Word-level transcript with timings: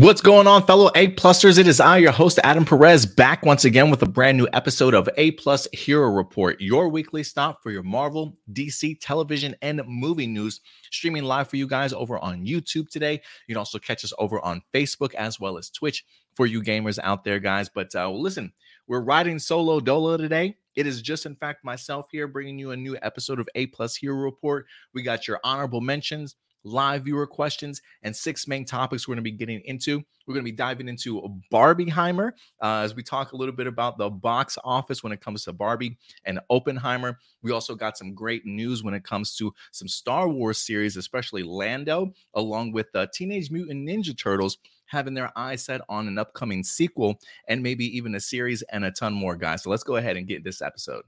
What's 0.00 0.22
going 0.22 0.46
on, 0.46 0.66
fellow 0.66 0.90
A 0.94 1.08
Plusters? 1.08 1.58
It 1.58 1.68
is 1.68 1.78
I, 1.78 1.98
your 1.98 2.10
host, 2.10 2.40
Adam 2.42 2.64
Perez, 2.64 3.04
back 3.04 3.44
once 3.44 3.66
again 3.66 3.90
with 3.90 4.00
a 4.00 4.08
brand 4.08 4.38
new 4.38 4.48
episode 4.54 4.94
of 4.94 5.10
A 5.18 5.32
Plus 5.32 5.68
Hero 5.74 6.08
Report, 6.08 6.58
your 6.58 6.88
weekly 6.88 7.22
stop 7.22 7.62
for 7.62 7.70
your 7.70 7.82
Marvel, 7.82 8.34
DC, 8.50 8.96
television, 9.02 9.54
and 9.60 9.82
movie 9.86 10.26
news. 10.26 10.62
Streaming 10.90 11.24
live 11.24 11.48
for 11.48 11.58
you 11.58 11.66
guys 11.66 11.92
over 11.92 12.18
on 12.18 12.46
YouTube 12.46 12.88
today. 12.88 13.20
You 13.46 13.54
can 13.54 13.58
also 13.58 13.78
catch 13.78 14.02
us 14.02 14.14
over 14.18 14.42
on 14.42 14.62
Facebook 14.72 15.12
as 15.16 15.38
well 15.38 15.58
as 15.58 15.68
Twitch 15.68 16.02
for 16.32 16.46
you 16.46 16.62
gamers 16.62 16.98
out 17.02 17.22
there, 17.22 17.38
guys. 17.38 17.68
But 17.68 17.94
uh, 17.94 18.10
listen, 18.10 18.54
we're 18.86 19.02
riding 19.02 19.38
solo 19.38 19.80
dolo 19.80 20.16
today. 20.16 20.56
It 20.76 20.86
is 20.86 21.02
just, 21.02 21.26
in 21.26 21.36
fact, 21.36 21.62
myself 21.62 22.06
here 22.10 22.26
bringing 22.26 22.58
you 22.58 22.70
a 22.70 22.76
new 22.76 22.96
episode 23.02 23.38
of 23.38 23.50
A 23.54 23.66
Plus 23.66 23.96
Hero 23.96 24.16
Report. 24.16 24.64
We 24.94 25.02
got 25.02 25.28
your 25.28 25.40
honorable 25.44 25.82
mentions 25.82 26.36
live 26.64 27.04
viewer 27.04 27.26
questions, 27.26 27.80
and 28.02 28.14
six 28.14 28.46
main 28.46 28.64
topics 28.64 29.06
we're 29.06 29.14
going 29.14 29.24
to 29.24 29.30
be 29.30 29.36
getting 29.36 29.60
into. 29.64 30.02
We're 30.26 30.34
going 30.34 30.44
to 30.44 30.52
be 30.52 30.56
diving 30.56 30.88
into 30.88 31.40
Barbieheimer 31.52 32.32
uh, 32.62 32.82
as 32.84 32.94
we 32.94 33.02
talk 33.02 33.32
a 33.32 33.36
little 33.36 33.54
bit 33.54 33.66
about 33.66 33.98
the 33.98 34.08
box 34.08 34.56
office 34.62 35.02
when 35.02 35.12
it 35.12 35.20
comes 35.20 35.44
to 35.44 35.52
Barbie 35.52 35.98
and 36.24 36.38
Oppenheimer. 36.48 37.18
We 37.42 37.50
also 37.50 37.74
got 37.74 37.98
some 37.98 38.14
great 38.14 38.46
news 38.46 38.84
when 38.84 38.94
it 38.94 39.02
comes 39.02 39.34
to 39.36 39.52
some 39.72 39.88
Star 39.88 40.28
Wars 40.28 40.58
series, 40.58 40.96
especially 40.96 41.42
Lando, 41.42 42.12
along 42.34 42.72
with 42.72 42.92
the 42.92 43.08
Teenage 43.12 43.50
Mutant 43.50 43.88
Ninja 43.88 44.16
Turtles 44.16 44.58
having 44.86 45.14
their 45.14 45.36
eyes 45.38 45.64
set 45.64 45.80
on 45.88 46.08
an 46.08 46.18
upcoming 46.18 46.64
sequel 46.64 47.18
and 47.48 47.62
maybe 47.62 47.84
even 47.96 48.14
a 48.14 48.20
series 48.20 48.62
and 48.70 48.84
a 48.84 48.90
ton 48.90 49.12
more, 49.12 49.36
guys. 49.36 49.62
So 49.62 49.70
let's 49.70 49.84
go 49.84 49.96
ahead 49.96 50.16
and 50.16 50.26
get 50.26 50.44
this 50.44 50.60
episode. 50.60 51.02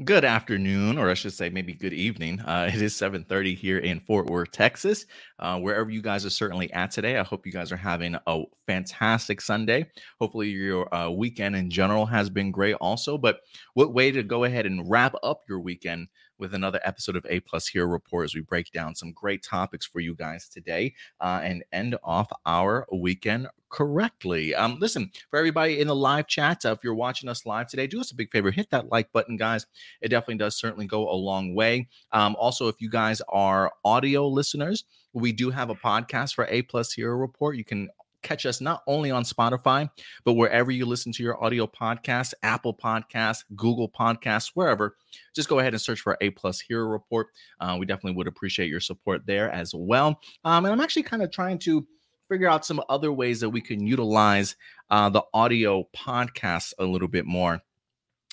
Good 0.00 0.24
afternoon, 0.24 0.96
or 0.96 1.10
I 1.10 1.14
should 1.14 1.34
say, 1.34 1.50
maybe 1.50 1.74
good 1.74 1.92
evening. 1.92 2.40
Uh, 2.40 2.70
it 2.72 2.80
is 2.80 2.96
7:30 2.96 3.54
here 3.54 3.76
in 3.76 4.00
Fort 4.00 4.26
Worth, 4.26 4.50
Texas. 4.50 5.04
Uh, 5.38 5.60
wherever 5.60 5.90
you 5.90 6.00
guys 6.00 6.24
are 6.24 6.30
certainly 6.30 6.72
at 6.72 6.90
today, 6.90 7.18
I 7.18 7.22
hope 7.22 7.44
you 7.44 7.52
guys 7.52 7.70
are 7.70 7.76
having 7.76 8.16
a 8.26 8.42
fantastic 8.66 9.42
Sunday. 9.42 9.90
Hopefully, 10.18 10.48
your 10.48 10.92
uh, 10.94 11.10
weekend 11.10 11.56
in 11.56 11.68
general 11.68 12.06
has 12.06 12.30
been 12.30 12.50
great, 12.50 12.72
also. 12.76 13.18
But 13.18 13.40
what 13.74 13.92
way 13.92 14.10
to 14.12 14.22
go 14.22 14.44
ahead 14.44 14.64
and 14.64 14.88
wrap 14.88 15.14
up 15.22 15.42
your 15.46 15.60
weekend 15.60 16.08
with 16.38 16.54
another 16.54 16.80
episode 16.84 17.16
of 17.16 17.26
A 17.28 17.40
Plus 17.40 17.68
Hero 17.68 17.86
Report 17.86 18.24
as 18.24 18.34
we 18.34 18.40
break 18.40 18.70
down 18.72 18.94
some 18.94 19.12
great 19.12 19.42
topics 19.42 19.86
for 19.86 20.00
you 20.00 20.14
guys 20.14 20.48
today 20.48 20.94
uh, 21.20 21.40
and 21.42 21.64
end 21.72 21.96
off 22.02 22.30
our 22.46 22.86
weekend 22.92 23.48
correctly. 23.68 24.54
Um, 24.54 24.78
listen, 24.78 25.10
for 25.30 25.38
everybody 25.38 25.80
in 25.80 25.88
the 25.88 25.96
live 25.96 26.26
chat, 26.26 26.64
uh, 26.64 26.72
if 26.72 26.84
you're 26.84 26.94
watching 26.94 27.28
us 27.28 27.46
live 27.46 27.68
today, 27.68 27.86
do 27.86 28.00
us 28.00 28.10
a 28.10 28.14
big 28.14 28.30
favor, 28.30 28.50
hit 28.50 28.70
that 28.70 28.90
like 28.90 29.12
button, 29.12 29.36
guys. 29.36 29.66
It 30.00 30.08
definitely 30.08 30.36
does 30.36 30.56
certainly 30.56 30.86
go 30.86 31.10
a 31.10 31.16
long 31.16 31.54
way. 31.54 31.88
Um, 32.12 32.36
also, 32.38 32.68
if 32.68 32.80
you 32.80 32.90
guys 32.90 33.22
are 33.28 33.72
audio 33.84 34.28
listeners, 34.28 34.84
we 35.12 35.32
do 35.32 35.50
have 35.50 35.70
a 35.70 35.74
podcast 35.74 36.34
for 36.34 36.46
A 36.48 36.62
Plus 36.62 36.92
Hero 36.92 37.16
Report. 37.16 37.56
You 37.56 37.64
can 37.64 37.88
catch 38.22 38.46
us 38.46 38.60
not 38.60 38.82
only 38.86 39.10
on 39.10 39.24
Spotify, 39.24 39.88
but 40.24 40.34
wherever 40.34 40.70
you 40.70 40.86
listen 40.86 41.12
to 41.12 41.22
your 41.22 41.42
audio 41.42 41.66
podcast, 41.66 42.34
Apple 42.42 42.74
Podcasts, 42.74 43.44
Google 43.56 43.88
Podcasts, 43.88 44.52
wherever. 44.54 44.96
Just 45.34 45.48
go 45.48 45.58
ahead 45.58 45.74
and 45.74 45.80
search 45.80 46.00
for 46.00 46.16
A 46.20 46.30
Plus 46.30 46.60
Hero 46.60 46.86
Report. 46.86 47.28
Uh, 47.60 47.76
we 47.78 47.86
definitely 47.86 48.16
would 48.16 48.28
appreciate 48.28 48.68
your 48.68 48.80
support 48.80 49.26
there 49.26 49.50
as 49.50 49.74
well. 49.74 50.20
Um, 50.44 50.64
and 50.64 50.72
I'm 50.72 50.80
actually 50.80 51.04
kind 51.04 51.22
of 51.22 51.30
trying 51.30 51.58
to 51.60 51.86
figure 52.28 52.48
out 52.48 52.64
some 52.64 52.80
other 52.88 53.12
ways 53.12 53.40
that 53.40 53.50
we 53.50 53.60
can 53.60 53.86
utilize 53.86 54.56
uh, 54.90 55.08
the 55.10 55.22
audio 55.34 55.86
podcasts 55.94 56.72
a 56.78 56.84
little 56.84 57.08
bit 57.08 57.26
more. 57.26 57.60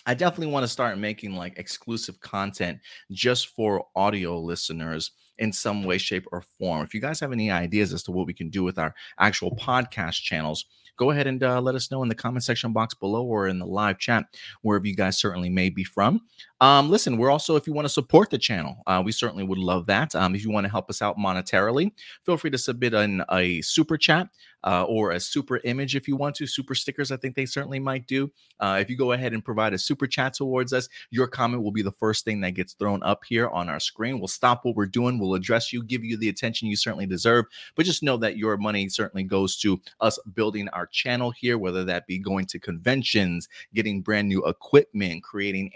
I 0.05 0.13
definitely 0.13 0.53
want 0.53 0.63
to 0.63 0.69
start 0.69 0.97
making 0.97 1.35
like 1.35 1.57
exclusive 1.57 2.19
content 2.21 2.79
just 3.11 3.49
for 3.49 3.85
audio 3.95 4.39
listeners 4.39 5.11
in 5.39 5.51
some 5.51 5.83
way, 5.83 5.97
shape, 5.97 6.25
or 6.31 6.41
form. 6.41 6.83
If 6.83 6.93
you 6.93 7.01
guys 7.01 7.19
have 7.21 7.31
any 7.31 7.49
ideas 7.49 7.93
as 7.93 8.03
to 8.03 8.11
what 8.11 8.27
we 8.27 8.33
can 8.33 8.49
do 8.49 8.63
with 8.63 8.77
our 8.77 8.93
actual 9.19 9.55
podcast 9.55 10.21
channels, 10.21 10.65
go 10.97 11.11
ahead 11.11 11.27
and 11.27 11.41
uh, 11.41 11.61
let 11.61 11.75
us 11.75 11.89
know 11.89 12.03
in 12.03 12.09
the 12.09 12.15
comment 12.15 12.43
section 12.43 12.73
box 12.73 12.93
below 12.93 13.23
or 13.23 13.47
in 13.47 13.57
the 13.57 13.65
live 13.65 13.97
chat, 13.97 14.25
wherever 14.61 14.85
you 14.85 14.95
guys 14.95 15.17
certainly 15.17 15.49
may 15.49 15.69
be 15.69 15.83
from. 15.83 16.21
Um, 16.61 16.89
listen, 16.89 17.17
we're 17.17 17.31
also, 17.31 17.55
if 17.55 17.67
you 17.67 17.73
want 17.73 17.85
to 17.85 17.93
support 17.93 18.29
the 18.29 18.37
channel, 18.37 18.83
uh, 18.85 19.01
we 19.03 19.13
certainly 19.13 19.43
would 19.43 19.57
love 19.57 19.85
that. 19.85 20.13
Um, 20.13 20.35
if 20.35 20.43
you 20.43 20.51
want 20.51 20.65
to 20.65 20.69
help 20.69 20.89
us 20.89 21.01
out 21.01 21.17
monetarily, 21.17 21.91
feel 22.25 22.35
free 22.35 22.49
to 22.51 22.57
submit 22.57 22.93
an, 22.93 23.23
a 23.31 23.61
super 23.61 23.97
chat 23.97 24.27
uh, 24.63 24.83
or 24.83 25.11
a 25.11 25.19
super 25.19 25.61
image 25.63 25.95
if 25.95 26.07
you 26.07 26.15
want 26.15 26.35
to. 26.35 26.47
Super 26.47 26.75
stickers, 26.75 27.11
I 27.11 27.17
think 27.17 27.35
they 27.35 27.45
certainly 27.45 27.79
might 27.79 28.07
do. 28.07 28.31
Uh, 28.59 28.77
if 28.81 28.89
you 28.89 28.97
go 28.97 29.13
ahead 29.13 29.33
and 29.33 29.43
provide 29.43 29.73
a 29.73 29.77
super 29.77 30.07
chat 30.07 30.33
towards 30.33 30.73
us, 30.73 30.89
your 31.11 31.27
comment 31.27 31.63
will 31.63 31.71
be 31.71 31.81
the 31.81 31.91
first 31.91 32.25
thing 32.25 32.41
that 32.41 32.51
gets 32.51 32.73
thrown 32.73 33.01
up 33.03 33.23
here 33.27 33.47
on 33.49 33.69
our 33.69 33.79
screen. 33.79 34.19
We'll 34.19 34.27
stop 34.27 34.65
what 34.65 34.75
we're 34.75 34.85
doing, 34.85 35.19
we'll 35.19 35.35
address 35.35 35.71
you, 35.71 35.83
give 35.83 36.03
you 36.03 36.17
the 36.17 36.29
attention 36.29 36.67
you 36.67 36.75
certainly 36.75 37.05
deserve. 37.05 37.45
But 37.75 37.85
just 37.85 38.03
know 38.03 38.17
that 38.17 38.37
your 38.37 38.57
money 38.57 38.89
certainly 38.89 39.23
goes 39.23 39.57
to 39.59 39.79
us 40.01 40.19
building 40.33 40.67
our 40.69 40.87
channel 40.87 41.31
here, 41.31 41.57
whether 41.57 41.85
that 41.85 42.07
be 42.07 42.19
going 42.19 42.45
to 42.47 42.59
conventions, 42.59 43.47
getting 43.73 44.01
brand 44.01 44.27
new 44.27 44.45
equipment, 44.45 45.23
creating 45.23 45.71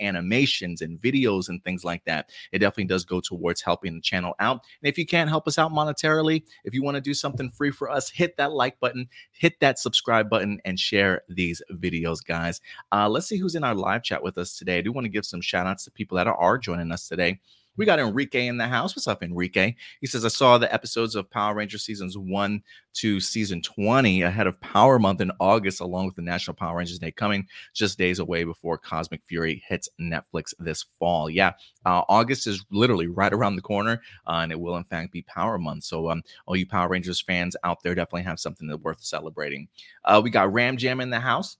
and 0.82 1.00
videos 1.02 1.50
and 1.50 1.64
things 1.64 1.84
like 1.84 2.04
that. 2.06 2.30
It 2.52 2.60
definitely 2.60 2.86
does 2.86 3.06
go 3.06 3.22
towards 3.22 3.62
helping 3.62 3.96
the 3.96 4.02
channel 4.02 4.34
out. 4.40 4.62
And 4.82 4.90
if 4.90 4.98
you 4.98 5.06
can't 5.06 5.30
help 5.30 5.48
us 5.48 5.58
out 5.58 5.72
monetarily, 5.72 6.44
if 6.64 6.74
you 6.74 6.84
want 6.84 6.96
to 6.96 7.02
do 7.02 7.14
something 7.14 7.50
free 7.50 7.72
for 7.72 7.90
us, 7.90 8.10
hit 8.10 8.38
that 8.38 8.54
like 8.54 8.80
button, 8.80 9.08
hit 9.32 9.60
that 9.60 9.80
subscribe 9.80 10.30
button, 10.30 10.60
and 10.66 10.80
share 10.80 11.22
these 11.30 11.62
videos, 11.74 12.24
guys. 12.24 12.62
Uh, 12.92 13.10
let's 13.10 13.28
see 13.28 13.38
who's 13.38 13.56
in 13.56 13.64
our 13.64 13.76
live 13.76 14.04
chat 14.04 14.24
with 14.24 14.38
us 14.38 14.58
today. 14.58 14.78
I 14.78 14.82
do 14.82 14.92
want 14.92 15.06
to 15.06 15.10
give 15.10 15.26
some 15.26 15.42
shout 15.42 15.68
outs 15.68 15.86
to 15.86 15.92
people 15.92 16.18
that 16.18 16.28
are 16.28 16.58
joining 16.58 16.92
us 16.92 17.08
today. 17.08 17.40
We 17.76 17.88
got 17.88 17.98
Enrique 17.98 18.46
in 18.46 18.58
the 18.58 18.68
house. 18.68 18.96
What's 18.96 19.08
up, 19.08 19.24
Enrique? 19.24 19.74
He 20.00 20.06
says, 20.06 20.24
I 20.24 20.28
saw 20.28 20.60
the 20.60 20.72
episodes 20.72 21.16
of 21.16 21.28
Power 21.32 21.56
Ranger 21.56 21.80
seasons 21.80 22.16
one 22.16 22.62
to 22.94 23.20
season 23.20 23.64
20 23.64 24.22
ahead 24.22 24.46
of 24.46 24.62
Power 24.62 25.00
Month 25.00 25.22
in 25.22 25.32
August, 25.40 25.82
along 25.82 26.06
with 26.06 26.16
the 26.16 26.22
National 26.22 26.54
Power 26.54 26.78
Rangers 26.78 27.00
Day 27.00 27.12
coming 27.12 27.48
just 27.74 27.98
days 27.98 28.20
away 28.20 28.44
before 28.44 28.78
Cosmic 28.78 29.24
Fury 29.26 29.64
hits 29.68 29.90
Netflix 30.00 30.54
this 30.60 30.86
fall. 31.00 31.32
Yeah, 31.32 31.54
uh, 31.84 32.04
August 32.10 32.46
is 32.46 32.64
literally 32.70 33.08
right 33.08 33.34
around 33.34 33.56
the 33.56 33.64
corner, 33.64 34.04
uh, 34.28 34.42
and 34.44 34.52
it 34.52 34.60
will, 34.60 34.78
in 34.78 34.84
fact, 34.84 35.12
be 35.12 35.24
Power 35.24 35.58
Month. 35.58 35.86
So, 35.86 36.12
um, 36.12 36.22
all 36.46 36.56
you 36.56 36.68
Power 36.68 36.90
Rangers 36.90 37.22
fans 37.22 37.56
out 37.64 37.82
there 37.82 37.96
definitely 37.96 38.22
have 38.24 38.40
something 38.40 38.68
that's 38.68 38.84
worth 38.84 39.04
celebrating. 39.04 39.68
Uh, 40.06 40.22
we 40.24 40.30
got 40.30 40.54
Ram 40.54 40.78
Jam 40.78 41.02
in 41.02 41.10
the 41.10 41.20
house. 41.20 41.58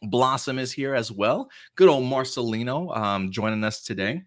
Blossom 0.00 0.60
is 0.60 0.70
here 0.70 0.94
as 0.94 1.10
well. 1.10 1.50
Good 1.74 1.88
old 1.88 2.04
Marcelino 2.04 2.96
um, 2.96 3.32
joining 3.32 3.64
us 3.64 3.82
today 3.82 4.22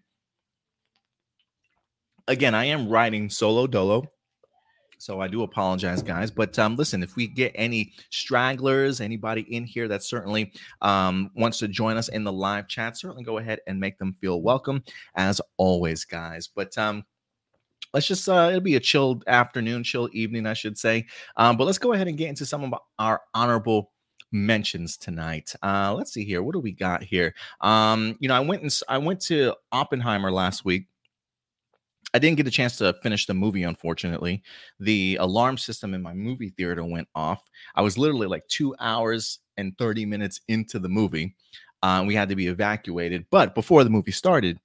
again, 2.28 2.54
I 2.54 2.66
am 2.66 2.88
writing 2.88 3.28
solo 3.28 3.66
dolo. 3.66 4.04
So 4.98 5.20
I 5.20 5.28
do 5.28 5.42
apologize, 5.44 6.02
guys. 6.02 6.30
But 6.30 6.58
um, 6.58 6.76
listen, 6.76 7.02
if 7.02 7.14
we 7.14 7.28
get 7.28 7.52
any 7.54 7.92
stragglers, 8.10 9.00
anybody 9.00 9.42
in 9.42 9.64
here 9.64 9.86
that 9.88 10.02
certainly 10.02 10.52
um, 10.82 11.30
wants 11.36 11.58
to 11.58 11.68
join 11.68 11.96
us 11.96 12.08
in 12.08 12.24
the 12.24 12.32
live 12.32 12.66
chat, 12.66 12.96
certainly 12.96 13.22
go 13.22 13.38
ahead 13.38 13.60
and 13.66 13.78
make 13.78 13.98
them 13.98 14.16
feel 14.20 14.42
welcome, 14.42 14.82
as 15.14 15.40
always, 15.56 16.04
guys. 16.04 16.48
But 16.52 16.76
um, 16.76 17.04
let's 17.94 18.08
just 18.08 18.28
uh, 18.28 18.48
it'll 18.50 18.60
be 18.60 18.74
a 18.74 18.80
chilled 18.80 19.22
afternoon, 19.28 19.84
chill 19.84 20.08
evening, 20.12 20.46
I 20.46 20.54
should 20.54 20.76
say. 20.76 21.06
Um, 21.36 21.56
but 21.56 21.64
let's 21.64 21.78
go 21.78 21.92
ahead 21.92 22.08
and 22.08 22.18
get 22.18 22.28
into 22.28 22.44
some 22.44 22.64
of 22.64 22.74
our 22.98 23.22
honorable 23.34 23.92
mentions 24.32 24.96
tonight. 24.96 25.54
Uh, 25.62 25.94
let's 25.96 26.12
see 26.12 26.24
here. 26.24 26.42
What 26.42 26.54
do 26.54 26.60
we 26.60 26.72
got 26.72 27.04
here? 27.04 27.34
Um, 27.60 28.16
you 28.18 28.28
know, 28.28 28.34
I 28.34 28.40
went 28.40 28.62
and 28.62 28.80
I 28.88 28.98
went 28.98 29.20
to 29.22 29.54
Oppenheimer 29.70 30.32
last 30.32 30.64
week 30.64 30.86
I 32.14 32.18
didn't 32.18 32.38
get 32.38 32.46
a 32.46 32.50
chance 32.50 32.76
to 32.78 32.94
finish 33.02 33.26
the 33.26 33.34
movie, 33.34 33.64
unfortunately. 33.64 34.42
The 34.80 35.18
alarm 35.20 35.58
system 35.58 35.92
in 35.94 36.02
my 36.02 36.14
movie 36.14 36.50
theater 36.50 36.84
went 36.84 37.08
off. 37.14 37.44
I 37.74 37.82
was 37.82 37.98
literally 37.98 38.26
like 38.26 38.46
two 38.48 38.74
hours 38.80 39.40
and 39.56 39.76
30 39.76 40.06
minutes 40.06 40.40
into 40.48 40.78
the 40.78 40.88
movie. 40.88 41.36
Uh, 41.82 42.04
we 42.06 42.14
had 42.14 42.28
to 42.30 42.36
be 42.36 42.46
evacuated. 42.46 43.26
But 43.30 43.54
before 43.54 43.84
the 43.84 43.90
movie 43.90 44.10
started, 44.10 44.58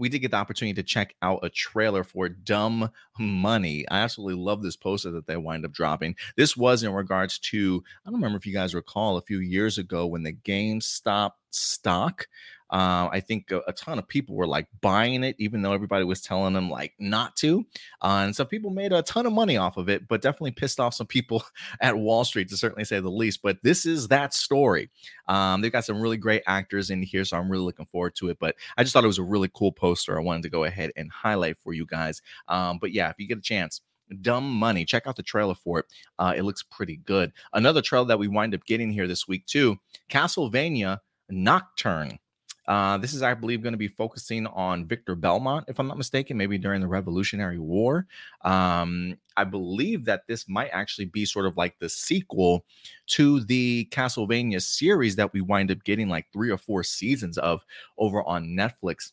we 0.00 0.08
did 0.08 0.20
get 0.20 0.30
the 0.30 0.38
opportunity 0.38 0.74
to 0.74 0.82
check 0.82 1.14
out 1.20 1.40
a 1.42 1.50
trailer 1.50 2.04
for 2.04 2.28
Dumb 2.28 2.90
Money. 3.18 3.86
I 3.90 3.98
absolutely 4.00 4.42
love 4.42 4.62
this 4.62 4.76
poster 4.76 5.10
that 5.10 5.26
they 5.26 5.36
wind 5.36 5.64
up 5.64 5.72
dropping. 5.72 6.16
This 6.36 6.56
was 6.56 6.82
in 6.82 6.92
regards 6.92 7.38
to, 7.38 7.84
I 8.04 8.10
don't 8.10 8.14
remember 8.18 8.38
if 8.38 8.46
you 8.46 8.54
guys 8.54 8.74
recall 8.74 9.18
a 9.18 9.22
few 9.22 9.40
years 9.40 9.76
ago 9.76 10.06
when 10.06 10.22
the 10.22 10.32
GameStop 10.32 11.32
stock 11.50 12.26
uh, 12.70 13.08
I 13.10 13.20
think 13.20 13.50
a, 13.50 13.60
a, 13.66 13.72
ton 13.72 13.98
of 13.98 14.06
people 14.06 14.36
were 14.36 14.46
like 14.46 14.68
buying 14.80 15.24
it, 15.24 15.34
even 15.38 15.60
though 15.60 15.72
everybody 15.72 16.04
was 16.04 16.20
telling 16.20 16.54
them 16.54 16.70
like 16.70 16.94
not 17.00 17.34
to. 17.38 17.66
Uh, 18.00 18.22
and 18.24 18.36
some 18.36 18.46
people 18.46 18.70
made 18.70 18.92
a 18.92 19.02
ton 19.02 19.26
of 19.26 19.32
money 19.32 19.56
off 19.56 19.76
of 19.76 19.88
it, 19.88 20.06
but 20.06 20.22
definitely 20.22 20.52
pissed 20.52 20.78
off 20.78 20.94
some 20.94 21.06
people 21.06 21.42
at 21.80 21.96
Wall 21.96 22.24
Street 22.24 22.48
to 22.48 22.56
certainly 22.56 22.84
say 22.84 23.00
the 23.00 23.10
least. 23.10 23.42
But 23.42 23.58
this 23.64 23.86
is 23.86 24.08
that 24.08 24.32
story. 24.34 24.88
Um, 25.26 25.60
they've 25.60 25.72
got 25.72 25.84
some 25.84 26.00
really 26.00 26.16
great 26.16 26.42
actors 26.46 26.90
in 26.90 27.02
here, 27.02 27.24
so 27.24 27.36
I'm 27.36 27.50
really 27.50 27.64
looking 27.64 27.86
forward 27.86 28.14
to 28.16 28.28
it. 28.28 28.38
But 28.38 28.54
I 28.76 28.84
just 28.84 28.92
thought 28.92 29.04
it 29.04 29.08
was 29.08 29.18
a 29.18 29.24
really 29.24 29.50
cool 29.52 29.72
poster. 29.72 30.16
I 30.16 30.22
wanted 30.22 30.44
to 30.44 30.50
go 30.50 30.64
ahead 30.64 30.92
and 30.96 31.10
highlight 31.10 31.58
for 31.58 31.72
you 31.72 31.86
guys. 31.86 32.22
Um, 32.46 32.78
but 32.78 32.92
yeah, 32.92 33.10
if 33.10 33.16
you 33.18 33.26
get 33.26 33.38
a 33.38 33.42
chance, 33.42 33.80
Dumb 34.20 34.48
Money. 34.48 34.84
Check 34.84 35.06
out 35.06 35.16
the 35.16 35.22
trailer 35.22 35.54
for 35.54 35.80
it. 35.80 35.86
Uh, 36.18 36.34
it 36.36 36.42
looks 36.42 36.62
pretty 36.62 36.96
good. 36.96 37.32
Another 37.52 37.82
trailer 37.82 38.06
that 38.06 38.18
we 38.18 38.28
wind 38.28 38.54
up 38.54 38.64
getting 38.64 38.90
here 38.90 39.06
this 39.06 39.28
week, 39.28 39.46
too 39.46 39.78
Castlevania 40.08 40.98
Nocturne. 41.28 42.18
Uh, 42.70 42.96
this 42.98 43.14
is, 43.14 43.20
I 43.20 43.34
believe, 43.34 43.64
going 43.64 43.72
to 43.72 43.78
be 43.78 43.88
focusing 43.88 44.46
on 44.46 44.86
Victor 44.86 45.16
Belmont, 45.16 45.64
if 45.66 45.80
I'm 45.80 45.88
not 45.88 45.98
mistaken, 45.98 46.36
maybe 46.36 46.56
during 46.56 46.80
the 46.80 46.86
Revolutionary 46.86 47.58
War. 47.58 48.06
Um, 48.42 49.18
I 49.36 49.42
believe 49.42 50.04
that 50.04 50.28
this 50.28 50.48
might 50.48 50.70
actually 50.72 51.06
be 51.06 51.24
sort 51.24 51.46
of 51.46 51.56
like 51.56 51.80
the 51.80 51.88
sequel 51.88 52.64
to 53.08 53.40
the 53.40 53.88
Castlevania 53.90 54.62
series 54.62 55.16
that 55.16 55.32
we 55.32 55.40
wind 55.40 55.72
up 55.72 55.82
getting 55.82 56.08
like 56.08 56.26
three 56.32 56.48
or 56.48 56.58
four 56.58 56.84
seasons 56.84 57.38
of 57.38 57.64
over 57.98 58.22
on 58.22 58.50
Netflix 58.50 59.10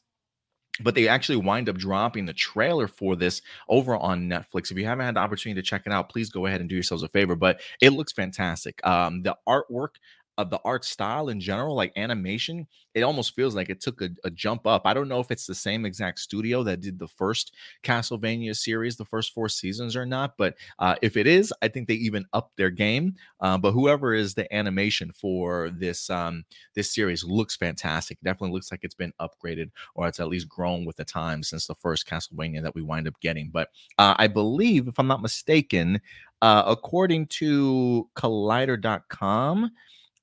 but 0.80 0.96
they 0.96 1.08
actually 1.08 1.38
wind 1.38 1.70
up 1.70 1.76
dropping 1.78 2.26
the 2.26 2.34
trailer 2.34 2.88
for 2.88 3.16
this 3.16 3.42
over 3.68 3.96
on 3.98 4.30
Netflix. 4.30 4.72
If 4.72 4.78
you 4.78 4.86
haven't 4.86 5.06
had 5.06 5.16
the 5.16 5.22
opportunity 5.22 5.60
to 5.62 5.66
check 5.66 5.84
it 5.86 5.92
out, 5.92 6.10
please 6.10 6.30
go 6.30 6.46
ahead 6.46 6.62
and 6.62 6.70
do 6.70 6.76
yourselves 6.76 7.04
a 7.04 7.08
favor. 7.08 7.36
But 7.36 7.62
it 7.82 7.92
looks 7.92 8.12
fantastic. 8.12 8.86
Um, 8.86 9.24
the 9.24 9.36
artwork 9.48 9.96
of 10.38 10.50
the 10.50 10.60
art 10.64 10.86
style 10.86 11.30
in 11.30 11.40
general, 11.40 11.76
like 11.76 11.92
animation, 11.98 12.68
it 12.94 13.02
almost 13.02 13.36
feels 13.36 13.56
like 13.56 13.70
it 13.70 13.82
took 13.82 14.02
a, 14.02 14.10
a, 14.24 14.30
jump 14.30 14.66
up. 14.66 14.84
I 14.86 14.94
don't 14.94 15.08
know 15.08 15.20
if 15.20 15.32
it's 15.32 15.46
the 15.46 15.56
same 15.56 15.86
exact 15.86 16.20
studio 16.20 16.64
that 16.64 16.82
did 16.82 17.00
the 17.00 17.08
first 17.08 17.56
Castlevania 17.84 18.56
series, 18.56 18.98
the 18.98 19.06
first 19.06 19.34
four 19.34 19.50
seasons, 19.50 19.96
or 19.96 20.06
not. 20.06 20.36
But 20.38 20.56
uh, 20.80 20.96
if 21.02 21.18
it 21.18 21.28
is, 21.28 21.54
I 21.62 21.68
think 21.68 21.88
they 21.88 21.96
even 21.96 22.26
upped 22.34 22.58
their 22.58 22.70
game. 22.70 23.16
Uh, 23.40 23.58
but 23.58 23.72
whoever 23.72 24.14
is 24.14 24.34
the 24.34 24.52
animation 24.54 25.12
for 25.12 25.70
this 25.72 26.10
um, 26.10 26.44
this 26.76 26.94
series 26.94 27.24
looks 27.24 27.56
fantastic. 27.56 28.18
Definitely 28.24 28.54
looks 28.54 28.72
like 28.72 28.82
it's 28.84 28.96
been 28.96 29.14
upgraded, 29.20 29.72
or 29.96 30.08
it's 30.08 30.20
at 30.20 30.28
least 30.28 30.50
grown 30.50 30.86
with 30.86 30.98
the 30.98 31.06
time 31.06 31.44
since 31.44 31.68
the 31.68 31.76
first 31.76 32.08
Castlevania 32.08 32.62
that 32.62 32.76
we 32.76 32.82
wind 32.82 33.08
up 33.08 33.20
getting. 33.22 33.50
But 33.50 33.70
uh, 33.98 34.16
I 34.18 34.28
believe, 34.28 34.88
if 34.88 35.00
I'm 35.00 35.08
not 35.08 35.22
mistaken, 35.22 36.02
uh, 36.42 36.64
according 36.66 37.28
to 37.28 38.10
Collider.com. 38.16 39.72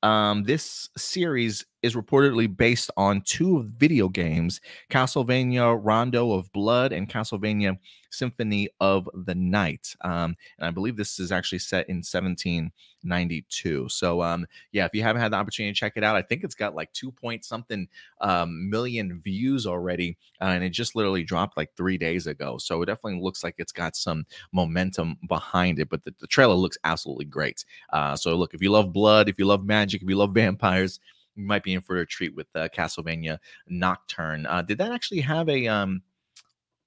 Um, 0.04 0.44
this 0.44 0.90
series 0.98 1.64
is 1.84 1.94
reportedly 1.94 2.54
based 2.54 2.90
on 2.96 3.20
two 3.20 3.70
video 3.76 4.08
games 4.08 4.60
Castlevania 4.90 5.78
Rondo 5.80 6.32
of 6.32 6.50
Blood 6.52 6.92
and 6.92 7.08
Castlevania 7.08 7.76
Symphony 8.14 8.68
of 8.80 9.08
the 9.12 9.34
Night. 9.34 9.94
Um, 10.00 10.36
and 10.58 10.68
I 10.68 10.70
believe 10.70 10.96
this 10.96 11.18
is 11.18 11.32
actually 11.32 11.58
set 11.58 11.88
in 11.88 11.96
1792. 11.96 13.88
So, 13.88 14.22
um, 14.22 14.46
yeah, 14.72 14.86
if 14.86 14.94
you 14.94 15.02
haven't 15.02 15.20
had 15.20 15.32
the 15.32 15.36
opportunity 15.36 15.72
to 15.72 15.78
check 15.78 15.94
it 15.96 16.04
out, 16.04 16.16
I 16.16 16.22
think 16.22 16.44
it's 16.44 16.54
got 16.54 16.74
like 16.74 16.92
two 16.92 17.10
point 17.10 17.44
something 17.44 17.88
um, 18.20 18.70
million 18.70 19.20
views 19.22 19.66
already. 19.66 20.16
Uh, 20.40 20.46
and 20.46 20.64
it 20.64 20.70
just 20.70 20.96
literally 20.96 21.22
dropped 21.22 21.56
like 21.56 21.76
three 21.76 21.98
days 21.98 22.26
ago. 22.26 22.56
So, 22.58 22.80
it 22.82 22.86
definitely 22.86 23.20
looks 23.20 23.44
like 23.44 23.56
it's 23.58 23.72
got 23.72 23.96
some 23.96 24.24
momentum 24.52 25.18
behind 25.28 25.78
it. 25.78 25.90
But 25.90 26.04
the, 26.04 26.14
the 26.18 26.26
trailer 26.26 26.54
looks 26.54 26.78
absolutely 26.84 27.26
great. 27.26 27.64
Uh, 27.92 28.16
so, 28.16 28.34
look, 28.36 28.54
if 28.54 28.62
you 28.62 28.70
love 28.70 28.92
blood, 28.92 29.28
if 29.28 29.38
you 29.38 29.44
love 29.44 29.64
magic, 29.64 30.02
if 30.02 30.08
you 30.08 30.16
love 30.16 30.32
vampires, 30.32 31.00
you 31.36 31.44
might 31.44 31.62
be 31.62 31.74
in 31.74 31.80
for 31.80 31.96
a 31.98 32.06
treat 32.06 32.34
with 32.34 32.46
uh, 32.54 32.68
Castlevania 32.74 33.38
Nocturne. 33.68 34.46
Uh, 34.46 34.62
did 34.62 34.78
that 34.78 34.92
actually 34.92 35.20
have 35.20 35.48
a 35.48 35.66
um? 35.66 36.02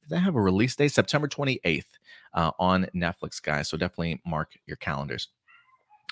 Did 0.03 0.09
that 0.09 0.19
have 0.19 0.35
a 0.35 0.41
release 0.41 0.75
date? 0.75 0.93
September 0.93 1.27
twenty 1.27 1.59
eighth 1.63 1.97
uh, 2.33 2.51
on 2.59 2.87
Netflix, 2.95 3.41
guys. 3.41 3.67
So 3.67 3.77
definitely 3.77 4.21
mark 4.25 4.51
your 4.65 4.77
calendars. 4.77 5.29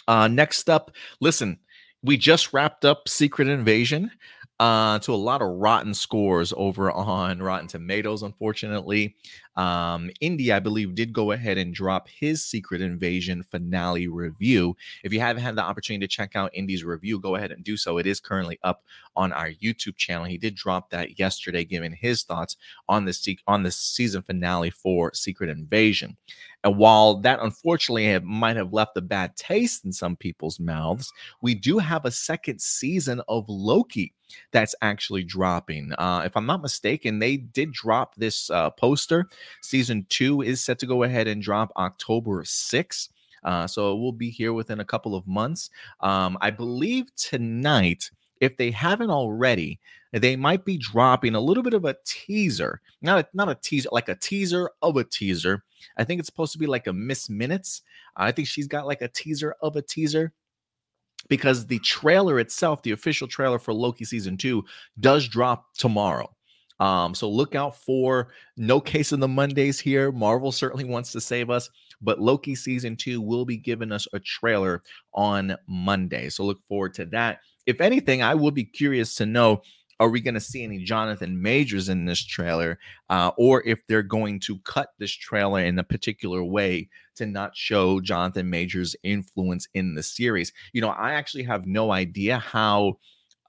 Uh, 0.08 0.28
next 0.28 0.70
up, 0.70 0.92
listen, 1.20 1.60
we 2.04 2.18
just 2.18 2.54
wrapped 2.54 2.86
up 2.86 3.08
Secret 3.08 3.48
Invasion 3.48 4.12
uh, 4.60 5.00
to 5.00 5.14
a 5.14 5.16
lot 5.16 5.42
of 5.42 5.48
rotten 5.50 5.94
scores 5.94 6.54
over 6.56 6.92
on 6.92 7.42
Rotten 7.42 7.68
Tomatoes, 7.68 8.22
unfortunately. 8.22 9.16
Um, 9.56 10.10
Indy, 10.22 10.52
I 10.52 10.60
believe, 10.60 10.96
did 10.96 11.14
go 11.14 11.32
ahead 11.32 11.58
and 11.58 11.74
drop 11.74 12.08
his 12.08 12.44
Secret 12.44 12.82
Invasion 12.82 13.44
finale 13.44 14.08
review. 14.08 14.76
If 15.04 15.14
you 15.14 15.20
haven't 15.20 15.44
had 15.44 15.56
the 15.56 15.64
opportunity 15.64 16.06
to 16.06 16.12
check 16.12 16.36
out 16.36 16.52
Indy's 16.54 16.84
review, 16.84 17.20
go 17.20 17.36
ahead 17.36 17.52
and 17.52 17.64
do 17.64 17.78
so. 17.78 17.98
It 17.98 18.06
is 18.06 18.20
currently 18.20 18.60
up 18.64 18.84
on 19.16 19.32
our 19.32 19.50
YouTube 19.50 19.96
channel. 19.96 20.26
He 20.26 20.38
did 20.38 20.56
drop 20.56 20.90
that 20.90 21.18
yesterday, 21.18 21.64
giving 21.64 21.94
his 21.94 22.24
thoughts 22.24 22.58
on 22.90 23.06
the 23.06 23.38
on 23.48 23.64
the 23.64 23.72
season 23.72 24.22
finale 24.22 24.70
for 24.70 25.14
Secret 25.14 25.50
Invasion. 25.50 26.18
And 26.64 26.78
while 26.78 27.18
that 27.18 27.40
unfortunately 27.42 28.18
might 28.20 28.56
have 28.56 28.74
left 28.74 28.98
a 28.98 29.02
bad 29.02 29.36
taste 29.36 29.86
in 29.86 29.94
some 29.94 30.16
people's 30.16 30.60
mouths, 30.60 31.14
we 31.40 31.54
do 31.54 31.78
have 31.78 32.06
a 32.06 32.12
second 32.12 32.60
season 32.60 33.22
of 33.28 33.46
Loki 33.48 34.14
that's 34.52 34.74
actually 34.82 35.24
dropping. 35.24 35.94
Uh, 35.98 36.24
if 36.26 36.36
I'm 36.36 36.48
not 36.48 36.64
mistaken, 36.64 37.20
they 37.20 37.38
did 37.38 37.72
drop 37.72 38.16
this 38.16 38.50
uh, 38.50 38.72
poster 38.72 39.28
Season 39.62 40.06
two 40.10 40.42
is 40.42 40.64
set 40.64 40.80
to 40.80 40.86
go 40.86 41.04
ahead 41.04 41.28
and 41.28 41.42
drop 41.42 41.72
October 41.78 42.44
6th. 42.44 43.10
Uh, 43.44 43.68
so 43.68 43.94
it 43.94 44.00
will 44.00 44.12
be 44.12 44.30
here 44.30 44.54
within 44.54 44.80
a 44.80 44.86
couple 44.86 45.16
of 45.16 45.28
months. 45.28 45.70
Um, 46.00 46.38
I 46.42 46.50
believe 46.50 47.16
tonight, 47.16 48.10
if 48.42 48.58
they 48.58 48.72
haven't 48.72 49.12
already, 49.12 49.80
they 50.12 50.36
might 50.36 50.66
be 50.66 50.78
dropping 50.78 51.36
a 51.36 51.40
little 51.40 51.62
bit 51.62 51.74
of 51.74 51.86
a 51.86 51.96
teaser. 52.06 52.82
Not 53.02 53.20
a, 53.20 53.28
not 53.34 53.50
a 53.50 53.56
teaser, 53.56 53.90
like 53.92 54.10
a 54.10 54.16
teaser 54.16 54.72
of 54.82 54.98
a 54.98 55.04
teaser. 55.04 55.64
I 55.98 56.04
think 56.04 56.20
it's 56.20 56.28
supposed 56.28 56.54
to 56.54 56.60
be 56.60 56.66
like 56.66 56.88
a 56.88 56.94
Miss 56.94 57.30
Minutes. 57.30 57.82
I 58.16 58.32
think 58.32 58.48
she's 58.48 58.68
got 58.68 58.88
like 58.88 59.02
a 59.02 59.08
teaser 59.08 59.56
of 59.62 59.76
a 59.76 59.82
teaser 59.82 60.34
because 61.28 61.68
the 61.68 61.80
trailer 61.80 62.40
itself, 62.40 62.82
the 62.82 62.92
official 62.92 63.28
trailer 63.28 63.60
for 63.60 63.74
Loki 63.74 64.06
season 64.06 64.38
two, 64.38 64.64
does 65.00 65.28
drop 65.28 65.74
tomorrow. 65.78 66.35
Um, 66.80 67.16
so 67.16 67.30
look 67.30 67.56
out 67.56 67.78
for 67.78 68.30
no 68.58 68.80
case 68.80 69.12
of 69.12 69.20
the 69.20 69.28
Mondays 69.28 69.80
here. 69.80 70.12
Marvel 70.12 70.52
certainly 70.52 70.84
wants 70.84 71.12
to 71.14 71.22
save 71.22 71.50
us, 71.50 71.70
but 72.02 72.20
Loki 72.20 72.56
season 72.56 72.96
two 72.96 73.22
will 73.22 73.46
be 73.46 73.58
giving 73.58 73.92
us 73.92 74.08
a 74.14 74.20
trailer 74.20 74.84
on 75.14 75.56
Monday. 75.68 76.30
So 76.30 76.44
look 76.44 76.60
forward 76.68 76.94
to 76.96 77.06
that. 77.08 77.40
If 77.66 77.82
anything, 77.82 78.22
I 78.22 78.36
will 78.36 78.52
be 78.52 78.66
curious 78.66 79.16
to 79.16 79.26
know 79.26 79.62
are 80.00 80.10
we 80.10 80.20
going 80.20 80.34
to 80.34 80.42
see 80.42 80.64
any 80.64 80.80
Jonathan 80.80 81.42
Majors 81.42 81.88
in 81.88 82.06
this 82.06 82.24
trailer, 82.24 82.80
uh, 83.10 83.32
or 83.38 83.66
if 83.66 83.80
they're 83.88 84.04
going 84.04 84.42
to 84.42 84.60
cut 84.60 84.90
this 85.00 85.12
trailer 85.12 85.62
in 85.62 85.80
a 85.80 85.86
particular 85.86 86.44
way 86.44 86.90
to 87.16 87.26
not 87.26 87.56
show 87.56 88.02
Jonathan 88.02 88.50
Majors' 88.50 88.96
influence 89.04 89.70
in 89.74 89.96
the 89.96 90.04
series? 90.04 90.52
You 90.74 90.82
know, 90.82 90.90
I 90.90 91.14
actually 91.14 91.44
have 91.44 91.66
no 91.66 91.92
idea 91.92 92.40
how 92.40 92.98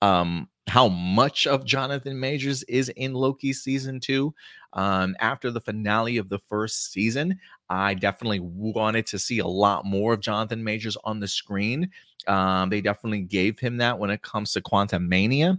um 0.03 0.49
how 0.69 0.89
much 0.89 1.47
of 1.47 1.65
Jonathan 1.65 2.19
Majors 2.19 2.63
is 2.65 2.89
in 2.91 3.15
Loki 3.15 3.53
season 3.53 4.01
two. 4.01 4.35
Um, 4.73 5.17
after 5.21 5.51
the 5.51 5.61
finale 5.61 6.19
of 6.19 6.29
the 6.29 6.39
first 6.39 6.93
season, 6.93 7.39
I 7.71 7.95
definitely 7.95 8.41
wanted 8.41 9.07
to 9.07 9.19
see 9.19 9.39
a 9.39 9.47
lot 9.47 9.85
more 9.85 10.15
of 10.15 10.21
Jonathan 10.21 10.63
Majors 10.63 10.97
on 11.05 11.21
the 11.21 11.29
screen. 11.29 11.91
Um, 12.27 12.69
they 12.69 12.81
definitely 12.81 13.23
gave 13.23 13.59
him 13.59 13.77
that 13.79 13.99
when 13.99 14.11
it 14.11 14.23
comes 14.23 14.53
to 14.53 14.61
Quantumania. 14.61 15.59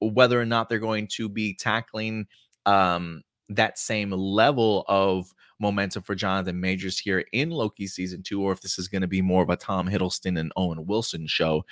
Whether 0.00 0.40
or 0.40 0.46
not 0.46 0.68
they're 0.68 0.78
going 0.78 1.08
to 1.08 1.28
be 1.28 1.54
tackling 1.54 2.26
um, 2.64 3.22
that 3.48 3.78
same 3.78 4.10
level 4.10 4.84
of 4.88 5.32
momentum 5.58 6.02
for 6.02 6.14
Jonathan 6.14 6.60
Majors 6.60 6.98
here 6.98 7.24
in 7.32 7.50
Loki 7.50 7.86
season 7.86 8.22
two, 8.22 8.42
or 8.42 8.52
if 8.52 8.60
this 8.60 8.78
is 8.78 8.88
going 8.88 9.02
to 9.02 9.08
be 9.08 9.22
more 9.22 9.42
of 9.42 9.50
a 9.50 9.56
Tom 9.56 9.88
Hiddleston 9.88 10.38
and 10.38 10.52
Owen 10.56 10.86
Wilson 10.86 11.26
show 11.26 11.64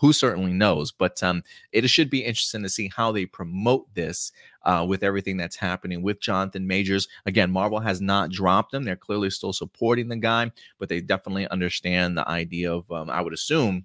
who 0.00 0.14
certainly 0.14 0.52
knows? 0.52 0.92
But 0.92 1.22
um, 1.22 1.42
it 1.72 1.88
should 1.88 2.08
be 2.08 2.24
interesting 2.24 2.62
to 2.62 2.70
see 2.70 2.90
how 2.94 3.12
they 3.12 3.26
promote 3.26 3.94
this 3.94 4.32
uh, 4.64 4.84
with 4.88 5.02
everything 5.02 5.36
that's 5.36 5.56
happening 5.56 6.02
with 6.02 6.20
Jonathan 6.20 6.66
Majors. 6.66 7.06
Again, 7.26 7.50
Marvel 7.50 7.80
has 7.80 8.00
not 8.00 8.30
dropped 8.30 8.72
him; 8.72 8.84
they're 8.84 8.96
clearly 8.96 9.28
still 9.28 9.52
supporting 9.52 10.08
the 10.08 10.16
guy, 10.16 10.50
but 10.78 10.88
they 10.88 11.02
definitely 11.02 11.46
understand 11.48 12.16
the 12.16 12.26
idea 12.26 12.72
of, 12.72 12.90
um, 12.90 13.10
I 13.10 13.20
would 13.20 13.34
assume, 13.34 13.84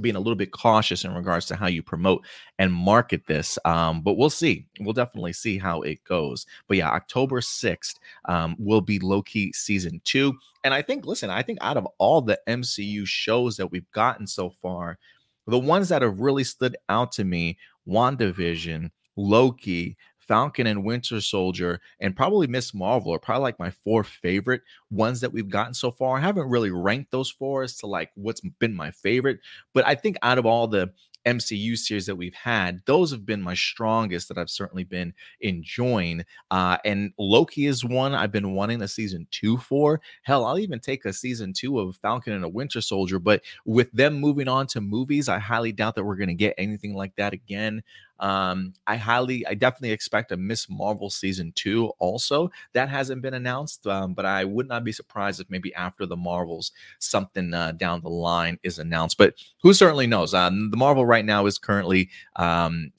being 0.00 0.16
a 0.16 0.20
little 0.20 0.34
bit 0.34 0.50
cautious 0.50 1.04
in 1.04 1.14
regards 1.14 1.46
to 1.46 1.56
how 1.56 1.66
you 1.66 1.82
promote 1.82 2.24
and 2.58 2.72
market 2.72 3.26
this. 3.26 3.58
Um, 3.64 4.00
but 4.00 4.14
we'll 4.14 4.30
see. 4.30 4.66
We'll 4.80 4.92
definitely 4.92 5.34
see 5.34 5.58
how 5.58 5.82
it 5.82 6.02
goes. 6.04 6.46
But 6.66 6.78
yeah, 6.78 6.90
October 6.90 7.40
6th 7.40 7.96
um, 8.24 8.56
will 8.58 8.80
be 8.80 8.98
Loki 8.98 9.52
season 9.52 10.00
two. 10.04 10.38
And 10.64 10.74
I 10.74 10.82
think, 10.82 11.06
listen, 11.06 11.30
I 11.30 11.42
think 11.42 11.58
out 11.60 11.76
of 11.76 11.86
all 11.98 12.22
the 12.22 12.40
MCU 12.48 13.06
shows 13.06 13.56
that 13.58 13.70
we've 13.70 13.90
gotten 13.92 14.26
so 14.26 14.50
far, 14.50 14.98
the 15.46 15.58
ones 15.58 15.88
that 15.88 16.02
have 16.02 16.20
really 16.20 16.44
stood 16.44 16.76
out 16.88 17.12
to 17.12 17.24
me 17.24 17.58
WandaVision, 17.88 18.90
Loki, 19.16 19.96
Falcon 20.18 20.66
and 20.66 20.84
Winter 20.84 21.20
Soldier, 21.20 21.80
and 22.00 22.16
probably 22.16 22.46
Ms. 22.46 22.74
Marvel 22.74 23.12
are 23.12 23.18
probably 23.18 23.42
like 23.42 23.58
my 23.58 23.70
four 23.70 24.04
favorite 24.04 24.62
ones 24.90 25.20
that 25.20 25.32
we've 25.32 25.48
gotten 25.48 25.74
so 25.74 25.90
far. 25.90 26.16
I 26.16 26.20
haven't 26.20 26.48
really 26.48 26.70
ranked 26.70 27.10
those 27.10 27.30
four 27.30 27.62
as 27.62 27.76
to 27.78 27.86
like 27.86 28.10
what's 28.14 28.40
been 28.58 28.74
my 28.74 28.90
favorite, 28.90 29.40
but 29.72 29.86
I 29.86 29.94
think 29.94 30.16
out 30.22 30.38
of 30.38 30.46
all 30.46 30.66
the 30.66 30.92
MCU 31.26 31.76
series 31.76 32.06
that 32.06 32.16
we've 32.16 32.34
had, 32.34 32.82
those 32.86 33.10
have 33.10 33.24
been 33.24 33.42
my 33.42 33.54
strongest 33.54 34.28
that 34.28 34.38
I've 34.38 34.50
certainly 34.50 34.84
been 34.84 35.14
enjoying. 35.40 36.24
Uh, 36.50 36.78
and 36.84 37.12
Loki 37.18 37.66
is 37.66 37.84
one 37.84 38.14
I've 38.14 38.32
been 38.32 38.54
wanting 38.54 38.82
a 38.82 38.88
season 38.88 39.26
two 39.30 39.58
for. 39.58 40.00
Hell, 40.22 40.44
I'll 40.44 40.58
even 40.58 40.80
take 40.80 41.04
a 41.04 41.12
season 41.12 41.52
two 41.52 41.78
of 41.80 41.96
Falcon 41.96 42.32
and 42.32 42.44
a 42.44 42.48
Winter 42.48 42.80
Soldier. 42.80 43.18
But 43.18 43.42
with 43.64 43.90
them 43.92 44.14
moving 44.14 44.48
on 44.48 44.66
to 44.68 44.80
movies, 44.80 45.28
I 45.28 45.38
highly 45.38 45.72
doubt 45.72 45.94
that 45.96 46.04
we're 46.04 46.16
going 46.16 46.28
to 46.28 46.34
get 46.34 46.54
anything 46.58 46.94
like 46.94 47.16
that 47.16 47.32
again. 47.32 47.82
Um, 48.24 48.72
I 48.86 48.96
highly, 48.96 49.46
I 49.46 49.52
definitely 49.52 49.90
expect 49.90 50.32
a 50.32 50.36
Ms. 50.38 50.66
Marvel 50.70 51.10
season 51.10 51.52
two 51.54 51.92
also. 51.98 52.50
That 52.72 52.88
hasn't 52.88 53.20
been 53.20 53.34
announced, 53.34 53.86
um, 53.86 54.14
but 54.14 54.24
I 54.24 54.44
would 54.46 54.66
not 54.66 54.82
be 54.82 54.92
surprised 54.92 55.42
if 55.42 55.50
maybe 55.50 55.74
after 55.74 56.06
the 56.06 56.16
Marvels, 56.16 56.72
something 57.00 57.52
uh, 57.52 57.72
down 57.72 58.00
the 58.00 58.08
line 58.08 58.58
is 58.62 58.78
announced. 58.78 59.18
But 59.18 59.34
who 59.62 59.74
certainly 59.74 60.06
knows? 60.06 60.32
Um, 60.32 60.70
the 60.70 60.78
Marvel 60.78 61.04
right 61.04 61.24
now 61.24 61.44
is 61.44 61.58
currently 61.58 62.08
um, 62.36 62.92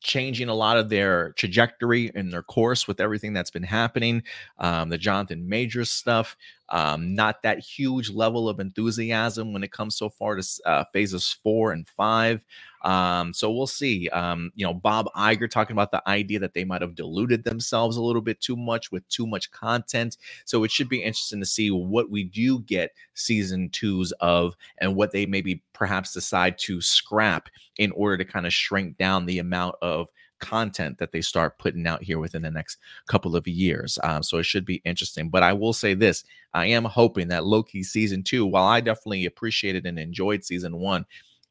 changing 0.00 0.48
a 0.48 0.54
lot 0.54 0.76
of 0.76 0.88
their 0.88 1.32
trajectory 1.32 2.12
and 2.14 2.32
their 2.32 2.44
course 2.44 2.86
with 2.86 3.00
everything 3.00 3.32
that's 3.32 3.50
been 3.50 3.64
happening. 3.64 4.22
Um, 4.58 4.90
the 4.90 4.98
Jonathan 4.98 5.48
Majors 5.48 5.90
stuff, 5.90 6.36
um, 6.70 7.14
not 7.14 7.42
that 7.42 7.60
huge 7.60 8.10
level 8.10 8.48
of 8.48 8.60
enthusiasm 8.60 9.52
when 9.52 9.64
it 9.64 9.72
comes 9.72 9.96
so 9.96 10.08
far 10.08 10.36
to 10.36 10.42
uh, 10.66 10.84
phases 10.92 11.32
four 11.42 11.72
and 11.72 11.88
five. 11.88 12.40
Um, 12.84 13.32
so 13.32 13.50
we'll 13.50 13.66
see. 13.66 14.08
Um, 14.10 14.52
you 14.54 14.64
know, 14.64 14.74
Bob 14.74 15.08
Iger 15.16 15.50
talking 15.50 15.74
about 15.74 15.90
the 15.90 16.06
idea 16.08 16.38
that 16.40 16.54
they 16.54 16.64
might 16.64 16.82
have 16.82 16.94
diluted 16.94 17.44
themselves 17.44 17.96
a 17.96 18.02
little 18.02 18.22
bit 18.22 18.40
too 18.40 18.56
much 18.56 18.92
with 18.92 19.08
too 19.08 19.26
much 19.26 19.50
content. 19.50 20.16
So 20.44 20.64
it 20.64 20.70
should 20.70 20.88
be 20.88 21.02
interesting 21.02 21.40
to 21.40 21.46
see 21.46 21.70
what 21.70 22.10
we 22.10 22.24
do 22.24 22.60
get 22.60 22.92
season 23.14 23.70
twos 23.70 24.12
of 24.20 24.54
and 24.78 24.94
what 24.94 25.12
they 25.12 25.26
maybe 25.26 25.62
perhaps 25.72 26.12
decide 26.12 26.58
to 26.58 26.80
scrap 26.80 27.48
in 27.78 27.90
order 27.92 28.18
to 28.18 28.24
kind 28.24 28.46
of 28.46 28.52
shrink 28.52 28.96
down 28.96 29.26
the 29.26 29.38
amount 29.38 29.76
of 29.82 30.08
content 30.38 30.98
that 30.98 31.12
they 31.12 31.20
start 31.20 31.58
putting 31.58 31.86
out 31.86 32.02
here 32.02 32.18
within 32.18 32.42
the 32.42 32.50
next 32.50 32.78
couple 33.08 33.36
of 33.36 33.46
years. 33.46 33.98
Um, 34.02 34.22
so 34.22 34.38
it 34.38 34.44
should 34.44 34.64
be 34.64 34.82
interesting. 34.84 35.28
But 35.28 35.42
I 35.42 35.52
will 35.52 35.72
say 35.72 35.94
this 35.94 36.24
I 36.54 36.66
am 36.66 36.84
hoping 36.84 37.28
that 37.28 37.44
Loki 37.44 37.82
season 37.82 38.22
two, 38.22 38.46
while 38.46 38.66
I 38.66 38.80
definitely 38.80 39.26
appreciated 39.26 39.86
and 39.86 39.98
enjoyed 39.98 40.44
season 40.44 40.78
one, 40.78 41.04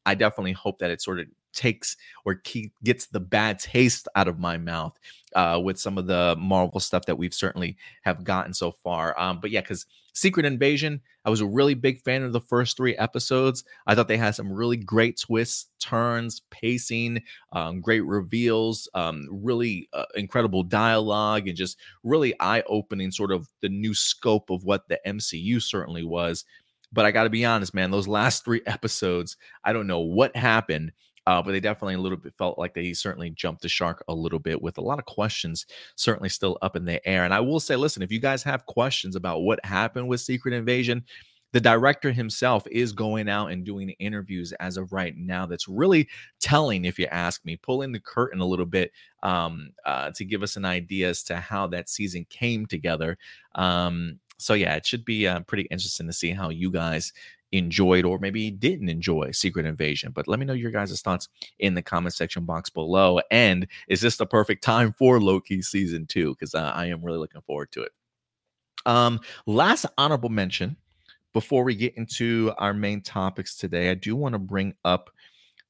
I 0.06 0.14
definitely 0.14 0.52
hope 0.52 0.78
that 0.78 0.90
it 0.90 1.02
sort 1.02 1.20
of 1.20 1.26
takes 1.52 1.96
or 2.24 2.36
keep, 2.36 2.72
gets 2.84 3.06
the 3.06 3.20
bad 3.20 3.58
taste 3.58 4.08
out 4.14 4.28
of 4.28 4.38
my 4.38 4.56
mouth 4.56 4.96
uh, 5.34 5.60
with 5.62 5.78
some 5.78 5.98
of 5.98 6.06
the 6.06 6.36
Marvel 6.38 6.80
stuff 6.80 7.04
that 7.06 7.16
we've 7.16 7.34
certainly 7.34 7.76
have 8.02 8.24
gotten 8.24 8.54
so 8.54 8.70
far. 8.70 9.18
Um, 9.18 9.40
but 9.40 9.50
yeah, 9.50 9.60
because 9.60 9.86
Secret 10.18 10.46
Invasion, 10.46 11.00
I 11.24 11.30
was 11.30 11.40
a 11.40 11.46
really 11.46 11.74
big 11.74 12.02
fan 12.02 12.22
of 12.22 12.32
the 12.32 12.40
first 12.40 12.76
three 12.76 12.96
episodes. 12.96 13.64
I 13.86 13.94
thought 13.94 14.08
they 14.08 14.16
had 14.16 14.34
some 14.34 14.52
really 14.52 14.76
great 14.76 15.18
twists, 15.18 15.68
turns, 15.80 16.42
pacing, 16.50 17.22
um, 17.52 17.80
great 17.80 18.04
reveals, 18.04 18.88
um, 18.94 19.28
really 19.30 19.88
uh, 19.92 20.04
incredible 20.14 20.62
dialogue, 20.62 21.48
and 21.48 21.56
just 21.56 21.78
really 22.02 22.34
eye 22.40 22.62
opening 22.66 23.10
sort 23.10 23.32
of 23.32 23.48
the 23.60 23.68
new 23.68 23.94
scope 23.94 24.50
of 24.50 24.64
what 24.64 24.88
the 24.88 24.98
MCU 25.06 25.62
certainly 25.62 26.04
was. 26.04 26.44
But 26.92 27.04
I 27.04 27.10
got 27.10 27.24
to 27.24 27.30
be 27.30 27.44
honest, 27.44 27.74
man, 27.74 27.90
those 27.90 28.08
last 28.08 28.44
three 28.44 28.62
episodes, 28.66 29.36
I 29.64 29.72
don't 29.72 29.86
know 29.86 30.00
what 30.00 30.34
happened. 30.34 30.92
Uh, 31.28 31.42
but 31.42 31.52
they 31.52 31.60
definitely 31.60 31.92
a 31.92 31.98
little 31.98 32.16
bit 32.16 32.32
felt 32.38 32.58
like 32.58 32.72
they 32.72 32.94
certainly 32.94 33.28
jumped 33.28 33.60
the 33.60 33.68
shark 33.68 34.02
a 34.08 34.14
little 34.14 34.38
bit 34.38 34.62
with 34.62 34.78
a 34.78 34.80
lot 34.80 34.98
of 34.98 35.04
questions 35.04 35.66
certainly 35.94 36.30
still 36.30 36.56
up 36.62 36.74
in 36.74 36.86
the 36.86 37.06
air. 37.06 37.24
And 37.24 37.34
I 37.34 37.40
will 37.40 37.60
say, 37.60 37.76
listen, 37.76 38.02
if 38.02 38.10
you 38.10 38.18
guys 38.18 38.42
have 38.44 38.64
questions 38.64 39.14
about 39.14 39.40
what 39.40 39.62
happened 39.62 40.08
with 40.08 40.22
Secret 40.22 40.54
Invasion, 40.54 41.04
the 41.52 41.60
director 41.60 42.12
himself 42.12 42.66
is 42.70 42.92
going 42.92 43.28
out 43.28 43.48
and 43.48 43.62
doing 43.62 43.90
interviews 43.98 44.52
as 44.52 44.78
of 44.78 44.90
right 44.90 45.18
now 45.18 45.44
that's 45.44 45.68
really 45.68 46.08
telling 46.40 46.86
if 46.86 46.98
you 46.98 47.06
ask 47.10 47.44
me 47.44 47.56
pulling 47.56 47.92
the 47.92 48.00
curtain 48.00 48.40
a 48.40 48.46
little 48.46 48.64
bit 48.64 48.90
um, 49.22 49.68
uh, 49.84 50.10
to 50.14 50.24
give 50.24 50.42
us 50.42 50.56
an 50.56 50.64
idea 50.64 51.10
as 51.10 51.22
to 51.24 51.36
how 51.36 51.66
that 51.66 51.90
season 51.90 52.24
came 52.30 52.64
together 52.64 53.18
um, 53.54 54.18
so 54.38 54.54
yeah, 54.54 54.76
it 54.76 54.86
should 54.86 55.04
be 55.04 55.26
uh, 55.26 55.40
pretty 55.40 55.64
interesting 55.64 56.06
to 56.06 56.12
see 56.12 56.30
how 56.30 56.48
you 56.48 56.70
guys 56.70 57.12
enjoyed 57.52 58.04
or 58.04 58.18
maybe 58.18 58.50
didn't 58.50 58.88
enjoy 58.88 59.30
Secret 59.30 59.66
Invasion. 59.66 60.12
But 60.12 60.28
let 60.28 60.38
me 60.38 60.46
know 60.46 60.52
your 60.52 60.70
guys' 60.70 61.00
thoughts 61.00 61.28
in 61.58 61.74
the 61.74 61.82
comment 61.82 62.14
section 62.14 62.44
box 62.44 62.70
below. 62.70 63.20
And 63.30 63.66
is 63.88 64.00
this 64.00 64.16
the 64.16 64.26
perfect 64.26 64.62
time 64.62 64.94
for 64.98 65.20
Loki 65.20 65.62
season 65.62 66.06
two? 66.06 66.34
Because 66.34 66.54
uh, 66.54 66.72
I 66.74 66.86
am 66.86 67.02
really 67.02 67.18
looking 67.18 67.42
forward 67.42 67.72
to 67.72 67.82
it. 67.82 67.92
Um, 68.86 69.20
last 69.46 69.86
honorable 69.96 70.30
mention 70.30 70.76
before 71.32 71.62
we 71.64 71.74
get 71.74 71.96
into 71.96 72.52
our 72.58 72.72
main 72.72 73.02
topics 73.02 73.56
today, 73.56 73.90
I 73.90 73.94
do 73.94 74.16
want 74.16 74.32
to 74.32 74.38
bring 74.38 74.74
up 74.84 75.10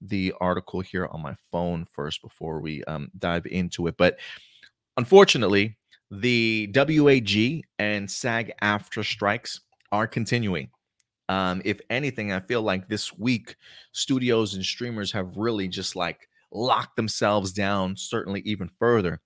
the 0.00 0.32
article 0.40 0.80
here 0.80 1.06
on 1.06 1.20
my 1.20 1.34
phone 1.50 1.86
first 1.92 2.22
before 2.22 2.60
we 2.60 2.84
um, 2.84 3.10
dive 3.18 3.46
into 3.46 3.86
it. 3.88 3.96
But 3.96 4.18
unfortunately, 4.96 5.76
the 6.10 6.70
WAG 6.74 7.64
and 7.78 8.10
SAG 8.10 8.52
AFTRA 8.62 9.04
strikes 9.04 9.60
are 9.92 10.06
continuing. 10.06 10.70
Um, 11.28 11.60
if 11.64 11.80
anything, 11.90 12.32
I 12.32 12.40
feel 12.40 12.62
like 12.62 12.88
this 12.88 13.16
week 13.18 13.56
studios 13.92 14.54
and 14.54 14.64
streamers 14.64 15.12
have 15.12 15.36
really 15.36 15.68
just 15.68 15.94
like 15.94 16.28
locked 16.50 16.96
themselves 16.96 17.52
down, 17.52 17.96
certainly 17.96 18.40
even 18.40 18.70
further. 18.78 19.20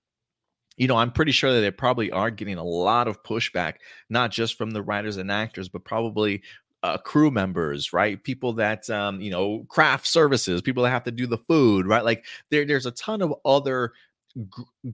You 0.75 0.87
know, 0.87 0.97
I'm 0.97 1.11
pretty 1.11 1.31
sure 1.31 1.53
that 1.53 1.61
they 1.61 1.71
probably 1.71 2.11
are 2.11 2.31
getting 2.31 2.57
a 2.57 2.63
lot 2.63 3.07
of 3.07 3.23
pushback, 3.23 3.75
not 4.09 4.31
just 4.31 4.57
from 4.57 4.71
the 4.71 4.81
writers 4.81 5.17
and 5.17 5.31
actors, 5.31 5.69
but 5.69 5.85
probably 5.85 6.41
uh, 6.81 6.97
crew 6.97 7.31
members, 7.31 7.93
right? 7.93 8.21
People 8.21 8.53
that 8.53 8.89
um, 8.89 9.21
you 9.21 9.31
know, 9.31 9.65
craft 9.69 10.05
services, 10.05 10.61
people 10.61 10.83
that 10.83 10.89
have 10.89 11.03
to 11.03 11.11
do 11.11 11.27
the 11.27 11.37
food, 11.37 11.85
right? 11.85 12.03
Like 12.03 12.25
there, 12.49 12.65
there's 12.65 12.85
a 12.85 12.91
ton 12.91 13.21
of 13.21 13.33
other 13.45 13.93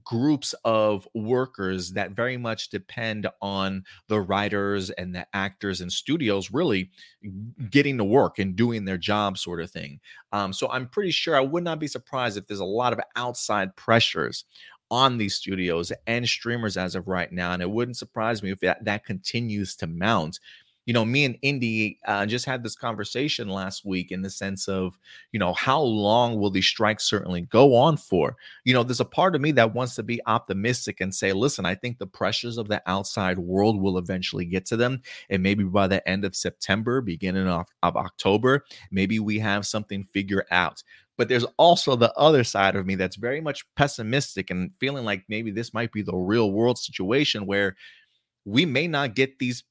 groups 0.04 0.54
of 0.64 1.08
workers 1.14 1.92
that 1.92 2.12
very 2.12 2.36
much 2.36 2.68
depend 2.68 3.26
on 3.40 3.84
the 4.08 4.20
writers 4.20 4.90
and 4.90 5.14
the 5.14 5.26
actors 5.32 5.80
and 5.80 5.92
studios 5.92 6.50
really 6.50 6.90
getting 7.70 7.96
to 7.98 8.04
work 8.04 8.38
and 8.38 8.56
doing 8.56 8.84
their 8.84 8.98
job 8.98 9.38
sort 9.38 9.60
of 9.60 9.70
thing. 9.70 10.00
Um, 10.32 10.52
so 10.52 10.68
i'm 10.70 10.88
pretty 10.88 11.10
sure 11.10 11.36
i 11.36 11.40
would 11.40 11.64
not 11.64 11.78
be 11.78 11.86
surprised 11.86 12.36
if 12.36 12.46
there's 12.46 12.60
a 12.60 12.64
lot 12.64 12.92
of 12.92 13.00
outside 13.16 13.74
pressures 13.76 14.44
on 14.90 15.18
these 15.18 15.34
studios 15.34 15.92
and 16.06 16.28
streamers 16.28 16.76
as 16.76 16.94
of 16.94 17.06
right 17.06 17.30
now 17.32 17.52
and 17.52 17.62
it 17.62 17.70
wouldn't 17.70 17.96
surprise 17.96 18.42
me 18.42 18.50
if 18.50 18.58
that, 18.60 18.84
that 18.84 19.04
continues 19.04 19.76
to 19.76 19.86
mount 19.86 20.40
you 20.86 20.94
know, 20.94 21.04
me 21.04 21.24
and 21.24 21.36
Indy 21.42 21.98
uh, 22.06 22.26
just 22.26 22.46
had 22.46 22.62
this 22.62 22.74
conversation 22.74 23.48
last 23.48 23.84
week 23.84 24.10
in 24.10 24.22
the 24.22 24.30
sense 24.30 24.66
of, 24.66 24.98
you 25.30 25.38
know, 25.38 25.52
how 25.52 25.80
long 25.80 26.38
will 26.38 26.50
these 26.50 26.66
strikes 26.66 27.04
certainly 27.04 27.42
go 27.42 27.74
on 27.74 27.96
for? 27.96 28.36
You 28.64 28.74
know, 28.74 28.82
there's 28.82 29.00
a 29.00 29.04
part 29.04 29.34
of 29.34 29.40
me 29.40 29.52
that 29.52 29.74
wants 29.74 29.94
to 29.96 30.02
be 30.02 30.20
optimistic 30.26 31.00
and 31.00 31.14
say, 31.14 31.32
listen, 31.32 31.66
I 31.66 31.74
think 31.74 31.98
the 31.98 32.06
pressures 32.06 32.58
of 32.58 32.68
the 32.68 32.82
outside 32.86 33.38
world 33.38 33.80
will 33.80 33.98
eventually 33.98 34.46
get 34.46 34.66
to 34.66 34.76
them. 34.76 35.02
And 35.28 35.42
maybe 35.42 35.64
by 35.64 35.86
the 35.86 36.06
end 36.08 36.24
of 36.24 36.34
September, 36.34 37.00
beginning 37.00 37.46
of, 37.46 37.66
of 37.82 37.96
October, 37.96 38.64
maybe 38.90 39.18
we 39.18 39.38
have 39.38 39.66
something 39.66 40.04
figured 40.04 40.46
out. 40.50 40.82
But 41.16 41.28
there's 41.28 41.46
also 41.58 41.96
the 41.96 42.12
other 42.14 42.42
side 42.42 42.76
of 42.76 42.86
me 42.86 42.94
that's 42.94 43.16
very 43.16 43.42
much 43.42 43.66
pessimistic 43.76 44.50
and 44.50 44.70
feeling 44.80 45.04
like 45.04 45.24
maybe 45.28 45.50
this 45.50 45.74
might 45.74 45.92
be 45.92 46.00
the 46.00 46.16
real 46.16 46.50
world 46.50 46.78
situation 46.78 47.44
where 47.44 47.76
we 48.46 48.64
may 48.64 48.88
not 48.88 49.14
get 49.14 49.38
these 49.38 49.62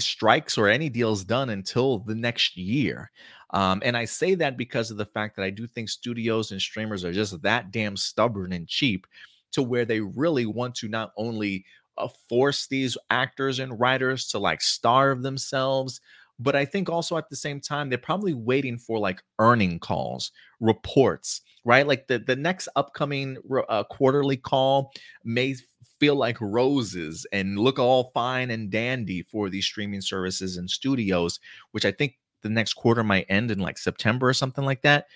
strikes 0.00 0.58
or 0.58 0.68
any 0.68 0.88
deals 0.88 1.24
done 1.24 1.50
until 1.50 2.00
the 2.00 2.14
next 2.14 2.56
year. 2.56 3.10
Um, 3.50 3.82
and 3.84 3.96
I 3.96 4.06
say 4.06 4.34
that 4.36 4.56
because 4.56 4.90
of 4.90 4.96
the 4.96 5.06
fact 5.06 5.36
that 5.36 5.44
I 5.44 5.50
do 5.50 5.66
think 5.66 5.88
studios 5.88 6.52
and 6.52 6.60
streamers 6.60 7.04
are 7.04 7.12
just 7.12 7.40
that 7.42 7.70
damn 7.70 7.96
stubborn 7.96 8.52
and 8.52 8.66
cheap 8.66 9.06
to 9.52 9.62
where 9.62 9.84
they 9.84 10.00
really 10.00 10.46
want 10.46 10.74
to 10.76 10.88
not 10.88 11.12
only 11.16 11.64
uh, 11.98 12.08
force 12.28 12.66
these 12.66 12.96
actors 13.10 13.58
and 13.58 13.78
writers 13.78 14.28
to 14.28 14.38
like 14.38 14.62
starve 14.62 15.22
themselves, 15.22 16.00
but 16.38 16.56
I 16.56 16.64
think 16.64 16.88
also 16.88 17.16
at 17.18 17.28
the 17.28 17.36
same 17.36 17.60
time, 17.60 17.88
they're 17.88 17.98
probably 17.98 18.34
waiting 18.34 18.78
for 18.78 18.98
like 18.98 19.22
earning 19.38 19.78
calls, 19.78 20.32
reports, 20.60 21.42
right? 21.64 21.86
Like 21.86 22.08
the, 22.08 22.18
the 22.18 22.36
next 22.36 22.68
upcoming 22.76 23.38
uh, 23.68 23.84
quarterly 23.84 24.36
call 24.36 24.92
may 25.24 25.54
feel 26.00 26.16
like 26.16 26.36
roses 26.40 27.26
and 27.32 27.58
look 27.58 27.78
all 27.78 28.10
fine 28.12 28.50
and 28.50 28.70
dandy 28.70 29.22
for 29.22 29.48
these 29.48 29.64
streaming 29.64 30.00
services 30.00 30.56
and 30.56 30.68
studios, 30.68 31.38
which 31.70 31.84
I 31.84 31.92
think 31.92 32.18
the 32.42 32.48
next 32.48 32.74
quarter 32.74 33.04
might 33.04 33.26
end 33.28 33.50
in 33.50 33.60
like 33.60 33.78
September 33.78 34.28
or 34.28 34.34
something 34.34 34.64
like 34.64 34.82
that. 34.82 35.06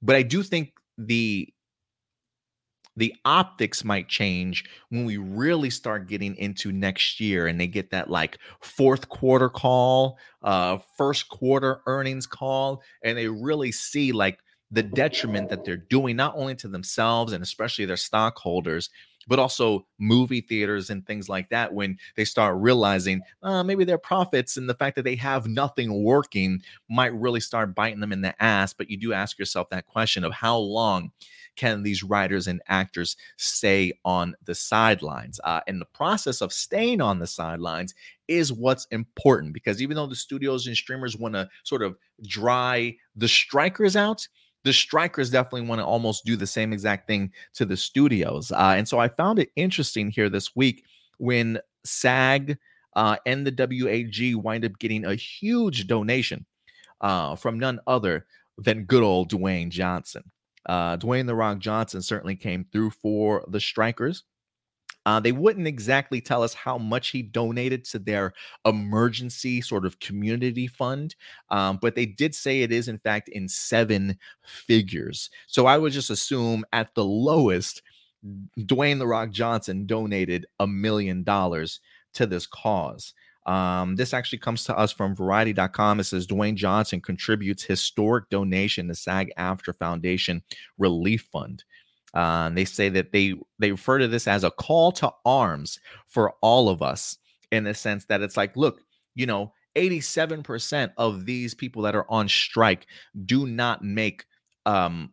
But 0.00 0.16
I 0.16 0.22
do 0.22 0.42
think 0.42 0.72
the 0.96 1.48
the 2.96 3.14
optics 3.24 3.84
might 3.84 4.08
change 4.08 4.64
when 4.88 5.04
we 5.04 5.16
really 5.16 5.70
start 5.70 6.08
getting 6.08 6.34
into 6.36 6.72
next 6.72 7.20
year 7.20 7.46
and 7.46 7.58
they 7.58 7.66
get 7.66 7.90
that 7.90 8.10
like 8.10 8.38
fourth 8.60 9.08
quarter 9.08 9.48
call, 9.48 10.18
uh 10.42 10.78
first 10.96 11.28
quarter 11.28 11.82
earnings 11.86 12.26
call 12.26 12.82
and 13.04 13.16
they 13.16 13.28
really 13.28 13.72
see 13.72 14.12
like 14.12 14.40
the 14.70 14.82
detriment 14.82 15.48
that 15.48 15.64
they're 15.64 15.76
doing 15.76 16.16
not 16.16 16.34
only 16.36 16.54
to 16.54 16.68
themselves 16.68 17.32
and 17.32 17.42
especially 17.42 17.84
their 17.84 17.96
stockholders 17.96 18.90
but 19.30 19.38
also 19.38 19.86
movie 19.98 20.40
theaters 20.40 20.90
and 20.90 21.06
things 21.06 21.28
like 21.28 21.48
that 21.50 21.72
when 21.72 21.96
they 22.16 22.24
start 22.24 22.56
realizing 22.58 23.22
uh, 23.42 23.62
maybe 23.62 23.84
their 23.84 23.98
profits 23.98 24.56
and 24.56 24.68
the 24.68 24.74
fact 24.74 24.96
that 24.96 25.04
they 25.04 25.14
have 25.14 25.46
nothing 25.46 26.02
working 26.02 26.60
might 26.88 27.14
really 27.14 27.40
start 27.40 27.74
biting 27.74 28.00
them 28.00 28.12
in 28.12 28.22
the 28.22 28.42
ass. 28.42 28.72
But 28.72 28.90
you 28.90 28.96
do 28.96 29.12
ask 29.12 29.38
yourself 29.38 29.68
that 29.70 29.86
question 29.86 30.24
of 30.24 30.32
how 30.32 30.56
long 30.56 31.12
can 31.54 31.82
these 31.82 32.02
writers 32.02 32.46
and 32.46 32.62
actors 32.68 33.16
stay 33.36 33.92
on 34.04 34.34
the 34.44 34.54
sidelines? 34.54 35.38
Uh, 35.44 35.60
and 35.66 35.80
the 35.80 35.86
process 35.86 36.40
of 36.40 36.52
staying 36.52 37.00
on 37.00 37.18
the 37.18 37.26
sidelines 37.26 37.94
is 38.28 38.52
what's 38.52 38.86
important 38.86 39.52
because 39.52 39.82
even 39.82 39.96
though 39.96 40.06
the 40.06 40.14
studios 40.16 40.66
and 40.66 40.76
streamers 40.76 41.16
want 41.16 41.34
to 41.34 41.48
sort 41.64 41.82
of 41.82 41.96
dry 42.26 42.96
the 43.14 43.28
strikers 43.28 43.94
out, 43.96 44.26
the 44.64 44.72
strikers 44.72 45.30
definitely 45.30 45.68
want 45.68 45.80
to 45.80 45.84
almost 45.84 46.24
do 46.24 46.36
the 46.36 46.46
same 46.46 46.72
exact 46.72 47.06
thing 47.06 47.32
to 47.54 47.64
the 47.64 47.76
studios. 47.76 48.52
Uh, 48.52 48.74
and 48.76 48.86
so 48.86 48.98
I 48.98 49.08
found 49.08 49.38
it 49.38 49.50
interesting 49.56 50.10
here 50.10 50.28
this 50.28 50.54
week 50.54 50.84
when 51.18 51.58
SAG 51.84 52.58
uh, 52.96 53.16
and 53.26 53.46
the 53.46 53.52
WAG 53.56 54.34
wind 54.42 54.64
up 54.64 54.78
getting 54.78 55.04
a 55.04 55.14
huge 55.14 55.86
donation 55.86 56.44
uh, 57.00 57.36
from 57.36 57.58
none 57.58 57.80
other 57.86 58.26
than 58.58 58.84
good 58.84 59.02
old 59.02 59.30
Dwayne 59.30 59.70
Johnson. 59.70 60.30
Uh, 60.66 60.96
Dwayne 60.96 61.26
the 61.26 61.34
Rock 61.34 61.58
Johnson 61.58 62.02
certainly 62.02 62.36
came 62.36 62.66
through 62.70 62.90
for 62.90 63.44
the 63.48 63.60
Strikers. 63.60 64.24
Uh, 65.06 65.18
they 65.20 65.32
wouldn't 65.32 65.66
exactly 65.66 66.20
tell 66.20 66.42
us 66.42 66.52
how 66.52 66.76
much 66.76 67.08
he 67.08 67.22
donated 67.22 67.84
to 67.84 67.98
their 67.98 68.32
emergency 68.64 69.60
sort 69.60 69.86
of 69.86 69.98
community 70.00 70.66
fund, 70.66 71.14
um, 71.50 71.78
but 71.80 71.94
they 71.94 72.06
did 72.06 72.34
say 72.34 72.60
it 72.62 72.72
is, 72.72 72.88
in 72.88 72.98
fact, 72.98 73.28
in 73.28 73.48
seven 73.48 74.18
figures. 74.42 75.30
So 75.46 75.66
I 75.66 75.78
would 75.78 75.92
just 75.92 76.10
assume 76.10 76.64
at 76.72 76.94
the 76.94 77.04
lowest, 77.04 77.82
Dwayne 78.58 78.98
The 78.98 79.06
Rock 79.06 79.30
Johnson 79.30 79.86
donated 79.86 80.46
a 80.58 80.66
million 80.66 81.22
dollars 81.22 81.80
to 82.14 82.26
this 82.26 82.46
cause. 82.46 83.14
Um, 83.46 83.96
this 83.96 84.12
actually 84.12 84.38
comes 84.38 84.64
to 84.64 84.76
us 84.76 84.92
from 84.92 85.16
variety.com. 85.16 86.00
It 86.00 86.04
says 86.04 86.26
Dwayne 86.26 86.54
Johnson 86.56 87.00
contributes 87.00 87.62
historic 87.62 88.28
donation 88.28 88.88
to 88.88 88.94
SAG 88.94 89.32
AFTRA 89.38 89.76
Foundation 89.78 90.42
Relief 90.78 91.26
Fund. 91.32 91.64
Uh, 92.14 92.50
they 92.50 92.64
say 92.64 92.88
that 92.88 93.12
they 93.12 93.34
they 93.58 93.70
refer 93.70 93.98
to 93.98 94.08
this 94.08 94.26
as 94.26 94.44
a 94.44 94.50
call 94.50 94.92
to 94.92 95.12
arms 95.24 95.78
for 96.06 96.34
all 96.42 96.68
of 96.68 96.82
us 96.82 97.18
in 97.52 97.64
the 97.64 97.74
sense 97.74 98.06
that 98.06 98.22
it's 98.22 98.36
like, 98.36 98.56
look, 98.56 98.80
you 99.14 99.26
know, 99.26 99.52
87% 99.76 100.92
of 100.96 101.26
these 101.26 101.54
people 101.54 101.82
that 101.82 101.94
are 101.94 102.10
on 102.10 102.28
strike 102.28 102.86
do 103.26 103.46
not 103.46 103.84
make 103.84 104.24
um 104.66 105.10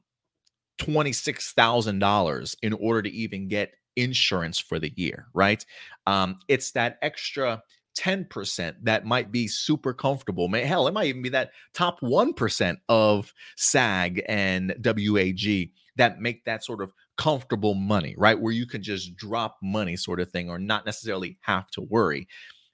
$26,000 0.80 2.56
in 2.62 2.74
order 2.74 3.01
to 3.01 3.10
even 3.10 3.48
get 3.48 3.74
insurance 3.96 4.60
for 4.60 4.80
the 4.80 4.94
year, 4.96 5.27
right? 5.34 5.66
Um, 6.06 6.38
it's 6.48 6.72
that 6.72 6.98
extra 7.01 7.62
10% 7.98 8.75
that 8.84 9.06
might 9.06 9.32
be 9.32 9.48
super 9.48 9.94
comfortable. 9.94 10.48
Hell, 10.54 10.88
it 10.88 10.94
might 10.94 11.08
even 11.08 11.24
be 11.24 11.30
that 11.30 11.51
top 11.74 12.00
1% 12.01 12.77
of 12.89 13.34
SAG 13.56 14.24
and 14.30 14.75
WAG 14.84 15.72
that 15.98 16.20
make 16.20 16.46
that 16.46 16.63
sort 16.63 16.82
of 16.82 16.92
comfortable 17.18 17.74
money, 17.74 18.16
right? 18.18 18.39
Where 18.39 18.54
you 18.54 18.68
can 18.68 18.84
just 18.84 19.16
drop 19.16 19.58
money 19.62 19.96
sort 19.96 20.20
of 20.20 20.32
thing 20.32 20.50
or 20.50 20.60
not 20.60 20.86
necessarily 20.86 21.38
have 21.42 21.70
to 21.72 21.82
worry. 21.82 22.27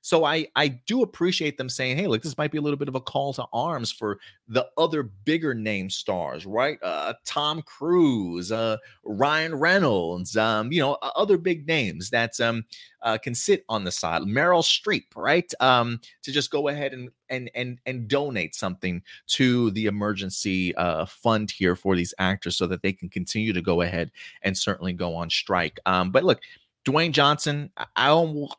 So 0.03 0.25
I 0.25 0.47
I 0.57 0.67
do 0.67 1.01
appreciate 1.01 1.57
them 1.57 1.69
saying, 1.69 1.95
hey, 1.95 2.07
look, 2.07 2.21
this 2.21 2.37
might 2.37 2.51
be 2.51 2.57
a 2.57 2.61
little 2.61 2.77
bit 2.77 2.89
of 2.89 2.95
a 2.95 2.99
call 2.99 3.31
to 3.35 3.45
arms 3.53 3.89
for 3.89 4.19
the 4.49 4.67
other 4.77 5.01
bigger 5.01 5.53
name 5.53 5.89
stars, 5.89 6.45
right? 6.45 6.77
Uh, 6.83 7.13
Tom 7.25 7.61
Cruise, 7.61 8.51
uh, 8.51 8.75
Ryan 9.05 9.55
Reynolds, 9.55 10.35
um, 10.35 10.73
you 10.73 10.81
know, 10.81 10.97
other 11.01 11.37
big 11.37 11.65
names 11.67 12.09
that 12.09 12.37
um, 12.41 12.65
uh, 13.01 13.17
can 13.17 13.33
sit 13.33 13.63
on 13.69 13.85
the 13.85 13.91
side, 13.91 14.23
Meryl 14.23 14.61
Streep, 14.61 15.05
right? 15.15 15.49
Um, 15.61 16.01
to 16.23 16.33
just 16.33 16.51
go 16.51 16.67
ahead 16.67 16.91
and 16.91 17.09
and 17.29 17.49
and 17.55 17.79
and 17.85 18.09
donate 18.09 18.55
something 18.55 19.01
to 19.27 19.71
the 19.71 19.85
emergency 19.85 20.75
uh, 20.75 21.05
fund 21.05 21.49
here 21.49 21.77
for 21.77 21.95
these 21.95 22.13
actors 22.19 22.57
so 22.57 22.67
that 22.67 22.81
they 22.81 22.91
can 22.91 23.07
continue 23.07 23.53
to 23.53 23.61
go 23.61 23.79
ahead 23.79 24.11
and 24.41 24.57
certainly 24.57 24.91
go 24.91 25.15
on 25.15 25.29
strike. 25.29 25.79
Um, 25.85 26.11
but 26.11 26.25
look. 26.25 26.41
Dwayne 26.85 27.13
Johnson, 27.13 27.71
I 27.95 28.11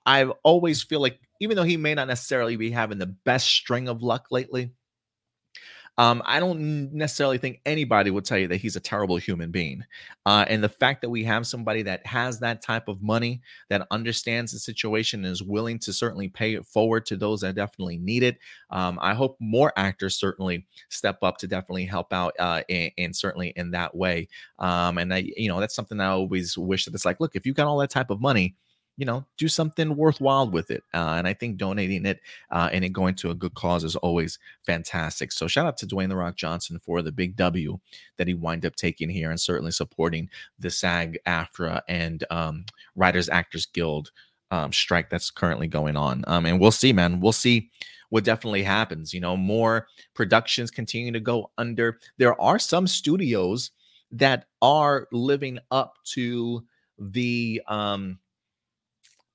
I 0.06 0.24
always 0.44 0.82
feel 0.82 1.00
like 1.00 1.20
even 1.44 1.56
though 1.56 1.62
he 1.62 1.76
may 1.76 1.94
not 1.94 2.08
necessarily 2.08 2.56
be 2.56 2.70
having 2.70 2.98
the 2.98 3.06
best 3.06 3.46
string 3.46 3.88
of 3.88 4.02
luck 4.02 4.26
lately, 4.30 4.72
um, 5.96 6.22
I 6.24 6.40
don't 6.40 6.92
necessarily 6.92 7.38
think 7.38 7.60
anybody 7.64 8.10
would 8.10 8.24
tell 8.24 8.38
you 8.38 8.48
that 8.48 8.56
he's 8.56 8.74
a 8.74 8.80
terrible 8.80 9.16
human 9.16 9.52
being. 9.52 9.84
Uh, 10.26 10.44
and 10.48 10.62
the 10.62 10.68
fact 10.68 11.02
that 11.02 11.10
we 11.10 11.22
have 11.22 11.46
somebody 11.46 11.82
that 11.82 12.04
has 12.04 12.40
that 12.40 12.62
type 12.62 12.88
of 12.88 13.00
money, 13.00 13.40
that 13.68 13.86
understands 13.92 14.50
the 14.50 14.58
situation, 14.58 15.24
and 15.24 15.32
is 15.32 15.42
willing 15.42 15.78
to 15.80 15.92
certainly 15.92 16.28
pay 16.28 16.54
it 16.54 16.66
forward 16.66 17.06
to 17.06 17.16
those 17.16 17.42
that 17.42 17.54
definitely 17.54 17.98
need 17.98 18.24
it. 18.24 18.38
Um, 18.70 18.98
I 19.00 19.14
hope 19.14 19.36
more 19.38 19.72
actors 19.76 20.16
certainly 20.16 20.66
step 20.88 21.18
up 21.22 21.38
to 21.38 21.46
definitely 21.46 21.84
help 21.84 22.12
out, 22.12 22.34
uh, 22.40 22.62
and, 22.68 22.90
and 22.98 23.14
certainly 23.14 23.52
in 23.54 23.70
that 23.70 23.94
way. 23.94 24.28
Um, 24.58 24.98
and 24.98 25.14
I, 25.14 25.18
you 25.36 25.48
know, 25.48 25.60
that's 25.60 25.76
something 25.76 26.00
I 26.00 26.08
always 26.08 26.58
wish 26.58 26.86
that 26.86 26.94
it's 26.94 27.04
like, 27.04 27.20
look, 27.20 27.36
if 27.36 27.46
you 27.46 27.54
got 27.54 27.68
all 27.68 27.78
that 27.78 27.90
type 27.90 28.10
of 28.10 28.20
money, 28.20 28.56
you 28.96 29.04
know, 29.04 29.24
do 29.36 29.48
something 29.48 29.96
worthwhile 29.96 30.48
with 30.48 30.70
it. 30.70 30.84
Uh, 30.92 31.14
and 31.18 31.26
I 31.26 31.34
think 31.34 31.56
donating 31.56 32.06
it 32.06 32.20
uh, 32.50 32.68
and 32.72 32.84
it 32.84 32.90
going 32.90 33.14
to 33.16 33.30
a 33.30 33.34
good 33.34 33.54
cause 33.54 33.82
is 33.82 33.96
always 33.96 34.38
fantastic. 34.64 35.32
So 35.32 35.48
shout 35.48 35.66
out 35.66 35.76
to 35.78 35.86
Dwayne 35.86 36.08
The 36.08 36.16
Rock 36.16 36.36
Johnson 36.36 36.78
for 36.78 37.02
the 37.02 37.12
big 37.12 37.36
W 37.36 37.78
that 38.16 38.28
he 38.28 38.34
wind 38.34 38.64
up 38.64 38.76
taking 38.76 39.08
here 39.08 39.30
and 39.30 39.40
certainly 39.40 39.72
supporting 39.72 40.30
the 40.58 40.70
SAG 40.70 41.18
AFTRA 41.26 41.82
and 41.88 42.24
um, 42.30 42.64
Writers 42.94 43.28
Actors 43.28 43.66
Guild 43.66 44.12
um, 44.50 44.72
strike 44.72 45.10
that's 45.10 45.30
currently 45.30 45.66
going 45.66 45.96
on. 45.96 46.24
Um, 46.28 46.46
and 46.46 46.60
we'll 46.60 46.70
see, 46.70 46.92
man. 46.92 47.20
We'll 47.20 47.32
see 47.32 47.70
what 48.10 48.22
definitely 48.22 48.62
happens. 48.62 49.12
You 49.12 49.20
know, 49.20 49.36
more 49.36 49.88
productions 50.14 50.70
continue 50.70 51.10
to 51.10 51.20
go 51.20 51.50
under. 51.58 51.98
There 52.18 52.40
are 52.40 52.60
some 52.60 52.86
studios 52.86 53.72
that 54.12 54.46
are 54.62 55.08
living 55.10 55.58
up 55.72 55.96
to 56.04 56.64
the 56.98 57.60
um 57.66 58.20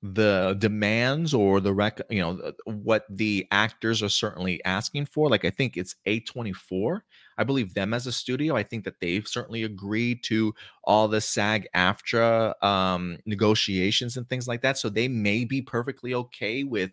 the 0.02 0.56
demands 0.58 1.34
or 1.34 1.60
the 1.60 1.74
rec 1.74 2.00
you 2.08 2.20
know 2.20 2.52
what 2.64 3.04
the 3.10 3.46
actors 3.50 4.02
are 4.02 4.08
certainly 4.08 4.64
asking 4.64 5.04
for 5.04 5.28
like 5.28 5.44
i 5.44 5.50
think 5.50 5.76
it's 5.76 5.94
a24 6.06 7.04
i 7.36 7.44
believe 7.44 7.74
them 7.74 7.92
as 7.92 8.06
a 8.06 8.12
studio. 8.12 8.56
I 8.56 8.62
think 8.62 8.84
that 8.84 9.00
they've 9.00 9.26
certainly 9.28 9.62
agreed 9.62 10.22
to 10.24 10.54
all 10.84 11.06
the 11.08 11.20
sag 11.20 11.68
aftra 11.74 12.54
um 12.64 13.18
negotiations 13.26 14.16
and 14.16 14.28
things 14.28 14.48
like 14.48 14.62
that. 14.62 14.78
So 14.78 14.88
they 14.88 15.08
may 15.08 15.44
be 15.44 15.60
perfectly 15.62 16.14
okay 16.14 16.64
with 16.64 16.92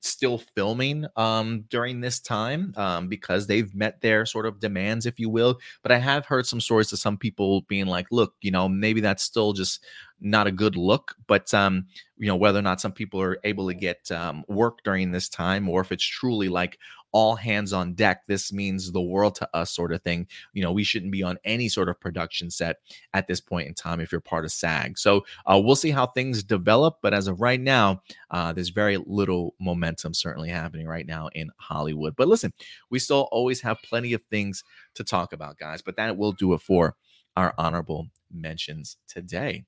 still 0.00 0.38
filming 0.38 1.06
um, 1.16 1.64
during 1.70 2.00
this 2.00 2.20
time 2.20 2.72
um, 2.76 3.08
because 3.08 3.46
they've 3.46 3.74
met 3.74 4.00
their 4.00 4.24
sort 4.26 4.46
of 4.46 4.60
demands, 4.60 5.06
if 5.06 5.18
you 5.18 5.28
will. 5.28 5.58
But 5.82 5.92
I 5.92 5.98
have 5.98 6.26
heard 6.26 6.46
some 6.46 6.60
stories 6.60 6.92
of 6.92 6.98
some 6.98 7.16
people 7.16 7.62
being 7.62 7.86
like, 7.86 8.06
look, 8.10 8.34
you 8.40 8.50
know, 8.50 8.68
maybe 8.68 9.00
that's 9.00 9.22
still 9.22 9.52
just 9.52 9.84
not 10.20 10.46
a 10.46 10.52
good 10.52 10.76
look. 10.76 11.14
But, 11.26 11.52
um, 11.54 11.86
you 12.16 12.26
know, 12.26 12.36
whether 12.36 12.58
or 12.58 12.62
not 12.62 12.80
some 12.80 12.92
people 12.92 13.20
are 13.20 13.38
able 13.44 13.68
to 13.68 13.74
get 13.74 14.10
um, 14.10 14.44
work 14.48 14.78
during 14.84 15.10
this 15.12 15.28
time 15.28 15.68
or 15.68 15.80
if 15.80 15.92
it's 15.92 16.04
truly 16.04 16.48
like 16.48 16.78
all 17.12 17.36
hands 17.36 17.72
on 17.72 17.94
deck. 17.94 18.26
This 18.26 18.52
means 18.52 18.92
the 18.92 19.00
world 19.00 19.34
to 19.36 19.48
us, 19.54 19.70
sort 19.70 19.92
of 19.92 20.02
thing. 20.02 20.26
You 20.52 20.62
know, 20.62 20.72
we 20.72 20.84
shouldn't 20.84 21.12
be 21.12 21.22
on 21.22 21.38
any 21.44 21.68
sort 21.68 21.88
of 21.88 22.00
production 22.00 22.50
set 22.50 22.76
at 23.14 23.26
this 23.26 23.40
point 23.40 23.68
in 23.68 23.74
time 23.74 24.00
if 24.00 24.12
you're 24.12 24.20
part 24.20 24.44
of 24.44 24.52
SAG. 24.52 24.98
So 24.98 25.24
uh, 25.46 25.60
we'll 25.62 25.76
see 25.76 25.90
how 25.90 26.06
things 26.06 26.42
develop. 26.42 26.98
But 27.02 27.14
as 27.14 27.28
of 27.28 27.40
right 27.40 27.60
now, 27.60 28.02
uh, 28.30 28.52
there's 28.52 28.70
very 28.70 28.98
little 29.06 29.54
momentum 29.60 30.14
certainly 30.14 30.50
happening 30.50 30.86
right 30.86 31.06
now 31.06 31.28
in 31.34 31.50
Hollywood. 31.56 32.14
But 32.16 32.28
listen, 32.28 32.52
we 32.90 32.98
still 32.98 33.28
always 33.32 33.60
have 33.62 33.82
plenty 33.82 34.12
of 34.12 34.22
things 34.30 34.62
to 34.94 35.04
talk 35.04 35.32
about, 35.32 35.58
guys. 35.58 35.82
But 35.82 35.96
that 35.96 36.16
will 36.16 36.32
do 36.32 36.52
it 36.54 36.60
for 36.60 36.96
our 37.36 37.54
honorable 37.56 38.08
mentions 38.32 38.96
today. 39.06 39.64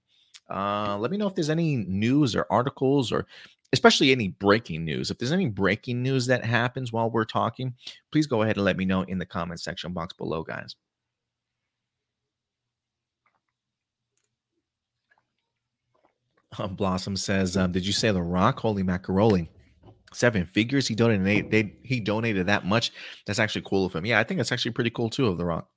Uh, 0.51 0.99
let 0.99 1.11
me 1.13 1.17
know 1.17 1.29
if 1.29 1.35
there's 1.35 1.51
any 1.51 1.77
news 1.77 2.35
or 2.35 2.45
articles 2.51 3.13
or 3.13 3.27
especially 3.73 4.13
any 4.13 4.29
breaking 4.29 4.85
news. 4.85 5.11
If 5.11 5.19
there's 5.19 5.33
any 5.33 5.49
breaking 5.49 6.03
news 6.03 6.27
that 6.27 6.45
happens 6.45 6.93
while 6.93 7.11
we're 7.11 7.25
talking, 7.25 7.75
please 8.13 8.27
go 8.27 8.43
ahead 8.43 8.57
and 8.57 8.65
let 8.65 8.77
me 8.77 8.85
know 8.85 9.03
in 9.03 9.19
the 9.19 9.27
comment 9.27 9.61
section 9.61 9.93
box 9.93 10.15
below, 10.15 10.43
guys. 10.43 10.75
Blossom 16.71 17.17
says, 17.17 17.57
um, 17.57 17.73
"Did 17.73 17.87
you 17.87 17.93
say 17.93 18.11
The 18.11 18.23
Rock? 18.23 18.61
Holy 18.61 18.83
macaroni! 18.83 19.51
Seven 20.13 20.47
figures. 20.47 20.89
He 20.89 20.95
donated. 20.97 21.51
They, 21.51 21.75
he 21.85 22.01
donated 22.01 22.47
that 22.49 22.67
much. 22.67 22.93
That's 23.27 23.39
actually 23.39 23.63
cool 23.63 23.87
of 23.87 23.95
him. 23.95 24.05
Yeah, 24.05 24.19
I 24.19 24.25
think 24.25 24.39
that's 24.39 24.51
actually 24.53 24.73
pretty 24.73 24.91
cool 24.91 25.11
too 25.11 25.27
of 25.27 25.39
The 25.39 25.45
Rock." 25.45 25.69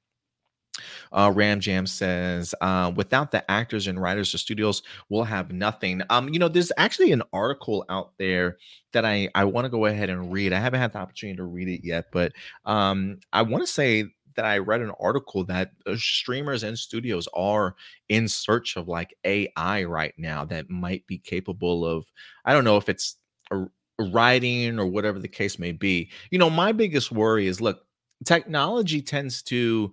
Uh, 1.11 1.31
Ram 1.33 1.59
Jam 1.59 1.85
says, 1.87 2.53
uh, 2.61 2.91
without 2.95 3.31
the 3.31 3.49
actors 3.49 3.87
and 3.87 4.01
writers, 4.01 4.31
the 4.31 4.37
studios 4.37 4.83
will 5.09 5.23
have 5.23 5.51
nothing. 5.51 6.01
Um, 6.09 6.29
you 6.29 6.39
know, 6.39 6.47
there's 6.47 6.71
actually 6.77 7.11
an 7.11 7.23
article 7.31 7.85
out 7.89 8.13
there 8.17 8.57
that 8.93 9.05
I 9.05 9.29
I 9.35 9.45
want 9.45 9.65
to 9.65 9.69
go 9.69 9.85
ahead 9.85 10.09
and 10.09 10.31
read. 10.31 10.53
I 10.53 10.59
haven't 10.59 10.79
had 10.79 10.93
the 10.93 10.99
opportunity 10.99 11.37
to 11.37 11.43
read 11.43 11.67
it 11.67 11.85
yet, 11.85 12.05
but 12.11 12.33
um, 12.65 13.19
I 13.31 13.41
want 13.41 13.63
to 13.63 13.71
say 13.71 14.05
that 14.35 14.45
I 14.45 14.57
read 14.57 14.81
an 14.81 14.91
article 14.99 15.43
that 15.45 15.71
uh, 15.85 15.95
streamers 15.95 16.63
and 16.63 16.77
studios 16.77 17.27
are 17.33 17.75
in 18.09 18.27
search 18.27 18.75
of 18.77 18.87
like 18.87 19.15
AI 19.23 19.83
right 19.83 20.13
now 20.17 20.45
that 20.45 20.69
might 20.69 21.05
be 21.07 21.17
capable 21.17 21.85
of. 21.85 22.05
I 22.45 22.53
don't 22.53 22.63
know 22.63 22.77
if 22.77 22.89
it's 22.89 23.17
a 23.51 23.65
writing 23.99 24.79
or 24.79 24.87
whatever 24.87 25.19
the 25.19 25.27
case 25.27 25.59
may 25.59 25.71
be. 25.71 26.09
You 26.31 26.39
know, 26.39 26.49
my 26.49 26.71
biggest 26.71 27.11
worry 27.11 27.47
is 27.47 27.61
look, 27.61 27.85
technology 28.25 29.01
tends 29.01 29.41
to 29.43 29.91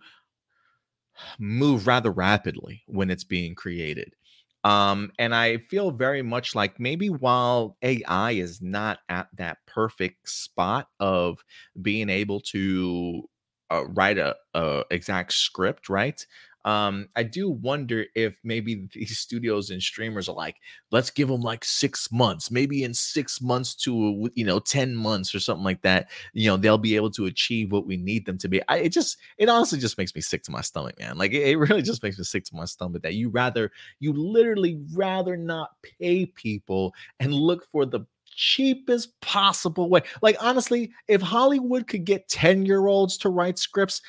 move 1.39 1.87
rather 1.87 2.11
rapidly 2.11 2.83
when 2.87 3.11
it's 3.11 3.25
being 3.25 3.55
created. 3.55 4.15
Um, 4.63 5.11
and 5.19 5.35
I 5.35 5.59
feel 5.71 5.91
very 5.91 6.23
much 6.23 6.55
like 6.55 6.79
maybe 6.79 7.09
while 7.09 7.77
AI 7.83 8.33
is 8.33 8.61
not 8.61 8.99
at 9.09 9.29
that 9.37 9.59
perfect 9.67 10.29
spot 10.29 10.89
of 10.99 11.43
being 11.81 12.11
able 12.11 12.41
to 12.41 13.29
uh, 13.71 13.87
write 13.87 14.19
a, 14.19 14.37
a, 14.55 14.85
exact 14.91 15.33
script, 15.33 15.89
right? 15.89 16.27
Um, 16.65 17.09
I 17.17 17.23
do 17.23 17.51
wonder 17.51 18.05
if 18.15 18.35
maybe 18.45 18.89
these 18.95 19.19
studios 19.19 19.71
and 19.71 19.83
streamers 19.83 20.29
are 20.29 20.35
like, 20.35 20.57
let's 20.91 21.11
give 21.11 21.29
them 21.29 21.41
like 21.41 21.65
six 21.65 22.11
months, 22.13 22.51
maybe 22.51 22.85
in 22.85 22.95
six 22.95 23.41
months 23.41 23.75
to 23.77 24.31
you 24.35 24.45
know 24.45 24.59
ten 24.59 24.95
months 24.95 25.35
or 25.35 25.41
something 25.41 25.65
like 25.65 25.83
that. 25.83 26.11
You 26.33 26.49
know, 26.49 26.57
they'll 26.57 26.79
be 26.79 26.97
able 26.97 27.11
to 27.13 27.27
achieve 27.27 27.73
what 27.73 27.87
we 27.87 27.97
need 27.97 28.27
them 28.27 28.39
to 28.39 28.49
be. 28.49 28.61
I, 28.69 28.79
it 28.79 28.91
just, 28.91 29.19
it 29.39 29.49
honestly 29.49 29.79
just 29.79 29.99
makes 29.99 30.15
me 30.15 30.21
sick 30.21 30.43
to 30.45 30.51
my 30.51 30.61
stomach, 30.61 30.99
man. 30.99 31.17
Like 31.19 31.33
it, 31.33 31.43
it 31.49 31.57
really 31.57 31.83
just 31.83 32.03
makes 32.03 32.19
me 32.19 32.25
sick 32.25 32.45
to 32.45 32.57
my 32.57 32.65
stomach 32.65 33.03
that 33.03 33.15
you 33.15 33.31
rather, 33.31 33.71
you 33.99 34.13
literally 34.13 34.81
rather 34.95 35.37
not 35.37 35.71
pay 36.01 36.27
people 36.27 36.95
and 37.19 37.33
look 37.33 37.65
for 37.71 37.87
the 37.87 38.01
cheapest 38.41 39.21
possible 39.21 39.89
way. 39.91 40.01
Like 40.23 40.37
honestly, 40.41 40.93
if 41.09 41.21
Hollywood 41.21 41.87
could 41.87 42.05
get 42.05 42.29
10 42.29 42.65
year 42.65 42.87
olds 42.87 43.19
to 43.19 43.29
write 43.29 43.59
scripts, 43.59 44.01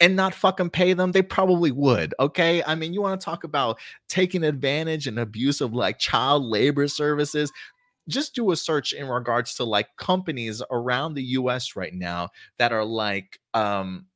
and 0.00 0.16
not 0.16 0.34
fucking 0.34 0.70
pay 0.70 0.94
them, 0.94 1.12
they 1.12 1.22
probably 1.22 1.70
would. 1.70 2.14
Okay. 2.18 2.62
I 2.64 2.74
mean, 2.74 2.94
you 2.94 3.02
want 3.02 3.20
to 3.20 3.24
talk 3.24 3.44
about 3.44 3.78
taking 4.08 4.42
advantage 4.42 5.06
and 5.06 5.18
abuse 5.18 5.60
of 5.60 5.74
like 5.74 5.98
child 5.98 6.44
labor 6.44 6.88
services. 6.88 7.52
Just 8.08 8.34
do 8.34 8.50
a 8.50 8.56
search 8.56 8.92
in 8.92 9.06
regards 9.06 9.54
to 9.56 9.64
like 9.64 9.88
companies 9.96 10.62
around 10.70 11.14
the 11.14 11.22
US 11.22 11.76
right 11.76 11.94
now 11.94 12.30
that 12.58 12.72
are 12.72 12.84
like 12.84 13.38
um 13.54 14.06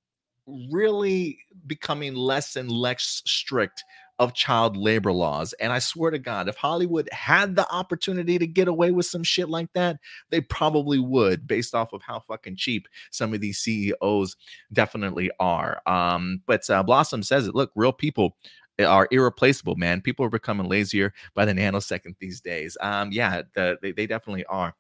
really 0.47 1.39
becoming 1.67 2.15
less 2.15 2.57
and 2.57 2.71
less 2.71 3.23
strict 3.27 3.85
of 4.19 4.35
child 4.35 4.77
labor 4.77 5.13
laws. 5.13 5.53
And 5.55 5.73
I 5.73 5.79
swear 5.79 6.11
to 6.11 6.19
God, 6.19 6.49
if 6.49 6.57
Hollywood 6.57 7.09
had 7.13 7.57
the 7.57 7.71
opportunity 7.73 8.39
to 8.39 8.47
get 8.47 8.69
away 8.69 8.91
with 8.91 9.07
some 9.07 9.25
shit 9.25 9.49
like 9.49 9.73
that, 9.75 9.99
they 10.31 10.41
probably 10.41 10.99
would, 10.99 11.47
based 11.47 11.75
off 11.75 11.93
of 11.93 12.03
how 12.03 12.21
fucking 12.21 12.57
cheap 12.57 12.87
some 13.11 13.35
of 13.35 13.41
these 13.41 13.59
CEOs 13.59 14.37
definitely 14.73 15.31
are. 15.41 15.81
Um, 15.87 16.43
but 16.47 16.69
uh, 16.71 16.83
Blossom 16.83 17.23
says 17.23 17.47
it. 17.47 17.55
Look, 17.55 17.73
real 17.75 17.93
people 17.93 18.37
are 18.79 19.09
irreplaceable, 19.11 19.77
man. 19.77 20.01
People 20.01 20.25
are 20.25 20.31
becoming 20.31 20.69
lazier 20.69 21.13
by 21.35 21.45
the 21.45 21.53
nanosecond 21.53 22.17
these 22.19 22.41
days. 22.41 22.77
Um, 22.81 23.11
yeah, 23.13 23.43
the, 23.55 23.79
they, 23.83 23.93
they 23.93 24.07
definitely 24.07 24.45
are. 24.47 24.75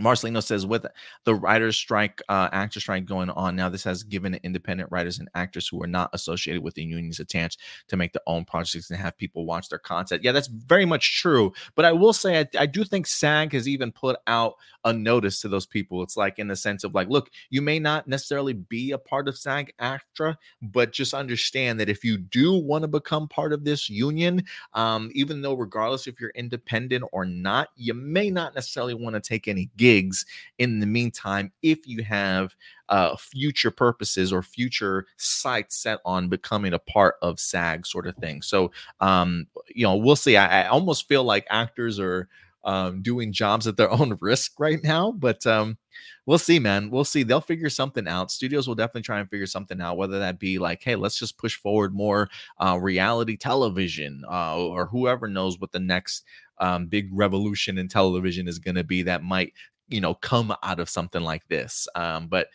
Marcelino 0.00 0.42
says, 0.42 0.66
with 0.66 0.86
the 1.24 1.34
writers' 1.34 1.76
strike, 1.76 2.20
uh, 2.28 2.48
actor 2.52 2.80
strike 2.80 3.04
going 3.04 3.30
on 3.30 3.56
now, 3.56 3.68
this 3.68 3.84
has 3.84 4.02
given 4.02 4.38
independent 4.42 4.90
writers 4.90 5.18
and 5.18 5.28
actors 5.34 5.68
who 5.68 5.82
are 5.82 5.86
not 5.86 6.10
associated 6.12 6.62
with 6.62 6.74
the 6.74 6.82
unions 6.82 7.20
a 7.20 7.24
chance 7.24 7.56
to 7.88 7.96
make 7.96 8.12
their 8.12 8.22
own 8.26 8.44
projects 8.44 8.90
and 8.90 8.98
have 8.98 9.16
people 9.16 9.44
watch 9.44 9.68
their 9.68 9.78
content. 9.78 10.22
Yeah, 10.22 10.32
that's 10.32 10.48
very 10.48 10.84
much 10.84 11.20
true. 11.20 11.52
But 11.74 11.84
I 11.84 11.92
will 11.92 12.12
say, 12.12 12.40
I, 12.40 12.46
I 12.58 12.66
do 12.66 12.84
think 12.84 13.06
SAG 13.06 13.52
has 13.52 13.68
even 13.68 13.92
put 13.92 14.16
out 14.26 14.54
a 14.84 14.92
notice 14.92 15.40
to 15.40 15.48
those 15.48 15.66
people. 15.66 16.02
It's 16.02 16.16
like 16.16 16.38
in 16.38 16.48
the 16.48 16.56
sense 16.56 16.84
of 16.84 16.94
like, 16.94 17.08
look, 17.08 17.30
you 17.50 17.60
may 17.62 17.78
not 17.78 18.08
necessarily 18.08 18.54
be 18.54 18.92
a 18.92 18.98
part 18.98 19.28
of 19.28 19.36
SAG 19.36 19.72
AFTRA, 19.80 20.36
but 20.62 20.92
just 20.92 21.14
understand 21.14 21.78
that 21.80 21.88
if 21.88 22.04
you 22.04 22.16
do 22.18 22.54
want 22.54 22.82
to 22.82 22.88
become 22.88 23.28
part 23.28 23.52
of 23.52 23.64
this 23.64 23.90
union, 23.90 24.44
um, 24.74 25.10
even 25.14 25.42
though 25.42 25.54
regardless 25.54 26.06
if 26.06 26.20
you're 26.20 26.30
independent 26.30 27.04
or 27.12 27.24
not, 27.24 27.68
you 27.76 27.94
may 27.94 28.30
not 28.30 28.54
necessarily 28.54 28.94
want 28.94 29.14
to 29.14 29.20
take 29.20 29.48
any 29.48 29.70
gigs 29.90 30.24
in 30.58 30.78
the 30.78 30.86
meantime 30.86 31.52
if 31.62 31.86
you 31.86 32.02
have 32.04 32.54
uh, 32.88 33.16
future 33.16 33.70
purposes 33.70 34.32
or 34.32 34.42
future 34.42 35.06
sights 35.16 35.76
set 35.76 35.98
on 36.04 36.28
becoming 36.28 36.72
a 36.72 36.78
part 36.78 37.16
of 37.22 37.40
SAG 37.40 37.86
sort 37.86 38.06
of 38.06 38.16
thing. 38.16 38.42
So, 38.42 38.70
um, 39.00 39.46
you 39.68 39.84
know, 39.84 39.96
we'll 39.96 40.16
see. 40.16 40.36
I, 40.36 40.62
I 40.62 40.68
almost 40.68 41.08
feel 41.08 41.24
like 41.24 41.46
actors 41.50 41.98
are 41.98 42.28
um, 42.64 43.02
doing 43.02 43.32
jobs 43.32 43.66
at 43.66 43.76
their 43.76 43.90
own 44.00 44.16
risk 44.20 44.58
right 44.60 44.82
now, 44.82 45.12
but 45.12 45.44
um, 45.46 45.78
we'll 46.26 46.38
see, 46.38 46.58
man. 46.58 46.90
We'll 46.90 47.04
see. 47.04 47.22
They'll 47.22 47.40
figure 47.40 47.70
something 47.70 48.06
out. 48.06 48.30
Studios 48.30 48.68
will 48.68 48.74
definitely 48.74 49.02
try 49.02 49.18
and 49.20 49.28
figure 49.28 49.46
something 49.46 49.80
out, 49.80 49.96
whether 49.96 50.18
that 50.20 50.38
be 50.38 50.58
like, 50.58 50.82
hey, 50.82 50.94
let's 50.96 51.18
just 51.18 51.38
push 51.38 51.56
forward 51.56 51.94
more 51.94 52.28
uh, 52.58 52.78
reality 52.80 53.36
television, 53.36 54.22
uh, 54.30 54.56
or 54.56 54.86
whoever 54.86 55.26
knows 55.26 55.58
what 55.58 55.72
the 55.72 55.80
next 55.80 56.24
um, 56.58 56.86
big 56.86 57.08
revolution 57.12 57.78
in 57.78 57.88
television 57.88 58.46
is 58.46 58.58
going 58.58 58.74
to 58.74 58.84
be 58.84 59.02
that 59.02 59.22
might 59.22 59.54
you 59.90 60.00
know 60.00 60.14
come 60.14 60.54
out 60.62 60.80
of 60.80 60.88
something 60.88 61.22
like 61.22 61.46
this 61.48 61.86
um 61.94 62.26
but 62.28 62.48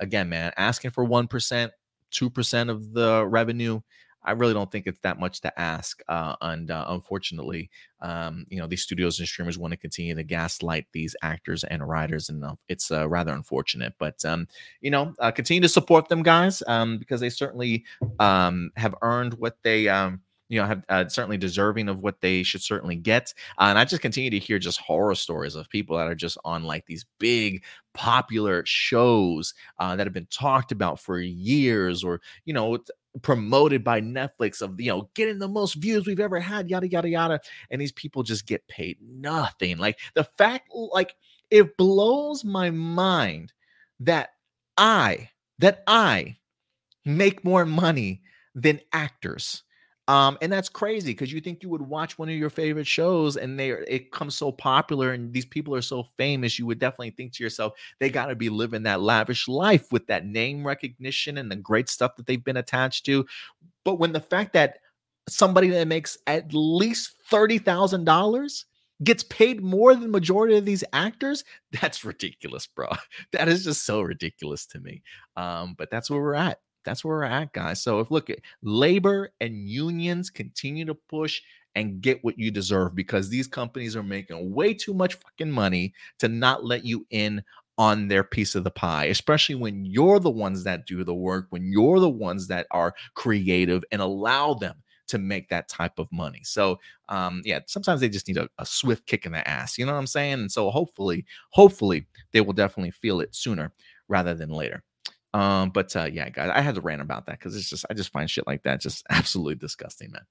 again 0.00 0.28
man 0.28 0.52
asking 0.56 0.90
for 0.90 1.06
1% 1.06 1.70
2% 2.12 2.70
of 2.70 2.92
the 2.92 3.26
revenue 3.26 3.80
I 4.24 4.32
really 4.32 4.54
don't 4.54 4.70
think 4.72 4.86
it's 4.86 5.00
that 5.00 5.20
much 5.20 5.42
to 5.42 5.60
ask. 5.60 6.00
Uh, 6.08 6.34
and 6.40 6.70
uh, 6.70 6.86
unfortunately, 6.88 7.70
um, 8.00 8.46
you 8.48 8.58
know, 8.58 8.66
these 8.66 8.82
studios 8.82 9.18
and 9.18 9.28
streamers 9.28 9.58
want 9.58 9.72
to 9.72 9.76
continue 9.76 10.14
to 10.14 10.22
gaslight 10.22 10.86
these 10.92 11.14
actors 11.22 11.62
and 11.64 11.86
writers, 11.86 12.30
and 12.30 12.42
uh, 12.42 12.54
it's 12.68 12.90
rather 12.90 13.32
unfortunate. 13.32 13.92
But 13.98 14.24
um, 14.24 14.48
you 14.80 14.90
know, 14.90 15.14
uh, 15.18 15.30
continue 15.30 15.60
to 15.60 15.68
support 15.68 16.08
them, 16.08 16.22
guys, 16.22 16.62
um, 16.66 16.98
because 16.98 17.20
they 17.20 17.30
certainly 17.30 17.84
um, 18.18 18.70
have 18.76 18.94
earned 19.02 19.34
what 19.34 19.58
they 19.62 19.88
um, 19.88 20.22
you 20.48 20.60
know, 20.60 20.66
have 20.66 20.84
uh, 20.88 21.08
certainly 21.08 21.36
deserving 21.36 21.88
of 21.88 22.00
what 22.00 22.20
they 22.20 22.42
should 22.42 22.62
certainly 22.62 22.96
get. 22.96 23.32
Uh, 23.58 23.64
and 23.64 23.78
I 23.78 23.84
just 23.84 24.02
continue 24.02 24.30
to 24.30 24.38
hear 24.38 24.58
just 24.58 24.78
horror 24.80 25.14
stories 25.14 25.54
of 25.54 25.68
people 25.68 25.96
that 25.96 26.06
are 26.06 26.14
just 26.14 26.38
on 26.44 26.64
like 26.64 26.86
these 26.86 27.06
big 27.18 27.64
popular 27.94 28.62
shows 28.66 29.54
uh, 29.78 29.96
that 29.96 30.06
have 30.06 30.12
been 30.12 30.28
talked 30.30 30.72
about 30.72 31.00
for 31.00 31.18
years, 31.20 32.04
or 32.04 32.20
you 32.44 32.52
know, 32.52 32.78
promoted 33.22 33.82
by 33.84 34.00
Netflix 34.00 34.60
of 34.60 34.80
you 34.80 34.90
know 34.90 35.08
getting 35.14 35.38
the 35.38 35.48
most 35.48 35.74
views 35.74 36.06
we've 36.06 36.20
ever 36.20 36.40
had, 36.40 36.68
yada 36.68 36.88
yada 36.88 37.08
yada. 37.08 37.40
And 37.70 37.80
these 37.80 37.92
people 37.92 38.22
just 38.22 38.46
get 38.46 38.66
paid 38.68 38.98
nothing. 39.00 39.78
Like 39.78 39.98
the 40.14 40.24
fact, 40.24 40.68
like 40.72 41.16
it 41.50 41.76
blows 41.76 42.44
my 42.44 42.70
mind 42.70 43.52
that 44.00 44.30
I 44.76 45.30
that 45.58 45.82
I 45.86 46.36
make 47.04 47.44
more 47.44 47.64
money 47.64 48.22
than 48.54 48.80
actors 48.92 49.62
um, 50.06 50.36
and 50.42 50.52
that's 50.52 50.68
crazy 50.68 51.12
because 51.12 51.32
you 51.32 51.40
think 51.40 51.62
you 51.62 51.70
would 51.70 51.80
watch 51.80 52.18
one 52.18 52.28
of 52.28 52.34
your 52.34 52.50
favorite 52.50 52.86
shows 52.86 53.36
and 53.36 53.58
they 53.58 53.70
it 53.70 54.12
comes 54.12 54.34
so 54.34 54.52
popular 54.52 55.12
and 55.12 55.32
these 55.32 55.46
people 55.46 55.74
are 55.74 55.82
so 55.82 56.02
famous, 56.18 56.58
you 56.58 56.66
would 56.66 56.78
definitely 56.78 57.10
think 57.10 57.32
to 57.34 57.42
yourself, 57.42 57.72
they 58.00 58.10
got 58.10 58.26
to 58.26 58.34
be 58.34 58.50
living 58.50 58.82
that 58.82 59.00
lavish 59.00 59.48
life 59.48 59.90
with 59.92 60.06
that 60.08 60.26
name 60.26 60.66
recognition 60.66 61.38
and 61.38 61.50
the 61.50 61.56
great 61.56 61.88
stuff 61.88 62.16
that 62.16 62.26
they've 62.26 62.44
been 62.44 62.58
attached 62.58 63.06
to. 63.06 63.24
But 63.84 63.98
when 63.98 64.12
the 64.12 64.20
fact 64.20 64.52
that 64.52 64.78
somebody 65.28 65.70
that 65.70 65.88
makes 65.88 66.18
at 66.26 66.52
least 66.52 67.14
thirty 67.30 67.56
thousand 67.58 68.04
dollars 68.04 68.66
gets 69.02 69.22
paid 69.24 69.62
more 69.62 69.94
than 69.94 70.10
majority 70.10 70.56
of 70.56 70.64
these 70.64 70.84
actors 70.92 71.44
that's 71.80 72.04
ridiculous 72.04 72.66
bro. 72.66 72.88
That 73.32 73.48
is 73.48 73.64
just 73.64 73.84
so 73.84 74.02
ridiculous 74.02 74.66
to 74.66 74.80
me. 74.80 75.02
Um 75.36 75.74
but 75.78 75.90
that's 75.90 76.10
where 76.10 76.20
we're 76.20 76.34
at 76.34 76.60
that's 76.84 77.04
where 77.04 77.16
we're 77.16 77.24
at, 77.24 77.52
guys. 77.52 77.82
So 77.82 78.00
if 78.00 78.10
look 78.10 78.30
at 78.30 78.40
labor 78.62 79.32
and 79.40 79.68
unions 79.68 80.30
continue 80.30 80.84
to 80.86 80.94
push 80.94 81.40
and 81.74 82.00
get 82.00 82.22
what 82.22 82.38
you 82.38 82.50
deserve 82.50 82.94
because 82.94 83.28
these 83.28 83.46
companies 83.46 83.96
are 83.96 84.02
making 84.02 84.54
way 84.54 84.74
too 84.74 84.94
much 84.94 85.14
fucking 85.14 85.50
money 85.50 85.92
to 86.18 86.28
not 86.28 86.64
let 86.64 86.84
you 86.84 87.06
in 87.10 87.42
on 87.76 88.06
their 88.06 88.22
piece 88.22 88.54
of 88.54 88.62
the 88.62 88.70
pie, 88.70 89.06
especially 89.06 89.56
when 89.56 89.84
you're 89.84 90.20
the 90.20 90.30
ones 90.30 90.62
that 90.64 90.86
do 90.86 91.02
the 91.02 91.14
work, 91.14 91.46
when 91.50 91.64
you're 91.64 91.98
the 91.98 92.08
ones 92.08 92.46
that 92.46 92.66
are 92.70 92.94
creative 93.14 93.82
and 93.90 94.00
allow 94.00 94.54
them 94.54 94.76
to 95.08 95.18
make 95.18 95.48
that 95.48 95.68
type 95.68 95.98
of 95.98 96.08
money. 96.12 96.40
So, 96.44 96.78
um, 97.08 97.42
yeah, 97.44 97.60
sometimes 97.66 98.00
they 98.00 98.08
just 98.08 98.28
need 98.28 98.38
a, 98.38 98.48
a 98.58 98.64
swift 98.64 99.06
kick 99.06 99.26
in 99.26 99.32
the 99.32 99.46
ass. 99.46 99.76
You 99.76 99.84
know 99.86 99.92
what 99.92 99.98
I'm 99.98 100.06
saying? 100.06 100.34
And 100.34 100.52
so, 100.52 100.70
hopefully, 100.70 101.26
hopefully, 101.50 102.06
they 102.32 102.40
will 102.40 102.52
definitely 102.52 102.92
feel 102.92 103.20
it 103.20 103.34
sooner 103.34 103.72
rather 104.08 104.34
than 104.34 104.50
later. 104.50 104.82
Um, 105.34 105.70
but 105.70 105.94
uh, 105.96 106.08
yeah, 106.10 106.30
guys, 106.30 106.50
I 106.54 106.60
had 106.60 106.76
to 106.76 106.80
rant 106.80 107.02
about 107.02 107.26
that 107.26 107.38
because 107.38 107.56
it's 107.56 107.68
just 107.68 107.84
I 107.90 107.94
just 107.94 108.12
find 108.12 108.30
shit 108.30 108.46
like 108.46 108.62
that 108.62 108.80
just 108.80 109.04
absolutely 109.10 109.56
disgusting, 109.56 110.12
man. 110.12 110.22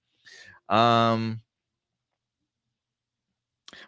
Um, 0.70 1.42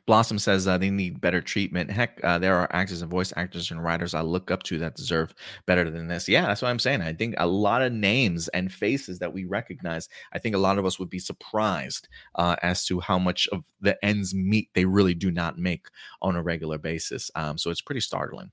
Blossom 0.06 0.40
says 0.40 0.68
uh, 0.68 0.78
they 0.78 0.90
need 0.90 1.22
better 1.22 1.42
treatment. 1.42 1.90
Heck, 1.90 2.20
uh, 2.24 2.38
there 2.38 2.56
are 2.56 2.68
actors 2.72 3.02
and 3.02 3.10
voice 3.10 3.32
actors 3.38 3.72
and 3.72 3.84
writers 3.84 4.14
I 4.14 4.22
look 4.22 4.52
up 4.52 4.64
to 4.64 4.80
that 4.80 4.96
deserve 4.96 5.34
better 5.66 5.90
than 5.90 6.08
this. 6.08 6.28
Yeah, 6.28 6.48
that's 6.48 6.62
what 6.62 6.70
I'm 6.70 6.80
saying. 6.80 7.02
I 7.02 7.14
think 7.14 7.36
a 7.38 7.48
lot 7.48 7.82
of 7.82 7.94
names 7.94 8.48
and 8.50 8.72
faces 8.72 9.20
that 9.20 9.32
we 9.32 9.46
recognize, 9.46 10.10
I 10.34 10.40
think 10.40 10.56
a 10.56 10.60
lot 10.60 10.78
of 10.78 10.86
us 10.86 11.00
would 11.00 11.10
be 11.10 11.20
surprised 11.20 12.08
uh, 12.36 12.56
as 12.62 12.86
to 12.88 13.00
how 13.00 13.20
much 13.20 13.48
of 13.52 13.64
the 13.80 14.04
ends 14.04 14.34
meet 14.34 14.70
they 14.74 14.86
really 14.86 15.14
do 15.14 15.32
not 15.32 15.58
make 15.58 15.88
on 16.22 16.36
a 16.36 16.44
regular 16.44 16.78
basis. 16.78 17.32
Um, 17.36 17.58
so 17.58 17.70
it's 17.70 17.82
pretty 17.82 18.02
startling. 18.02 18.52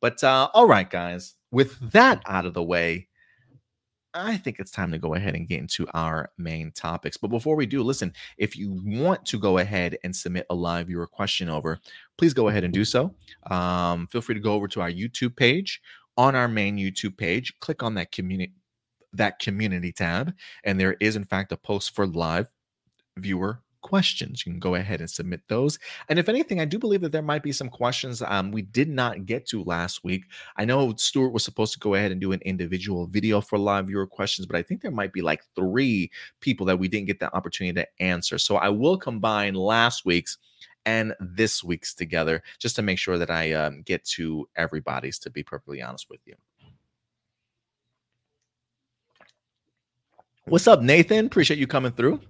But 0.00 0.22
uh, 0.22 0.48
all 0.52 0.66
right, 0.66 0.88
guys, 0.88 1.34
with 1.56 1.78
that 1.92 2.20
out 2.26 2.44
of 2.44 2.52
the 2.52 2.62
way, 2.62 3.08
I 4.12 4.36
think 4.36 4.58
it's 4.58 4.70
time 4.70 4.92
to 4.92 4.98
go 4.98 5.14
ahead 5.14 5.34
and 5.34 5.48
get 5.48 5.58
into 5.58 5.86
our 5.94 6.28
main 6.36 6.70
topics. 6.70 7.16
But 7.16 7.28
before 7.28 7.56
we 7.56 7.64
do, 7.64 7.82
listen, 7.82 8.12
if 8.36 8.58
you 8.58 8.78
want 8.84 9.24
to 9.24 9.38
go 9.38 9.56
ahead 9.56 9.96
and 10.04 10.14
submit 10.14 10.44
a 10.50 10.54
live 10.54 10.88
viewer 10.88 11.06
question 11.06 11.48
over, 11.48 11.78
please 12.18 12.34
go 12.34 12.48
ahead 12.48 12.64
and 12.64 12.74
do 12.74 12.84
so. 12.84 13.14
Um, 13.50 14.06
feel 14.08 14.20
free 14.20 14.34
to 14.34 14.40
go 14.40 14.52
over 14.52 14.68
to 14.68 14.82
our 14.82 14.90
YouTube 14.90 15.34
page. 15.34 15.80
On 16.18 16.34
our 16.34 16.46
main 16.46 16.76
YouTube 16.76 17.16
page, 17.16 17.58
click 17.60 17.82
on 17.82 17.94
that 17.94 18.12
community 18.12 18.52
that 19.14 19.38
community 19.38 19.92
tab, 19.92 20.34
and 20.64 20.78
there 20.78 20.96
is 21.00 21.16
in 21.16 21.24
fact 21.24 21.52
a 21.52 21.56
post 21.56 21.94
for 21.94 22.06
live 22.06 22.48
viewer 23.16 23.62
questions. 23.86 24.44
You 24.44 24.50
can 24.50 24.58
go 24.58 24.74
ahead 24.74 24.98
and 24.98 25.08
submit 25.08 25.42
those. 25.46 25.78
And 26.08 26.18
if 26.18 26.28
anything, 26.28 26.60
I 26.60 26.64
do 26.64 26.76
believe 26.76 27.02
that 27.02 27.12
there 27.12 27.22
might 27.22 27.44
be 27.44 27.52
some 27.52 27.68
questions 27.68 28.20
um, 28.20 28.50
we 28.50 28.62
did 28.62 28.88
not 28.88 29.26
get 29.26 29.46
to 29.46 29.62
last 29.62 30.02
week. 30.02 30.24
I 30.56 30.64
know 30.64 30.92
Stuart 30.96 31.28
was 31.28 31.44
supposed 31.44 31.72
to 31.74 31.78
go 31.78 31.94
ahead 31.94 32.10
and 32.10 32.20
do 32.20 32.32
an 32.32 32.40
individual 32.40 33.06
video 33.06 33.40
for 33.40 33.58
live 33.58 33.86
viewer 33.86 34.04
questions, 34.04 34.44
but 34.44 34.56
I 34.56 34.62
think 34.62 34.82
there 34.82 34.90
might 34.90 35.12
be 35.12 35.22
like 35.22 35.44
three 35.54 36.10
people 36.40 36.66
that 36.66 36.80
we 36.80 36.88
didn't 36.88 37.06
get 37.06 37.20
the 37.20 37.32
opportunity 37.32 37.80
to 37.80 38.02
answer. 38.02 38.38
So 38.38 38.56
I 38.56 38.70
will 38.70 38.98
combine 38.98 39.54
last 39.54 40.04
week's 40.04 40.36
and 40.84 41.14
this 41.20 41.62
week's 41.62 41.94
together 41.94 42.42
just 42.58 42.74
to 42.76 42.82
make 42.82 42.98
sure 42.98 43.18
that 43.18 43.30
I 43.30 43.52
um, 43.52 43.82
get 43.82 44.04
to 44.16 44.48
everybody's, 44.56 45.20
to 45.20 45.30
be 45.30 45.44
perfectly 45.44 45.80
honest 45.80 46.10
with 46.10 46.20
you. 46.26 46.34
What's 50.46 50.66
up, 50.66 50.80
Nathan? 50.80 51.26
Appreciate 51.26 51.58
you 51.60 51.68
coming 51.68 51.92
through. 51.92 52.20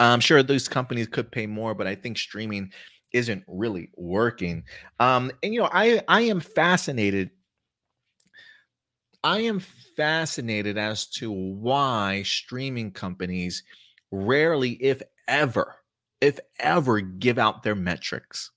I'm 0.00 0.20
sure 0.20 0.42
those 0.42 0.68
companies 0.68 1.06
could 1.06 1.30
pay 1.32 1.46
more, 1.46 1.74
but 1.74 1.86
I 1.86 1.94
think 1.94 2.18
streaming 2.18 2.72
isn't 3.12 3.44
really 3.48 3.90
working. 3.96 4.64
Um, 5.00 5.30
and 5.42 5.54
you 5.54 5.60
know, 5.60 5.70
I 5.72 6.02
I 6.08 6.22
am 6.22 6.40
fascinated. 6.40 7.30
I 9.22 9.40
am 9.40 9.60
fascinated 9.60 10.78
as 10.78 11.06
to 11.18 11.30
why 11.30 12.22
streaming 12.22 12.92
companies 12.92 13.62
rarely, 14.10 14.72
if 14.82 15.02
ever, 15.28 15.76
if 16.20 16.38
ever, 16.58 17.00
give 17.00 17.38
out 17.38 17.62
their 17.62 17.74
metrics. 17.74 18.50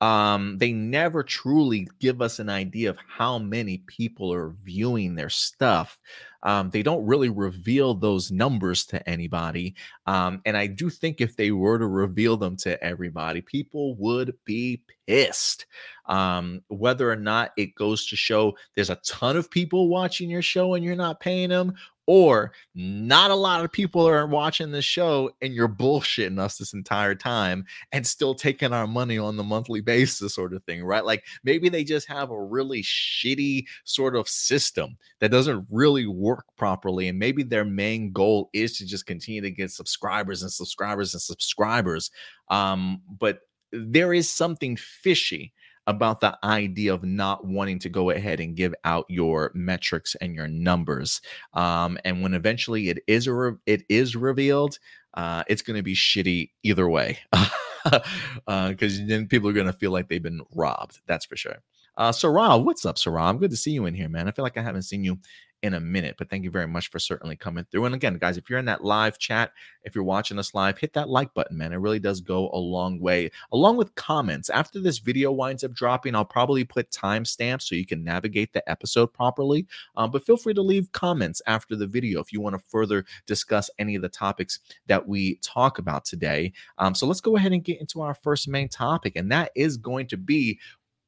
Um, 0.00 0.58
they 0.58 0.72
never 0.72 1.22
truly 1.22 1.88
give 2.00 2.20
us 2.20 2.38
an 2.38 2.50
idea 2.50 2.90
of 2.90 2.98
how 3.08 3.38
many 3.38 3.78
people 3.86 4.32
are 4.32 4.54
viewing 4.64 5.14
their 5.14 5.30
stuff 5.30 5.98
um, 6.46 6.70
they 6.70 6.84
don't 6.84 7.04
really 7.04 7.28
reveal 7.28 7.92
those 7.92 8.30
numbers 8.30 8.86
to 8.86 9.08
anybody. 9.08 9.74
Um, 10.06 10.40
and 10.46 10.56
I 10.56 10.68
do 10.68 10.90
think 10.90 11.20
if 11.20 11.34
they 11.34 11.50
were 11.50 11.76
to 11.76 11.88
reveal 11.88 12.36
them 12.36 12.56
to 12.58 12.82
everybody, 12.82 13.40
people 13.40 13.96
would 13.96 14.32
be 14.44 14.80
pissed. 15.08 15.66
Um, 16.06 16.62
whether 16.68 17.10
or 17.10 17.16
not 17.16 17.50
it 17.56 17.74
goes 17.74 18.06
to 18.06 18.16
show 18.16 18.56
there's 18.76 18.90
a 18.90 19.00
ton 19.04 19.36
of 19.36 19.50
people 19.50 19.88
watching 19.88 20.30
your 20.30 20.40
show 20.40 20.74
and 20.74 20.84
you're 20.84 20.94
not 20.94 21.18
paying 21.18 21.48
them, 21.48 21.74
or 22.06 22.52
not 22.74 23.30
a 23.30 23.34
lot 23.34 23.64
of 23.64 23.72
people 23.72 24.06
are 24.08 24.26
watching 24.26 24.70
the 24.70 24.82
show 24.82 25.30
and 25.42 25.52
you're 25.52 25.68
bullshitting 25.68 26.38
us 26.38 26.56
this 26.56 26.72
entire 26.72 27.14
time 27.14 27.64
and 27.92 28.06
still 28.06 28.34
taking 28.34 28.72
our 28.72 28.86
money 28.86 29.18
on 29.18 29.36
the 29.36 29.42
monthly 29.42 29.80
basis 29.80 30.34
sort 30.34 30.52
of 30.52 30.62
thing 30.64 30.84
right? 30.84 31.04
Like 31.04 31.24
maybe 31.44 31.68
they 31.68 31.84
just 31.84 32.08
have 32.08 32.30
a 32.30 32.42
really 32.42 32.82
shitty 32.82 33.64
sort 33.84 34.16
of 34.16 34.28
system 34.28 34.96
that 35.20 35.30
doesn't 35.30 35.66
really 35.70 36.06
work 36.06 36.44
properly 36.56 37.08
and 37.08 37.18
maybe 37.18 37.42
their 37.42 37.64
main 37.64 38.12
goal 38.12 38.50
is 38.52 38.78
to 38.78 38.86
just 38.86 39.06
continue 39.06 39.40
to 39.40 39.50
get 39.50 39.70
subscribers 39.70 40.42
and 40.42 40.52
subscribers 40.52 41.14
and 41.14 41.22
subscribers. 41.22 42.10
Um 42.48 43.02
but 43.18 43.40
there 43.72 44.14
is 44.14 44.30
something 44.30 44.76
fishy 44.76 45.52
about 45.86 46.20
the 46.20 46.38
idea 46.44 46.92
of 46.92 47.04
not 47.04 47.46
wanting 47.46 47.78
to 47.80 47.88
go 47.88 48.10
ahead 48.10 48.40
and 48.40 48.56
give 48.56 48.74
out 48.84 49.06
your 49.08 49.52
metrics 49.54 50.14
and 50.20 50.34
your 50.34 50.48
numbers. 50.48 51.20
Um, 51.54 51.98
and 52.04 52.22
when 52.22 52.34
eventually 52.34 52.88
it 52.88 52.98
is 53.06 53.28
re- 53.28 53.56
it 53.66 53.82
is 53.88 54.16
revealed, 54.16 54.78
uh, 55.14 55.44
it's 55.48 55.62
going 55.62 55.76
to 55.76 55.82
be 55.82 55.94
shitty 55.94 56.50
either 56.62 56.88
way, 56.88 57.18
because 57.30 58.02
uh, 58.46 59.04
then 59.06 59.26
people 59.26 59.48
are 59.48 59.54
going 59.54 59.66
to 59.66 59.72
feel 59.72 59.90
like 59.90 60.08
they've 60.08 60.22
been 60.22 60.42
robbed. 60.54 61.00
That's 61.06 61.26
for 61.26 61.36
sure. 61.36 61.62
Uh, 61.96 62.12
Sarah, 62.12 62.58
what's 62.58 62.84
up, 62.84 62.98
Sarah? 62.98 63.24
I'm 63.24 63.38
good 63.38 63.50
to 63.50 63.56
see 63.56 63.70
you 63.70 63.86
in 63.86 63.94
here, 63.94 64.08
man. 64.08 64.28
I 64.28 64.30
feel 64.30 64.42
like 64.42 64.58
I 64.58 64.62
haven't 64.62 64.82
seen 64.82 65.02
you 65.02 65.18
in 65.66 65.74
a 65.74 65.80
minute. 65.80 66.16
But 66.16 66.30
thank 66.30 66.44
you 66.44 66.50
very 66.50 66.66
much 66.66 66.88
for 66.90 66.98
certainly 66.98 67.36
coming 67.36 67.66
through. 67.70 67.84
And 67.84 67.94
again, 67.94 68.16
guys, 68.18 68.36
if 68.36 68.48
you're 68.48 68.58
in 68.58 68.64
that 68.66 68.84
live 68.84 69.18
chat, 69.18 69.52
if 69.82 69.94
you're 69.94 70.04
watching 70.04 70.38
us 70.38 70.54
live, 70.54 70.78
hit 70.78 70.92
that 70.94 71.08
like 71.08 71.34
button, 71.34 71.58
man. 71.58 71.72
It 71.72 71.76
really 71.76 71.98
does 71.98 72.20
go 72.20 72.50
a 72.52 72.58
long 72.58 73.00
way, 73.00 73.30
along 73.52 73.76
with 73.76 73.94
comments. 73.96 74.48
After 74.48 74.80
this 74.80 74.98
video 74.98 75.32
winds 75.32 75.64
up 75.64 75.72
dropping, 75.72 76.14
I'll 76.14 76.24
probably 76.24 76.64
put 76.64 76.90
timestamps 76.90 77.62
so 77.62 77.74
you 77.74 77.84
can 77.84 78.02
navigate 78.02 78.52
the 78.52 78.68
episode 78.70 79.12
properly. 79.12 79.66
Um, 79.96 80.10
but 80.10 80.24
feel 80.24 80.36
free 80.36 80.54
to 80.54 80.62
leave 80.62 80.92
comments 80.92 81.42
after 81.46 81.76
the 81.76 81.86
video 81.86 82.20
if 82.20 82.32
you 82.32 82.40
want 82.40 82.54
to 82.54 82.62
further 82.68 83.04
discuss 83.26 83.68
any 83.78 83.94
of 83.96 84.02
the 84.02 84.08
topics 84.08 84.60
that 84.86 85.06
we 85.06 85.36
talk 85.42 85.78
about 85.78 86.04
today. 86.04 86.52
Um, 86.78 86.94
so 86.94 87.06
let's 87.06 87.20
go 87.20 87.36
ahead 87.36 87.52
and 87.52 87.64
get 87.64 87.80
into 87.80 88.00
our 88.00 88.14
first 88.14 88.48
main 88.48 88.68
topic, 88.68 89.14
and 89.16 89.30
that 89.32 89.50
is 89.54 89.76
going 89.76 90.06
to 90.08 90.16
be 90.16 90.58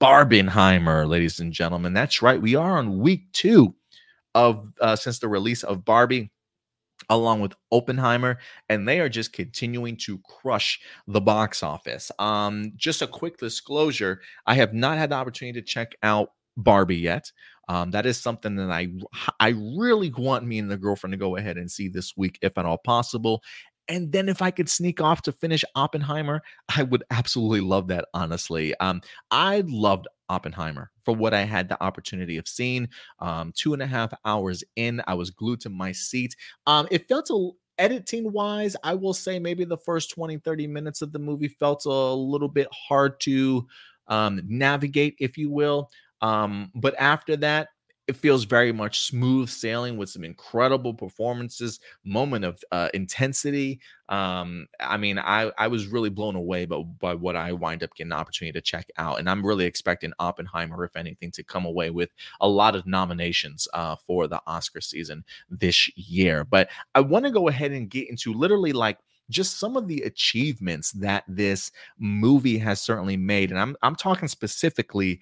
Barbenheimer, 0.00 1.08
ladies 1.08 1.40
and 1.40 1.52
gentlemen. 1.52 1.92
That's 1.92 2.22
right. 2.22 2.40
We 2.40 2.54
are 2.54 2.78
on 2.78 3.00
week 3.00 3.32
two 3.32 3.74
of 4.38 4.72
uh, 4.80 4.96
since 4.96 5.18
the 5.18 5.28
release 5.28 5.64
of 5.64 5.84
Barbie 5.84 6.30
along 7.10 7.40
with 7.40 7.54
Oppenheimer, 7.72 8.38
and 8.68 8.86
they 8.86 9.00
are 9.00 9.08
just 9.08 9.32
continuing 9.32 9.96
to 9.96 10.18
crush 10.18 10.80
the 11.06 11.20
box 11.20 11.62
office. 11.62 12.10
Um, 12.18 12.72
just 12.76 13.02
a 13.02 13.06
quick 13.06 13.38
disclosure: 13.38 14.20
I 14.46 14.54
have 14.54 14.72
not 14.72 14.98
had 14.98 15.10
the 15.10 15.16
opportunity 15.16 15.60
to 15.60 15.66
check 15.66 15.94
out 16.02 16.30
Barbie 16.56 16.96
yet. 16.96 17.32
Um, 17.68 17.90
that 17.90 18.06
is 18.06 18.18
something 18.18 18.56
that 18.56 18.70
I 18.70 18.88
I 19.40 19.48
really 19.76 20.12
want 20.16 20.46
me 20.46 20.58
and 20.58 20.70
the 20.70 20.76
girlfriend 20.76 21.12
to 21.12 21.18
go 21.18 21.36
ahead 21.36 21.58
and 21.58 21.70
see 21.70 21.88
this 21.88 22.16
week, 22.16 22.38
if 22.42 22.56
at 22.56 22.64
all 22.64 22.78
possible. 22.78 23.42
And 23.88 24.12
then 24.12 24.28
if 24.28 24.42
I 24.42 24.50
could 24.50 24.68
sneak 24.68 25.00
off 25.00 25.22
to 25.22 25.32
finish 25.32 25.64
Oppenheimer, 25.74 26.42
I 26.76 26.82
would 26.82 27.04
absolutely 27.10 27.62
love 27.62 27.88
that, 27.88 28.04
honestly. 28.12 28.74
Um, 28.80 29.00
I 29.30 29.64
loved 29.66 30.06
Oppenheimer 30.28 30.90
for 31.04 31.14
what 31.14 31.34
I 31.34 31.44
had 31.44 31.68
the 31.68 31.82
opportunity 31.82 32.36
of 32.36 32.48
seeing. 32.48 32.88
Um, 33.20 33.52
two 33.56 33.72
and 33.72 33.82
a 33.82 33.86
half 33.86 34.12
hours 34.24 34.64
in, 34.76 35.02
I 35.06 35.14
was 35.14 35.30
glued 35.30 35.60
to 35.60 35.70
my 35.70 35.92
seat. 35.92 36.34
Um, 36.66 36.88
it 36.90 37.08
felt 37.08 37.30
a 37.30 37.50
editing 37.78 38.32
wise, 38.32 38.76
I 38.82 38.94
will 38.94 39.14
say 39.14 39.38
maybe 39.38 39.64
the 39.64 39.78
first 39.78 40.10
20, 40.10 40.38
30 40.38 40.66
minutes 40.66 41.00
of 41.00 41.12
the 41.12 41.18
movie 41.18 41.48
felt 41.48 41.84
a 41.86 41.90
little 41.90 42.48
bit 42.48 42.68
hard 42.72 43.20
to 43.20 43.66
um, 44.08 44.40
navigate, 44.46 45.16
if 45.20 45.38
you 45.38 45.50
will. 45.50 45.90
Um, 46.20 46.72
but 46.74 46.94
after 46.98 47.36
that, 47.36 47.68
it 48.08 48.16
feels 48.16 48.44
very 48.44 48.72
much 48.72 49.00
smooth 49.00 49.50
sailing 49.50 49.98
with 49.98 50.08
some 50.08 50.24
incredible 50.24 50.94
performances, 50.94 51.78
moment 52.04 52.44
of 52.44 52.64
uh, 52.72 52.88
intensity. 52.94 53.80
Um, 54.08 54.66
I 54.80 54.96
mean, 54.96 55.18
I 55.18 55.52
I 55.58 55.68
was 55.68 55.86
really 55.86 56.08
blown 56.08 56.34
away 56.34 56.64
by, 56.64 56.78
by 56.78 57.14
what 57.14 57.36
I 57.36 57.52
wind 57.52 57.82
up 57.82 57.94
getting 57.94 58.12
an 58.12 58.18
opportunity 58.18 58.58
to 58.58 58.62
check 58.62 58.88
out, 58.96 59.18
and 59.18 59.28
I'm 59.28 59.44
really 59.46 59.66
expecting 59.66 60.12
Oppenheimer, 60.18 60.82
if 60.84 60.96
anything, 60.96 61.30
to 61.32 61.44
come 61.44 61.66
away 61.66 61.90
with 61.90 62.08
a 62.40 62.48
lot 62.48 62.74
of 62.74 62.86
nominations 62.86 63.68
uh, 63.74 63.96
for 63.96 64.26
the 64.26 64.40
Oscar 64.46 64.80
season 64.80 65.22
this 65.50 65.94
year. 65.96 66.44
But 66.44 66.70
I 66.94 67.00
want 67.00 67.26
to 67.26 67.30
go 67.30 67.48
ahead 67.48 67.72
and 67.72 67.90
get 67.90 68.08
into 68.08 68.32
literally 68.32 68.72
like 68.72 68.98
just 69.30 69.58
some 69.58 69.76
of 69.76 69.88
the 69.88 70.02
achievements 70.02 70.92
that 70.92 71.24
this 71.28 71.70
movie 71.98 72.58
has 72.58 72.80
certainly 72.80 73.16
made. 73.16 73.50
And 73.50 73.60
I'm, 73.60 73.76
I'm 73.82 73.96
talking 73.96 74.28
specifically 74.28 75.20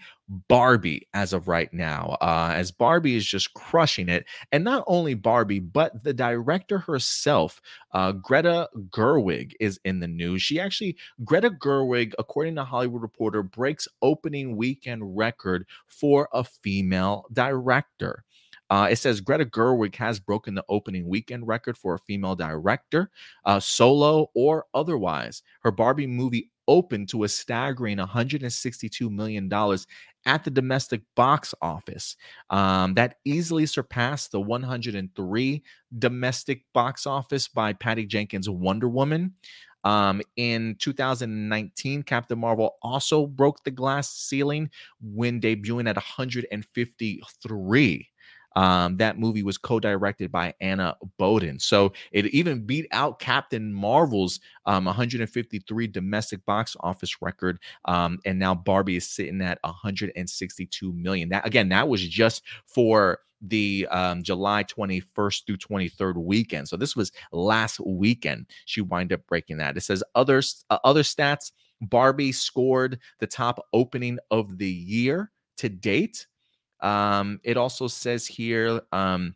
Barbie 0.48 1.06
as 1.14 1.32
of 1.32 1.48
right 1.48 1.72
now, 1.72 2.16
uh, 2.20 2.52
as 2.54 2.70
Barbie 2.70 3.16
is 3.16 3.24
just 3.24 3.54
crushing 3.54 4.08
it. 4.08 4.24
And 4.52 4.64
not 4.64 4.84
only 4.86 5.14
Barbie, 5.14 5.60
but 5.60 6.02
the 6.02 6.12
director 6.12 6.78
herself, 6.78 7.60
uh, 7.92 8.12
Greta 8.12 8.68
Gerwig, 8.90 9.52
is 9.60 9.78
in 9.84 10.00
the 10.00 10.08
news. 10.08 10.42
She 10.42 10.58
actually, 10.58 10.96
Greta 11.24 11.50
Gerwig, 11.50 12.12
according 12.18 12.56
to 12.56 12.64
Hollywood 12.64 13.02
Reporter, 13.02 13.42
breaks 13.42 13.86
opening 14.02 14.56
weekend 14.56 15.16
record 15.16 15.66
for 15.86 16.28
a 16.32 16.42
female 16.42 17.26
director. 17.32 18.24
Uh, 18.70 18.88
it 18.90 18.96
says 18.96 19.20
Greta 19.20 19.44
Gerwig 19.44 19.94
has 19.96 20.18
broken 20.18 20.54
the 20.54 20.64
opening 20.68 21.08
weekend 21.08 21.46
record 21.46 21.76
for 21.76 21.94
a 21.94 21.98
female 21.98 22.34
director, 22.34 23.10
uh, 23.44 23.60
solo 23.60 24.30
or 24.34 24.64
otherwise. 24.74 25.42
Her 25.60 25.70
Barbie 25.70 26.06
movie 26.06 26.50
opened 26.68 27.08
to 27.10 27.24
a 27.24 27.28
staggering 27.28 27.98
$162 27.98 29.10
million 29.10 29.48
at 30.26 30.44
the 30.44 30.50
domestic 30.50 31.02
box 31.14 31.54
office. 31.62 32.16
Um, 32.50 32.94
that 32.94 33.16
easily 33.24 33.66
surpassed 33.66 34.32
the 34.32 34.40
103 34.40 35.62
domestic 35.98 36.64
box 36.74 37.06
office 37.06 37.48
by 37.48 37.72
Patty 37.72 38.04
Jenkins' 38.04 38.50
Wonder 38.50 38.88
Woman. 38.88 39.34
Um, 39.84 40.20
in 40.34 40.74
2019, 40.80 42.02
Captain 42.02 42.38
Marvel 42.38 42.76
also 42.82 43.24
broke 43.24 43.62
the 43.62 43.70
glass 43.70 44.10
ceiling 44.10 44.68
when 45.00 45.40
debuting 45.40 45.88
at 45.88 45.94
153 45.94 48.08
um, 48.56 48.96
that 48.96 49.18
movie 49.18 49.42
was 49.42 49.58
co-directed 49.58 50.32
by 50.32 50.54
Anna 50.60 50.96
Boden, 51.18 51.58
so 51.60 51.92
it 52.10 52.26
even 52.26 52.66
beat 52.66 52.86
out 52.90 53.20
Captain 53.20 53.72
Marvel's 53.72 54.40
um, 54.66 54.86
153 54.86 55.86
domestic 55.86 56.44
box 56.44 56.76
office 56.80 57.22
record, 57.22 57.60
um, 57.84 58.18
and 58.24 58.38
now 58.38 58.54
Barbie 58.54 58.96
is 58.96 59.08
sitting 59.08 59.40
at 59.40 59.58
162 59.62 60.92
million. 60.92 61.28
That 61.28 61.46
again, 61.46 61.68
that 61.68 61.88
was 61.88 62.06
just 62.06 62.42
for 62.66 63.20
the 63.42 63.86
um, 63.90 64.22
July 64.22 64.64
21st 64.64 65.46
through 65.46 65.56
23rd 65.56 66.16
weekend. 66.16 66.68
So 66.68 66.76
this 66.76 66.96
was 66.96 67.12
last 67.32 67.80
weekend. 67.80 68.46
She 68.64 68.80
wind 68.80 69.12
up 69.12 69.26
breaking 69.26 69.58
that. 69.58 69.76
It 69.76 69.82
says 69.82 70.02
others 70.14 70.64
uh, 70.70 70.78
other 70.84 71.02
stats. 71.02 71.52
Barbie 71.82 72.32
scored 72.32 72.98
the 73.20 73.26
top 73.26 73.66
opening 73.72 74.18
of 74.30 74.58
the 74.58 74.70
year 74.70 75.30
to 75.58 75.68
date 75.68 76.26
um, 76.80 77.40
it 77.42 77.56
also 77.56 77.88
says 77.88 78.26
here, 78.26 78.80
um, 78.92 79.34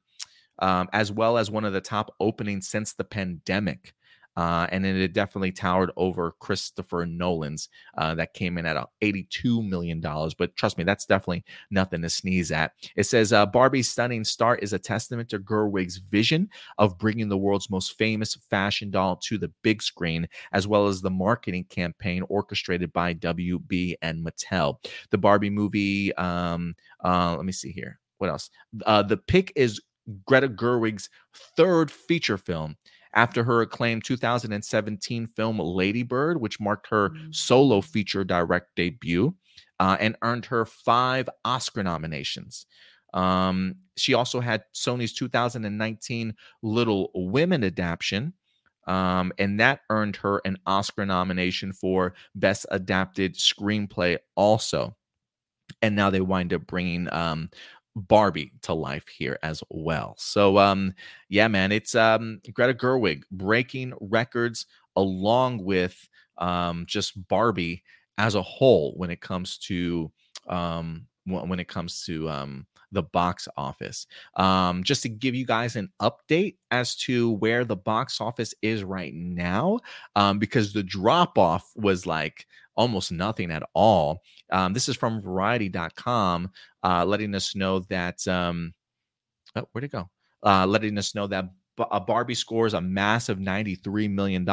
um, 0.59 0.88
as 0.92 1.11
well 1.11 1.38
as 1.38 1.50
one 1.50 1.64
of 1.64 1.72
the 1.72 1.81
top 1.81 2.14
openings 2.20 2.68
since 2.68 2.92
the 2.92 3.05
pandemic. 3.05 3.94
Uh, 4.40 4.66
and 4.72 4.83
then 4.83 4.96
it 4.96 5.12
definitely 5.12 5.53
towered 5.53 5.90
over 5.98 6.35
Christopher 6.40 7.05
Nolan's 7.05 7.68
uh, 7.98 8.14
that 8.14 8.33
came 8.33 8.57
in 8.57 8.64
at 8.64 8.88
$82 9.03 9.68
million. 9.68 10.00
But 10.00 10.57
trust 10.57 10.79
me, 10.79 10.85
that's 10.85 11.05
definitely 11.05 11.44
nothing 11.70 12.00
to 12.00 12.09
sneeze 12.09 12.50
at. 12.50 12.72
It 12.96 13.05
says 13.05 13.35
uh, 13.35 13.44
Barbie's 13.44 13.90
stunning 13.90 14.24
start 14.24 14.62
is 14.62 14.72
a 14.72 14.79
testament 14.79 15.29
to 15.29 15.40
Gerwig's 15.40 15.98
vision 15.98 16.48
of 16.79 16.96
bringing 16.96 17.29
the 17.29 17.37
world's 17.37 17.68
most 17.68 17.98
famous 17.98 18.35
fashion 18.48 18.90
doll 18.90 19.16
to 19.16 19.37
the 19.37 19.53
big 19.61 19.83
screen, 19.83 20.26
as 20.53 20.66
well 20.66 20.87
as 20.87 21.03
the 21.03 21.11
marketing 21.11 21.66
campaign 21.68 22.22
orchestrated 22.31 22.94
by 22.94 23.12
WB 23.12 23.96
and 24.00 24.24
Mattel. 24.24 24.76
The 25.11 25.18
Barbie 25.18 25.50
movie, 25.50 26.14
um, 26.14 26.74
uh, 27.05 27.35
let 27.37 27.44
me 27.44 27.53
see 27.53 27.72
here. 27.72 28.00
What 28.16 28.31
else? 28.31 28.48
Uh, 28.87 29.03
the 29.03 29.18
pick 29.18 29.53
is 29.55 29.83
Greta 30.26 30.48
Gerwig's 30.48 31.11
third 31.35 31.90
feature 31.90 32.38
film 32.38 32.79
after 33.14 33.44
her 33.44 33.62
acclaimed 33.62 34.05
2017 34.05 35.27
film 35.27 35.59
Lady 35.59 36.03
Bird, 36.03 36.40
which 36.40 36.61
marked 36.61 36.88
her 36.88 37.12
solo 37.31 37.81
feature 37.81 38.25
direct 38.25 38.68
debut 38.77 39.35
uh, 39.81 39.96
and 39.99 40.16
earned 40.23 40.44
her 40.46 40.64
five 40.64 41.29
Oscar 41.44 41.83
nominations. 41.83 42.66
Um, 43.14 43.75
she 43.96 44.14
also 44.14 44.40
had 44.40 44.62
Sony's 44.75 45.12
2019 45.14 46.35
Little 46.62 47.11
Women 47.14 47.64
adaptation, 47.64 48.35
um, 48.87 49.33
and 49.38 49.59
that 49.59 49.81
earned 49.90 50.16
her 50.16 50.40
an 50.44 50.59
Oscar 50.66 51.05
nomination 51.07 51.73
for 51.73 52.14
Best 52.35 52.66
Adapted 52.70 53.35
Screenplay, 53.35 54.18
also. 54.37 54.96
And 55.83 55.96
now 55.96 56.11
they 56.11 56.20
wind 56.20 56.53
up 56.53 56.66
bringing 56.66 57.12
um, 57.12 57.49
Barbie 57.96 58.53
to 58.62 58.72
life 58.74 59.07
here 59.09 59.38
as 59.42 59.62
well. 59.70 60.14
So 60.18 60.59
um 60.59 60.94
yeah 61.29 61.48
man, 61.48 61.72
it's 61.72 61.94
um 61.94 62.40
Greta 62.53 62.74
Gerwig 62.74 63.22
breaking 63.31 63.92
records 64.00 64.66
along 64.96 65.64
with 65.64 66.09
um 66.38 66.85
just 66.87 67.29
Barbie 67.29 67.83
as 68.18 68.35
a 68.35 68.42
whole 68.42 68.92
when 68.96 69.11
it 69.11 69.20
comes 69.20 69.59
to 69.59 70.11
um 70.48 71.07
when 71.26 71.61
it 71.61 71.68
comes 71.68 72.05
to 72.05 72.29
um 72.29 72.66
the 72.92 73.03
box 73.03 73.48
office. 73.57 74.07
Um, 74.35 74.83
just 74.83 75.03
to 75.03 75.09
give 75.09 75.35
you 75.35 75.46
guys 75.46 75.76
an 75.76 75.90
update 76.00 76.57
as 76.70 76.96
to 76.96 77.33
where 77.33 77.64
the 77.64 77.76
box 77.76 78.20
office 78.20 78.55
is 78.62 78.85
right 78.85 79.14
now, 79.14 79.81
um, 80.16 80.38
because 80.38 80.72
the 80.72 80.83
drop 80.83 81.38
off 81.38 81.70
was 81.76 82.07
like 82.07 82.46
almost 82.76 83.12
nothing 83.12 83.50
at 83.50 83.62
all. 83.74 84.22
Um, 84.52 84.72
this 84.72 84.88
is 84.88 84.96
from 84.96 85.20
variety.com, 85.20 86.50
uh, 86.82 87.04
letting 87.04 87.34
us 87.34 87.54
know 87.54 87.80
that, 87.90 88.26
um, 88.26 88.74
oh, 89.56 89.68
where'd 89.72 89.84
it 89.84 89.92
go? 89.92 90.10
Uh, 90.42 90.66
letting 90.66 90.96
us 90.98 91.14
know 91.14 91.26
that 91.26 91.46
a 91.90 92.01
Barbie 92.01 92.35
scores 92.35 92.75
a 92.75 92.81
massive 92.81 93.38
$93 93.38 94.11
million, 94.11 94.49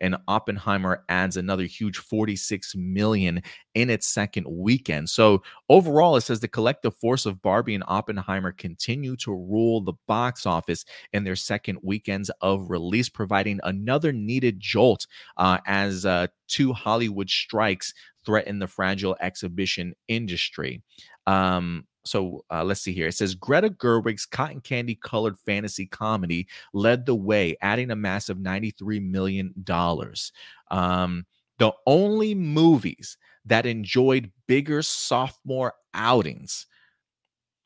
and 0.00 0.16
Oppenheimer 0.26 1.04
adds 1.08 1.36
another 1.36 1.64
huge 1.64 1.98
46 1.98 2.74
million 2.76 3.42
in 3.74 3.90
its 3.90 4.08
second 4.08 4.46
weekend. 4.48 5.08
So 5.08 5.42
overall, 5.68 6.16
it 6.16 6.22
says 6.22 6.40
the 6.40 6.48
collective 6.48 6.96
force 6.96 7.26
of 7.26 7.42
Barbie 7.42 7.74
and 7.74 7.84
Oppenheimer 7.86 8.52
continue 8.52 9.16
to 9.16 9.32
rule 9.32 9.80
the 9.80 9.94
box 10.06 10.46
office 10.46 10.84
in 11.12 11.24
their 11.24 11.36
second 11.36 11.78
weekends 11.82 12.30
of 12.40 12.70
release, 12.70 13.08
providing 13.08 13.60
another 13.62 14.12
needed 14.12 14.60
jolt 14.60 15.06
uh, 15.36 15.58
as 15.66 16.04
uh, 16.04 16.26
two 16.48 16.72
Hollywood 16.72 17.30
strikes 17.30 17.92
threaten 18.24 18.58
the 18.58 18.66
fragile 18.66 19.16
exhibition 19.20 19.94
industry. 20.08 20.82
Um, 21.26 21.86
so 22.04 22.44
uh, 22.50 22.64
let's 22.64 22.80
see 22.80 22.92
here. 22.92 23.08
It 23.08 23.14
says 23.14 23.34
Greta 23.34 23.70
Gerwig's 23.70 24.26
cotton 24.26 24.60
candy 24.60 24.94
colored 24.94 25.38
fantasy 25.38 25.86
comedy 25.86 26.48
led 26.72 27.06
the 27.06 27.14
way, 27.14 27.56
adding 27.60 27.90
a 27.90 27.96
massive 27.96 28.38
$93 28.38 29.02
million. 29.02 29.54
Um, 30.70 31.26
the 31.58 31.72
only 31.86 32.34
movies 32.34 33.16
that 33.44 33.66
enjoyed 33.66 34.30
bigger 34.46 34.82
sophomore 34.82 35.74
outings 35.94 36.66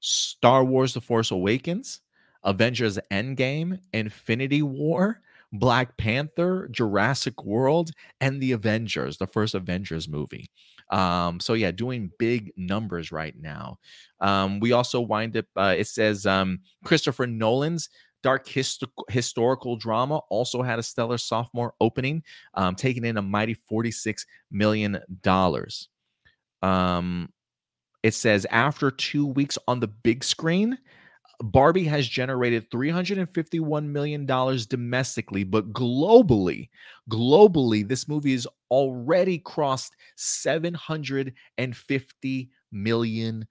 Star 0.01 0.65
Wars 0.65 0.95
The 0.95 1.01
Force 1.01 1.31
Awakens, 1.31 2.01
Avengers 2.43 2.99
Endgame, 3.13 3.79
Infinity 3.93 4.63
War, 4.63 5.21
Black 5.53 5.97
Panther, 5.97 6.69
Jurassic 6.71 7.45
World, 7.45 7.93
and 8.21 8.41
The 8.41 8.53
Avengers, 8.53 9.19
the 9.19 9.27
first 9.27 9.55
Avengers 9.55 10.09
movie. 10.09 10.51
Um, 10.93 11.41
so 11.41 11.55
yeah, 11.55 11.73
doing 11.73 12.11
big 12.19 12.53
numbers 12.57 13.11
right 13.11 13.35
now. 13.37 13.79
Um, 14.21 14.61
we 14.61 14.73
also 14.73 15.01
wind 15.01 15.37
up. 15.37 15.47
Uh, 15.57 15.75
it 15.77 15.89
says 15.89 16.27
um, 16.27 16.61
Christopher 16.85 17.27
Nolan's 17.27 17.89
dark 18.23 18.47
hist- 18.47 18.85
historical 19.09 19.75
drama 19.77 20.19
also 20.29 20.63
had 20.63 20.79
a 20.79 20.83
stellar 20.83 21.19
sophomore 21.19 21.75
opening, 21.81 22.23
um, 22.55 22.77
taking 22.77 23.05
in 23.05 23.17
a 23.17 23.23
mighty 23.23 23.55
forty-six 23.55 24.27
million 24.51 25.01
dollars. 25.23 25.89
Um, 26.63 27.33
it 28.03 28.15
says 28.15 28.47
after 28.51 28.91
two 28.91 29.27
weeks 29.27 29.59
on 29.67 29.81
the 29.81 29.89
big 29.89 30.23
screen, 30.23 30.79
Barbie 31.43 31.85
has 31.85 32.07
generated 32.09 32.71
$351 32.71 33.85
million 33.87 34.27
domestically, 34.27 35.45
but 35.45 35.73
globally, 35.73 36.69
globally, 37.11 37.87
this 37.87 38.07
movie 38.09 38.33
has 38.33 38.47
already 38.71 39.39
crossed 39.39 39.97
$750 40.17 41.33
million 42.71 43.47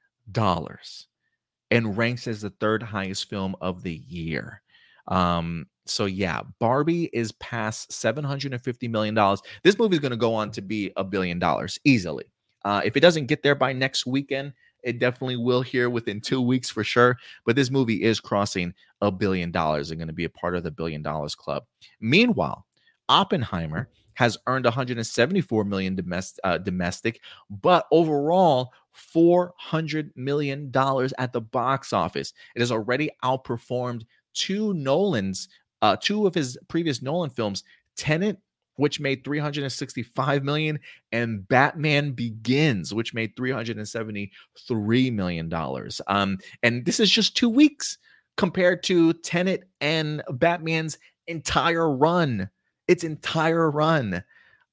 and 1.71 1.97
ranks 1.97 2.27
as 2.27 2.41
the 2.41 2.49
third 2.59 2.83
highest 2.83 3.29
film 3.29 3.55
of 3.61 3.83
the 3.83 4.01
year. 4.07 4.61
Um, 5.07 5.67
so 5.85 6.05
yeah, 6.05 6.41
Barbie 6.59 7.09
is 7.11 7.31
past 7.33 7.91
$750 7.91 8.89
million. 8.89 9.15
This 9.63 9.77
movie 9.77 9.95
is 9.95 9.99
going 9.99 10.11
to 10.11 10.17
go 10.17 10.33
on 10.33 10.51
to 10.51 10.61
be 10.61 10.91
a 10.95 11.03
billion 11.03 11.39
dollars 11.39 11.79
easily. 11.83 12.25
Uh, 12.63 12.81
if 12.85 12.95
it 12.95 12.99
doesn't 12.99 13.25
get 13.25 13.41
there 13.43 13.55
by 13.55 13.73
next 13.73 14.05
weekend, 14.05 14.53
it 14.83 14.99
definitely 14.99 15.37
will 15.37 15.61
here 15.61 15.89
within 15.89 16.21
two 16.21 16.41
weeks 16.41 16.69
for 16.69 16.83
sure. 16.83 17.17
But 17.45 17.55
this 17.55 17.71
movie 17.71 18.03
is 18.03 18.19
crossing 18.19 18.73
a 19.01 19.11
billion 19.11 19.51
dollars 19.51 19.91
and 19.91 19.99
going 19.99 20.07
to 20.07 20.13
be 20.13 20.25
a 20.25 20.29
part 20.29 20.55
of 20.55 20.63
the 20.63 20.71
billion 20.71 21.01
dollars 21.01 21.35
club. 21.35 21.63
Meanwhile, 21.99 22.65
Oppenheimer 23.09 23.89
has 24.13 24.37
earned 24.47 24.65
174 24.65 25.63
million 25.63 25.95
domestic, 25.95 26.39
uh, 26.43 26.57
domestic, 26.57 27.21
but 27.49 27.87
overall 27.91 28.71
400 28.91 30.11
million 30.15 30.69
dollars 30.71 31.13
at 31.17 31.33
the 31.33 31.41
box 31.41 31.93
office. 31.93 32.33
It 32.55 32.59
has 32.59 32.71
already 32.71 33.09
outperformed 33.23 34.05
two 34.33 34.73
Nolan's, 34.73 35.49
uh, 35.81 35.95
two 35.95 36.27
of 36.27 36.35
his 36.35 36.57
previous 36.67 37.01
Nolan 37.01 37.29
films, 37.29 37.63
Tenet 37.95 38.37
which 38.75 38.99
made 38.99 39.23
365 39.23 40.43
million 40.43 40.79
and 41.11 41.47
batman 41.47 42.11
begins 42.11 42.93
which 42.93 43.13
made 43.13 43.35
373 43.35 45.11
million 45.11 45.49
dollars. 45.49 46.01
Um 46.07 46.37
and 46.63 46.85
this 46.85 46.99
is 46.99 47.09
just 47.09 47.35
two 47.35 47.49
weeks 47.49 47.97
compared 48.37 48.83
to 48.83 49.13
tenet 49.13 49.63
and 49.79 50.21
batman's 50.31 50.97
entire 51.27 51.89
run 51.89 52.49
its 52.87 53.03
entire 53.03 53.69
run. 53.69 54.23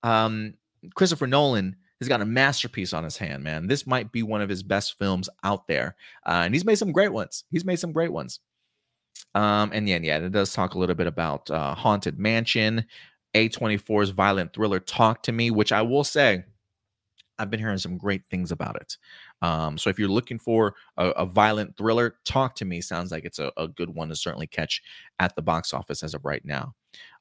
Um 0.02 0.54
christopher 0.94 1.26
nolan 1.26 1.76
has 2.00 2.08
got 2.08 2.20
a 2.20 2.26
masterpiece 2.26 2.92
on 2.92 3.02
his 3.02 3.16
hand 3.16 3.42
man. 3.42 3.66
This 3.66 3.86
might 3.86 4.12
be 4.12 4.22
one 4.22 4.40
of 4.40 4.48
his 4.48 4.62
best 4.62 4.96
films 4.98 5.28
out 5.42 5.66
there 5.66 5.96
uh, 6.26 6.42
and 6.44 6.54
he's 6.54 6.64
made 6.64 6.78
some 6.78 6.92
great 6.92 7.12
ones. 7.12 7.44
He's 7.50 7.64
made 7.64 7.78
some 7.78 7.92
great 7.92 8.12
ones. 8.12 8.40
Um, 9.34 9.70
and 9.72 9.88
yeah, 9.88 9.98
yeah, 10.02 10.18
it 10.18 10.32
does 10.32 10.52
talk 10.52 10.74
a 10.74 10.78
little 10.78 10.94
bit 10.94 11.06
about 11.06 11.50
uh, 11.50 11.74
Haunted 11.74 12.18
Mansion, 12.18 12.84
a24's 13.46 14.10
violent 14.10 14.52
thriller 14.52 14.80
Talk 14.80 15.22
to 15.24 15.32
Me, 15.32 15.50
which 15.50 15.72
I 15.72 15.82
will 15.82 16.04
say, 16.04 16.44
I've 17.38 17.50
been 17.50 17.60
hearing 17.60 17.78
some 17.78 17.96
great 17.96 18.26
things 18.26 18.50
about 18.50 18.76
it. 18.76 18.96
Um, 19.42 19.78
so 19.78 19.90
if 19.90 19.98
you're 19.98 20.08
looking 20.08 20.38
for 20.38 20.74
a, 20.96 21.10
a, 21.10 21.26
violent 21.26 21.76
thriller, 21.76 22.16
Talk 22.24 22.56
to 22.56 22.64
Me 22.64 22.80
sounds 22.80 23.12
like 23.12 23.24
it's 23.24 23.38
a, 23.38 23.52
a, 23.56 23.68
good 23.68 23.90
one 23.94 24.08
to 24.08 24.16
certainly 24.16 24.48
catch 24.48 24.82
at 25.20 25.36
the 25.36 25.42
box 25.42 25.72
office 25.72 26.02
as 26.02 26.14
of 26.14 26.24
right 26.24 26.44
now. 26.44 26.74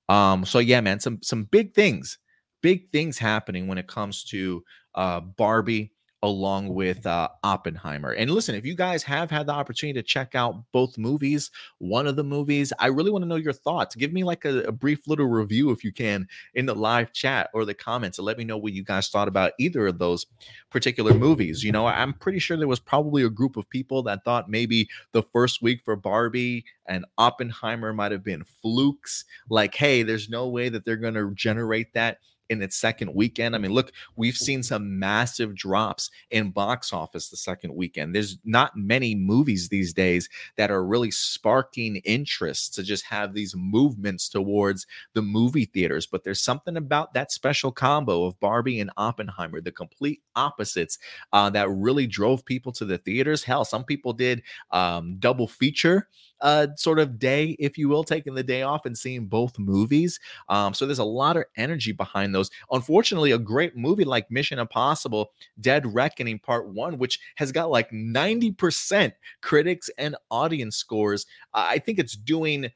Um, 0.09 0.43
so 0.43 0.59
yeah, 0.59 0.81
man, 0.81 0.99
some 0.99 1.19
some 1.21 1.43
big 1.43 1.73
things, 1.73 2.17
big 2.61 2.89
things 2.89 3.17
happening 3.19 3.67
when 3.67 3.77
it 3.77 3.87
comes 3.87 4.23
to 4.25 4.63
uh, 4.95 5.19
Barbie 5.19 5.91
along 6.23 6.73
with 6.73 7.05
uh, 7.05 7.29
Oppenheimer. 7.43 8.11
And 8.11 8.31
listen, 8.31 8.55
if 8.55 8.65
you 8.65 8.75
guys 8.75 9.03
have 9.03 9.29
had 9.29 9.45
the 9.45 9.53
opportunity 9.53 9.99
to 9.99 10.03
check 10.03 10.33
out 10.33 10.63
both 10.71 10.97
movies, 10.97 11.51
one 11.77 12.07
of 12.07 12.15
the 12.15 12.23
movies, 12.23 12.73
I 12.79 12.87
really 12.87 13.11
want 13.11 13.23
to 13.23 13.27
know 13.27 13.35
your 13.35 13.53
thoughts. 13.53 13.95
Give 13.95 14.11
me 14.11 14.23
like 14.23 14.43
a, 14.43 14.61
a, 14.63 14.71
brief 14.71 15.07
little 15.07 15.27
review 15.27 15.71
if 15.71 15.83
you 15.83 15.91
can 15.91 16.27
in 16.55 16.65
the 16.65 16.73
live 16.73 17.13
chat 17.13 17.49
or 17.53 17.65
the 17.65 17.73
comments 17.73 18.17
and 18.17 18.25
let 18.25 18.37
me 18.37 18.43
know 18.43 18.57
what 18.57 18.73
you 18.73 18.83
guys 18.83 19.09
thought 19.09 19.27
about 19.27 19.53
either 19.59 19.87
of 19.87 19.99
those 19.99 20.25
particular 20.71 21.13
movies. 21.13 21.63
You 21.63 21.71
know, 21.71 21.85
I'm 21.85 22.13
pretty 22.13 22.39
sure 22.39 22.57
there 22.57 22.67
was 22.67 22.79
probably 22.79 23.23
a 23.23 23.29
group 23.29 23.55
of 23.55 23.69
people 23.69 24.01
that 24.03 24.23
thought 24.25 24.49
maybe 24.49 24.89
the 25.11 25.23
first 25.23 25.61
week 25.61 25.81
for 25.83 25.95
Barbie 25.95 26.65
and 26.87 27.05
Oppenheimer 27.17 27.93
might 27.93 28.11
have 28.11 28.23
been 28.23 28.43
flukes. 28.61 29.23
Like, 29.49 29.75
hey, 29.75 30.03
there's 30.03 30.29
no 30.29 30.47
way 30.47 30.69
that 30.69 30.85
they're 30.85 30.95
going 30.95 31.13
to 31.13 31.31
generate 31.33 31.93
that 31.93 32.19
in 32.49 32.61
its 32.61 32.77
second 32.77 33.13
weekend. 33.13 33.55
I 33.55 33.59
mean, 33.59 33.71
look, 33.71 33.91
we've 34.15 34.37
seen 34.37 34.63
some 34.63 34.99
massive 34.99 35.55
drops 35.55 36.09
in 36.31 36.51
box 36.51 36.93
office 36.93 37.29
the 37.29 37.37
second 37.37 37.75
weekend. 37.75 38.15
There's 38.15 38.37
not 38.43 38.75
many 38.75 39.15
movies 39.15 39.69
these 39.69 39.93
days 39.93 40.29
that 40.55 40.71
are 40.71 40.85
really 40.85 41.11
sparking 41.11 41.97
interest 41.97 42.73
to 42.75 42.83
just 42.83 43.05
have 43.05 43.33
these 43.33 43.55
movements 43.55 44.29
towards 44.29 44.87
the 45.13 45.21
movie 45.21 45.65
theaters. 45.65 46.07
But 46.07 46.23
there's 46.23 46.41
something 46.41 46.77
about 46.77 47.13
that 47.13 47.31
special 47.31 47.71
combo 47.71 48.25
of 48.25 48.39
Barbie 48.39 48.79
and 48.79 48.91
Oppenheimer, 48.97 49.61
the 49.61 49.71
complete 49.71 50.21
opposites, 50.35 50.97
uh, 51.33 51.49
that 51.51 51.69
really 51.69 52.07
drove 52.07 52.45
people 52.45 52.71
to 52.73 52.85
the 52.85 52.97
theaters. 52.97 53.43
Hell, 53.43 53.65
some 53.65 53.83
people 53.83 54.13
did 54.13 54.43
um, 54.71 55.17
double 55.19 55.47
feature 55.47 56.07
uh, 56.41 56.67
sort 56.75 56.99
of 56.99 57.19
day, 57.19 57.55
if 57.59 57.77
you 57.77 57.89
will, 57.89 58.03
taking 58.03 58.35
the 58.35 58.43
day 58.43 58.61
off 58.61 58.85
and 58.85 58.97
seeing 58.97 59.25
both 59.25 59.57
movies. 59.57 60.19
Um, 60.49 60.73
so 60.73 60.85
there's 60.85 60.99
a 60.99 61.03
lot 61.03 61.37
of 61.37 61.45
energy 61.55 61.91
behind 61.91 62.33
those. 62.33 62.49
Unfortunately, 62.71 63.31
a 63.31 63.39
great 63.39 63.75
movie 63.75 64.05
like 64.05 64.29
Mission 64.31 64.59
Impossible 64.59 65.31
Dead 65.61 65.85
Reckoning 65.93 66.39
Part 66.39 66.67
1, 66.69 66.97
which 66.97 67.19
has 67.35 67.51
got 67.51 67.69
like 67.69 67.89
90% 67.91 69.13
critics 69.41 69.89
and 69.97 70.15
audience 70.29 70.77
scores, 70.77 71.25
I 71.53 71.79
think 71.79 71.99
it's 71.99 72.15
doing 72.15 72.71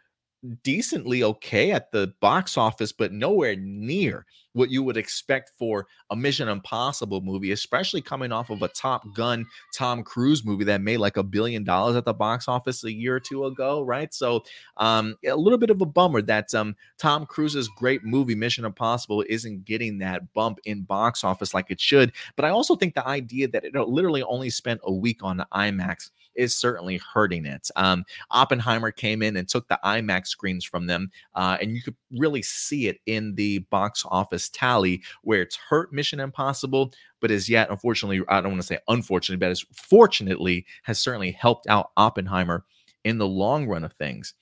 decently 0.64 1.24
okay 1.24 1.72
at 1.72 1.92
the 1.92 2.14
box 2.20 2.58
office, 2.58 2.92
but 2.92 3.12
nowhere 3.12 3.56
near 3.56 4.26
what 4.54 4.70
you 4.70 4.84
would 4.84 4.98
expect 4.98 5.52
for 5.58 5.88
a 6.10 6.16
Mission 6.16 6.50
Impossible 6.50 7.22
movie, 7.22 7.52
especially 7.52 8.02
coming 8.02 8.32
off 8.32 8.50
of 8.50 8.62
a 8.62 8.68
Top 8.70 9.04
Gun 9.16 9.46
Tom 9.74 10.04
Cruise 10.04 10.44
movie 10.44 10.66
that 10.66 10.82
made 10.82 10.98
like 10.98 11.18
a 11.18 11.24
billion 11.24 11.64
dollars 11.64 11.96
at 11.96 12.06
the 12.06 12.14
box 12.14 12.48
office 12.48 12.84
a 12.84 12.92
year 12.92 13.16
or 13.16 13.20
two 13.20 13.46
ago, 13.46 13.82
right? 13.82 14.14
So, 14.14 14.44
um, 14.78 15.16
a 15.26 15.36
little 15.36 15.58
bit 15.58 15.70
of 15.70 15.82
a 15.82 15.86
bummer 15.86 16.22
that 16.24 16.54
um, 16.54 16.76
Tom 16.98 17.26
Cruise's 17.26 17.70
great 17.70 18.04
movie 18.04 18.36
Mission 18.36 18.66
Impossible 18.66 19.24
isn't 19.30 19.66
getting 19.66 20.00
that 20.00 20.34
bump 20.34 20.60
in 20.66 20.82
box 20.82 21.24
office 21.24 21.54
like 21.54 21.72
it 21.72 21.80
should. 21.80 22.12
But 22.36 22.46
I 22.46 22.50
also 22.50 22.76
think 22.76 22.96
the 22.96 23.08
idea 23.08 23.48
that 23.50 23.64
it 23.64 23.74
literally 23.76 24.24
only 24.24 24.50
spent 24.50 24.82
a 24.84 24.92
week 24.92 25.24
on 25.24 25.38
the 25.38 25.48
IMAX 25.54 26.10
is 26.36 26.56
certainly 26.56 26.98
hurting 26.98 27.46
it. 27.46 27.70
Um, 27.76 28.06
Oppenheimer 28.32 28.92
came 28.92 29.22
in 29.22 29.36
and 29.36 29.48
took 29.48 29.68
the 29.68 29.80
IMAX 29.84 30.28
screens 30.28 30.66
from 30.66 30.88
them, 30.88 31.12
uh, 31.36 31.58
and 31.62 31.76
you 31.76 31.82
could 31.82 31.96
really 32.18 32.42
see 32.42 32.88
it 32.88 33.00
in 33.06 33.36
the 33.36 33.60
box 33.70 34.06
office 34.10 34.50
tally 34.50 35.02
where 35.24 35.42
it's 35.42 35.56
hurt 35.56 35.94
Mission 35.94 36.20
Impossible, 36.20 36.94
but 37.20 37.32
as 37.32 37.50
yet, 37.50 37.70
unfortunately, 37.70 38.22
I 38.30 38.42
don't 38.42 38.52
want 38.52 38.62
to 38.62 38.68
say 38.68 38.80
unfortunately, 38.88 39.40
but 39.40 39.52
as 39.52 39.66
fortunately 39.74 40.66
has 40.84 41.00
certainly 41.00 41.32
helped 41.32 41.68
out 41.68 41.92
Oppenheimer 41.98 42.66
in 43.04 43.18
the 43.18 43.28
long 43.28 43.68
run 43.68 43.84
of 43.84 43.94
things. 43.94 44.34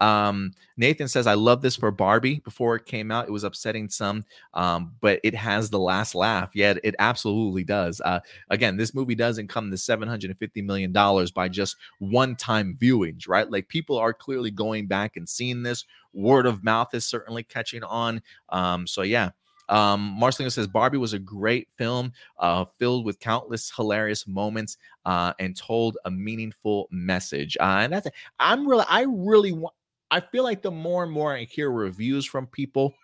Um, 0.00 0.52
Nathan 0.76 1.08
says, 1.08 1.26
I 1.26 1.34
love 1.34 1.62
this 1.62 1.76
for 1.76 1.90
Barbie. 1.90 2.40
Before 2.44 2.76
it 2.76 2.86
came 2.86 3.10
out, 3.10 3.26
it 3.26 3.30
was 3.30 3.44
upsetting 3.44 3.88
some, 3.88 4.24
um, 4.54 4.92
but 5.00 5.20
it 5.24 5.34
has 5.34 5.70
the 5.70 5.78
last 5.78 6.14
laugh. 6.14 6.50
Yeah, 6.54 6.74
it 6.84 6.94
absolutely 6.98 7.64
does. 7.64 8.00
Uh, 8.04 8.20
again, 8.50 8.76
this 8.76 8.94
movie 8.94 9.14
doesn't 9.14 9.48
come 9.48 9.70
to 9.70 9.76
$750 9.76 10.64
million 10.64 10.92
by 11.34 11.48
just 11.48 11.76
one 11.98 12.36
time 12.36 12.76
viewings, 12.80 13.28
right? 13.28 13.50
Like 13.50 13.68
people 13.68 13.98
are 13.98 14.12
clearly 14.12 14.50
going 14.50 14.86
back 14.86 15.16
and 15.16 15.28
seeing 15.28 15.62
this. 15.62 15.84
Word 16.12 16.46
of 16.46 16.64
mouth 16.64 16.94
is 16.94 17.06
certainly 17.06 17.42
catching 17.42 17.84
on. 17.84 18.22
Um, 18.48 18.86
so, 18.86 19.02
yeah. 19.02 19.30
Um, 19.68 20.16
Marcelino 20.20 20.52
says 20.52 20.68
Barbie 20.68 20.98
was 20.98 21.12
a 21.12 21.18
great 21.18 21.68
film, 21.76 22.12
uh, 22.38 22.64
filled 22.78 23.04
with 23.04 23.18
countless 23.18 23.70
hilarious 23.74 24.26
moments, 24.26 24.78
uh, 25.04 25.32
and 25.40 25.56
told 25.56 25.98
a 26.04 26.10
meaningful 26.10 26.88
message. 26.90 27.56
Uh, 27.58 27.80
and 27.82 27.92
that's 27.92 28.06
I'm 28.38 28.66
really, 28.66 28.84
I 28.88 29.06
really 29.08 29.52
want. 29.52 29.74
I 30.10 30.20
feel 30.20 30.44
like 30.44 30.62
the 30.62 30.70
more 30.70 31.02
and 31.02 31.12
more 31.12 31.34
I 31.34 31.44
hear 31.44 31.70
reviews 31.70 32.24
from 32.24 32.46
people, 32.46 32.94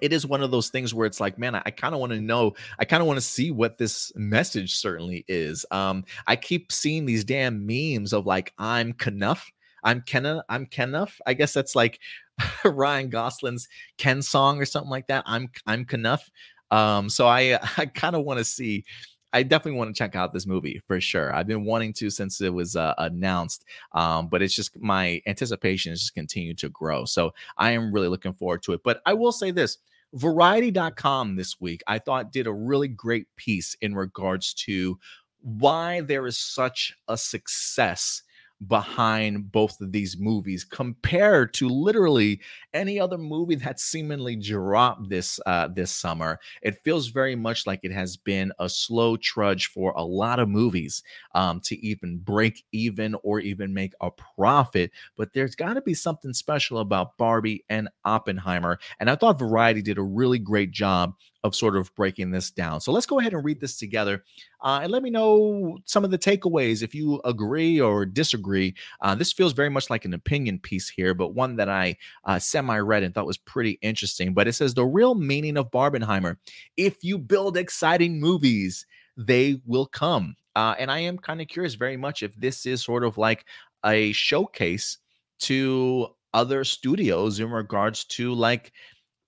it 0.00 0.12
is 0.12 0.26
one 0.26 0.42
of 0.42 0.50
those 0.50 0.68
things 0.68 0.94
where 0.94 1.06
it's 1.06 1.20
like, 1.20 1.38
man, 1.38 1.54
I, 1.54 1.62
I 1.66 1.70
kind 1.70 1.94
of 1.94 2.00
want 2.00 2.12
to 2.12 2.20
know, 2.20 2.54
I 2.78 2.84
kind 2.84 3.00
of 3.00 3.06
want 3.06 3.16
to 3.16 3.26
see 3.26 3.50
what 3.50 3.78
this 3.78 4.12
message 4.14 4.74
certainly 4.74 5.24
is. 5.28 5.66
Um, 5.70 6.04
I 6.26 6.36
keep 6.36 6.70
seeing 6.70 7.04
these 7.06 7.24
damn 7.24 7.66
memes 7.66 8.12
of 8.12 8.26
like, 8.26 8.52
I'm 8.58 8.92
Kenough. 8.92 9.50
I'm 9.84 10.02
Kenna, 10.02 10.44
I'm 10.48 10.66
Kenough. 10.66 11.20
I 11.26 11.34
guess 11.34 11.52
that's 11.52 11.76
like 11.76 12.00
Ryan 12.64 13.10
Gosling's 13.10 13.68
Ken 13.96 14.22
song 14.22 14.60
or 14.60 14.64
something 14.64 14.90
like 14.90 15.06
that. 15.06 15.24
I'm 15.26 15.48
I'm 15.66 15.84
Kenough. 15.84 16.28
Um, 16.70 17.08
so 17.08 17.26
I 17.26 17.58
I 17.76 17.86
kind 17.86 18.16
of 18.16 18.24
want 18.24 18.38
to 18.38 18.44
see 18.44 18.84
I 19.32 19.42
definitely 19.42 19.78
want 19.78 19.94
to 19.94 19.98
check 19.98 20.16
out 20.16 20.32
this 20.32 20.46
movie 20.46 20.80
for 20.86 21.00
sure. 21.00 21.34
I've 21.34 21.46
been 21.46 21.64
wanting 21.64 21.92
to 21.94 22.10
since 22.10 22.40
it 22.40 22.52
was 22.52 22.76
uh, 22.76 22.94
announced, 22.98 23.64
um, 23.92 24.28
but 24.28 24.42
it's 24.42 24.54
just 24.54 24.80
my 24.80 25.20
anticipation 25.26 25.92
has 25.92 26.00
just 26.00 26.14
continued 26.14 26.58
to 26.58 26.68
grow. 26.68 27.04
So 27.04 27.34
I 27.56 27.72
am 27.72 27.92
really 27.92 28.08
looking 28.08 28.32
forward 28.32 28.62
to 28.64 28.72
it. 28.72 28.82
But 28.82 29.02
I 29.04 29.14
will 29.14 29.32
say 29.32 29.50
this 29.50 29.78
Variety.com 30.14 31.36
this 31.36 31.60
week, 31.60 31.82
I 31.86 31.98
thought 31.98 32.32
did 32.32 32.46
a 32.46 32.52
really 32.52 32.88
great 32.88 33.26
piece 33.36 33.76
in 33.82 33.94
regards 33.94 34.54
to 34.54 34.98
why 35.42 36.00
there 36.00 36.26
is 36.26 36.38
such 36.38 36.96
a 37.08 37.16
success 37.16 38.22
behind 38.66 39.52
both 39.52 39.80
of 39.80 39.92
these 39.92 40.16
movies 40.18 40.64
compared 40.64 41.54
to 41.54 41.68
literally 41.68 42.40
any 42.74 42.98
other 42.98 43.18
movie 43.18 43.54
that 43.54 43.78
seemingly 43.78 44.34
dropped 44.36 45.08
this 45.08 45.38
uh, 45.46 45.68
this 45.68 45.90
summer. 45.90 46.40
It 46.62 46.78
feels 46.82 47.08
very 47.08 47.36
much 47.36 47.66
like 47.66 47.80
it 47.82 47.92
has 47.92 48.16
been 48.16 48.52
a 48.58 48.68
slow 48.68 49.16
trudge 49.16 49.68
for 49.68 49.92
a 49.92 50.02
lot 50.02 50.40
of 50.40 50.48
movies 50.48 51.02
um, 51.34 51.60
to 51.60 51.78
even 51.86 52.18
break 52.18 52.64
even 52.72 53.14
or 53.22 53.40
even 53.40 53.72
make 53.72 53.92
a 54.00 54.10
profit. 54.10 54.90
But 55.16 55.32
there's 55.32 55.54
got 55.54 55.74
to 55.74 55.82
be 55.82 55.94
something 55.94 56.32
special 56.32 56.78
about 56.78 57.16
Barbie 57.16 57.64
and 57.68 57.88
Oppenheimer, 58.04 58.78
and 58.98 59.08
I 59.08 59.14
thought 59.14 59.38
Variety 59.38 59.82
did 59.82 59.98
a 59.98 60.02
really 60.02 60.38
great 60.38 60.72
job 60.72 61.14
of 61.44 61.54
sort 61.54 61.76
of 61.76 61.94
breaking 61.94 62.30
this 62.30 62.50
down. 62.50 62.80
So 62.80 62.92
let's 62.92 63.06
go 63.06 63.20
ahead 63.20 63.32
and 63.32 63.44
read 63.44 63.60
this 63.60 63.78
together 63.78 64.24
uh, 64.62 64.80
and 64.82 64.90
let 64.90 65.02
me 65.02 65.10
know 65.10 65.78
some 65.84 66.04
of 66.04 66.10
the 66.10 66.18
takeaways 66.18 66.82
if 66.82 66.94
you 66.94 67.20
agree 67.24 67.80
or 67.80 68.04
disagree. 68.04 68.74
Uh, 69.00 69.14
this 69.14 69.32
feels 69.32 69.52
very 69.52 69.68
much 69.68 69.88
like 69.88 70.04
an 70.04 70.14
opinion 70.14 70.58
piece 70.58 70.88
here, 70.88 71.14
but 71.14 71.34
one 71.34 71.56
that 71.56 71.68
I 71.68 71.96
uh, 72.24 72.38
semi 72.38 72.78
read 72.78 73.02
and 73.02 73.14
thought 73.14 73.26
was 73.26 73.38
pretty 73.38 73.78
interesting. 73.82 74.34
But 74.34 74.48
it 74.48 74.54
says 74.54 74.74
the 74.74 74.84
real 74.84 75.14
meaning 75.14 75.56
of 75.56 75.70
Barbenheimer 75.70 76.36
if 76.76 77.02
you 77.02 77.18
build 77.18 77.56
exciting 77.56 78.20
movies, 78.20 78.86
they 79.16 79.60
will 79.66 79.86
come. 79.86 80.36
Uh, 80.56 80.74
and 80.78 80.90
I 80.90 81.00
am 81.00 81.18
kind 81.18 81.40
of 81.40 81.48
curious 81.48 81.74
very 81.74 81.96
much 81.96 82.22
if 82.22 82.34
this 82.34 82.66
is 82.66 82.82
sort 82.82 83.04
of 83.04 83.16
like 83.16 83.44
a 83.84 84.12
showcase 84.12 84.98
to 85.40 86.08
other 86.34 86.64
studios 86.64 87.40
in 87.40 87.50
regards 87.50 88.04
to 88.04 88.34
like 88.34 88.72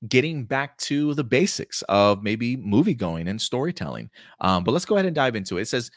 getting 0.09 0.45
back 0.45 0.77
to 0.79 1.15
the 1.15 1.25
basics 1.25 1.83
of 1.89 2.23
maybe 2.23 2.57
movie 2.57 2.95
going 2.95 3.29
and 3.29 3.41
storytelling. 3.41 4.11
Um, 4.41 4.65
but 4.65 4.73
let's 4.73 4.85
go 4.85 4.97
ahead 4.97 5.07
and 5.07 5.15
dive 5.15 5.37
into 5.37 5.59
it. 5.59 5.63
It 5.63 5.69
says, 5.69 5.91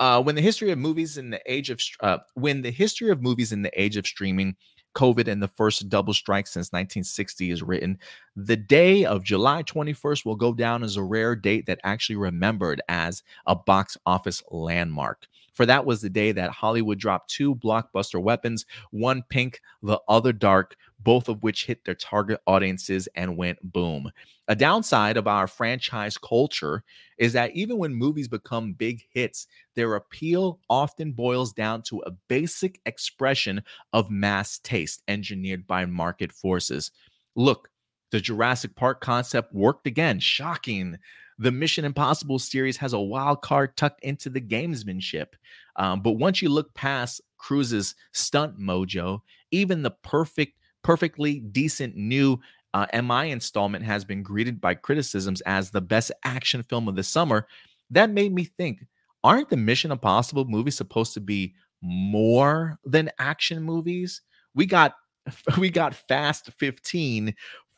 uh, 0.00 0.22
when 0.22 0.34
the 0.34 0.42
history 0.42 0.70
of 0.70 0.78
movies 0.78 1.18
in 1.18 1.30
the 1.30 1.40
age 1.46 1.70
of 1.70 1.80
uh, 2.00 2.18
when 2.34 2.62
the 2.62 2.70
history 2.70 3.10
of 3.10 3.20
movies 3.20 3.52
in 3.52 3.62
the 3.62 3.80
age 3.80 3.96
of 3.96 4.06
streaming, 4.06 4.54
COVID, 4.94 5.28
and 5.28 5.42
the 5.42 5.48
first 5.48 5.88
double 5.88 6.14
strike 6.14 6.46
since 6.46 6.68
1960 6.68 7.50
is 7.50 7.62
written, 7.62 7.98
the 8.36 8.56
day 8.56 9.04
of 9.04 9.24
July 9.24 9.62
21st 9.62 10.24
will 10.24 10.36
go 10.36 10.52
down 10.52 10.84
as 10.84 10.96
a 10.96 11.02
rare 11.02 11.34
date 11.34 11.66
that 11.66 11.80
actually 11.84 12.16
remembered 12.16 12.80
as 12.88 13.22
a 13.46 13.56
box 13.56 13.96
office 14.06 14.42
landmark. 14.50 15.26
For 15.58 15.66
that 15.66 15.84
was 15.84 16.00
the 16.00 16.08
day 16.08 16.30
that 16.30 16.52
Hollywood 16.52 17.00
dropped 17.00 17.30
two 17.30 17.52
blockbuster 17.52 18.22
weapons, 18.22 18.64
one 18.92 19.24
pink, 19.28 19.60
the 19.82 19.98
other 20.06 20.32
dark, 20.32 20.76
both 21.00 21.28
of 21.28 21.42
which 21.42 21.66
hit 21.66 21.84
their 21.84 21.96
target 21.96 22.38
audiences 22.46 23.08
and 23.16 23.36
went 23.36 23.58
boom. 23.72 24.08
A 24.46 24.54
downside 24.54 25.16
of 25.16 25.26
our 25.26 25.48
franchise 25.48 26.16
culture 26.16 26.84
is 27.18 27.32
that 27.32 27.56
even 27.56 27.76
when 27.76 27.92
movies 27.92 28.28
become 28.28 28.72
big 28.72 29.02
hits, 29.10 29.48
their 29.74 29.96
appeal 29.96 30.60
often 30.70 31.10
boils 31.10 31.52
down 31.52 31.82
to 31.88 32.04
a 32.06 32.12
basic 32.28 32.80
expression 32.86 33.60
of 33.92 34.12
mass 34.12 34.60
taste 34.60 35.02
engineered 35.08 35.66
by 35.66 35.84
market 35.86 36.30
forces. 36.30 36.92
Look, 37.34 37.68
the 38.12 38.20
Jurassic 38.20 38.76
Park 38.76 39.00
concept 39.00 39.52
worked 39.52 39.88
again. 39.88 40.20
Shocking 40.20 40.98
the 41.38 41.52
Mission 41.52 41.84
Impossible 41.84 42.38
series 42.38 42.76
has 42.78 42.92
a 42.92 43.00
wild 43.00 43.42
card 43.42 43.76
tucked 43.76 44.02
into 44.02 44.28
the 44.28 44.40
gamesmanship. 44.40 45.28
Um, 45.76 46.02
but 46.02 46.12
once 46.12 46.42
you 46.42 46.48
look 46.48 46.74
past 46.74 47.20
Cruise's 47.36 47.94
stunt 48.12 48.58
mojo, 48.58 49.20
even 49.52 49.82
the 49.82 49.92
perfect, 50.02 50.58
perfectly 50.82 51.38
decent 51.38 51.96
new 51.96 52.38
uh, 52.74 52.86
MI 53.02 53.30
installment 53.30 53.84
has 53.84 54.04
been 54.04 54.22
greeted 54.22 54.60
by 54.60 54.74
criticisms 54.74 55.40
as 55.42 55.70
the 55.70 55.80
best 55.80 56.12
action 56.24 56.62
film 56.62 56.88
of 56.88 56.96
the 56.96 57.02
summer. 57.02 57.46
That 57.90 58.10
made 58.10 58.34
me 58.34 58.44
think 58.44 58.84
aren't 59.24 59.48
the 59.48 59.56
Mission 59.56 59.90
Impossible 59.92 60.44
movies 60.44 60.76
supposed 60.76 61.14
to 61.14 61.20
be 61.20 61.54
more 61.80 62.78
than 62.84 63.10
action 63.18 63.62
movies? 63.62 64.22
We 64.54 64.66
got 64.66 64.94
we 65.58 65.70
got 65.70 65.94
Fast 65.94 66.50
15 66.58 67.34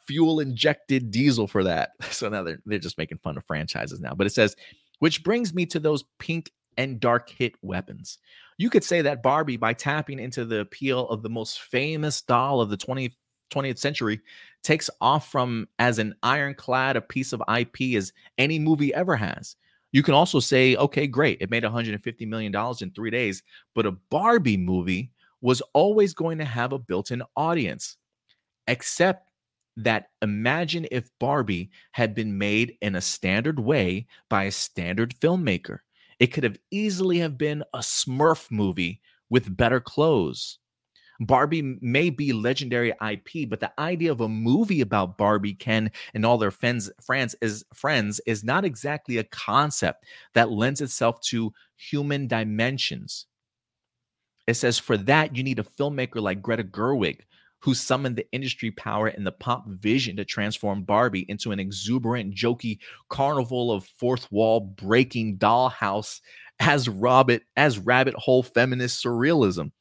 fuel 0.07 0.40
injected 0.40 1.11
diesel 1.11 1.46
for 1.46 1.64
that. 1.64 1.90
So 2.11 2.28
now 2.28 2.42
they're, 2.42 2.61
they're 2.66 2.78
just 2.78 2.98
making 2.98 3.18
fun 3.18 3.36
of 3.36 3.44
franchises 3.46 4.01
now. 4.01 4.14
But 4.14 4.26
it 4.26 4.30
says, 4.30 4.57
which 4.98 5.24
brings 5.24 5.55
me 5.55 5.64
to 5.66 5.80
those 5.80 6.05
pink 6.18 6.51
and 6.76 7.01
dark 7.01 7.30
hit 7.30 7.55
weapons. 7.62 8.18
You 8.59 8.68
could 8.70 8.84
say 8.84 9.03
that 9.03 9.22
Barbie, 9.22 9.57
by 9.57 9.72
tapping 9.72 10.18
into 10.18 10.44
the 10.44 10.61
appeal 10.61 11.09
of 11.09 11.22
the 11.22 11.30
most 11.30 11.61
famous 11.62 12.20
doll 12.22 12.61
of 12.61 12.70
the 12.70 12.76
20th 12.76 13.14
20th 13.51 13.78
century 13.78 14.20
takes 14.62 14.88
off 15.01 15.30
from 15.30 15.66
as 15.78 15.98
an 15.98 16.14
ironclad 16.22 16.96
a 16.96 17.01
piece 17.01 17.32
of 17.32 17.42
IP 17.59 17.96
as 17.96 18.12
any 18.38 18.59
movie 18.59 18.94
ever 18.94 19.16
has. 19.16 19.57
You 19.92 20.05
can 20.05 20.14
also 20.14 20.38
say, 20.38 20.76
okay, 20.76 21.09
great, 21.09 21.38
it 21.40 21.51
made 21.51 21.64
150 21.64 22.26
million 22.26 22.53
dollars 22.53 22.80
in 22.80 22.92
3 22.92 23.11
days, 23.11 23.42
but 23.74 23.86
a 23.86 23.92
Barbie 23.92 24.57
movie 24.57 25.11
was 25.40 25.61
always 25.72 26.14
going 26.14 26.38
to 26.38 26.44
have 26.44 26.72
a 26.72 26.78
built-in 26.78 27.22
audience. 27.36 27.96
Except 28.68 29.30
that 29.77 30.11
imagine 30.23 30.87
if 30.91 31.11
Barbie 31.18 31.71
had 31.93 32.14
been 32.14 32.39
made 32.39 32.77
in 32.81 32.95
a 32.95 33.01
standard 33.01 33.59
way 33.59 34.07
by 34.29 34.45
a 34.45 34.53
standard 34.53 35.14
filmmaker. 35.21 35.79
It 36.18 36.29
could 36.29 36.45
have 36.45 36.59
easily 36.71 37.18
have 37.18 37.39
been 37.39 37.64
a 37.73 37.79
Smurf 37.79 38.51
movie 38.51 39.01
with 39.31 39.57
better 39.57 39.81
clothes. 39.81 40.59
Barbie 41.21 41.79
may 41.83 42.09
be 42.09 42.33
legendary 42.33 42.93
IP, 43.07 43.49
but 43.49 43.61
the 43.61 43.73
idea 43.79 44.11
of 44.11 44.23
a 44.23 44.29
movie 44.29 44.81
about 44.81 45.18
Barbie, 45.18 45.53
Ken, 45.53 45.91
and 46.14 46.25
all 46.25 46.39
their 46.39 46.51
friends, 46.51 46.91
friends 47.03 47.35
is 47.43 47.62
friends 47.75 48.21
is 48.27 48.43
not 48.43 48.64
exactly 48.64 49.18
a 49.18 49.25
concept 49.25 50.07
that 50.33 50.51
lends 50.51 50.81
itself 50.81 51.21
to 51.23 51.53
human 51.77 52.27
dimensions. 52.27 53.27
It 54.47 54.55
says 54.55 54.79
for 54.79 54.97
that 54.97 55.37
you 55.37 55.43
need 55.43 55.59
a 55.59 55.62
filmmaker 55.62 56.23
like 56.23 56.43
Greta 56.43 56.64
Gerwig, 56.64 57.21
who 57.61 57.75
summoned 57.75 58.17
the 58.17 58.27
industry 58.33 58.71
power 58.71 59.09
and 59.09 59.27
the 59.27 59.33
pop 59.33 59.67
vision 59.69 60.17
to 60.17 60.25
transform 60.25 60.83
Barbie 60.83 61.27
into 61.29 61.53
an 61.53 61.61
exuberant, 61.61 62.35
jokey 62.35 62.79
carnival 63.09 63.71
of 63.71 63.85
fourth 63.85 64.31
wall 64.33 64.61
breaking 64.61 65.39
dollhouse 65.39 66.21
as 66.59 66.89
rabbit 66.89 67.43
as 67.57 67.79
rabbit 67.79 68.15
hole 68.15 68.43
feminist 68.43 69.05
surrealism, 69.05 69.73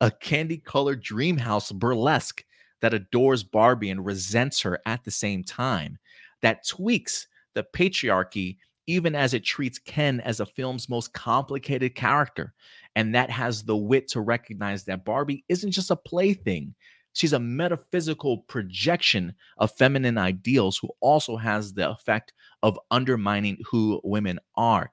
a 0.00 0.10
candy 0.10 0.58
colored 0.58 1.02
dream 1.02 1.36
house 1.36 1.72
burlesque 1.72 2.44
that 2.80 2.94
adores 2.94 3.44
Barbie 3.44 3.90
and 3.90 4.04
resents 4.04 4.60
her 4.62 4.80
at 4.86 5.04
the 5.04 5.10
same 5.10 5.44
time, 5.44 5.98
that 6.40 6.66
tweaks 6.66 7.28
the 7.54 7.64
patriarchy 7.74 8.56
even 8.86 9.14
as 9.14 9.32
it 9.32 9.44
treats 9.44 9.78
Ken 9.78 10.20
as 10.20 10.40
a 10.40 10.46
film's 10.46 10.88
most 10.88 11.12
complicated 11.12 11.94
character, 11.94 12.52
and 12.96 13.14
that 13.14 13.30
has 13.30 13.62
the 13.62 13.76
wit 13.76 14.08
to 14.08 14.20
recognize 14.20 14.84
that 14.84 15.04
Barbie 15.04 15.44
isn't 15.48 15.70
just 15.70 15.90
a 15.90 15.96
plaything. 15.96 16.74
She's 17.14 17.32
a 17.32 17.38
metaphysical 17.38 18.38
projection 18.38 19.34
of 19.58 19.76
feminine 19.76 20.18
ideals 20.18 20.78
who 20.78 20.90
also 21.00 21.36
has 21.36 21.74
the 21.74 21.90
effect 21.90 22.32
of 22.62 22.78
undermining 22.90 23.58
who 23.70 24.00
women 24.02 24.38
are. 24.56 24.92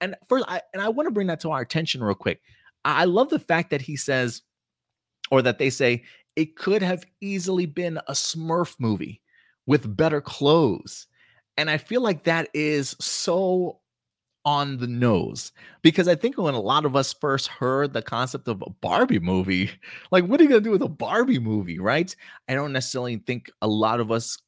And 0.00 0.14
first, 0.28 0.44
I, 0.48 0.60
and 0.72 0.82
I 0.82 0.88
want 0.88 1.08
to 1.08 1.12
bring 1.12 1.26
that 1.26 1.40
to 1.40 1.50
our 1.50 1.60
attention 1.60 2.02
real 2.02 2.14
quick. 2.14 2.40
I 2.84 3.04
love 3.04 3.28
the 3.28 3.40
fact 3.40 3.70
that 3.70 3.82
he 3.82 3.96
says, 3.96 4.42
or 5.30 5.42
that 5.42 5.58
they 5.58 5.70
say, 5.70 6.04
it 6.36 6.56
could 6.56 6.82
have 6.82 7.04
easily 7.20 7.66
been 7.66 7.98
a 8.06 8.12
Smurf 8.12 8.76
movie 8.78 9.20
with 9.66 9.96
better 9.96 10.20
clothes. 10.20 11.06
And 11.56 11.68
I 11.68 11.78
feel 11.78 12.00
like 12.00 12.24
that 12.24 12.48
is 12.54 12.94
so 13.00 13.80
on 14.48 14.78
the 14.78 14.86
nose 14.86 15.52
because 15.82 16.08
I 16.08 16.14
think 16.14 16.38
when 16.38 16.54
a 16.54 16.60
lot 16.60 16.86
of 16.86 16.96
us 16.96 17.12
first 17.12 17.48
heard 17.48 17.92
the 17.92 18.00
concept 18.00 18.48
of 18.48 18.62
a 18.62 18.70
Barbie 18.70 19.18
movie, 19.18 19.70
like, 20.10 20.24
what 20.24 20.40
are 20.40 20.42
you 20.42 20.48
going 20.48 20.62
to 20.62 20.64
do 20.64 20.70
with 20.70 20.80
a 20.80 20.88
Barbie 20.88 21.38
movie, 21.38 21.78
right? 21.78 22.16
I 22.48 22.54
don't 22.54 22.72
necessarily 22.72 23.18
think 23.26 23.50
a 23.60 23.68
lot 23.68 24.00
of 24.00 24.10
us 24.10 24.38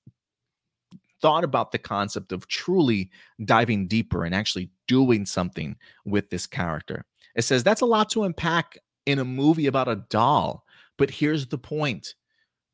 thought 1.20 1.44
about 1.44 1.70
the 1.70 1.78
concept 1.78 2.32
of 2.32 2.48
truly 2.48 3.11
diving 3.44 3.88
deeper 3.88 4.24
and 4.24 4.34
actually 4.34 4.70
doing 4.88 5.26
something 5.26 5.76
with 6.07 6.30
this 6.30 6.46
character. 6.46 7.05
It 7.36 7.42
says 7.42 7.62
that's 7.62 7.82
a 7.82 7.86
lot 7.86 8.09
to 8.11 8.24
unpack 8.24 8.78
in 9.05 9.18
a 9.18 9.24
movie 9.24 9.66
about 9.66 9.86
a 9.86 10.03
doll. 10.09 10.64
But 10.96 11.11
here's 11.11 11.46
the 11.46 11.59
point 11.59 12.14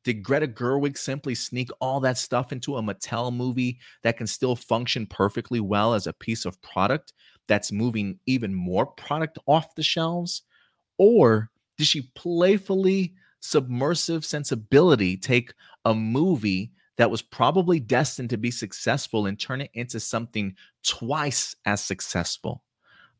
did 0.07 0.23
Greta 0.23 0.47
Gerwig 0.47 0.97
simply 0.97 1.35
sneak 1.35 1.67
all 1.81 1.99
that 1.99 2.17
stuff 2.17 2.53
into 2.53 2.77
a 2.77 2.81
Mattel 2.81 3.35
movie 3.35 3.77
that 4.03 4.15
can 4.15 4.25
still 4.25 4.55
function 4.55 5.05
perfectly 5.05 5.59
well 5.59 5.93
as 5.93 6.07
a 6.07 6.13
piece 6.13 6.45
of 6.45 6.61
product 6.61 7.11
that's 7.49 7.73
moving 7.73 8.17
even 8.25 8.53
more 8.53 8.85
product 8.85 9.37
off 9.47 9.75
the 9.75 9.83
shelves? 9.83 10.43
Or 10.97 11.49
did 11.77 11.87
she 11.87 12.03
playfully, 12.15 13.15
submersive 13.41 14.23
sensibility 14.23 15.17
take 15.17 15.53
a 15.83 15.93
movie 15.93 16.71
that 16.95 17.11
was 17.11 17.21
probably 17.21 17.81
destined 17.81 18.29
to 18.29 18.37
be 18.37 18.49
successful 18.49 19.25
and 19.25 19.37
turn 19.37 19.59
it 19.59 19.71
into 19.73 19.99
something 19.99 20.55
twice 20.85 21.53
as 21.65 21.83
successful? 21.83 22.63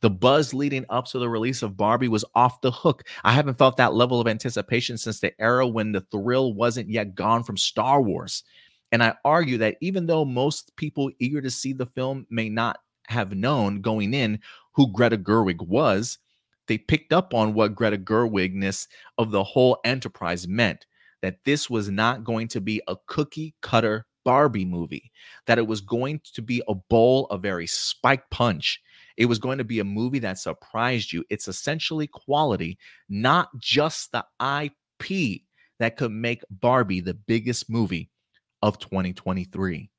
The 0.01 0.09
buzz 0.09 0.53
leading 0.53 0.85
up 0.89 1.05
to 1.07 1.19
the 1.19 1.29
release 1.29 1.63
of 1.63 1.77
Barbie 1.77 2.07
was 2.07 2.25
off 2.35 2.61
the 2.61 2.71
hook. 2.71 3.03
I 3.23 3.31
haven't 3.31 3.57
felt 3.57 3.77
that 3.77 3.93
level 3.93 4.21
of 4.21 4.27
anticipation 4.27 4.97
since 4.97 5.19
the 5.19 5.39
era 5.41 5.67
when 5.67 5.91
the 5.91 6.01
thrill 6.01 6.53
wasn't 6.53 6.89
yet 6.89 7.15
gone 7.15 7.43
from 7.43 7.57
Star 7.57 8.01
Wars. 8.01 8.43
And 8.91 9.03
I 9.03 9.15
argue 9.25 9.57
that 9.57 9.77
even 9.81 10.05
though 10.05 10.23
most 10.23 10.75
people 10.75 11.11
eager 11.19 11.41
to 11.41 11.49
see 11.49 11.73
the 11.73 11.85
film 11.85 12.25
may 12.29 12.49
not 12.49 12.79
have 13.07 13.35
known 13.35 13.81
going 13.81 14.13
in 14.13 14.39
who 14.73 14.91
Greta 14.91 15.17
Gerwig 15.17 15.65
was, 15.65 16.19
they 16.67 16.77
picked 16.77 17.13
up 17.13 17.33
on 17.33 17.53
what 17.53 17.75
Greta 17.75 17.97
Gerwigness 17.97 18.87
of 19.17 19.31
the 19.31 19.43
whole 19.43 19.79
enterprise 19.83 20.47
meant 20.47 20.85
that 21.21 21.43
this 21.45 21.69
was 21.69 21.89
not 21.89 22.23
going 22.23 22.47
to 22.49 22.61
be 22.61 22.81
a 22.87 22.95
cookie 23.07 23.55
cutter 23.61 24.05
Barbie 24.23 24.65
movie, 24.65 25.11
that 25.45 25.57
it 25.57 25.65
was 25.65 25.79
going 25.79 26.19
to 26.33 26.41
be 26.41 26.61
a 26.67 26.75
bowl 26.75 27.27
of 27.27 27.41
very 27.41 27.65
spiked 27.65 28.29
punch 28.29 28.81
it 29.17 29.25
was 29.25 29.39
going 29.39 29.57
to 29.57 29.63
be 29.63 29.79
a 29.79 29.83
movie 29.83 30.19
that 30.19 30.37
surprised 30.37 31.11
you. 31.11 31.23
It's 31.29 31.47
essentially 31.47 32.07
quality, 32.07 32.77
not 33.09 33.49
just 33.57 34.11
the 34.11 34.25
IP 34.39 35.41
that 35.79 35.97
could 35.97 36.11
make 36.11 36.43
Barbie 36.49 37.01
the 37.01 37.15
biggest 37.15 37.69
movie 37.69 38.09
of 38.61 38.79
2023. 38.79 39.89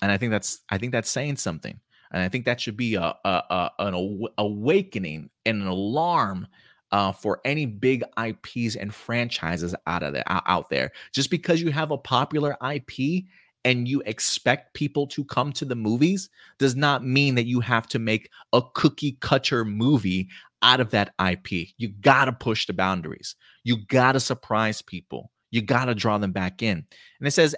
And 0.00 0.12
I 0.12 0.16
think 0.16 0.30
that's 0.30 0.60
I 0.70 0.78
think 0.78 0.92
that's 0.92 1.10
saying 1.10 1.36
something. 1.36 1.80
And 2.10 2.22
I 2.22 2.28
think 2.28 2.44
that 2.44 2.60
should 2.60 2.76
be 2.76 2.94
a, 2.94 3.14
a, 3.24 3.28
a 3.28 3.70
an 3.80 4.28
awakening 4.38 5.30
and 5.44 5.62
an 5.62 5.68
alarm 5.68 6.46
uh, 6.90 7.12
for 7.12 7.40
any 7.44 7.66
big 7.66 8.02
IPs 8.22 8.76
and 8.76 8.94
franchises 8.94 9.74
out 9.86 10.02
of 10.02 10.12
there 10.12 10.24
out 10.26 10.70
there. 10.70 10.92
Just 11.12 11.30
because 11.30 11.60
you 11.60 11.70
have 11.70 11.90
a 11.90 11.98
popular 11.98 12.56
IP 12.72 13.24
and 13.68 13.86
you 13.86 14.02
expect 14.06 14.72
people 14.72 15.06
to 15.06 15.22
come 15.26 15.52
to 15.52 15.66
the 15.66 15.74
movies 15.74 16.30
does 16.58 16.74
not 16.74 17.04
mean 17.04 17.34
that 17.34 17.44
you 17.44 17.60
have 17.60 17.86
to 17.88 17.98
make 17.98 18.30
a 18.54 18.62
cookie 18.72 19.18
cutter 19.20 19.62
movie 19.62 20.26
out 20.62 20.80
of 20.80 20.90
that 20.92 21.12
IP. 21.22 21.68
You 21.76 21.88
got 22.00 22.24
to 22.24 22.32
push 22.32 22.66
the 22.66 22.72
boundaries. 22.72 23.36
You 23.64 23.76
got 23.88 24.12
to 24.12 24.20
surprise 24.20 24.80
people. 24.80 25.30
You 25.50 25.60
got 25.60 25.84
to 25.84 25.94
draw 25.94 26.16
them 26.16 26.32
back 26.32 26.62
in. 26.62 26.78
And 27.18 27.28
it 27.28 27.32
says 27.32 27.54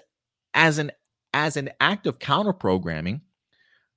as 0.52 0.78
an 0.78 0.90
as 1.32 1.56
an 1.56 1.70
act 1.78 2.08
of 2.08 2.18
counter 2.18 2.52
programming, 2.52 3.20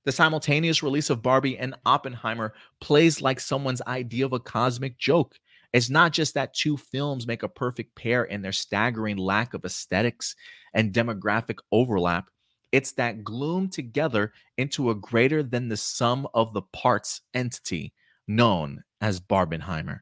the 0.04 0.12
simultaneous 0.12 0.84
release 0.84 1.10
of 1.10 1.20
Barbie 1.20 1.58
and 1.58 1.74
Oppenheimer 1.84 2.54
plays 2.80 3.22
like 3.22 3.40
someone's 3.40 3.82
idea 3.88 4.24
of 4.24 4.32
a 4.32 4.38
cosmic 4.38 4.98
joke. 4.98 5.34
It's 5.74 5.90
not 5.90 6.12
just 6.12 6.34
that 6.34 6.54
two 6.54 6.76
films 6.76 7.26
make 7.26 7.42
a 7.42 7.48
perfect 7.48 7.96
pair 7.96 8.22
in 8.22 8.42
their 8.42 8.52
staggering 8.52 9.16
lack 9.16 9.54
of 9.54 9.64
aesthetics 9.64 10.36
and 10.72 10.92
demographic 10.92 11.58
overlap. 11.72 12.30
It's 12.70 12.92
that 12.92 13.24
gloom 13.24 13.68
together 13.68 14.32
into 14.56 14.90
a 14.90 14.94
greater 14.94 15.42
than 15.42 15.68
the 15.68 15.76
sum 15.76 16.28
of 16.32 16.52
the 16.52 16.62
parts 16.62 17.22
entity 17.34 17.92
known 18.28 18.84
as 19.00 19.18
Barbenheimer. 19.18 20.00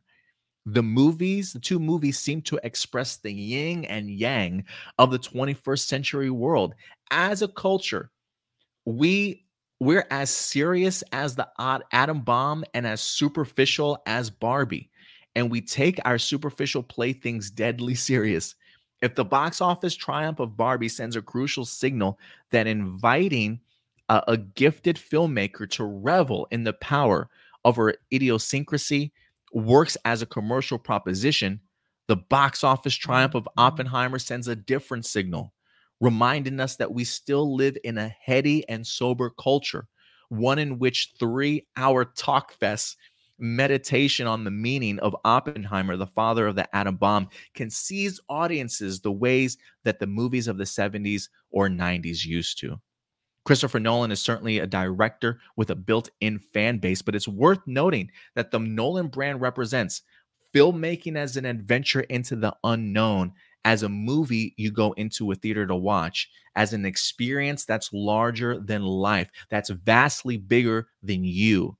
The 0.67 0.83
movies, 0.83 1.55
the 1.55 1.59
two 1.59 1.79
movies 1.79 2.19
seem 2.19 2.43
to 2.43 2.61
express 2.63 3.17
the 3.17 3.33
yin 3.33 3.87
and 3.87 4.11
yang 4.11 4.67
of 4.99 5.11
the 5.11 5.19
21st 5.19 5.87
century 5.87 6.31
world. 6.31 6.75
As 7.11 7.41
a 7.41 7.49
culture, 7.49 8.11
we 8.85 9.47
we're 9.81 10.07
as 10.11 10.31
serious 10.31 11.03
as 11.13 11.35
the 11.35 11.49
atom 11.59 12.21
bomb 12.21 12.63
and 12.75 12.87
as 12.87 13.01
superficial 13.01 14.01
as 14.07 14.31
Barbie 14.31 14.92
and 15.35 15.51
we 15.51 15.61
take 15.61 15.99
our 16.05 16.19
superficial 16.19 16.83
playthings 16.83 17.51
deadly 17.51 17.95
serious. 17.95 18.55
If 19.01 19.15
the 19.15 19.25
box 19.25 19.61
office 19.61 19.97
triumph 19.97 20.39
of 20.39 20.57
Barbie 20.57 20.89
sends 20.89 21.17
a 21.17 21.23
crucial 21.23 21.65
signal 21.65 22.19
that 22.51 22.67
inviting 22.67 23.61
a, 24.09 24.23
a 24.29 24.37
gifted 24.37 24.97
filmmaker 24.97 25.69
to 25.71 25.85
revel 25.85 26.47
in 26.51 26.65
the 26.65 26.75
power 26.75 27.29
of 27.65 27.77
her 27.77 27.95
idiosyncrasy 28.13 29.13
works 29.53 29.97
as 30.05 30.23
a 30.23 30.27
commercial 30.27 30.79
proposition, 30.79 31.61
the 32.09 32.17
box 32.17 32.65
office 32.65 32.95
triumph 32.95 33.35
of 33.35 33.45
mm-hmm. 33.45 33.61
Oppenheimer 33.61 34.19
sends 34.19 34.49
a 34.49 34.57
different 34.57 35.07
signal, 35.07 35.53
reminding 36.01 36.61
us 36.61 36.77
that 36.77 36.93
we 36.93 37.05
still 37.05 37.55
live 37.55 37.77
in 37.85 37.99
a 37.99 38.15
heady 38.25 38.69
and 38.69 38.87
sober 38.87 39.31
culture, 39.31 39.87
one 40.29 40.59
in 40.59 40.79
which 40.79 41.13
three 41.19 41.67
hour 41.77 42.05
talk 42.05 42.59
fests 42.59 42.97
meditation 43.43 44.27
on 44.27 44.45
the 44.45 44.51
meaning 44.51 44.99
of 45.01 45.17
Oppenheimer, 45.25 45.97
the 45.97 46.07
father 46.07 46.47
of 46.47 46.55
the 46.55 46.75
atom 46.75 46.97
bomb, 46.97 47.29
can 47.55 47.69
seize 47.69 48.21
audiences 48.29 49.01
the 49.01 49.13
ways 49.13 49.59
that 49.85 49.99
the 49.99 50.07
movies 50.07 50.49
of 50.49 50.57
the 50.57 50.65
70s 50.65 51.29
or 51.51 51.69
90s 51.69 52.25
used 52.25 52.59
to. 52.61 52.81
Christopher 53.45 53.81
Nolan 53.81 54.13
is 54.13 54.23
certainly 54.23 54.61
a 54.61 54.67
director 54.67 55.41
with 55.57 55.71
a 55.71 55.75
built 55.75 56.09
in 56.21 56.39
fan 56.39 56.79
base, 56.79 57.03
but 57.03 57.17
it's 57.17 57.27
worth 57.27 57.59
noting 57.67 58.11
that 58.37 58.53
the 58.53 58.61
Nolan 58.61 59.09
brand 59.09 59.41
represents 59.41 60.03
filmmaking 60.55 61.17
as 61.17 61.37
an 61.37 61.45
adventure 61.45 62.03
into 62.03 62.37
the 62.37 62.55
unknown 62.63 63.33
as 63.65 63.83
a 63.83 63.89
movie 63.89 64.55
you 64.57 64.71
go 64.71 64.93
into 64.93 65.31
a 65.31 65.35
theater 65.35 65.67
to 65.67 65.75
watch, 65.75 66.29
as 66.57 66.73
an 66.73 66.85
experience 66.85 67.65
that's 67.65 67.93
larger 67.93 68.59
than 68.61 68.83
life, 68.83 69.31
that's 69.51 69.71
vastly 69.71 70.37
bigger 70.37 70.89
than 71.03 71.25
you. 71.25 71.77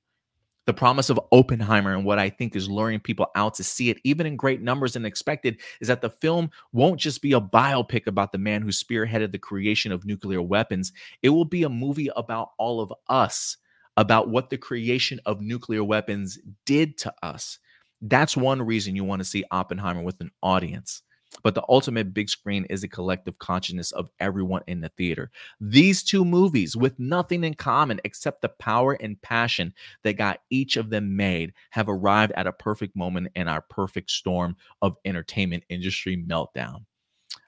The 0.65 0.73
promise 0.73 1.09
of 1.09 1.19
Oppenheimer 1.31 1.93
and 1.93 2.05
what 2.05 2.19
I 2.19 2.29
think 2.29 2.55
is 2.55 2.69
luring 2.69 3.01
people 3.01 3.27
out 3.35 3.53
to 3.55 3.63
see 3.63 3.89
it, 3.89 3.99
even 4.05 4.25
in 4.25 4.37
great 4.37 4.61
numbers 4.61 4.95
and 4.95 5.05
expected, 5.05 5.59
is 5.81 5.89
that 5.89 6.01
the 6.01 6.09
film 6.09 6.51
won't 6.71 7.01
just 7.01 7.21
be 7.21 7.33
a 7.33 7.41
biopic 7.41 8.07
about 8.07 8.31
the 8.31 8.37
man 8.37 8.61
who 8.61 8.69
spearheaded 8.69 9.31
the 9.31 9.39
creation 9.39 9.91
of 9.91 10.05
nuclear 10.05 10.41
weapons. 10.41 10.93
It 11.21 11.29
will 11.29 11.43
be 11.43 11.63
a 11.63 11.69
movie 11.69 12.09
about 12.15 12.51
all 12.57 12.79
of 12.79 12.93
us, 13.09 13.57
about 13.97 14.29
what 14.29 14.49
the 14.49 14.57
creation 14.57 15.19
of 15.25 15.41
nuclear 15.41 15.83
weapons 15.83 16.39
did 16.65 16.97
to 16.99 17.13
us. 17.21 17.59
That's 18.01 18.37
one 18.37 18.61
reason 18.61 18.95
you 18.95 19.03
want 19.03 19.19
to 19.19 19.25
see 19.27 19.43
Oppenheimer 19.51 20.01
with 20.01 20.21
an 20.21 20.31
audience. 20.41 21.03
But 21.41 21.55
the 21.55 21.63
ultimate 21.67 22.13
big 22.13 22.29
screen 22.29 22.65
is 22.69 22.83
a 22.83 22.87
collective 22.87 23.39
consciousness 23.39 23.91
of 23.91 24.09
everyone 24.19 24.61
in 24.67 24.81
the 24.81 24.89
theater. 24.89 25.31
These 25.59 26.03
two 26.03 26.23
movies, 26.23 26.75
with 26.75 26.99
nothing 26.99 27.43
in 27.43 27.55
common 27.55 27.99
except 28.03 28.41
the 28.41 28.49
power 28.49 28.93
and 28.93 29.21
passion 29.21 29.73
that 30.03 30.13
got 30.13 30.41
each 30.49 30.77
of 30.77 30.89
them 30.89 31.15
made, 31.15 31.53
have 31.71 31.89
arrived 31.89 32.33
at 32.33 32.47
a 32.47 32.53
perfect 32.53 32.95
moment 32.95 33.29
in 33.35 33.47
our 33.47 33.61
perfect 33.61 34.11
storm 34.11 34.55
of 34.81 34.97
entertainment 35.05 35.63
industry 35.69 36.15
meltdown. 36.15 36.85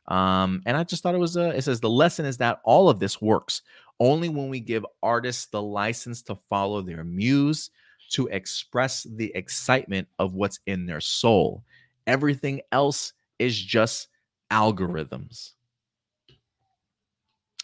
Um, 0.08 0.62
and 0.66 0.78
I 0.78 0.84
just 0.84 1.02
thought 1.02 1.16
it 1.16 1.20
was 1.20 1.36
a, 1.36 1.50
it 1.50 1.64
says 1.64 1.80
the 1.80 1.90
lesson 1.90 2.26
is 2.26 2.38
that 2.38 2.62
all 2.64 2.90
of 2.90 3.00
this 3.00 3.22
works 3.22 3.62
only 4.00 4.30
when 4.30 4.50
we 4.50 4.60
give 4.60 4.86
artists 5.02 5.48
the 5.48 5.62
license 5.62 6.22
to 6.24 6.36
follow 6.36 6.82
their 6.82 7.04
muse, 7.04 7.70
to 8.12 8.28
express 8.28 9.04
the 9.04 9.32
excitement 9.36 10.08
of 10.20 10.34
what's 10.34 10.60
in 10.68 10.86
their 10.86 11.02
soul. 11.02 11.64
Everything 12.06 12.62
else 12.72 13.14
is 13.40 13.60
just 13.60 14.08
algorithms. 14.52 15.52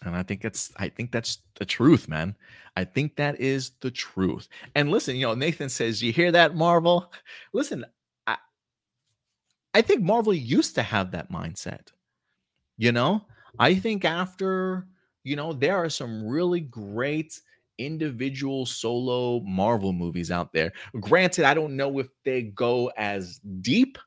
And 0.04 0.16
I 0.16 0.22
think 0.22 0.42
that's 0.42 0.72
I 0.76 0.88
think 0.88 1.12
that's 1.12 1.38
the 1.54 1.64
truth, 1.64 2.08
man. 2.08 2.34
I 2.76 2.84
think 2.84 3.16
that 3.16 3.40
is 3.40 3.72
the 3.80 3.90
truth. 3.90 4.48
And 4.74 4.90
listen, 4.90 5.16
you 5.16 5.26
know, 5.26 5.34
Nathan 5.34 5.68
says, 5.68 6.02
"You 6.02 6.12
hear 6.12 6.32
that, 6.32 6.56
Marvel?" 6.56 7.12
Listen, 7.52 7.84
I 8.26 8.36
I 9.74 9.82
think 9.82 10.02
Marvel 10.02 10.34
used 10.34 10.74
to 10.74 10.82
have 10.82 11.12
that 11.12 11.30
mindset. 11.30 11.88
You 12.78 12.90
know, 12.90 13.26
I 13.58 13.74
think 13.74 14.04
after, 14.04 14.88
you 15.22 15.36
know, 15.36 15.52
there 15.52 15.76
are 15.76 15.90
some 15.90 16.26
really 16.26 16.60
great 16.60 17.40
individual 17.78 18.66
solo 18.66 19.40
Marvel 19.40 19.92
movies 19.92 20.30
out 20.30 20.52
there. 20.52 20.72
Granted, 21.00 21.44
I 21.44 21.54
don't 21.54 21.76
know 21.76 21.98
if 22.00 22.08
they 22.24 22.42
go 22.42 22.90
as 22.96 23.38
deep 23.60 23.98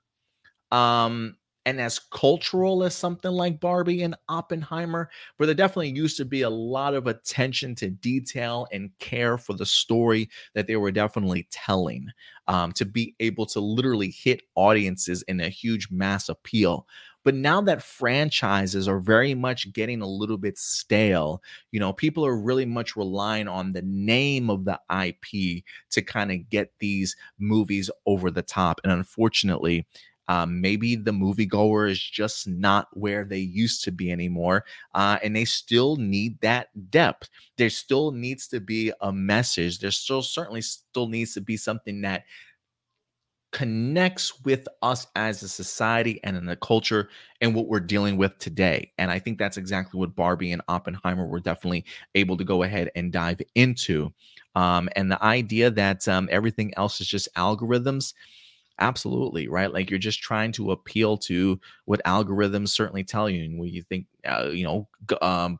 um 0.71 1.37
and 1.65 1.81
as 1.81 1.99
cultural 1.99 2.83
as 2.83 2.95
something 2.95 3.31
like 3.31 3.59
Barbie 3.59 4.03
and 4.03 4.15
Oppenheimer, 4.29 5.09
where 5.37 5.47
there 5.47 5.55
definitely 5.55 5.91
used 5.91 6.17
to 6.17 6.25
be 6.25 6.43
a 6.43 6.49
lot 6.49 6.93
of 6.93 7.07
attention 7.07 7.75
to 7.75 7.89
detail 7.89 8.67
and 8.71 8.91
care 8.99 9.37
for 9.37 9.53
the 9.53 9.65
story 9.65 10.29
that 10.53 10.67
they 10.67 10.75
were 10.75 10.91
definitely 10.91 11.47
telling 11.51 12.07
um, 12.47 12.71
to 12.73 12.85
be 12.85 13.15
able 13.19 13.45
to 13.47 13.59
literally 13.59 14.11
hit 14.11 14.43
audiences 14.55 15.23
in 15.23 15.39
a 15.39 15.49
huge 15.49 15.89
mass 15.89 16.29
appeal. 16.29 16.87
But 17.23 17.33
now 17.33 17.59
that 17.61 17.81
franchises 17.81 18.87
are 18.87 18.99
very 18.99 19.33
much 19.33 19.73
getting 19.73 20.01
a 20.01 20.07
little 20.07 20.37
bit 20.37 20.59
stale, 20.59 21.41
you 21.71 21.79
know, 21.79 21.91
people 21.91 22.23
are 22.23 22.39
really 22.39 22.65
much 22.65 22.95
relying 22.95 23.47
on 23.47 23.73
the 23.73 23.81
name 23.81 24.51
of 24.51 24.63
the 24.63 24.79
IP 25.03 25.63
to 25.89 26.03
kind 26.03 26.31
of 26.31 26.47
get 26.51 26.71
these 26.79 27.15
movies 27.39 27.89
over 28.05 28.29
the 28.29 28.43
top. 28.43 28.79
And 28.83 28.93
unfortunately, 28.93 29.87
um, 30.27 30.61
maybe 30.61 30.95
the 30.95 31.11
moviegoer 31.11 31.89
is 31.89 32.01
just 32.01 32.47
not 32.47 32.87
where 32.93 33.23
they 33.23 33.39
used 33.39 33.83
to 33.83 33.91
be 33.91 34.11
anymore, 34.11 34.65
uh, 34.93 35.17
and 35.23 35.35
they 35.35 35.45
still 35.45 35.95
need 35.95 36.39
that 36.41 36.69
depth. 36.89 37.29
There 37.57 37.69
still 37.69 38.11
needs 38.11 38.47
to 38.49 38.59
be 38.59 38.91
a 39.01 39.11
message. 39.11 39.79
There 39.79 39.91
still 39.91 40.21
certainly 40.21 40.61
still 40.61 41.07
needs 41.07 41.33
to 41.35 41.41
be 41.41 41.57
something 41.57 42.01
that 42.01 42.23
connects 43.55 44.43
with 44.43 44.67
us 44.81 45.07
as 45.15 45.41
a 45.41 45.47
society 45.47 46.19
and 46.25 46.35
in 46.35 46.45
the 46.45 46.57
culture 46.57 47.07
and 47.39 47.55
what 47.55 47.69
we're 47.69 47.79
dealing 47.79 48.17
with 48.17 48.37
today. 48.37 48.91
And 48.97 49.09
I 49.09 49.17
think 49.17 49.37
that's 49.37 49.55
exactly 49.55 49.97
what 49.97 50.13
Barbie 50.13 50.51
and 50.51 50.61
Oppenheimer 50.67 51.25
were 51.25 51.39
definitely 51.39 51.85
able 52.15 52.35
to 52.35 52.43
go 52.43 52.63
ahead 52.63 52.91
and 52.97 53.13
dive 53.13 53.41
into. 53.55 54.11
Um, 54.55 54.89
and 54.97 55.09
the 55.09 55.23
idea 55.23 55.71
that 55.71 56.05
um, 56.05 56.27
everything 56.33 56.73
else 56.75 56.99
is 56.99 57.07
just 57.07 57.33
algorithms 57.35 58.13
Absolutely, 58.79 59.47
right? 59.47 59.71
Like 59.71 59.89
you're 59.89 59.99
just 59.99 60.21
trying 60.21 60.51
to 60.53 60.71
appeal 60.71 61.17
to 61.19 61.59
what 61.85 62.01
algorithms 62.05 62.69
certainly 62.69 63.03
tell 63.03 63.29
you, 63.29 63.43
and 63.45 63.57
what 63.59 63.69
you 63.69 63.81
think, 63.83 64.05
uh, 64.27 64.49
you 64.51 64.65
know, 64.65 64.87
um, 65.21 65.59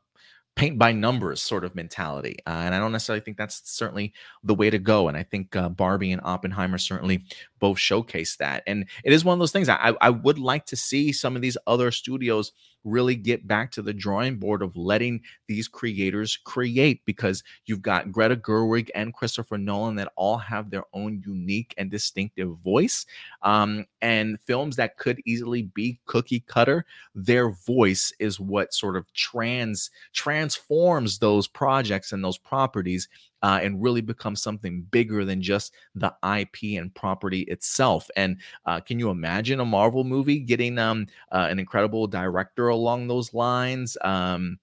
paint 0.56 0.78
by 0.80 0.92
numbers 0.92 1.42
sort 1.42 1.66
of 1.66 1.76
mentality. 1.76 2.38
Uh, 2.48 2.52
and 2.66 2.76
I 2.76 2.80
don't 2.80 2.92
necessarily 2.92 3.22
think 3.22 3.38
that's 3.38 3.62
certainly 3.72 4.14
the 4.44 4.56
way 4.56 4.70
to 4.70 4.80
go. 4.80 5.08
And 5.08 5.18
I 5.18 5.24
think 5.24 5.56
uh, 5.56 5.70
Barbie 5.70 6.12
and 6.12 6.22
Oppenheimer 6.26 6.78
certainly 6.78 7.26
both 7.60 7.80
showcase 7.80 8.38
that. 8.38 8.64
And 8.68 8.86
it 9.04 9.14
is 9.14 9.26
one 9.26 9.34
of 9.34 9.40
those 9.40 9.52
things 9.54 9.70
I, 9.70 9.96
I 10.02 10.10
would 10.10 10.40
like 10.40 10.66
to 10.68 10.76
see 10.78 11.12
some 11.14 11.36
of 11.36 11.42
these 11.42 11.58
other 11.68 11.92
studios 11.92 12.52
really 12.86 13.16
get 13.16 13.48
back 13.48 13.72
to 13.72 13.82
the 13.82 13.94
drawing 13.94 14.38
board 14.38 14.62
of 14.62 14.78
letting 14.78 15.22
these 15.48 15.68
creators 15.68 16.38
create 16.38 17.02
because 17.06 17.44
you've 17.66 17.82
got 17.82 18.12
Greta 18.12 18.36
Gerwig 18.38 18.90
and 18.96 19.14
Christopher 19.14 19.58
Nolan 19.58 19.96
that 19.96 20.12
all 20.16 20.38
have 20.38 20.70
their 20.70 20.84
own 20.94 21.22
unique 21.26 21.74
and 21.78 21.92
distinctive 21.92 22.58
voice. 22.60 23.06
Um, 23.42 23.86
and 24.02 24.40
films 24.40 24.76
that 24.78 24.98
could 24.98 25.20
easily 25.26 25.64
be 25.64 26.00
cookie 26.06 26.44
cutter, 26.48 26.86
their 27.14 27.50
voice 27.50 28.14
is 28.20 28.40
what 28.40 28.74
sort 28.74 28.96
of 28.96 29.12
trans 29.14 29.90
transforms 30.14 31.20
those 31.20 31.48
projects 31.48 32.12
and 32.12 32.24
those 32.24 32.38
properties 32.38 33.10
uh, 33.46 33.60
and 33.62 33.80
really 33.80 34.02
become 34.02 34.36
something 34.36 34.82
bigger 34.90 35.24
than 35.24 35.40
just 35.40 35.72
the 35.94 36.12
IP 36.40 36.80
and 36.82 36.92
property 36.96 37.42
itself. 37.42 38.10
And 38.16 38.38
uh, 38.66 38.80
can 38.80 38.98
you 38.98 39.12
imagine 39.12 39.60
a 39.60 39.66
Marvel 39.66 40.04
movie 40.04 40.40
getting 40.40 40.80
um, 40.80 41.06
uh, 41.32 41.46
an 41.48 41.60
incredible 41.60 42.08
director 42.08 42.70
along 42.70 43.08
those 43.08 43.36
lines? 43.36 44.00
Um, 44.02 44.58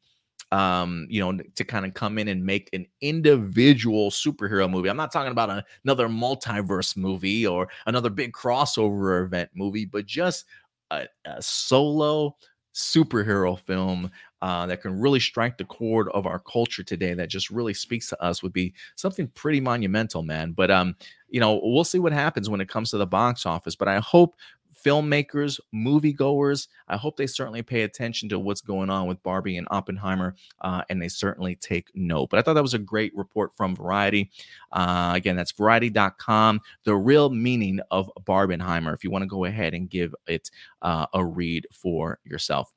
um, 0.51 1.07
you 1.09 1.21
know, 1.21 1.39
to 1.55 1.65
kind 1.65 1.87
of 1.87 1.95
come 1.95 2.19
in 2.19 2.27
and 2.27 2.45
make 2.45 2.71
an 2.73 2.87
individual 3.01 4.11
superhero 4.11 4.69
movie. 4.69 4.91
I'm 4.91 4.97
not 4.97 5.13
talking 5.13 5.31
about 5.31 5.49
a, 5.49 5.65
another 5.85 6.09
multiverse 6.09 6.97
movie 6.97 7.47
or 7.47 7.69
another 7.87 8.11
big 8.11 8.33
crossover 8.33 9.25
event 9.25 9.51
movie, 9.55 9.85
but 9.85 10.07
just 10.07 10.45
a, 10.91 11.07
a 11.25 11.41
solo 11.41 12.37
superhero 12.75 13.57
film 13.61 14.11
uh, 14.43 14.67
that 14.67 14.83
can 14.83 15.01
really 15.01 15.21
strike 15.21 15.57
the 15.57 15.65
chord 15.65 16.09
of 16.11 16.27
our 16.27 16.39
culture 16.39 16.83
today 16.83 17.15
that 17.15 17.29
just 17.29 17.49
really 17.51 17.73
speaks 17.73 18.09
to 18.09 18.23
us 18.23 18.43
would 18.43 18.53
be 18.53 18.75
something 18.97 19.29
pretty 19.29 19.61
monumental 19.61 20.23
man 20.23 20.53
but 20.53 20.71
um 20.71 20.95
you 21.29 21.41
know 21.41 21.59
we'll 21.63 21.85
see 21.85 21.99
what 21.99 22.13
happens 22.13 22.51
when 22.51 22.61
it 22.61 22.69
comes 22.69 22.91
to 22.91 22.99
the 22.99 23.07
box 23.07 23.47
office 23.47 23.75
but 23.75 23.89
i 23.89 23.99
hope 24.01 24.37
filmmakers, 24.85 25.61
moviegoers, 25.75 26.69
I 26.89 26.97
hope 26.97 27.17
they 27.17 27.27
certainly 27.27 27.63
pay 27.63 27.83
attention 27.83 28.29
to 28.31 28.39
what's 28.39 28.61
going 28.61 28.91
on 28.91 29.07
with 29.07 29.23
Barbie 29.23 29.57
and 29.57 29.69
Oppenheimer, 29.71 30.35
uh, 30.61 30.83
and 30.89 31.01
they 31.01 31.09
certainly 31.09 31.55
take 31.57 31.91
note. 31.95 32.31
But 32.31 32.39
I 32.39 32.43
thought 32.43 32.55
that 32.55 32.63
was 32.63 32.75
a 32.75 32.79
great 32.79 33.15
report 33.15 33.53
from 33.57 33.77
Variety. 33.77 34.31
Uh, 34.73 35.13
again, 35.15 35.37
that's 35.37 35.53
variety.com, 35.53 36.61
the 36.85 36.97
real 36.97 37.31
meaning 37.31 37.81
of 37.91 38.11
Barbenheimer, 38.25 38.95
if 38.95 39.05
you 39.05 39.11
want 39.11 39.23
to 39.23 39.29
go 39.29 39.45
ahead 39.45 39.75
and 39.75 39.89
give 39.89 40.15
it 40.27 40.51
uh, 40.83 41.07
a 41.15 41.25
read 41.25 41.67
for 41.73 42.19
yourself. 42.25 42.73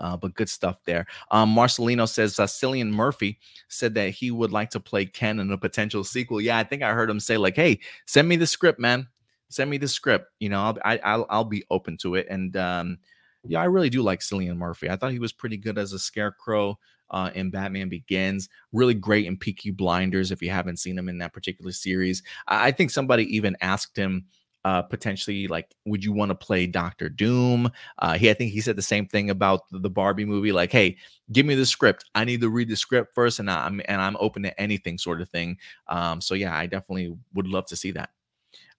Uh, 0.00 0.16
but 0.16 0.34
good 0.34 0.48
stuff 0.48 0.78
there. 0.84 1.06
Um, 1.30 1.54
Marcelino 1.54 2.08
says 2.08 2.38
uh, 2.38 2.46
Cillian 2.46 2.90
Murphy 2.90 3.38
said 3.68 3.94
that 3.94 4.10
he 4.10 4.30
would 4.30 4.50
like 4.50 4.70
to 4.70 4.80
play 4.80 5.04
Ken 5.04 5.38
in 5.38 5.52
a 5.52 5.58
potential 5.58 6.02
sequel. 6.02 6.40
Yeah, 6.40 6.58
I 6.58 6.64
think 6.64 6.82
I 6.82 6.92
heard 6.92 7.10
him 7.10 7.20
say 7.20 7.36
like, 7.36 7.54
"Hey, 7.54 7.80
send 8.06 8.26
me 8.28 8.36
the 8.36 8.46
script, 8.46 8.80
man. 8.80 9.06
Send 9.50 9.70
me 9.70 9.76
the 9.78 9.88
script. 9.88 10.26
You 10.40 10.48
know, 10.48 10.60
I'll 10.62 10.78
I, 10.84 10.98
i 10.98 11.16
will 11.16 11.26
I'll 11.28 11.44
be 11.44 11.64
open 11.70 11.98
to 11.98 12.14
it." 12.14 12.26
And 12.30 12.56
um, 12.56 12.98
yeah, 13.44 13.60
I 13.60 13.64
really 13.64 13.90
do 13.90 14.02
like 14.02 14.20
Cillian 14.20 14.56
Murphy. 14.56 14.88
I 14.88 14.96
thought 14.96 15.12
he 15.12 15.18
was 15.18 15.32
pretty 15.32 15.58
good 15.58 15.78
as 15.78 15.92
a 15.92 15.98
Scarecrow. 15.98 16.78
Uh, 17.12 17.28
in 17.34 17.50
Batman 17.50 17.88
Begins. 17.88 18.48
Really 18.72 18.94
great 18.94 19.26
in 19.26 19.36
Peaky 19.36 19.72
Blinders. 19.72 20.30
If 20.30 20.40
you 20.40 20.50
haven't 20.50 20.78
seen 20.78 20.96
him 20.96 21.08
in 21.08 21.18
that 21.18 21.32
particular 21.32 21.72
series, 21.72 22.22
I 22.46 22.70
think 22.70 22.92
somebody 22.92 23.24
even 23.36 23.56
asked 23.60 23.96
him 23.96 24.26
uh, 24.64 24.82
potentially 24.82 25.48
like 25.48 25.74
would 25.86 26.04
you 26.04 26.12
want 26.12 26.30
to 26.30 26.34
play 26.34 26.66
Doctor 26.66 27.08
Doom? 27.08 27.70
Uh, 27.98 28.14
he 28.14 28.30
I 28.30 28.34
think 28.34 28.52
he 28.52 28.60
said 28.60 28.76
the 28.76 28.82
same 28.82 29.06
thing 29.06 29.30
about 29.30 29.62
the, 29.70 29.90
Barbie 29.90 30.24
movie. 30.24 30.52
Like, 30.52 30.72
hey, 30.72 30.96
give 31.32 31.46
me 31.46 31.54
the 31.54 31.66
script. 31.66 32.04
I 32.14 32.24
need 32.24 32.40
to 32.42 32.48
read 32.50 32.68
the 32.68 32.76
script 32.76 33.14
first, 33.14 33.38
and 33.38 33.50
I'm 33.50 33.80
and 33.86 34.00
I'm 34.00 34.16
open 34.20 34.42
to 34.44 34.60
anything 34.60 34.98
sort 34.98 35.20
of 35.20 35.28
thing. 35.28 35.58
Um, 35.88 36.20
so 36.20 36.34
yeah, 36.34 36.56
I 36.56 36.66
definitely 36.66 37.16
would 37.34 37.46
love 37.46 37.66
to 37.66 37.76
see 37.76 37.90
that. 37.92 38.10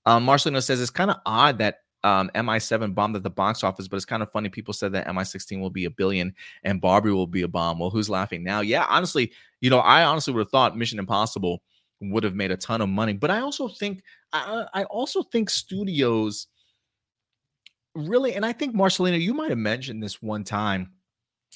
Um, 0.06 0.26
Marcelino 0.26 0.64
says 0.64 0.82
it's 0.82 0.90
kind 0.90 1.12
of 1.12 1.18
odd 1.26 1.60
that 1.60 1.80
um, 2.04 2.32
MI7 2.34 2.96
bombed 2.96 3.16
at 3.16 3.24
the 3.24 3.30
box 3.30 3.64
office, 3.64 3.88
but 3.88 3.98
it's 3.98 4.06
kind 4.06 4.24
of 4.24 4.32
funny. 4.32 4.50
People 4.50 4.74
said 4.74 4.92
that 4.94 5.08
MI16 5.08 5.60
will 5.60 5.70
be 5.70 5.86
a 5.86 5.92
billion 5.92 6.34
and 6.64 6.82
Barbie 6.82 7.12
will 7.12 7.28
be 7.28 7.44
a 7.44 7.48
bomb. 7.48 7.80
Well, 7.80 7.92
who's 7.92 8.10
laughing 8.10 8.44
now? 8.44 8.62
Yeah, 8.62 8.86
honestly, 8.90 9.32
you 9.60 9.70
know, 9.70 9.80
I 9.80 10.04
honestly 10.04 10.34
would 10.34 10.42
have 10.42 10.50
thought 10.50 10.78
Mission 10.78 10.98
Impossible 11.00 11.62
would 12.02 12.24
have 12.24 12.36
made 12.36 12.52
a 12.52 12.58
ton 12.58 12.82
of 12.82 12.90
money. 12.90 13.14
But 13.14 13.32
I 13.32 13.40
also 13.40 13.68
think 13.68 14.04
I, 14.34 14.66
I 14.74 14.84
also 14.86 15.24
think 15.24 15.50
studios 15.50 16.48
really, 17.96 18.36
and 18.36 18.46
I 18.46 18.54
think 18.54 18.74
Marcelina, 18.74 19.18
you 19.18 19.34
might 19.34 19.50
have 19.50 19.58
mentioned 19.58 20.02
this 20.02 20.22
one 20.22 20.44
time 20.44 20.92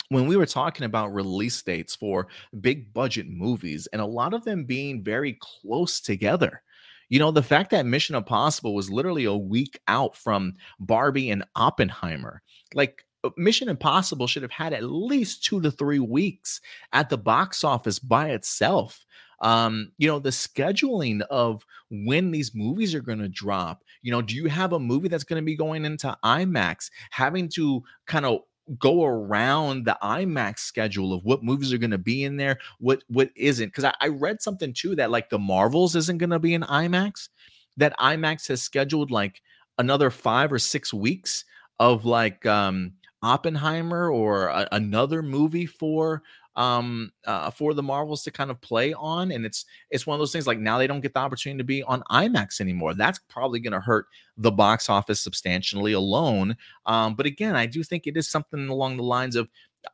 when 0.10 0.28
we 0.28 0.38
were 0.38 0.46
talking 0.46 0.86
about 0.86 1.14
release 1.14 1.62
dates 1.62 1.96
for 1.96 2.28
big 2.62 2.93
budget 2.93 3.28
movies 3.28 3.88
and 3.88 4.02
a 4.02 4.06
lot 4.06 4.34
of 4.34 4.43
them 4.43 4.66
being 4.66 5.04
very 5.04 5.38
close 5.41 6.00
together. 6.00 6.62
You 7.10 7.20
know, 7.20 7.32
the 7.32 7.43
fact 7.43 7.72
that 7.72 7.86
Mission 7.86 8.16
Impossible 8.16 8.74
was 8.74 8.89
literally 8.89 9.26
a 9.26 9.36
week 9.36 9.80
out 9.88 10.16
from 10.16 10.54
Barbie 10.80 11.30
and 11.30 11.43
Oppenheimer, 11.56 12.41
like 12.74 13.06
uh, 13.24 13.30
Mission 13.38 13.70
Impossible 13.70 14.28
should 14.28 14.41
have 14.41 14.52
had 14.52 14.74
at 14.74 14.84
least 14.84 15.43
two 15.43 15.62
to 15.62 15.72
three 15.72 16.00
weeks 16.00 16.62
at 16.93 17.10
the 17.10 17.18
box 17.18 17.64
office 17.64 18.00
by 18.00 18.32
itself. 18.32 19.06
Um, 19.42 19.92
you 19.98 20.08
know, 20.08 20.20
the 20.20 20.30
scheduling 20.30 21.22
of 21.30 21.66
when 21.90 22.32
these 22.32 22.54
movies 22.56 22.96
are 22.96 23.02
going 23.02 23.20
to 23.20 23.30
drop. 23.30 23.84
You 24.02 24.12
know, 24.12 24.22
do 24.22 24.36
you 24.36 24.48
have 24.48 24.74
a 24.74 24.80
movie 24.80 25.08
that's 25.08 25.24
going 25.24 25.42
to 25.42 25.46
be 25.46 25.56
going 25.56 25.86
into 25.86 26.18
IMAX? 26.24 26.90
Having 27.12 27.50
to 27.50 27.84
kind 28.06 28.26
of 28.26 28.42
go 28.80 29.04
around 29.04 29.86
the 29.86 29.98
IMAX 30.02 30.60
schedule 30.60 31.14
of 31.14 31.24
what 31.24 31.44
movies 31.44 31.72
are 31.72 31.78
going 31.78 31.92
to 31.92 31.98
be 31.98 32.24
in 32.24 32.38
there, 32.38 32.58
what 32.80 33.04
what 33.08 33.30
isn't. 33.36 33.68
Because 33.68 33.84
I, 33.84 33.94
I 34.02 34.08
read 34.08 34.42
something 34.42 34.74
too 34.74 34.96
that 34.96 35.12
like 35.12 35.30
the 35.30 35.40
Marvels 35.40 35.96
isn't 35.96 36.18
going 36.18 36.32
to 36.32 36.40
be 36.40 36.54
in 36.54 36.62
IMAX. 36.62 37.30
That 37.78 37.98
IMAX 38.00 38.48
has 38.48 38.64
scheduled 38.64 39.12
like 39.12 39.42
another 39.78 40.10
five 40.10 40.52
or 40.52 40.60
six 40.60 40.94
weeks 40.94 41.46
of 41.80 42.06
like 42.06 42.46
um 42.46 42.94
Oppenheimer 43.22 44.12
or 44.12 44.48
a, 44.48 44.68
another 44.72 45.22
movie 45.22 45.66
for 45.66 46.22
um 46.56 47.12
uh, 47.26 47.49
for 47.49 47.74
the 47.74 47.84
Marvels 47.84 48.24
to 48.24 48.32
kind 48.32 48.49
of 48.49 48.60
play 48.62 48.93
on 48.93 49.32
and 49.32 49.45
it's 49.45 49.66
it's 49.89 50.08
one 50.08 50.16
of 50.16 50.20
those 50.20 50.32
things 50.32 50.47
like 50.47 50.60
now 50.60 50.78
they 50.78 50.88
don't 50.88 51.01
get 51.01 51.14
the 51.14 51.20
opportunity 51.20 51.58
to 51.58 51.64
be 51.64 51.84
on 51.84 52.01
IMAX 52.12 52.62
anymore. 52.62 52.93
That's 52.93 53.20
probably 53.30 53.60
going 53.60 53.74
to 53.74 53.80
hurt 53.80 54.06
the 54.38 54.51
box 54.51 54.89
office 54.89 55.20
substantially 55.20 55.93
alone 55.93 56.56
um 56.86 57.16
but 57.16 57.26
again 57.26 57.56
I 57.56 57.66
do 57.66 57.84
think 57.84 58.08
it 58.08 58.18
is 58.18 58.30
something 58.30 58.68
along 58.70 58.97
the 58.97 59.03
lines 59.03 59.36
of 59.36 59.49
uh, 59.86 59.89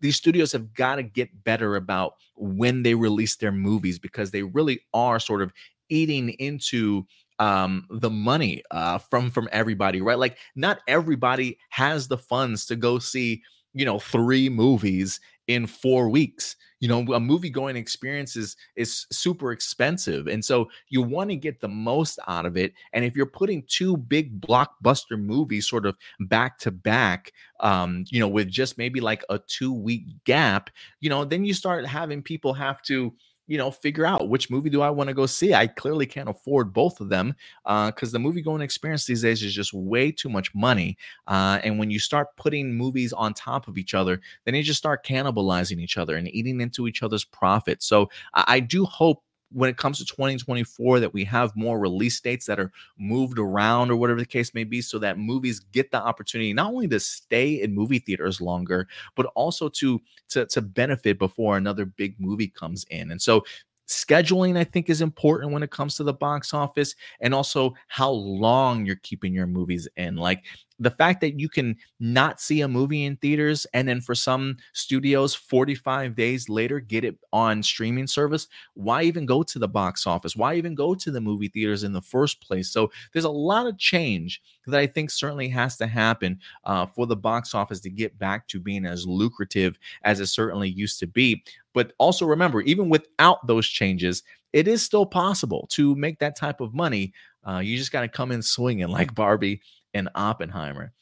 these 0.00 0.16
studios 0.16 0.52
have 0.52 0.72
got 0.74 0.96
to 0.96 1.02
get 1.02 1.44
better 1.44 1.76
about 1.76 2.14
when 2.36 2.82
they 2.82 2.94
release 2.94 3.36
their 3.36 3.52
movies 3.52 3.98
because 3.98 4.30
they 4.30 4.42
really 4.42 4.80
are 4.92 5.18
sort 5.20 5.42
of 5.42 5.52
eating 5.88 6.30
into 6.38 7.04
um 7.40 7.86
the 7.90 8.10
money 8.10 8.62
uh 8.70 8.98
from 8.98 9.30
from 9.30 9.48
everybody 9.52 10.00
right? 10.00 10.18
Like 10.18 10.38
not 10.54 10.78
everybody 10.86 11.58
has 11.70 12.06
the 12.06 12.18
funds 12.18 12.66
to 12.66 12.76
go 12.76 12.98
see 13.00 13.42
you 13.74 13.84
know 13.84 13.98
three 13.98 14.48
movies 14.48 15.20
in 15.46 15.66
four 15.66 16.08
weeks. 16.08 16.56
You 16.80 16.88
know, 16.88 17.14
a 17.14 17.20
movie 17.20 17.50
going 17.50 17.76
experience 17.76 18.36
is, 18.36 18.56
is 18.76 19.06
super 19.10 19.52
expensive. 19.52 20.26
And 20.26 20.44
so 20.44 20.68
you 20.88 21.00
want 21.00 21.30
to 21.30 21.36
get 21.36 21.60
the 21.60 21.68
most 21.68 22.18
out 22.28 22.44
of 22.44 22.56
it. 22.56 22.74
And 22.92 23.04
if 23.04 23.16
you're 23.16 23.24
putting 23.24 23.64
two 23.66 23.96
big 23.96 24.40
blockbuster 24.40 25.18
movies 25.18 25.68
sort 25.68 25.86
of 25.86 25.96
back 26.20 26.58
to 26.58 26.70
back, 26.70 27.32
um, 27.60 28.04
you 28.10 28.20
know, 28.20 28.28
with 28.28 28.48
just 28.48 28.76
maybe 28.76 29.00
like 29.00 29.24
a 29.30 29.38
two 29.38 29.72
week 29.72 30.04
gap, 30.24 30.68
you 31.00 31.08
know, 31.08 31.24
then 31.24 31.44
you 31.44 31.54
start 31.54 31.86
having 31.86 32.22
people 32.22 32.52
have 32.52 32.82
to, 32.82 33.14
you 33.46 33.58
know, 33.58 33.70
figure 33.70 34.06
out 34.06 34.28
which 34.28 34.50
movie 34.50 34.70
do 34.70 34.80
I 34.80 34.90
want 34.90 35.08
to 35.08 35.14
go 35.14 35.26
see. 35.26 35.52
I 35.54 35.66
clearly 35.66 36.06
can't 36.06 36.28
afford 36.28 36.72
both 36.72 37.00
of 37.00 37.08
them 37.08 37.34
because 37.64 38.10
uh, 38.10 38.12
the 38.12 38.18
movie 38.18 38.42
going 38.42 38.62
experience 38.62 39.04
these 39.04 39.22
days 39.22 39.42
is 39.42 39.54
just 39.54 39.74
way 39.74 40.10
too 40.10 40.28
much 40.28 40.54
money. 40.54 40.96
Uh, 41.26 41.60
and 41.62 41.78
when 41.78 41.90
you 41.90 41.98
start 41.98 42.28
putting 42.36 42.74
movies 42.74 43.12
on 43.12 43.34
top 43.34 43.68
of 43.68 43.76
each 43.76 43.94
other, 43.94 44.20
then 44.44 44.54
you 44.54 44.62
just 44.62 44.78
start 44.78 45.04
cannibalizing 45.04 45.78
each 45.78 45.98
other 45.98 46.16
and 46.16 46.34
eating 46.34 46.60
into 46.60 46.86
each 46.86 47.02
other's 47.02 47.24
profits. 47.24 47.86
So 47.86 48.08
I, 48.32 48.44
I 48.46 48.60
do 48.60 48.84
hope 48.84 49.22
when 49.52 49.70
it 49.70 49.76
comes 49.76 49.98
to 49.98 50.04
2024 50.04 51.00
that 51.00 51.14
we 51.14 51.24
have 51.24 51.54
more 51.54 51.78
release 51.78 52.20
dates 52.20 52.46
that 52.46 52.58
are 52.58 52.72
moved 52.98 53.38
around 53.38 53.90
or 53.90 53.96
whatever 53.96 54.18
the 54.20 54.26
case 54.26 54.52
may 54.54 54.64
be 54.64 54.80
so 54.80 54.98
that 54.98 55.18
movies 55.18 55.60
get 55.60 55.90
the 55.90 56.02
opportunity 56.02 56.52
not 56.52 56.72
only 56.72 56.88
to 56.88 56.98
stay 57.00 57.62
in 57.62 57.74
movie 57.74 57.98
theaters 57.98 58.40
longer 58.40 58.88
but 59.14 59.26
also 59.34 59.68
to 59.68 60.00
to, 60.28 60.46
to 60.46 60.60
benefit 60.60 61.18
before 61.18 61.56
another 61.56 61.84
big 61.84 62.18
movie 62.18 62.48
comes 62.48 62.84
in. 62.90 63.10
And 63.10 63.20
so 63.20 63.44
scheduling 63.86 64.56
i 64.56 64.64
think 64.64 64.88
is 64.88 65.02
important 65.02 65.52
when 65.52 65.62
it 65.62 65.70
comes 65.70 65.94
to 65.94 66.02
the 66.02 66.12
box 66.12 66.54
office 66.54 66.94
and 67.20 67.34
also 67.34 67.74
how 67.88 68.10
long 68.10 68.86
you're 68.86 68.96
keeping 68.96 69.34
your 69.34 69.46
movies 69.46 69.86
in. 69.96 70.16
Like 70.16 70.42
the 70.78 70.90
fact 70.90 71.20
that 71.20 71.38
you 71.38 71.48
can 71.48 71.76
not 72.00 72.40
see 72.40 72.60
a 72.60 72.68
movie 72.68 73.04
in 73.04 73.16
theaters 73.16 73.66
and 73.74 73.86
then 73.86 74.00
for 74.00 74.14
some 74.14 74.56
studios 74.72 75.34
45 75.34 76.14
days 76.16 76.48
later 76.48 76.80
get 76.80 77.04
it 77.04 77.16
on 77.32 77.62
streaming 77.62 78.06
service 78.06 78.48
why 78.74 79.02
even 79.02 79.26
go 79.26 79.42
to 79.42 79.58
the 79.58 79.68
box 79.68 80.06
office? 80.06 80.36
Why 80.36 80.54
even 80.54 80.74
go 80.74 80.94
to 80.94 81.10
the 81.10 81.20
movie 81.20 81.48
theaters 81.48 81.84
in 81.84 81.92
the 81.92 82.02
first 82.02 82.40
place? 82.40 82.70
So 82.70 82.90
there's 83.12 83.24
a 83.24 83.30
lot 83.30 83.66
of 83.66 83.78
change 83.78 84.40
that 84.66 84.80
i 84.80 84.86
think 84.86 85.10
certainly 85.10 85.48
has 85.48 85.76
to 85.76 85.86
happen 85.86 86.38
uh, 86.64 86.86
for 86.86 87.06
the 87.06 87.16
box 87.16 87.54
office 87.54 87.80
to 87.80 87.90
get 87.90 88.18
back 88.18 88.48
to 88.48 88.58
being 88.60 88.86
as 88.86 89.06
lucrative 89.06 89.78
as 90.02 90.20
it 90.20 90.26
certainly 90.26 90.68
used 90.68 90.98
to 91.00 91.06
be. 91.06 91.42
But 91.72 91.92
also 91.98 92.26
remember 92.26 92.60
even 92.62 92.88
without 92.88 93.46
those 93.46 93.66
changes 93.66 94.22
it 94.52 94.68
is 94.68 94.82
still 94.82 95.04
possible 95.04 95.66
to 95.72 95.96
make 95.96 96.20
that 96.20 96.36
type 96.36 96.60
of 96.60 96.72
money. 96.74 97.12
Uh, 97.46 97.58
you 97.58 97.76
just 97.76 97.90
got 97.90 98.02
to 98.02 98.08
come 98.08 98.30
in 98.30 98.40
swinging 98.40 98.86
like 98.88 99.12
barbie 99.14 99.60
and 99.94 100.08
Oppenheimer. 100.14 100.92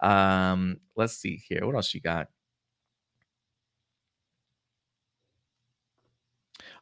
Um, 0.00 0.80
let's 0.96 1.14
see 1.14 1.42
here. 1.48 1.66
What 1.66 1.74
else 1.74 1.94
you 1.94 2.00
got? 2.00 2.28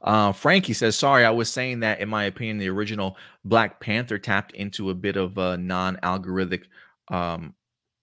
Uh, 0.03 0.33
Frankie 0.33 0.73
says, 0.73 0.97
"Sorry, 0.97 1.25
I 1.25 1.31
was 1.31 1.51
saying 1.51 1.81
that. 1.81 2.01
In 2.01 2.09
my 2.09 2.25
opinion, 2.25 2.59
the 2.59 2.69
original 2.69 3.17
Black 3.45 3.81
Panther 3.81 4.19
tapped 4.19 4.53
into 4.53 4.91
a 4.91 4.95
bit 4.95 5.17
of 5.17 5.39
a 5.39 5.57
non-algorithmic 5.57 6.65
um, 7.09 7.55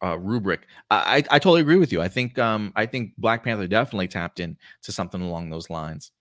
uh, 0.04 0.18
rubric. 0.18 0.68
I, 0.92 1.24
I, 1.30 1.40
totally 1.40 1.62
agree 1.62 1.78
with 1.78 1.92
you. 1.92 2.02
I 2.02 2.10
think 2.10 2.38
um, 2.40 2.74
I 2.76 2.86
think 2.86 3.14
Black 3.18 3.44
Panther 3.44 3.68
definitely 3.68 4.08
tapped 4.08 4.40
in 4.40 4.58
to 4.84 4.92
something 4.92 5.22
along 5.22 5.50
those 5.50 5.70
lines." 5.70 6.12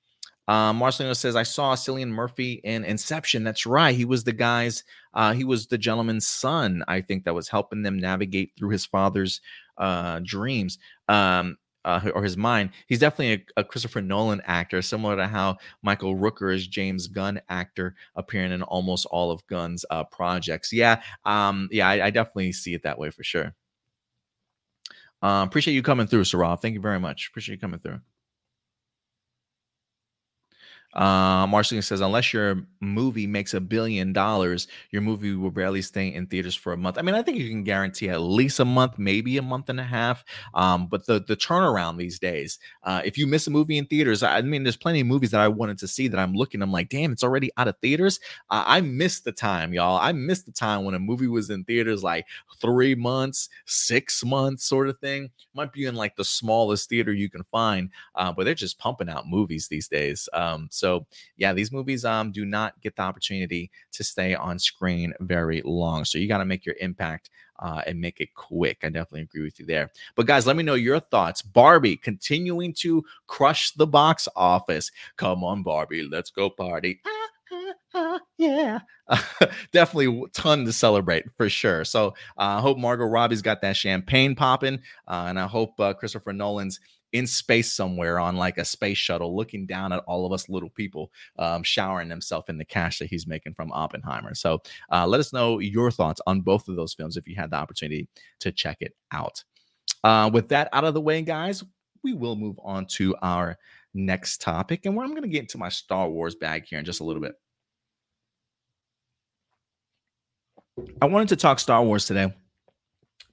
Uh, 0.48 0.72
Marcelino 0.72 1.16
says, 1.16 1.36
I 1.36 1.44
saw 1.44 1.74
Cillian 1.74 2.08
Murphy 2.08 2.60
in 2.64 2.84
Inception. 2.84 3.44
That's 3.44 3.64
right. 3.64 3.94
He 3.94 4.04
was 4.04 4.24
the 4.24 4.32
guy's, 4.32 4.84
uh, 5.14 5.32
he 5.32 5.44
was 5.44 5.66
the 5.66 5.78
gentleman's 5.78 6.26
son, 6.26 6.82
I 6.88 7.00
think, 7.00 7.24
that 7.24 7.34
was 7.34 7.48
helping 7.48 7.82
them 7.82 7.98
navigate 7.98 8.52
through 8.56 8.70
his 8.70 8.84
father's 8.84 9.40
uh, 9.78 10.20
dreams 10.24 10.78
um, 11.08 11.56
uh, 11.84 12.10
or 12.14 12.22
his 12.22 12.36
mind. 12.36 12.70
He's 12.86 12.98
definitely 12.98 13.44
a, 13.56 13.60
a, 13.60 13.64
Christopher 13.64 14.00
Nolan 14.00 14.42
actor, 14.44 14.82
similar 14.82 15.16
to 15.16 15.26
how 15.26 15.58
Michael 15.82 16.16
Rooker 16.16 16.54
is 16.54 16.66
James 16.66 17.06
Gunn 17.06 17.40
actor, 17.48 17.94
appearing 18.16 18.52
in 18.52 18.62
almost 18.62 19.06
all 19.06 19.30
of 19.30 19.46
Gunn's 19.46 19.84
uh, 19.90 20.04
projects. 20.04 20.72
Yeah, 20.72 21.02
um, 21.24 21.68
yeah, 21.72 21.88
I, 21.88 22.06
I, 22.06 22.10
definitely 22.10 22.52
see 22.52 22.74
it 22.74 22.82
that 22.82 22.98
way 22.98 23.10
for 23.10 23.24
sure. 23.24 23.54
Uh, 25.22 25.44
appreciate 25.46 25.74
you 25.74 25.82
coming 25.82 26.06
through, 26.06 26.24
Sarah. 26.24 26.56
Thank 26.60 26.74
you 26.74 26.80
very 26.80 26.98
much. 26.98 27.28
Appreciate 27.28 27.56
you 27.56 27.60
coming 27.60 27.80
through. 27.80 28.00
Uh, 30.94 31.62
says, 31.62 32.00
unless 32.00 32.32
your 32.32 32.62
movie 32.80 33.26
makes 33.26 33.54
a 33.54 33.60
billion 33.60 34.12
dollars, 34.12 34.66
your 34.90 35.02
movie 35.02 35.34
will 35.34 35.50
barely 35.50 35.82
stay 35.82 36.12
in 36.12 36.26
theaters 36.26 36.54
for 36.54 36.72
a 36.72 36.76
month. 36.76 36.98
I 36.98 37.02
mean, 37.02 37.14
I 37.14 37.22
think 37.22 37.38
you 37.38 37.48
can 37.48 37.64
guarantee 37.64 38.08
at 38.10 38.20
least 38.20 38.60
a 38.60 38.64
month, 38.64 38.98
maybe 38.98 39.36
a 39.38 39.42
month 39.42 39.68
and 39.68 39.80
a 39.80 39.84
half. 39.84 40.24
Um, 40.54 40.86
but 40.86 41.06
the 41.06 41.20
the 41.20 41.36
turnaround 41.36 41.96
these 41.98 42.18
days, 42.18 42.58
uh, 42.82 43.02
if 43.04 43.16
you 43.16 43.26
miss 43.26 43.46
a 43.46 43.50
movie 43.50 43.78
in 43.78 43.86
theaters, 43.86 44.22
I 44.22 44.42
mean, 44.42 44.64
there's 44.64 44.76
plenty 44.76 45.00
of 45.00 45.06
movies 45.06 45.30
that 45.30 45.40
I 45.40 45.48
wanted 45.48 45.78
to 45.78 45.88
see 45.88 46.08
that 46.08 46.18
I'm 46.18 46.34
looking. 46.34 46.62
I'm 46.62 46.72
like, 46.72 46.88
damn, 46.88 47.12
it's 47.12 47.24
already 47.24 47.50
out 47.56 47.68
of 47.68 47.76
theaters. 47.80 48.20
I 48.50 48.80
missed 48.80 49.24
the 49.24 49.32
time, 49.32 49.72
y'all. 49.72 49.98
I 49.98 50.12
missed 50.12 50.46
the 50.46 50.52
time 50.52 50.84
when 50.84 50.94
a 50.94 50.98
movie 50.98 51.26
was 51.28 51.50
in 51.50 51.64
theaters 51.64 52.02
like 52.02 52.26
three 52.60 52.94
months, 52.94 53.48
six 53.66 54.24
months, 54.24 54.64
sort 54.64 54.88
of 54.88 54.98
thing. 54.98 55.30
Might 55.54 55.72
be 55.72 55.86
in 55.86 55.94
like 55.94 56.16
the 56.16 56.24
smallest 56.24 56.88
theater 56.88 57.12
you 57.12 57.30
can 57.30 57.44
find, 57.44 57.90
uh, 58.14 58.32
but 58.32 58.44
they're 58.44 58.54
just 58.54 58.78
pumping 58.78 59.08
out 59.08 59.28
movies 59.28 59.68
these 59.68 59.88
days. 59.88 60.28
Um, 60.32 60.68
so 60.70 60.81
yeah, 61.36 61.52
these 61.52 61.72
movies 61.72 62.04
um 62.04 62.32
do 62.32 62.44
not 62.44 62.80
get 62.80 62.96
the 62.96 63.02
opportunity 63.02 63.70
to 63.92 64.04
stay 64.04 64.34
on 64.34 64.58
screen 64.58 65.12
very 65.20 65.62
long. 65.64 66.04
So 66.04 66.18
you 66.18 66.28
got 66.28 66.38
to 66.38 66.44
make 66.44 66.66
your 66.66 66.76
impact 66.80 67.30
uh, 67.58 67.82
and 67.86 68.00
make 68.00 68.20
it 68.20 68.34
quick. 68.34 68.78
I 68.82 68.88
definitely 68.88 69.22
agree 69.22 69.42
with 69.42 69.58
you 69.60 69.66
there. 69.66 69.90
But 70.16 70.26
guys, 70.26 70.46
let 70.46 70.56
me 70.56 70.62
know 70.62 70.74
your 70.74 71.00
thoughts. 71.00 71.42
Barbie 71.42 71.96
continuing 71.96 72.74
to 72.78 73.04
crush 73.26 73.70
the 73.72 73.86
box 73.86 74.28
office. 74.34 74.90
Come 75.16 75.44
on, 75.44 75.62
Barbie, 75.62 76.08
let's 76.10 76.30
go 76.30 76.50
party. 76.50 77.00
yeah, 78.38 78.80
definitely 79.72 80.24
ton 80.32 80.64
to 80.64 80.72
celebrate 80.72 81.24
for 81.36 81.48
sure. 81.48 81.84
So 81.84 82.14
I 82.36 82.56
uh, 82.56 82.60
hope 82.60 82.78
Margot 82.78 83.04
Robbie's 83.04 83.42
got 83.42 83.60
that 83.62 83.76
champagne 83.76 84.34
popping, 84.34 84.80
uh, 85.06 85.26
and 85.28 85.38
I 85.38 85.46
hope 85.46 85.78
uh, 85.78 85.94
Christopher 85.94 86.32
Nolan's 86.32 86.80
in 87.12 87.26
space 87.26 87.70
somewhere 87.70 88.18
on 88.18 88.36
like 88.36 88.58
a 88.58 88.64
space 88.64 88.98
shuttle, 88.98 89.36
looking 89.36 89.66
down 89.66 89.92
at 89.92 90.02
all 90.06 90.26
of 90.26 90.32
us 90.32 90.48
little 90.48 90.70
people, 90.70 91.10
um, 91.38 91.62
showering 91.62 92.10
himself 92.10 92.48
in 92.48 92.58
the 92.58 92.64
cash 92.64 92.98
that 92.98 93.08
he's 93.08 93.26
making 93.26 93.54
from 93.54 93.70
Oppenheimer. 93.72 94.34
So 94.34 94.60
uh, 94.90 95.06
let 95.06 95.20
us 95.20 95.32
know 95.32 95.58
your 95.58 95.90
thoughts 95.90 96.20
on 96.26 96.40
both 96.40 96.68
of 96.68 96.76
those 96.76 96.94
films 96.94 97.16
if 97.16 97.28
you 97.28 97.36
had 97.36 97.50
the 97.50 97.56
opportunity 97.56 98.08
to 98.40 98.50
check 98.50 98.78
it 98.80 98.94
out. 99.12 99.42
Uh, 100.04 100.30
with 100.32 100.48
that 100.48 100.68
out 100.72 100.84
of 100.84 100.94
the 100.94 101.00
way, 101.00 101.22
guys, 101.22 101.62
we 102.02 102.14
will 102.14 102.36
move 102.36 102.58
on 102.64 102.86
to 102.86 103.14
our 103.22 103.56
next 103.94 104.40
topic, 104.40 104.86
and 104.86 104.96
where 104.96 105.04
I'm 105.04 105.12
going 105.12 105.22
to 105.22 105.28
get 105.28 105.42
into 105.42 105.58
my 105.58 105.68
Star 105.68 106.08
Wars 106.08 106.34
bag 106.34 106.64
here 106.66 106.78
in 106.78 106.84
just 106.84 107.00
a 107.00 107.04
little 107.04 107.22
bit. 107.22 107.34
I 111.00 111.06
wanted 111.06 111.28
to 111.28 111.36
talk 111.36 111.58
Star 111.58 111.84
Wars 111.84 112.06
today 112.06 112.32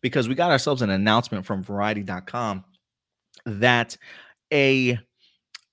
because 0.02 0.28
we 0.28 0.36
got 0.36 0.52
ourselves 0.52 0.82
an 0.82 0.90
announcement 0.90 1.46
from 1.46 1.64
Variety.com 1.64 2.66
that 3.46 3.98
a 4.52 5.00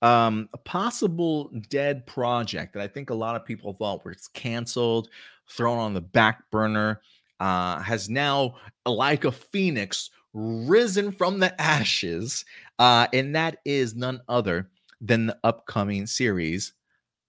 um 0.01 0.47
a 0.53 0.57
possible 0.59 1.51
dead 1.69 2.05
project 2.05 2.73
that 2.73 2.83
I 2.83 2.87
think 2.87 3.09
a 3.09 3.15
lot 3.15 3.35
of 3.35 3.45
people 3.45 3.73
thought 3.73 4.05
was 4.05 4.27
canceled, 4.29 5.09
thrown 5.49 5.79
on 5.79 5.93
the 5.93 6.01
back 6.01 6.49
burner, 6.51 7.01
uh, 7.39 7.79
has 7.79 8.09
now, 8.09 8.55
like 8.85 9.25
a 9.25 9.31
phoenix, 9.31 10.09
risen 10.33 11.11
from 11.11 11.39
the 11.39 11.59
ashes, 11.61 12.45
uh, 12.79 13.07
and 13.13 13.35
that 13.35 13.57
is 13.65 13.95
none 13.95 14.21
other 14.27 14.69
than 15.01 15.27
the 15.27 15.37
upcoming 15.43 16.05
series. 16.05 16.73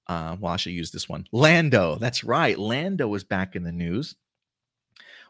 Uh, 0.07 0.37
well, 0.41 0.55
I 0.55 0.57
should 0.57 0.73
use 0.73 0.91
this 0.91 1.09
one. 1.09 1.27
Lando. 1.33 1.97
That's 1.97 2.25
right. 2.25 2.59
Lando 2.59 3.13
is 3.15 3.25
back 3.25 3.57
in 3.57 3.63
the 3.63 3.73
news. 3.73 4.17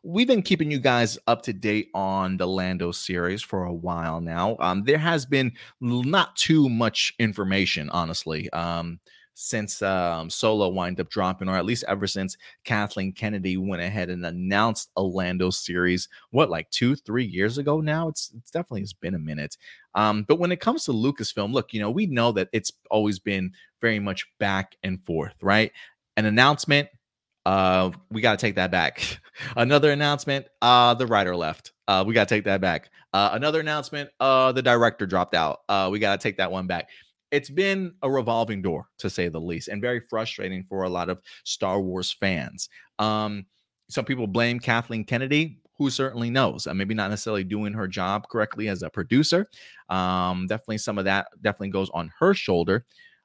We've 0.04 0.26
been 0.26 0.42
keeping 0.42 0.70
you 0.70 0.78
guys 0.78 1.18
up 1.26 1.42
to 1.42 1.52
date 1.52 1.90
on 1.94 2.36
the 2.36 2.46
Lando 2.46 2.92
series 2.92 3.42
for 3.42 3.64
a 3.64 3.72
while 3.72 4.20
now. 4.20 4.56
Um, 4.60 4.84
there 4.84 4.98
has 4.98 5.26
been 5.26 5.52
not 5.80 6.36
too 6.36 6.68
much 6.68 7.14
information, 7.18 7.90
honestly. 7.90 8.48
Um, 8.50 9.00
since 9.40 9.82
um, 9.82 10.28
Solo 10.28 10.68
wind 10.68 10.98
up 10.98 11.08
dropping, 11.10 11.48
or 11.48 11.56
at 11.56 11.64
least 11.64 11.84
ever 11.86 12.08
since 12.08 12.36
Kathleen 12.64 13.12
Kennedy 13.12 13.56
went 13.56 13.80
ahead 13.80 14.10
and 14.10 14.26
announced 14.26 14.90
a 14.96 15.02
Lando 15.02 15.50
series. 15.50 16.08
What, 16.30 16.50
like 16.50 16.68
two, 16.70 16.96
three 16.96 17.24
years 17.24 17.56
ago 17.56 17.80
now? 17.80 18.08
It's, 18.08 18.32
it's 18.36 18.50
definitely 18.50 18.80
has 18.80 18.92
been 18.92 19.14
a 19.14 19.18
minute. 19.18 19.56
Um, 19.94 20.24
but 20.26 20.40
when 20.40 20.50
it 20.50 20.58
comes 20.58 20.84
to 20.84 20.92
Lucasfilm, 20.92 21.52
look, 21.52 21.72
you 21.72 21.80
know, 21.80 21.90
we 21.90 22.06
know 22.06 22.32
that 22.32 22.48
it's 22.52 22.72
always 22.90 23.20
been 23.20 23.52
very 23.80 24.00
much 24.00 24.26
back 24.40 24.76
and 24.82 25.04
forth, 25.04 25.34
right? 25.40 25.70
An 26.16 26.24
announcement, 26.24 26.88
uh, 27.48 27.90
we 28.10 28.20
got 28.20 28.38
to 28.38 28.46
take 28.46 28.56
that 28.56 28.70
back. 28.70 29.20
Another 29.56 29.90
announcement, 29.90 30.46
uh, 30.60 30.92
the 30.94 31.06
writer 31.06 31.34
left. 31.34 31.72
Uh, 31.86 32.04
we 32.06 32.12
got 32.12 32.28
to 32.28 32.34
take 32.34 32.44
that 32.44 32.60
back. 32.60 32.90
Uh, 33.14 33.30
another 33.32 33.60
announcement, 33.60 34.10
uh, 34.20 34.52
the 34.52 34.60
director 34.60 35.06
dropped 35.06 35.34
out. 35.34 35.60
Uh, 35.66 35.88
we 35.90 35.98
got 35.98 36.20
to 36.20 36.22
take 36.22 36.36
that 36.36 36.52
one 36.52 36.66
back 36.66 36.88
it's 37.30 37.50
been 37.50 37.92
a 38.02 38.10
revolving 38.10 38.62
door 38.62 38.86
to 38.98 39.10
say 39.10 39.28
the 39.28 39.40
least 39.40 39.68
and 39.68 39.82
very 39.82 40.00
frustrating 40.00 40.64
for 40.68 40.84
a 40.84 40.88
lot 40.88 41.08
of 41.08 41.20
star 41.44 41.80
wars 41.80 42.10
fans 42.12 42.68
um, 42.98 43.44
some 43.88 44.04
people 44.04 44.26
blame 44.26 44.58
kathleen 44.58 45.04
kennedy 45.04 45.58
who 45.76 45.90
certainly 45.90 46.30
knows 46.30 46.66
uh, 46.66 46.74
maybe 46.74 46.94
not 46.94 47.10
necessarily 47.10 47.44
doing 47.44 47.72
her 47.72 47.86
job 47.86 48.26
correctly 48.28 48.68
as 48.68 48.82
a 48.82 48.90
producer 48.90 49.46
um, 49.90 50.46
definitely 50.46 50.78
some 50.78 50.98
of 50.98 51.04
that 51.04 51.26
definitely 51.42 51.68
goes 51.68 51.90
on 51.90 52.10
her 52.18 52.32
shoulder 52.32 52.84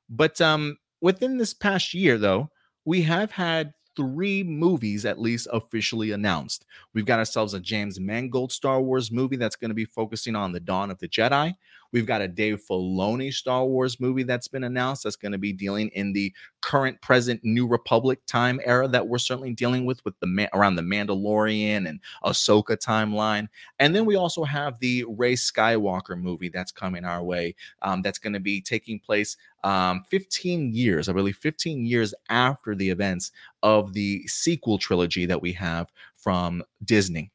but 0.10 0.40
um, 0.42 0.78
within 1.02 1.38
this 1.38 1.54
past 1.54 1.94
year 1.94 2.18
though 2.18 2.50
we 2.86 3.04
have 3.04 3.32
had 3.32 3.74
three 3.96 4.44
movies 4.44 5.06
at 5.06 5.20
least 5.20 5.48
officially 5.52 6.12
announced. 6.12 6.66
We've 6.94 7.06
got 7.06 7.20
ourselves 7.20 7.54
a 7.54 7.60
James 7.60 8.00
Mangold 8.00 8.52
Star 8.52 8.82
Wars 8.82 9.12
movie 9.12 9.38
that's 9.38 9.56
going 9.56 9.70
to 9.70 9.76
be 9.76 9.86
focusing 9.86 10.36
on 10.36 10.52
the 10.52 10.60
dawn 10.60 10.92
of 10.92 11.00
the 11.00 11.08
Jedi. 11.08 11.56
We've 11.94 12.06
got 12.06 12.22
a 12.22 12.28
Dave 12.28 12.62
Filoni 12.70 13.32
Star 13.32 13.66
Wars 13.66 14.00
movie 14.00 14.24
that's 14.24 14.48
been 14.50 14.64
announced 14.64 15.04
that's 15.04 15.16
going 15.16 15.32
to 15.32 15.38
be 15.38 15.54
dealing 15.54 15.90
in 15.90 16.12
the 16.12 16.34
current, 16.62 17.00
present 17.02 17.40
New 17.44 17.68
Republic 17.68 18.20
time 18.26 18.60
era 18.66 18.88
that 18.88 19.08
we're 19.08 19.20
certainly 19.20 19.54
dealing 19.54 19.86
with, 19.86 20.04
with 20.04 20.20
the 20.20 20.28
man, 20.28 20.50
around 20.54 20.76
the 20.76 20.82
Mandalorian 20.82 21.88
and 21.88 22.00
Ahsoka 22.24 22.78
timeline. 22.78 23.48
And 23.80 23.96
then 23.96 24.06
we 24.06 24.16
also 24.16 24.44
have 24.44 24.80
the 24.80 25.06
Rey 25.08 25.36
Skywalker 25.36 26.20
movie 26.20 26.50
that's 26.50 26.72
coming 26.72 27.06
our 27.06 27.24
way. 27.24 27.56
Um, 27.84 28.02
that's 28.02 28.20
going 28.20 28.34
to 28.34 28.40
be 28.40 28.60
taking 28.60 29.00
place 29.00 29.38
um, 29.64 30.04
15 30.10 30.74
years, 30.74 31.08
I 31.08 31.14
believe, 31.14 31.38
15 31.38 31.86
years 31.86 32.14
after 32.30 32.76
the 32.76 32.90
events 32.90 33.32
of 33.62 33.94
the 33.94 34.26
sequel 34.28 34.78
trilogy 34.78 35.26
that 35.28 35.42
we 35.42 35.54
have 35.54 35.92
from 36.16 36.64
Disney. 36.84 37.32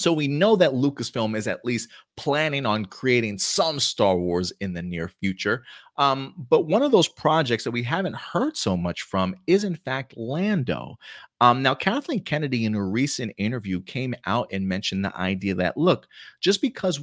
So 0.00 0.14
we 0.14 0.28
know 0.28 0.56
that 0.56 0.72
Lucasfilm 0.72 1.36
is 1.36 1.46
at 1.46 1.64
least 1.64 1.90
planning 2.16 2.64
on 2.64 2.86
creating 2.86 3.36
some 3.38 3.78
Star 3.78 4.16
Wars 4.16 4.50
in 4.60 4.72
the 4.72 4.80
near 4.80 5.08
future. 5.08 5.62
Um, 5.98 6.46
but 6.48 6.66
one 6.66 6.82
of 6.82 6.90
those 6.90 7.06
projects 7.06 7.64
that 7.64 7.70
we 7.70 7.82
haven't 7.82 8.16
heard 8.16 8.56
so 8.56 8.78
much 8.78 9.02
from 9.02 9.34
is, 9.46 9.64
in 9.64 9.76
fact, 9.76 10.16
Lando. 10.16 10.96
Um, 11.42 11.62
now, 11.62 11.74
Kathleen 11.74 12.24
Kennedy, 12.24 12.64
in 12.64 12.74
a 12.74 12.82
recent 12.82 13.32
interview, 13.36 13.82
came 13.82 14.14
out 14.24 14.48
and 14.52 14.66
mentioned 14.66 15.04
the 15.04 15.14
idea 15.16 15.54
that, 15.56 15.76
look, 15.76 16.06
just 16.40 16.62
because 16.62 16.98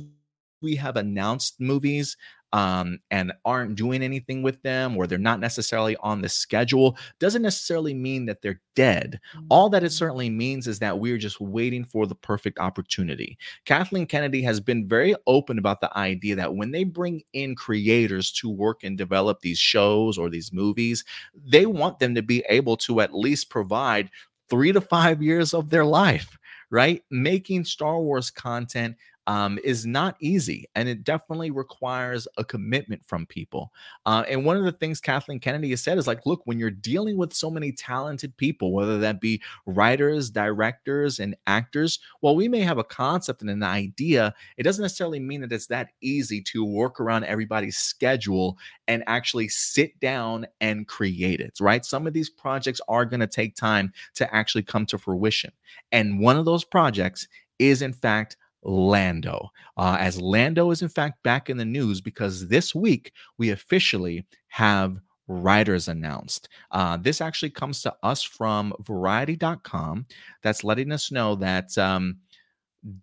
we 0.61 0.75
have 0.75 0.95
announced 0.95 1.61
movies 1.61 2.17
um, 2.53 2.99
and 3.11 3.33
aren't 3.45 3.75
doing 3.75 4.01
anything 4.01 4.41
with 4.41 4.61
them 4.61 4.95
or 4.95 5.05
they're 5.05 5.17
not 5.17 5.39
necessarily 5.39 5.95
on 5.97 6.21
the 6.21 6.29
schedule 6.29 6.97
doesn't 7.19 7.41
necessarily 7.41 7.93
mean 7.93 8.25
that 8.25 8.41
they're 8.41 8.61
dead. 8.75 9.19
All 9.49 9.69
that 9.69 9.83
it 9.83 9.87
mm-hmm. 9.87 9.93
certainly 9.93 10.29
means 10.29 10.67
is 10.67 10.79
that 10.79 10.99
we're 10.99 11.17
just 11.17 11.41
waiting 11.41 11.83
for 11.83 12.07
the 12.07 12.15
perfect 12.15 12.59
opportunity. 12.59 13.37
Kathleen 13.65 14.05
Kennedy 14.05 14.41
has 14.43 14.59
been 14.59 14.87
very 14.87 15.15
open 15.25 15.57
about 15.57 15.81
the 15.81 15.95
idea 15.97 16.35
that 16.35 16.55
when 16.55 16.71
they 16.71 16.83
bring 16.83 17.21
in 17.33 17.55
creators 17.55 18.31
to 18.33 18.49
work 18.49 18.83
and 18.83 18.97
develop 18.97 19.41
these 19.41 19.59
shows 19.59 20.17
or 20.17 20.29
these 20.29 20.53
movies, 20.53 21.03
they 21.35 21.65
want 21.65 21.99
them 21.99 22.15
to 22.15 22.21
be 22.21 22.43
able 22.49 22.77
to 22.77 23.01
at 23.01 23.13
least 23.13 23.49
provide 23.49 24.09
three 24.49 24.71
to 24.71 24.79
five 24.79 25.21
years 25.21 25.53
of 25.53 25.69
their 25.69 25.85
life 25.85 26.37
right? 26.69 27.03
Making 27.09 27.63
Star 27.63 27.99
Wars 27.99 28.29
content 28.29 28.95
um, 29.27 29.59
is 29.63 29.85
not 29.85 30.15
easy 30.21 30.65
and 30.73 30.87
it 30.87 31.03
definitely 31.03 31.51
requires 31.51 32.27
a 32.37 32.45
commitment 32.45 33.05
from 33.05 33.25
people. 33.25 33.73
Uh, 34.05 34.23
and 34.29 34.45
one 34.45 34.55
of 34.55 34.63
the 34.63 34.71
things 34.71 35.01
Kathleen 35.01 35.39
Kennedy 35.39 35.69
has 35.71 35.81
said 35.81 35.97
is 35.97 36.07
like, 36.07 36.25
look, 36.25 36.41
when 36.45 36.57
you're 36.57 36.71
dealing 36.71 37.17
with 37.17 37.33
so 37.33 37.51
many 37.51 37.73
talented 37.73 38.35
people, 38.37 38.71
whether 38.71 38.97
that 38.99 39.19
be 39.19 39.41
writers, 39.65 40.29
directors, 40.29 41.19
and 41.19 41.35
actors, 41.45 41.99
while 42.21 42.37
we 42.37 42.47
may 42.47 42.61
have 42.61 42.77
a 42.77 42.85
concept 42.85 43.41
and 43.41 43.49
an 43.49 43.63
idea, 43.63 44.33
it 44.55 44.63
doesn't 44.63 44.81
necessarily 44.81 45.19
mean 45.19 45.41
that 45.41 45.51
it's 45.51 45.67
that 45.67 45.89
easy 46.01 46.41
to 46.43 46.63
work 46.63 47.01
around 47.01 47.25
everybody's 47.25 47.77
schedule 47.77 48.57
and 48.87 49.03
actually 49.07 49.49
sit 49.49 49.99
down 49.99 50.47
and 50.61 50.87
create 50.87 51.41
it, 51.41 51.57
right? 51.59 51.83
Some 51.83 52.07
of 52.07 52.13
these 52.13 52.29
projects 52.29 52.79
are 52.87 53.05
going 53.05 53.19
to 53.19 53.27
take 53.27 53.55
time 53.55 53.91
to 54.15 54.33
actually 54.33 54.63
come 54.63 54.85
to 54.85 54.97
fruition. 54.97 55.51
And 55.91 56.21
one 56.21 56.37
of 56.37 56.45
those 56.45 56.63
projects 56.63 57.27
is, 57.59 57.81
in 57.81 57.91
fact, 57.91 58.37
Lando. 58.63 59.49
Uh, 59.77 59.97
as 59.99 60.19
Lando 60.21 60.71
is, 60.71 60.81
in 60.81 60.89
fact, 60.89 61.21
back 61.23 61.49
in 61.49 61.57
the 61.57 61.65
news 61.65 62.01
because 62.01 62.47
this 62.47 62.73
week 62.73 63.11
we 63.37 63.51
officially 63.51 64.25
have 64.49 64.99
writers 65.27 65.87
announced. 65.87 66.49
Uh, 66.71 66.97
this 66.97 67.21
actually 67.21 67.49
comes 67.49 67.81
to 67.81 67.93
us 68.03 68.23
from 68.23 68.73
variety.com 68.81 70.05
that's 70.41 70.63
letting 70.63 70.91
us 70.91 71.11
know 71.11 71.35
that 71.35 71.77
um, 71.77 72.17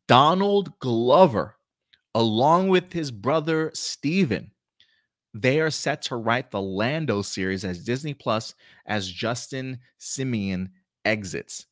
Donald 0.08 0.78
Glover, 0.78 1.56
along 2.14 2.68
with 2.68 2.92
his 2.92 3.10
brother 3.10 3.70
Stephen, 3.74 4.50
they 5.34 5.60
are 5.60 5.70
set 5.70 6.00
to 6.02 6.16
write 6.16 6.50
the 6.50 6.62
Lando 6.62 7.20
series 7.20 7.64
as 7.64 7.84
Disney 7.84 8.14
Plus 8.14 8.54
as 8.86 9.10
Justin 9.10 9.80
Simien 10.00 10.68
exits. 11.04 11.66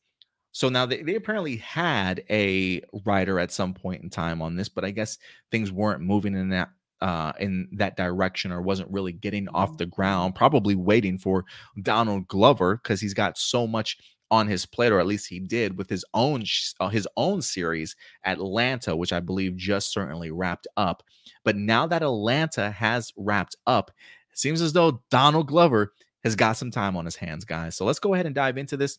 So 0.53 0.69
now 0.69 0.87
they, 0.87 1.03
they 1.03 1.15
apparently 1.15 1.57
had 1.57 2.23
a 2.31 2.83
writer 3.05 3.41
at 3.41 3.53
some 3.53 3.75
point 3.75 4.03
in 4.03 4.11
time 4.11 4.43
on 4.43 4.55
this, 4.55 4.69
but 4.69 4.85
I 4.85 4.91
guess 4.91 5.19
things 5.51 5.73
weren't 5.73 6.03
moving 6.03 6.35
in 6.35 6.51
that 6.51 6.71
uh, 7.01 7.33
in 7.41 7.69
that 7.73 7.97
direction 7.97 8.53
or 8.53 8.63
wasn't 8.63 8.91
really 8.93 9.13
getting 9.13 9.49
off 9.49 9.77
the 9.77 9.87
ground. 9.87 10.37
Probably 10.37 10.77
waiting 10.77 11.19
for 11.19 11.45
Donald 11.83 12.29
Glover 12.29 12.77
because 12.77 13.01
he's 13.01 13.15
got 13.15 13.37
so 13.37 13.67
much 13.67 13.99
on 14.31 14.47
his 14.47 14.65
plate, 14.65 14.93
or 14.93 15.01
at 15.01 15.07
least 15.07 15.29
he 15.29 15.41
did 15.41 15.77
with 15.77 15.91
his 15.91 16.05
own 16.15 16.45
uh, 16.81 16.89
his 16.89 17.09
own 17.17 17.43
series 17.43 17.97
Atlanta, 18.25 18.95
which 18.95 19.13
I 19.13 19.21
believe 19.21 19.57
just 19.57 19.93
certainly 19.93 20.31
wrapped 20.31 20.67
up. 20.77 21.03
But 21.45 21.57
now 21.57 21.87
that 21.89 22.03
Atlanta 22.03 22.71
has 22.71 23.13
wrapped 23.17 23.57
up, 23.67 23.91
it 24.31 24.39
seems 24.39 24.63
as 24.63 24.73
though 24.73 25.03
Donald 25.11 25.49
Glover 25.49 25.93
has 26.25 26.37
got 26.37 26.57
some 26.57 26.71
time 26.71 26.97
on 26.97 27.05
his 27.05 27.17
hands, 27.17 27.45
guys. 27.45 27.77
So 27.77 27.85
let's 27.85 27.99
go 27.99 28.15
ahead 28.15 28.27
and 28.27 28.35
dive 28.35 28.57
into 28.57 28.77
this 28.77 28.99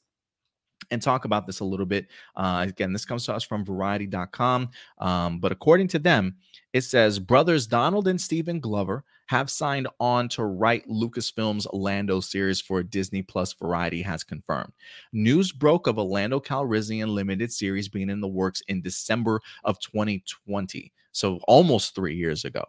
and 0.91 1.01
talk 1.01 1.26
about 1.26 1.47
this 1.47 1.59
a 1.59 1.65
little 1.65 1.86
bit. 1.86 2.07
Uh, 2.36 2.65
again, 2.67 2.93
this 2.93 3.05
comes 3.05 3.26
to 3.26 3.34
us 3.34 3.43
from 3.43 3.65
variety.com. 3.65 4.69
Um, 4.99 5.39
but 5.39 5.51
according 5.51 5.88
to 5.89 5.99
them, 5.99 6.36
it 6.74 6.82
says 6.82 7.19
brothers 7.19 7.67
Donald 7.67 8.07
and 8.07 8.19
Stephen 8.19 8.59
Glover 8.59 9.03
have 9.28 9.49
signed 9.49 9.88
on 9.99 10.28
to 10.30 10.43
write 10.43 10.88
Lucasfilm's 10.88 11.67
Lando 11.74 12.19
series 12.19 12.61
for 12.61 12.84
Disney 12.84 13.21
Plus 13.21 13.53
Variety 13.53 14.01
has 14.01 14.24
confirmed. 14.24 14.74
News 15.11 15.51
broke 15.51 15.88
of 15.88 15.97
a 15.97 16.03
Lando 16.03 16.39
Calrissian 16.39 17.07
limited 17.07 17.51
series 17.51 17.89
being 17.89 18.09
in 18.09 18.21
the 18.21 18.28
works 18.28 18.61
in 18.67 18.82
December 18.82 19.39
of 19.63 19.80
2020. 19.80 20.91
So 21.13 21.39
almost 21.47 21.95
three 21.95 22.15
years 22.15 22.43
ago. 22.43 22.63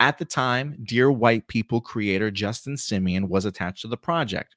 At 0.00 0.18
the 0.18 0.24
time, 0.24 0.76
Dear 0.84 1.10
White 1.10 1.46
People 1.48 1.80
creator 1.80 2.30
Justin 2.30 2.74
Simien 2.74 3.28
was 3.28 3.46
attached 3.46 3.82
to 3.82 3.88
the 3.88 3.96
project. 3.96 4.55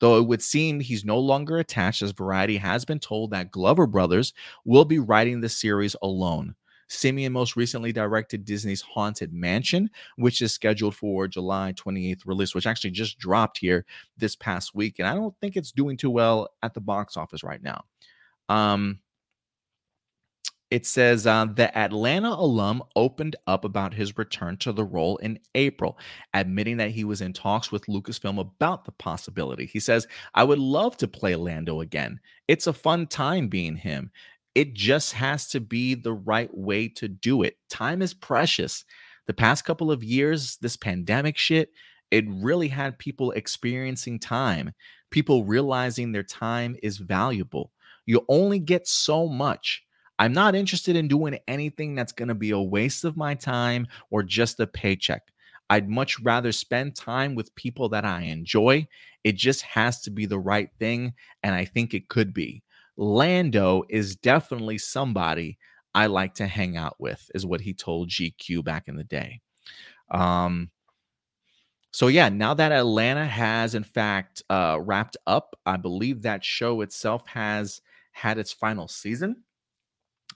Though 0.00 0.18
it 0.18 0.26
would 0.26 0.42
seem 0.42 0.80
he's 0.80 1.04
no 1.04 1.18
longer 1.18 1.58
attached, 1.58 2.02
as 2.02 2.12
Variety 2.12 2.56
has 2.56 2.84
been 2.84 2.98
told 2.98 3.30
that 3.30 3.50
Glover 3.50 3.86
Brothers 3.86 4.32
will 4.64 4.84
be 4.84 4.98
writing 4.98 5.40
the 5.40 5.48
series 5.48 5.96
alone. 6.02 6.54
Simien 6.88 7.32
most 7.32 7.56
recently 7.56 7.92
directed 7.92 8.44
Disney's 8.44 8.82
Haunted 8.82 9.32
Mansion, 9.32 9.90
which 10.16 10.42
is 10.42 10.52
scheduled 10.52 10.94
for 10.94 11.26
July 11.26 11.72
28th 11.76 12.26
release, 12.26 12.54
which 12.54 12.66
actually 12.66 12.90
just 12.90 13.18
dropped 13.18 13.58
here 13.58 13.84
this 14.16 14.36
past 14.36 14.74
week. 14.74 14.98
And 14.98 15.08
I 15.08 15.14
don't 15.14 15.34
think 15.40 15.56
it's 15.56 15.72
doing 15.72 15.96
too 15.96 16.10
well 16.10 16.48
at 16.62 16.74
the 16.74 16.80
box 16.80 17.16
office 17.16 17.42
right 17.42 17.62
now. 17.62 17.84
Um, 18.48 19.00
it 20.74 20.84
says 20.84 21.24
uh, 21.24 21.44
the 21.44 21.78
Atlanta 21.78 22.30
alum 22.30 22.82
opened 22.96 23.36
up 23.46 23.64
about 23.64 23.94
his 23.94 24.18
return 24.18 24.56
to 24.56 24.72
the 24.72 24.82
role 24.82 25.18
in 25.18 25.38
April, 25.54 25.96
admitting 26.32 26.78
that 26.78 26.90
he 26.90 27.04
was 27.04 27.20
in 27.20 27.32
talks 27.32 27.70
with 27.70 27.86
Lucasfilm 27.86 28.40
about 28.40 28.84
the 28.84 28.90
possibility. 28.90 29.66
He 29.66 29.78
says, 29.78 30.08
I 30.34 30.42
would 30.42 30.58
love 30.58 30.96
to 30.96 31.06
play 31.06 31.36
Lando 31.36 31.80
again. 31.80 32.18
It's 32.48 32.66
a 32.66 32.72
fun 32.72 33.06
time 33.06 33.46
being 33.46 33.76
him. 33.76 34.10
It 34.56 34.74
just 34.74 35.12
has 35.12 35.46
to 35.50 35.60
be 35.60 35.94
the 35.94 36.12
right 36.12 36.52
way 36.52 36.88
to 36.88 37.06
do 37.06 37.44
it. 37.44 37.56
Time 37.70 38.02
is 38.02 38.12
precious. 38.12 38.84
The 39.28 39.32
past 39.32 39.64
couple 39.64 39.92
of 39.92 40.02
years, 40.02 40.56
this 40.56 40.76
pandemic 40.76 41.36
shit, 41.36 41.70
it 42.10 42.24
really 42.28 42.66
had 42.66 42.98
people 42.98 43.30
experiencing 43.30 44.18
time, 44.18 44.72
people 45.12 45.44
realizing 45.44 46.10
their 46.10 46.24
time 46.24 46.74
is 46.82 46.98
valuable. 46.98 47.70
You 48.06 48.24
only 48.28 48.58
get 48.58 48.88
so 48.88 49.28
much. 49.28 49.83
I'm 50.18 50.32
not 50.32 50.54
interested 50.54 50.96
in 50.96 51.08
doing 51.08 51.38
anything 51.48 51.94
that's 51.94 52.12
going 52.12 52.28
to 52.28 52.34
be 52.34 52.50
a 52.50 52.60
waste 52.60 53.04
of 53.04 53.16
my 53.16 53.34
time 53.34 53.86
or 54.10 54.22
just 54.22 54.60
a 54.60 54.66
paycheck. 54.66 55.22
I'd 55.70 55.88
much 55.88 56.20
rather 56.20 56.52
spend 56.52 56.94
time 56.94 57.34
with 57.34 57.54
people 57.54 57.88
that 57.90 58.04
I 58.04 58.22
enjoy. 58.22 58.86
It 59.24 59.36
just 59.36 59.62
has 59.62 60.02
to 60.02 60.10
be 60.10 60.26
the 60.26 60.38
right 60.38 60.70
thing. 60.78 61.14
And 61.42 61.54
I 61.54 61.64
think 61.64 61.94
it 61.94 62.08
could 62.08 62.34
be. 62.34 62.62
Lando 62.96 63.82
is 63.88 64.14
definitely 64.16 64.78
somebody 64.78 65.58
I 65.94 66.06
like 66.06 66.34
to 66.34 66.46
hang 66.46 66.76
out 66.76 66.96
with, 66.98 67.30
is 67.34 67.46
what 67.46 67.60
he 67.60 67.72
told 67.72 68.10
GQ 68.10 68.64
back 68.64 68.88
in 68.88 68.96
the 68.96 69.04
day. 69.04 69.40
Um, 70.10 70.70
so 71.92 72.08
yeah, 72.08 72.28
now 72.28 72.54
that 72.54 72.72
Atlanta 72.72 73.24
has 73.24 73.74
in 73.74 73.84
fact 73.84 74.42
uh, 74.50 74.78
wrapped 74.80 75.16
up, 75.26 75.56
I 75.64 75.76
believe 75.76 76.22
that 76.22 76.44
show 76.44 76.80
itself 76.82 77.26
has 77.28 77.80
had 78.12 78.38
its 78.38 78.52
final 78.52 78.86
season 78.88 79.43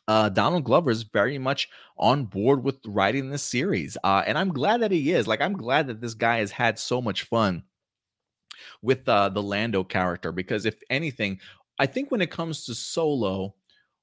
uh, 0.08 0.28
Donald 0.30 0.64
Glover 0.64 0.90
is 0.90 1.04
very 1.04 1.38
much 1.38 1.68
on 1.98 2.24
board 2.24 2.64
with 2.64 2.78
writing 2.86 3.30
this 3.30 3.42
series. 3.42 3.96
Uh, 4.02 4.24
and 4.26 4.38
I'm 4.38 4.48
glad 4.52 4.82
that 4.82 4.90
he 4.90 5.12
is. 5.12 5.28
Like, 5.28 5.40
I'm 5.42 5.52
glad 5.52 5.86
that 5.88 6.00
this 6.00 6.14
guy 6.14 6.38
has 6.38 6.50
had 6.50 6.78
so 6.78 7.00
much 7.02 7.22
fun 7.24 7.62
with 8.82 9.08
uh, 9.08 9.28
the 9.28 9.42
Lando 9.42 9.84
character 9.84 10.32
because, 10.32 10.66
if 10.66 10.80
anything, 10.90 11.40
I 11.78 11.86
think 11.86 12.10
when 12.10 12.22
it 12.22 12.30
comes 12.30 12.64
to 12.66 12.74
Solo, 12.74 13.54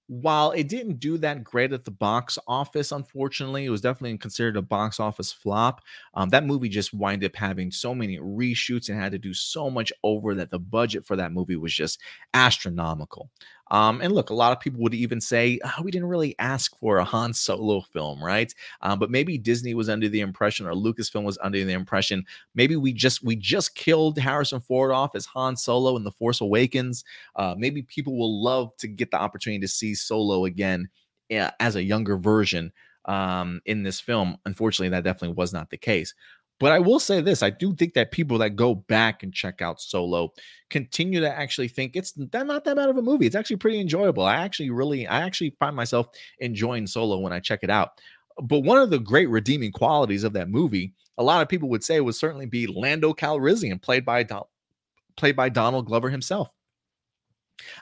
while 0.07 0.51
it 0.51 0.67
didn't 0.69 0.99
do 0.99 1.17
that 1.17 1.43
great 1.43 1.73
at 1.73 1.83
the 1.83 1.91
box 1.91 2.37
office, 2.47 2.91
unfortunately, 2.91 3.65
it 3.65 3.71
was 3.71 3.81
definitely 3.81 4.17
considered 4.19 4.55
a 4.55 4.61
box 4.61 4.99
office 4.99 5.31
flop. 5.33 5.81
Um, 6.13 6.29
that 6.29 6.45
movie 6.45 6.69
just 6.69 6.93
wind 6.93 7.23
up 7.23 7.35
having 7.35 7.71
so 7.71 7.95
many 7.95 8.19
reshoots 8.19 8.89
and 8.89 8.99
had 8.99 9.13
to 9.13 9.17
do 9.17 9.33
so 9.33 9.69
much 9.69 9.91
over 10.03 10.35
that 10.35 10.51
the 10.51 10.59
budget 10.59 11.05
for 11.05 11.15
that 11.15 11.31
movie 11.31 11.55
was 11.55 11.73
just 11.73 11.99
astronomical. 12.35 13.31
Um, 13.71 14.01
and 14.01 14.13
look, 14.13 14.29
a 14.29 14.35
lot 14.35 14.51
of 14.51 14.59
people 14.59 14.81
would 14.81 14.93
even 14.93 15.19
say, 15.19 15.59
oh, 15.65 15.81
we 15.83 15.91
didn't 15.91 16.07
really 16.07 16.35
ask 16.39 16.77
for 16.77 16.97
a 16.97 17.03
Han 17.03 17.33
Solo 17.33 17.81
film, 17.81 18.23
right? 18.23 18.53
Um, 18.81 18.99
but 18.99 19.09
maybe 19.09 19.37
Disney 19.37 19.73
was 19.73 19.89
under 19.89 20.07
the 20.07 20.21
impression, 20.21 20.67
or 20.67 20.73
Lucasfilm 20.73 21.23
was 21.23 21.37
under 21.41 21.63
the 21.63 21.73
impression, 21.73 22.25
maybe 22.53 22.75
we 22.75 22.93
just 22.93 23.23
we 23.23 23.35
just 23.35 23.75
killed 23.75 24.17
Harrison 24.17 24.59
Ford 24.59 24.91
off 24.91 25.15
as 25.15 25.25
Han 25.27 25.55
Solo 25.55 25.95
in 25.95 26.03
The 26.03 26.11
Force 26.11 26.41
Awakens. 26.41 27.03
Uh, 27.35 27.55
maybe 27.57 27.81
people 27.81 28.17
will 28.17 28.41
love 28.41 28.75
to 28.77 28.87
get 28.87 29.11
the 29.11 29.17
opportunity 29.17 29.61
to 29.61 29.67
see 29.67 29.95
Solo 29.95 30.45
again 30.45 30.89
yeah, 31.29 31.51
as 31.59 31.75
a 31.75 31.83
younger 31.83 32.17
version 32.17 32.71
um, 33.05 33.61
in 33.65 33.83
this 33.83 33.99
film. 33.99 34.37
Unfortunately, 34.45 34.89
that 34.89 35.03
definitely 35.03 35.35
was 35.35 35.53
not 35.53 35.69
the 35.69 35.77
case. 35.77 36.13
But 36.59 36.71
I 36.71 36.79
will 36.79 36.99
say 36.99 37.19
this: 37.19 37.43
I 37.43 37.49
do 37.49 37.75
think 37.75 37.93
that 37.95 38.11
people 38.11 38.37
that 38.37 38.55
go 38.55 38.75
back 38.75 39.23
and 39.23 39.33
check 39.33 39.61
out 39.61 39.81
Solo 39.81 40.31
continue 40.69 41.19
to 41.19 41.29
actually 41.29 41.67
think 41.67 41.95
it's 41.95 42.13
not 42.17 42.63
that 42.63 42.75
bad 42.75 42.89
of 42.89 42.97
a 42.97 43.01
movie. 43.01 43.25
It's 43.25 43.35
actually 43.35 43.57
pretty 43.57 43.81
enjoyable. 43.81 44.23
I 44.23 44.35
actually 44.35 44.69
really, 44.69 45.05
I 45.05 45.21
actually 45.21 45.55
find 45.59 45.75
myself 45.75 46.07
enjoying 46.39 46.87
Solo 46.87 47.19
when 47.19 47.33
I 47.33 47.41
check 47.41 47.59
it 47.61 47.69
out. 47.69 47.99
But 48.41 48.61
one 48.61 48.77
of 48.77 48.89
the 48.89 48.99
great 48.99 49.29
redeeming 49.29 49.73
qualities 49.73 50.23
of 50.23 50.31
that 50.33 50.49
movie, 50.49 50.93
a 51.17 51.23
lot 51.23 51.41
of 51.41 51.49
people 51.49 51.67
would 51.69 51.83
say, 51.83 51.99
would 51.99 52.15
certainly 52.15 52.45
be 52.45 52.67
Lando 52.67 53.13
Calrissian, 53.13 53.81
played 53.81 54.05
by 54.05 54.23
Don, 54.23 54.43
played 55.17 55.35
by 55.35 55.49
Donald 55.49 55.87
Glover 55.87 56.09
himself. 56.09 56.54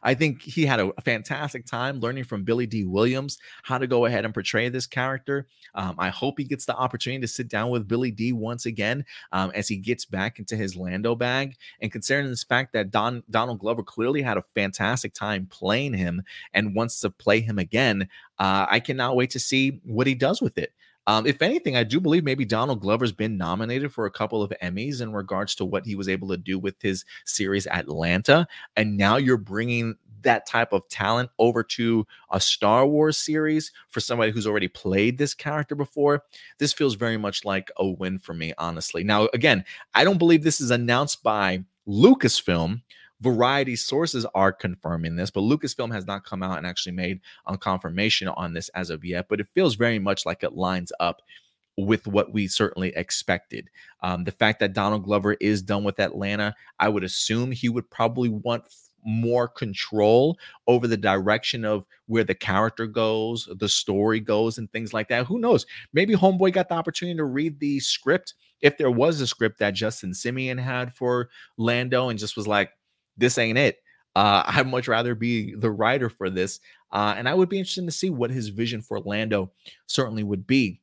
I 0.02 0.14
think 0.14 0.42
he 0.42 0.66
had 0.66 0.80
a, 0.80 0.92
fantastic 1.04 1.66
time 1.66 2.00
learning 2.00 2.24
from 2.24 2.44
Billy 2.44 2.66
Dee 2.66 2.86
Williams 2.86 3.38
how 3.64 3.78
to 3.78 3.88
go 3.88 4.06
ahead 4.06 4.26
and 4.26 4.34
portray 4.34 4.70
this 4.70 4.88
character. 4.88 5.48
Um, 5.76 5.96
I 5.98 6.10
hope 6.10 6.36
he 6.38 6.46
gets 6.46 6.66
the 6.66 6.76
opportunity 6.76 7.22
to 7.22 7.28
sit 7.28 7.50
down 7.50 7.70
with 7.70 7.88
Billy 7.88 8.12
Dee 8.12 8.32
once 8.32 8.66
again 8.66 9.06
um, 9.32 9.52
as 9.54 9.68
he 9.68 9.78
gets 9.78 10.06
back 10.06 10.40
into 10.40 10.56
his 10.56 10.76
Lando 10.76 11.16
bag. 11.16 11.56
And 11.82 11.92
considering 11.92 12.30
this 12.30 12.44
fact 12.44 12.74
that 12.74 12.92
Don 12.92 13.24
Donald 13.30 13.60
Glover 13.60 13.84
clearly 13.84 14.22
had 14.22 14.38
a 14.38 14.44
fantastic 14.56 15.14
time 15.14 15.48
playing 15.48 15.94
him 15.94 16.24
and 16.54 16.76
wants 16.76 17.00
to 17.02 17.10
play 17.10 17.42
him 17.42 17.60
again, 17.60 18.08
uh, 18.40 18.66
I 18.70 18.80
cannot 18.80 19.16
wait 19.16 19.32
to 19.32 19.40
see 19.40 19.82
what 19.84 20.08
he 20.08 20.16
does 20.16 20.42
with 20.42 20.58
it. 20.58 20.74
Um, 21.08 21.26
if 21.26 21.42
anything, 21.42 21.76
I 21.76 21.84
do 21.84 22.00
believe 22.00 22.24
maybe 22.24 22.46
Donald 22.46 22.82
Glover's 22.82 23.12
been 23.12 23.38
nominated 23.38 23.92
for 23.92 24.06
a 24.06 24.12
couple 24.12 24.42
of 24.42 24.54
Emmys 24.62 25.02
in 25.02 25.12
regards 25.14 25.56
to 25.56 25.66
what 25.66 25.86
he 25.86 25.96
was 25.96 26.08
able 26.08 26.30
to 26.30 26.38
do 26.38 26.58
with 26.58 26.82
his 26.82 27.04
series 27.26 27.68
Atlanta. 27.68 28.48
And 28.76 28.98
now 28.98 29.18
you're 29.18 29.38
bringing 29.38 29.96
that 30.24 30.48
type 30.48 30.74
of 30.74 30.88
talent 30.90 31.30
over 31.38 31.64
to 31.64 32.08
a 32.32 32.40
Star 32.40 32.86
Wars 32.86 33.18
series 33.18 33.72
for 33.90 34.00
somebody 34.00 34.32
who's 34.32 34.48
already 34.48 34.70
played 34.70 35.18
this 35.18 35.34
character 35.34 35.76
before. 35.76 36.24
This 36.58 36.74
feels 36.74 36.96
very 36.96 37.18
much 37.18 37.46
like 37.46 37.70
a 37.78 37.86
win 37.86 38.20
for 38.20 38.34
me, 38.34 38.54
honestly. 38.58 39.04
Now, 39.04 39.28
again, 39.34 39.66
I 39.94 40.04
don't 40.04 40.18
believe 40.18 40.44
this 40.44 40.62
is 40.62 40.72
announced 40.72 41.24
by 41.24 41.64
Lucasfilm 41.88 42.82
variety 43.24 43.76
sources 43.76 44.26
are 44.36 44.52
confirming 44.52 45.16
this, 45.16 45.32
but 45.32 45.42
Lucasfilm 45.42 45.94
has 45.94 46.06
not 46.06 46.26
come 46.26 46.44
out 46.44 46.58
and 46.58 46.68
actually 46.68 46.92
made 46.92 47.22
a 47.48 47.58
confirmation 47.58 48.28
on 48.28 48.54
this 48.54 48.70
as 48.70 48.90
of 48.90 49.06
yet. 49.06 49.28
But 49.30 49.40
it 49.40 49.48
feels 49.56 49.76
very 49.76 50.00
much 50.00 50.26
like 50.26 50.44
it 50.44 50.54
lines 50.54 50.92
up 51.00 51.22
with 51.78 52.06
what 52.06 52.34
we 52.34 52.48
certainly 52.48 52.94
expected. 52.96 53.70
Um, 54.02 54.26
the 54.26 54.32
fact 54.32 54.60
that 54.60 54.74
Donald 54.74 55.06
Glover 55.06 55.34
is 55.40 55.62
done 55.62 55.84
with 55.84 56.00
Atlanta, 56.00 56.54
I 56.80 56.90
would 56.90 57.04
assume 57.04 57.52
he 57.52 57.70
would 57.70 57.90
probably 57.90 58.30
want 58.30 58.66
more 59.06 59.48
control 59.48 60.38
over 60.68 60.88
the 60.88 60.98
direction 60.98 61.66
of 61.66 61.86
where 62.06 62.24
the 62.24 62.36
character 62.36 62.86
goes, 62.88 63.50
the 63.58 63.70
story 63.70 64.20
goes, 64.20 64.58
and 64.58 64.72
things 64.72 64.94
like 64.94 65.08
that. 65.10 65.26
Who 65.26 65.40
knows? 65.40 65.66
Maybe 65.94 66.14
Homeboy 66.14 66.54
got 66.54 66.70
the 66.70 66.76
opportunity 66.76 67.18
to 67.18 67.26
read 67.26 67.60
the 67.60 67.80
script. 67.80 68.36
If 68.62 68.78
there 68.78 68.92
was 68.92 69.20
a 69.20 69.28
script 69.28 69.60
that 69.60 69.74
Justin 69.74 70.12
Simien 70.12 70.60
had 70.60 70.94
for 70.94 71.30
Lando 71.58 72.10
and 72.10 72.20
just 72.20 72.38
was 72.38 72.48
like, 72.48 72.72
this 73.18 73.38
ain't 73.38 73.58
it. 73.58 73.80
Uh, 74.16 74.44
I'd 74.48 74.68
much 74.68 74.88
rather 74.88 75.16
be 75.16 75.56
the 75.56 75.72
writer 75.72 76.10
for 76.10 76.30
this. 76.30 76.60
Uh, 76.92 77.16
and 77.18 77.28
I 77.28 77.34
would 77.34 77.50
be 77.50 77.58
interested 77.58 77.86
to 77.86 77.92
see 77.92 78.10
what 78.10 78.32
his 78.32 78.50
vision 78.50 78.82
for 78.82 79.00
Lando 79.00 79.52
certainly 79.88 80.24
would 80.24 80.46
be. 80.46 80.80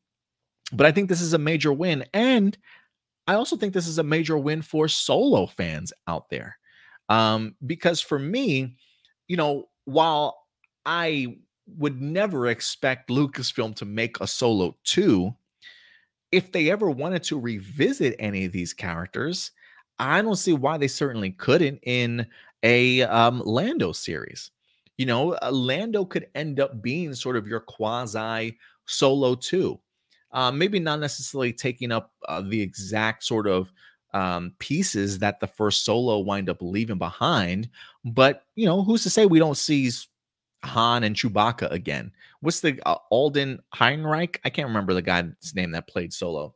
But 0.73 0.87
I 0.87 0.93
think 0.93 1.09
this 1.09 1.21
is 1.21 1.35
a 1.35 1.39
major 1.39 1.73
win. 1.73 2.05
And 2.13 2.57
I 3.27 3.35
also 3.35 3.57
think 3.57 3.75
this 3.75 3.87
is 3.87 3.99
a 3.99 4.05
major 4.05 4.37
win 4.37 4.63
for 4.63 4.89
solo 4.89 5.47
fans 5.47 5.93
out 6.07 6.31
there. 6.31 6.59
Um, 7.09 7.55
because 7.67 8.01
for 8.01 8.19
me, 8.19 8.77
you 9.29 9.37
know, 9.37 9.69
while 9.85 10.47
I 10.85 11.39
would 11.79 12.01
never 12.01 12.49
expect 12.49 13.11
Lucasfilm 13.11 13.77
to 13.77 13.85
make 13.85 14.21
a 14.21 14.27
solo 14.27 14.77
2, 14.85 15.35
if 16.33 16.53
they 16.53 16.71
ever 16.71 16.91
wanted 16.91 17.23
to 17.25 17.39
revisit 17.39 18.17
any 18.19 18.45
of 18.45 18.53
these 18.53 18.73
characters, 18.73 19.51
I 20.01 20.23
don't 20.23 20.37
see 20.37 20.55
why 20.55 20.79
they 20.79 20.89
certainly 20.89 21.33
couldn't 21.33 21.81
in 21.83 22.27
a 22.63 23.03
um, 23.03 23.43
Lando 23.45 23.93
series. 23.93 24.51
You 24.97 25.07
know, 25.07 25.35
uh, 25.35 25.51
Lando 25.51 26.05
could 26.05 26.29
end 26.35 26.59
up 26.59 26.83
being 26.83 27.15
sort 27.15 27.37
of 27.37 27.47
your 27.47 27.61
quasi 27.61 28.59
solo 28.87 29.35
too. 29.35 29.79
Uh, 30.33 30.51
maybe 30.51 30.79
not 30.79 31.01
necessarily 31.01 31.53
taking 31.53 31.93
up 31.93 32.13
uh, 32.29 32.41
the 32.41 32.61
exact 32.61 33.25
sort 33.25 33.47
of 33.47 33.73
um, 34.15 34.55
pieces 34.59 35.19
that 35.19 35.39
the 35.39 35.47
first 35.47 35.85
solo 35.85 36.19
wind 36.19 36.49
up 36.49 36.63
leaving 36.63 36.99
behind, 36.99 37.69
but 38.05 38.45
you 38.55 38.67
know, 38.67 38.83
who's 38.83 39.03
to 39.03 39.11
say 39.11 39.27
we 39.27 39.39
don't 39.39 39.57
see 39.57 39.91
Han 40.65 41.05
and 41.05 41.15
Chewbacca 41.15 41.71
again? 41.71 42.11
What's 42.41 42.61
the 42.61 42.81
uh, 42.87 42.97
Alden 43.11 43.61
Ehrenreich? 43.75 44.39
I 44.45 44.51
can't 44.51 44.69
remember 44.69 44.95
the 44.95 45.03
guy's 45.03 45.55
name 45.55 45.73
that 45.73 45.89
played 45.89 46.13
solo 46.13 46.55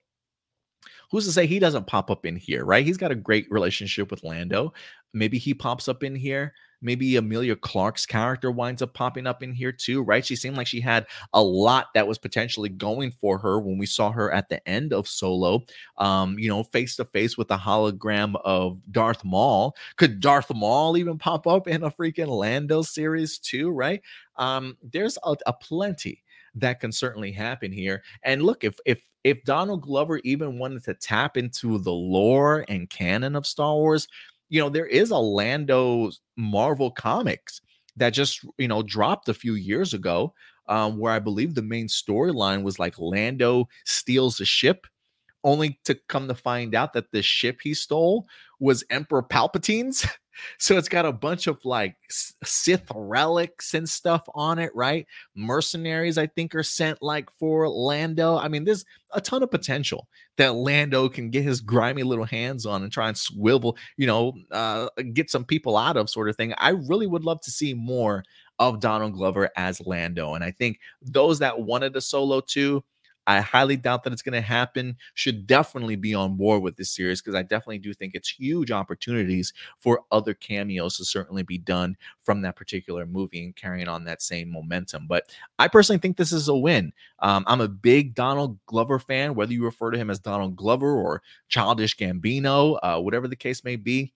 who's 1.14 1.26
to 1.26 1.32
say 1.32 1.46
he 1.46 1.60
doesn't 1.60 1.86
pop 1.86 2.10
up 2.10 2.26
in 2.26 2.34
here, 2.34 2.64
right? 2.64 2.84
He's 2.84 2.96
got 2.96 3.12
a 3.12 3.14
great 3.14 3.46
relationship 3.48 4.10
with 4.10 4.24
Lando. 4.24 4.72
Maybe 5.12 5.38
he 5.38 5.54
pops 5.54 5.86
up 5.86 6.02
in 6.02 6.16
here. 6.16 6.54
Maybe 6.82 7.14
Emilia 7.14 7.54
Clarke's 7.54 8.04
character 8.04 8.50
winds 8.50 8.82
up 8.82 8.94
popping 8.94 9.24
up 9.24 9.40
in 9.40 9.52
here 9.52 9.70
too, 9.70 10.02
right? 10.02 10.26
She 10.26 10.34
seemed 10.34 10.56
like 10.56 10.66
she 10.66 10.80
had 10.80 11.06
a 11.32 11.40
lot 11.40 11.86
that 11.94 12.08
was 12.08 12.18
potentially 12.18 12.68
going 12.68 13.12
for 13.12 13.38
her 13.38 13.60
when 13.60 13.78
we 13.78 13.86
saw 13.86 14.10
her 14.10 14.32
at 14.32 14.48
the 14.48 14.68
end 14.68 14.92
of 14.92 15.06
Solo, 15.06 15.62
um, 15.98 16.36
you 16.36 16.48
know, 16.48 16.64
face 16.64 16.96
to 16.96 17.04
face 17.04 17.38
with 17.38 17.46
the 17.46 17.56
hologram 17.56 18.34
of 18.44 18.80
Darth 18.90 19.24
Maul. 19.24 19.76
Could 19.94 20.18
Darth 20.18 20.52
Maul 20.52 20.96
even 20.96 21.16
pop 21.16 21.46
up 21.46 21.68
in 21.68 21.84
a 21.84 21.92
freaking 21.92 22.26
Lando 22.26 22.82
series 22.82 23.38
too, 23.38 23.70
right? 23.70 24.02
Um, 24.34 24.76
there's 24.82 25.16
a, 25.22 25.36
a 25.46 25.52
plenty 25.52 26.24
that 26.56 26.80
can 26.80 26.90
certainly 26.90 27.30
happen 27.30 27.70
here. 27.70 28.02
And 28.24 28.42
look, 28.42 28.64
if 28.64 28.78
if 28.84 29.00
if 29.24 29.42
Donald 29.44 29.82
Glover 29.82 30.20
even 30.24 30.58
wanted 30.58 30.84
to 30.84 30.94
tap 30.94 31.36
into 31.36 31.78
the 31.78 31.92
lore 31.92 32.64
and 32.68 32.90
canon 32.90 33.34
of 33.36 33.46
Star 33.46 33.74
Wars, 33.74 34.06
you 34.50 34.60
know, 34.60 34.68
there 34.68 34.86
is 34.86 35.10
a 35.10 35.16
Lando 35.18 36.10
Marvel 36.36 36.90
comics 36.90 37.60
that 37.96 38.10
just, 38.10 38.44
you 38.58 38.68
know, 38.68 38.82
dropped 38.82 39.28
a 39.28 39.34
few 39.34 39.54
years 39.54 39.94
ago. 39.94 40.34
um, 40.68 40.98
where 40.98 41.12
I 41.12 41.18
believe 41.18 41.54
the 41.54 41.62
main 41.62 41.88
storyline 41.88 42.62
was 42.62 42.78
like 42.78 42.98
Lando 42.98 43.68
steals 43.84 44.40
a 44.40 44.44
ship, 44.46 44.86
only 45.44 45.78
to 45.84 45.94
come 46.08 46.28
to 46.28 46.34
find 46.34 46.74
out 46.74 46.92
that 46.94 47.12
the 47.12 47.22
ship 47.22 47.60
he 47.62 47.74
stole 47.74 48.26
was 48.60 48.84
Emperor 48.90 49.22
Palpatine's. 49.22 50.06
So 50.58 50.76
it's 50.76 50.88
got 50.88 51.06
a 51.06 51.12
bunch 51.12 51.46
of 51.46 51.64
like 51.64 51.96
Sith 52.08 52.90
relics 52.94 53.74
and 53.74 53.88
stuff 53.88 54.22
on 54.34 54.58
it, 54.58 54.74
right? 54.74 55.06
Mercenaries, 55.34 56.18
I 56.18 56.26
think, 56.26 56.54
are 56.54 56.62
sent 56.62 57.02
like 57.02 57.30
for 57.38 57.68
Lando. 57.68 58.36
I 58.36 58.48
mean, 58.48 58.64
there's 58.64 58.84
a 59.12 59.20
ton 59.20 59.42
of 59.42 59.50
potential 59.50 60.08
that 60.36 60.54
Lando 60.54 61.08
can 61.08 61.30
get 61.30 61.44
his 61.44 61.60
grimy 61.60 62.02
little 62.02 62.24
hands 62.24 62.66
on 62.66 62.82
and 62.82 62.90
try 62.90 63.08
and 63.08 63.16
swivel, 63.16 63.76
you 63.96 64.06
know, 64.06 64.32
uh, 64.50 64.88
get 65.12 65.30
some 65.30 65.44
people 65.44 65.76
out 65.76 65.96
of, 65.96 66.10
sort 66.10 66.28
of 66.28 66.36
thing. 66.36 66.52
I 66.58 66.70
really 66.70 67.06
would 67.06 67.24
love 67.24 67.40
to 67.42 67.50
see 67.50 67.74
more 67.74 68.24
of 68.58 68.80
Donald 68.80 69.14
Glover 69.14 69.50
as 69.56 69.80
Lando. 69.86 70.34
And 70.34 70.44
I 70.44 70.50
think 70.50 70.78
those 71.02 71.38
that 71.40 71.60
wanted 71.60 71.96
a 71.96 72.00
solo 72.00 72.40
too, 72.40 72.84
I 73.26 73.40
highly 73.40 73.76
doubt 73.76 74.04
that 74.04 74.12
it's 74.12 74.22
going 74.22 74.34
to 74.34 74.40
happen. 74.40 74.96
Should 75.14 75.46
definitely 75.46 75.96
be 75.96 76.14
on 76.14 76.36
board 76.36 76.62
with 76.62 76.76
this 76.76 76.90
series 76.90 77.20
because 77.20 77.34
I 77.34 77.42
definitely 77.42 77.78
do 77.78 77.94
think 77.94 78.14
it's 78.14 78.28
huge 78.28 78.70
opportunities 78.70 79.52
for 79.78 80.02
other 80.12 80.34
cameos 80.34 80.96
to 80.98 81.04
certainly 81.04 81.42
be 81.42 81.58
done 81.58 81.96
from 82.22 82.42
that 82.42 82.56
particular 82.56 83.06
movie 83.06 83.44
and 83.44 83.56
carrying 83.56 83.88
on 83.88 84.04
that 84.04 84.22
same 84.22 84.50
momentum. 84.50 85.06
But 85.06 85.24
I 85.58 85.68
personally 85.68 85.98
think 85.98 86.16
this 86.16 86.32
is 86.32 86.48
a 86.48 86.56
win. 86.56 86.92
Um, 87.20 87.44
I'm 87.46 87.60
a 87.60 87.68
big 87.68 88.14
Donald 88.14 88.58
Glover 88.66 88.98
fan, 88.98 89.34
whether 89.34 89.52
you 89.52 89.64
refer 89.64 89.90
to 89.90 89.98
him 89.98 90.10
as 90.10 90.18
Donald 90.18 90.56
Glover 90.56 90.94
or 90.94 91.22
Childish 91.48 91.96
Gambino, 91.96 92.78
uh, 92.82 93.00
whatever 93.00 93.28
the 93.28 93.36
case 93.36 93.64
may 93.64 93.76
be. 93.76 94.12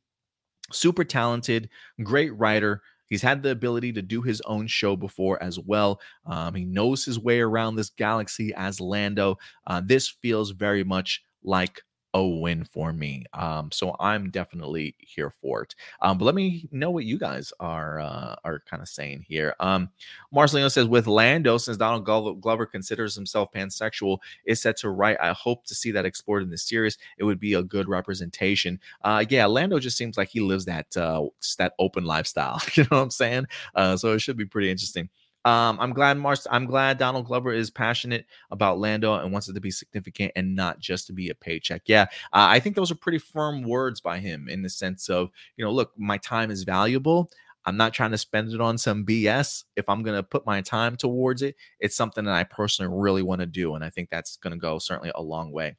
Super 0.71 1.03
talented, 1.05 1.71
great 2.03 2.37
writer 2.37 2.83
He's 3.09 3.23
had 3.23 3.43
the 3.43 3.51
ability 3.51 3.93
to 3.95 4.03
do 4.03 4.23
his 4.23 4.41
own 4.43 4.67
show 4.67 4.97
before 4.97 5.43
as 5.43 5.59
well. 5.59 6.01
Um, 6.27 6.55
he 6.55 6.65
knows 6.65 7.05
his 7.05 7.19
way 7.19 7.41
around 7.41 7.77
this 7.77 7.91
galaxy 7.91 8.53
as 8.55 8.81
Lando. 8.81 9.37
Uh, 9.67 9.81
this 9.85 10.09
feels 10.09 10.51
very 10.51 10.85
much 10.85 11.23
like 11.43 11.83
a 12.19 12.27
win 12.41 12.65
for 12.65 12.93
me. 12.93 13.25
Um, 13.33 13.71
so 13.73 13.97
I'm 14.01 14.31
definitely 14.31 14.95
here 14.99 15.31
for 15.31 15.63
it. 15.63 15.75
Um, 16.03 16.19
but 16.19 16.25
let 16.25 16.35
me 16.35 16.69
know 16.71 16.91
what 16.91 17.05
you 17.05 17.19
guys 17.19 17.53
are 17.61 18.01
uh, 18.01 18.37
are 18.45 18.63
kind 18.69 18.83
of 18.83 18.89
saying 18.89 19.25
here. 19.27 19.55
Um, 19.61 19.91
Marcelino 20.35 20.71
says 20.71 20.87
with 20.87 21.07
Lando, 21.07 21.59
since 21.59 21.77
Donald 21.77 22.05
Glover 22.05 22.67
considers 22.67 23.15
himself 23.15 23.51
pansexual, 23.55 24.19
is 24.45 24.61
set 24.61 24.77
to 24.79 24.91
write. 24.91 25.17
I 25.21 25.33
hope 25.33 25.65
to 25.67 25.75
see 25.75 25.91
that 25.93 26.05
explored 26.05 26.43
in 26.43 26.51
the 26.51 26.59
series. 26.59 26.99
It 27.19 27.25
would 27.25 27.41
be 27.41 27.55
a 27.55 27.63
good 27.63 27.89
representation. 27.89 28.81
Uh, 29.03 29.25
yeah, 29.29 29.47
Lando 29.47 29.79
just 29.79 29.97
seems 29.97 30.17
like 30.17 30.29
he 30.29 30.41
lives 30.41 30.65
that 30.67 30.97
uh, 30.97 31.27
that 31.59 31.75
open 31.79 32.05
lifestyle. 32.05 32.61
you 32.75 32.85
know 32.85 32.99
what 32.99 33.03
I'm 33.05 33.11
saying? 33.11 33.47
Uh, 33.75 33.97
so 33.97 34.13
it 34.13 34.21
should 34.21 34.37
be 34.37 34.47
pretty 34.47 34.71
interesting. 34.71 35.09
Um, 35.49 35.79
I'm 35.81 35.95
glad 35.95 36.19
Mars. 36.19 36.47
I'm 36.51 36.67
glad 36.67 36.99
Donald 36.99 37.25
Glover 37.25 37.55
is 37.55 37.71
passionate 37.71 38.27
about 38.51 38.79
Lando 38.79 39.15
and 39.15 39.33
wants 39.33 39.49
it 39.49 39.55
to 39.55 39.61
be 39.61 39.71
significant 39.71 40.33
and 40.37 40.55
not 40.55 40.79
just 40.79 41.07
to 41.07 41.15
be 41.15 41.31
a 41.31 41.35
paycheck. 41.35 41.83
Yeah, 41.87 42.03
uh, 42.35 42.49
I 42.51 42.61
think 42.61 42.77
those 42.77 42.91
are 42.91 42.97
pretty 42.97 43.17
firm 43.17 43.63
words 43.63 43.99
by 43.99 44.19
him 44.19 44.51
in 44.51 44.61
the 44.61 44.69
sense 44.69 45.09
of 45.09 45.31
you 45.57 45.65
know, 45.65 45.73
look, 45.73 45.93
my 45.97 46.19
time 46.19 46.51
is 46.51 46.65
valuable. 46.65 47.31
I'm 47.65 47.79
not 47.79 47.95
trying 47.95 48.11
to 48.11 48.19
spend 48.19 48.53
it 48.53 48.61
on 48.61 48.77
some 48.77 49.07
BS. 49.07 49.65
If 49.75 49.89
I'm 49.89 50.03
going 50.03 50.17
to 50.17 50.23
put 50.23 50.45
my 50.45 50.61
time 50.61 50.97
towards 50.97 51.41
it, 51.41 51.57
it's 51.81 51.97
something 51.97 52.27
that 52.27 52.35
I 52.35 52.45
personally 52.45 52.95
really 52.95 53.23
want 53.23 53.41
to 53.41 53.47
do, 53.47 53.75
and 53.75 53.83
I 53.83 53.89
think 53.89 54.11
that's 54.11 54.37
going 54.37 54.53
to 54.53 54.59
go 54.59 54.79
certainly 54.79 55.13
a 55.15 55.23
long 55.23 55.51
way. 55.51 55.77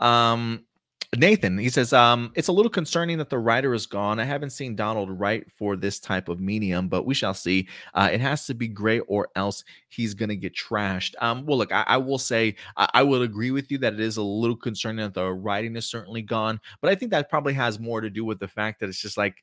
Um, 0.00 0.64
Nathan, 1.18 1.58
he 1.58 1.68
says, 1.68 1.92
um, 1.92 2.32
it's 2.34 2.48
a 2.48 2.52
little 2.52 2.70
concerning 2.70 3.18
that 3.18 3.30
the 3.30 3.38
writer 3.38 3.74
is 3.74 3.86
gone. 3.86 4.18
I 4.18 4.24
haven't 4.24 4.50
seen 4.50 4.74
Donald 4.74 5.10
write 5.10 5.50
for 5.52 5.76
this 5.76 6.00
type 6.00 6.28
of 6.28 6.40
medium, 6.40 6.88
but 6.88 7.04
we 7.04 7.14
shall 7.14 7.34
see. 7.34 7.68
Uh, 7.94 8.10
it 8.12 8.20
has 8.20 8.46
to 8.46 8.54
be 8.54 8.68
great 8.68 9.02
or 9.06 9.28
else 9.36 9.64
he's 9.88 10.14
going 10.14 10.28
to 10.28 10.36
get 10.36 10.54
trashed. 10.54 11.14
Um, 11.20 11.44
well, 11.46 11.58
look, 11.58 11.72
I, 11.72 11.84
I 11.86 11.96
will 11.96 12.18
say, 12.18 12.56
I, 12.76 12.88
I 12.94 13.02
will 13.02 13.22
agree 13.22 13.50
with 13.50 13.70
you 13.70 13.78
that 13.78 13.94
it 13.94 14.00
is 14.00 14.16
a 14.16 14.22
little 14.22 14.56
concerning 14.56 15.04
that 15.04 15.14
the 15.14 15.32
writing 15.32 15.76
is 15.76 15.86
certainly 15.86 16.22
gone, 16.22 16.60
but 16.80 16.90
I 16.90 16.94
think 16.94 17.10
that 17.10 17.28
probably 17.28 17.54
has 17.54 17.78
more 17.78 18.00
to 18.00 18.10
do 18.10 18.24
with 18.24 18.38
the 18.38 18.48
fact 18.48 18.80
that 18.80 18.88
it's 18.88 19.00
just 19.00 19.16
like, 19.16 19.42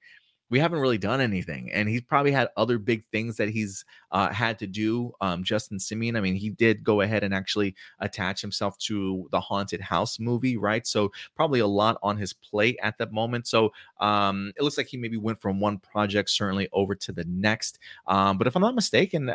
we 0.52 0.60
haven't 0.60 0.80
really 0.80 0.98
done 0.98 1.22
anything. 1.22 1.72
And 1.72 1.90
he's 1.90 2.02
probably 2.02 2.34
had 2.34 2.50
other 2.58 2.78
big 2.78 3.06
things 3.06 3.38
that 3.38 3.50
he's 3.50 3.86
uh, 4.12 4.30
had 4.32 4.60
to 4.60 4.68
do. 4.68 5.14
Um, 5.22 5.44
Justin 5.44 5.78
Simien, 5.80 6.18
I 6.18 6.22
mean, 6.22 6.36
he 6.36 6.50
did 6.50 6.84
go 6.84 7.02
ahead 7.02 7.24
and 7.24 7.34
actually 7.34 7.74
attach 8.02 8.42
himself 8.42 8.78
to 8.80 9.28
the 9.32 9.40
Haunted 9.40 9.80
House 9.82 10.20
movie, 10.20 10.58
right? 10.58 10.86
So 10.86 11.12
probably 11.36 11.62
a 11.62 11.68
lot 11.68 11.98
on 12.04 12.18
his 12.18 12.34
plate 12.34 12.78
at 12.84 12.98
that 13.00 13.14
moment. 13.14 13.48
So 13.48 13.72
um, 14.02 14.52
it 14.58 14.62
looks 14.62 14.78
like 14.78 14.88
he 14.88 14.98
maybe 14.98 15.18
went 15.18 15.42
from 15.42 15.62
one 15.62 15.80
project 15.80 16.30
certainly 16.30 16.68
over 16.74 16.96
to 16.96 17.14
the 17.14 17.24
next. 17.26 17.80
Um, 18.06 18.38
but 18.38 18.46
if 18.46 18.56
I'm 18.56 18.62
not 18.62 18.76
mistaken, 18.76 19.34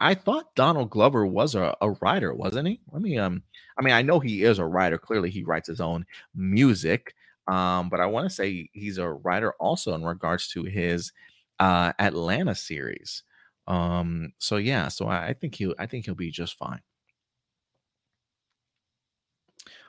I 0.00 0.14
thought 0.14 0.54
Donald 0.56 0.90
Glover 0.90 1.24
was 1.26 1.54
a, 1.54 1.76
a 1.80 1.92
writer, 1.92 2.34
wasn't 2.34 2.68
he? 2.68 2.80
Let 2.90 3.02
me 3.02 3.18
um 3.18 3.42
I 3.78 3.82
mean, 3.82 3.94
I 3.94 4.02
know 4.02 4.20
he 4.20 4.42
is 4.42 4.58
a 4.58 4.66
writer. 4.66 4.98
Clearly 4.98 5.30
he 5.30 5.44
writes 5.44 5.68
his 5.68 5.80
own 5.80 6.04
music. 6.34 7.14
Um, 7.48 7.88
but 7.88 8.00
I 8.00 8.06
want 8.06 8.28
to 8.28 8.34
say 8.34 8.68
he's 8.72 8.98
a 8.98 9.08
writer 9.08 9.52
also 9.60 9.94
in 9.94 10.04
regards 10.04 10.48
to 10.48 10.64
his 10.64 11.12
uh, 11.58 11.92
Atlanta 11.98 12.54
series. 12.54 13.24
Um, 13.66 14.32
so 14.38 14.56
yeah, 14.56 14.88
so 14.88 15.06
I, 15.06 15.28
I 15.28 15.32
think 15.34 15.54
he'll 15.56 15.74
I 15.78 15.86
think 15.86 16.04
he'll 16.06 16.14
be 16.14 16.30
just 16.30 16.56
fine. 16.56 16.80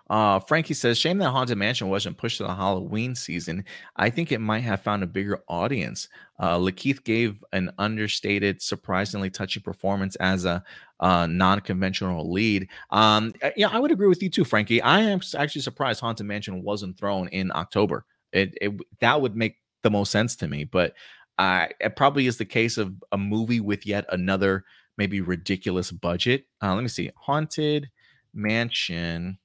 Uh, 0.09 0.39
Frankie 0.39 0.73
says, 0.73 0.97
shame 0.97 1.17
that 1.19 1.31
Haunted 1.31 1.57
Mansion 1.57 1.89
wasn't 1.89 2.17
pushed 2.17 2.37
to 2.37 2.43
the 2.43 2.53
Halloween 2.53 3.15
season. 3.15 3.63
I 3.95 4.09
think 4.09 4.31
it 4.31 4.39
might 4.39 4.59
have 4.59 4.81
found 4.81 5.01
a 5.01 5.07
bigger 5.07 5.41
audience. 5.47 6.09
Uh, 6.39 6.57
Lakeith 6.57 7.03
gave 7.03 7.43
an 7.53 7.71
understated, 7.77 8.61
surprisingly 8.61 9.29
touching 9.29 9.63
performance 9.63 10.15
as 10.17 10.45
a 10.45 10.63
uh, 10.99 11.25
non-conventional 11.27 12.31
lead. 12.31 12.67
Um, 12.91 13.33
uh, 13.41 13.51
yeah, 13.55 13.69
I 13.69 13.79
would 13.79 13.91
agree 13.91 14.07
with 14.07 14.21
you 14.21 14.29
too, 14.29 14.43
Frankie. 14.43 14.81
I 14.81 14.99
am 14.99 15.21
actually 15.37 15.61
surprised 15.61 16.01
Haunted 16.01 16.27
Mansion 16.27 16.63
wasn't 16.63 16.97
thrown 16.97 17.29
in 17.29 17.51
October. 17.53 18.05
It, 18.33 18.57
it 18.61 18.73
that 18.99 19.21
would 19.21 19.35
make 19.35 19.57
the 19.83 19.91
most 19.91 20.11
sense 20.11 20.35
to 20.37 20.47
me, 20.47 20.63
but 20.63 20.93
uh, 21.37 21.67
it 21.79 21.95
probably 21.95 22.27
is 22.27 22.37
the 22.37 22.45
case 22.45 22.77
of 22.77 22.93
a 23.11 23.17
movie 23.17 23.59
with 23.59 23.85
yet 23.85 24.05
another 24.09 24.65
maybe 24.97 25.21
ridiculous 25.21 25.91
budget. 25.91 26.45
Uh, 26.61 26.73
let 26.75 26.81
me 26.81 26.87
see, 26.87 27.11
Haunted 27.15 27.89
Mansion 28.33 29.37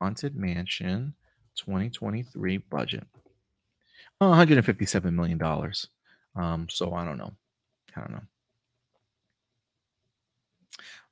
Haunted 0.00 0.36
Mansion 0.36 1.14
2023 1.56 2.58
budget. 2.58 3.04
157 4.18 5.14
million 5.16 5.38
dollars. 5.38 5.88
Um, 6.36 6.68
so 6.68 6.92
I 6.94 7.04
don't 7.04 7.18
know. 7.18 7.32
I 7.96 8.00
don't 8.00 8.12
know. 8.12 8.22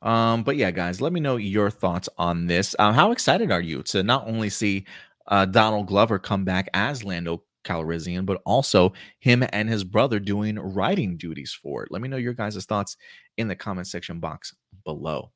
Um, 0.00 0.42
but 0.44 0.56
yeah, 0.56 0.70
guys, 0.70 1.00
let 1.00 1.12
me 1.12 1.20
know 1.20 1.36
your 1.36 1.70
thoughts 1.70 2.08
on 2.18 2.46
this. 2.46 2.76
Uh, 2.78 2.92
how 2.92 3.10
excited 3.12 3.50
are 3.50 3.60
you 3.60 3.82
to 3.84 4.02
not 4.02 4.28
only 4.28 4.48
see 4.48 4.84
uh, 5.26 5.44
Donald 5.44 5.88
Glover 5.88 6.18
come 6.18 6.44
back 6.44 6.68
as 6.72 7.02
Lando 7.02 7.42
Calrissian, 7.64 8.24
but 8.24 8.40
also 8.46 8.92
him 9.18 9.44
and 9.52 9.68
his 9.68 9.82
brother 9.82 10.20
doing 10.20 10.56
writing 10.56 11.16
duties 11.16 11.52
for 11.52 11.82
it? 11.82 11.90
Let 11.90 12.00
me 12.00 12.08
know 12.08 12.16
your 12.16 12.34
guys' 12.34 12.64
thoughts 12.64 12.96
in 13.38 13.48
the 13.48 13.56
comment 13.56 13.88
section 13.88 14.20
box 14.20 14.54
below. 14.84 15.32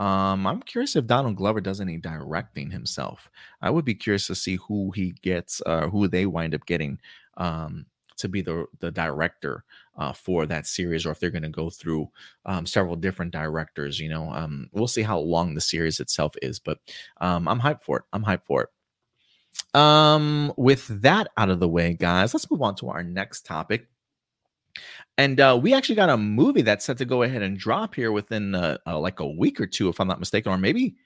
Um, 0.00 0.46
I'm 0.46 0.62
curious 0.62 0.96
if 0.96 1.06
Donald 1.06 1.36
Glover 1.36 1.60
does 1.60 1.78
any 1.80 1.98
directing 1.98 2.70
himself. 2.70 3.30
I 3.60 3.68
would 3.68 3.84
be 3.84 3.94
curious 3.94 4.26
to 4.28 4.34
see 4.34 4.56
who 4.56 4.92
he 4.92 5.12
gets, 5.22 5.60
uh, 5.66 5.88
who 5.88 6.08
they 6.08 6.24
wind 6.24 6.54
up 6.54 6.64
getting 6.64 6.98
um, 7.36 7.84
to 8.16 8.26
be 8.28 8.40
the 8.40 8.64
the 8.78 8.90
director 8.90 9.62
uh, 9.98 10.12
for 10.14 10.46
that 10.46 10.66
series, 10.66 11.04
or 11.04 11.10
if 11.10 11.20
they're 11.20 11.30
going 11.30 11.42
to 11.42 11.50
go 11.50 11.68
through 11.68 12.10
um, 12.46 12.64
several 12.64 12.96
different 12.96 13.32
directors. 13.32 14.00
You 14.00 14.08
know, 14.08 14.32
um, 14.32 14.70
we'll 14.72 14.88
see 14.88 15.02
how 15.02 15.18
long 15.18 15.54
the 15.54 15.60
series 15.60 16.00
itself 16.00 16.34
is, 16.40 16.58
but 16.58 16.78
um, 17.20 17.46
I'm 17.46 17.60
hyped 17.60 17.82
for 17.82 17.98
it. 17.98 18.04
I'm 18.14 18.24
hyped 18.24 18.46
for 18.46 18.62
it. 18.62 19.78
Um, 19.78 20.54
with 20.56 20.86
that 21.02 21.28
out 21.36 21.50
of 21.50 21.60
the 21.60 21.68
way, 21.68 21.92
guys, 21.92 22.32
let's 22.32 22.50
move 22.50 22.62
on 22.62 22.74
to 22.76 22.88
our 22.88 23.02
next 23.02 23.44
topic. 23.44 23.86
And 25.18 25.40
uh, 25.40 25.58
we 25.60 25.74
actually 25.74 25.96
got 25.96 26.10
a 26.10 26.16
movie 26.16 26.62
that's 26.62 26.84
set 26.84 26.98
to 26.98 27.04
go 27.04 27.22
ahead 27.22 27.42
and 27.42 27.58
drop 27.58 27.94
here 27.94 28.12
within 28.12 28.54
uh, 28.54 28.78
uh, 28.86 28.98
like 28.98 29.20
a 29.20 29.28
week 29.28 29.60
or 29.60 29.66
two, 29.66 29.88
if 29.88 30.00
I'm 30.00 30.08
not 30.08 30.20
mistaken, 30.20 30.52
or 30.52 30.58
maybe 30.58 30.96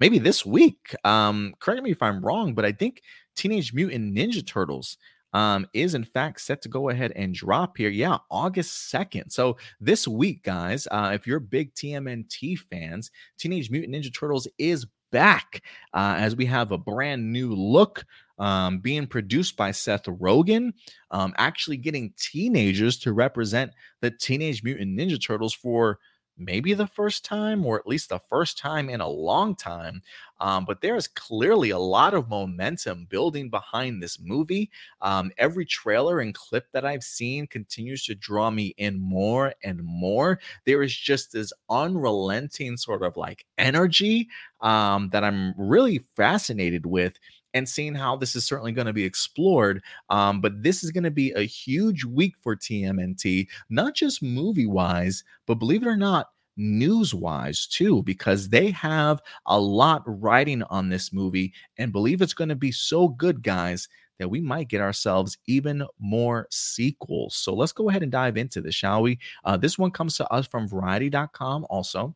maybe 0.00 0.18
this 0.18 0.44
week. 0.44 0.94
Um, 1.04 1.54
correct 1.60 1.82
me 1.82 1.90
if 1.90 2.02
I'm 2.02 2.24
wrong, 2.24 2.54
but 2.54 2.64
I 2.64 2.72
think 2.72 3.02
Teenage 3.36 3.72
Mutant 3.72 4.16
Ninja 4.16 4.46
Turtles 4.46 4.96
um, 5.32 5.66
is 5.72 5.94
in 5.94 6.04
fact 6.04 6.40
set 6.40 6.62
to 6.62 6.68
go 6.68 6.88
ahead 6.88 7.12
and 7.16 7.34
drop 7.34 7.76
here. 7.76 7.90
Yeah, 7.90 8.18
August 8.30 8.92
2nd. 8.92 9.32
So 9.32 9.56
this 9.80 10.06
week, 10.06 10.44
guys, 10.44 10.86
uh, 10.90 11.10
if 11.12 11.26
you're 11.26 11.40
big 11.40 11.74
TMNT 11.74 12.58
fans, 12.58 13.10
Teenage 13.38 13.70
Mutant 13.70 13.94
Ninja 13.94 14.14
Turtles 14.16 14.46
is 14.58 14.86
back 15.14 15.62
uh, 15.94 16.16
as 16.18 16.34
we 16.34 16.44
have 16.44 16.72
a 16.72 16.76
brand 16.76 17.32
new 17.32 17.54
look 17.54 18.04
um, 18.40 18.80
being 18.80 19.06
produced 19.06 19.56
by 19.56 19.70
Seth 19.70 20.06
Rogen, 20.06 20.72
um, 21.12 21.32
actually 21.38 21.76
getting 21.76 22.12
teenagers 22.18 22.98
to 22.98 23.12
represent 23.12 23.70
the 24.00 24.10
Teenage 24.10 24.64
Mutant 24.64 24.98
Ninja 24.98 25.24
Turtles 25.24 25.54
for 25.54 26.00
maybe 26.36 26.74
the 26.74 26.86
first 26.86 27.24
time, 27.24 27.64
or 27.64 27.78
at 27.78 27.86
least 27.86 28.08
the 28.08 28.18
first 28.18 28.58
time 28.58 28.88
in 28.88 29.00
a 29.00 29.08
long 29.08 29.54
time. 29.54 30.02
Um, 30.40 30.64
but 30.64 30.80
there 30.80 30.96
is 30.96 31.06
clearly 31.06 31.70
a 31.70 31.78
lot 31.78 32.12
of 32.12 32.28
momentum 32.28 33.06
building 33.08 33.50
behind 33.50 34.02
this 34.02 34.18
movie. 34.20 34.70
Um, 35.00 35.30
every 35.38 35.64
trailer 35.64 36.20
and 36.20 36.34
clip 36.34 36.66
that 36.72 36.84
I've 36.84 37.04
seen 37.04 37.46
continues 37.46 38.04
to 38.06 38.14
draw 38.14 38.50
me 38.50 38.74
in 38.76 38.98
more 38.98 39.54
and 39.62 39.82
more. 39.82 40.40
There 40.66 40.82
is 40.82 40.94
just 40.94 41.32
this 41.32 41.52
unrelenting 41.70 42.76
sort 42.76 43.02
of 43.02 43.16
like 43.16 43.46
energy 43.58 44.28
um, 44.60 45.10
that 45.10 45.24
I'm 45.24 45.54
really 45.56 46.00
fascinated 46.16 46.84
with 46.86 47.18
and 47.54 47.68
seeing 47.68 47.94
how 47.94 48.16
this 48.16 48.36
is 48.36 48.44
certainly 48.44 48.72
going 48.72 48.86
to 48.86 48.92
be 48.92 49.04
explored. 49.04 49.82
Um, 50.10 50.40
but 50.40 50.62
this 50.62 50.84
is 50.84 50.90
going 50.90 51.04
to 51.04 51.10
be 51.10 51.30
a 51.32 51.42
huge 51.42 52.04
week 52.04 52.34
for 52.40 52.56
TMNT, 52.56 53.46
not 53.70 53.94
just 53.94 54.22
movie 54.22 54.66
wise, 54.66 55.24
but 55.46 55.54
believe 55.54 55.82
it 55.82 55.88
or 55.88 55.96
not, 55.96 56.30
news 56.56 57.14
wise 57.14 57.66
too, 57.66 58.02
because 58.02 58.48
they 58.48 58.70
have 58.70 59.22
a 59.46 59.58
lot 59.58 60.02
writing 60.06 60.62
on 60.64 60.88
this 60.88 61.12
movie 61.12 61.52
and 61.78 61.92
believe 61.92 62.20
it's 62.20 62.34
going 62.34 62.48
to 62.48 62.54
be 62.54 62.72
so 62.72 63.08
good, 63.08 63.42
guys. 63.42 63.88
That 64.20 64.28
we 64.28 64.40
might 64.40 64.68
get 64.68 64.80
ourselves 64.80 65.38
even 65.48 65.84
more 65.98 66.46
sequels. 66.52 67.34
So 67.34 67.52
let's 67.52 67.72
go 67.72 67.90
ahead 67.90 68.04
and 68.04 68.12
dive 68.12 68.36
into 68.36 68.60
this, 68.60 68.76
shall 68.76 69.02
we? 69.02 69.18
Uh, 69.44 69.56
this 69.56 69.76
one 69.76 69.90
comes 69.90 70.16
to 70.18 70.32
us 70.32 70.46
from 70.46 70.68
Variety.com 70.68 71.66
also. 71.68 72.14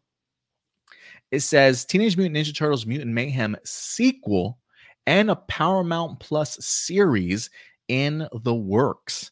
It 1.33 1.41
says 1.41 1.85
Teenage 1.85 2.17
Mutant 2.17 2.37
Ninja 2.37 2.55
Turtles 2.55 2.87
Mutant 2.87 3.13
Mayhem 3.13 3.57
sequel 3.65 4.59
and 5.09 5.31
a 5.31 5.37
Paramount 5.37 6.21
Plus 6.21 6.63
series 6.63 7.49
in 7.89 8.29
the 8.43 8.55
works. 8.55 9.31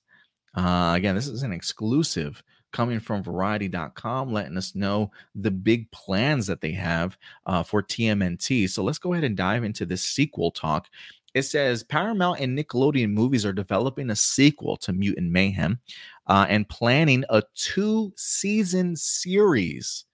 Uh, 0.55 0.94
again, 0.97 1.15
this 1.15 1.28
is 1.28 1.43
an 1.43 1.53
exclusive 1.53 2.43
coming 2.73 2.98
from 2.98 3.23
variety.com, 3.23 4.32
letting 4.32 4.57
us 4.57 4.74
know 4.74 5.11
the 5.35 5.51
big 5.51 5.90
plans 5.90 6.47
that 6.47 6.62
they 6.62 6.73
have 6.73 7.19
uh, 7.44 7.62
for 7.62 7.82
TMNT. 7.82 8.70
So 8.70 8.82
let's 8.82 8.98
go 8.98 9.12
ahead 9.12 9.24
and 9.24 9.36
dive 9.36 9.65
into 9.65 9.85
this 9.85 10.01
sequel 10.01 10.51
talk. 10.51 10.89
It 11.35 11.43
says 11.43 11.85
Paramount 11.85 12.40
and 12.40 12.59
Nickelodeon 12.59 13.11
movies 13.11 13.44
are 13.44 13.53
developing 13.53 14.09
a 14.09 14.16
sequel 14.16 14.78
to 14.78 14.94
Mutant 14.94 15.31
Mayhem 15.31 15.78
uh, 16.27 16.47
and 16.48 16.66
planning 16.70 17.23
a 17.28 17.43
two 17.55 18.15
season 18.16 18.97
series 18.97 20.07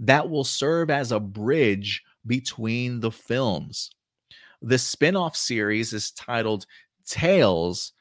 that 0.00 0.28
will 0.28 0.42
serve 0.42 0.90
as 0.90 1.12
a 1.12 1.20
bridge 1.20 2.02
between 2.26 2.98
the 2.98 3.12
films. 3.12 3.92
The 4.66 4.78
spin-off 4.78 5.36
series 5.36 5.92
is 5.92 6.10
titled 6.12 6.64
Tales 7.06 7.92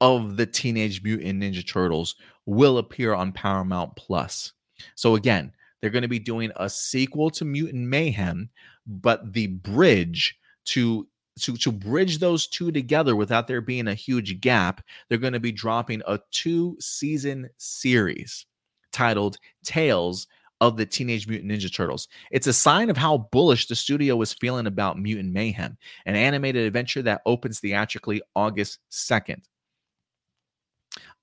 of 0.00 0.36
the 0.36 0.46
Teenage 0.46 1.02
Mutant 1.02 1.42
Ninja 1.42 1.66
Turtles 1.66 2.14
will 2.46 2.78
appear 2.78 3.12
on 3.12 3.32
Paramount 3.32 3.96
Plus. 3.96 4.52
So 4.94 5.16
again, 5.16 5.50
they're 5.80 5.90
going 5.90 6.02
to 6.02 6.08
be 6.08 6.20
doing 6.20 6.52
a 6.56 6.70
sequel 6.70 7.28
to 7.30 7.44
Mutant 7.44 7.88
Mayhem, 7.88 8.50
but 8.86 9.32
the 9.32 9.48
bridge 9.48 10.38
to 10.66 11.08
to 11.40 11.56
to 11.56 11.72
bridge 11.72 12.18
those 12.18 12.46
two 12.46 12.70
together 12.70 13.16
without 13.16 13.48
there 13.48 13.60
being 13.60 13.88
a 13.88 13.94
huge 13.94 14.40
gap, 14.40 14.84
they're 15.08 15.18
going 15.18 15.32
to 15.32 15.40
be 15.40 15.50
dropping 15.50 16.02
a 16.06 16.20
two 16.30 16.76
season 16.78 17.50
series 17.56 18.46
titled 18.92 19.38
Tales 19.64 20.28
of 20.62 20.76
the 20.76 20.86
Teenage 20.86 21.26
Mutant 21.26 21.50
Ninja 21.50 21.74
Turtles. 21.74 22.06
It's 22.30 22.46
a 22.46 22.52
sign 22.52 22.88
of 22.88 22.96
how 22.96 23.28
bullish 23.32 23.66
the 23.66 23.74
studio 23.74 24.14
was 24.14 24.32
feeling 24.32 24.68
about 24.68 24.96
Mutant 24.96 25.32
Mayhem, 25.32 25.76
an 26.06 26.14
animated 26.14 26.64
adventure 26.64 27.02
that 27.02 27.20
opens 27.26 27.58
theatrically 27.58 28.22
August 28.36 28.78
2nd. 28.92 29.42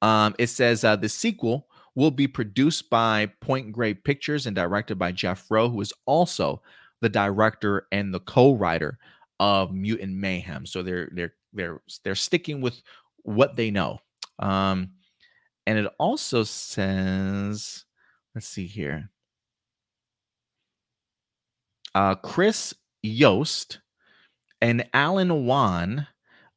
Um, 0.02 0.36
it 0.38 0.48
says 0.48 0.84
uh, 0.84 0.98
the 0.98 1.08
sequel 1.08 1.68
will 1.96 2.12
be 2.12 2.28
produced 2.28 2.90
by 2.90 3.32
Point 3.40 3.72
Grey 3.72 3.94
Pictures 3.94 4.46
and 4.46 4.54
directed 4.54 5.00
by 5.00 5.14
Jeff 5.14 5.50
Rowe, 5.50 5.70
who 5.70 5.80
is 5.80 5.94
also 6.06 6.62
the 7.00 7.10
director 7.10 7.88
and 7.94 8.14
the 8.14 8.20
co-writer 8.20 9.00
of 9.40 9.74
Mutant 9.74 10.18
Mayhem. 10.18 10.66
So 10.66 10.84
they're 10.84 11.10
they're 11.14 11.34
they're 11.54 11.82
they're 12.04 12.16
sticking 12.16 12.60
with 12.60 12.82
what 13.24 13.56
they 13.56 13.72
know. 13.72 14.00
Um, 14.38 14.92
and 15.66 15.80
it 15.80 15.90
also 15.98 16.44
says, 16.44 17.86
let's 18.36 18.48
see 18.48 18.68
here 18.68 19.10
uh, 21.96 22.16
Chris 22.16 22.74
Yost 23.02 23.80
and 24.62 24.86
Alan 24.94 25.46
Wan 25.46 26.08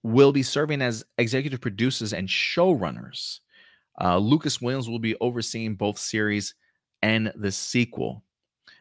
will 0.03 0.33
be 0.33 0.43
serving 0.43 0.83
as 0.83 1.05
executive 1.19 1.61
producers 1.61 2.13
and 2.13 2.29
showrunners. 2.29 3.41
Uh, 4.01 4.19
Lucas 4.19 4.61
Williams 4.61 4.89
will 4.89 4.99
be 4.99 5.17
overseeing 5.21 5.75
both 5.75 5.99
series 5.99 6.55
and 7.03 7.33
the 7.37 7.53
sequel. 7.53 8.23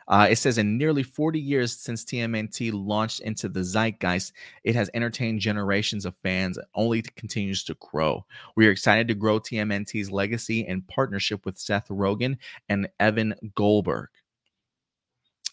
Uh, 0.08 0.28
it 0.30 0.38
says 0.38 0.58
in 0.58 0.78
nearly 0.78 1.04
40 1.04 1.40
years 1.40 1.78
since 1.78 2.04
TMNT 2.04 2.72
launched 2.74 3.22
into 3.22 3.48
the 3.48 3.64
zeitgeist, 3.64 4.34
it 4.64 4.76
has 4.76 4.90
entertained 4.94 5.40
generations 5.40 6.06
of 6.06 6.18
fans 6.18 6.58
and 6.58 6.68
only 6.76 7.02
continues 7.02 7.64
to 7.64 7.76
grow. 7.76 8.26
We 8.56 8.68
are 8.68 8.72
excited 8.72 9.08
to 9.08 9.14
grow 9.14 9.40
TMNT's 9.40 10.12
legacy 10.12 10.68
in 10.68 10.82
partnership 10.82 11.46
with 11.46 11.58
Seth 11.58 11.88
Rogen 11.88 12.38
and 12.68 12.90
Evan 13.00 13.36
Goldberg. 13.56 14.10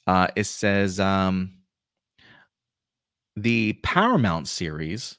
Uh, 0.09 0.27
it 0.37 0.45
says 0.45 0.99
um, 0.99 1.53
the 3.37 3.75
Paramount 3.83 4.49
series. 4.49 5.19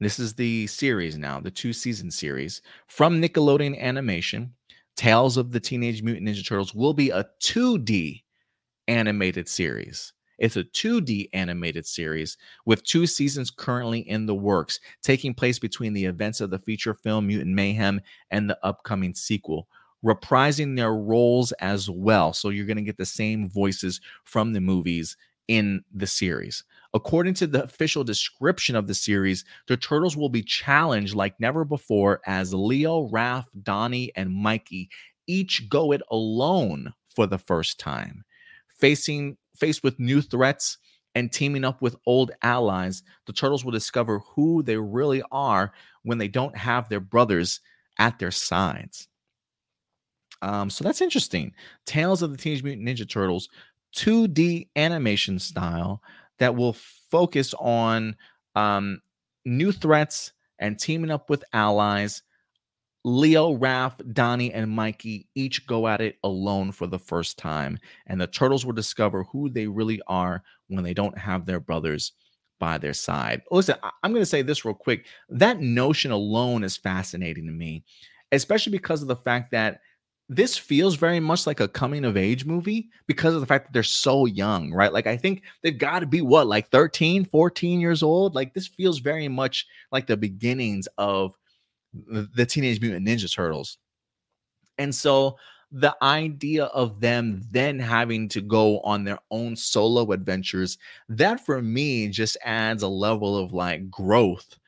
This 0.00 0.18
is 0.18 0.34
the 0.34 0.66
series 0.66 1.16
now, 1.16 1.40
the 1.40 1.50
two 1.50 1.72
season 1.72 2.10
series 2.10 2.60
from 2.88 3.22
Nickelodeon 3.22 3.80
Animation. 3.80 4.52
Tales 4.96 5.38
of 5.38 5.50
the 5.50 5.58
Teenage 5.58 6.02
Mutant 6.02 6.28
Ninja 6.28 6.46
Turtles 6.46 6.74
will 6.74 6.92
be 6.92 7.08
a 7.08 7.24
2D 7.42 8.22
animated 8.86 9.48
series. 9.48 10.12
It's 10.38 10.56
a 10.56 10.64
2D 10.64 11.30
animated 11.32 11.86
series 11.86 12.36
with 12.66 12.84
two 12.84 13.06
seasons 13.06 13.50
currently 13.50 14.00
in 14.00 14.26
the 14.26 14.34
works, 14.34 14.78
taking 15.02 15.32
place 15.32 15.58
between 15.58 15.94
the 15.94 16.04
events 16.04 16.42
of 16.42 16.50
the 16.50 16.58
feature 16.58 16.94
film 16.94 17.28
Mutant 17.28 17.54
Mayhem 17.54 18.02
and 18.30 18.50
the 18.50 18.58
upcoming 18.62 19.14
sequel 19.14 19.68
reprising 20.04 20.76
their 20.76 20.94
roles 20.94 21.52
as 21.52 21.90
well. 21.90 22.32
So 22.32 22.50
you're 22.50 22.66
going 22.66 22.76
to 22.76 22.82
get 22.82 22.96
the 22.96 23.06
same 23.06 23.48
voices 23.48 24.00
from 24.24 24.52
the 24.52 24.60
movies 24.60 25.16
in 25.48 25.82
the 25.92 26.06
series. 26.06 26.62
According 26.94 27.34
to 27.34 27.46
the 27.46 27.64
official 27.64 28.04
description 28.04 28.76
of 28.76 28.86
the 28.86 28.94
series, 28.94 29.44
the 29.66 29.76
Turtles 29.76 30.16
will 30.16 30.28
be 30.28 30.42
challenged 30.42 31.14
like 31.14 31.38
never 31.40 31.64
before 31.64 32.20
as 32.26 32.54
Leo, 32.54 33.08
Raph, 33.08 33.46
Donnie, 33.62 34.12
and 34.14 34.32
Mikey 34.32 34.88
each 35.26 35.68
go 35.68 35.92
it 35.92 36.02
alone 36.10 36.92
for 37.14 37.26
the 37.26 37.38
first 37.38 37.78
time. 37.78 38.24
Facing 38.68 39.36
faced 39.56 39.82
with 39.82 39.98
new 39.98 40.22
threats 40.22 40.78
and 41.14 41.32
teaming 41.32 41.64
up 41.64 41.82
with 41.82 41.96
old 42.06 42.30
allies, 42.42 43.02
the 43.26 43.32
Turtles 43.32 43.64
will 43.64 43.72
discover 43.72 44.20
who 44.20 44.62
they 44.62 44.76
really 44.76 45.22
are 45.32 45.72
when 46.02 46.18
they 46.18 46.28
don't 46.28 46.56
have 46.56 46.88
their 46.88 47.00
brothers 47.00 47.60
at 47.98 48.18
their 48.18 48.30
sides. 48.30 49.08
Um, 50.42 50.70
so 50.70 50.84
that's 50.84 51.00
interesting. 51.00 51.52
Tales 51.84 52.22
of 52.22 52.30
the 52.30 52.36
Teenage 52.36 52.62
Mutant 52.62 52.86
Ninja 52.86 53.08
Turtles, 53.08 53.48
2D 53.96 54.68
animation 54.76 55.38
style 55.38 56.02
that 56.38 56.54
will 56.54 56.74
focus 57.10 57.54
on 57.58 58.16
um, 58.54 59.00
new 59.44 59.72
threats 59.72 60.32
and 60.58 60.78
teaming 60.78 61.10
up 61.10 61.30
with 61.30 61.44
allies. 61.52 62.22
Leo, 63.04 63.56
Raph, 63.56 64.12
Donnie, 64.12 64.52
and 64.52 64.70
Mikey 64.70 65.28
each 65.34 65.66
go 65.66 65.86
at 65.88 66.00
it 66.00 66.16
alone 66.24 66.72
for 66.72 66.86
the 66.86 66.98
first 66.98 67.38
time, 67.38 67.78
and 68.06 68.20
the 68.20 68.26
turtles 68.26 68.66
will 68.66 68.72
discover 68.72 69.22
who 69.24 69.48
they 69.48 69.66
really 69.66 70.00
are 70.08 70.42
when 70.66 70.84
they 70.84 70.94
don't 70.94 71.16
have 71.16 71.46
their 71.46 71.60
brothers 71.60 72.12
by 72.58 72.76
their 72.76 72.92
side. 72.92 73.42
Listen, 73.50 73.76
I'm 74.02 74.12
going 74.12 74.22
to 74.22 74.26
say 74.26 74.42
this 74.42 74.64
real 74.64 74.74
quick. 74.74 75.06
That 75.28 75.60
notion 75.60 76.10
alone 76.10 76.64
is 76.64 76.76
fascinating 76.76 77.46
to 77.46 77.52
me, 77.52 77.84
especially 78.32 78.72
because 78.72 79.00
of 79.00 79.08
the 79.08 79.16
fact 79.16 79.52
that 79.52 79.80
this 80.28 80.58
feels 80.58 80.96
very 80.96 81.20
much 81.20 81.46
like 81.46 81.60
a 81.60 81.68
coming 81.68 82.04
of 82.04 82.16
age 82.16 82.44
movie 82.44 82.90
because 83.06 83.34
of 83.34 83.40
the 83.40 83.46
fact 83.46 83.66
that 83.66 83.72
they're 83.72 83.82
so 83.82 84.26
young, 84.26 84.72
right? 84.72 84.92
Like 84.92 85.06
I 85.06 85.16
think 85.16 85.42
they've 85.62 85.78
got 85.78 86.00
to 86.00 86.06
be 86.06 86.20
what, 86.20 86.46
like 86.46 86.68
13, 86.68 87.24
14 87.24 87.80
years 87.80 88.02
old. 88.02 88.34
Like 88.34 88.52
this 88.52 88.66
feels 88.66 88.98
very 88.98 89.28
much 89.28 89.66
like 89.90 90.06
the 90.06 90.16
beginnings 90.16 90.86
of 90.98 91.34
the 91.94 92.44
Teenage 92.44 92.80
Mutant 92.80 93.06
Ninja 93.06 93.32
Turtles. 93.34 93.78
And 94.76 94.94
so 94.94 95.38
the 95.72 95.96
idea 96.02 96.64
of 96.66 97.00
them 97.00 97.42
then 97.50 97.78
having 97.78 98.28
to 98.30 98.40
go 98.40 98.80
on 98.80 99.04
their 99.04 99.18
own 99.30 99.56
solo 99.56 100.12
adventures, 100.12 100.76
that 101.08 101.44
for 101.44 101.62
me 101.62 102.08
just 102.08 102.36
adds 102.44 102.82
a 102.82 102.88
level 102.88 103.36
of 103.36 103.52
like 103.52 103.90
growth 103.90 104.58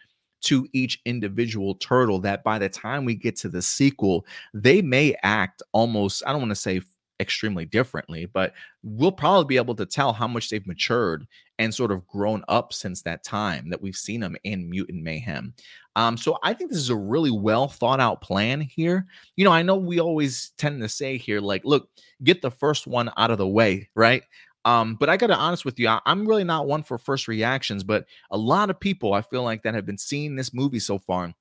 to 0.43 0.67
each 0.73 1.01
individual 1.05 1.75
turtle 1.77 2.19
that 2.21 2.43
by 2.45 2.59
the 2.59 2.69
time 2.69 3.05
we 3.05 3.15
get 3.15 3.37
to 3.37 3.49
the 3.49 3.63
sequel, 3.63 4.27
they 4.55 4.83
may 4.83 5.15
act 5.23 5.63
almost, 5.73 6.23
I 6.27 6.33
don't 6.33 6.43
want 6.43 6.51
to 6.51 6.57
say 6.57 6.81
extremely 7.21 7.67
differently, 7.67 8.27
but 8.27 8.55
we'll 8.83 9.13
probably 9.13 9.45
be 9.45 9.59
able 9.59 9.75
to 9.75 9.87
tell 9.87 10.13
how 10.13 10.27
much 10.27 10.49
they've 10.49 10.67
matured 10.67 11.27
and 11.59 11.75
sort 11.75 11.93
of 11.93 12.07
grown 12.07 12.43
up 12.49 12.73
since 12.73 13.03
that 13.03 13.23
time 13.23 13.69
that 13.69 13.83
we've 13.83 13.97
seen 13.97 14.21
them 14.21 14.37
in 14.45 14.69
Mutant 14.71 15.03
Mayhem. 15.03 15.53
Um, 15.97 16.17
so 16.17 16.39
I 16.43 16.55
think 16.55 16.71
this 16.71 16.79
is 16.79 16.89
a 16.89 16.97
really 16.97 17.31
well 17.31 17.69
thought 17.69 18.01
out 18.01 18.23
plan 18.23 18.61
here. 18.63 19.07
You 19.37 19.45
know, 19.45 19.53
I 19.53 19.63
know 19.63 19.77
we 19.77 20.01
always 20.01 20.53
tend 20.57 20.81
to 20.81 20.89
say 20.89 21.19
here, 21.19 21.41
like, 21.41 21.65
look, 21.65 21.91
get 22.25 22.41
the 22.41 22.51
first 22.51 22.87
one 22.87 23.11
out 23.19 23.31
of 23.31 23.39
the 23.39 23.47
way, 23.47 23.91
right? 23.95 24.23
Um, 24.65 24.95
but 24.95 25.09
I 25.09 25.17
got 25.17 25.29
to 25.29 25.37
honest 25.37 25.65
with 25.65 25.79
you, 25.79 25.89
I, 25.89 26.01
am 26.07 26.27
really 26.27 26.45
not 26.45 26.67
one 26.67 26.83
for 26.83 26.99
first 26.99 27.29
reactions, 27.29 27.83
but 27.83 28.07
a 28.31 28.37
lot 28.37 28.69
of 28.71 28.79
people 28.79 29.15
I 29.15 29.23
feel 29.23 29.43
like 29.43 29.63
that 29.63 29.75
have 29.75 29.87
been 29.87 29.99
seeing 29.99 30.37
this 30.37 30.53
movie 30.53 30.81
so 30.81 30.99
far 30.99 31.33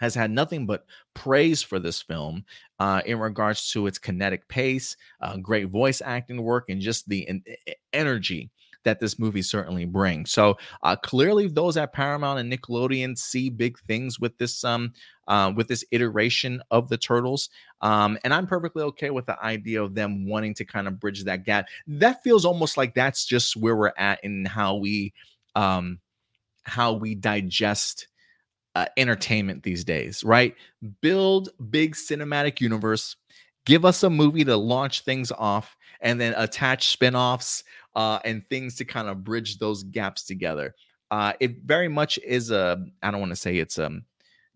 has 0.00 0.14
had 0.14 0.30
nothing 0.30 0.66
but 0.66 0.84
praise 1.14 1.62
for 1.62 1.78
this 1.78 2.00
film 2.02 2.44
uh, 2.78 3.02
in 3.04 3.18
regards 3.18 3.70
to 3.72 3.86
its 3.86 3.98
kinetic 3.98 4.48
pace, 4.48 4.96
uh, 5.20 5.36
great 5.38 5.68
voice 5.68 6.00
acting 6.04 6.42
work, 6.42 6.66
and 6.68 6.80
just 6.80 7.08
the 7.08 7.28
en- 7.28 7.42
energy 7.92 8.50
that 8.84 9.00
this 9.00 9.18
movie 9.18 9.42
certainly 9.42 9.84
brings. 9.84 10.30
So 10.30 10.56
uh, 10.82 10.96
clearly, 10.96 11.48
those 11.48 11.76
at 11.76 11.92
Paramount 11.92 12.38
and 12.38 12.52
Nickelodeon 12.52 13.18
see 13.18 13.50
big 13.50 13.78
things 13.80 14.18
with 14.20 14.36
this 14.38 14.64
um 14.64 14.92
uh, 15.26 15.52
with 15.54 15.68
this 15.68 15.84
iteration 15.90 16.62
of 16.70 16.88
the 16.88 16.96
Turtles, 16.96 17.50
um, 17.82 18.18
and 18.24 18.32
I'm 18.32 18.46
perfectly 18.46 18.82
okay 18.84 19.10
with 19.10 19.26
the 19.26 19.42
idea 19.42 19.82
of 19.82 19.94
them 19.94 20.26
wanting 20.26 20.54
to 20.54 20.64
kind 20.64 20.88
of 20.88 20.98
bridge 20.98 21.24
that 21.24 21.44
gap. 21.44 21.66
That 21.86 22.22
feels 22.22 22.44
almost 22.44 22.76
like 22.76 22.94
that's 22.94 23.26
just 23.26 23.56
where 23.56 23.76
we're 23.76 23.92
at 23.98 24.22
in 24.24 24.44
how 24.44 24.76
we 24.76 25.12
um 25.54 25.98
how 26.62 26.92
we 26.92 27.14
digest 27.14 28.08
uh, 28.74 28.86
entertainment 28.96 29.64
these 29.64 29.84
days, 29.84 30.22
right? 30.22 30.54
Build 31.00 31.48
big 31.70 31.96
cinematic 31.96 32.60
universe, 32.60 33.16
give 33.64 33.84
us 33.84 34.02
a 34.02 34.10
movie 34.10 34.44
to 34.44 34.56
launch 34.56 35.00
things 35.00 35.32
off, 35.32 35.76
and 36.00 36.20
then 36.20 36.32
attach 36.36 36.88
spin-offs 36.88 37.64
uh, 37.98 38.20
and 38.24 38.48
things 38.48 38.76
to 38.76 38.84
kind 38.84 39.08
of 39.08 39.24
bridge 39.24 39.58
those 39.58 39.82
gaps 39.82 40.22
together. 40.22 40.72
Uh, 41.10 41.32
it 41.40 41.62
very 41.64 41.88
much 41.88 42.16
is 42.18 42.52
a, 42.52 42.80
I 43.02 43.10
don't 43.10 43.18
want 43.18 43.32
to 43.32 43.36
say 43.36 43.56
it's 43.56 43.76
a 43.76 43.90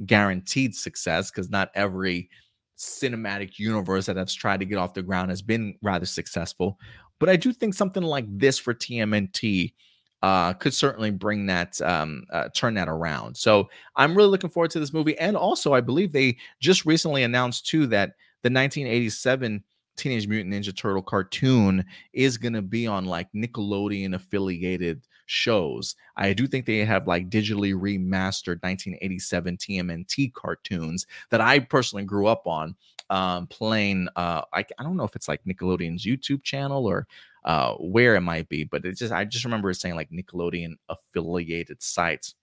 guaranteed 0.07 0.77
success 0.77 1.29
because 1.29 1.51
not 1.51 1.73
every 1.75 2.31
cinematic 2.79 3.59
universe 3.59 4.07
that 4.07 4.17
has 4.17 4.33
tried 4.33 4.61
to 4.61 4.65
get 4.65 4.79
off 4.79 4.95
the 4.95 5.03
ground 5.03 5.31
has 5.31 5.43
been 5.43 5.75
rather 5.83 6.07
successful. 6.07 6.79
But 7.19 7.31
I 7.31 7.35
do 7.35 7.53
think 7.53 7.75
something 7.75 8.05
like 8.05 8.27
this 8.29 8.61
for 8.61 8.75
TMNT 8.75 9.73
uh, 10.23 10.53
could 10.53 10.73
certainly 10.73 11.11
bring 11.11 11.47
that, 11.47 11.81
um, 11.81 12.23
uh, 12.33 12.49
turn 12.55 12.75
that 12.75 12.89
around. 12.89 13.37
So 13.37 13.69
I'm 13.97 14.17
really 14.17 14.31
looking 14.31 14.51
forward 14.51 14.71
to 14.71 14.79
this 14.79 14.93
movie. 14.93 15.19
And 15.19 15.37
also, 15.37 15.75
I 15.75 15.81
believe 15.81 16.13
they 16.13 16.37
just 16.61 16.87
recently 16.87 17.25
announced 17.25 17.67
too 17.67 17.89
that 17.89 18.11
the 18.45 18.51
1987 18.51 19.65
Teenage 19.97 20.27
Mutant 20.27 20.55
Ninja 20.55 20.77
Turtle 20.77 21.03
cartoon 21.03 21.85
is 22.13 22.39
going 22.39 22.55
to 22.55 22.63
be 22.63 22.87
on 22.87 23.05
like 23.05 23.33
Nickelodeon 23.33 24.15
affiliated 24.15 25.07
shows. 25.27 25.95
I 26.17 26.33
do 26.33 26.47
think 26.47 26.67
they 26.67 26.85
have 26.85 27.07
like 27.07 27.31
digitally 27.31 27.75
remastered 27.75 28.63
1987 28.63 29.57
TMNT 29.57 30.33
cartoons 30.33 31.07
that 31.31 31.41
I 31.41 31.59
personally 31.59 32.05
grew 32.05 32.27
up 32.27 32.47
on 32.47 32.75
um, 33.11 33.47
playing. 33.47 34.09
Uh, 34.17 34.43
I, 34.53 34.65
I 34.79 34.83
don't 34.83 34.97
know 34.97 35.05
if 35.05 35.17
it's 35.17 35.29
like 35.29 35.45
Nickelodeon's 35.45 36.05
YouTube 36.05 36.43
channel 36.43 36.87
or 36.87 37.07
uh, 37.45 37.75
where 37.75 38.15
it 38.15 38.21
might 38.21 38.49
be, 38.49 38.65
but 38.65 38.85
it's 38.85 39.01
just 39.01 39.13
I 39.13 39.25
just 39.25 39.45
remember 39.45 39.71
it 39.71 39.75
saying 39.75 39.97
like 39.97 40.11
Nickelodeon 40.11 40.75
affiliated 40.89 41.83
sites. 41.83 42.35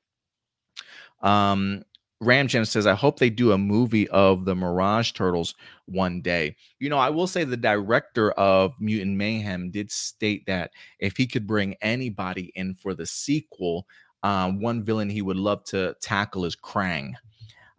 Um, 1.21 1.83
Ram 2.21 2.47
Jim 2.47 2.65
says, 2.65 2.85
I 2.85 2.95
hope 2.95 3.17
they 3.17 3.29
do 3.29 3.53
a 3.53 3.57
movie 3.57 4.07
of 4.09 4.43
the 4.43 4.55
Mirage 4.55 5.11
Turtles 5.13 5.55
one 5.85 6.21
day. 6.21 6.55
You 6.79 6.89
know, 6.89 6.97
I 6.97 7.09
will 7.09 7.27
say 7.27 7.45
the 7.45 7.55
director 7.55 8.31
of 8.31 8.73
Mutant 8.79 9.15
Mayhem 9.15 9.71
did 9.71 9.89
state 9.89 10.45
that 10.45 10.71
if 10.99 11.15
he 11.15 11.25
could 11.27 11.47
bring 11.47 11.75
anybody 11.81 12.51
in 12.55 12.75
for 12.75 12.93
the 12.93 13.05
sequel, 13.05 13.87
um, 14.23 14.61
one 14.61 14.83
villain 14.83 15.09
he 15.09 15.21
would 15.21 15.37
love 15.37 15.63
to 15.65 15.95
tackle 16.01 16.43
is 16.43 16.57
Krang. 16.57 17.13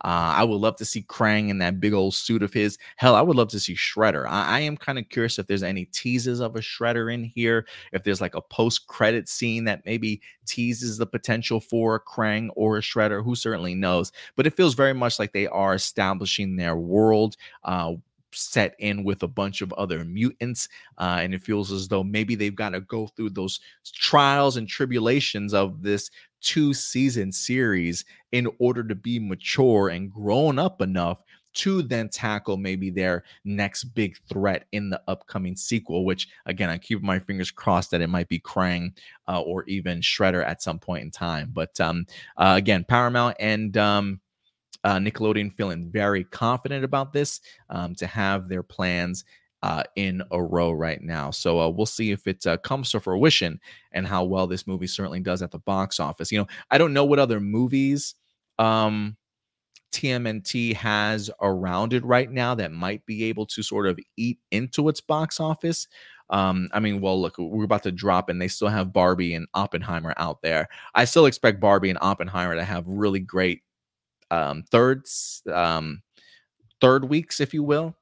Uh, 0.03 0.35
I 0.37 0.45
would 0.45 0.61
love 0.61 0.77
to 0.77 0.85
see 0.85 1.03
Krang 1.03 1.49
in 1.51 1.59
that 1.59 1.81
big 1.81 1.93
old 1.93 2.15
suit 2.15 2.43
of 2.43 2.53
his. 2.53 2.79
Hell, 2.97 3.15
I 3.15 3.23
would 3.23 3.37
love 3.37 3.49
to 3.49 3.61
see 3.61 3.75
Shredder. 3.75 4.27
I, 4.27 4.59
I 4.59 4.61
am 4.61 4.77
kind 4.77 4.99
of 4.99 5.09
curious 5.09 5.39
if 5.39 5.47
there's 5.47 5.63
any 5.63 5.85
teases 5.87 6.41
of 6.41 6.57
a 6.57 6.61
Shredder 6.61 7.13
in 7.13 7.25
here, 7.25 7.67
if 7.93 8.03
there's 8.03 8.21
like 8.21 8.35
a 8.35 8.41
post 8.41 8.87
credit 8.87 9.29
scene 9.29 9.65
that 9.65 9.85
maybe 9.85 10.21
teases 10.47 10.99
the 10.99 11.07
potential 11.07 11.61
for 11.61 11.97
a 11.97 12.01
Krang 12.01 12.51
or 12.57 12.79
a 12.79 12.81
Shredder. 12.81 13.25
Who 13.25 13.35
certainly 13.35 13.75
knows? 13.75 14.13
But 14.37 14.47
it 14.47 14.57
feels 14.57 14.75
very 14.75 14.95
much 14.95 15.19
like 15.19 15.33
they 15.33 15.47
are 15.47 15.75
establishing 15.75 16.57
their 16.57 16.77
world. 16.77 17.37
Uh, 17.65 17.95
set 18.33 18.75
in 18.79 19.05
with 19.05 19.23
a 19.23 19.29
bunch 19.29 19.61
of 19.61 19.73
other 19.75 20.05
mutants. 20.05 20.69
Uh, 20.99 21.19
and 21.21 21.35
it 21.35 21.43
feels 21.43 21.73
as 21.73 21.89
though 21.89 22.05
maybe 22.05 22.35
they've 22.35 22.55
got 22.55 22.71
to 22.71 22.81
go 22.81 23.07
through 23.09 23.31
those 23.31 23.61
trials 23.85 24.57
and 24.57 24.69
tribulations 24.69 25.55
of 25.55 25.83
this 25.83 26.11
two 26.41 26.75
season 26.75 27.33
series 27.33 28.05
in 28.33 28.49
order 28.59 28.83
to 28.85 28.95
be 28.95 29.19
mature 29.19 29.89
and 29.89 30.13
grown 30.13 30.59
up 30.59 30.81
enough 30.81 31.23
to 31.53 31.83
then 31.83 32.09
tackle 32.09 32.57
maybe 32.57 32.91
their 32.91 33.25
next 33.45 33.85
big 33.85 34.17
threat 34.29 34.67
in 34.73 34.91
the 34.91 35.03
upcoming 35.09 35.57
sequel, 35.57 36.05
which 36.05 36.29
again, 36.47 36.71
I 36.71 36.79
keep 36.79 37.03
my 37.03 37.19
fingers 37.19 37.51
crossed 37.51 37.91
that 37.91 38.01
it 38.01 38.09
might 38.09 38.29
be 38.29 38.39
Krang 38.39 38.93
uh, 39.29 39.41
or 39.41 39.65
even 39.65 40.01
Shredder 40.01 40.45
at 40.47 40.63
some 40.63 40.79
point 40.79 41.03
in 41.03 41.11
time. 41.11 41.51
But 41.53 41.81
um, 41.81 42.07
uh, 42.37 42.55
again, 42.57 42.85
Paramount 42.85 43.37
and 43.41 43.77
um, 43.77 44.21
uh, 44.85 44.97
Nickelodeon 44.97 45.53
feeling 45.53 45.91
very 45.91 46.25
confident 46.25 46.85
about 46.85 47.13
this 47.13 47.41
um, 47.69 47.95
to 47.97 48.07
have 48.07 48.49
their 48.49 48.63
plans 48.63 49.25
uh, 49.63 49.83
in 49.97 50.23
a 50.31 50.43
row 50.43 50.71
right 50.71 51.03
now. 51.03 51.31
So 51.31 51.61
uh, 51.61 51.69
we'll 51.69 51.87
see 51.87 52.11
if 52.11 52.27
it 52.27 52.47
uh, 52.47 52.57
comes 52.59 52.91
to 52.93 53.01
fruition 53.01 53.61
and 53.93 54.07
how 54.07 54.25
well 54.25 54.47
this 54.47 54.67
movie 54.67 54.87
certainly 54.87 55.21
does 55.21 55.43
at 55.43 55.51
the 55.51 55.59
box 55.59 56.01
office. 56.01 56.33
You 56.33 56.39
know, 56.39 56.47
I 56.71 56.79
don't 56.79 56.93
know 56.93 57.05
what 57.05 57.19
other 57.19 57.41
movies 57.41 58.15
um, 58.59 59.17
TMNT 59.93 60.75
has 60.75 61.31
around 61.41 61.93
it 61.93 62.05
right 62.05 62.31
now 62.31 62.55
that 62.55 62.73
might 62.73 63.05
be 63.07 63.25
able 63.25 63.47
to 63.47 63.63
sort 63.63 63.87
of 63.87 63.99
eat 64.17 64.39
into 64.51 64.89
its 64.89 65.01
box 65.01 65.41
office. 65.41 65.89
Um, 66.31 66.69
I 66.73 66.79
mean, 66.79 67.01
well, 67.01 67.21
look, 67.21 67.37
we're 67.39 67.65
about 67.65 67.83
to 67.83 67.93
drop, 67.93 68.29
and 68.29 68.41
they 68.41 68.47
still 68.47 68.69
have 68.69 68.93
Barbie 68.93 69.35
and 69.35 69.49
Oppenheimer 69.53 70.15
out 70.17 70.43
there. 70.43 70.69
I 70.95 71.05
still 71.05 71.27
expect 71.27 71.61
Barbie 71.61 71.91
and 71.91 71.99
Oppenheimer 72.01 72.55
to 72.55 72.65
have 72.65 72.85
really 72.87 73.19
great 73.19 73.63
um, 74.31 74.63
thirds, 74.71 75.43
um, 75.53 76.03
third 76.81 77.05
weeks, 77.09 77.41
if 77.41 77.53
you 77.53 77.65
will. 77.65 77.97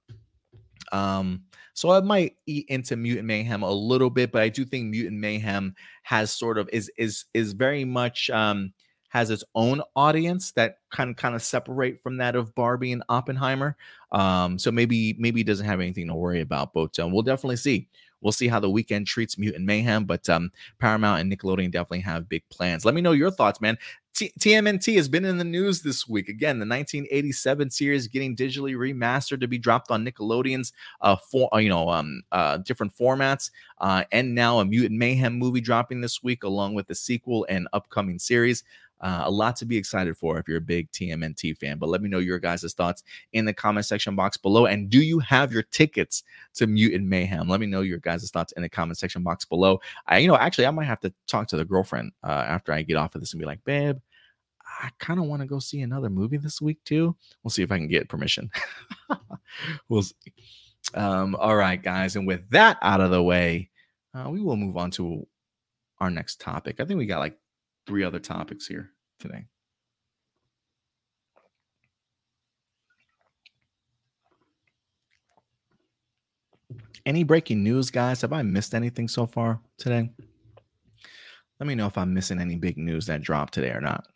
Um, 0.92 1.44
so 1.78 1.90
I 1.90 2.00
might 2.00 2.34
eat 2.46 2.66
into 2.68 2.96
Mutant 2.96 3.28
Mayhem 3.28 3.62
a 3.62 3.70
little 3.70 4.10
bit, 4.10 4.32
but 4.32 4.42
I 4.42 4.48
do 4.48 4.64
think 4.64 4.86
Mutant 4.86 5.20
Mayhem 5.20 5.76
has 6.02 6.32
sort 6.32 6.58
of 6.58 6.68
is 6.72 6.90
is 6.98 7.26
is 7.34 7.52
very 7.52 7.84
much 7.84 8.30
um 8.30 8.72
has 9.10 9.30
its 9.30 9.44
own 9.54 9.80
audience 9.94 10.50
that 10.52 10.78
kind 10.90 11.10
of 11.10 11.16
kind 11.16 11.36
of 11.36 11.42
separate 11.42 12.02
from 12.02 12.16
that 12.16 12.34
of 12.34 12.52
Barbie 12.56 12.90
and 12.90 13.04
Oppenheimer. 13.08 13.76
Um, 14.10 14.58
so 14.58 14.72
maybe 14.72 15.14
maybe 15.20 15.38
he 15.38 15.44
doesn't 15.44 15.66
have 15.66 15.80
anything 15.80 16.08
to 16.08 16.16
worry 16.16 16.40
about, 16.40 16.74
but 16.74 16.98
um, 16.98 17.12
we'll 17.12 17.22
definitely 17.22 17.56
see. 17.56 17.88
We'll 18.20 18.32
see 18.32 18.48
how 18.48 18.60
the 18.60 18.70
weekend 18.70 19.06
treats 19.06 19.38
Mutant 19.38 19.64
Mayhem, 19.64 20.04
but 20.04 20.28
um, 20.28 20.50
Paramount 20.78 21.20
and 21.20 21.32
Nickelodeon 21.32 21.70
definitely 21.70 22.00
have 22.00 22.28
big 22.28 22.42
plans. 22.50 22.84
Let 22.84 22.94
me 22.94 23.00
know 23.00 23.12
your 23.12 23.30
thoughts, 23.30 23.60
man. 23.60 23.78
T- 24.14 24.32
TMNT 24.40 24.96
has 24.96 25.08
been 25.08 25.24
in 25.24 25.38
the 25.38 25.44
news 25.44 25.82
this 25.82 26.08
week. 26.08 26.28
Again, 26.28 26.58
the 26.58 26.66
1987 26.66 27.70
series 27.70 28.08
getting 28.08 28.34
digitally 28.34 28.74
remastered 28.74 29.40
to 29.40 29.46
be 29.46 29.58
dropped 29.58 29.92
on 29.92 30.04
Nickelodeon's 30.04 30.72
uh, 31.02 31.14
for 31.14 31.48
uh, 31.54 31.58
you 31.58 31.68
know 31.68 31.88
um 31.88 32.22
uh 32.32 32.56
different 32.56 32.92
formats. 32.92 33.50
Uh, 33.80 34.02
and 34.10 34.34
now 34.34 34.58
a 34.58 34.64
Mutant 34.64 34.98
Mayhem 34.98 35.38
movie 35.38 35.60
dropping 35.60 36.00
this 36.00 36.20
week, 36.20 36.42
along 36.42 36.74
with 36.74 36.88
the 36.88 36.96
sequel 36.96 37.46
and 37.48 37.68
upcoming 37.72 38.18
series. 38.18 38.64
Uh, 39.00 39.22
a 39.24 39.30
lot 39.30 39.56
to 39.56 39.64
be 39.64 39.76
excited 39.76 40.16
for 40.16 40.38
if 40.38 40.48
you're 40.48 40.58
a 40.58 40.62
big 40.62 40.90
TMNT 40.92 41.56
fan. 41.56 41.78
But 41.78 41.88
let 41.88 42.02
me 42.02 42.08
know 42.08 42.18
your 42.18 42.38
guys' 42.38 42.72
thoughts 42.74 43.02
in 43.32 43.44
the 43.44 43.52
comment 43.52 43.86
section 43.86 44.16
box 44.16 44.36
below. 44.36 44.66
And 44.66 44.90
do 44.90 45.00
you 45.00 45.18
have 45.20 45.52
your 45.52 45.62
tickets 45.62 46.24
to 46.54 46.66
Mutant 46.66 47.06
Mayhem? 47.06 47.48
Let 47.48 47.60
me 47.60 47.66
know 47.66 47.82
your 47.82 47.98
guys' 47.98 48.30
thoughts 48.30 48.52
in 48.52 48.62
the 48.62 48.68
comment 48.68 48.98
section 48.98 49.22
box 49.22 49.44
below. 49.44 49.80
I, 50.06 50.18
you 50.18 50.28
know, 50.28 50.36
actually, 50.36 50.66
I 50.66 50.70
might 50.70 50.86
have 50.86 51.00
to 51.00 51.12
talk 51.26 51.48
to 51.48 51.56
the 51.56 51.64
girlfriend 51.64 52.12
uh, 52.24 52.44
after 52.48 52.72
I 52.72 52.82
get 52.82 52.96
off 52.96 53.14
of 53.14 53.20
this 53.20 53.32
and 53.32 53.40
be 53.40 53.46
like, 53.46 53.62
babe, 53.64 53.98
I 54.80 54.90
kind 54.98 55.18
of 55.18 55.26
want 55.26 55.42
to 55.42 55.48
go 55.48 55.58
see 55.58 55.80
another 55.80 56.10
movie 56.10 56.36
this 56.36 56.60
week 56.60 56.78
too. 56.84 57.16
We'll 57.42 57.50
see 57.50 57.62
if 57.62 57.72
I 57.72 57.78
can 57.78 57.88
get 57.88 58.08
permission. 58.08 58.50
we'll 59.88 60.02
see. 60.02 60.14
Um, 60.94 61.34
all 61.36 61.56
right, 61.56 61.82
guys. 61.82 62.16
And 62.16 62.26
with 62.26 62.48
that 62.50 62.78
out 62.82 63.00
of 63.00 63.10
the 63.10 63.22
way, 63.22 63.70
uh, 64.14 64.28
we 64.30 64.40
will 64.40 64.56
move 64.56 64.76
on 64.76 64.90
to 64.92 65.26
our 66.00 66.10
next 66.10 66.40
topic. 66.40 66.80
I 66.80 66.84
think 66.84 66.98
we 66.98 67.06
got 67.06 67.18
like 67.18 67.36
three 67.88 68.04
other 68.04 68.20
topics 68.20 68.66
here 68.66 68.90
today. 69.18 69.46
Any 77.06 77.24
breaking 77.24 77.64
news, 77.64 77.90
guys? 77.90 78.20
Have 78.20 78.34
I 78.34 78.42
missed 78.42 78.74
anything 78.74 79.08
so 79.08 79.24
far 79.24 79.60
today? 79.78 80.10
Let 81.58 81.66
me 81.66 81.74
know 81.74 81.86
if 81.86 81.96
I'm 81.96 82.12
missing 82.12 82.38
any 82.38 82.56
big 82.56 82.76
news 82.76 83.06
that 83.06 83.22
dropped 83.22 83.54
today 83.54 83.70
or 83.70 83.80
not. 83.80 84.06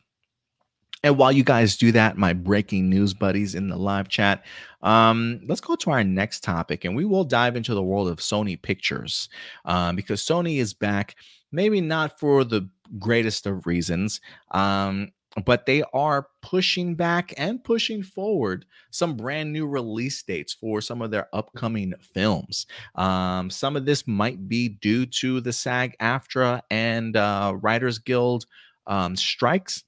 And 1.02 1.16
while 1.16 1.32
you 1.32 1.42
guys 1.42 1.78
do 1.78 1.90
that, 1.92 2.18
my 2.18 2.34
breaking 2.34 2.90
news 2.90 3.14
buddies 3.14 3.54
in 3.54 3.68
the 3.68 3.76
live 3.76 4.08
chat, 4.08 4.44
um, 4.82 5.40
let's 5.48 5.62
go 5.62 5.74
to 5.76 5.90
our 5.90 6.04
next 6.04 6.44
topic 6.44 6.84
and 6.84 6.94
we 6.94 7.06
will 7.06 7.24
dive 7.24 7.56
into 7.56 7.74
the 7.74 7.82
world 7.82 8.08
of 8.08 8.18
Sony 8.18 8.60
Pictures 8.60 9.30
um, 9.64 9.96
because 9.96 10.20
Sony 10.20 10.58
is 10.58 10.74
back, 10.74 11.16
maybe 11.52 11.80
not 11.80 12.18
for 12.18 12.44
the 12.44 12.68
greatest 12.98 13.46
of 13.46 13.66
reasons. 13.66 14.20
Um, 14.50 15.12
but 15.46 15.64
they 15.64 15.82
are 15.94 16.26
pushing 16.42 16.94
back 16.94 17.32
and 17.38 17.62
pushing 17.64 18.02
forward 18.02 18.66
some 18.90 19.16
brand 19.16 19.52
new 19.52 19.66
release 19.66 20.22
dates 20.22 20.52
for 20.52 20.80
some 20.80 21.00
of 21.00 21.10
their 21.10 21.28
upcoming 21.32 21.94
films. 22.00 22.66
Um, 22.96 23.48
some 23.48 23.76
of 23.76 23.86
this 23.86 24.06
might 24.06 24.46
be 24.48 24.68
due 24.68 25.06
to 25.06 25.40
the 25.40 25.52
SAG 25.52 25.96
AFTRA 26.00 26.60
and 26.70 27.16
uh, 27.16 27.54
Writers 27.60 27.98
Guild 27.98 28.44
um, 28.86 29.16
strikes 29.16 29.84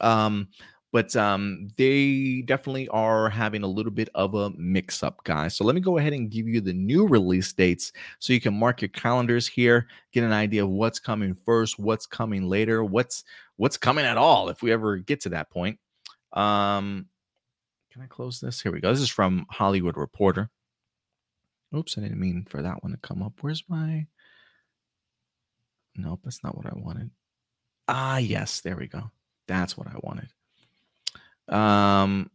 um, 0.00 0.48
but 0.92 1.16
um, 1.16 1.68
they 1.78 2.42
definitely 2.44 2.86
are 2.88 3.30
having 3.30 3.62
a 3.62 3.66
little 3.66 3.90
bit 3.90 4.10
of 4.14 4.34
a 4.34 4.50
mix 4.50 5.02
up, 5.02 5.24
guys. 5.24 5.56
So 5.56 5.64
let 5.64 5.74
me 5.74 5.80
go 5.80 5.96
ahead 5.96 6.12
and 6.12 6.30
give 6.30 6.46
you 6.46 6.60
the 6.60 6.74
new 6.74 7.08
release 7.08 7.52
dates 7.52 7.92
so 8.18 8.34
you 8.34 8.40
can 8.40 8.54
mark 8.54 8.82
your 8.82 8.90
calendars 8.90 9.48
here, 9.48 9.88
get 10.12 10.22
an 10.22 10.32
idea 10.32 10.62
of 10.62 10.70
what's 10.70 10.98
coming 10.98 11.34
first, 11.46 11.78
what's 11.78 12.06
coming 12.06 12.48
later, 12.48 12.84
what's 12.84 13.24
what's 13.56 13.78
coming 13.78 14.04
at 14.04 14.18
all 14.18 14.50
if 14.50 14.62
we 14.62 14.70
ever 14.70 14.98
get 14.98 15.20
to 15.22 15.30
that 15.30 15.50
point. 15.50 15.78
Um, 16.34 17.06
can 17.90 18.02
I 18.02 18.06
close 18.06 18.38
this? 18.38 18.60
Here 18.60 18.72
we 18.72 18.80
go. 18.80 18.90
This 18.90 19.00
is 19.00 19.10
from 19.10 19.46
Hollywood 19.50 19.96
Reporter. 19.96 20.50
Oops, 21.74 21.96
I 21.96 22.02
didn't 22.02 22.20
mean 22.20 22.46
for 22.48 22.60
that 22.60 22.82
one 22.82 22.92
to 22.92 22.98
come 22.98 23.22
up. 23.22 23.32
Where's 23.40 23.64
my 23.66 24.06
Nope, 25.94 26.20
that's 26.24 26.42
not 26.42 26.56
what 26.56 26.66
I 26.66 26.72
wanted. 26.74 27.10
Ah, 27.88 28.18
yes, 28.18 28.60
there 28.60 28.76
we 28.76 28.86
go. 28.86 29.10
That's 29.46 29.76
what 29.76 29.88
I 29.88 29.96
wanted. 30.02 30.28
Um, 31.48 32.30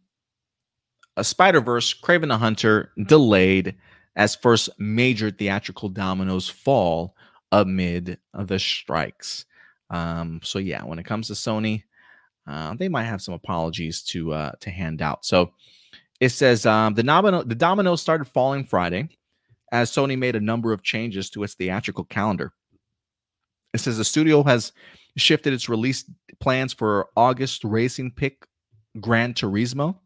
a 1.16 1.24
Spider 1.24 1.62
Verse, 1.62 1.94
Kraven 2.00 2.28
the 2.28 2.38
Hunter 2.38 2.92
delayed 3.08 3.76
as 4.16 4.36
first 4.36 4.70
major 4.80 5.32
theatrical 5.32 5.90
dominoes 5.90 6.50
fall 6.50 7.16
amid 7.52 8.20
the 8.34 8.60
strikes. 8.60 9.46
Um, 9.90 10.42
so 10.44 10.60
yeah, 10.60 10.84
when 10.84 11.00
it 11.00 11.06
comes 11.06 11.28
to 11.28 11.34
Sony, 11.34 11.84
uh, 12.48 12.76
they 12.76 12.90
might 12.90 13.04
have 13.04 13.22
some 13.22 13.34
apologies 13.34 14.02
to 14.04 14.34
uh, 14.34 14.52
to 14.60 14.70
hand 14.70 15.02
out. 15.02 15.26
So 15.26 15.52
it 16.20 16.30
says 16.30 16.66
um, 16.66 16.94
the 16.94 17.04
domino 17.04 17.44
the 17.44 17.56
dominoes 17.56 18.02
started 18.02 18.26
falling 18.26 18.64
Friday 18.64 19.10
as 19.72 19.92
Sony 19.92 20.18
made 20.18 20.36
a 20.36 20.42
number 20.42 20.72
of 20.72 20.84
changes 20.84 21.30
to 21.32 21.44
its 21.44 21.56
theatrical 21.56 22.06
calendar. 22.06 22.54
It 23.74 23.80
says 23.80 23.98
the 23.98 24.06
studio 24.06 24.44
has 24.44 24.72
shifted 25.18 25.54
its 25.54 25.68
release 25.68 26.10
plans 26.40 26.74
for 26.74 27.10
August 27.16 27.64
racing 27.64 28.12
pick 28.12 28.48
Gran 29.00 29.34
Turismo 29.34 29.98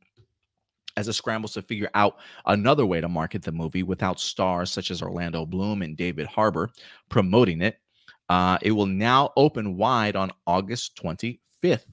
as 0.97 1.07
it 1.07 1.13
scrambles 1.13 1.53
to 1.53 1.61
figure 1.61 1.89
out 1.93 2.18
another 2.45 2.85
way 2.85 2.99
to 3.01 3.07
market 3.07 3.41
the 3.41 3.51
movie 3.51 3.84
without 3.84 4.19
stars 4.19 4.69
such 4.72 4.91
as 4.91 5.01
Orlando 5.01 5.45
Bloom 5.45 5.81
and 5.81 5.95
David 5.95 6.27
Harbour 6.27 6.69
promoting 7.09 7.61
it. 7.61 7.77
Uh, 8.30 8.57
it 8.61 8.72
will 8.72 8.85
now 8.85 9.31
open 9.35 9.77
wide 9.77 10.15
on 10.15 10.31
August 10.47 10.95
25th. 11.01 11.85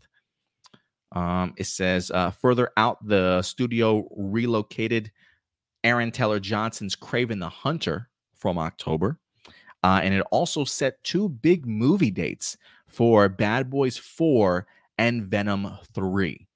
Um, 1.13 1.55
it 1.57 1.65
says 1.65 2.11
uh, 2.11 2.31
further 2.31 2.71
out, 2.77 3.07
the 3.07 3.43
studio 3.43 4.09
relocated 4.17 5.11
Aaron 5.85 6.11
Taylor 6.11 6.41
Johnson's 6.41 6.97
Kraven 6.97 7.41
the 7.41 7.49
Hunter 7.49 8.09
from 8.37 8.59
October. 8.59 9.19
Uh, 9.83 10.01
and 10.03 10.13
it 10.13 10.25
also 10.31 10.65
set 10.65 11.03
two 11.05 11.29
big 11.29 11.67
movie 11.67 12.11
dates 12.11 12.57
for 12.89 13.29
Bad 13.29 13.71
Boys 13.71 13.97
4 13.97 14.67
and 14.99 15.25
Venom 15.25 15.71
3. 15.95 16.48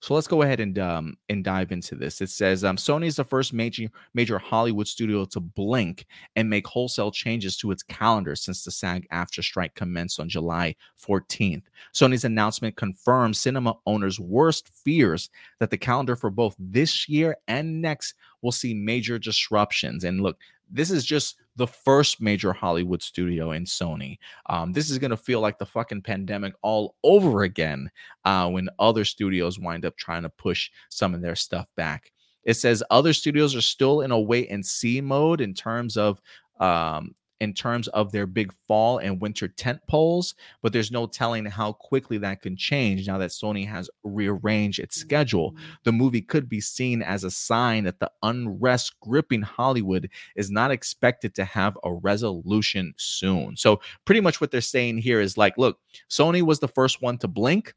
So 0.00 0.14
let's 0.14 0.26
go 0.26 0.40
ahead 0.40 0.60
and 0.60 0.78
um, 0.78 1.16
and 1.28 1.44
dive 1.44 1.72
into 1.72 1.94
this. 1.94 2.22
It 2.22 2.30
says 2.30 2.64
um, 2.64 2.76
Sony 2.76 3.06
is 3.06 3.16
the 3.16 3.24
first 3.24 3.52
major 3.52 3.88
major 4.14 4.38
Hollywood 4.38 4.88
studio 4.88 5.26
to 5.26 5.40
blink 5.40 6.06
and 6.36 6.48
make 6.48 6.66
wholesale 6.66 7.10
changes 7.10 7.56
to 7.58 7.70
its 7.70 7.82
calendar 7.82 8.34
since 8.34 8.64
the 8.64 8.70
SAG-AFTRA 8.70 9.44
strike 9.44 9.74
commenced 9.74 10.18
on 10.18 10.28
July 10.28 10.74
14th. 11.06 11.64
Sony's 11.94 12.24
announcement 12.24 12.76
confirms 12.76 13.38
cinema 13.38 13.76
owners' 13.86 14.18
worst 14.18 14.70
fears 14.70 15.28
that 15.58 15.68
the 15.68 15.78
calendar 15.78 16.16
for 16.16 16.30
both 16.30 16.56
this 16.58 17.06
year 17.06 17.36
and 17.46 17.82
next 17.82 18.14
will 18.40 18.52
see 18.52 18.72
major 18.72 19.18
disruptions. 19.18 20.04
And 20.04 20.22
look, 20.22 20.38
this 20.70 20.90
is 20.90 21.04
just 21.04 21.36
the 21.56 21.66
first 21.66 22.20
major 22.20 22.52
Hollywood 22.52 23.02
studio 23.02 23.52
in 23.52 23.64
Sony. 23.64 24.18
Um, 24.48 24.72
this 24.72 24.90
is 24.90 24.98
going 24.98 25.10
to 25.10 25.16
feel 25.16 25.40
like 25.40 25.58
the 25.58 25.66
fucking 25.66 26.02
pandemic 26.02 26.54
all 26.62 26.94
over 27.02 27.42
again 27.42 27.90
uh, 28.24 28.48
when 28.48 28.68
other 28.78 29.04
studios 29.04 29.58
wind 29.58 29.84
up 29.84 29.96
trying 29.96 30.22
to 30.22 30.28
push 30.28 30.70
some 30.88 31.14
of 31.14 31.20
their 31.20 31.36
stuff 31.36 31.66
back. 31.76 32.12
It 32.44 32.54
says 32.54 32.82
other 32.90 33.12
studios 33.12 33.54
are 33.54 33.60
still 33.60 34.00
in 34.00 34.10
a 34.10 34.20
wait 34.20 34.50
and 34.50 34.64
see 34.64 35.00
mode 35.00 35.40
in 35.40 35.54
terms 35.54 35.96
of 35.96 36.20
um, 36.58 37.14
in 37.40 37.54
terms 37.54 37.88
of 37.88 38.12
their 38.12 38.26
big 38.26 38.52
fall 38.68 38.98
and 38.98 39.20
winter 39.20 39.48
tent 39.48 39.80
poles, 39.88 40.34
but 40.62 40.72
there's 40.72 40.90
no 40.90 41.06
telling 41.06 41.46
how 41.46 41.72
quickly 41.72 42.18
that 42.18 42.42
can 42.42 42.56
change 42.56 43.06
now 43.06 43.18
that 43.18 43.30
Sony 43.30 43.66
has 43.66 43.90
rearranged 44.04 44.78
its 44.78 44.96
schedule. 44.96 45.52
Mm-hmm. 45.52 45.70
The 45.84 45.92
movie 45.92 46.22
could 46.22 46.48
be 46.48 46.60
seen 46.60 47.02
as 47.02 47.24
a 47.24 47.30
sign 47.30 47.84
that 47.84 48.00
the 48.00 48.10
unrest 48.22 48.98
gripping 49.00 49.42
Hollywood 49.42 50.10
is 50.36 50.50
not 50.50 50.70
expected 50.70 51.34
to 51.36 51.44
have 51.44 51.78
a 51.82 51.92
resolution 51.92 52.94
soon. 52.96 53.56
So, 53.56 53.80
pretty 54.04 54.20
much 54.20 54.40
what 54.40 54.50
they're 54.50 54.60
saying 54.60 54.98
here 54.98 55.20
is 55.20 55.36
like, 55.36 55.56
look, 55.56 55.78
Sony 56.08 56.42
was 56.42 56.60
the 56.60 56.68
first 56.68 57.02
one 57.02 57.18
to 57.18 57.28
blink 57.28 57.74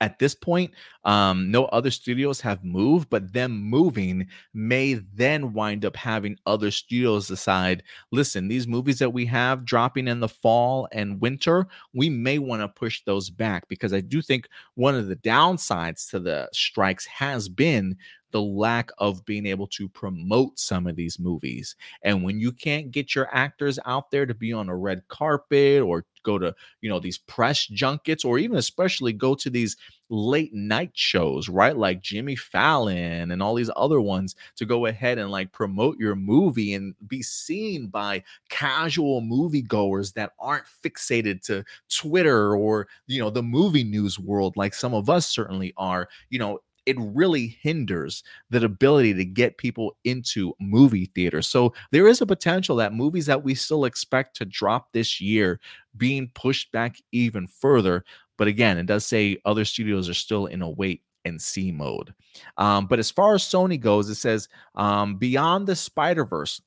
at 0.00 0.18
this 0.18 0.34
point, 0.34 0.72
um, 1.04 1.50
no 1.50 1.66
other 1.66 1.90
studios 1.90 2.40
have 2.40 2.64
moved, 2.64 3.10
but 3.10 3.32
them 3.32 3.52
moving 3.52 4.28
may 4.52 4.94
then 4.94 5.52
wind 5.52 5.84
up 5.84 5.96
having 5.96 6.36
other 6.46 6.70
studios 6.70 7.28
decide 7.28 7.82
listen, 8.12 8.48
these 8.48 8.66
movies 8.66 8.98
that 8.98 9.12
we 9.12 9.26
have 9.26 9.64
dropping 9.64 10.08
in 10.08 10.20
the 10.20 10.28
fall 10.28 10.88
and 10.92 11.20
winter, 11.20 11.66
we 11.92 12.08
may 12.08 12.38
want 12.38 12.62
to 12.62 12.68
push 12.68 13.02
those 13.04 13.30
back. 13.30 13.68
Because 13.68 13.92
I 13.92 14.00
do 14.00 14.22
think 14.22 14.48
one 14.74 14.94
of 14.94 15.08
the 15.08 15.16
downsides 15.16 16.08
to 16.10 16.20
the 16.20 16.48
strikes 16.52 17.06
has 17.06 17.48
been 17.48 17.96
the 18.34 18.42
lack 18.42 18.90
of 18.98 19.24
being 19.24 19.46
able 19.46 19.68
to 19.68 19.88
promote 19.88 20.58
some 20.58 20.88
of 20.88 20.96
these 20.96 21.20
movies. 21.20 21.76
And 22.02 22.24
when 22.24 22.40
you 22.40 22.50
can't 22.50 22.90
get 22.90 23.14
your 23.14 23.28
actors 23.32 23.78
out 23.86 24.10
there 24.10 24.26
to 24.26 24.34
be 24.34 24.52
on 24.52 24.68
a 24.68 24.76
red 24.76 25.06
carpet 25.06 25.80
or 25.80 26.04
go 26.24 26.36
to, 26.38 26.52
you 26.80 26.90
know, 26.90 26.98
these 26.98 27.16
press 27.18 27.64
junkets 27.68 28.24
or 28.24 28.38
even 28.40 28.56
especially 28.58 29.12
go 29.12 29.36
to 29.36 29.50
these 29.50 29.76
late 30.10 30.52
night 30.52 30.90
shows, 30.94 31.48
right? 31.48 31.76
Like 31.76 32.02
Jimmy 32.02 32.34
Fallon 32.34 33.30
and 33.30 33.40
all 33.40 33.54
these 33.54 33.70
other 33.76 34.00
ones 34.00 34.34
to 34.56 34.66
go 34.66 34.86
ahead 34.86 35.18
and 35.18 35.30
like 35.30 35.52
promote 35.52 35.96
your 35.98 36.16
movie 36.16 36.74
and 36.74 36.92
be 37.06 37.22
seen 37.22 37.86
by 37.86 38.24
casual 38.48 39.22
moviegoers 39.22 40.12
that 40.14 40.32
aren't 40.40 40.66
fixated 40.84 41.40
to 41.42 41.64
Twitter 41.88 42.56
or, 42.56 42.88
you 43.06 43.20
know, 43.20 43.30
the 43.30 43.42
movie 43.44 43.84
news 43.84 44.18
world 44.18 44.56
like 44.56 44.74
some 44.74 44.92
of 44.92 45.08
us 45.08 45.28
certainly 45.28 45.72
are. 45.76 46.08
You 46.30 46.40
know, 46.40 46.58
it 46.86 46.96
really 46.98 47.58
hinders 47.60 48.22
the 48.50 48.64
ability 48.64 49.14
to 49.14 49.24
get 49.24 49.58
people 49.58 49.96
into 50.04 50.54
movie 50.60 51.10
theaters. 51.14 51.48
So 51.48 51.74
there 51.90 52.06
is 52.06 52.20
a 52.20 52.26
potential 52.26 52.76
that 52.76 52.92
movies 52.92 53.26
that 53.26 53.42
we 53.42 53.54
still 53.54 53.84
expect 53.84 54.36
to 54.36 54.44
drop 54.44 54.92
this 54.92 55.20
year 55.20 55.60
being 55.96 56.30
pushed 56.34 56.72
back 56.72 56.96
even 57.12 57.46
further. 57.46 58.04
But 58.36 58.48
again, 58.48 58.78
it 58.78 58.86
does 58.86 59.06
say 59.06 59.38
other 59.44 59.64
studios 59.64 60.08
are 60.08 60.14
still 60.14 60.46
in 60.46 60.62
a 60.62 60.70
wait 60.70 61.02
and 61.24 61.40
see 61.40 61.72
mode. 61.72 62.12
Um, 62.58 62.86
but 62.86 62.98
as 62.98 63.10
far 63.10 63.34
as 63.34 63.42
Sony 63.42 63.80
goes, 63.80 64.10
it 64.10 64.16
says 64.16 64.48
um, 64.74 65.16
beyond 65.16 65.66
the 65.66 65.76
Spider 65.76 66.24
Verse 66.24 66.60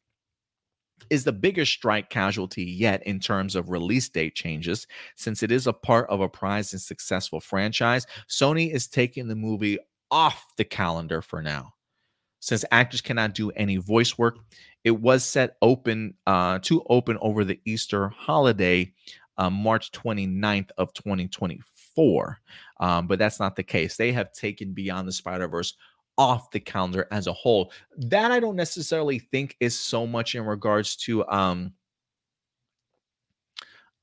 is 1.10 1.24
the 1.24 1.32
biggest 1.32 1.72
strike 1.72 2.10
casualty 2.10 2.64
yet 2.64 3.06
in 3.06 3.20
terms 3.20 3.56
of 3.56 3.70
release 3.70 4.10
date 4.10 4.36
changes. 4.36 4.88
Since 5.16 5.44
it 5.44 5.52
is 5.52 5.68
a 5.68 5.74
part 5.74 6.10
of 6.10 6.22
a 6.22 6.30
prized 6.30 6.74
and 6.74 6.82
successful 6.82 7.40
franchise, 7.40 8.06
Sony 8.28 8.74
is 8.74 8.88
taking 8.88 9.28
the 9.28 9.36
movie 9.36 9.78
off 10.12 10.46
the 10.58 10.64
calendar 10.64 11.22
for 11.22 11.42
now. 11.42 11.74
Since 12.40 12.66
actors 12.72 13.02
cannot 13.02 13.34
do 13.34 13.52
any 13.52 13.78
voice 13.78 14.18
work, 14.18 14.38
it 14.84 14.92
was 14.92 15.24
set 15.24 15.58
open 15.62 16.14
uh, 16.28 16.60
to 16.60 16.84
open 16.90 17.18
over 17.22 17.44
the 17.44 17.60
Easter 17.66 18.10
holiday, 18.10 18.94
uh, 19.38 19.50
March 19.50 19.92
29th 19.92 20.70
of 20.78 20.94
2024. 20.94 22.38
Um, 22.80 23.08
but 23.08 23.20
that's 23.20 23.40
not 23.40 23.56
the 23.56 23.64
case. 23.64 23.98
They 23.98 24.12
have 24.12 24.32
taken 24.32 24.74
Beyond 24.74 25.08
the 25.08 25.12
Spider 25.12 25.48
Verse 25.48 25.74
off 26.18 26.52
the 26.52 26.60
calendar 26.60 27.08
as 27.12 27.28
a 27.28 27.34
whole. 27.34 27.72
That 27.98 28.32
I 28.32 28.40
don't 28.40 28.56
necessarily 28.56 29.20
think 29.20 29.56
is 29.60 29.78
so 29.78 30.08
much 30.08 30.36
in 30.36 30.46
regards 30.46 30.96
to 30.98 31.28
um, 31.28 31.74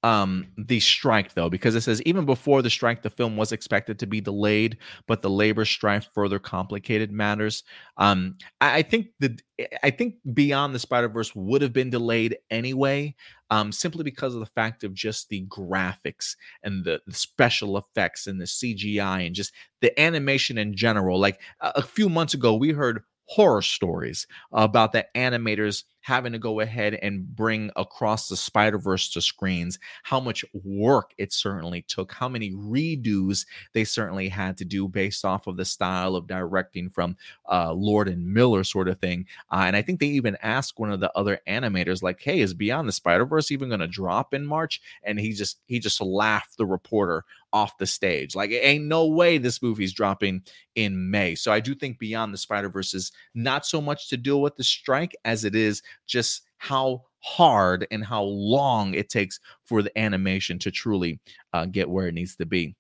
um, 0.05 0.49
the 0.59 0.81
strike, 0.81 1.33
though, 1.33 1.49
because 1.49 1.75
it 1.75 1.81
says 1.81 2.03
even 2.03 2.27
before 2.27 2.61
the 2.61 2.69
strike, 2.69 3.01
the 3.01 3.09
film 3.09 3.39
was 3.39 3.53
expected 3.53 3.99
to 3.99 4.07
be 4.07 4.21
delayed, 4.21 4.77
but 5.07 5.23
the 5.23 5.31
labor 5.31 5.65
strife 5.65 6.11
further 6.15 6.39
complicated 6.39 7.11
matters. 7.11 7.65
Um, 7.97 8.37
I, 8.61 8.77
I 8.77 8.83
think 8.83 9.07
the 9.19 9.39
I 9.83 9.89
think 9.89 10.17
Beyond 10.35 10.75
the 10.75 10.79
Spider 10.79 11.09
Verse 11.09 11.35
would 11.35 11.63
have 11.63 11.73
been 11.73 11.89
delayed 11.89 12.37
anyway, 12.51 13.15
um, 13.49 13.73
simply 13.73 14.05
because 14.05 14.35
of 14.35 14.41
the 14.41 14.47
fact 14.47 14.85
of 14.85 14.93
just 14.93 15.31
the 15.31 15.47
graphics 15.47 16.37
and 16.63 16.85
the, 16.85 17.01
the 17.07 17.15
special 17.15 17.79
effects 17.79 18.27
and 18.27 18.39
the 18.39 18.45
CGI 18.45 19.27
and 19.27 19.35
just 19.35 19.55
the 19.81 19.99
animation 19.99 20.59
in 20.59 20.77
general. 20.77 21.19
Like 21.19 21.41
a, 21.63 21.73
a 21.77 21.83
few 21.83 22.11
months 22.11 22.35
ago, 22.35 22.55
we 22.55 22.73
heard 22.73 23.05
horror 23.27 23.63
stories 23.63 24.27
about 24.53 24.93
the 24.93 25.07
animators 25.15 25.85
having 26.05 26.33
to 26.33 26.39
go 26.39 26.61
ahead 26.61 26.99
and 27.01 27.35
bring 27.35 27.71
across 27.77 28.29
the 28.29 28.37
Spider 28.37 28.77
Verse 28.77 29.09
to 29.09 29.23
screens, 29.23 29.79
how 30.03 30.21
much 30.21 30.45
work 30.53 31.15
it 31.17 31.33
certainly 31.33 31.81
took, 31.81 32.13
how 32.13 32.29
many 32.29 32.53
redos 32.53 33.47
they 33.73 33.85
certainly 33.85 34.29
had 34.29 34.59
to 34.59 34.67
do 34.67 34.87
based 34.87 35.25
off 35.25 35.47
of 35.47 35.57
the 35.57 35.65
style 35.65 36.15
of 36.15 36.27
directing 36.27 36.91
from 36.91 37.17
uh, 37.51 37.73
Lord 37.73 38.07
and 38.09 38.35
Miller, 38.35 38.65
sort 38.65 38.87
of 38.87 39.01
thing. 39.01 39.25
Uh, 39.51 39.65
and 39.67 39.75
I 39.75 39.81
think 39.81 39.99
they 39.99 40.09
even 40.09 40.37
asked 40.43 40.79
one 40.79 40.93
of 40.93 41.01
the 41.01 41.11
other 41.17 41.41
animators, 41.49 42.03
like, 42.03 42.21
"Hey, 42.21 42.41
is 42.41 42.53
Beyond 42.53 42.87
the 42.87 42.93
Spider 42.93 43.25
Verse 43.25 43.51
even 43.51 43.71
going 43.71 43.81
to 43.81 43.89
drop 43.89 44.35
in 44.35 44.45
March?" 44.45 44.83
And 45.05 45.19
he 45.19 45.33
just 45.33 45.61
he 45.69 45.79
just 45.79 46.03
laughed 46.03 46.59
the 46.59 46.67
reporter 46.67 47.25
off 47.55 47.79
the 47.79 47.87
stage. 47.87 48.35
Like, 48.35 48.51
it 48.51 48.65
ain't 48.65 48.85
no 48.85 49.07
way 49.07 49.39
this 49.39 49.63
movie's 49.63 49.93
dropping 49.93 50.43
in 50.75 51.11
May. 51.11 51.37
So 51.37 51.53
I 51.53 51.61
do 51.61 51.75
think 51.75 51.99
Beyond 51.99 52.35
the 52.35 52.39
Spider 52.39 52.69
Verse 52.69 52.95
is 52.95 53.13
not 53.35 53.65
so 53.65 53.81
much 53.81 54.09
to 54.11 54.17
deal 54.17 54.43
with 54.43 54.57
the 54.57 54.65
strike 54.65 55.17
as 55.25 55.45
it 55.45 55.55
is 55.55 55.81
just 56.07 56.43
how 56.59 57.05
hard 57.21 57.87
and 57.91 58.05
how 58.05 58.23
long 58.23 58.95
it 58.95 59.09
takes 59.09 59.41
for 59.65 59.83
the 59.83 59.99
animation 59.99 60.59
to 60.59 60.71
truly 60.71 61.21
uh, 61.53 61.65
get 61.65 61.89
where 61.89 62.07
it 62.07 62.15
needs 62.15 62.37
to 62.37 62.47
be. 62.47 62.75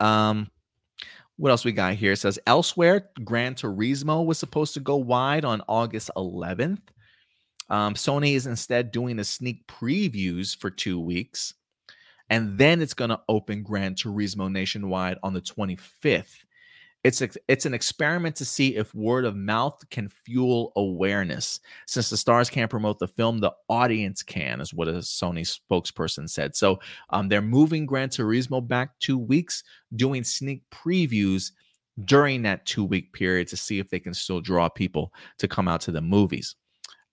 Um, 0.00 0.48
what 1.36 1.50
else 1.50 1.64
we 1.64 1.72
got 1.72 1.94
here? 1.94 2.12
It 2.12 2.18
says 2.18 2.38
elsewhere, 2.46 3.10
Gran 3.24 3.54
Turismo 3.54 4.24
was 4.24 4.38
supposed 4.38 4.74
to 4.74 4.80
go 4.80 4.96
wide 4.96 5.44
on 5.44 5.62
August 5.68 6.10
11th. 6.16 6.80
Um, 7.68 7.94
Sony 7.94 8.34
is 8.34 8.46
instead 8.46 8.90
doing 8.90 9.18
a 9.18 9.24
sneak 9.24 9.66
previews 9.66 10.56
for 10.56 10.70
two 10.70 11.00
weeks, 11.00 11.52
and 12.30 12.56
then 12.56 12.80
it's 12.80 12.94
going 12.94 13.10
to 13.10 13.20
open 13.28 13.64
Gran 13.64 13.94
Turismo 13.94 14.50
nationwide 14.50 15.18
on 15.22 15.34
the 15.34 15.40
25th. 15.40 16.44
It's 17.06 17.22
a, 17.22 17.28
it's 17.46 17.66
an 17.66 17.72
experiment 17.72 18.34
to 18.34 18.44
see 18.44 18.74
if 18.74 18.92
word 18.92 19.24
of 19.24 19.36
mouth 19.36 19.80
can 19.90 20.08
fuel 20.08 20.72
awareness. 20.74 21.60
Since 21.86 22.10
the 22.10 22.16
stars 22.16 22.50
can't 22.50 22.68
promote 22.68 22.98
the 22.98 23.06
film, 23.06 23.38
the 23.38 23.52
audience 23.68 24.24
can, 24.24 24.60
is 24.60 24.74
what 24.74 24.88
a 24.88 24.94
Sony 24.94 25.46
spokesperson 25.46 26.28
said. 26.28 26.56
So 26.56 26.80
um, 27.10 27.28
they're 27.28 27.40
moving 27.40 27.86
Gran 27.86 28.08
Turismo 28.08 28.66
back 28.66 28.98
two 28.98 29.18
weeks, 29.18 29.62
doing 29.94 30.24
sneak 30.24 30.64
previews 30.72 31.52
during 32.06 32.42
that 32.42 32.66
two 32.66 32.84
week 32.84 33.12
period 33.12 33.46
to 33.48 33.56
see 33.56 33.78
if 33.78 33.88
they 33.88 34.00
can 34.00 34.12
still 34.12 34.40
draw 34.40 34.68
people 34.68 35.12
to 35.38 35.46
come 35.46 35.68
out 35.68 35.82
to 35.82 35.92
the 35.92 36.02
movies. 36.02 36.56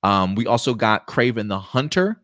Um, 0.02 0.34
we 0.34 0.48
also 0.48 0.74
got 0.74 1.06
Kraven 1.06 1.48
the 1.48 1.60
Hunter 1.60 2.20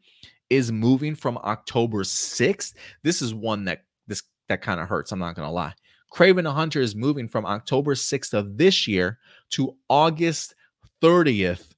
is 0.49 0.71
moving 0.71 1.13
from 1.13 1.37
October 1.43 2.01
6th. 2.01 2.73
This 3.03 3.21
is 3.21 3.35
one 3.35 3.65
that 3.65 3.83
this 4.07 4.23
that 4.47 4.63
kind 4.63 4.79
of 4.79 4.89
hurts. 4.89 5.11
I'm 5.11 5.19
not 5.19 5.35
gonna 5.35 5.51
lie. 5.51 5.75
Kraven 6.11 6.43
the 6.43 6.53
Hunter 6.53 6.81
is 6.81 6.95
moving 6.95 7.27
from 7.27 7.45
October 7.45 7.95
6th 7.95 8.33
of 8.33 8.57
this 8.57 8.87
year 8.87 9.19
to 9.51 9.75
August 9.89 10.55
30th 11.01 11.73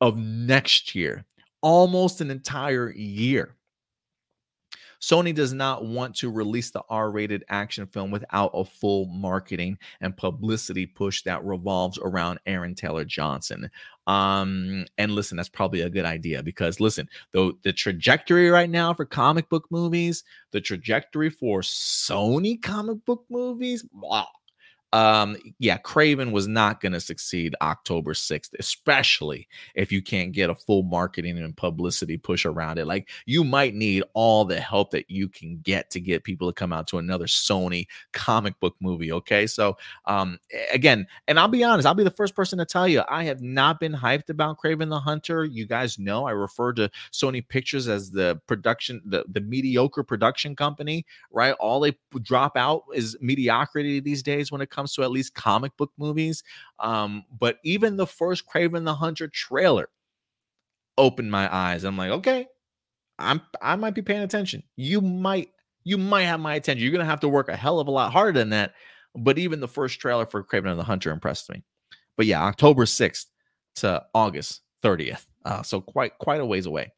of 0.00 0.16
next 0.16 0.94
year, 0.94 1.24
almost 1.62 2.20
an 2.20 2.30
entire 2.30 2.92
year. 2.92 3.55
Sony 5.00 5.34
does 5.34 5.52
not 5.52 5.84
want 5.84 6.14
to 6.16 6.30
release 6.30 6.70
the 6.70 6.82
R 6.88 7.10
rated 7.10 7.44
action 7.48 7.86
film 7.86 8.10
without 8.10 8.50
a 8.54 8.64
full 8.64 9.06
marketing 9.06 9.78
and 10.00 10.16
publicity 10.16 10.86
push 10.86 11.22
that 11.22 11.44
revolves 11.44 11.98
around 11.98 12.38
Aaron 12.46 12.74
Taylor 12.74 13.04
Johnson. 13.04 13.70
Um, 14.06 14.86
and 14.98 15.12
listen, 15.12 15.36
that's 15.36 15.48
probably 15.48 15.80
a 15.80 15.90
good 15.90 16.04
idea 16.04 16.42
because 16.42 16.80
listen, 16.80 17.08
though 17.32 17.52
the 17.62 17.72
trajectory 17.72 18.50
right 18.50 18.70
now 18.70 18.94
for 18.94 19.04
comic 19.04 19.48
book 19.48 19.66
movies, 19.70 20.24
the 20.52 20.60
trajectory 20.60 21.30
for 21.30 21.60
Sony 21.60 22.60
comic 22.60 23.04
book 23.04 23.24
movies, 23.28 23.84
um, 24.96 25.36
yeah, 25.58 25.76
Kraven 25.76 26.32
was 26.32 26.48
not 26.48 26.80
going 26.80 26.92
to 26.92 27.00
succeed 27.00 27.54
October 27.60 28.14
6th, 28.14 28.54
especially 28.58 29.46
if 29.74 29.92
you 29.92 30.00
can't 30.00 30.32
get 30.32 30.48
a 30.48 30.54
full 30.54 30.84
marketing 30.84 31.36
and 31.36 31.54
publicity 31.54 32.16
push 32.16 32.46
around 32.46 32.78
it. 32.78 32.86
Like, 32.86 33.10
you 33.26 33.44
might 33.44 33.74
need 33.74 34.04
all 34.14 34.46
the 34.46 34.58
help 34.58 34.92
that 34.92 35.10
you 35.10 35.28
can 35.28 35.58
get 35.58 35.90
to 35.90 36.00
get 36.00 36.24
people 36.24 36.48
to 36.48 36.54
come 36.54 36.72
out 36.72 36.86
to 36.86 36.96
another 36.96 37.26
Sony 37.26 37.88
comic 38.14 38.58
book 38.58 38.74
movie. 38.80 39.12
Okay. 39.12 39.46
So, 39.46 39.76
um, 40.06 40.38
again, 40.72 41.06
and 41.28 41.38
I'll 41.38 41.46
be 41.46 41.62
honest, 41.62 41.86
I'll 41.86 41.92
be 41.92 42.02
the 42.02 42.10
first 42.10 42.34
person 42.34 42.58
to 42.58 42.64
tell 42.64 42.88
you, 42.88 43.02
I 43.06 43.24
have 43.24 43.42
not 43.42 43.78
been 43.78 43.92
hyped 43.92 44.30
about 44.30 44.56
Kraven 44.58 44.88
the 44.88 45.00
Hunter. 45.00 45.44
You 45.44 45.66
guys 45.66 45.98
know 45.98 46.26
I 46.26 46.30
refer 46.30 46.72
to 46.72 46.90
Sony 47.12 47.46
Pictures 47.46 47.86
as 47.86 48.10
the 48.10 48.40
production, 48.46 49.02
the, 49.04 49.26
the 49.28 49.42
mediocre 49.42 50.02
production 50.02 50.56
company, 50.56 51.04
right? 51.30 51.52
All 51.60 51.80
they 51.80 51.98
drop 52.22 52.56
out 52.56 52.84
is 52.94 53.14
mediocrity 53.20 54.00
these 54.00 54.22
days 54.22 54.50
when 54.50 54.62
it 54.62 54.70
comes 54.70 54.85
comes 54.86 54.94
to 54.94 55.02
at 55.02 55.10
least 55.10 55.34
comic 55.34 55.76
book 55.76 55.90
movies. 55.98 56.44
Um, 56.78 57.24
but 57.38 57.58
even 57.64 57.96
the 57.96 58.06
first 58.06 58.46
Kraven 58.46 58.84
the 58.84 58.94
Hunter 58.94 59.28
trailer 59.28 59.88
opened 60.96 61.30
my 61.30 61.52
eyes. 61.54 61.84
I'm 61.84 61.96
like, 61.96 62.10
okay, 62.10 62.46
I'm 63.18 63.40
I 63.60 63.76
might 63.76 63.94
be 63.94 64.02
paying 64.02 64.22
attention. 64.22 64.62
You 64.76 65.00
might 65.00 65.50
you 65.84 65.98
might 65.98 66.24
have 66.24 66.40
my 66.40 66.54
attention. 66.54 66.82
You're 66.82 66.92
gonna 66.92 67.04
have 67.04 67.20
to 67.20 67.28
work 67.28 67.48
a 67.48 67.56
hell 67.56 67.80
of 67.80 67.88
a 67.88 67.90
lot 67.90 68.12
harder 68.12 68.38
than 68.38 68.50
that. 68.50 68.74
But 69.14 69.38
even 69.38 69.60
the 69.60 69.68
first 69.68 69.98
trailer 69.98 70.26
for 70.26 70.44
Kraven 70.44 70.76
the 70.76 70.84
Hunter 70.84 71.10
impressed 71.10 71.50
me. 71.50 71.64
But 72.16 72.26
yeah, 72.26 72.42
October 72.42 72.84
6th 72.84 73.26
to 73.76 74.04
August 74.14 74.62
30th. 74.82 75.26
Uh, 75.44 75.62
so 75.62 75.80
quite 75.80 76.16
quite 76.18 76.40
a 76.40 76.46
ways 76.46 76.66
away. 76.66 76.92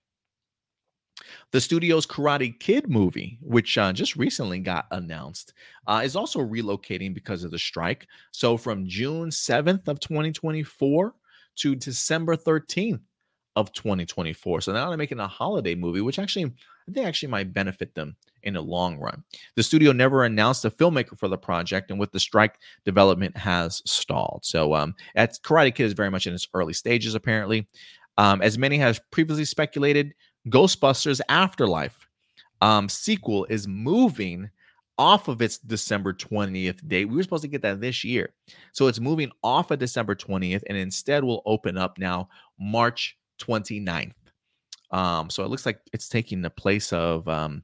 The 1.50 1.60
studio's 1.60 2.06
Karate 2.06 2.58
Kid 2.58 2.88
movie, 2.88 3.38
which 3.40 3.78
uh, 3.78 3.92
just 3.92 4.16
recently 4.16 4.58
got 4.58 4.86
announced, 4.90 5.54
uh, 5.86 6.02
is 6.04 6.16
also 6.16 6.40
relocating 6.40 7.14
because 7.14 7.44
of 7.44 7.50
the 7.50 7.58
strike. 7.58 8.06
So 8.32 8.56
from 8.56 8.86
June 8.86 9.30
7th 9.30 9.88
of 9.88 10.00
2024 10.00 11.14
to 11.56 11.74
December 11.74 12.36
13th 12.36 13.00
of 13.56 13.72
2024. 13.72 14.60
So 14.60 14.72
now 14.72 14.88
they're 14.88 14.96
making 14.96 15.18
a 15.18 15.26
holiday 15.26 15.74
movie, 15.74 16.00
which 16.00 16.18
actually 16.18 16.44
I 16.44 16.92
think 16.92 17.06
actually 17.06 17.30
might 17.30 17.52
benefit 17.52 17.94
them 17.94 18.16
in 18.44 18.54
the 18.54 18.62
long 18.62 18.98
run. 18.98 19.24
The 19.56 19.62
studio 19.62 19.92
never 19.92 20.24
announced 20.24 20.64
a 20.64 20.70
filmmaker 20.70 21.18
for 21.18 21.28
the 21.28 21.36
project, 21.36 21.90
and 21.90 21.98
with 21.98 22.12
the 22.12 22.20
strike, 22.20 22.58
development 22.84 23.36
has 23.36 23.82
stalled. 23.84 24.40
So 24.44 24.74
um, 24.74 24.94
at 25.16 25.34
Karate 25.42 25.74
Kid 25.74 25.84
is 25.84 25.92
very 25.92 26.10
much 26.10 26.26
in 26.26 26.34
its 26.34 26.46
early 26.54 26.72
stages, 26.72 27.14
apparently. 27.14 27.66
Um, 28.16 28.42
as 28.42 28.58
many 28.58 28.78
have 28.78 29.00
previously 29.10 29.44
speculated, 29.44 30.14
Ghostbusters 30.48 31.20
Afterlife 31.28 32.06
um, 32.60 32.88
sequel 32.88 33.46
is 33.46 33.68
moving 33.68 34.50
off 34.98 35.28
of 35.28 35.40
its 35.40 35.58
December 35.58 36.12
20th 36.12 36.86
date. 36.88 37.04
We 37.04 37.16
were 37.16 37.22
supposed 37.22 37.42
to 37.42 37.48
get 37.48 37.62
that 37.62 37.80
this 37.80 38.02
year. 38.02 38.34
So 38.72 38.88
it's 38.88 38.98
moving 38.98 39.30
off 39.44 39.70
of 39.70 39.78
December 39.78 40.14
20th 40.14 40.62
and 40.68 40.76
instead 40.76 41.22
will 41.22 41.42
open 41.46 41.78
up 41.78 41.98
now 41.98 42.28
March 42.58 43.16
29th. 43.40 44.12
Um, 44.90 45.30
so 45.30 45.44
it 45.44 45.50
looks 45.50 45.66
like 45.66 45.80
it's 45.92 46.08
taking 46.08 46.42
the 46.42 46.50
place 46.50 46.92
of 46.92 47.28
um, 47.28 47.62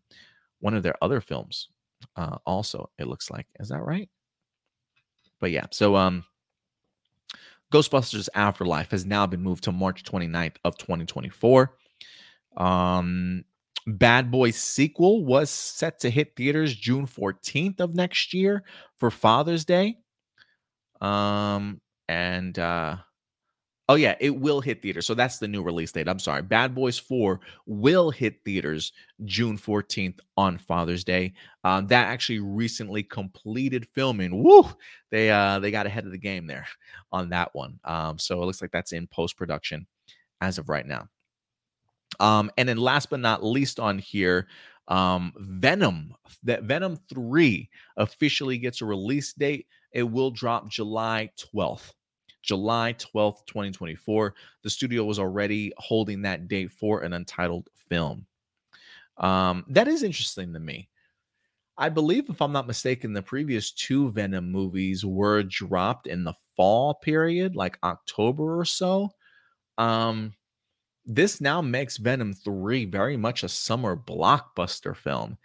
one 0.60 0.74
of 0.74 0.82
their 0.82 0.94
other 1.02 1.20
films. 1.20 1.68
Uh, 2.16 2.36
also, 2.46 2.90
it 2.98 3.08
looks 3.08 3.30
like. 3.30 3.46
Is 3.58 3.70
that 3.70 3.82
right? 3.82 4.08
But 5.40 5.50
yeah, 5.50 5.66
so 5.70 5.96
um 5.96 6.24
Ghostbusters 7.72 8.28
Afterlife 8.34 8.92
has 8.92 9.04
now 9.04 9.26
been 9.26 9.42
moved 9.42 9.64
to 9.64 9.72
March 9.72 10.04
29th 10.04 10.56
of 10.64 10.78
2024. 10.78 11.76
Um, 12.56 13.44
Bad 13.86 14.30
Boys 14.30 14.56
sequel 14.56 15.24
was 15.24 15.50
set 15.50 16.00
to 16.00 16.10
hit 16.10 16.36
theaters 16.36 16.74
June 16.74 17.06
14th 17.06 17.80
of 17.80 17.94
next 17.94 18.32
year 18.32 18.64
for 18.96 19.10
Father's 19.10 19.64
Day. 19.64 19.98
Um, 21.00 21.80
and 22.08 22.58
uh, 22.58 22.96
oh 23.90 23.96
yeah, 23.96 24.14
it 24.20 24.34
will 24.34 24.62
hit 24.62 24.80
theaters. 24.80 25.06
So 25.06 25.12
that's 25.14 25.38
the 25.38 25.48
new 25.48 25.62
release 25.62 25.92
date. 25.92 26.08
I'm 26.08 26.18
sorry. 26.18 26.40
Bad 26.40 26.74
Boys 26.74 26.98
4 26.98 27.40
will 27.66 28.10
hit 28.10 28.36
theaters 28.44 28.92
June 29.24 29.58
14th 29.58 30.18
on 30.38 30.56
Father's 30.56 31.04
Day. 31.04 31.34
Um, 31.62 31.86
that 31.88 32.06
actually 32.06 32.40
recently 32.40 33.02
completed 33.02 33.86
filming. 33.94 34.42
Woo! 34.42 34.64
They 35.10 35.30
uh 35.30 35.58
they 35.58 35.70
got 35.70 35.86
ahead 35.86 36.06
of 36.06 36.12
the 36.12 36.18
game 36.18 36.46
there 36.46 36.66
on 37.12 37.28
that 37.30 37.50
one. 37.54 37.78
Um, 37.84 38.18
so 38.18 38.42
it 38.42 38.46
looks 38.46 38.62
like 38.62 38.72
that's 38.72 38.92
in 38.92 39.06
post-production 39.08 39.86
as 40.40 40.56
of 40.58 40.70
right 40.70 40.86
now. 40.86 41.08
Um, 42.20 42.50
and 42.56 42.68
then 42.68 42.76
last 42.76 43.10
but 43.10 43.20
not 43.20 43.44
least 43.44 43.80
on 43.80 43.98
here, 43.98 44.46
um, 44.88 45.32
Venom, 45.36 46.14
that 46.42 46.64
Venom 46.64 46.98
3 47.12 47.68
officially 47.96 48.58
gets 48.58 48.80
a 48.80 48.86
release 48.86 49.32
date. 49.32 49.66
It 49.92 50.02
will 50.02 50.30
drop 50.30 50.68
July 50.68 51.30
12th. 51.38 51.92
July 52.42 52.94
12th, 52.98 53.46
2024. 53.46 54.34
The 54.62 54.70
studio 54.70 55.04
was 55.04 55.18
already 55.18 55.72
holding 55.78 56.22
that 56.22 56.46
date 56.46 56.70
for 56.70 57.00
an 57.00 57.14
untitled 57.14 57.68
film. 57.88 58.26
Um, 59.16 59.64
that 59.68 59.88
is 59.88 60.02
interesting 60.02 60.52
to 60.52 60.60
me. 60.60 60.88
I 61.76 61.88
believe, 61.88 62.28
if 62.28 62.40
I'm 62.40 62.52
not 62.52 62.66
mistaken, 62.66 63.12
the 63.12 63.22
previous 63.22 63.72
two 63.72 64.10
Venom 64.12 64.50
movies 64.50 65.04
were 65.04 65.42
dropped 65.42 66.06
in 66.06 66.22
the 66.22 66.34
fall 66.56 66.94
period, 66.94 67.56
like 67.56 67.78
October 67.82 68.58
or 68.60 68.64
so. 68.64 69.10
Um, 69.78 70.34
this 71.06 71.40
now 71.40 71.60
makes 71.60 71.96
Venom 71.96 72.32
3 72.32 72.86
very 72.86 73.16
much 73.16 73.42
a 73.42 73.48
summer 73.48 73.96
blockbuster 73.96 74.96
film. 74.96 75.36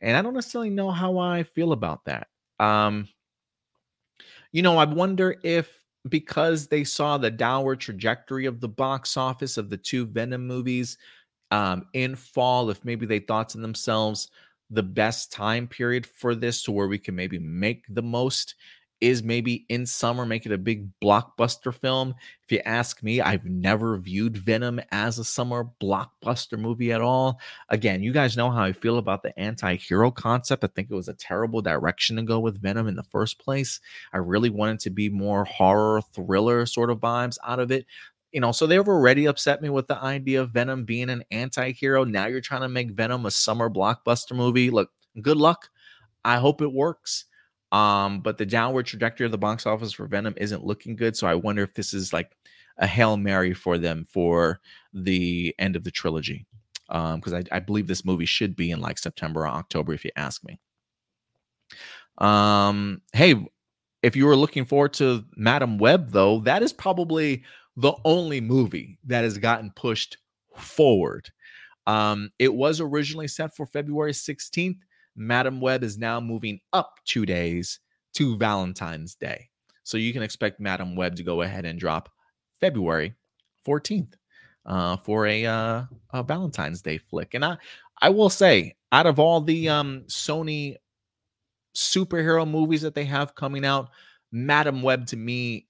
And 0.00 0.16
I 0.16 0.22
don't 0.22 0.34
necessarily 0.34 0.70
know 0.70 0.90
how 0.90 1.18
I 1.18 1.42
feel 1.42 1.72
about 1.72 2.04
that. 2.04 2.28
Um, 2.60 3.08
you 4.52 4.62
know, 4.62 4.78
I 4.78 4.84
wonder 4.84 5.36
if 5.42 5.78
because 6.08 6.68
they 6.68 6.84
saw 6.84 7.18
the 7.18 7.30
downward 7.30 7.80
trajectory 7.80 8.46
of 8.46 8.60
the 8.60 8.68
box 8.68 9.16
office 9.16 9.56
of 9.56 9.68
the 9.68 9.76
two 9.76 10.06
Venom 10.06 10.46
movies 10.46 10.96
um, 11.50 11.86
in 11.92 12.14
fall, 12.14 12.70
if 12.70 12.84
maybe 12.84 13.06
they 13.06 13.18
thought 13.18 13.48
to 13.50 13.58
themselves, 13.58 14.30
the 14.70 14.82
best 14.82 15.32
time 15.32 15.66
period 15.66 16.06
for 16.06 16.34
this 16.34 16.62
to 16.62 16.72
where 16.72 16.88
we 16.88 16.98
can 16.98 17.14
maybe 17.14 17.38
make 17.38 17.84
the 17.88 18.02
most 18.02 18.54
is 19.00 19.22
maybe 19.22 19.64
in 19.68 19.86
summer 19.86 20.26
make 20.26 20.44
it 20.44 20.52
a 20.52 20.58
big 20.58 20.88
blockbuster 21.00 21.72
film. 21.72 22.14
If 22.44 22.52
you 22.52 22.60
ask 22.64 23.02
me, 23.02 23.20
I've 23.20 23.44
never 23.44 23.96
viewed 23.98 24.36
Venom 24.36 24.80
as 24.90 25.18
a 25.18 25.24
summer 25.24 25.66
blockbuster 25.80 26.58
movie 26.58 26.92
at 26.92 27.00
all. 27.00 27.40
Again, 27.68 28.02
you 28.02 28.12
guys 28.12 28.36
know 28.36 28.50
how 28.50 28.62
I 28.62 28.72
feel 28.72 28.98
about 28.98 29.22
the 29.22 29.38
anti-hero 29.38 30.10
concept. 30.10 30.64
I 30.64 30.68
think 30.68 30.90
it 30.90 30.94
was 30.94 31.08
a 31.08 31.14
terrible 31.14 31.62
direction 31.62 32.16
to 32.16 32.22
go 32.22 32.40
with 32.40 32.60
Venom 32.60 32.88
in 32.88 32.96
the 32.96 33.02
first 33.04 33.38
place. 33.38 33.80
I 34.12 34.18
really 34.18 34.50
wanted 34.50 34.80
to 34.80 34.90
be 34.90 35.08
more 35.08 35.44
horror 35.44 36.00
thriller 36.12 36.66
sort 36.66 36.90
of 36.90 36.98
vibes 36.98 37.38
out 37.46 37.60
of 37.60 37.70
it. 37.70 37.86
You 38.32 38.40
know, 38.40 38.52
so 38.52 38.66
they've 38.66 38.86
already 38.86 39.26
upset 39.26 39.62
me 39.62 39.70
with 39.70 39.86
the 39.86 39.96
idea 39.96 40.42
of 40.42 40.50
Venom 40.50 40.84
being 40.84 41.08
an 41.08 41.24
anti-hero. 41.30 42.04
Now 42.04 42.26
you're 42.26 42.40
trying 42.40 42.60
to 42.62 42.68
make 42.68 42.90
Venom 42.90 43.24
a 43.26 43.30
summer 43.30 43.70
blockbuster 43.70 44.36
movie. 44.36 44.70
Look, 44.70 44.90
good 45.22 45.38
luck. 45.38 45.70
I 46.24 46.36
hope 46.36 46.60
it 46.60 46.72
works. 46.72 47.24
Um, 47.70 48.20
but 48.20 48.38
the 48.38 48.46
downward 48.46 48.86
trajectory 48.86 49.26
of 49.26 49.32
the 49.32 49.38
box 49.38 49.66
office 49.66 49.92
for 49.92 50.06
Venom 50.06 50.34
isn't 50.36 50.64
looking 50.64 50.96
good. 50.96 51.16
So 51.16 51.26
I 51.26 51.34
wonder 51.34 51.62
if 51.62 51.74
this 51.74 51.92
is 51.92 52.12
like 52.12 52.36
a 52.78 52.86
Hail 52.86 53.16
Mary 53.16 53.52
for 53.52 53.76
them 53.76 54.06
for 54.08 54.60
the 54.92 55.54
end 55.58 55.76
of 55.76 55.84
the 55.84 55.90
trilogy. 55.90 56.46
Um, 56.88 57.20
because 57.20 57.34
I, 57.34 57.44
I 57.52 57.60
believe 57.60 57.86
this 57.86 58.04
movie 58.04 58.24
should 58.24 58.56
be 58.56 58.70
in 58.70 58.80
like 58.80 58.98
September 58.98 59.42
or 59.42 59.48
October, 59.48 59.92
if 59.92 60.04
you 60.04 60.10
ask 60.16 60.42
me. 60.44 60.58
Um, 62.16 63.02
hey, 63.12 63.34
if 64.02 64.16
you 64.16 64.26
were 64.26 64.36
looking 64.36 64.64
forward 64.64 64.94
to 64.94 65.24
Madame 65.36 65.76
Web, 65.76 66.10
though, 66.10 66.40
that 66.40 66.62
is 66.62 66.72
probably 66.72 67.44
the 67.76 67.92
only 68.04 68.40
movie 68.40 68.98
that 69.04 69.24
has 69.24 69.38
gotten 69.38 69.70
pushed 69.76 70.16
forward. 70.56 71.30
Um, 71.86 72.30
it 72.38 72.52
was 72.52 72.80
originally 72.80 73.28
set 73.28 73.54
for 73.54 73.66
February 73.66 74.12
16th. 74.12 74.78
Madame 75.18 75.60
Web 75.60 75.82
is 75.82 75.98
now 75.98 76.20
moving 76.20 76.60
up 76.72 76.94
two 77.04 77.26
days 77.26 77.80
to 78.14 78.36
Valentine's 78.36 79.14
Day. 79.16 79.48
So 79.82 79.98
you 79.98 80.12
can 80.12 80.22
expect 80.22 80.60
Madame 80.60 80.94
Web 80.94 81.16
to 81.16 81.22
go 81.22 81.42
ahead 81.42 81.64
and 81.64 81.78
drop 81.78 82.08
February 82.60 83.14
14th 83.66 84.14
uh, 84.64 84.96
for 84.98 85.26
a, 85.26 85.44
uh, 85.44 85.82
a 86.12 86.22
Valentine's 86.22 86.82
Day 86.82 86.98
flick. 86.98 87.34
And 87.34 87.44
I, 87.44 87.58
I 88.00 88.10
will 88.10 88.30
say, 88.30 88.76
out 88.92 89.06
of 89.06 89.18
all 89.18 89.40
the 89.40 89.68
um, 89.68 90.04
Sony 90.06 90.76
superhero 91.74 92.48
movies 92.48 92.82
that 92.82 92.94
they 92.94 93.04
have 93.04 93.34
coming 93.34 93.64
out, 93.64 93.90
Madame 94.30 94.82
Web 94.82 95.06
to 95.06 95.16
me, 95.16 95.66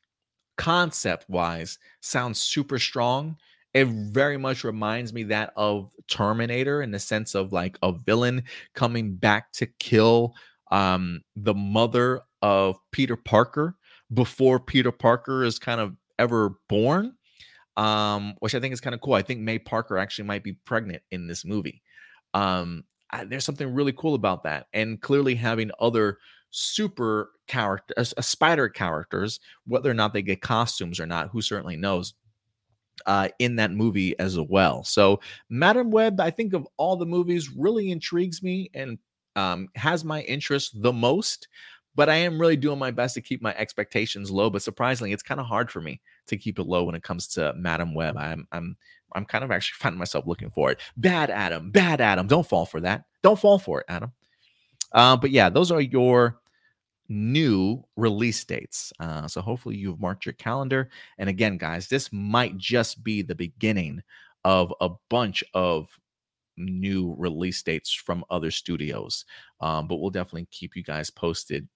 concept 0.57 1.29
wise, 1.29 1.79
sounds 2.01 2.39
super 2.39 2.79
strong 2.79 3.37
it 3.75 3.87
very 3.87 4.37
much 4.37 4.65
reminds 4.65 5.13
me 5.13 5.25
that 5.25 5.53
of 5.57 5.93
Terminator 6.09 6.83
in 6.83 6.91
the 6.91 6.99
sense 6.99 7.35
of 7.35 7.53
like 7.53 7.79
a 7.83 7.93
villain 7.93 8.45
coming 8.75 9.15
back 9.15 9.53
to 9.53 9.67
kill 9.79 10.35
um, 10.71 11.21
the 11.37 11.55
mother 11.55 12.23
of 12.43 12.77
Peter 12.93 13.17
Parker 13.17 13.77
before 14.13 14.59
Peter 14.59 14.93
Parker 14.93 15.45
is 15.45 15.59
kind 15.59 15.81
of 15.81 15.97
ever 16.19 16.55
born, 16.69 17.15
um, 17.77 18.35
which 18.41 18.55
I 18.55 18.61
think 18.61 18.73
is 18.73 18.81
kind 18.81 18.95
of 18.95 19.01
cool. 19.01 19.15
I 19.15 19.23
think 19.23 19.41
May 19.41 19.59
Parker 19.59 19.99
actually 19.99 20.27
might 20.27 20.45
be 20.45 20.55
pregnant 20.65 21.03
in 21.11 21.27
this 21.27 21.45
movie. 21.45 21.83
Um, 22.35 22.85
I, 23.11 23.25
there's 23.25 23.45
something 23.45 23.73
really 23.75 23.93
cool 23.93 24.15
about 24.15 24.45
that, 24.45 24.67
and 24.73 25.01
clearly 25.01 25.35
having 25.35 25.71
other 25.79 26.19
super 26.51 27.31
character, 27.47 27.95
uh, 27.97 28.05
spider 28.05 28.69
characters, 28.69 29.41
whether 29.67 29.91
or 29.91 29.95
not 29.95 30.13
they 30.13 30.23
get 30.23 30.41
costumes 30.41 30.99
or 30.99 31.07
not, 31.07 31.29
who 31.29 31.43
certainly 31.43 31.77
knows 31.77 32.15
uh, 33.07 33.29
in 33.39 33.57
that 33.57 33.73
movie 33.73 34.19
as 34.19 34.39
well. 34.39 34.85
So, 34.85 35.21
Madame 35.49 35.91
Web, 35.91 36.21
I 36.21 36.31
think 36.31 36.53
of 36.53 36.67
all 36.77 36.97
the 36.97 37.07
movies, 37.07 37.51
really 37.51 37.91
intrigues 37.91 38.43
me 38.43 38.71
and 38.75 38.99
um, 39.37 39.69
has 39.75 40.05
my 40.05 40.23
interest 40.23 40.83
the 40.83 40.93
most. 40.93 41.49
But 41.95 42.09
I 42.09 42.17
am 42.17 42.41
really 42.41 42.57
doing 42.57 42.79
my 42.79 42.93
best 42.93 43.15
to 43.15 43.21
keep 43.21 43.43
my 43.43 43.55
expectations 43.57 44.31
low. 44.31 44.51
But 44.51 44.63
surprisingly, 44.63 45.13
it's 45.13 45.23
kind 45.23 45.41
of 45.41 45.47
hard 45.47 45.71
for 45.71 45.81
me 45.81 46.01
to 46.29 46.37
keep 46.37 46.59
it 46.59 46.65
low 46.67 46.85
when 46.85 46.95
it 46.95 47.03
comes 47.03 47.27
to 47.29 47.53
Madame 47.57 47.95
Web. 47.95 48.17
I'm 48.17 48.47
I'm 48.53 48.77
I'm 49.15 49.25
kind 49.25 49.43
of 49.43 49.51
actually 49.51 49.77
finding 49.81 49.99
myself 49.99 50.27
looking 50.27 50.51
for 50.51 50.71
it. 50.71 50.81
Bad 50.97 51.31
Adam, 51.31 51.71
bad 51.71 52.01
Adam. 52.01 52.27
Don't 52.27 52.47
fall 52.47 52.67
for 52.67 52.81
that. 52.81 53.05
Don't 53.23 53.39
fall 53.39 53.59
for 53.59 53.81
it, 53.81 53.87
Adam. 53.89 54.13
Uh, 54.93 55.17
but 55.17 55.31
yeah, 55.31 55.49
those 55.49 55.71
are 55.71 55.81
your 55.81 56.41
new 57.09 57.83
release 57.97 58.45
dates. 58.45 58.93
Uh, 59.01 59.27
so 59.27 59.41
hopefully 59.41 59.77
you've 59.77 60.01
marked 60.01 60.27
your 60.27 60.35
calendar. 60.35 60.91
And 61.19 61.29
again, 61.29 61.57
guys, 61.57 61.89
this 61.89 62.13
might 62.13 62.57
just 62.57 63.03
be 63.03 63.23
the 63.23 63.35
beginning 63.35 64.03
of 64.45 64.73
a 64.81 64.91
bunch 65.09 65.43
of 65.55 65.89
new 66.57 67.15
release 67.19 67.63
dates 67.63 67.93
from 67.93 68.25
other 68.31 68.51
studios. 68.51 69.25
Um, 69.61 69.89
but 69.89 69.97
we'll 69.97 70.11
definitely 70.11 70.49
keep 70.51 70.77
you 70.77 70.83
guys 70.83 71.11
posted 71.11 71.69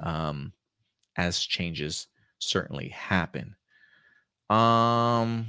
um, 0.00 0.52
as 1.16 1.40
changes 1.40 2.08
certainly 2.38 2.88
happen. 2.88 3.56
Um, 4.50 5.46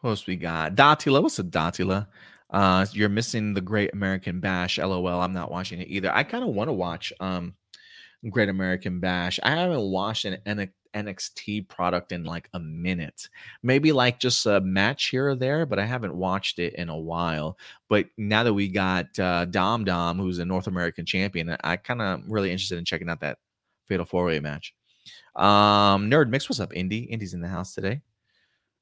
who 0.00 0.08
else 0.08 0.26
we 0.26 0.36
got? 0.36 0.74
Datila. 0.74 1.22
What's 1.22 1.38
a 1.38 1.44
Datila? 1.44 2.08
Uh, 2.50 2.86
you're 2.92 3.08
missing 3.08 3.54
the 3.54 3.60
Great 3.60 3.92
American 3.92 4.40
Bash. 4.40 4.78
LOL. 4.78 5.20
I'm 5.20 5.32
not 5.32 5.50
watching 5.50 5.80
it 5.80 5.88
either. 5.88 6.14
I 6.14 6.22
kind 6.22 6.44
of 6.44 6.50
want 6.50 6.68
to 6.68 6.72
watch 6.72 7.12
um, 7.20 7.54
Great 8.30 8.48
American 8.48 9.00
Bash. 9.00 9.40
I 9.42 9.50
haven't 9.50 9.80
watched 9.80 10.24
an 10.24 10.70
NXT 10.94 11.68
product 11.68 12.12
in 12.12 12.24
like 12.24 12.48
a 12.54 12.60
minute. 12.60 13.28
Maybe 13.62 13.92
like 13.92 14.20
just 14.20 14.46
a 14.46 14.60
match 14.60 15.06
here 15.06 15.28
or 15.30 15.34
there, 15.34 15.66
but 15.66 15.78
I 15.78 15.84
haven't 15.84 16.14
watched 16.14 16.58
it 16.58 16.74
in 16.74 16.88
a 16.88 16.96
while. 16.96 17.58
But 17.88 18.06
now 18.16 18.44
that 18.44 18.54
we 18.54 18.68
got 18.68 19.18
uh, 19.18 19.44
Dom 19.46 19.84
Dom, 19.84 20.18
who's 20.18 20.38
a 20.38 20.44
North 20.44 20.66
American 20.66 21.04
champion, 21.04 21.56
I 21.62 21.76
kind 21.76 22.00
of 22.00 22.22
really 22.28 22.52
interested 22.52 22.78
in 22.78 22.84
checking 22.84 23.08
out 23.08 23.20
that 23.20 23.38
Fatal 23.86 24.06
Four 24.06 24.26
Way 24.26 24.40
match. 24.40 24.74
Um, 25.34 26.10
Nerd 26.10 26.30
Mix, 26.30 26.48
what's 26.48 26.60
up, 26.60 26.74
Indy? 26.74 27.00
Indy's 27.00 27.34
in 27.34 27.40
the 27.40 27.48
house 27.48 27.74
today. 27.74 28.00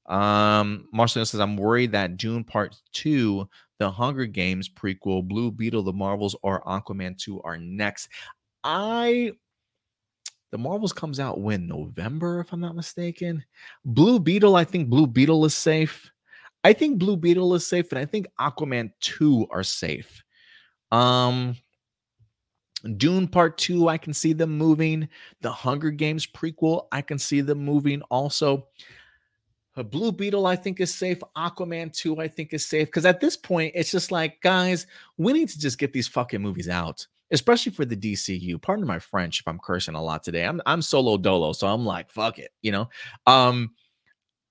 Um, 0.07 0.89
Marcelo 0.93 1.25
says, 1.25 1.41
I'm 1.41 1.57
worried 1.57 1.93
that 1.93 2.17
Dune 2.17 2.45
Part 2.45 2.77
2, 2.93 3.49
the 3.79 3.91
Hunger 3.91 4.27
Games 4.27 4.69
prequel, 4.69 5.27
Blue 5.27 5.51
Beetle, 5.51 5.83
the 5.83 5.93
Marvels, 5.93 6.37
or 6.43 6.63
Aquaman 6.63 7.19
2 7.19 7.43
are 7.43 7.57
next. 7.57 8.09
I 8.63 9.33
the 10.51 10.59
Marvels 10.59 10.93
comes 10.93 11.19
out 11.19 11.41
when 11.41 11.67
November, 11.67 12.39
if 12.39 12.53
I'm 12.53 12.61
not 12.61 12.77
mistaken. 12.77 13.45
Blue 13.85 14.21
Beetle, 14.21 14.55
I 14.55 14.63
think 14.63 14.89
Blue 14.89 15.07
Beetle 15.09 15.45
is 15.47 15.57
safe. 15.57 16.09
I 16.63 16.73
think 16.73 16.99
Blue 16.99 17.17
Beetle 17.17 17.55
is 17.55 17.67
safe, 17.67 17.91
and 17.91 17.99
I 17.99 18.05
think 18.05 18.29
Aquaman 18.39 18.93
2 19.01 19.49
are 19.51 19.65
safe. 19.65 20.23
Um 20.93 21.57
Dune 22.99 23.27
Part 23.27 23.57
2, 23.59 23.89
I 23.89 23.99
can 23.99 24.13
see 24.13 24.33
them 24.33 24.57
moving. 24.57 25.09
The 25.41 25.51
Hunger 25.51 25.91
Games 25.91 26.27
prequel, 26.27 26.87
I 26.93 27.01
can 27.03 27.19
see 27.19 27.41
them 27.41 27.65
moving 27.65 28.03
also. 28.03 28.69
A 29.77 29.85
Blue 29.85 30.13
Beetle, 30.13 30.47
I 30.47 30.57
think, 30.57 30.81
is 30.81 30.95
safe. 30.95 31.19
Aquaman 31.37 31.93
2, 31.93 32.21
I 32.21 32.29
think, 32.29 32.53
is 32.53 32.67
safe. 32.67 32.89
Because 32.89 33.05
at 33.05 33.21
this 33.21 33.37
point, 33.37 33.73
it's 33.75 33.91
just 33.91 34.13
like, 34.13 34.41
guys, 34.41 34.87
we 35.19 35.33
need 35.33 35.49
to 35.49 35.59
just 35.59 35.79
get 35.79 35.93
these 35.93 36.07
fucking 36.07 36.41
movies 36.41 36.69
out, 36.69 37.07
especially 37.33 37.73
for 37.73 37.85
the 37.85 37.97
DCU. 37.97 38.61
Pardon 38.63 38.87
my 38.87 39.01
French 39.01 39.41
if 39.41 39.49
I'm 39.49 39.59
cursing 39.59 39.97
a 39.97 40.03
lot 40.03 40.23
today. 40.23 40.45
I'm 40.45 40.61
I'm 40.67 40.83
solo 40.83 41.17
dolo, 41.17 41.53
so 41.53 41.67
I'm 41.67 41.85
like, 41.85 42.11
fuck 42.11 42.39
it, 42.39 42.53
you 42.63 42.71
know. 42.71 42.89
Um, 43.27 43.73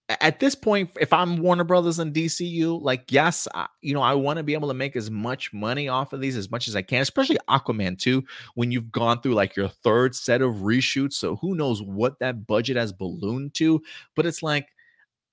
at 0.10 0.40
this 0.40 0.54
point, 0.54 0.90
if 1.00 1.14
I'm 1.14 1.38
Warner 1.38 1.64
Brothers 1.64 2.00
and 2.00 2.14
DCU, 2.14 2.82
like, 2.82 3.10
yes, 3.10 3.48
I, 3.54 3.68
you 3.82 3.94
know, 3.94 4.02
I 4.02 4.14
want 4.14 4.38
to 4.38 4.44
be 4.44 4.54
able 4.54 4.68
to 4.68 4.74
make 4.74 4.98
as 4.98 5.10
much 5.10 5.54
money 5.54 5.88
off 5.88 6.12
of 6.12 6.20
these 6.20 6.36
as 6.36 6.52
much 6.52 6.68
as 6.68 6.76
I 6.76 6.82
can, 6.82 7.02
especially 7.02 7.38
Aquaman 7.50 7.98
2, 7.98 8.22
when 8.56 8.72
you've 8.72 8.92
gone 8.92 9.22
through 9.22 9.36
like 9.36 9.56
your 9.56 9.70
third 9.70 10.14
set 10.14 10.42
of 10.42 10.56
reshoots. 10.56 11.14
So 11.14 11.38
who 11.38 11.56
knows 11.56 11.82
what 11.82 12.20
that 12.20 12.46
budget 12.46 12.76
has 12.76 12.92
ballooned 12.92 13.54
to, 13.56 13.82
but 14.16 14.26
it's 14.26 14.44
like 14.44 14.68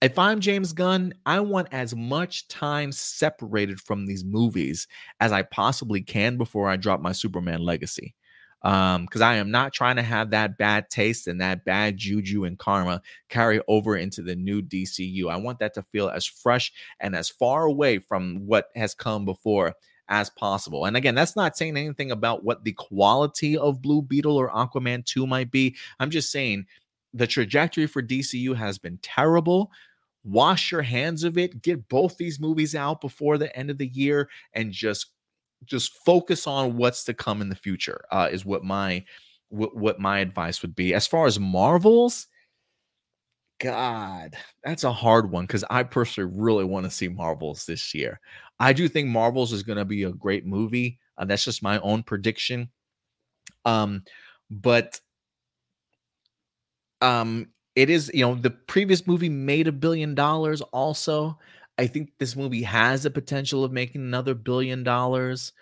if 0.02 0.18
I'm 0.18 0.40
James 0.40 0.72
Gunn, 0.72 1.14
I 1.26 1.40
want 1.40 1.68
as 1.72 1.94
much 1.94 2.48
time 2.48 2.92
separated 2.92 3.80
from 3.80 4.06
these 4.06 4.24
movies 4.24 4.88
as 5.20 5.32
I 5.32 5.42
possibly 5.42 6.00
can 6.02 6.38
before 6.38 6.68
I 6.68 6.76
drop 6.76 7.00
my 7.00 7.12
Superman 7.12 7.60
legacy. 7.60 8.14
um 8.62 9.06
because 9.06 9.22
i 9.22 9.36
am 9.36 9.50
not 9.50 9.72
trying 9.72 9.96
to 9.96 10.02
have 10.02 10.30
that 10.30 10.58
bad 10.58 10.90
taste 10.90 11.26
and 11.26 11.40
that 11.40 11.64
bad 11.64 11.96
juju 11.96 12.44
and 12.44 12.58
karma 12.58 13.00
carry 13.30 13.58
over 13.68 13.96
into 13.96 14.20
the 14.20 14.36
new 14.36 14.60
dcu 14.60 15.30
i 15.30 15.36
want 15.36 15.58
that 15.58 15.72
to 15.72 15.82
feel 15.82 16.10
as 16.10 16.26
fresh 16.26 16.70
and 17.00 17.16
as 17.16 17.30
far 17.30 17.64
away 17.64 17.98
from 17.98 18.46
what 18.46 18.66
has 18.76 18.94
come 18.94 19.24
before 19.24 19.74
as 20.10 20.28
possible. 20.28 20.84
And 20.84 20.96
again, 20.96 21.14
that's 21.14 21.36
not 21.36 21.56
saying 21.56 21.76
anything 21.76 22.10
about 22.10 22.44
what 22.44 22.64
the 22.64 22.72
quality 22.72 23.56
of 23.56 23.80
Blue 23.80 24.02
Beetle 24.02 24.36
or 24.36 24.50
Aquaman 24.50 25.04
2 25.06 25.26
might 25.26 25.50
be. 25.52 25.76
I'm 26.00 26.10
just 26.10 26.32
saying 26.32 26.66
the 27.14 27.26
trajectory 27.26 27.86
for 27.86 28.02
DCU 28.02 28.56
has 28.56 28.76
been 28.78 28.98
terrible. 29.02 29.70
Wash 30.24 30.70
your 30.70 30.82
hands 30.82 31.24
of 31.24 31.38
it. 31.38 31.62
Get 31.62 31.88
both 31.88 32.16
these 32.16 32.40
movies 32.40 32.74
out 32.74 33.00
before 33.00 33.38
the 33.38 33.54
end 33.56 33.70
of 33.70 33.78
the 33.78 33.88
year 33.88 34.28
and 34.52 34.72
just 34.72 35.06
just 35.64 35.94
focus 36.04 36.46
on 36.46 36.76
what's 36.76 37.04
to 37.04 37.14
come 37.14 37.42
in 37.42 37.48
the 37.48 37.54
future. 37.54 38.02
Uh, 38.10 38.28
is 38.30 38.44
what 38.44 38.64
my 38.64 39.04
what, 39.48 39.76
what 39.76 39.98
my 39.98 40.20
advice 40.20 40.62
would 40.62 40.74
be. 40.74 40.94
As 40.94 41.06
far 41.06 41.26
as 41.26 41.38
Marvels, 41.38 42.26
God, 43.60 44.36
that's 44.64 44.84
a 44.84 44.92
hard 44.92 45.30
one 45.30 45.44
because 45.44 45.64
I 45.70 45.82
personally 45.82 46.32
really 46.34 46.64
want 46.64 46.84
to 46.84 46.90
see 46.90 47.08
Marvels 47.08 47.66
this 47.66 47.94
year. 47.94 48.18
I 48.58 48.72
do 48.72 48.88
think 48.88 49.08
Marvels 49.08 49.52
is 49.52 49.62
going 49.62 49.78
to 49.78 49.84
be 49.84 50.04
a 50.04 50.12
great 50.12 50.46
movie. 50.46 50.98
Uh, 51.18 51.26
that's 51.26 51.44
just 51.44 51.62
my 51.62 51.78
own 51.80 52.02
prediction. 52.02 52.70
Um, 53.66 54.04
but 54.50 54.98
um, 57.02 57.48
it 57.80 57.90
is 57.90 58.10
you 58.12 58.26
know 58.26 58.34
the 58.34 58.50
previous 58.50 59.06
movie 59.06 59.28
made 59.30 59.66
a 59.66 59.72
billion 59.72 60.14
dollars. 60.14 60.60
Also, 60.72 61.38
I 61.78 61.86
think 61.86 62.12
this 62.18 62.36
movie 62.36 62.62
has 62.62 63.04
the 63.04 63.10
potential 63.10 63.64
of 63.64 63.72
making 63.72 64.02
another 64.02 64.34
billion 64.34 64.82
dollars. 64.84 65.52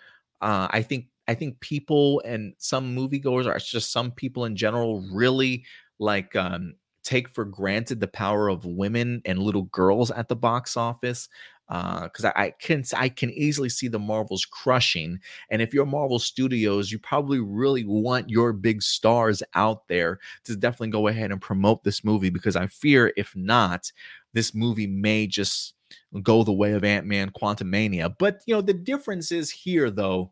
Uh, 0.41 0.67
I 0.69 0.81
think 0.81 1.07
I 1.27 1.33
think 1.35 1.59
people 1.61 2.21
and 2.25 2.53
some 2.57 2.95
moviegoers, 2.95 3.45
are 3.45 3.59
just 3.59 3.91
some 3.91 4.11
people 4.11 4.45
in 4.45 4.55
general, 4.57 5.01
really 5.13 5.63
like 5.99 6.35
um, 6.35 6.73
take 7.03 7.29
for 7.29 7.45
granted 7.45 8.01
the 8.01 8.07
power 8.07 8.49
of 8.49 8.65
women 8.65 9.21
and 9.25 9.39
little 9.39 9.63
girls 9.63 10.11
at 10.11 10.27
the 10.27 10.35
box 10.35 10.75
office 10.75 11.29
because 11.69 12.25
uh, 12.25 12.31
I, 12.35 12.45
I, 12.45 12.53
can 12.59 12.83
I 12.97 13.09
can 13.09 13.29
easily 13.29 13.69
see 13.69 13.87
the 13.87 13.99
Marvels 13.99 14.45
crushing. 14.45 15.19
And 15.51 15.61
if 15.61 15.73
you're 15.73 15.85
Marvel 15.85 16.17
Studios, 16.17 16.91
you 16.91 16.97
probably 16.97 17.39
really 17.39 17.85
want 17.85 18.29
your 18.29 18.53
big 18.53 18.81
stars 18.81 19.43
out 19.53 19.87
there 19.87 20.19
to 20.45 20.55
definitely 20.55 20.89
go 20.89 21.07
ahead 21.07 21.31
and 21.31 21.39
promote 21.39 21.83
this 21.83 22.03
movie 22.03 22.31
because 22.31 22.55
I 22.55 22.67
fear 22.67 23.13
if 23.15 23.35
not, 23.35 23.91
this 24.33 24.55
movie 24.55 24.87
may 24.87 25.27
just 25.27 25.75
go 26.23 26.43
the 26.43 26.51
way 26.51 26.71
of 26.73 26.83
Ant 26.83 27.05
Man 27.05 27.29
Quantumania. 27.29 28.15
But 28.17 28.41
you 28.47 28.55
know 28.55 28.61
the 28.61 28.73
difference 28.73 29.31
is 29.31 29.51
here 29.51 29.91
though 29.91 30.31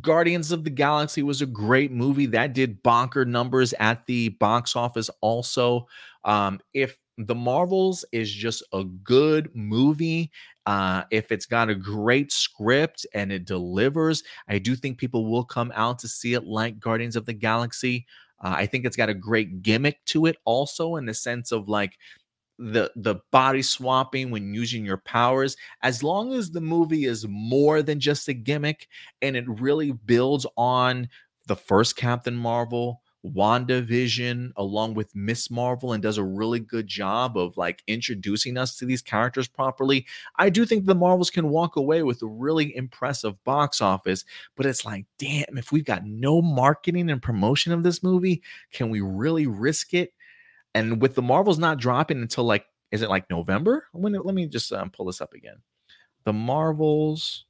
Guardians 0.00 0.50
of 0.50 0.64
the 0.64 0.70
Galaxy 0.70 1.22
was 1.22 1.40
a 1.40 1.46
great 1.46 1.92
movie 1.92 2.26
that 2.26 2.52
did 2.52 2.82
bonker 2.82 3.24
numbers 3.24 3.72
at 3.78 4.04
the 4.06 4.30
box 4.30 4.74
office. 4.74 5.08
Also, 5.20 5.86
um, 6.24 6.60
if 6.74 6.98
the 7.18 7.34
Marvels 7.34 8.04
is 8.12 8.30
just 8.32 8.62
a 8.72 8.84
good 8.84 9.50
movie. 9.54 10.30
Uh, 10.66 11.04
if 11.10 11.32
it's 11.32 11.46
got 11.46 11.70
a 11.70 11.74
great 11.74 12.30
script 12.32 13.06
and 13.14 13.32
it 13.32 13.44
delivers, 13.44 14.22
I 14.48 14.58
do 14.58 14.76
think 14.76 14.98
people 14.98 15.26
will 15.26 15.44
come 15.44 15.72
out 15.74 15.98
to 16.00 16.08
see 16.08 16.34
it 16.34 16.44
like 16.44 16.80
Guardians 16.80 17.16
of 17.16 17.24
the 17.24 17.32
Galaxy. 17.32 18.06
Uh, 18.42 18.54
I 18.56 18.66
think 18.66 18.84
it's 18.84 18.96
got 18.96 19.08
a 19.08 19.14
great 19.14 19.62
gimmick 19.62 20.04
to 20.06 20.26
it, 20.26 20.36
also 20.44 20.96
in 20.96 21.06
the 21.06 21.14
sense 21.14 21.52
of 21.52 21.68
like 21.68 21.96
the 22.58 22.90
the 22.96 23.16
body 23.32 23.60
swapping 23.62 24.30
when 24.30 24.54
using 24.54 24.84
your 24.84 24.96
powers 24.96 25.56
as 25.82 26.02
long 26.02 26.32
as 26.32 26.50
the 26.50 26.60
movie 26.60 27.04
is 27.04 27.26
more 27.28 27.82
than 27.82 28.00
just 28.00 28.28
a 28.28 28.32
gimmick 28.32 28.88
and 29.20 29.36
it 29.36 29.44
really 29.60 29.92
builds 29.92 30.46
on 30.56 31.06
the 31.46 31.56
first 31.56 31.96
Captain 31.96 32.34
Marvel 32.34 33.02
WandaVision 33.24 34.52
along 34.56 34.94
with 34.94 35.14
Ms. 35.14 35.50
Marvel 35.50 35.92
and 35.92 36.02
does 36.02 36.18
a 36.18 36.24
really 36.24 36.60
good 36.60 36.86
job 36.86 37.36
of 37.36 37.56
like 37.56 37.82
introducing 37.86 38.56
us 38.56 38.76
to 38.76 38.84
these 38.84 39.02
characters 39.02 39.48
properly. 39.48 40.06
I 40.36 40.50
do 40.50 40.64
think 40.64 40.84
the 40.84 40.94
Marvels 40.94 41.30
can 41.30 41.48
walk 41.48 41.76
away 41.76 42.02
with 42.02 42.22
a 42.22 42.26
really 42.26 42.76
impressive 42.76 43.42
box 43.44 43.80
office, 43.80 44.24
but 44.56 44.66
it's 44.66 44.84
like, 44.84 45.06
damn, 45.18 45.56
if 45.56 45.72
we've 45.72 45.84
got 45.84 46.06
no 46.06 46.40
marketing 46.40 47.10
and 47.10 47.22
promotion 47.22 47.72
of 47.72 47.82
this 47.82 48.02
movie, 48.02 48.42
can 48.72 48.90
we 48.90 49.00
really 49.00 49.46
risk 49.46 49.94
it? 49.94 50.12
And 50.74 51.00
with 51.00 51.14
the 51.14 51.22
Marvels 51.22 51.58
not 51.58 51.78
dropping 51.78 52.20
until 52.20 52.44
like, 52.44 52.66
is 52.92 53.02
it 53.02 53.10
like 53.10 53.28
November? 53.30 53.86
When, 53.92 54.12
let 54.12 54.34
me 54.34 54.46
just 54.46 54.72
um, 54.72 54.90
pull 54.90 55.06
this 55.06 55.20
up 55.20 55.32
again. 55.34 55.56
The 56.24 56.32
Marvels 56.32 57.46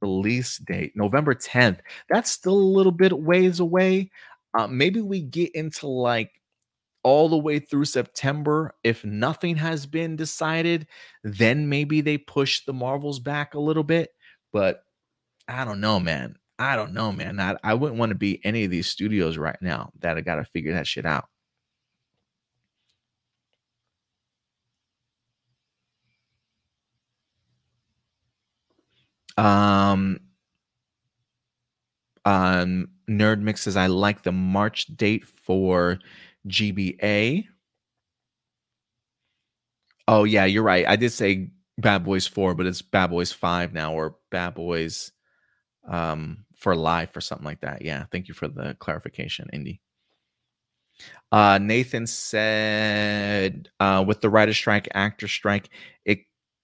release 0.00 0.58
date, 0.58 0.92
November 0.94 1.34
10th. 1.34 1.78
That's 2.08 2.30
still 2.30 2.54
a 2.54 2.74
little 2.76 2.92
bit 2.92 3.18
ways 3.18 3.60
away. 3.60 4.10
Uh, 4.58 4.66
maybe 4.66 5.00
we 5.00 5.20
get 5.20 5.54
into 5.54 5.86
like 5.86 6.40
all 7.02 7.28
the 7.28 7.38
way 7.38 7.58
through 7.58 7.84
September. 7.86 8.74
If 8.84 9.04
nothing 9.04 9.56
has 9.56 9.86
been 9.86 10.16
decided, 10.16 10.86
then 11.24 11.68
maybe 11.68 12.00
they 12.00 12.18
push 12.18 12.64
the 12.64 12.72
Marvels 12.72 13.20
back 13.20 13.54
a 13.54 13.60
little 13.60 13.84
bit. 13.84 14.10
But 14.52 14.82
I 15.48 15.64
don't 15.64 15.80
know, 15.80 16.00
man. 16.00 16.36
I 16.58 16.76
don't 16.76 16.92
know, 16.92 17.12
man. 17.12 17.40
I, 17.40 17.56
I 17.64 17.74
wouldn't 17.74 17.98
want 17.98 18.10
to 18.10 18.16
be 18.16 18.44
any 18.44 18.64
of 18.64 18.70
these 18.70 18.88
studios 18.88 19.38
right 19.38 19.56
now 19.62 19.92
that 20.00 20.16
I 20.16 20.20
got 20.20 20.36
to 20.36 20.44
figure 20.44 20.74
that 20.74 20.86
shit 20.86 21.06
out. 21.06 21.26
Um, 29.36 30.20
um, 32.24 32.88
Nerd 33.10 33.40
Mixes, 33.40 33.76
I 33.76 33.88
like 33.88 34.22
the 34.22 34.32
March 34.32 34.86
date 34.96 35.26
for 35.26 35.98
GBA. 36.46 37.46
Oh, 40.06 40.24
yeah, 40.24 40.44
you're 40.44 40.62
right. 40.62 40.86
I 40.86 40.96
did 40.96 41.10
say 41.10 41.50
Bad 41.76 42.04
Boys 42.04 42.26
4, 42.26 42.54
but 42.54 42.66
it's 42.66 42.82
Bad 42.82 43.10
Boys 43.10 43.32
5 43.32 43.72
now, 43.72 43.94
or 43.94 44.16
Bad 44.30 44.54
Boys 44.54 45.12
um, 45.88 46.44
for 46.54 46.76
Life 46.76 47.16
or 47.16 47.20
something 47.20 47.44
like 47.44 47.60
that. 47.62 47.82
Yeah, 47.82 48.04
thank 48.12 48.28
you 48.28 48.34
for 48.34 48.48
the 48.48 48.76
clarification, 48.78 49.48
Indy. 49.52 49.80
Uh, 51.32 51.58
Nathan 51.58 52.06
said, 52.06 53.70
uh, 53.80 54.04
with 54.06 54.20
the 54.20 54.30
writer 54.30 54.52
strike, 54.52 54.88
actor 54.94 55.28
strike, 55.28 55.70
it 56.04 56.20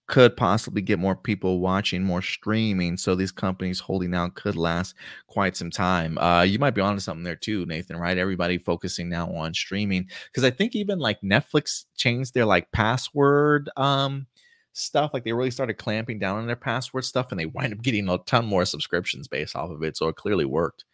could 0.06 0.36
possibly 0.36 0.82
get 0.82 0.98
more 0.98 1.16
people 1.16 1.60
watching, 1.60 2.02
more 2.02 2.22
streaming. 2.22 2.96
So 2.96 3.14
these 3.14 3.32
companies 3.32 3.80
holding 3.80 4.14
out 4.14 4.34
could 4.34 4.56
last 4.56 4.94
quite 5.26 5.56
some 5.56 5.70
time. 5.70 6.16
Uh, 6.18 6.42
you 6.42 6.58
might 6.58 6.74
be 6.74 6.80
onto 6.80 7.00
something 7.00 7.24
there 7.24 7.36
too, 7.36 7.66
Nathan. 7.66 7.96
Right? 7.96 8.18
Everybody 8.18 8.58
focusing 8.58 9.08
now 9.08 9.30
on 9.32 9.54
streaming 9.54 10.08
because 10.26 10.44
I 10.44 10.50
think 10.50 10.76
even 10.76 10.98
like 10.98 11.20
Netflix 11.22 11.86
changed 11.96 12.34
their 12.34 12.46
like 12.46 12.70
password 12.72 13.68
um 13.76 14.26
stuff. 14.76 15.10
Like 15.12 15.24
they 15.24 15.32
really 15.32 15.50
started 15.50 15.74
clamping 15.74 16.18
down 16.18 16.38
on 16.38 16.46
their 16.46 16.56
password 16.56 17.04
stuff, 17.04 17.30
and 17.30 17.40
they 17.40 17.46
wind 17.46 17.72
up 17.72 17.82
getting 17.82 18.08
a 18.08 18.18
ton 18.18 18.44
more 18.46 18.64
subscriptions 18.64 19.28
based 19.28 19.56
off 19.56 19.70
of 19.70 19.82
it. 19.82 19.96
So 19.96 20.08
it 20.08 20.16
clearly 20.16 20.44
worked. 20.44 20.84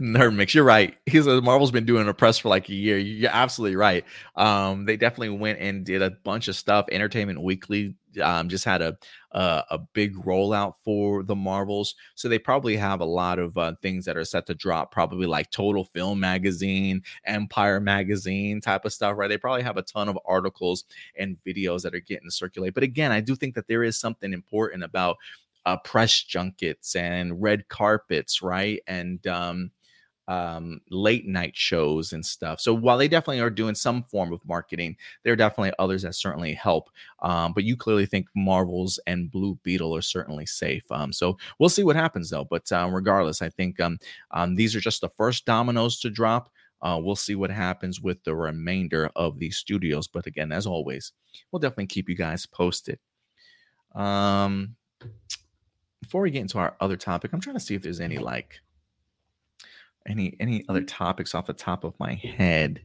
Nerd 0.00 0.34
mix. 0.34 0.54
You're 0.54 0.64
right. 0.64 0.96
He's 1.06 1.26
a 1.26 1.40
Marvel's 1.40 1.70
been 1.70 1.86
doing 1.86 2.08
a 2.08 2.14
press 2.14 2.38
for 2.38 2.48
like 2.48 2.68
a 2.68 2.74
year. 2.74 2.98
You're 2.98 3.30
absolutely 3.32 3.76
right. 3.76 4.04
Um, 4.36 4.84
they 4.84 4.96
definitely 4.96 5.30
went 5.30 5.60
and 5.60 5.84
did 5.84 6.02
a 6.02 6.10
bunch 6.10 6.48
of 6.48 6.56
stuff. 6.56 6.86
Entertainment 6.90 7.42
Weekly 7.42 7.94
um, 8.22 8.48
just 8.48 8.64
had 8.64 8.82
a, 8.82 8.96
a, 9.32 9.78
big 9.92 10.14
rollout 10.24 10.74
for 10.84 11.22
the 11.24 11.34
Marvels, 11.34 11.94
so 12.14 12.28
they 12.28 12.38
probably 12.38 12.76
have 12.76 13.00
a 13.00 13.04
lot 13.04 13.38
of 13.38 13.56
uh, 13.58 13.72
things 13.82 14.04
that 14.04 14.16
are 14.16 14.24
set 14.24 14.46
to 14.46 14.54
drop. 14.54 14.92
Probably 14.92 15.26
like 15.26 15.50
Total 15.50 15.84
Film 15.84 16.20
Magazine, 16.20 17.02
Empire 17.24 17.80
Magazine 17.80 18.60
type 18.60 18.84
of 18.84 18.92
stuff. 18.92 19.14
Right? 19.16 19.28
They 19.28 19.38
probably 19.38 19.62
have 19.62 19.76
a 19.76 19.82
ton 19.82 20.08
of 20.08 20.18
articles 20.26 20.84
and 21.18 21.36
videos 21.46 21.82
that 21.82 21.94
are 21.94 22.00
getting 22.00 22.30
circulate. 22.30 22.74
But 22.74 22.82
again, 22.82 23.12
I 23.12 23.20
do 23.20 23.34
think 23.34 23.54
that 23.54 23.68
there 23.68 23.82
is 23.82 23.98
something 23.98 24.32
important 24.32 24.84
about 24.84 25.16
uh, 25.66 25.76
press 25.78 26.22
junkets 26.22 26.96
and 26.96 27.40
red 27.40 27.68
carpets, 27.68 28.42
right? 28.42 28.80
And 28.86 29.26
um, 29.26 29.70
um, 30.28 30.80
late 30.90 31.26
night 31.26 31.54
shows 31.54 32.12
and 32.12 32.24
stuff. 32.24 32.60
So 32.60 32.72
while 32.72 32.98
they 32.98 33.08
definitely 33.08 33.40
are 33.40 33.50
doing 33.50 33.74
some 33.74 34.02
form 34.02 34.32
of 34.32 34.46
marketing, 34.46 34.96
there 35.22 35.32
are 35.32 35.36
definitely 35.36 35.72
others 35.78 36.02
that 36.02 36.14
certainly 36.14 36.54
help. 36.54 36.90
Um, 37.22 37.52
but 37.52 37.64
you 37.64 37.76
clearly 37.76 38.06
think 38.06 38.26
Marvels 38.34 38.98
and 39.06 39.30
Blue 39.30 39.58
Beetle 39.62 39.94
are 39.94 40.02
certainly 40.02 40.46
safe. 40.46 40.84
Um, 40.90 41.12
so 41.12 41.36
we'll 41.58 41.68
see 41.68 41.84
what 41.84 41.96
happens 41.96 42.30
though. 42.30 42.44
But 42.44 42.70
uh, 42.72 42.88
regardless, 42.90 43.42
I 43.42 43.50
think 43.50 43.80
um, 43.80 43.98
um, 44.30 44.54
these 44.54 44.74
are 44.74 44.80
just 44.80 45.00
the 45.00 45.08
first 45.10 45.44
dominoes 45.44 46.00
to 46.00 46.10
drop. 46.10 46.50
Uh, 46.82 47.00
we'll 47.02 47.16
see 47.16 47.34
what 47.34 47.50
happens 47.50 48.00
with 48.00 48.22
the 48.24 48.34
remainder 48.34 49.10
of 49.16 49.38
these 49.38 49.56
studios. 49.56 50.06
But 50.06 50.26
again, 50.26 50.52
as 50.52 50.66
always, 50.66 51.12
we'll 51.50 51.60
definitely 51.60 51.86
keep 51.86 52.08
you 52.08 52.14
guys 52.14 52.44
posted. 52.44 52.98
Um, 53.94 54.76
before 56.04 56.20
we 56.20 56.30
get 56.30 56.42
into 56.42 56.58
our 56.58 56.76
other 56.80 56.96
topic, 56.96 57.32
I'm 57.32 57.40
trying 57.40 57.56
to 57.56 57.60
see 57.60 57.74
if 57.74 57.82
there's 57.82 58.00
any 58.00 58.18
like 58.18 58.60
any 60.06 60.36
any 60.38 60.64
other 60.68 60.82
topics 60.82 61.34
off 61.34 61.46
the 61.46 61.54
top 61.54 61.82
of 61.82 61.98
my 61.98 62.14
head 62.14 62.82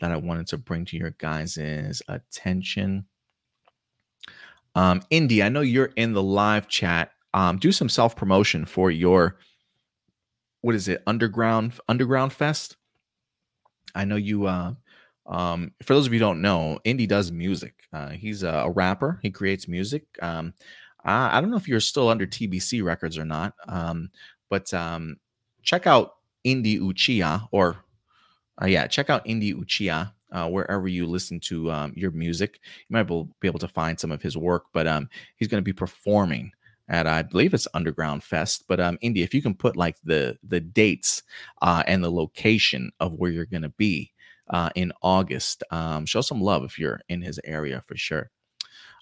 that 0.00 0.10
I 0.10 0.16
wanted 0.16 0.48
to 0.48 0.58
bring 0.58 0.84
to 0.86 0.96
your 0.96 1.10
guys' 1.10 2.02
attention. 2.08 3.06
Um, 4.74 5.00
Indy, 5.10 5.42
I 5.42 5.48
know 5.48 5.60
you're 5.60 5.92
in 5.96 6.12
the 6.12 6.22
live 6.22 6.68
chat. 6.68 7.12
Um, 7.32 7.58
do 7.58 7.70
some 7.70 7.88
self 7.88 8.16
promotion 8.16 8.64
for 8.64 8.90
your 8.90 9.38
what 10.62 10.74
is 10.74 10.88
it? 10.88 11.02
Underground 11.06 11.74
Underground 11.88 12.32
Fest. 12.32 12.76
I 13.94 14.04
know 14.04 14.16
you. 14.16 14.46
Uh, 14.46 14.74
um, 15.26 15.72
for 15.82 15.94
those 15.94 16.06
of 16.06 16.12
you 16.12 16.18
who 16.18 16.24
don't 16.24 16.42
know, 16.42 16.78
Indy 16.84 17.06
does 17.06 17.32
music. 17.32 17.74
Uh, 17.92 18.10
he's 18.10 18.42
a, 18.44 18.48
a, 18.48 18.70
rapper. 18.70 19.18
He 19.22 19.30
creates 19.32 19.66
music. 19.66 20.04
Um, 20.22 20.54
I, 21.06 21.38
I, 21.38 21.40
don't 21.40 21.50
know 21.50 21.56
if 21.56 21.68
you're 21.68 21.80
still 21.80 22.08
under 22.08 22.26
TBC 22.26 22.82
Records 22.84 23.16
or 23.16 23.24
not, 23.24 23.54
um, 23.68 24.10
but 24.50 24.72
um, 24.74 25.16
check 25.62 25.86
out 25.86 26.16
Indy 26.44 26.78
Uchiha 26.78 27.48
or 27.52 27.76
uh, 28.60 28.66
yeah, 28.66 28.86
check 28.86 29.10
out 29.10 29.26
Indy 29.26 29.54
Uchiha 29.54 30.12
uh, 30.32 30.48
wherever 30.48 30.88
you 30.88 31.06
listen 31.06 31.40
to 31.40 31.70
um, 31.70 31.92
your 31.96 32.10
music. 32.10 32.60
You 32.88 32.94
might 32.94 33.04
be 33.04 33.48
able 33.48 33.58
to 33.58 33.68
find 33.68 33.98
some 33.98 34.10
of 34.10 34.22
his 34.22 34.36
work, 34.36 34.64
but 34.72 34.86
um, 34.86 35.08
he's 35.36 35.48
going 35.48 35.60
to 35.60 35.64
be 35.64 35.72
performing 35.72 36.52
at 36.88 37.06
I 37.06 37.22
believe 37.22 37.52
it's 37.52 37.68
Underground 37.74 38.22
Fest. 38.22 38.64
But 38.68 38.80
um, 38.80 38.98
if 39.00 39.34
you 39.34 39.42
can 39.42 39.54
put 39.54 39.76
like 39.76 39.96
the 40.04 40.38
the 40.42 40.60
dates 40.60 41.22
uh, 41.62 41.82
and 41.86 42.02
the 42.02 42.10
location 42.10 42.90
of 43.00 43.14
where 43.14 43.30
you're 43.30 43.46
going 43.46 43.62
to 43.62 43.70
be 43.70 44.12
uh, 44.50 44.70
in 44.74 44.92
August, 45.02 45.62
um, 45.70 46.06
show 46.06 46.20
some 46.20 46.40
love 46.40 46.64
if 46.64 46.78
you're 46.78 47.00
in 47.08 47.20
his 47.20 47.40
area 47.44 47.82
for 47.86 47.96
sure. 47.96 48.30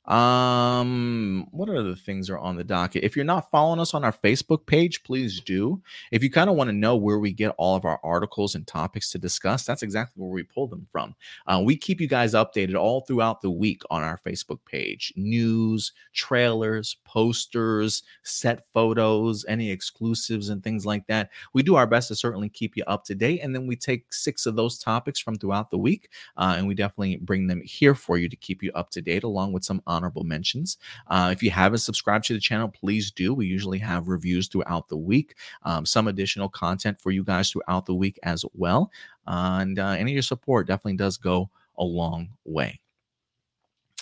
Um, 0.07 1.49
what 1.51 1.71
other 1.71 1.95
things 1.95 2.29
are 2.29 2.39
on 2.39 2.57
the 2.57 2.65
docket? 2.65 3.05
If 3.05 3.17
you're 3.17 3.25
not 3.25 3.51
following 3.51 3.81
us 3.81 3.95
on 3.95 4.05
our 4.05 4.13
Facebook 4.13 4.67
page, 4.67 5.03
please 5.03 5.41
do. 5.41 5.81
If 6.11 6.23
you 6.23 6.31
kind 6.31 6.51
of 6.51 6.57
want 6.57 6.69
to 6.69 6.77
know 6.77 6.97
where 6.97 7.19
we 7.19 7.33
get 7.33 7.55
all 7.57 7.75
of 7.75 7.87
our 7.87 7.99
articles 8.05 8.55
and 8.55 8.67
topics 8.67 9.11
to 9.13 9.19
discuss, 9.19 9.65
that's 9.65 9.83
exactly 9.83 10.23
where 10.23 10.33
we 10.33 10.43
pull 10.43 10.67
them 10.67 10.87
from. 10.93 11.15
Uh, 11.47 11.63
we 11.65 11.77
keep 11.77 12.01
you 12.01 12.07
guys 12.07 12.35
updated 12.35 12.75
all 12.75 13.01
throughout 13.01 13.41
the 13.41 13.51
week 13.51 13.83
on 13.91 14.03
our 14.03 14.19
Facebook 14.19 14.59
page 14.67 15.13
news, 15.17 15.93
trailers, 16.13 16.97
posters, 17.05 18.03
set 18.25 18.67
photos, 18.73 19.45
any 19.49 19.71
exclusives, 19.71 20.51
and 20.51 20.63
things 20.63 20.85
like 20.85 21.07
that. 21.07 21.31
We 21.55 21.63
do 21.63 21.77
our 21.77 21.87
best 21.87 22.09
to 22.09 22.15
certainly 22.15 22.51
keep 22.51 22.77
you 22.77 22.85
up 22.87 23.05
to 23.05 23.15
date. 23.15 23.41
And 23.43 23.55
then 23.55 23.67
we 23.67 23.77
take 23.77 24.13
six 24.13 24.45
of 24.45 24.57
those 24.57 24.79
topics 24.79 25.19
from 25.19 25.37
throughout 25.37 25.71
the 25.71 25.79
week 25.79 26.11
uh, 26.37 26.55
and 26.59 26.67
we 26.67 26.75
definitely 26.75 27.17
bring 27.17 27.47
them 27.47 27.63
here 27.65 27.95
for 27.95 28.19
you 28.19 28.29
to 28.29 28.37
keep 28.37 28.63
you 28.63 28.71
up 28.75 28.91
to 28.91 29.01
date 29.01 29.25
along 29.25 29.53
with 29.53 29.65
some 29.65 29.83
honorable 29.95 30.25
mentions. 30.25 30.79
Uh, 31.07 31.31
if 31.33 31.43
you 31.43 31.51
haven't 31.51 31.79
subscribed 31.79 32.25
to 32.27 32.35
the 32.35 32.41
channel, 32.41 32.69
please 32.69 33.11
do. 33.11 33.33
We 33.33 33.47
usually 33.47 33.79
have 33.79 34.09
reviews 34.09 34.49
throughout 34.49 34.89
the 34.89 34.97
week, 34.97 35.37
um, 35.63 35.87
some 35.87 36.09
additional 36.09 36.49
content 36.49 37.01
for 37.01 37.11
you 37.11 37.23
guys 37.23 37.51
throughout 37.51 37.87
the 37.87 37.95
week 37.95 38.19
as 38.23 38.45
well. 38.55 38.91
Uh, 39.27 39.59
and 39.61 39.79
uh, 39.79 39.91
any 39.91 40.11
of 40.13 40.15
your 40.15 40.23
support 40.23 40.67
definitely 40.67 40.97
does 40.97 41.17
go 41.17 41.49
a 41.79 41.85
long 41.85 42.31
way. 42.45 42.81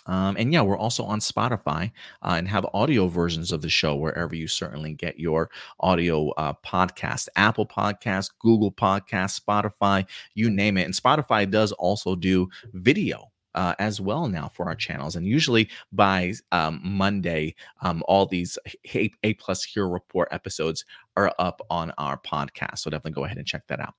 Um, 0.07 0.37
and 0.37 0.53
yeah, 0.53 0.63
we're 0.63 0.79
also 0.79 1.05
on 1.05 1.21
Spotify 1.21 1.93
uh, 2.23 2.35
and 2.37 2.49
have 2.49 2.67
audio 2.75 3.07
versions 3.07 3.53
of 3.53 3.63
the 3.63 3.69
show 3.69 3.95
wherever 3.95 4.35
you 4.35 4.49
certainly 4.49 4.95
get 4.95 5.21
your 5.21 5.49
audio 5.79 6.31
uh, 6.31 6.55
podcast 6.67 7.29
Apple 7.37 7.67
Podcast, 7.67 8.31
Google 8.41 8.73
Podcast, 8.73 9.41
Spotify, 9.41 10.05
you 10.35 10.51
name 10.51 10.77
it. 10.77 10.85
And 10.85 10.95
Spotify 10.95 11.49
does 11.49 11.73
also 11.73 12.17
do 12.17 12.49
video 12.73 13.32
uh, 13.55 13.75
as 13.79 14.01
well 14.01 14.29
now 14.29 14.49
for 14.49 14.67
our 14.67 14.75
channels. 14.75 15.17
And 15.17 15.27
usually 15.27 15.69
by 15.93 16.35
um, 16.53 16.81
Monday, 16.83 17.55
um, 17.81 18.03
all 18.07 18.27
these 18.27 18.59
A, 18.95 19.13
A 19.23 19.35
plus 19.35 19.65
Hero 19.65 19.89
Report 19.89 20.29
episodes 20.31 20.85
are 21.17 21.33
up 21.39 21.61
on 21.71 21.93
our 21.99 22.19
podcast. 22.19 22.79
So 22.79 22.91
definitely 22.91 23.13
go 23.13 23.25
ahead 23.25 23.39
and 23.39 23.47
check 23.47 23.67
that 23.69 23.81
out. 23.81 23.95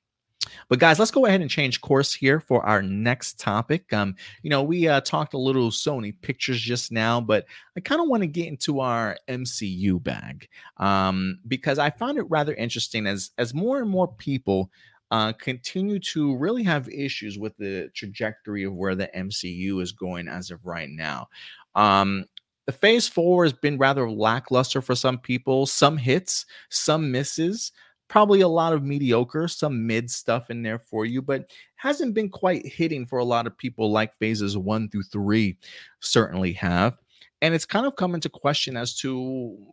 But 0.69 0.79
guys, 0.79 0.99
let's 0.99 1.11
go 1.11 1.25
ahead 1.25 1.41
and 1.41 1.49
change 1.49 1.81
course 1.81 2.13
here 2.13 2.39
for 2.39 2.65
our 2.65 2.81
next 2.81 3.39
topic. 3.39 3.91
Um, 3.93 4.15
you 4.41 4.49
know, 4.49 4.63
we 4.63 4.87
uh, 4.87 5.01
talked 5.01 5.33
a 5.33 5.37
little 5.37 5.69
Sony 5.69 6.13
pictures 6.21 6.59
just 6.59 6.91
now, 6.91 7.21
but 7.21 7.45
I 7.77 7.79
kind 7.79 8.01
of 8.01 8.07
want 8.07 8.23
to 8.23 8.27
get 8.27 8.47
into 8.47 8.79
our 8.79 9.17
MCU 9.27 10.01
bag 10.01 10.47
um, 10.77 11.39
because 11.47 11.79
I 11.79 11.89
found 11.89 12.17
it 12.17 12.23
rather 12.29 12.53
interesting 12.53 13.07
as 13.07 13.31
as 13.37 13.53
more 13.53 13.79
and 13.79 13.89
more 13.89 14.07
people 14.07 14.69
uh, 15.13 15.31
continue 15.33 15.99
to 15.99 16.35
really 16.37 16.63
have 16.63 16.89
issues 16.89 17.37
with 17.37 17.55
the 17.57 17.87
trajectory 17.93 18.63
of 18.63 18.73
where 18.73 18.95
the 18.95 19.11
MCU 19.15 19.79
is 19.79 19.91
going 19.91 20.27
as 20.27 20.49
of 20.49 20.65
right 20.65 20.89
now. 20.89 21.27
Um, 21.75 22.25
the 22.65 22.71
phase 22.71 23.07
four 23.07 23.43
has 23.43 23.53
been 23.53 23.77
rather 23.77 24.09
lackluster 24.09 24.81
for 24.81 24.95
some 24.95 25.19
people, 25.19 25.67
some 25.67 25.97
hits, 25.97 26.47
some 26.69 27.11
misses, 27.11 27.71
probably 28.07 28.41
a 28.41 28.47
lot 28.47 28.73
of 28.73 28.83
mediocre, 28.83 29.47
some 29.47 29.85
mid 29.85 30.09
stuff 30.09 30.49
in 30.49 30.63
there 30.63 30.79
for 30.79 31.05
you, 31.05 31.21
but 31.21 31.45
hasn't 31.75 32.15
been 32.15 32.29
quite 32.29 32.65
hitting 32.65 33.05
for 33.05 33.19
a 33.19 33.23
lot 33.23 33.45
of 33.45 33.55
people 33.55 33.91
like 33.91 34.17
phases 34.17 34.57
one 34.57 34.89
through 34.89 35.03
three 35.03 35.55
certainly 35.99 36.53
have. 36.53 36.97
And 37.43 37.53
it's 37.53 37.65
kind 37.65 37.85
of 37.85 37.97
come 37.97 38.15
into 38.15 38.29
question 38.29 38.75
as 38.75 38.95
to 38.99 39.09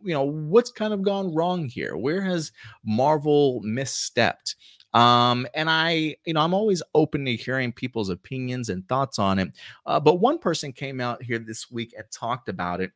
you 0.03 0.13
know 0.13 0.23
what's 0.23 0.69
kind 0.69 0.93
of 0.93 1.01
gone 1.01 1.33
wrong 1.33 1.67
here? 1.67 1.97
Where 1.97 2.21
has 2.21 2.51
marvel 2.85 3.63
misstepped 3.65 4.53
um, 4.93 5.47
and 5.53 5.69
I, 5.69 6.15
you 6.25 6.33
know, 6.33 6.41
I'm 6.41 6.53
always 6.53 6.83
open 6.93 7.25
to 7.25 7.35
hearing 7.35 7.71
people's 7.71 8.09
opinions 8.09 8.69
and 8.69 8.87
thoughts 8.87 9.19
on 9.19 9.39
it. 9.39 9.51
Uh, 9.85 9.99
but 9.99 10.15
one 10.15 10.37
person 10.37 10.73
came 10.73 10.99
out 10.99 11.23
here 11.23 11.39
this 11.39 11.71
week 11.71 11.93
and 11.97 12.05
talked 12.11 12.49
about 12.49 12.81
it 12.81 12.91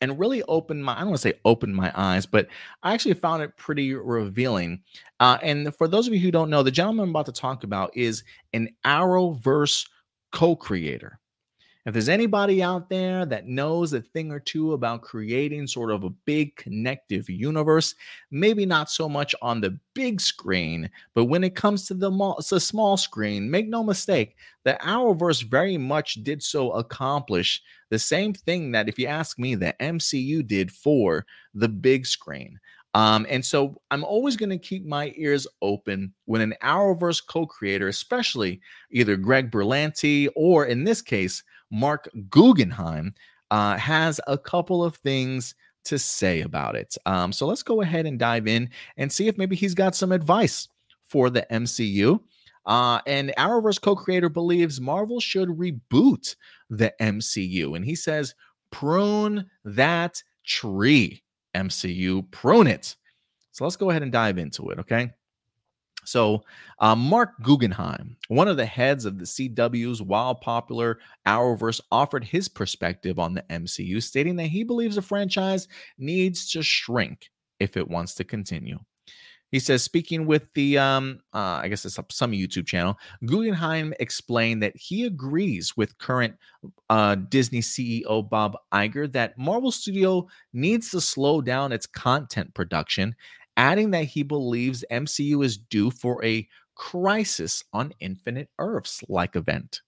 and 0.00 0.18
really 0.18 0.42
opened 0.44 0.84
my, 0.84 0.94
I 0.94 1.00
don't 1.00 1.10
want 1.10 1.22
to 1.22 1.28
say 1.28 1.38
opened 1.44 1.76
my 1.76 1.92
eyes, 1.94 2.26
but 2.26 2.48
I 2.82 2.92
actually 2.92 3.14
found 3.14 3.42
it 3.42 3.56
pretty 3.56 3.94
revealing. 3.94 4.82
Uh, 5.20 5.38
and 5.42 5.74
for 5.76 5.86
those 5.86 6.08
of 6.08 6.12
you 6.12 6.20
who 6.20 6.32
don't 6.32 6.50
know, 6.50 6.62
the 6.64 6.72
gentleman 6.72 7.04
I'm 7.04 7.10
about 7.10 7.26
to 7.26 7.32
talk 7.32 7.62
about 7.62 7.96
is 7.96 8.24
an 8.52 8.68
Arrowverse 8.84 9.88
co 10.32 10.56
creator. 10.56 11.20
If 11.84 11.94
there's 11.94 12.08
anybody 12.08 12.62
out 12.62 12.88
there 12.88 13.26
that 13.26 13.48
knows 13.48 13.92
a 13.92 14.00
thing 14.00 14.30
or 14.30 14.38
two 14.38 14.72
about 14.72 15.02
creating 15.02 15.66
sort 15.66 15.90
of 15.90 16.04
a 16.04 16.10
big 16.10 16.54
connective 16.54 17.28
universe, 17.28 17.96
maybe 18.30 18.64
not 18.64 18.88
so 18.88 19.08
much 19.08 19.34
on 19.42 19.60
the 19.60 19.76
big 19.92 20.20
screen, 20.20 20.88
but 21.14 21.24
when 21.24 21.42
it 21.42 21.56
comes 21.56 21.88
to 21.88 21.94
the, 21.94 22.10
the 22.50 22.60
small 22.60 22.96
screen, 22.96 23.50
make 23.50 23.68
no 23.68 23.82
mistake, 23.82 24.36
the 24.64 24.78
Arrowverse 24.80 25.42
very 25.42 25.76
much 25.76 26.22
did 26.22 26.40
so 26.40 26.70
accomplish 26.70 27.60
the 27.90 27.98
same 27.98 28.32
thing 28.32 28.70
that, 28.72 28.88
if 28.88 28.96
you 28.96 29.08
ask 29.08 29.36
me, 29.36 29.56
the 29.56 29.74
MCU 29.80 30.46
did 30.46 30.70
for 30.70 31.26
the 31.52 31.68
big 31.68 32.06
screen. 32.06 32.60
Um, 32.94 33.26
and 33.28 33.44
so 33.44 33.80
I'm 33.90 34.04
always 34.04 34.36
going 34.36 34.50
to 34.50 34.58
keep 34.58 34.84
my 34.84 35.12
ears 35.16 35.46
open 35.62 36.12
when 36.26 36.42
an 36.42 36.54
Arrowverse 36.62 37.22
co 37.26 37.46
creator, 37.46 37.88
especially 37.88 38.60
either 38.90 39.16
Greg 39.16 39.50
Berlanti 39.50 40.28
or 40.36 40.66
in 40.66 40.84
this 40.84 41.02
case, 41.02 41.42
Marc 41.72 42.08
Guggenheim, 42.30 43.14
uh, 43.50 43.76
has 43.76 44.20
a 44.26 44.38
couple 44.38 44.84
of 44.84 44.96
things 44.96 45.54
to 45.84 45.98
say 45.98 46.42
about 46.42 46.76
it. 46.76 46.96
Um, 47.06 47.32
so 47.32 47.46
let's 47.46 47.62
go 47.62 47.82
ahead 47.82 48.06
and 48.06 48.18
dive 48.18 48.46
in 48.46 48.70
and 48.96 49.12
see 49.12 49.28
if 49.28 49.36
maybe 49.36 49.56
he's 49.56 49.74
got 49.74 49.94
some 49.94 50.12
advice 50.12 50.68
for 51.04 51.28
the 51.28 51.46
MCU. 51.50 52.20
Uh, 52.64 53.00
and 53.06 53.34
Arrowverse 53.36 53.80
co 53.80 53.96
creator 53.96 54.28
believes 54.28 54.80
Marvel 54.80 55.20
should 55.20 55.48
reboot 55.48 56.36
the 56.70 56.94
MCU. 57.00 57.76
And 57.76 57.84
he 57.84 57.94
says, 57.94 58.34
prune 58.70 59.50
that 59.64 60.22
tree, 60.46 61.22
MCU, 61.54 62.30
prune 62.30 62.68
it. 62.68 62.96
So 63.50 63.64
let's 63.64 63.76
go 63.76 63.90
ahead 63.90 64.02
and 64.02 64.12
dive 64.12 64.38
into 64.38 64.70
it, 64.70 64.78
okay? 64.78 65.10
So, 66.04 66.42
uh, 66.80 66.96
Marc 66.96 67.40
Guggenheim, 67.42 68.16
one 68.28 68.48
of 68.48 68.56
the 68.56 68.66
heads 68.66 69.04
of 69.04 69.18
the 69.18 69.24
CW's 69.24 70.02
Wild 70.02 70.40
Popular 70.40 70.98
Arrowverse, 71.26 71.80
offered 71.92 72.24
his 72.24 72.48
perspective 72.48 73.18
on 73.18 73.34
the 73.34 73.44
MCU, 73.50 74.02
stating 74.02 74.36
that 74.36 74.46
he 74.46 74.64
believes 74.64 74.96
the 74.96 75.02
franchise 75.02 75.68
needs 75.98 76.50
to 76.52 76.62
shrink 76.62 77.30
if 77.60 77.76
it 77.76 77.88
wants 77.88 78.14
to 78.14 78.24
continue. 78.24 78.78
He 79.52 79.58
says, 79.58 79.82
speaking 79.82 80.24
with 80.24 80.48
the, 80.54 80.78
um, 80.78 81.20
uh, 81.34 81.60
I 81.62 81.68
guess 81.68 81.84
it's 81.84 81.98
some 82.10 82.32
YouTube 82.32 82.66
channel, 82.66 82.98
Guggenheim 83.26 83.92
explained 84.00 84.62
that 84.62 84.74
he 84.74 85.04
agrees 85.04 85.76
with 85.76 85.98
current 85.98 86.34
uh, 86.88 87.16
Disney 87.16 87.60
CEO 87.60 88.26
Bob 88.28 88.56
Iger 88.72 89.12
that 89.12 89.36
Marvel 89.36 89.70
Studio 89.70 90.26
needs 90.54 90.90
to 90.92 91.02
slow 91.02 91.42
down 91.42 91.70
its 91.70 91.86
content 91.86 92.54
production 92.54 93.14
adding 93.56 93.90
that 93.92 94.04
he 94.04 94.22
believes 94.22 94.84
MCU 94.90 95.44
is 95.44 95.56
due 95.56 95.90
for 95.90 96.24
a 96.24 96.48
crisis 96.74 97.62
on 97.72 97.92
Infinite 98.00 98.48
Earths 98.58 99.02
like 99.08 99.36
event 99.36 99.80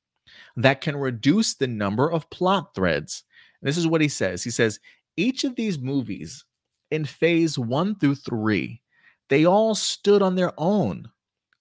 that 0.57 0.81
can 0.81 0.97
reduce 0.97 1.55
the 1.55 1.67
number 1.67 2.11
of 2.11 2.29
plot 2.31 2.75
threads. 2.75 3.25
this 3.63 3.77
is 3.77 3.87
what 3.87 4.01
he 4.01 4.09
says. 4.09 4.43
He 4.43 4.51
says, 4.51 4.81
each 5.17 5.45
of 5.45 5.57
these 5.57 5.79
movies 5.79 6.45
in 6.91 7.05
phase 7.05 7.59
one 7.59 7.95
through 7.97 8.17
three, 8.17 8.83
they 9.29 9.47
all 9.47 9.75
stood 9.75 10.23
on 10.23 10.35
their 10.35 10.53
own. 10.59 11.09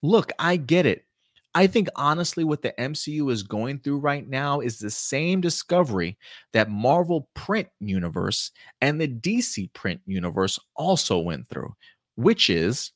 Look, 0.01 0.31
I 0.37 0.57
get 0.57 0.85
it. 0.85 1.05
I 1.55 1.67
think 1.67 1.87
honestly, 1.95 2.43
what 2.43 2.63
the 2.63 2.73
MCU 2.79 3.31
is 3.31 3.43
going 3.43 3.79
through 3.79 3.99
right 3.99 4.27
now 4.27 4.59
is 4.59 4.79
the 4.79 4.89
same 4.89 5.39
discovery 5.39 6.17
that 6.51 6.69
Marvel 6.69 7.29
print 7.35 7.67
universe 7.79 8.51
and 8.81 8.99
the 8.99 9.07
DC 9.07 9.71
print 9.73 10.01
universe 10.05 10.59
also 10.75 11.19
went 11.19 11.47
through, 11.47 11.75
which 12.15 12.49
is 12.49 12.91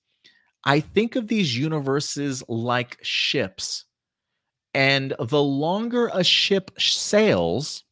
I 0.63 0.79
think 0.79 1.15
of 1.15 1.27
these 1.27 1.57
universes 1.57 2.43
like 2.49 2.97
ships. 3.01 3.85
And 4.73 5.15
the 5.17 5.41
longer 5.41 6.09
a 6.13 6.23
ship 6.23 6.71
sails, 6.77 7.83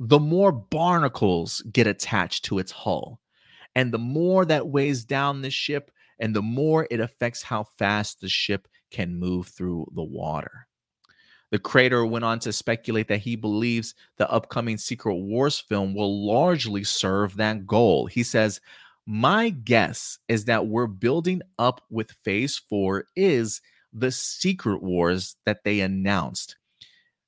the 0.00 0.18
more 0.18 0.52
barnacles 0.52 1.62
get 1.72 1.86
attached 1.86 2.44
to 2.46 2.58
its 2.58 2.72
hull. 2.72 3.20
And 3.74 3.92
the 3.92 3.98
more 3.98 4.44
that 4.44 4.68
weighs 4.68 5.04
down 5.04 5.42
the 5.42 5.50
ship, 5.50 5.90
and 6.18 6.34
the 6.34 6.42
more 6.42 6.88
it 6.90 7.00
affects 7.00 7.42
how 7.42 7.64
fast 7.64 8.20
the 8.20 8.28
ship 8.28 8.68
can 8.90 9.18
move 9.18 9.48
through 9.48 9.86
the 9.94 10.02
water. 10.02 10.66
The 11.50 11.58
creator 11.58 12.04
went 12.04 12.24
on 12.24 12.40
to 12.40 12.52
speculate 12.52 13.06
that 13.08 13.20
he 13.20 13.36
believes 13.36 13.94
the 14.16 14.28
upcoming 14.30 14.78
Secret 14.78 15.14
Wars 15.14 15.60
film 15.60 15.94
will 15.94 16.26
largely 16.26 16.82
serve 16.82 17.36
that 17.36 17.66
goal. 17.66 18.06
He 18.06 18.22
says, 18.22 18.60
My 19.06 19.50
guess 19.50 20.18
is 20.28 20.46
that 20.46 20.66
we're 20.66 20.88
building 20.88 21.42
up 21.58 21.80
with 21.90 22.10
phase 22.10 22.58
four 22.58 23.04
is 23.14 23.60
the 23.92 24.10
Secret 24.10 24.82
Wars 24.82 25.36
that 25.46 25.62
they 25.64 25.80
announced. 25.80 26.56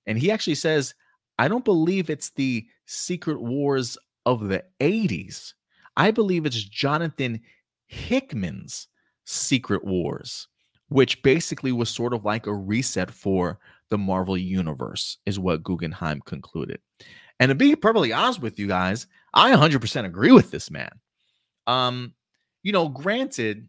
And 0.06 0.18
he 0.18 0.30
actually 0.30 0.56
says, 0.56 0.94
I 1.38 1.46
don't 1.46 1.64
believe 1.64 2.10
it's 2.10 2.30
the 2.30 2.66
Secret 2.86 3.40
Wars 3.40 3.96
of 4.26 4.48
the 4.48 4.64
80s. 4.80 5.54
I 5.96 6.10
believe 6.10 6.46
it's 6.46 6.62
Jonathan 6.62 7.40
Hickman's 7.86 8.88
Secret 9.24 9.84
Wars, 9.84 10.48
which 10.88 11.22
basically 11.22 11.70
was 11.70 11.90
sort 11.90 12.12
of 12.12 12.24
like 12.24 12.46
a 12.46 12.54
reset 12.54 13.10
for 13.10 13.60
the 13.88 13.98
Marvel 13.98 14.36
Universe, 14.36 15.18
is 15.26 15.38
what 15.38 15.62
Guggenheim 15.62 16.20
concluded. 16.22 16.80
And 17.38 17.50
to 17.50 17.54
be 17.54 17.76
perfectly 17.76 18.12
honest 18.12 18.42
with 18.42 18.58
you 18.58 18.66
guys, 18.66 19.06
I 19.32 19.52
100% 19.52 20.04
agree 20.04 20.32
with 20.32 20.50
this 20.50 20.70
man. 20.70 20.90
Um, 21.68 22.14
you 22.64 22.72
know, 22.72 22.88
granted, 22.88 23.68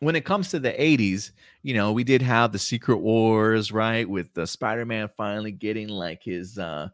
when 0.00 0.16
it 0.16 0.24
comes 0.24 0.48
to 0.50 0.58
the 0.58 0.72
80s, 0.72 1.32
you 1.62 1.74
know, 1.74 1.92
we 1.92 2.04
did 2.04 2.22
have 2.22 2.52
the 2.52 2.58
Secret 2.58 2.98
Wars, 2.98 3.70
right? 3.70 4.08
With 4.08 4.32
the 4.32 4.46
Spider-Man 4.46 5.10
finally 5.16 5.52
getting 5.52 5.88
like 5.88 6.22
his 6.24 6.58
uh, 6.58 6.88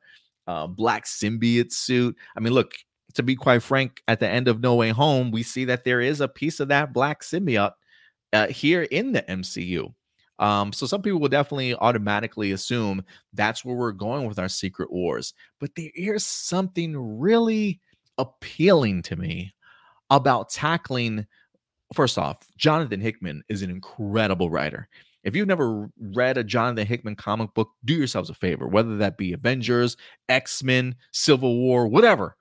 uh 0.47 0.67
black 0.67 1.05
symbiote 1.05 1.73
suit. 1.73 2.17
I 2.37 2.41
mean, 2.41 2.53
look, 2.53 2.73
to 3.15 3.23
be 3.23 3.37
quite 3.37 3.63
frank, 3.63 4.03
at 4.09 4.21
the 4.21 4.29
end 4.29 4.49
of 4.49 4.61
No 4.61 4.75
Way 4.75 4.91
Home, 4.91 5.31
we 5.31 5.43
see 5.43 5.65
that 5.67 5.85
there 5.85 6.01
is 6.01 6.21
a 6.21 6.29
piece 6.29 6.61
of 6.61 6.69
that 6.69 6.93
black 6.93 7.23
symbiote 7.23 7.73
uh, 8.33 8.49
here 8.49 8.83
in 8.83 9.13
the 9.13 9.23
MCU. 9.23 9.95
Um, 10.39 10.73
so 10.73 10.87
some 10.87 11.03
people 11.03 11.19
will 11.19 11.29
definitely 11.29 11.75
automatically 11.75 12.53
assume 12.53 13.05
that's 13.33 13.65
where 13.65 13.75
we're 13.75 13.93
going 13.93 14.27
with 14.27 14.39
our 14.39 14.49
Secret 14.49 14.93
Wars. 14.93 15.35
But 15.59 15.71
there 15.75 16.15
is 16.15 16.25
something 16.25 17.19
really 17.19 17.81
appealing 18.19 19.03
to 19.03 19.17
me 19.17 19.53
about 20.11 20.51
tackling 20.51 21.27
first 21.95 22.19
off, 22.19 22.39
Jonathan 22.57 23.01
Hickman 23.01 23.43
is 23.49 23.63
an 23.63 23.71
incredible 23.71 24.51
writer. 24.51 24.89
If 25.25 25.35
you've 25.35 25.49
never 25.49 25.91
read 26.01 26.39
a 26.39 26.45
Jonathan 26.45 26.87
Hickman 26.87 27.17
comic 27.17 27.53
book, 27.55 27.71
do 27.85 27.95
yourselves 27.95 28.31
a 28.31 28.35
favor, 28.35 28.69
whether 28.69 28.97
that 28.99 29.19
be 29.19 29.33
Avengers, 29.33 29.97
X 30.29 30.63
Men, 30.63 30.95
Civil 31.13 31.59
War, 31.59 31.89
whatever. 31.89 32.37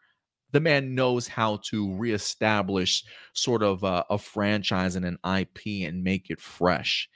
The 0.51 0.59
man 0.61 0.95
knows 0.95 1.27
how 1.27 1.59
to 1.69 1.93
reestablish 1.97 3.03
sort 3.33 3.63
of 3.63 3.83
a, 3.83 4.05
a 4.09 4.17
franchise 4.17 4.95
and 4.95 5.05
an 5.05 5.17
IP 5.25 5.87
and 5.87 6.03
make 6.03 6.29
it 6.29 6.39
fresh. 6.39 7.09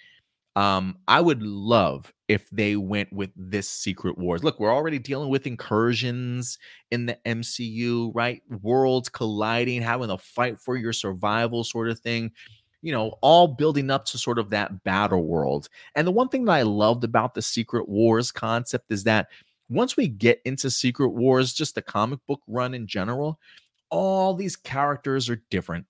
Um, 0.55 0.97
I 1.07 1.21
would 1.21 1.41
love 1.41 2.11
if 2.27 2.49
they 2.49 2.75
went 2.75 3.11
with 3.13 3.29
this 3.35 3.69
Secret 3.69 4.17
Wars. 4.17 4.43
Look, 4.43 4.59
we're 4.59 4.73
already 4.73 4.99
dealing 4.99 5.29
with 5.29 5.47
incursions 5.47 6.57
in 6.91 7.05
the 7.05 7.17
MCU, 7.25 8.11
right? 8.13 8.41
Worlds 8.61 9.09
colliding, 9.09 9.81
having 9.81 10.09
a 10.09 10.17
fight 10.17 10.59
for 10.59 10.75
your 10.75 10.93
survival 10.93 11.63
sort 11.63 11.89
of 11.89 11.99
thing. 11.99 12.31
You 12.81 12.91
know, 12.91 13.17
all 13.21 13.47
building 13.47 13.91
up 13.91 14.05
to 14.05 14.17
sort 14.17 14.39
of 14.39 14.49
that 14.49 14.83
battle 14.83 15.23
world. 15.23 15.69
And 15.95 16.05
the 16.05 16.11
one 16.11 16.29
thing 16.29 16.45
that 16.45 16.53
I 16.53 16.63
loved 16.63 17.03
about 17.03 17.33
the 17.33 17.41
Secret 17.41 17.87
Wars 17.87 18.31
concept 18.31 18.91
is 18.91 19.03
that 19.03 19.27
once 19.69 19.95
we 19.95 20.07
get 20.07 20.41
into 20.43 20.69
Secret 20.69 21.09
Wars, 21.09 21.53
just 21.53 21.75
the 21.75 21.81
comic 21.81 22.19
book 22.27 22.41
run 22.47 22.73
in 22.73 22.87
general, 22.87 23.39
all 23.89 24.33
these 24.33 24.55
characters 24.55 25.29
are 25.29 25.41
different. 25.49 25.85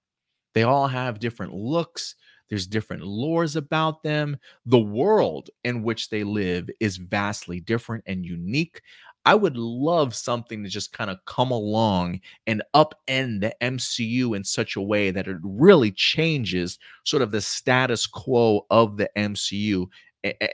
They 0.53 0.63
all 0.63 0.87
have 0.87 1.19
different 1.19 1.53
looks, 1.53 2.15
there's 2.51 2.67
different 2.67 3.01
lores 3.01 3.55
about 3.55 4.03
them. 4.03 4.37
The 4.65 4.77
world 4.77 5.49
in 5.63 5.83
which 5.83 6.09
they 6.09 6.25
live 6.25 6.69
is 6.81 6.97
vastly 6.97 7.61
different 7.61 8.03
and 8.05 8.25
unique. 8.25 8.81
I 9.25 9.35
would 9.35 9.55
love 9.55 10.13
something 10.13 10.61
to 10.61 10.69
just 10.69 10.91
kind 10.91 11.09
of 11.09 11.23
come 11.25 11.49
along 11.49 12.19
and 12.47 12.61
upend 12.75 13.39
the 13.39 13.55
MCU 13.61 14.35
in 14.35 14.43
such 14.43 14.75
a 14.75 14.81
way 14.81 15.11
that 15.11 15.29
it 15.29 15.37
really 15.41 15.91
changes 15.91 16.77
sort 17.05 17.23
of 17.23 17.31
the 17.31 17.39
status 17.39 18.05
quo 18.05 18.65
of 18.69 18.97
the 18.97 19.09
MCU 19.15 19.87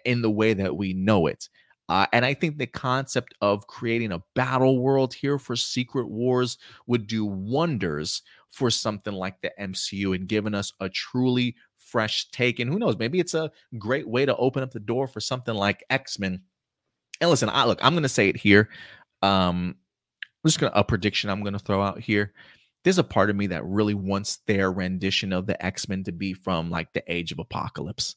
in 0.06 0.22
the 0.22 0.30
way 0.30 0.54
that 0.54 0.78
we 0.78 0.94
know 0.94 1.26
it. 1.26 1.50
Uh, 1.90 2.06
and 2.14 2.26
I 2.26 2.34
think 2.34 2.58
the 2.58 2.68
concept 2.68 3.34
of 3.42 3.66
creating 3.66 4.12
a 4.12 4.22
battle 4.36 4.80
world 4.80 5.14
here 5.14 5.40
for 5.40 5.56
Secret 5.56 6.10
Wars 6.10 6.58
would 6.86 7.08
do 7.08 7.26
wonders 7.26 8.22
for 8.50 8.70
something 8.70 9.14
like 9.14 9.40
the 9.42 9.52
MCU 9.60 10.14
and 10.14 10.28
giving 10.28 10.54
us 10.54 10.74
a 10.80 10.90
truly 10.90 11.56
fresh 11.88 12.30
take. 12.32 12.60
And 12.60 12.72
who 12.72 12.80
knows, 12.80 12.98
maybe 12.98 13.20
it's 13.20 13.34
a 13.34 13.52
great 13.78 14.08
way 14.08 14.26
to 14.26 14.36
open 14.36 14.64
up 14.64 14.72
the 14.72 14.80
door 14.80 15.08
for 15.08 15.20
something 15.20 15.56
like 15.56 15.84
X-Men. 15.90 16.42
And 17.22 17.30
listen, 17.30 17.50
I 17.50 17.66
look, 17.66 17.80
I'm 17.84 17.94
gonna 17.94 18.10
say 18.10 18.30
it 18.30 18.38
here. 18.38 18.70
Um, 19.24 19.76
I'm 20.22 20.48
just 20.48 20.60
gonna 20.60 20.74
a 20.76 20.84
prediction 20.84 21.30
I'm 21.30 21.44
gonna 21.44 21.60
throw 21.60 21.82
out 21.82 22.00
here. 22.00 22.34
There's 22.84 23.00
a 23.00 23.04
part 23.04 23.30
of 23.30 23.36
me 23.36 23.48
that 23.48 23.66
really 23.66 23.96
wants 23.96 24.38
their 24.48 24.72
rendition 24.72 25.34
of 25.34 25.48
the 25.48 25.64
X-Men 25.66 26.04
to 26.06 26.12
be 26.12 26.34
from 26.34 26.70
like 26.70 26.94
the 26.94 27.04
age 27.12 27.32
of 27.32 27.40
apocalypse. 27.40 28.16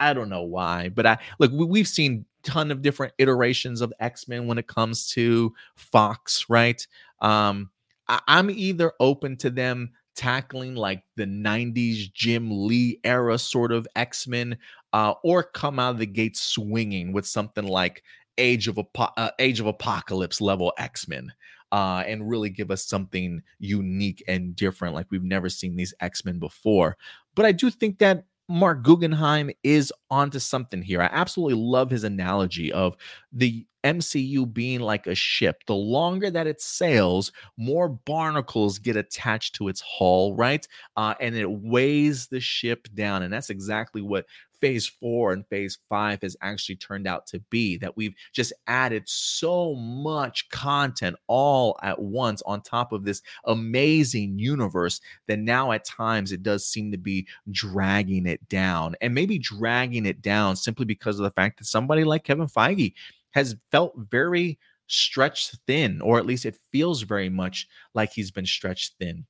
I 0.00 0.12
don't 0.12 0.28
know 0.28 0.42
why, 0.42 0.88
but 0.88 1.06
I 1.06 1.18
look, 1.38 1.52
we, 1.52 1.64
we've 1.64 1.88
seen 1.88 2.26
ton 2.42 2.70
of 2.70 2.82
different 2.82 3.12
iterations 3.18 3.80
of 3.80 3.92
X-Men 4.00 4.46
when 4.46 4.58
it 4.58 4.66
comes 4.66 5.10
to 5.12 5.54
Fox, 5.76 6.46
right? 6.48 6.84
Um, 7.20 7.70
I, 8.08 8.20
I'm 8.26 8.50
either 8.50 8.92
open 8.98 9.36
to 9.38 9.50
them 9.50 9.92
tackling 10.14 10.74
like 10.74 11.02
the 11.16 11.26
90s 11.26 12.12
Jim 12.12 12.48
Lee 12.50 13.00
era 13.04 13.38
sort 13.38 13.72
of 13.72 13.86
X-Men 13.96 14.58
uh, 14.92 15.14
or 15.22 15.42
come 15.42 15.78
out 15.78 15.92
of 15.92 15.98
the 15.98 16.06
gate 16.06 16.36
swinging 16.36 17.12
with 17.12 17.26
something 17.26 17.66
like 17.66 18.02
Age 18.38 18.68
of 18.68 18.78
Apo- 18.78 19.12
uh, 19.16 19.30
Age 19.38 19.60
of 19.60 19.66
Apocalypse 19.66 20.40
level 20.40 20.72
X-Men. 20.78 21.32
Uh, 21.70 22.04
and 22.06 22.28
really 22.28 22.50
give 22.50 22.70
us 22.70 22.84
something 22.84 23.42
unique 23.58 24.22
and 24.28 24.54
different, 24.54 24.94
like 24.94 25.06
we've 25.10 25.22
never 25.22 25.48
seen 25.48 25.74
these 25.74 25.94
X 26.00 26.22
Men 26.22 26.38
before. 26.38 26.98
But 27.34 27.46
I 27.46 27.52
do 27.52 27.70
think 27.70 27.98
that 27.98 28.24
Marc 28.48 28.82
Guggenheim 28.82 29.50
is 29.62 29.92
onto 30.10 30.38
something 30.38 30.82
here. 30.82 31.00
I 31.00 31.08
absolutely 31.10 31.56
love 31.56 31.90
his 31.90 32.04
analogy 32.04 32.72
of 32.72 32.96
the 33.32 33.66
MCU 33.84 34.46
being 34.46 34.80
like 34.80 35.06
a 35.06 35.14
ship. 35.14 35.62
The 35.66 35.74
longer 35.74 36.30
that 36.30 36.46
it 36.46 36.60
sails, 36.60 37.32
more 37.56 37.88
barnacles 37.88 38.78
get 38.78 38.96
attached 38.96 39.54
to 39.56 39.68
its 39.68 39.80
hull, 39.80 40.34
right? 40.34 40.66
Uh, 40.96 41.14
and 41.20 41.34
it 41.34 41.50
weighs 41.50 42.26
the 42.28 42.40
ship 42.40 42.88
down. 42.94 43.22
And 43.22 43.32
that's 43.32 43.50
exactly 43.50 44.02
what 44.02 44.26
phase 44.62 44.86
four 44.86 45.32
and 45.32 45.46
phase 45.48 45.76
five 45.88 46.22
has 46.22 46.36
actually 46.40 46.76
turned 46.76 47.06
out 47.06 47.26
to 47.26 47.40
be 47.50 47.76
that 47.76 47.96
we've 47.96 48.14
just 48.32 48.52
added 48.68 49.02
so 49.06 49.74
much 49.74 50.48
content 50.50 51.16
all 51.26 51.78
at 51.82 52.00
once 52.00 52.40
on 52.46 52.62
top 52.62 52.92
of 52.92 53.04
this 53.04 53.20
amazing 53.46 54.38
universe 54.38 55.00
that 55.26 55.40
now 55.40 55.72
at 55.72 55.84
times 55.84 56.30
it 56.30 56.44
does 56.44 56.64
seem 56.64 56.92
to 56.92 56.96
be 56.96 57.26
dragging 57.50 58.24
it 58.24 58.48
down 58.48 58.94
and 59.00 59.12
maybe 59.12 59.36
dragging 59.36 60.06
it 60.06 60.22
down 60.22 60.54
simply 60.54 60.84
because 60.84 61.18
of 61.18 61.24
the 61.24 61.30
fact 61.32 61.58
that 61.58 61.66
somebody 61.66 62.04
like 62.04 62.22
Kevin 62.22 62.46
Feige 62.46 62.94
has 63.32 63.56
felt 63.72 63.94
very 63.96 64.58
stretched 64.86 65.56
thin, 65.66 66.00
or 66.00 66.18
at 66.18 66.26
least 66.26 66.46
it 66.46 66.56
feels 66.70 67.02
very 67.02 67.28
much 67.28 67.66
like 67.94 68.12
he's 68.12 68.30
been 68.30 68.46
stretched 68.46 68.94
thin. 69.00 69.26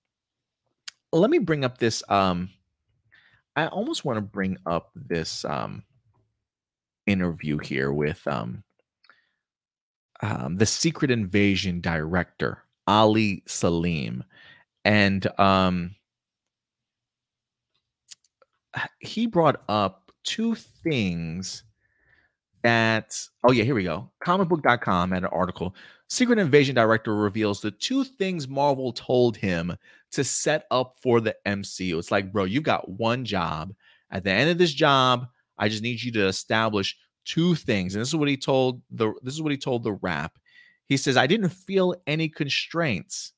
Let 1.11 1.31
me 1.31 1.39
bring 1.39 1.65
up 1.65 1.79
this. 1.79 2.03
Um, 2.09 2.51
I 3.55 3.67
almost 3.67 4.05
want 4.05 4.17
to 4.17 4.23
bring 4.23 4.57
up 4.67 4.91
this 4.95 5.45
um, 5.45 5.83
interview 7.07 7.59
here 7.59 7.93
with 7.93 8.27
um, 8.27 8.65
um, 10.23 10.57
the 10.57 10.67
Secret 10.67 11.11
Invasion 11.11 11.81
director, 11.81 12.63
Ali 12.87 13.43
Selim. 13.47 14.25
And 14.85 15.27
um, 15.39 15.95
he 19.01 19.27
brought 19.27 19.63
up 19.69 20.13
two 20.25 20.55
things 20.55 21.65
that 22.63 23.21
oh 23.45 23.53
yeah 23.53 23.65
here 23.65 23.75
we 23.75 23.85
go 23.85 24.11
comicbook.com 24.25 25.11
had 25.11 25.25
an 25.25 25.31
article. 25.33 25.75
Secret 26.09 26.39
invasion 26.39 26.75
director 26.75 27.15
reveals 27.15 27.61
the 27.61 27.71
two 27.71 28.05
things 28.05 28.47
marvel 28.47 28.93
told 28.93 29.37
him 29.37 29.77
to 30.11 30.23
set 30.23 30.67
up 30.71 30.95
for 31.03 31.21
the 31.21 31.35
mcu 31.47 31.99
it's 31.99 32.11
like 32.11 32.33
bro 32.33 32.45
you've 32.45 32.63
got 32.63 32.89
one 32.89 33.25
job. 33.25 33.75
At 34.11 34.25
the 34.25 34.31
end 34.31 34.51
of 34.51 34.59
this 34.59 34.73
job 34.73 35.27
i 35.59 35.69
just 35.69 35.83
need 35.83 36.03
you 36.03 36.13
to 36.13 36.27
establish 36.27 36.97
two 37.25 37.55
things. 37.55 37.95
And 37.95 38.03
this 38.03 38.09
is 38.09 38.17
what 38.17 38.29
he 38.29 38.37
told 38.37 38.83
the 38.91 39.13
this 39.23 39.35
is 39.35 39.43
what 39.43 39.53
he 39.53 39.59
told 39.59 39.85
the 39.85 39.93
Wrap 39.93 40.39
he 40.89 40.97
says 40.97 41.17
i 41.17 41.27
didn't 41.27 41.51
feel 41.51 41.95
any 42.07 42.29
constraints. 42.29 43.33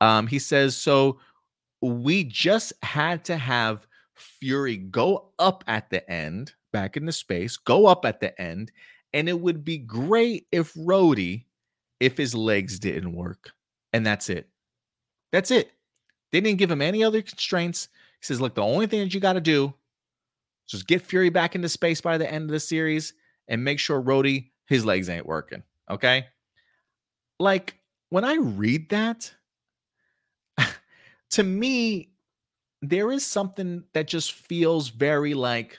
Um 0.00 0.26
he 0.26 0.38
says 0.38 0.76
so 0.76 1.18
we 1.80 2.24
just 2.24 2.72
had 2.82 3.24
to 3.24 3.36
have 3.36 3.86
fury 4.14 4.76
go 4.76 5.30
up 5.38 5.64
at 5.66 5.90
the 5.90 6.08
end 6.10 6.52
back 6.72 6.96
into 6.96 7.12
space, 7.12 7.56
go 7.56 7.86
up 7.86 8.04
at 8.04 8.20
the 8.20 8.38
end, 8.40 8.72
and 9.12 9.28
it 9.28 9.40
would 9.40 9.64
be 9.64 9.78
great 9.78 10.46
if 10.50 10.74
Rhodey, 10.74 11.44
if 12.00 12.16
his 12.16 12.34
legs 12.34 12.78
didn't 12.78 13.14
work. 13.14 13.52
And 13.92 14.04
that's 14.04 14.28
it. 14.28 14.48
That's 15.32 15.50
it. 15.50 15.70
They 16.32 16.40
didn't 16.40 16.58
give 16.58 16.70
him 16.70 16.82
any 16.82 17.04
other 17.04 17.22
constraints. 17.22 17.88
He 18.20 18.26
says, 18.26 18.40
look, 18.40 18.54
the 18.54 18.62
only 18.62 18.86
thing 18.86 19.00
that 19.00 19.14
you 19.14 19.20
got 19.20 19.34
to 19.34 19.40
do 19.40 19.74
is 20.66 20.72
just 20.72 20.86
get 20.86 21.02
Fury 21.02 21.30
back 21.30 21.54
into 21.54 21.68
space 21.68 22.00
by 22.00 22.18
the 22.18 22.30
end 22.30 22.44
of 22.44 22.50
the 22.50 22.60
series 22.60 23.14
and 23.48 23.62
make 23.62 23.78
sure 23.78 24.00
Rhodey, 24.00 24.50
his 24.66 24.84
legs 24.84 25.08
ain't 25.08 25.26
working. 25.26 25.62
Okay. 25.90 26.26
Like 27.38 27.76
when 28.08 28.24
I 28.24 28.34
read 28.34 28.88
that, 28.90 29.32
to 31.30 31.42
me, 31.42 32.12
there 32.80 33.12
is 33.12 33.24
something 33.24 33.84
that 33.92 34.08
just 34.08 34.32
feels 34.32 34.88
very 34.88 35.34
like 35.34 35.78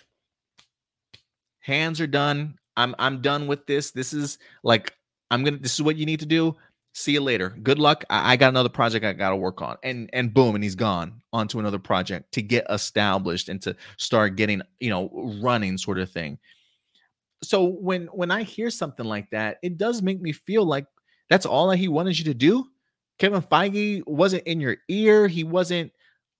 hands 1.63 1.99
are 1.99 2.07
done. 2.07 2.59
I'm 2.77 2.93
I'm 2.99 3.21
done 3.21 3.47
with 3.47 3.65
this. 3.65 3.91
This 3.91 4.13
is 4.13 4.37
like 4.63 4.93
I'm 5.31 5.43
gonna 5.43 5.57
this 5.57 5.73
is 5.73 5.81
what 5.81 5.95
you 5.95 6.05
need 6.05 6.19
to 6.19 6.25
do. 6.25 6.55
See 6.93 7.13
you 7.13 7.21
later. 7.21 7.49
Good 7.63 7.79
luck. 7.79 8.05
I, 8.09 8.33
I 8.33 8.35
got 8.35 8.49
another 8.49 8.69
project 8.69 9.03
I 9.03 9.13
gotta 9.13 9.35
work 9.35 9.61
on. 9.61 9.77
And 9.81 10.09
and 10.13 10.33
boom, 10.33 10.55
and 10.55 10.63
he's 10.63 10.75
gone 10.75 11.21
onto 11.31 11.57
another 11.59 11.79
project 11.79 12.31
to 12.33 12.41
get 12.41 12.65
established 12.69 13.49
and 13.49 13.59
to 13.63 13.75
start 13.97 14.35
getting, 14.35 14.61
you 14.79 14.91
know, 14.91 15.09
running 15.41 15.77
sort 15.77 15.97
of 15.97 16.11
thing. 16.11 16.37
So 17.41 17.63
when 17.63 18.07
when 18.07 18.29
I 18.29 18.43
hear 18.43 18.69
something 18.69 19.05
like 19.05 19.29
that, 19.31 19.57
it 19.63 19.77
does 19.77 20.01
make 20.01 20.21
me 20.21 20.33
feel 20.33 20.65
like 20.65 20.85
that's 21.29 21.45
all 21.45 21.69
that 21.69 21.77
he 21.77 21.87
wanted 21.87 22.19
you 22.19 22.25
to 22.25 22.33
do. 22.33 22.67
Kevin 23.17 23.41
Feige 23.41 24.05
wasn't 24.05 24.43
in 24.43 24.59
your 24.59 24.77
ear. 24.89 25.27
He 25.27 25.43
wasn't 25.43 25.91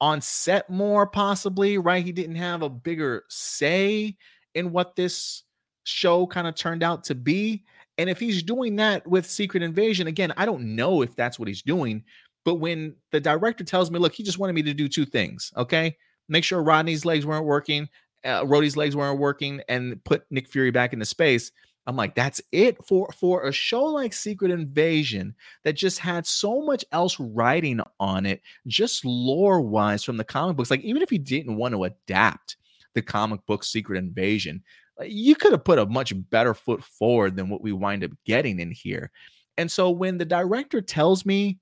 on 0.01 0.21
set 0.21 0.69
more, 0.69 1.07
possibly, 1.07 1.77
right? 1.77 2.03
He 2.03 2.11
didn't 2.11 2.35
have 2.35 2.61
a 2.61 2.69
bigger 2.69 3.23
say 3.29 4.17
in 4.55 4.71
what 4.71 4.95
this 4.95 5.43
show 5.83 6.25
kind 6.27 6.47
of 6.47 6.55
turned 6.55 6.83
out 6.83 7.03
to 7.05 7.15
be. 7.15 7.63
And 7.97 8.09
if 8.09 8.19
he's 8.19 8.41
doing 8.41 8.75
that 8.77 9.05
with 9.07 9.25
Secret 9.25 9.63
Invasion, 9.63 10.07
again, 10.07 10.33
I 10.37 10.45
don't 10.45 10.75
know 10.75 11.01
if 11.01 11.15
that's 11.15 11.37
what 11.37 11.47
he's 11.47 11.61
doing. 11.61 12.03
But 12.45 12.55
when 12.55 12.95
the 13.11 13.19
director 13.19 13.63
tells 13.63 13.91
me, 13.91 13.99
look, 13.99 14.13
he 14.13 14.23
just 14.23 14.39
wanted 14.39 14.53
me 14.53 14.63
to 14.63 14.73
do 14.73 14.89
two 14.89 15.05
things, 15.05 15.51
okay? 15.55 15.95
Make 16.27 16.43
sure 16.43 16.61
Rodney's 16.63 17.05
legs 17.05 17.25
weren't 17.25 17.45
working, 17.45 17.87
uh, 18.25 18.43
Rhodey's 18.43 18.77
legs 18.77 18.95
weren't 18.95 19.19
working, 19.19 19.61
and 19.69 20.03
put 20.03 20.25
Nick 20.29 20.49
Fury 20.49 20.71
back 20.71 20.93
into 20.93 21.05
space. 21.05 21.51
I'm 21.85 21.95
like, 21.97 22.15
that's 22.15 22.41
it 22.51 22.83
for 22.85 23.09
for 23.11 23.45
a 23.45 23.51
show 23.51 23.83
like 23.83 24.13
Secret 24.13 24.51
Invasion 24.51 25.35
that 25.63 25.73
just 25.73 25.99
had 25.99 26.25
so 26.25 26.61
much 26.61 26.85
else 26.93 27.19
writing 27.19 27.81
on 27.99 28.25
it, 28.25 28.41
just 28.67 29.03
lore 29.03 29.59
wise 29.61 30.03
from 30.03 30.15
the 30.15 30.23
comic 30.23 30.55
books. 30.55 30.71
Like, 30.71 30.81
even 30.81 31.01
if 31.01 31.11
you 31.11 31.19
didn't 31.19 31.57
want 31.57 31.73
to 31.73 31.83
adapt 31.83 32.55
the 32.93 33.01
comic 33.01 33.45
book 33.45 33.63
Secret 33.63 33.97
Invasion, 33.97 34.63
you 35.01 35.35
could 35.35 35.51
have 35.51 35.63
put 35.63 35.79
a 35.79 35.85
much 35.85 36.13
better 36.29 36.53
foot 36.53 36.83
forward 36.83 37.35
than 37.35 37.49
what 37.49 37.61
we 37.61 37.71
wind 37.71 38.03
up 38.03 38.11
getting 38.25 38.59
in 38.59 38.71
here. 38.71 39.11
And 39.57 39.71
so 39.71 39.89
when 39.89 40.17
the 40.17 40.25
director 40.25 40.81
tells 40.81 41.25
me 41.25 41.59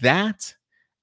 that, 0.00 0.54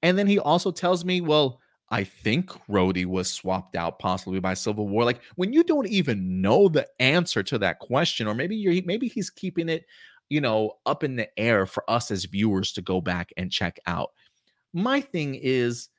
and 0.01 0.17
then 0.17 0.27
he 0.27 0.39
also 0.39 0.71
tells 0.71 1.03
me, 1.03 1.21
well, 1.21 1.59
I 1.91 2.03
think 2.03 2.51
Rhodey 2.67 3.05
was 3.05 3.31
swapped 3.31 3.75
out 3.75 3.99
possibly 3.99 4.39
by 4.39 4.53
Civil 4.53 4.87
War. 4.87 5.03
Like 5.03 5.21
when 5.35 5.53
you 5.53 5.63
don't 5.63 5.87
even 5.87 6.41
know 6.41 6.69
the 6.69 6.87
answer 6.99 7.41
to 7.43 7.57
that 7.59 7.79
question, 7.79 8.27
or 8.27 8.35
maybe 8.35 8.55
you're 8.55 8.83
maybe 8.85 9.07
he's 9.07 9.29
keeping 9.29 9.69
it, 9.69 9.85
you 10.29 10.39
know, 10.39 10.73
up 10.85 11.03
in 11.03 11.15
the 11.15 11.27
air 11.39 11.65
for 11.65 11.83
us 11.89 12.11
as 12.11 12.25
viewers 12.25 12.71
to 12.73 12.81
go 12.81 13.01
back 13.01 13.33
and 13.37 13.51
check 13.51 13.79
out. 13.87 14.11
My 14.71 15.01
thing 15.01 15.33
is, 15.33 15.89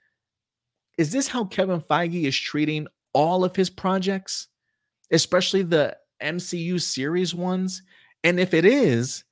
is 0.97 1.11
this 1.11 1.27
how 1.27 1.45
Kevin 1.45 1.81
Feige 1.81 2.25
is 2.25 2.39
treating 2.39 2.87
all 3.13 3.45
of 3.45 3.57
his 3.57 3.71
projects, 3.71 4.49
especially 5.11 5.63
the 5.63 5.97
MCU 6.23 6.81
series 6.81 7.35
ones? 7.35 7.83
And 8.25 8.39
if 8.39 8.55
it 8.55 8.65
is, 8.65 9.25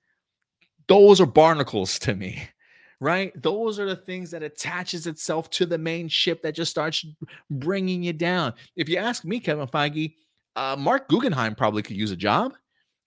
those 0.87 1.21
are 1.21 1.27
barnacles 1.27 1.99
to 2.01 2.15
me 2.15 2.49
right? 3.01 3.33
Those 3.41 3.79
are 3.79 3.87
the 3.87 3.97
things 3.97 4.31
that 4.33 4.43
attaches 4.43 5.07
itself 5.07 5.51
to 5.51 5.67
the 5.67 5.79
main 5.79 6.09
ship 6.09 6.43
that 6.43 6.55
just 6.55 6.71
starts 6.71 7.05
bringing 7.51 8.03
you 8.03 8.13
down. 8.13 8.55
If 8.77 8.89
you 8.89 8.97
ask 8.97 9.25
me, 9.25 9.41
Kevin 9.41 9.67
Feige, 9.67 10.15
uh, 10.57 10.77
Marc 10.79 11.09
Guggenheim 11.09 11.55
probably 11.55 11.83
could 11.83 11.97
use 11.97 12.11
a 12.11 12.17
job. 12.17 12.55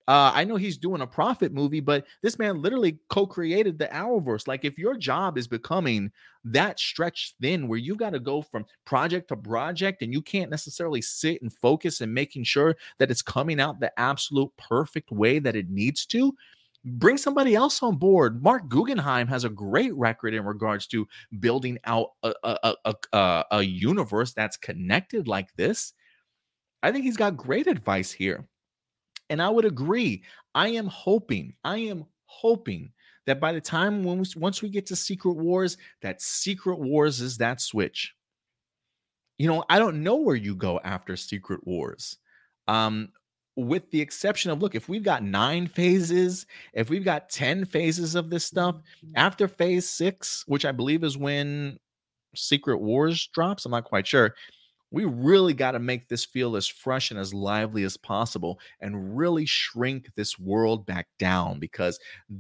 Uh, 0.07 0.31
I 0.33 0.43
know 0.43 0.55
he's 0.55 0.77
doing 0.77 1.01
a 1.01 1.07
profit 1.07 1.53
movie, 1.53 1.79
but 1.79 2.05
this 2.21 2.39
man 2.39 2.61
literally 2.61 2.99
co-created 3.09 3.77
the 3.77 3.87
Arrowverse. 3.87 4.47
Like, 4.47 4.65
if 4.65 4.77
your 4.77 4.97
job 4.97 5.37
is 5.37 5.47
becoming 5.47 6.11
that 6.43 6.79
stretched 6.79 7.35
thin, 7.39 7.67
where 7.67 7.79
you 7.79 7.95
got 7.95 8.09
to 8.11 8.19
go 8.19 8.41
from 8.41 8.65
project 8.85 9.27
to 9.29 9.37
project, 9.37 10.01
and 10.01 10.11
you 10.11 10.21
can't 10.21 10.49
necessarily 10.49 11.01
sit 11.01 11.41
and 11.41 11.53
focus 11.53 12.01
and 12.01 12.13
making 12.13 12.43
sure 12.43 12.75
that 12.97 13.11
it's 13.11 13.21
coming 13.21 13.61
out 13.61 13.79
the 13.79 13.97
absolute 13.99 14.51
perfect 14.57 15.11
way 15.11 15.39
that 15.39 15.55
it 15.55 15.69
needs 15.69 16.05
to, 16.07 16.33
bring 16.83 17.17
somebody 17.17 17.55
else 17.55 17.83
on 17.83 17.95
board. 17.95 18.41
Marc 18.41 18.67
Guggenheim 18.67 19.27
has 19.27 19.43
a 19.43 19.49
great 19.49 19.93
record 19.95 20.33
in 20.33 20.43
regards 20.43 20.87
to 20.87 21.07
building 21.39 21.77
out 21.85 22.07
a, 22.23 22.33
a, 22.43 22.75
a, 22.85 22.95
a, 23.13 23.45
a 23.51 23.61
universe 23.61 24.33
that's 24.33 24.57
connected 24.57 25.27
like 25.27 25.53
this. 25.55 25.93
I 26.81 26.91
think 26.91 27.05
he's 27.05 27.17
got 27.17 27.37
great 27.37 27.67
advice 27.67 28.11
here. 28.11 28.47
And 29.31 29.41
I 29.41 29.49
would 29.49 29.65
agree. 29.65 30.23
I 30.53 30.67
am 30.67 30.87
hoping, 30.87 31.53
I 31.63 31.77
am 31.77 32.05
hoping 32.25 32.91
that 33.25 33.39
by 33.39 33.53
the 33.53 33.61
time 33.61 34.03
when 34.03 34.19
we, 34.19 34.25
once 34.35 34.61
we 34.61 34.67
get 34.69 34.85
to 34.87 34.95
Secret 34.95 35.37
Wars, 35.37 35.77
that 36.01 36.21
Secret 36.21 36.79
Wars 36.79 37.21
is 37.21 37.37
that 37.37 37.61
switch. 37.61 38.13
You 39.37 39.47
know, 39.47 39.63
I 39.69 39.79
don't 39.79 40.03
know 40.03 40.17
where 40.17 40.35
you 40.35 40.53
go 40.53 40.81
after 40.83 41.15
Secret 41.15 41.65
Wars. 41.65 42.17
Um, 42.67 43.09
with 43.55 43.89
the 43.91 44.01
exception 44.01 44.51
of 44.51 44.61
look, 44.61 44.75
if 44.75 44.89
we've 44.89 45.01
got 45.01 45.23
nine 45.23 45.65
phases, 45.65 46.45
if 46.73 46.89
we've 46.89 47.05
got 47.05 47.29
10 47.29 47.63
phases 47.65 48.15
of 48.15 48.29
this 48.29 48.45
stuff, 48.45 48.75
mm-hmm. 48.75 49.13
after 49.15 49.47
phase 49.47 49.89
six, 49.89 50.43
which 50.47 50.65
I 50.65 50.73
believe 50.73 51.05
is 51.05 51.17
when 51.17 51.79
Secret 52.35 52.79
Wars 52.79 53.29
drops, 53.33 53.65
I'm 53.65 53.71
not 53.71 53.85
quite 53.85 54.07
sure. 54.07 54.35
We 54.91 55.05
really 55.05 55.53
got 55.53 55.71
to 55.71 55.79
make 55.79 56.07
this 56.09 56.25
feel 56.25 56.55
as 56.55 56.67
fresh 56.67 57.11
and 57.11 57.19
as 57.19 57.33
lively 57.33 57.83
as 57.83 57.97
possible 57.97 58.59
and 58.81 59.17
really 59.17 59.45
shrink 59.45 60.11
this 60.15 60.37
world 60.37 60.85
back 60.85 61.07
down 61.17 61.59
because 61.59 61.99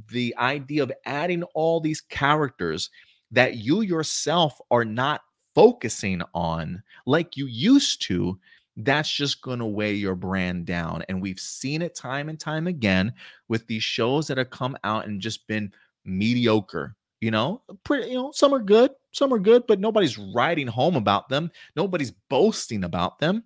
the 0.09 0.35
idea 0.37 0.83
of 0.83 0.91
adding 1.05 1.43
all 1.55 1.79
these 1.79 2.01
characters 2.01 2.89
that 3.31 3.55
you 3.57 3.81
yourself 3.81 4.59
are 4.69 4.85
not 4.85 5.21
focusing 5.55 6.21
on 6.33 6.83
like 7.05 7.37
you 7.37 7.45
used 7.45 8.01
to 8.07 8.37
that's 8.77 9.11
just 9.11 9.41
going 9.41 9.59
to 9.59 9.65
weigh 9.65 9.93
your 9.93 10.15
brand 10.15 10.65
down. 10.65 11.03
And 11.09 11.21
we've 11.21 11.39
seen 11.39 11.81
it 11.81 11.95
time 11.95 12.29
and 12.29 12.39
time 12.39 12.67
again 12.67 13.13
with 13.47 13.67
these 13.67 13.83
shows 13.83 14.27
that 14.27 14.37
have 14.37 14.49
come 14.49 14.77
out 14.83 15.07
and 15.07 15.21
just 15.21 15.47
been 15.47 15.71
mediocre. 16.05 16.95
You 17.21 17.29
know, 17.29 17.61
pretty, 17.83 18.09
you 18.09 18.15
know, 18.15 18.31
some 18.33 18.51
are 18.53 18.59
good, 18.59 18.91
some 19.11 19.31
are 19.31 19.39
good, 19.39 19.67
but 19.67 19.79
nobody's 19.79 20.17
writing 20.17 20.65
home 20.65 20.95
about 20.95 21.29
them. 21.29 21.51
Nobody's 21.75 22.11
boasting 22.29 22.83
about 22.83 23.19
them. 23.19 23.43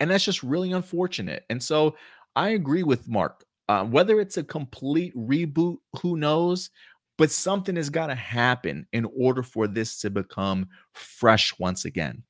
And 0.00 0.10
that's 0.10 0.24
just 0.24 0.42
really 0.42 0.72
unfortunate. 0.72 1.44
And 1.50 1.62
so 1.62 1.94
I 2.34 2.50
agree 2.50 2.82
with 2.82 3.06
Marc. 3.06 3.44
Uh, 3.68 3.84
whether 3.84 4.20
it's 4.20 4.36
a 4.36 4.44
complete 4.44 5.14
reboot, 5.16 5.76
who 6.00 6.16
knows? 6.16 6.70
But 7.18 7.30
something 7.30 7.76
has 7.76 7.90
got 7.90 8.06
to 8.06 8.14
happen 8.14 8.86
in 8.92 9.06
order 9.16 9.42
for 9.42 9.66
this 9.66 9.98
to 10.00 10.10
become 10.10 10.68
fresh 10.92 11.58
once 11.58 11.84
again. 11.84 12.22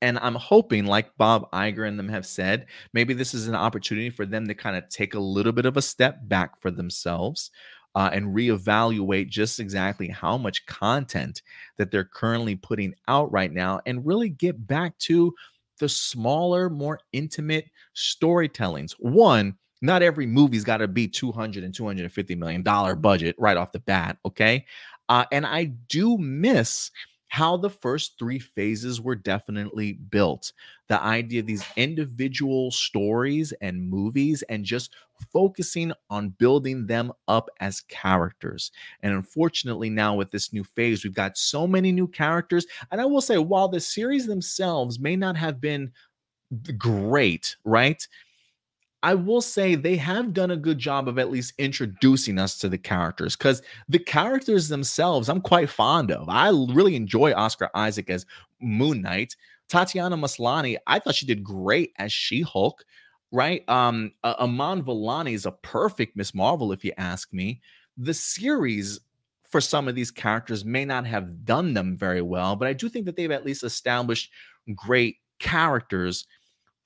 And 0.00 0.18
I'm 0.18 0.34
hoping, 0.34 0.84
like 0.84 1.16
Bob 1.16 1.50
Iger 1.52 1.88
and 1.88 1.98
them 1.98 2.10
have 2.10 2.26
said, 2.26 2.66
maybe 2.92 3.14
this 3.14 3.32
is 3.32 3.48
an 3.48 3.54
opportunity 3.54 4.10
for 4.10 4.26
them 4.26 4.46
to 4.46 4.54
kind 4.54 4.76
of 4.76 4.88
take 4.88 5.14
a 5.14 5.20
little 5.20 5.52
bit 5.52 5.66
of 5.66 5.76
a 5.76 5.82
step 5.82 6.18
back 6.22 6.60
for 6.60 6.70
themselves 6.70 7.50
uh, 7.94 8.10
and 8.12 8.34
reevaluate 8.34 9.28
just 9.28 9.60
exactly 9.60 10.08
how 10.08 10.36
much 10.36 10.66
content 10.66 11.42
that 11.76 11.90
they're 11.90 12.04
currently 12.04 12.56
putting 12.56 12.94
out 13.08 13.30
right 13.32 13.52
now 13.52 13.80
and 13.86 14.04
really 14.06 14.28
get 14.28 14.66
back 14.66 14.98
to 14.98 15.32
the 15.78 15.88
smaller, 15.88 16.70
more 16.70 17.00
intimate 17.12 17.66
storytellings. 17.96 18.92
One, 18.98 19.56
not 19.82 20.02
every 20.02 20.26
movie's 20.26 20.64
got 20.64 20.78
to 20.78 20.88
be 20.88 21.06
200 21.08 21.64
and 21.64 21.74
250 21.74 22.34
million 22.34 22.62
dollar 22.62 22.94
budget 22.94 23.36
right 23.38 23.56
off 23.56 23.72
the 23.72 23.80
bat, 23.80 24.16
okay? 24.24 24.64
Uh, 25.08 25.24
and 25.32 25.44
I 25.44 25.64
do 25.88 26.16
miss 26.18 26.90
how 27.28 27.56
the 27.56 27.68
first 27.70 28.16
three 28.16 28.38
phases 28.38 29.00
were 29.00 29.16
definitely 29.16 29.94
built. 29.94 30.52
The 30.88 31.02
idea 31.02 31.40
of 31.40 31.46
these 31.46 31.64
individual 31.76 32.70
stories 32.70 33.52
and 33.60 33.90
movies 33.90 34.42
and 34.48 34.64
just 34.64 34.94
focusing 35.32 35.92
on 36.10 36.30
building 36.30 36.86
them 36.86 37.12
up 37.28 37.48
as 37.60 37.80
characters. 37.82 38.70
And 39.02 39.12
unfortunately, 39.12 39.90
now 39.90 40.14
with 40.14 40.30
this 40.30 40.52
new 40.52 40.64
phase, 40.64 41.04
we've 41.04 41.14
got 41.14 41.38
so 41.38 41.66
many 41.66 41.92
new 41.92 42.08
characters. 42.08 42.66
And 42.90 43.00
I 43.00 43.04
will 43.04 43.20
say, 43.20 43.38
while 43.38 43.68
the 43.68 43.80
series 43.80 44.26
themselves 44.26 44.98
may 44.98 45.16
not 45.16 45.36
have 45.36 45.60
been 45.60 45.92
great, 46.78 47.56
right? 47.64 48.06
I 49.02 49.14
will 49.14 49.42
say 49.42 49.74
they 49.74 49.96
have 49.96 50.32
done 50.32 50.50
a 50.50 50.56
good 50.56 50.78
job 50.78 51.08
of 51.08 51.18
at 51.18 51.30
least 51.30 51.52
introducing 51.58 52.38
us 52.38 52.56
to 52.60 52.70
the 52.70 52.78
characters 52.78 53.36
because 53.36 53.60
the 53.86 53.98
characters 53.98 54.68
themselves 54.68 55.28
I'm 55.28 55.42
quite 55.42 55.68
fond 55.68 56.10
of. 56.10 56.26
I 56.30 56.48
really 56.48 56.96
enjoy 56.96 57.34
Oscar 57.34 57.68
Isaac 57.74 58.08
as 58.08 58.24
Moon 58.62 59.02
Knight. 59.02 59.36
Tatiana 59.68 60.16
Maslany, 60.16 60.76
I 60.86 60.98
thought 60.98 61.14
she 61.16 61.26
did 61.26 61.44
great 61.44 61.92
as 61.98 62.12
She 62.12 62.40
Hulk, 62.40 62.84
right? 63.32 63.68
Um, 63.68 64.12
uh, 64.22 64.46
Vellani 64.46 65.34
is 65.34 65.46
a 65.46 65.52
perfect 65.52 66.16
Ms. 66.16 66.34
Marvel, 66.34 66.72
if 66.72 66.84
you 66.84 66.92
ask 66.96 67.32
me. 67.32 67.60
The 67.96 68.14
series 68.14 69.00
for 69.50 69.60
some 69.60 69.86
of 69.86 69.94
these 69.94 70.10
characters 70.10 70.64
may 70.64 70.84
not 70.84 71.06
have 71.06 71.44
done 71.44 71.74
them 71.74 71.96
very 71.96 72.22
well, 72.22 72.56
but 72.56 72.66
I 72.66 72.72
do 72.72 72.88
think 72.88 73.06
that 73.06 73.16
they've 73.16 73.30
at 73.30 73.44
least 73.44 73.62
established 73.62 74.30
great 74.74 75.16
characters. 75.38 76.26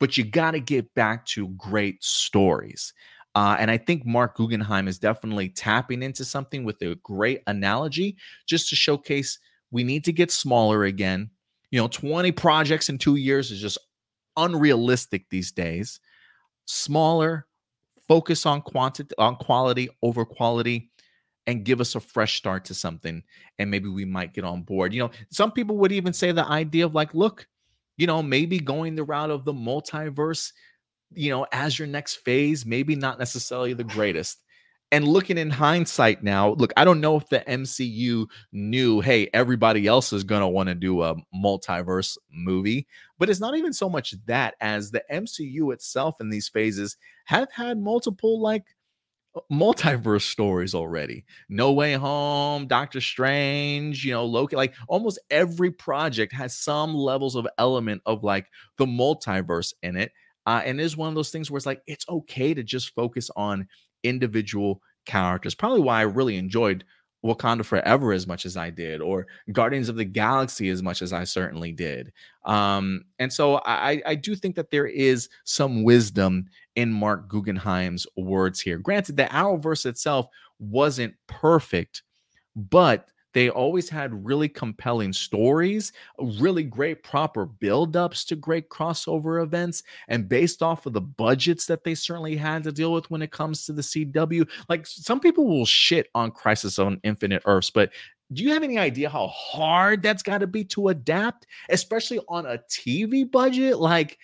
But 0.00 0.16
you 0.16 0.24
got 0.24 0.52
to 0.52 0.60
get 0.60 0.94
back 0.94 1.26
to 1.26 1.48
great 1.48 2.02
stories. 2.04 2.92
Uh, 3.34 3.56
and 3.58 3.70
I 3.70 3.76
think 3.76 4.04
Marc 4.04 4.36
Guggenheim 4.36 4.88
is 4.88 4.98
definitely 4.98 5.48
tapping 5.48 6.02
into 6.02 6.24
something 6.24 6.64
with 6.64 6.80
a 6.82 6.96
great 7.02 7.42
analogy 7.46 8.16
just 8.46 8.68
to 8.70 8.76
showcase 8.76 9.38
we 9.70 9.84
need 9.84 10.04
to 10.04 10.12
get 10.12 10.30
smaller 10.30 10.84
again. 10.84 11.30
You 11.70 11.80
know, 11.80 11.88
20 11.88 12.32
projects 12.32 12.88
in 12.88 12.98
two 12.98 13.16
years 13.16 13.50
is 13.50 13.60
just 13.60 13.78
unrealistic 14.36 15.26
these 15.30 15.52
days. 15.52 16.00
Smaller, 16.70 17.46
focus 18.08 18.44
on 18.44 18.60
quantity, 18.60 19.14
on 19.16 19.36
quality 19.36 19.88
over 20.02 20.26
quality, 20.26 20.90
and 21.46 21.64
give 21.64 21.80
us 21.80 21.94
a 21.94 22.00
fresh 22.00 22.36
start 22.36 22.66
to 22.66 22.74
something. 22.74 23.22
And 23.58 23.70
maybe 23.70 23.88
we 23.88 24.04
might 24.04 24.34
get 24.34 24.44
on 24.44 24.62
board. 24.62 24.92
You 24.92 25.00
know, 25.04 25.10
some 25.30 25.50
people 25.50 25.78
would 25.78 25.92
even 25.92 26.12
say 26.12 26.30
the 26.30 26.44
idea 26.44 26.84
of 26.84 26.94
like, 26.94 27.14
look, 27.14 27.46
you 27.96 28.06
know, 28.06 28.22
maybe 28.22 28.60
going 28.60 28.96
the 28.96 29.02
route 29.02 29.30
of 29.30 29.46
the 29.46 29.54
multiverse, 29.54 30.52
you 31.14 31.30
know, 31.30 31.46
as 31.52 31.78
your 31.78 31.88
next 31.88 32.16
phase, 32.16 32.66
maybe 32.66 32.94
not 32.94 33.18
necessarily 33.18 33.72
the 33.72 33.84
greatest. 33.84 34.44
And 34.90 35.06
looking 35.06 35.36
in 35.36 35.50
hindsight 35.50 36.22
now, 36.22 36.52
look, 36.52 36.72
I 36.76 36.84
don't 36.84 37.02
know 37.02 37.16
if 37.16 37.28
the 37.28 37.40
MCU 37.40 38.26
knew, 38.52 39.00
hey, 39.00 39.28
everybody 39.34 39.86
else 39.86 40.14
is 40.14 40.24
going 40.24 40.40
to 40.40 40.48
want 40.48 40.70
to 40.70 40.74
do 40.74 41.02
a 41.02 41.14
multiverse 41.34 42.16
movie, 42.32 42.86
but 43.18 43.28
it's 43.28 43.40
not 43.40 43.54
even 43.54 43.74
so 43.74 43.90
much 43.90 44.14
that 44.26 44.54
as 44.62 44.90
the 44.90 45.02
MCU 45.12 45.74
itself 45.74 46.20
in 46.20 46.30
these 46.30 46.48
phases 46.48 46.96
have 47.26 47.52
had 47.52 47.78
multiple 47.78 48.40
like 48.40 48.64
uh, 49.34 49.40
multiverse 49.52 50.22
stories 50.22 50.74
already. 50.74 51.26
No 51.50 51.72
Way 51.72 51.92
Home, 51.92 52.66
Doctor 52.66 53.02
Strange, 53.02 54.06
you 54.06 54.12
know, 54.12 54.24
Loki, 54.24 54.56
like 54.56 54.74
almost 54.88 55.18
every 55.30 55.70
project 55.70 56.32
has 56.32 56.56
some 56.56 56.94
levels 56.94 57.36
of 57.36 57.46
element 57.58 58.00
of 58.06 58.24
like 58.24 58.46
the 58.78 58.86
multiverse 58.86 59.74
in 59.82 59.96
it. 59.96 60.12
Uh, 60.46 60.62
and 60.64 60.80
is 60.80 60.96
one 60.96 61.10
of 61.10 61.14
those 61.14 61.30
things 61.30 61.50
where 61.50 61.58
it's 61.58 61.66
like 61.66 61.82
it's 61.86 62.08
okay 62.08 62.54
to 62.54 62.62
just 62.62 62.94
focus 62.94 63.30
on 63.36 63.68
individual 64.08 64.82
characters. 65.06 65.54
Probably 65.54 65.80
why 65.80 65.98
I 65.98 66.02
really 66.02 66.36
enjoyed 66.36 66.84
Wakanda 67.24 67.64
Forever 67.64 68.12
as 68.12 68.26
much 68.26 68.46
as 68.46 68.56
I 68.56 68.70
did, 68.70 69.00
or 69.00 69.26
Guardians 69.52 69.88
of 69.88 69.96
the 69.96 70.04
Galaxy 70.04 70.68
as 70.68 70.82
much 70.82 71.02
as 71.02 71.12
I 71.12 71.24
certainly 71.24 71.72
did. 71.72 72.12
Um, 72.44 73.04
and 73.18 73.32
so 73.32 73.56
I, 73.64 74.00
I 74.06 74.14
do 74.14 74.36
think 74.36 74.54
that 74.56 74.70
there 74.70 74.86
is 74.86 75.28
some 75.44 75.82
wisdom 75.82 76.46
in 76.76 76.92
Marc 76.92 77.28
Guggenheim's 77.28 78.06
words 78.16 78.60
here. 78.60 78.78
Granted, 78.78 79.16
the 79.16 79.24
Arrowverse 79.24 79.84
itself 79.84 80.28
wasn't 80.60 81.14
perfect, 81.26 82.02
but 82.54 83.08
they 83.34 83.50
always 83.50 83.88
had 83.88 84.24
really 84.24 84.48
compelling 84.48 85.12
stories, 85.12 85.92
really 86.18 86.62
great 86.62 87.02
proper 87.02 87.46
build-ups 87.46 88.24
to 88.26 88.36
great 88.36 88.68
crossover 88.68 89.42
events. 89.42 89.82
And 90.08 90.28
based 90.28 90.62
off 90.62 90.86
of 90.86 90.92
the 90.92 91.00
budgets 91.00 91.66
that 91.66 91.84
they 91.84 91.94
certainly 91.94 92.36
had 92.36 92.64
to 92.64 92.72
deal 92.72 92.92
with 92.92 93.10
when 93.10 93.22
it 93.22 93.30
comes 93.32 93.66
to 93.66 93.72
the 93.72 93.82
CW, 93.82 94.48
like 94.68 94.86
some 94.86 95.20
people 95.20 95.46
will 95.46 95.66
shit 95.66 96.08
on 96.14 96.30
Crisis 96.30 96.78
on 96.78 97.00
Infinite 97.04 97.42
Earths, 97.44 97.70
but 97.70 97.90
do 98.32 98.42
you 98.42 98.52
have 98.52 98.62
any 98.62 98.76
idea 98.76 99.08
how 99.08 99.28
hard 99.28 100.02
that's 100.02 100.22
got 100.22 100.38
to 100.38 100.46
be 100.46 100.62
to 100.64 100.88
adapt, 100.88 101.46
especially 101.70 102.20
on 102.28 102.44
a 102.44 102.58
TV 102.70 103.30
budget? 103.30 103.78
Like, 103.78 104.18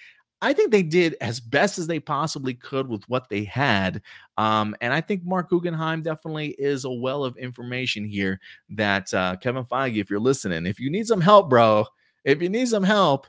I 0.44 0.52
think 0.52 0.70
they 0.70 0.82
did 0.82 1.16
as 1.22 1.40
best 1.40 1.78
as 1.78 1.86
they 1.86 1.98
possibly 1.98 2.52
could 2.52 2.86
with 2.86 3.08
what 3.08 3.30
they 3.30 3.44
had. 3.44 4.02
Um, 4.36 4.76
and 4.82 4.92
I 4.92 5.00
think 5.00 5.24
Marc 5.24 5.48
Guggenheim 5.48 6.02
definitely 6.02 6.48
is 6.58 6.84
a 6.84 6.90
well 6.90 7.24
of 7.24 7.38
information 7.38 8.04
here 8.04 8.38
that 8.68 9.12
uh, 9.14 9.36
Kevin 9.36 9.64
Feige, 9.64 9.96
if 9.96 10.10
you're 10.10 10.20
listening, 10.20 10.66
if 10.66 10.78
you 10.78 10.90
need 10.90 11.06
some 11.06 11.22
help, 11.22 11.48
bro, 11.48 11.86
if 12.24 12.42
you 12.42 12.50
need 12.50 12.68
some 12.68 12.82
help, 12.82 13.26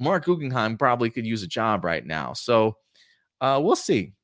Marc 0.00 0.24
Guggenheim 0.24 0.78
probably 0.78 1.10
could 1.10 1.26
use 1.26 1.42
a 1.42 1.46
job 1.46 1.84
right 1.84 2.06
now. 2.06 2.32
So 2.32 2.78
uh, 3.42 3.60
we'll 3.62 3.76
see. 3.76 4.14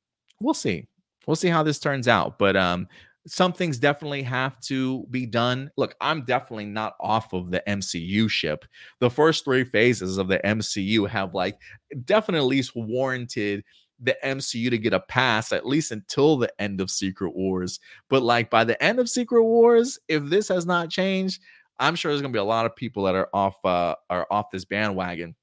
We'll 0.40 0.54
see. 0.54 0.88
We'll 1.26 1.36
see 1.36 1.48
how 1.48 1.62
this 1.62 1.78
turns 1.78 2.08
out. 2.08 2.38
But 2.38 2.56
um, 2.56 2.88
some 3.26 3.52
things 3.52 3.78
definitely 3.78 4.22
have 4.22 4.60
to 4.60 5.06
be 5.10 5.24
done. 5.26 5.70
Look, 5.76 5.94
I'm 6.00 6.24
definitely 6.24 6.66
not 6.66 6.94
off 7.00 7.32
of 7.32 7.50
the 7.50 7.62
MCU 7.66 8.28
ship. 8.28 8.64
The 9.00 9.10
first 9.10 9.44
three 9.44 9.64
phases 9.64 10.18
of 10.18 10.28
the 10.28 10.40
MCU 10.44 11.08
have 11.08 11.34
like 11.34 11.58
definitely 12.04 12.44
at 12.44 12.50
least 12.50 12.76
warranted 12.76 13.64
the 14.00 14.16
MCU 14.24 14.68
to 14.70 14.78
get 14.78 14.92
a 14.92 15.00
pass 15.00 15.52
at 15.52 15.66
least 15.66 15.90
until 15.90 16.36
the 16.36 16.52
end 16.60 16.80
of 16.80 16.90
Secret 16.90 17.34
Wars. 17.34 17.80
But 18.10 18.22
like 18.22 18.50
by 18.50 18.64
the 18.64 18.82
end 18.82 18.98
of 18.98 19.08
Secret 19.08 19.44
Wars, 19.44 19.98
if 20.08 20.24
this 20.24 20.48
has 20.48 20.66
not 20.66 20.90
changed, 20.90 21.40
I'm 21.78 21.94
sure 21.94 22.12
there's 22.12 22.20
going 22.20 22.32
to 22.32 22.36
be 22.36 22.40
a 22.40 22.44
lot 22.44 22.66
of 22.66 22.76
people 22.76 23.04
that 23.04 23.14
are 23.14 23.28
off 23.32 23.56
uh 23.64 23.94
are 24.10 24.26
off 24.30 24.50
this 24.50 24.64
bandwagon. 24.64 25.34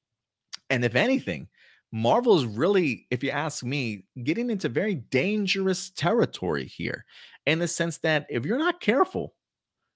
And 0.70 0.86
if 0.86 0.96
anything, 0.96 1.48
Marvel 1.92 2.38
is 2.38 2.46
really, 2.46 3.06
if 3.12 3.22
you 3.24 3.32
ask 3.32 3.66
me, 3.66 4.06
getting 4.24 4.50
into 4.50 4.70
very 4.70 4.96
dangerous 4.96 5.90
territory 5.90 6.66
here 6.66 7.06
in 7.46 7.60
the 7.60 7.68
sense 7.68 7.98
that 8.00 8.28
if 8.30 8.46
you're 8.46 8.58
not 8.58 8.82
careful, 8.82 9.34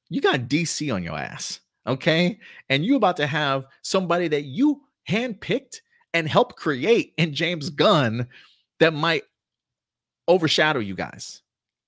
you 0.10 0.22
got 0.22 0.42
DC 0.42 0.94
on 0.94 1.04
your 1.04 1.18
ass, 1.18 1.60
okay? 1.88 2.40
And 2.70 2.86
you 2.86 2.96
about 2.96 3.18
to 3.18 3.28
have 3.28 3.66
somebody 3.82 4.28
that 4.30 4.44
you 4.44 4.82
handpicked 5.10 5.82
and 6.14 6.28
helped 6.28 6.56
create 6.56 7.14
in 7.18 7.34
James 7.34 7.70
Gunn 7.70 8.28
that 8.80 8.94
might 8.94 9.24
overshadow 10.28 10.80
you 10.80 10.96
guys. 10.96 11.42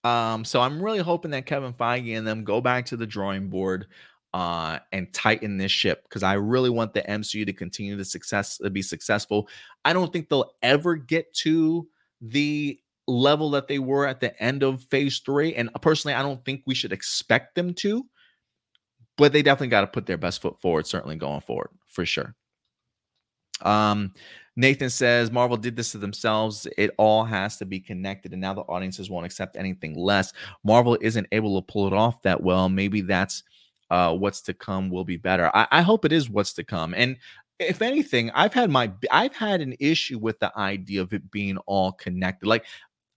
Um, 0.03 0.45
so 0.45 0.61
I'm 0.61 0.81
really 0.81 0.99
hoping 0.99 1.31
that 1.31 1.45
Kevin 1.45 1.73
Feige 1.73 2.17
and 2.17 2.25
them 2.25 2.43
go 2.43 2.61
back 2.61 2.85
to 2.87 2.97
the 2.97 3.07
drawing 3.07 3.49
board 3.49 3.87
uh, 4.33 4.79
and 4.91 5.11
tighten 5.13 5.57
this 5.57 5.71
ship 5.71 6.03
because 6.03 6.23
I 6.23 6.33
really 6.33 6.69
want 6.69 6.93
the 6.93 7.01
MCU 7.01 7.45
to 7.45 7.53
continue 7.53 7.97
to 7.97 8.05
success 8.05 8.57
to 8.57 8.69
be 8.69 8.81
successful. 8.81 9.49
I 9.83 9.93
don't 9.93 10.11
think 10.13 10.29
they'll 10.29 10.53
ever 10.61 10.95
get 10.95 11.33
to 11.35 11.87
the 12.21 12.79
level 13.07 13.49
that 13.51 13.67
they 13.67 13.79
were 13.79 14.05
at 14.05 14.19
the 14.19 14.39
end 14.41 14.63
of 14.63 14.83
phase 14.83 15.19
three. 15.19 15.55
And 15.55 15.69
personally, 15.81 16.15
I 16.15 16.21
don't 16.21 16.43
think 16.43 16.63
we 16.65 16.75
should 16.75 16.91
expect 16.91 17.55
them 17.55 17.73
to, 17.75 18.05
but 19.17 19.33
they 19.33 19.41
definitely 19.41 19.69
got 19.69 19.81
to 19.81 19.87
put 19.87 20.05
their 20.05 20.17
best 20.17 20.41
foot 20.41 20.59
forward, 20.61 20.85
certainly 20.85 21.15
going 21.15 21.41
forward 21.41 21.69
for 21.87 22.05
sure. 22.05 22.35
Um, 23.61 24.13
Nathan 24.55 24.89
says 24.89 25.31
Marvel 25.31 25.57
did 25.57 25.75
this 25.75 25.91
to 25.91 25.99
themselves. 25.99 26.67
It 26.77 26.91
all 26.97 27.23
has 27.23 27.57
to 27.57 27.65
be 27.65 27.79
connected, 27.79 28.33
and 28.33 28.41
now 28.41 28.53
the 28.53 28.61
audiences 28.61 29.09
won't 29.09 29.25
accept 29.25 29.55
anything 29.55 29.95
less. 29.95 30.33
Marvel 30.63 30.97
isn't 30.99 31.27
able 31.31 31.61
to 31.61 31.71
pull 31.71 31.87
it 31.87 31.93
off 31.93 32.21
that 32.23 32.41
well. 32.41 32.67
Maybe 32.67 33.01
that's 33.01 33.43
uh, 33.89 34.15
what's 34.15 34.41
to 34.41 34.53
come 34.53 34.89
will 34.89 35.05
be 35.05 35.17
better. 35.17 35.49
I, 35.55 35.67
I 35.71 35.81
hope 35.81 36.05
it 36.05 36.11
is 36.11 36.29
what's 36.29 36.53
to 36.53 36.63
come. 36.63 36.93
And 36.95 37.17
if 37.59 37.81
anything, 37.81 38.31
I've 38.31 38.53
had 38.53 38.69
my 38.69 38.91
I've 39.11 39.35
had 39.35 39.61
an 39.61 39.75
issue 39.79 40.17
with 40.17 40.39
the 40.39 40.55
idea 40.57 41.01
of 41.01 41.13
it 41.13 41.31
being 41.31 41.57
all 41.59 41.91
connected. 41.91 42.47
Like 42.47 42.65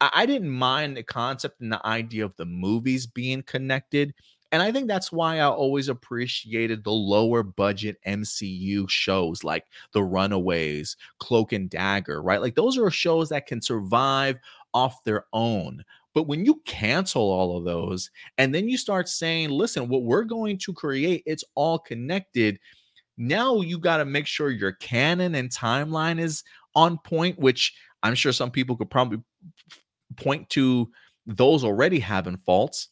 I, 0.00 0.24
didn't 0.26 0.50
mind 0.50 0.96
the 0.96 1.02
concept 1.02 1.60
and 1.60 1.72
the 1.72 1.84
idea 1.86 2.24
of 2.24 2.36
the 2.36 2.46
movies 2.46 3.06
being 3.06 3.42
connected. 3.42 4.14
And 4.52 4.62
I 4.62 4.72
think 4.72 4.88
that's 4.88 5.12
why 5.12 5.36
I 5.36 5.44
always 5.44 5.88
appreciated 5.88 6.82
the 6.82 6.90
lower 6.90 7.42
budget 7.42 7.98
MCU 8.06 8.88
shows 8.88 9.44
like 9.44 9.66
The 9.92 10.02
Runaways, 10.02 10.96
Cloak 11.18 11.52
and 11.52 11.70
Dagger, 11.70 12.22
right? 12.22 12.40
Like 12.40 12.56
those 12.56 12.76
are 12.78 12.90
shows 12.90 13.28
that 13.28 13.46
can 13.46 13.62
survive 13.62 14.38
off 14.74 15.04
their 15.04 15.26
own. 15.32 15.84
But 16.14 16.26
when 16.26 16.44
you 16.44 16.60
cancel 16.64 17.22
all 17.22 17.56
of 17.56 17.64
those 17.64 18.10
and 18.38 18.54
then 18.54 18.68
you 18.68 18.76
start 18.76 19.08
saying, 19.08 19.50
listen, 19.50 19.88
what 19.88 20.02
we're 20.02 20.24
going 20.24 20.58
to 20.58 20.72
create, 20.72 21.22
it's 21.26 21.44
all 21.54 21.78
connected. 21.78 22.58
Now 23.16 23.60
you 23.60 23.78
got 23.78 23.98
to 23.98 24.04
make 24.04 24.26
sure 24.26 24.50
your 24.50 24.72
canon 24.72 25.34
and 25.36 25.50
timeline 25.50 26.18
is 26.18 26.42
on 26.74 26.98
point, 26.98 27.38
which 27.38 27.74
I'm 28.02 28.14
sure 28.14 28.32
some 28.32 28.50
people 28.50 28.76
could 28.76 28.90
probably 28.90 29.20
point 30.20 30.48
to 30.50 30.90
those 31.26 31.64
already 31.64 31.98
having 31.98 32.36
faults 32.36 32.88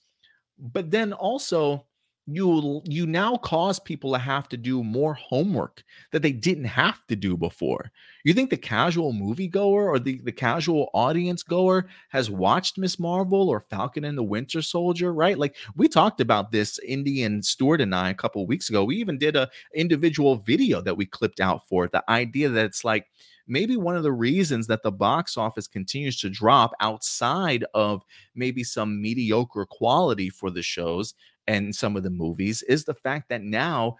but 0.58 0.90
then 0.90 1.12
also 1.12 1.84
you 2.30 2.82
you 2.84 3.06
now 3.06 3.36
cause 3.36 3.80
people 3.80 4.12
to 4.12 4.18
have 4.18 4.48
to 4.50 4.56
do 4.56 4.84
more 4.84 5.14
homework 5.14 5.82
that 6.12 6.20
they 6.20 6.32
didn't 6.32 6.64
have 6.64 7.06
to 7.06 7.16
do 7.16 7.36
before. 7.36 7.90
You 8.22 8.34
think 8.34 8.50
the 8.50 8.58
casual 8.58 9.14
moviegoer 9.14 9.86
or 9.86 9.98
the, 9.98 10.20
the 10.22 10.32
casual 10.32 10.90
audience 10.92 11.42
goer 11.42 11.86
has 12.10 12.30
watched 12.30 12.76
Ms. 12.76 12.98
Marvel 12.98 13.48
or 13.48 13.60
Falcon 13.60 14.04
and 14.04 14.18
the 14.18 14.22
Winter 14.22 14.60
Soldier, 14.60 15.12
right? 15.14 15.38
Like 15.38 15.56
we 15.74 15.88
talked 15.88 16.20
about 16.20 16.52
this, 16.52 16.78
Indy 16.80 17.22
and 17.22 17.42
Stuart 17.42 17.80
and 17.80 17.94
I 17.94 18.10
a 18.10 18.14
couple 18.14 18.46
weeks 18.46 18.68
ago. 18.68 18.84
We 18.84 18.96
even 18.96 19.16
did 19.16 19.34
a 19.34 19.48
individual 19.74 20.36
video 20.36 20.82
that 20.82 20.96
we 20.96 21.06
clipped 21.06 21.40
out 21.40 21.66
for 21.66 21.86
it. 21.86 21.92
The 21.92 22.04
idea 22.10 22.50
that 22.50 22.66
it's 22.66 22.84
like 22.84 23.06
maybe 23.48 23.76
one 23.76 23.96
of 23.96 24.02
the 24.02 24.12
reasons 24.12 24.66
that 24.66 24.82
the 24.82 24.92
box 24.92 25.36
office 25.36 25.66
continues 25.66 26.20
to 26.20 26.30
drop 26.30 26.72
outside 26.80 27.64
of 27.74 28.02
maybe 28.34 28.62
some 28.62 29.00
mediocre 29.00 29.66
quality 29.70 30.28
for 30.28 30.50
the 30.50 30.62
shows 30.62 31.14
and 31.46 31.74
some 31.74 31.96
of 31.96 32.02
the 32.02 32.10
movies 32.10 32.62
is 32.62 32.84
the 32.84 32.94
fact 32.94 33.28
that 33.28 33.42
now 33.42 33.96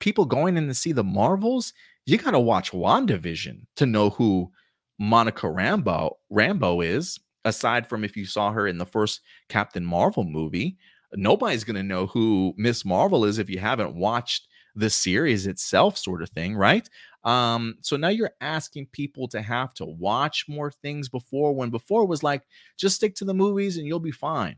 people 0.00 0.24
going 0.24 0.56
in 0.56 0.68
to 0.68 0.74
see 0.74 0.92
the 0.92 1.04
Marvels, 1.04 1.72
you 2.06 2.16
got 2.16 2.30
to 2.32 2.40
watch 2.40 2.72
WandaVision 2.72 3.66
to 3.76 3.86
know 3.86 4.10
who 4.10 4.50
Monica 4.98 5.50
Rambo 5.50 6.16
Rambeau 6.32 6.84
is. 6.84 7.18
Aside 7.44 7.88
from 7.88 8.04
if 8.04 8.16
you 8.16 8.24
saw 8.24 8.52
her 8.52 8.68
in 8.68 8.78
the 8.78 8.86
first 8.86 9.20
Captain 9.48 9.84
Marvel 9.84 10.22
movie 10.22 10.78
nobody's 11.14 11.64
going 11.64 11.76
to 11.76 11.82
know 11.82 12.06
who 12.06 12.54
Ms. 12.56 12.84
Marvel 12.84 13.24
is 13.24 13.38
if 13.38 13.50
you 13.50 13.58
haven't 13.58 13.94
watched 13.94 14.48
the 14.74 14.90
series 14.90 15.46
itself, 15.46 15.98
sort 15.98 16.22
of 16.22 16.30
thing, 16.30 16.56
right? 16.56 16.88
Um, 17.24 17.76
so 17.82 17.96
now 17.96 18.08
you're 18.08 18.32
asking 18.40 18.86
people 18.86 19.28
to 19.28 19.40
have 19.40 19.74
to 19.74 19.84
watch 19.84 20.46
more 20.48 20.70
things 20.70 21.08
before 21.08 21.54
when 21.54 21.70
before 21.70 22.06
was 22.06 22.22
like 22.22 22.42
just 22.76 22.96
stick 22.96 23.14
to 23.16 23.24
the 23.24 23.34
movies 23.34 23.76
and 23.76 23.86
you'll 23.86 24.00
be 24.00 24.10
fine. 24.10 24.56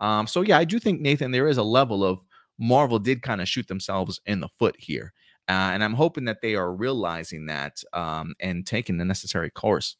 Um, 0.00 0.26
so 0.26 0.42
yeah, 0.42 0.58
I 0.58 0.64
do 0.64 0.78
think 0.78 1.00
Nathan, 1.00 1.30
there 1.30 1.48
is 1.48 1.58
a 1.58 1.62
level 1.62 2.04
of 2.04 2.20
Marvel 2.58 2.98
did 2.98 3.22
kind 3.22 3.40
of 3.40 3.48
shoot 3.48 3.66
themselves 3.68 4.20
in 4.26 4.40
the 4.40 4.48
foot 4.48 4.76
here. 4.78 5.12
Uh, 5.48 5.70
and 5.72 5.84
I'm 5.84 5.94
hoping 5.94 6.24
that 6.24 6.40
they 6.42 6.54
are 6.54 6.72
realizing 6.72 7.46
that 7.46 7.82
um, 7.92 8.34
and 8.40 8.66
taking 8.66 8.98
the 8.98 9.04
necessary 9.04 9.50
course. 9.50 9.96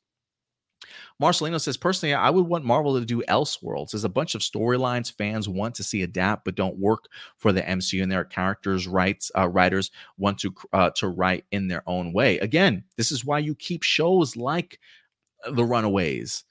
Marcelino 1.21 1.61
says, 1.61 1.77
personally, 1.77 2.15
I 2.15 2.31
would 2.31 2.47
want 2.47 2.65
Marvel 2.65 2.99
to 2.99 3.05
do 3.05 3.23
Elseworlds. 3.29 3.91
There's 3.91 4.05
a 4.05 4.09
bunch 4.09 4.35
of 4.35 4.43
storylines 4.43 5.13
fans 5.13 5.49
want 5.49 5.75
to 5.77 5.85
see 5.85 6.03
adapt, 6.03 6.45
but 6.45 6.55
don't 6.55 6.79
work 6.79 7.05
for 7.39 7.53
the 7.53 7.63
MCU, 7.63 8.03
and 8.03 8.13
their 8.13 8.25
characters, 8.25 8.87
rights, 8.87 9.31
uh, 9.37 9.49
writers 9.49 9.91
want 10.19 10.39
to 10.41 10.55
uh, 10.73 10.91
to 10.97 11.09
write 11.09 11.45
in 11.51 11.69
their 11.69 11.83
own 11.87 12.13
way. 12.13 12.39
Again, 12.39 12.85
this 12.97 13.11
is 13.11 13.25
why 13.25 13.39
you 13.39 13.55
keep 13.55 13.83
shows 13.83 14.37
like 14.37 14.79
The 15.51 15.65
Runaways, 15.65 16.45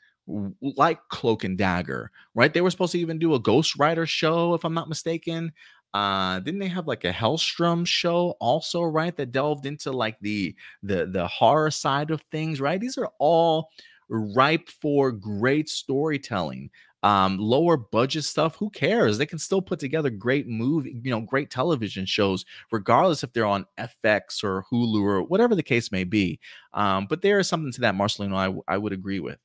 like 0.62 1.00
Cloak 1.10 1.44
and 1.44 1.58
Dagger, 1.58 2.12
right? 2.34 2.54
They 2.54 2.62
were 2.62 2.72
supposed 2.72 2.94
to 2.94 3.00
even 3.00 3.20
do 3.20 3.36
a 3.36 3.40
Ghost 3.40 3.78
Rider 3.78 4.06
show, 4.06 4.54
if 4.56 4.64
I'm 4.66 4.74
not 4.74 4.90
mistaken. 4.90 5.52
Uh, 5.94 6.40
didn't 6.40 6.60
they 6.60 6.68
have 6.68 6.88
like 6.88 7.06
a 7.06 7.12
Helstrom 7.14 7.88
show 7.88 8.36
also, 8.42 8.82
right? 8.84 9.16
That 9.16 9.32
delved 9.32 9.66
into 9.66 9.92
like 9.92 10.18
the 10.20 10.56
the 10.84 11.06
the 11.06 11.28
horror 11.28 11.72
side 11.72 12.12
of 12.12 12.22
things, 12.32 12.60
right? 12.60 12.82
These 12.82 12.98
are 12.98 13.10
all 13.18 13.70
ripe 14.10 14.70
for 14.70 15.12
great 15.12 15.70
storytelling. 15.70 16.70
Um, 17.04 17.38
lower 17.38 17.78
budget 17.78 18.24
stuff, 18.24 18.56
who 18.56 18.72
cares? 18.72 19.20
They 19.20 19.28
can 19.28 19.38
still 19.38 19.62
put 19.62 19.80
together 19.80 20.10
great 20.10 20.48
movie, 20.48 21.00
you 21.04 21.12
know, 21.12 21.22
great 21.22 21.52
television 21.52 22.06
shows, 22.06 22.46
regardless 22.72 23.24
if 23.24 23.32
they're 23.32 23.46
on 23.46 23.68
FX 23.78 24.44
or 24.44 24.66
Hulu 24.72 25.04
or 25.04 25.22
whatever 25.22 25.54
the 25.54 25.62
case 25.62 25.92
may 25.92 26.04
be. 26.04 26.40
Um, 26.74 27.06
but 27.08 27.22
there 27.22 27.38
is 27.38 27.48
something 27.48 27.72
to 27.74 27.82
that, 27.82 27.94
Marcelino, 27.94 28.64
I, 28.68 28.74
I 28.74 28.78
would 28.80 28.92
agree 28.92 29.20
with. 29.20 29.38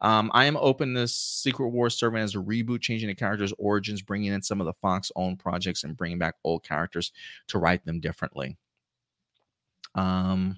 Um, 0.00 0.30
I 0.34 0.46
am 0.46 0.56
open 0.56 0.94
to 0.94 1.06
Secret 1.06 1.68
Wars 1.68 1.96
serving 1.96 2.20
as 2.20 2.34
a 2.34 2.38
reboot, 2.38 2.82
changing 2.82 3.08
the 3.08 3.14
characters' 3.14 3.54
origins, 3.56 4.02
bringing 4.02 4.32
in 4.32 4.42
some 4.42 4.60
of 4.60 4.66
the 4.66 4.74
Fox 4.74 5.12
owned 5.16 5.38
projects, 5.38 5.84
and 5.84 5.96
bringing 5.96 6.18
back 6.18 6.34
old 6.44 6.64
characters 6.64 7.12
to 7.48 7.58
write 7.58 7.84
them 7.86 8.00
differently. 8.00 8.58
Um, 9.94 10.56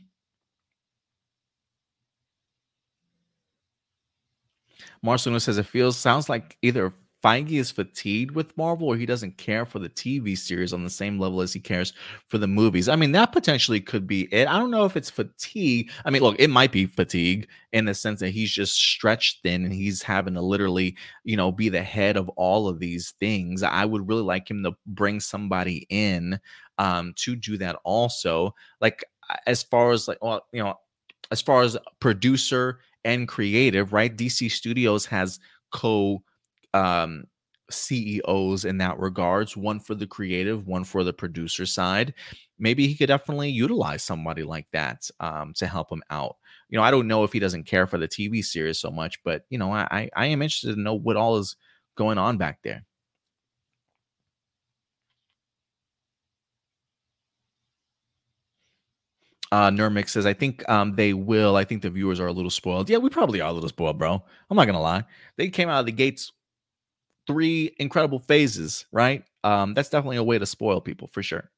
Marcelino 5.04 5.40
says 5.40 5.58
it 5.58 5.66
feels 5.66 5.96
sounds 5.96 6.28
like 6.28 6.56
either 6.62 6.92
Feige 7.24 7.58
is 7.58 7.72
fatigued 7.72 8.32
with 8.32 8.56
Marvel 8.56 8.88
or 8.88 8.96
he 8.96 9.06
doesn't 9.06 9.38
care 9.38 9.64
for 9.64 9.78
the 9.78 9.88
TV 9.88 10.36
series 10.36 10.72
on 10.72 10.84
the 10.84 10.90
same 10.90 11.18
level 11.18 11.40
as 11.40 11.52
he 11.52 11.58
cares 11.58 11.92
for 12.28 12.38
the 12.38 12.46
movies. 12.46 12.88
I 12.88 12.94
mean, 12.94 13.12
that 13.12 13.32
potentially 13.32 13.80
could 13.80 14.06
be 14.06 14.32
it. 14.32 14.46
I 14.46 14.58
don't 14.58 14.70
know 14.70 14.84
if 14.84 14.96
it's 14.96 15.10
fatigue. 15.10 15.90
I 16.04 16.10
mean, 16.10 16.22
look, 16.22 16.36
it 16.38 16.50
might 16.50 16.72
be 16.72 16.86
fatigue 16.86 17.48
in 17.72 17.86
the 17.86 17.94
sense 17.94 18.20
that 18.20 18.30
he's 18.30 18.52
just 18.52 18.76
stretched 18.76 19.42
thin 19.42 19.64
and 19.64 19.72
he's 19.72 20.02
having 20.02 20.34
to 20.34 20.40
literally, 20.40 20.96
you 21.24 21.36
know, 21.36 21.50
be 21.50 21.68
the 21.68 21.82
head 21.82 22.16
of 22.16 22.28
all 22.30 22.68
of 22.68 22.78
these 22.78 23.14
things. 23.18 23.62
I 23.62 23.84
would 23.84 24.06
really 24.08 24.22
like 24.22 24.48
him 24.48 24.62
to 24.62 24.76
bring 24.86 25.18
somebody 25.18 25.86
in 25.88 26.38
um 26.78 27.14
to 27.16 27.34
do 27.34 27.56
that 27.56 27.76
also. 27.82 28.54
Like 28.80 29.04
as 29.46 29.62
far 29.62 29.90
as 29.90 30.06
like 30.06 30.22
well, 30.22 30.46
you 30.52 30.62
know, 30.62 30.78
as 31.30 31.40
far 31.40 31.62
as 31.62 31.76
producer 31.98 32.80
and 33.06 33.28
creative, 33.28 33.92
right? 33.92 34.14
DC 34.14 34.50
Studios 34.50 35.06
has 35.06 35.38
co 35.72 36.22
um, 36.74 37.24
CEOs 37.70 38.64
in 38.64 38.78
that 38.78 38.98
regards, 38.98 39.56
one 39.56 39.80
for 39.80 39.94
the 39.94 40.06
creative, 40.06 40.66
one 40.66 40.84
for 40.84 41.04
the 41.04 41.12
producer 41.12 41.64
side. 41.66 42.14
Maybe 42.58 42.86
he 42.86 42.94
could 42.96 43.08
definitely 43.08 43.50
utilize 43.50 44.02
somebody 44.02 44.42
like 44.42 44.66
that 44.72 45.08
um, 45.20 45.54
to 45.54 45.66
help 45.66 45.90
him 45.90 46.02
out. 46.10 46.36
You 46.68 46.78
know, 46.78 46.84
I 46.84 46.90
don't 46.90 47.08
know 47.08 47.24
if 47.24 47.32
he 47.32 47.38
doesn't 47.38 47.64
care 47.64 47.86
for 47.86 47.98
the 47.98 48.08
TV 48.08 48.44
series 48.44 48.80
so 48.80 48.90
much, 48.90 49.22
but 49.24 49.44
you 49.50 49.58
know, 49.58 49.72
I 49.72 50.10
I 50.14 50.26
am 50.26 50.42
interested 50.42 50.74
to 50.74 50.80
know 50.80 50.94
what 50.94 51.16
all 51.16 51.38
is 51.38 51.56
going 51.96 52.18
on 52.18 52.38
back 52.38 52.58
there. 52.62 52.84
Uh, 59.52 59.70
Nurmix 59.70 60.10
says, 60.10 60.26
I 60.26 60.32
think 60.32 60.68
um, 60.68 60.96
they 60.96 61.12
will. 61.12 61.56
I 61.56 61.64
think 61.64 61.82
the 61.82 61.90
viewers 61.90 62.18
are 62.20 62.26
a 62.26 62.32
little 62.32 62.50
spoiled. 62.50 62.90
Yeah, 62.90 62.98
we 62.98 63.10
probably 63.10 63.40
are 63.40 63.50
a 63.50 63.52
little 63.52 63.68
spoiled, 63.68 63.98
bro. 63.98 64.22
I'm 64.50 64.56
not 64.56 64.64
going 64.64 64.74
to 64.74 64.80
lie. 64.80 65.04
They 65.36 65.48
came 65.48 65.68
out 65.68 65.80
of 65.80 65.86
the 65.86 65.92
gates 65.92 66.32
three 67.26 67.74
incredible 67.78 68.20
phases, 68.20 68.86
right? 68.92 69.24
Um, 69.44 69.74
that's 69.74 69.88
definitely 69.90 70.16
a 70.18 70.22
way 70.24 70.38
to 70.38 70.46
spoil 70.46 70.80
people 70.80 71.08
for 71.08 71.22
sure. 71.22 71.50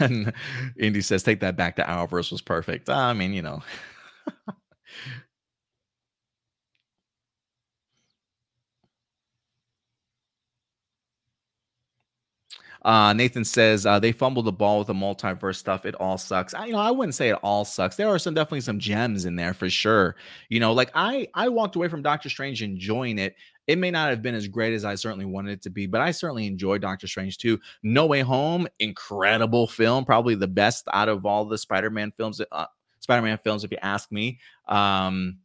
And 0.00 0.32
Indy 0.78 1.00
says, 1.00 1.22
take 1.22 1.40
that 1.40 1.56
back. 1.56 1.76
The 1.76 1.82
Arrowverse 1.82 2.32
was 2.32 2.42
perfect. 2.42 2.88
I 2.88 3.12
mean, 3.12 3.32
you 3.32 3.42
know. 3.42 3.62
Uh, 12.82 13.12
Nathan 13.12 13.44
says 13.44 13.86
uh, 13.86 13.98
they 13.98 14.12
fumbled 14.12 14.44
the 14.44 14.52
ball 14.52 14.78
with 14.78 14.86
the 14.86 14.94
multiverse 14.94 15.56
stuff. 15.56 15.84
It 15.84 15.94
all 15.96 16.18
sucks. 16.18 16.54
I, 16.54 16.66
you 16.66 16.72
know, 16.72 16.78
I 16.78 16.90
wouldn't 16.90 17.14
say 17.14 17.28
it 17.28 17.38
all 17.42 17.64
sucks. 17.64 17.96
There 17.96 18.08
are 18.08 18.18
some 18.18 18.34
definitely 18.34 18.60
some 18.60 18.78
gems 18.78 19.24
in 19.24 19.36
there 19.36 19.54
for 19.54 19.68
sure. 19.68 20.16
You 20.48 20.60
know, 20.60 20.72
like 20.72 20.90
I 20.94 21.28
I 21.34 21.48
walked 21.48 21.76
away 21.76 21.88
from 21.88 22.02
Doctor 22.02 22.28
Strange 22.28 22.62
enjoying 22.62 23.18
it. 23.18 23.34
It 23.66 23.78
may 23.78 23.90
not 23.90 24.10
have 24.10 24.22
been 24.22 24.36
as 24.36 24.46
great 24.46 24.74
as 24.74 24.84
I 24.84 24.94
certainly 24.94 25.24
wanted 25.24 25.52
it 25.52 25.62
to 25.62 25.70
be, 25.70 25.86
but 25.86 26.00
I 26.00 26.12
certainly 26.12 26.46
enjoyed 26.46 26.82
Doctor 26.82 27.08
Strange 27.08 27.38
too. 27.38 27.58
No 27.82 28.06
Way 28.06 28.20
Home, 28.20 28.68
incredible 28.78 29.66
film, 29.66 30.04
probably 30.04 30.36
the 30.36 30.46
best 30.46 30.86
out 30.92 31.08
of 31.08 31.26
all 31.26 31.44
the 31.44 31.58
Spider-Man 31.58 32.12
films. 32.16 32.40
Uh, 32.52 32.66
Spider-Man 33.00 33.38
films, 33.42 33.64
if 33.64 33.72
you 33.72 33.78
ask 33.82 34.12
me. 34.12 34.38
Um, 34.68 35.38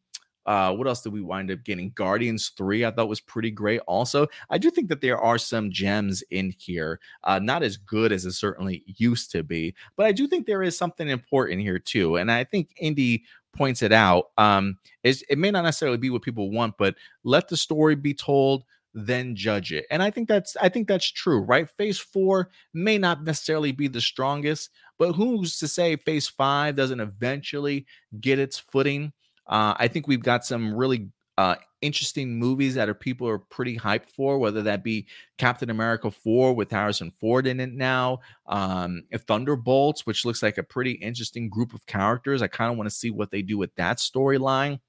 uh, 0.46 0.74
what 0.74 0.88
else 0.88 1.02
did 1.02 1.14
we 1.14 1.22
wind 1.22 1.52
up 1.52 1.64
getting? 1.64 1.92
Guardians 1.96 2.50
3, 2.58 2.86
I 2.86 2.92
thought 2.92 3.10
was 3.10 3.22
pretty 3.22 3.52
great. 3.52 3.82
Also, 3.88 4.28
I 4.50 4.58
do 4.58 4.72
think 4.72 4.90
that 4.90 5.02
there 5.02 5.20
are 5.20 5.38
some 5.38 5.72
gems 5.72 6.24
in 6.32 6.54
here. 6.58 7.00
Uh, 7.24 7.40
not 7.40 7.64
as 7.64 7.78
good 7.78 8.12
as 8.12 8.26
it 8.26 8.34
certainly 8.34 8.84
used 8.86 9.32
to 9.32 9.44
be, 9.44 9.76
but 9.96 10.06
I 10.06 10.12
do 10.12 10.28
think 10.28 10.46
there 10.46 10.64
is 10.64 10.78
something 10.78 11.10
important 11.10 11.62
here 11.62 11.80
too. 11.80 12.18
And 12.18 12.32
I 12.32 12.44
think 12.44 12.70
Indy 12.78 13.24
points 13.54 13.82
it 13.82 13.92
out. 13.92 14.32
Um, 14.38 14.78
it 15.04 15.38
may 15.38 15.52
not 15.52 15.64
necessarily 15.64 15.98
be 15.98 16.10
what 16.10 16.22
people 16.22 16.52
want, 16.52 16.78
but 16.78 16.96
let 17.24 17.48
the 17.48 17.58
story 17.58 17.96
be 17.96 18.14
told 18.14 18.64
then 18.94 19.36
judge 19.36 19.72
it. 19.72 19.86
And 19.90 20.04
I 20.04 20.12
think 20.12 20.28
that's 20.28 20.58
I 20.62 20.70
think 20.70 20.88
that's 20.88 21.10
true, 21.10 21.40
right? 21.40 21.70
Phase 21.78 22.00
4 22.00 22.50
may 22.74 22.98
not 22.98 23.24
necessarily 23.24 23.72
be 23.72 23.88
the 23.88 24.02
strongest, 24.02 24.70
but 24.98 25.14
who's 25.14 25.58
to 25.60 25.68
say 25.68 25.96
phase 25.96 26.28
5 26.28 26.76
doesn't 26.76 27.00
eventually 27.00 27.86
get 28.20 28.40
its 28.40 28.60
footing? 28.60 29.14
Uh, 29.48 29.74
I 29.78 29.88
think 29.88 30.08
we've 30.08 30.24
got 30.24 30.46
some 30.46 30.74
really 30.74 31.10
uh, 31.38 31.56
interesting 31.82 32.38
movies 32.38 32.76
that 32.76 32.90
are 32.90 32.94
people 32.94 33.28
are 33.28 33.40
pretty 33.40 33.78
hyped 33.78 34.10
for, 34.10 34.38
whether 34.38 34.62
that 34.62 34.84
be 34.84 35.08
Captain 35.38 35.70
America 35.70 36.12
4 36.12 36.54
with 36.54 36.72
Harrison 36.72 37.12
Ford 37.20 37.48
in 37.48 37.60
it 37.60 37.74
now, 37.74 38.20
um, 38.48 39.04
Thunderbolts, 39.28 40.06
which 40.06 40.26
looks 40.26 40.44
like 40.44 40.58
a 40.58 40.64
pretty 40.64 40.92
interesting 40.92 41.50
group 41.50 41.74
of 41.74 41.86
characters. 41.86 42.42
I 42.42 42.48
kind 42.48 42.72
of 42.72 42.78
want 42.78 42.90
to 42.90 42.96
see 42.96 43.10
what 43.10 43.32
they 43.32 43.42
do 43.42 43.58
with 43.58 43.74
that 43.76 43.98
storyline. 43.98 44.80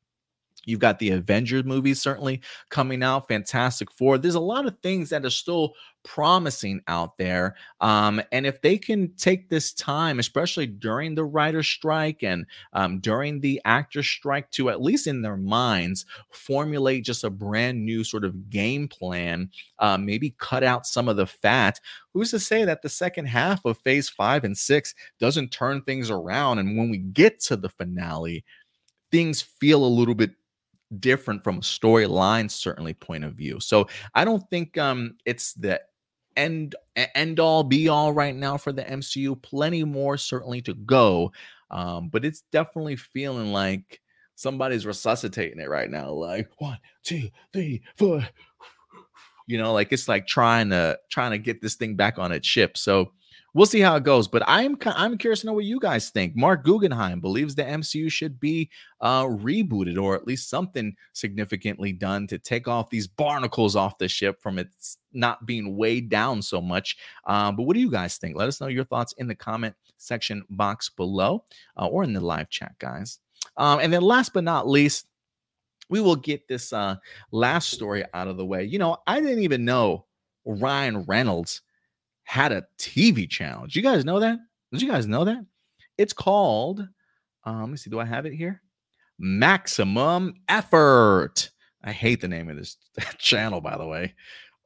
You've 0.64 0.80
got 0.80 0.98
the 0.98 1.10
Avengers 1.10 1.64
movies 1.64 2.00
certainly 2.00 2.40
coming 2.68 3.02
out, 3.02 3.28
Fantastic 3.28 3.90
Four. 3.90 4.18
There's 4.18 4.36
a 4.36 4.40
lot 4.40 4.66
of 4.66 4.78
things 4.80 5.10
that 5.10 5.24
are 5.24 5.30
still 5.30 5.74
promising 6.04 6.80
out 6.88 7.16
there. 7.16 7.54
Um, 7.80 8.20
and 8.32 8.46
if 8.46 8.60
they 8.60 8.78
can 8.78 9.12
take 9.16 9.48
this 9.48 9.72
time, 9.72 10.18
especially 10.18 10.66
during 10.66 11.14
the 11.14 11.24
writer 11.24 11.62
strike 11.62 12.22
and 12.22 12.46
um, 12.72 13.00
during 13.00 13.40
the 13.40 13.60
actor 13.64 14.02
strike, 14.02 14.50
to 14.52 14.70
at 14.70 14.82
least 14.82 15.06
in 15.06 15.22
their 15.22 15.36
minds 15.36 16.06
formulate 16.30 17.04
just 17.04 17.24
a 17.24 17.30
brand 17.30 17.84
new 17.84 18.04
sort 18.04 18.24
of 18.24 18.50
game 18.50 18.88
plan, 18.88 19.50
uh, 19.78 19.96
maybe 19.96 20.34
cut 20.38 20.64
out 20.64 20.86
some 20.86 21.08
of 21.08 21.16
the 21.16 21.26
fat. 21.26 21.80
Who's 22.12 22.30
to 22.30 22.40
say 22.40 22.64
that 22.64 22.82
the 22.82 22.88
second 22.88 23.26
half 23.26 23.64
of 23.64 23.78
phase 23.78 24.08
five 24.08 24.44
and 24.44 24.56
six 24.56 24.94
doesn't 25.18 25.50
turn 25.50 25.82
things 25.82 26.10
around? 26.10 26.58
And 26.58 26.76
when 26.76 26.90
we 26.90 26.98
get 26.98 27.40
to 27.40 27.56
the 27.56 27.68
finale, 27.68 28.44
things 29.10 29.42
feel 29.42 29.84
a 29.84 29.86
little 29.86 30.14
bit 30.14 30.32
different 31.00 31.42
from 31.42 31.58
a 31.58 31.60
storyline 31.60 32.50
certainly 32.50 32.94
point 32.94 33.24
of 33.24 33.34
view. 33.34 33.60
So 33.60 33.88
I 34.14 34.24
don't 34.24 34.48
think 34.50 34.76
um 34.78 35.16
it's 35.24 35.54
the 35.54 35.80
end 36.36 36.74
end 36.96 37.40
all 37.40 37.64
be 37.64 37.88
all 37.88 38.12
right 38.12 38.34
now 38.34 38.56
for 38.56 38.72
the 38.72 38.84
MCU. 38.84 39.40
Plenty 39.42 39.84
more 39.84 40.16
certainly 40.16 40.62
to 40.62 40.74
go. 40.74 41.32
Um, 41.70 42.08
but 42.08 42.24
it's 42.24 42.42
definitely 42.52 42.96
feeling 42.96 43.52
like 43.52 44.00
somebody's 44.34 44.86
resuscitating 44.86 45.60
it 45.60 45.68
right 45.68 45.90
now. 45.90 46.10
Like 46.10 46.50
one, 46.58 46.78
two, 47.02 47.30
three, 47.52 47.82
four. 47.96 48.26
You 49.46 49.58
know, 49.58 49.72
like 49.72 49.92
it's 49.92 50.08
like 50.08 50.26
trying 50.26 50.70
to 50.70 50.98
trying 51.10 51.32
to 51.32 51.38
get 51.38 51.60
this 51.60 51.74
thing 51.74 51.96
back 51.96 52.18
on 52.18 52.32
its 52.32 52.46
ship. 52.46 52.76
So 52.76 53.12
we'll 53.54 53.66
see 53.66 53.80
how 53.80 53.96
it 53.96 54.04
goes. 54.04 54.28
But 54.28 54.42
I'm 54.46 54.76
I'm 54.84 55.18
curious 55.18 55.40
to 55.40 55.46
know 55.46 55.52
what 55.52 55.64
you 55.64 55.78
guys 55.78 56.10
think. 56.10 56.34
Marc 56.36 56.64
Guggenheim 56.64 57.20
believes 57.20 57.54
the 57.54 57.64
MCU 57.64 58.10
should 58.10 58.40
be 58.40 58.70
uh, 59.00 59.24
rebooted 59.24 60.00
or 60.00 60.14
at 60.14 60.26
least 60.26 60.48
something 60.48 60.94
significantly 61.12 61.92
done 61.92 62.26
to 62.28 62.38
take 62.38 62.68
off 62.68 62.90
these 62.90 63.06
barnacles 63.06 63.76
off 63.76 63.98
the 63.98 64.08
ship 64.08 64.40
from 64.42 64.58
its 64.58 64.98
not 65.12 65.46
being 65.46 65.76
weighed 65.76 66.08
down 66.08 66.42
so 66.42 66.60
much. 66.60 66.96
Uh, 67.26 67.52
but 67.52 67.64
what 67.64 67.74
do 67.74 67.80
you 67.80 67.90
guys 67.90 68.16
think? 68.16 68.36
Let 68.36 68.48
us 68.48 68.60
know 68.60 68.68
your 68.68 68.84
thoughts 68.84 69.14
in 69.18 69.28
the 69.28 69.34
comment 69.34 69.74
section 69.98 70.42
box 70.50 70.88
below 70.88 71.44
uh, 71.76 71.86
or 71.86 72.04
in 72.04 72.12
the 72.12 72.20
live 72.20 72.50
chat, 72.50 72.74
guys. 72.78 73.18
Um, 73.56 73.80
and 73.80 73.92
then 73.92 74.02
last 74.02 74.32
but 74.32 74.44
not 74.44 74.68
least, 74.68 75.06
we 75.88 76.00
will 76.00 76.16
get 76.16 76.48
this 76.48 76.72
uh, 76.72 76.96
last 77.32 77.70
story 77.70 78.04
out 78.14 78.28
of 78.28 78.38
the 78.38 78.46
way. 78.46 78.64
You 78.64 78.78
know, 78.78 78.96
I 79.06 79.20
didn't 79.20 79.42
even 79.42 79.64
know 79.64 80.06
Ryan 80.46 81.04
Reynolds 81.04 81.60
had 82.24 82.52
a 82.52 82.64
TV 82.78 83.28
channel. 83.28 83.64
Did 83.64 83.76
you 83.76 83.82
guys 83.82 84.04
know 84.04 84.20
that? 84.20 84.38
Did 84.72 84.82
you 84.82 84.90
guys 84.90 85.06
know 85.06 85.24
that? 85.24 85.44
It's 85.98 86.12
called, 86.12 86.86
um, 87.44 87.60
let 87.60 87.68
me 87.70 87.76
see, 87.76 87.90
do 87.90 88.00
I 88.00 88.04
have 88.04 88.26
it 88.26 88.32
here? 88.32 88.62
Maximum 89.18 90.34
Effort. 90.48 91.50
I 91.84 91.92
hate 91.92 92.20
the 92.20 92.28
name 92.28 92.48
of 92.48 92.56
this 92.56 92.76
channel, 93.18 93.60
by 93.60 93.76
the 93.76 93.86
way. 93.86 94.14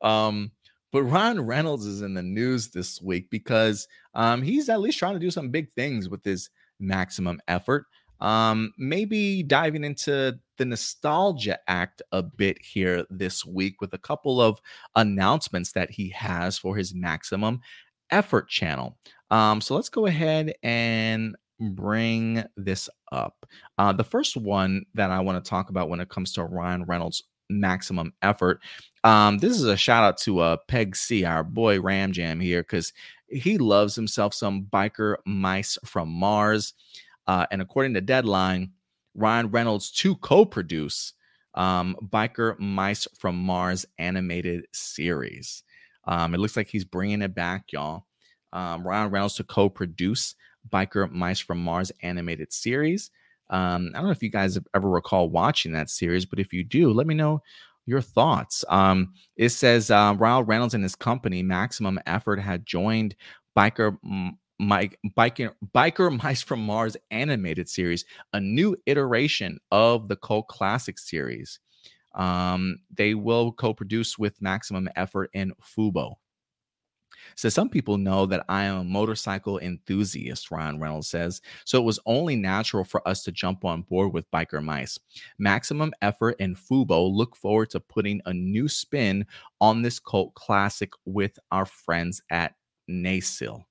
Um, 0.03 0.53
but 0.93 1.03
Ron 1.03 1.41
Reynolds 1.41 1.87
is 1.87 2.03
in 2.03 2.15
the 2.15 2.23
news 2.23 2.69
this 2.69 3.03
week 3.03 3.29
because 3.31 3.89
um, 4.15 4.43
he's 4.43 4.69
at 4.69 4.81
least 4.81 4.99
trying 4.99 5.15
to 5.15 5.21
do 5.21 5.31
some 5.31 5.51
big 5.51 5.71
things 5.73 6.09
with 6.09 6.25
his 6.25 6.51
maximum 6.79 7.41
effort. 7.49 7.85
Um, 8.21 8.73
maybe 8.79 9.43
diving 9.43 9.85
into 9.85 10.39
the 10.57 10.65
nostalgia 10.65 11.59
act 11.69 12.03
a 12.13 12.23
bit 12.23 12.59
here 12.63 13.05
this 13.11 13.45
week 13.45 13.81
with 13.81 13.93
a 13.95 13.99
couple 13.99 14.41
of 14.41 14.61
announcements 14.95 15.73
that 15.73 15.91
he 15.91 16.09
has 16.11 16.59
for 16.59 16.77
his 16.77 16.95
maximum 16.95 17.61
effort 18.11 18.49
channel. 18.49 18.97
Um, 19.31 19.61
so 19.61 19.75
let's 19.75 19.89
go 19.89 20.07
ahead 20.07 20.55
and 20.63 21.37
bring 21.61 22.45
this 22.57 22.89
up. 23.13 23.47
Uh, 23.79 23.93
the 23.93 24.05
first 24.05 24.37
one 24.37 24.85
that 24.95 25.11
I 25.11 25.21
want 25.21 25.43
to 25.43 25.49
talk 25.49 25.71
about 25.71 25.89
when 25.89 26.01
it 26.01 26.09
comes 26.09 26.33
to 26.35 26.45
Ryan 26.45 26.85
Reynolds' 26.85 27.23
maximum 27.49 28.13
effort. 28.23 28.61
Um, 29.05 29.39
this 29.39 29.53
is 29.53 29.65
a 29.65 29.77
shout 29.77 30.05
out 30.05 30.19
to 30.19 30.41
uh, 30.41 30.57
Peg 30.69 30.97
C, 30.97 31.25
our 31.25 31.45
boy 31.45 31.81
Ram 31.81 32.13
Jam 32.13 32.41
here, 32.41 32.63
because 32.63 32.93
he 33.29 33.59
loves 33.59 33.95
himself 33.95 34.35
some 34.35 34.67
biker 34.73 35.17
mice 35.25 35.79
from 35.85 36.09
Mars. 36.09 36.75
Uh, 37.27 37.47
and 37.51 37.61
according 37.61 37.95
to 37.95 38.01
Deadline, 38.01 38.71
Ryan 39.17 39.51
Reynolds 39.51 39.91
to 39.93 40.15
co-produce 40.17 41.15
um, 41.55 41.97
Biker 42.03 42.59
Mice 42.59 43.09
from 43.19 43.37
Mars 43.37 43.87
animated 43.99 44.67
series. 44.73 45.63
Um, 46.07 46.35
it 46.35 46.39
looks 46.39 46.57
like 46.57 46.69
he's 46.69 46.85
bringing 46.85 47.23
it 47.23 47.35
back, 47.35 47.73
y'all. 47.73 48.07
Um, 48.53 48.87
Ryan 48.87 49.11
Reynolds 49.11 49.35
to 49.37 49.45
co-produce 49.45 50.35
Biker 50.71 51.11
Mice 51.11 51.41
from 51.41 51.59
Mars 51.63 51.91
animated 52.03 52.53
series. 52.53 53.11
Um, 53.49 53.91
I 53.95 53.99
don't 53.99 54.07
know 54.07 54.13
if 54.13 54.23
you 54.23 54.31
guys 54.31 54.55
have 54.55 54.67
ever 54.75 54.89
recall 54.89 55.31
watching 55.31 55.73
that 55.73 55.91
series, 55.91 56.27
but 56.27 56.39
if 56.39 56.53
you 56.53 56.65
do, 56.65 56.93
let 56.93 57.07
me 57.07 57.15
know 57.15 57.43
your 57.87 58.01
thoughts. 58.01 58.65
Um, 58.69 59.13
it 59.37 59.51
says 59.51 59.91
uh, 59.91 60.15
Reynolds 60.19 60.75
and 60.75 60.83
his 60.83 60.97
company, 60.97 61.43
Maximum 61.43 62.01
Effort, 62.07 62.41
had 62.41 62.67
joined 62.67 63.15
Biker 63.57 63.97
Mike 64.59 64.99
biker 65.17 65.53
biker 65.75 66.23
mice 66.23 66.43
from 66.43 66.65
Mars 66.65 66.97
animated 67.11 67.69
series, 67.69 68.05
a 68.33 68.41
new 68.41 68.77
iteration 68.87 69.59
of 69.71 70.09
the 70.09 70.17
cult 70.17 70.49
classic 70.49 70.99
series. 70.99 71.61
Um, 72.15 72.79
they 72.95 73.15
will 73.15 73.53
co-produce 73.53 74.19
with 74.19 74.41
Maximum 74.41 74.89
Effort 74.97 75.31
and 75.35 75.53
Fubo. 75.59 76.15
So 77.35 77.49
some 77.49 77.69
people 77.69 77.99
know 77.99 78.27
that 78.27 78.45
I 78.49 78.65
am 78.65 78.79
a 78.79 78.85
motorcycle 78.85 79.59
enthusiast, 79.59 80.51
Ryan 80.51 80.81
Reynolds 80.81 81.09
says. 81.09 81.41
So 81.65 81.79
it 81.79 81.85
was 81.85 82.01
only 82.07 82.37
natural 82.37 82.85
for 82.85 83.07
us 83.07 83.23
to 83.25 83.33
jump 83.33 83.65
on 83.65 83.83
board 83.83 84.13
with 84.13 84.31
Biker 84.31 84.63
Mice. 84.63 84.99
Maximum 85.39 85.93
Effort 86.03 86.37
and 86.41 86.57
Fubo 86.57 87.13
look 87.13 87.37
forward 87.37 87.71
to 87.71 87.81
putting 87.81 88.21
a 88.27 88.33
new 88.33 88.69
spin 88.69 89.27
on 89.61 89.83
this 89.83 89.99
cult 89.99 90.35
classic 90.35 90.93
with 91.05 91.39
our 91.51 91.67
friends 91.67 92.23
at 92.31 92.55
Nacelle. 92.89 93.66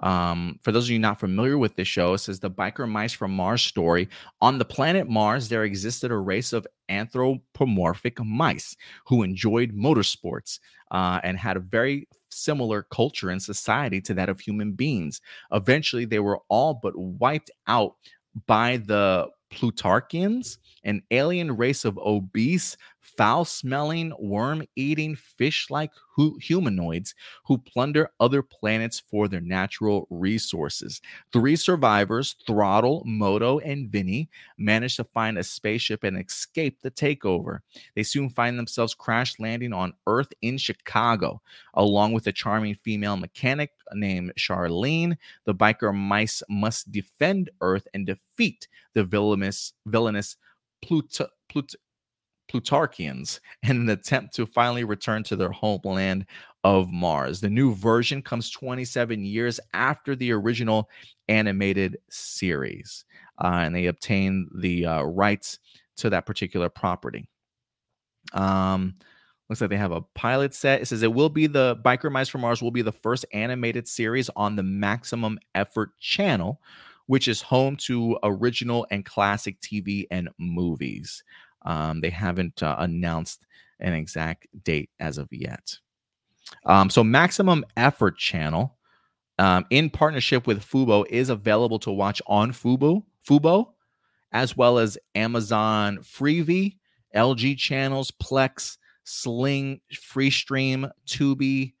Um, 0.00 0.58
for 0.62 0.72
those 0.72 0.86
of 0.86 0.90
you 0.90 0.98
not 0.98 1.20
familiar 1.20 1.58
with 1.58 1.76
this 1.76 1.88
show, 1.88 2.14
it 2.14 2.18
says 2.18 2.40
the 2.40 2.50
biker 2.50 2.88
mice 2.88 3.12
from 3.12 3.32
Mars 3.32 3.62
story. 3.62 4.08
On 4.40 4.58
the 4.58 4.64
planet 4.64 5.08
Mars, 5.08 5.48
there 5.48 5.64
existed 5.64 6.10
a 6.10 6.16
race 6.16 6.52
of 6.52 6.66
anthropomorphic 6.88 8.18
mice 8.24 8.76
who 9.06 9.22
enjoyed 9.22 9.72
motorsports 9.72 10.58
uh, 10.90 11.20
and 11.22 11.38
had 11.38 11.56
a 11.56 11.60
very 11.60 12.08
similar 12.30 12.82
culture 12.82 13.30
and 13.30 13.42
society 13.42 14.00
to 14.00 14.14
that 14.14 14.28
of 14.28 14.40
human 14.40 14.72
beings. 14.72 15.20
Eventually, 15.52 16.04
they 16.04 16.20
were 16.20 16.40
all 16.48 16.74
but 16.74 16.96
wiped 16.96 17.50
out 17.66 17.94
by 18.46 18.76
the 18.78 19.28
Plutarchians, 19.52 20.58
an 20.84 21.02
alien 21.10 21.56
race 21.56 21.84
of 21.84 21.98
obese, 21.98 22.76
foul 23.16 23.44
smelling, 23.44 24.12
worm 24.18 24.62
eating, 24.76 25.16
fish 25.16 25.68
like 25.70 25.90
hu- 26.16 26.38
humanoids 26.38 27.14
who 27.44 27.58
plunder 27.58 28.10
other 28.18 28.42
planets 28.42 29.00
for 29.00 29.28
their 29.28 29.40
natural 29.40 30.06
resources. 30.10 31.00
Three 31.32 31.56
survivors, 31.56 32.36
Throttle, 32.46 33.02
Moto, 33.04 33.58
and 33.60 33.90
Vinny, 33.90 34.28
manage 34.58 34.96
to 34.96 35.04
find 35.04 35.38
a 35.38 35.42
spaceship 35.42 36.04
and 36.04 36.18
escape 36.18 36.80
the 36.82 36.90
takeover. 36.90 37.60
They 37.94 38.02
soon 38.02 38.30
find 38.30 38.58
themselves 38.58 38.94
crash 38.94 39.38
landing 39.38 39.72
on 39.72 39.94
Earth 40.06 40.32
in 40.42 40.58
Chicago, 40.58 41.42
along 41.74 42.12
with 42.12 42.26
a 42.26 42.32
charming 42.32 42.76
female 42.76 43.16
mechanic 43.16 43.70
named 43.92 44.32
Charlene. 44.38 45.16
The 45.44 45.54
biker 45.54 45.94
mice 45.94 46.42
must 46.48 46.90
defend 46.92 47.50
Earth 47.60 47.86
and 47.94 48.06
defeat 48.06 48.68
the 48.94 49.04
villainous, 49.04 49.72
villainous 49.86 50.36
Pluto, 50.82 51.28
Pluto, 51.48 51.76
Plutarchians 52.50 53.40
in 53.62 53.76
an 53.76 53.88
attempt 53.88 54.34
to 54.34 54.46
finally 54.46 54.84
return 54.84 55.22
to 55.24 55.36
their 55.36 55.50
homeland 55.52 56.26
of 56.64 56.90
Mars. 56.90 57.40
The 57.40 57.48
new 57.48 57.74
version 57.74 58.22
comes 58.22 58.50
27 58.50 59.24
years 59.24 59.60
after 59.72 60.16
the 60.16 60.32
original 60.32 60.90
animated 61.28 61.98
series, 62.10 63.04
uh, 63.42 63.60
and 63.62 63.74
they 63.74 63.86
obtain 63.86 64.48
the 64.54 64.86
uh, 64.86 65.02
rights 65.02 65.58
to 65.98 66.10
that 66.10 66.26
particular 66.26 66.68
property. 66.68 67.28
Um, 68.32 68.96
looks 69.48 69.60
like 69.60 69.70
they 69.70 69.76
have 69.76 69.92
a 69.92 70.02
pilot 70.14 70.54
set. 70.54 70.82
It 70.82 70.86
says 70.86 71.02
it 71.02 71.12
will 71.12 71.28
be 71.28 71.46
the 71.46 71.76
Biker 71.84 72.10
Mice 72.10 72.28
from 72.28 72.42
Mars 72.42 72.62
will 72.62 72.70
be 72.70 72.82
the 72.82 72.92
first 72.92 73.24
animated 73.32 73.88
series 73.88 74.28
on 74.36 74.56
the 74.56 74.62
Maximum 74.62 75.38
Effort 75.54 75.96
channel, 75.98 76.60
which 77.06 77.26
is 77.26 77.42
home 77.42 77.76
to 77.76 78.18
original 78.22 78.86
and 78.90 79.04
classic 79.04 79.60
TV 79.60 80.06
and 80.10 80.28
movies. 80.38 81.24
Um, 81.62 82.00
they 82.00 82.10
haven't 82.10 82.62
uh, 82.62 82.76
announced 82.78 83.46
an 83.80 83.92
exact 83.92 84.46
date 84.64 84.90
as 84.98 85.18
of 85.18 85.28
yet. 85.30 85.78
Um, 86.66 86.90
so, 86.90 87.04
Maximum 87.04 87.64
Effort 87.76 88.18
Channel, 88.18 88.76
um, 89.38 89.64
in 89.70 89.90
partnership 89.90 90.46
with 90.46 90.64
Fubo, 90.64 91.06
is 91.08 91.28
available 91.28 91.78
to 91.80 91.90
watch 91.90 92.20
on 92.26 92.52
Fubo, 92.52 93.04
Fubo, 93.28 93.72
as 94.32 94.56
well 94.56 94.78
as 94.78 94.98
Amazon 95.14 95.98
Freevee, 95.98 96.76
LG 97.14 97.56
channels, 97.58 98.10
Plex, 98.10 98.76
Sling, 99.04 99.80
Freestream, 99.92 100.90
Tubi, 101.06 101.74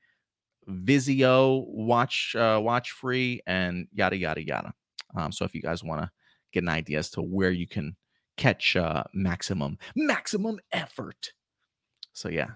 Vizio, 0.68 1.64
Watch 1.66 2.34
uh, 2.36 2.60
Watch 2.62 2.92
Free, 2.92 3.40
and 3.46 3.88
yada 3.92 4.16
yada 4.16 4.44
yada. 4.44 4.72
Um, 5.14 5.32
so 5.32 5.44
if 5.44 5.54
you 5.54 5.62
guys 5.62 5.82
want 5.82 6.02
to 6.02 6.10
get 6.52 6.62
an 6.62 6.68
idea 6.68 6.98
as 6.98 7.10
to 7.10 7.22
where 7.22 7.50
you 7.50 7.66
can 7.66 7.96
catch 8.40 8.74
uh, 8.74 9.04
maximum 9.12 9.78
maximum 9.94 10.58
effort. 10.72 11.32
So 12.12 12.28
yeah. 12.28 12.52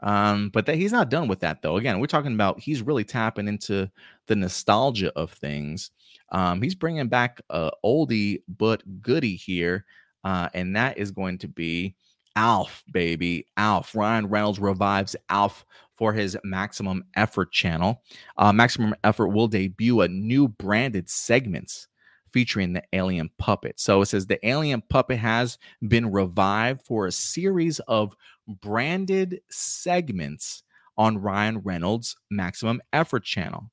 Um, 0.00 0.50
but 0.50 0.66
that 0.66 0.76
he's 0.76 0.92
not 0.92 1.08
done 1.08 1.28
with 1.28 1.40
that 1.40 1.62
though. 1.62 1.76
Again, 1.76 2.00
we're 2.00 2.06
talking 2.06 2.34
about 2.34 2.60
he's 2.60 2.82
really 2.82 3.04
tapping 3.04 3.48
into 3.48 3.90
the 4.26 4.36
nostalgia 4.36 5.12
of 5.16 5.30
things. 5.30 5.92
Um, 6.32 6.60
he's 6.60 6.74
bringing 6.74 7.08
back 7.08 7.40
a 7.48 7.70
oldie 7.84 8.42
but 8.48 8.82
goodie 9.00 9.36
here, 9.36 9.86
uh, 10.24 10.48
and 10.52 10.74
that 10.76 10.98
is 10.98 11.12
going 11.12 11.38
to 11.38 11.48
be 11.48 11.94
Alf, 12.36 12.82
baby. 12.90 13.46
Alf. 13.56 13.94
Ryan 13.94 14.26
Reynolds 14.26 14.58
revives 14.58 15.14
Alf 15.30 15.64
for 15.94 16.12
his 16.12 16.36
Maximum 16.42 17.04
Effort 17.14 17.52
channel. 17.52 18.02
Uh, 18.36 18.52
Maximum 18.52 18.96
Effort 19.04 19.28
will 19.28 19.46
debut 19.46 20.00
a 20.00 20.08
new 20.08 20.48
branded 20.48 21.08
segments 21.08 21.86
featuring 22.34 22.72
the 22.72 22.82
alien 22.92 23.30
puppet. 23.38 23.78
So 23.78 24.02
it 24.02 24.06
says 24.06 24.26
the 24.26 24.44
alien 24.44 24.82
puppet 24.90 25.20
has 25.20 25.56
been 25.86 26.10
revived 26.10 26.82
for 26.82 27.06
a 27.06 27.12
series 27.12 27.78
of 27.86 28.16
branded 28.48 29.40
segments 29.48 30.64
on 30.98 31.18
Ryan 31.18 31.58
Reynolds' 31.58 32.16
Maximum 32.32 32.82
Effort 32.92 33.22
channel. 33.22 33.70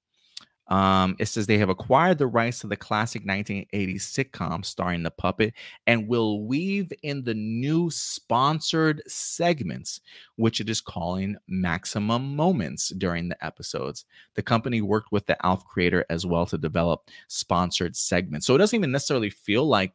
Um, 0.72 1.18
it 1.20 1.26
says 1.26 1.48
they 1.48 1.58
have 1.58 1.68
acquired 1.68 2.18
the 2.18 2.28
rights 2.28 2.60
to 2.60 2.68
the 2.68 2.78
classic 2.78 3.26
1980s 3.26 3.98
sitcom 3.98 4.64
starring 4.64 5.04
the 5.04 5.12
puppet 5.12 5.54
and 5.86 6.08
will 6.08 6.46
weave 6.46 6.94
in 7.04 7.26
the 7.26 7.34
new 7.34 7.90
sponsored 7.90 9.02
segments, 9.06 10.00
which 10.38 10.62
it 10.62 10.70
is 10.70 10.80
calling 10.80 11.36
Maximum 11.50 12.38
Moments 12.38 12.88
during 12.98 13.28
the 13.28 13.46
episodes. 13.46 14.06
The 14.36 14.44
company 14.44 14.80
worked 14.80 15.12
with 15.12 15.26
the 15.26 15.36
ALF 15.46 15.66
creator 15.66 16.06
as 16.10 16.26
well 16.26 16.46
to 16.46 16.58
develop 16.58 17.02
sponsored 17.28 17.98
segments. 17.98 18.48
So 18.48 18.56
it 18.56 18.60
doesn't 18.60 18.78
even 18.78 18.94
necessarily 18.94 19.30
feel 19.30 19.66
like 19.66 19.92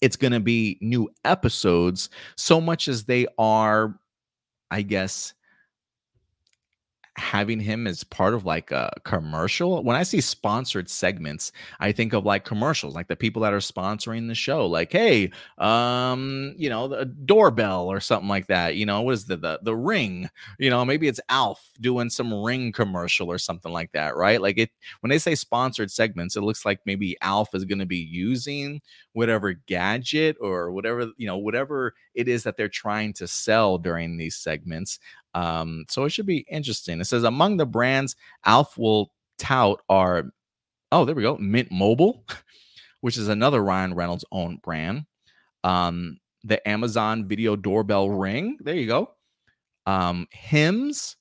it's 0.00 0.16
going 0.16 0.32
to 0.32 0.40
be 0.40 0.78
new 0.80 1.08
episodes 1.24 2.10
so 2.34 2.60
much 2.60 2.88
as 2.88 3.04
they 3.04 3.28
are, 3.38 4.00
I 4.72 4.82
guess, 4.82 5.32
having 7.16 7.60
him 7.60 7.86
as 7.86 8.04
part 8.04 8.34
of 8.34 8.44
like 8.44 8.70
a 8.70 8.90
commercial. 9.04 9.82
When 9.82 9.96
I 9.96 10.02
see 10.04 10.20
sponsored 10.20 10.88
segments, 10.88 11.52
I 11.80 11.92
think 11.92 12.12
of 12.12 12.24
like 12.24 12.44
commercials, 12.44 12.94
like 12.94 13.08
the 13.08 13.16
people 13.16 13.42
that 13.42 13.52
are 13.52 13.58
sponsoring 13.58 14.28
the 14.28 14.34
show, 14.34 14.66
like, 14.66 14.92
hey, 14.92 15.30
um, 15.58 16.54
you 16.56 16.70
know, 16.70 16.88
the 16.88 17.04
doorbell 17.04 17.88
or 17.88 18.00
something 18.00 18.28
like 18.28 18.46
that. 18.46 18.76
You 18.76 18.86
know, 18.86 19.02
what 19.02 19.14
is 19.14 19.26
the 19.26 19.36
the 19.36 19.60
the 19.62 19.76
ring? 19.76 20.28
You 20.58 20.70
know, 20.70 20.84
maybe 20.84 21.08
it's 21.08 21.20
Alf 21.28 21.60
doing 21.80 22.10
some 22.10 22.32
ring 22.32 22.72
commercial 22.72 23.30
or 23.30 23.38
something 23.38 23.72
like 23.72 23.92
that, 23.92 24.16
right? 24.16 24.40
Like 24.40 24.58
it 24.58 24.70
when 25.00 25.10
they 25.10 25.18
say 25.18 25.34
sponsored 25.34 25.90
segments, 25.90 26.36
it 26.36 26.42
looks 26.42 26.64
like 26.64 26.80
maybe 26.86 27.16
Alf 27.22 27.54
is 27.54 27.64
gonna 27.64 27.86
be 27.86 27.98
using 27.98 28.80
whatever 29.12 29.52
gadget 29.52 30.36
or 30.40 30.70
whatever, 30.70 31.10
you 31.16 31.26
know, 31.26 31.38
whatever 31.38 31.94
it 32.14 32.28
is 32.28 32.44
that 32.44 32.56
they're 32.56 32.68
trying 32.68 33.12
to 33.14 33.26
sell 33.26 33.78
during 33.78 34.16
these 34.16 34.36
segments. 34.36 34.98
Um, 35.34 35.84
so 35.88 36.04
it 36.04 36.10
should 36.10 36.26
be 36.26 36.44
interesting. 36.50 37.00
It 37.00 37.06
says 37.06 37.24
among 37.24 37.56
the 37.56 37.66
brands 37.66 38.16
Alf 38.44 38.76
will 38.76 39.12
tout 39.38 39.80
are, 39.88 40.24
oh, 40.92 41.04
there 41.04 41.14
we 41.14 41.22
go, 41.22 41.36
Mint 41.38 41.70
Mobile, 41.70 42.24
which 43.00 43.16
is 43.16 43.28
another 43.28 43.62
Ryan 43.62 43.94
Reynolds 43.94 44.24
own 44.32 44.58
brand. 44.62 45.04
Um, 45.64 46.18
the 46.44 46.66
Amazon 46.68 47.28
Video 47.28 47.56
Doorbell 47.56 48.10
Ring, 48.10 48.58
there 48.60 48.74
you 48.74 48.86
go. 48.86 49.10
Um, 49.86 50.26
Hims, 50.30 51.16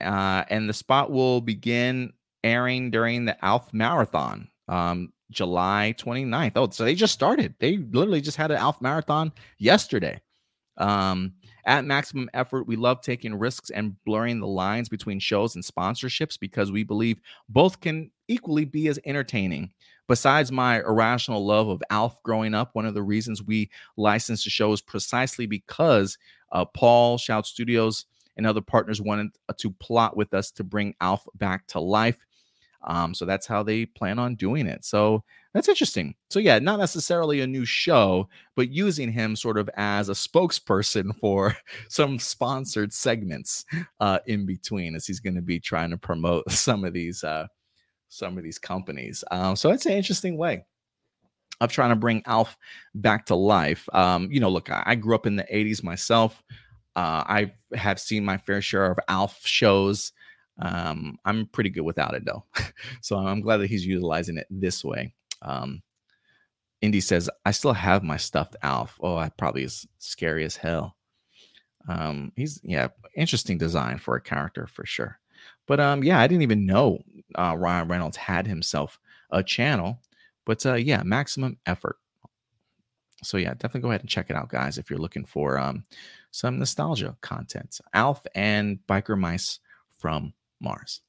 uh, 0.00 0.44
and 0.48 0.68
the 0.68 0.74
spot 0.74 1.10
will 1.10 1.40
begin 1.40 2.12
airing 2.44 2.90
during 2.90 3.24
the 3.24 3.42
Alf 3.44 3.72
Marathon, 3.72 4.48
um, 4.68 5.12
July 5.30 5.94
29th. 5.98 6.52
Oh, 6.56 6.70
so 6.70 6.84
they 6.84 6.94
just 6.94 7.12
started. 7.12 7.54
They 7.58 7.78
literally 7.78 8.20
just 8.20 8.36
had 8.36 8.50
an 8.50 8.58
Alf 8.58 8.80
Marathon 8.80 9.32
yesterday. 9.58 10.20
Um, 10.76 11.34
at 11.68 11.84
Maximum 11.84 12.30
Effort, 12.32 12.66
we 12.66 12.76
love 12.76 13.02
taking 13.02 13.34
risks 13.34 13.68
and 13.68 14.02
blurring 14.04 14.40
the 14.40 14.46
lines 14.46 14.88
between 14.88 15.20
shows 15.20 15.54
and 15.54 15.62
sponsorships 15.62 16.40
because 16.40 16.72
we 16.72 16.82
believe 16.82 17.20
both 17.48 17.80
can 17.80 18.10
equally 18.26 18.64
be 18.64 18.88
as 18.88 18.98
entertaining. 19.04 19.70
Besides 20.08 20.50
my 20.50 20.80
irrational 20.80 21.44
love 21.44 21.68
of 21.68 21.82
Alf 21.90 22.22
growing 22.22 22.54
up, 22.54 22.74
one 22.74 22.86
of 22.86 22.94
the 22.94 23.02
reasons 23.02 23.42
we 23.42 23.70
licensed 23.98 24.44
the 24.44 24.50
show 24.50 24.72
is 24.72 24.80
precisely 24.80 25.44
because 25.44 26.16
uh, 26.52 26.64
Paul 26.64 27.18
Shout 27.18 27.46
Studios 27.46 28.06
and 28.38 28.46
other 28.46 28.62
partners 28.62 29.02
wanted 29.02 29.32
to 29.58 29.70
plot 29.72 30.16
with 30.16 30.32
us 30.32 30.50
to 30.52 30.64
bring 30.64 30.94
Alf 31.02 31.26
back 31.34 31.66
to 31.66 31.80
life. 31.80 32.24
Um, 32.86 33.14
so 33.14 33.24
that's 33.24 33.46
how 33.46 33.62
they 33.62 33.86
plan 33.86 34.18
on 34.18 34.34
doing 34.36 34.66
it. 34.66 34.84
So 34.84 35.24
that's 35.54 35.68
interesting. 35.68 36.14
So 36.30 36.38
yeah, 36.38 36.58
not 36.58 36.78
necessarily 36.78 37.40
a 37.40 37.46
new 37.46 37.64
show, 37.64 38.28
but 38.54 38.70
using 38.70 39.10
him 39.10 39.34
sort 39.34 39.58
of 39.58 39.68
as 39.76 40.08
a 40.08 40.12
spokesperson 40.12 41.16
for 41.20 41.56
some 41.88 42.18
sponsored 42.18 42.92
segments 42.92 43.64
uh, 44.00 44.18
in 44.26 44.46
between, 44.46 44.94
as 44.94 45.06
he's 45.06 45.20
going 45.20 45.36
to 45.36 45.42
be 45.42 45.58
trying 45.58 45.90
to 45.90 45.98
promote 45.98 46.50
some 46.50 46.84
of 46.84 46.92
these 46.92 47.24
uh, 47.24 47.46
some 48.08 48.38
of 48.38 48.44
these 48.44 48.58
companies. 48.58 49.24
Um, 49.30 49.56
so 49.56 49.70
it's 49.70 49.86
an 49.86 49.92
interesting 49.92 50.36
way 50.36 50.64
of 51.60 51.72
trying 51.72 51.90
to 51.90 51.96
bring 51.96 52.22
Alf 52.26 52.56
back 52.94 53.26
to 53.26 53.34
life. 53.34 53.88
Um, 53.92 54.30
you 54.30 54.40
know, 54.40 54.48
look, 54.48 54.70
I, 54.70 54.82
I 54.86 54.94
grew 54.94 55.14
up 55.14 55.26
in 55.26 55.36
the 55.36 55.46
'80s 55.52 55.82
myself. 55.82 56.42
Uh, 56.94 57.22
I 57.26 57.52
have 57.74 58.00
seen 58.00 58.24
my 58.24 58.38
fair 58.38 58.60
share 58.60 58.90
of 58.90 58.98
Alf 59.08 59.40
shows. 59.44 60.12
Um, 60.60 61.18
I'm 61.24 61.46
pretty 61.46 61.70
good 61.70 61.82
without 61.82 62.14
it 62.14 62.24
though. 62.24 62.44
so 63.00 63.16
I'm 63.16 63.40
glad 63.40 63.58
that 63.58 63.70
he's 63.70 63.86
utilizing 63.86 64.36
it 64.36 64.46
this 64.50 64.84
way. 64.84 65.14
Um, 65.42 65.82
Indy 66.80 67.00
says, 67.00 67.28
I 67.44 67.50
still 67.50 67.72
have 67.72 68.02
my 68.02 68.16
stuffed 68.16 68.56
Alf. 68.62 68.98
Oh, 69.00 69.18
that 69.18 69.36
probably 69.36 69.64
is 69.64 69.86
scary 69.98 70.44
as 70.44 70.56
hell. 70.56 70.96
Um, 71.88 72.32
he's 72.36 72.60
yeah, 72.62 72.88
interesting 73.14 73.58
design 73.58 73.98
for 73.98 74.14
a 74.14 74.20
character 74.20 74.66
for 74.66 74.84
sure. 74.84 75.18
But 75.66 75.80
um, 75.80 76.04
yeah, 76.04 76.20
I 76.20 76.26
didn't 76.26 76.42
even 76.42 76.66
know 76.66 76.98
uh, 77.36 77.56
Ryan 77.56 77.88
Reynolds 77.88 78.16
had 78.16 78.46
himself 78.46 78.98
a 79.30 79.42
channel. 79.42 80.00
But 80.44 80.64
uh, 80.64 80.74
yeah, 80.74 81.02
maximum 81.02 81.58
effort. 81.66 81.96
So 83.22 83.36
yeah, 83.36 83.54
definitely 83.54 83.80
go 83.80 83.90
ahead 83.90 84.02
and 84.02 84.10
check 84.10 84.30
it 84.30 84.36
out, 84.36 84.48
guys, 84.48 84.78
if 84.78 84.88
you're 84.88 84.98
looking 85.00 85.24
for 85.24 85.58
um 85.58 85.84
some 86.30 86.58
nostalgia 86.58 87.16
content. 87.20 87.80
Alf 87.94 88.26
and 88.34 88.78
Biker 88.88 89.18
Mice 89.18 89.60
from 89.98 90.32
Mars. 90.60 91.00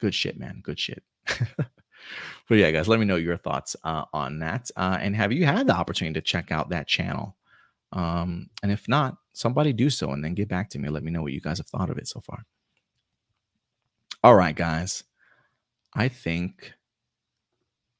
Good 0.00 0.14
shit, 0.14 0.38
man. 0.38 0.60
Good 0.62 0.78
shit. 0.78 1.02
but 1.28 1.68
yeah, 2.50 2.70
guys, 2.70 2.88
let 2.88 3.00
me 3.00 3.06
know 3.06 3.16
your 3.16 3.36
thoughts 3.36 3.76
uh, 3.84 4.04
on 4.12 4.38
that. 4.40 4.70
Uh, 4.76 4.98
and 5.00 5.16
have 5.16 5.32
you 5.32 5.46
had 5.46 5.66
the 5.66 5.74
opportunity 5.74 6.14
to 6.14 6.24
check 6.24 6.52
out 6.52 6.70
that 6.70 6.86
channel? 6.86 7.36
Um, 7.92 8.50
and 8.62 8.70
if 8.70 8.88
not, 8.88 9.16
somebody 9.32 9.72
do 9.72 9.90
so 9.90 10.10
and 10.12 10.24
then 10.24 10.34
get 10.34 10.48
back 10.48 10.70
to 10.70 10.78
me. 10.78 10.88
Let 10.88 11.02
me 11.02 11.10
know 11.10 11.22
what 11.22 11.32
you 11.32 11.40
guys 11.40 11.58
have 11.58 11.68
thought 11.68 11.90
of 11.90 11.98
it 11.98 12.08
so 12.08 12.20
far. 12.20 12.44
All 14.22 14.34
right, 14.34 14.56
guys. 14.56 15.04
I 15.94 16.08
think 16.08 16.74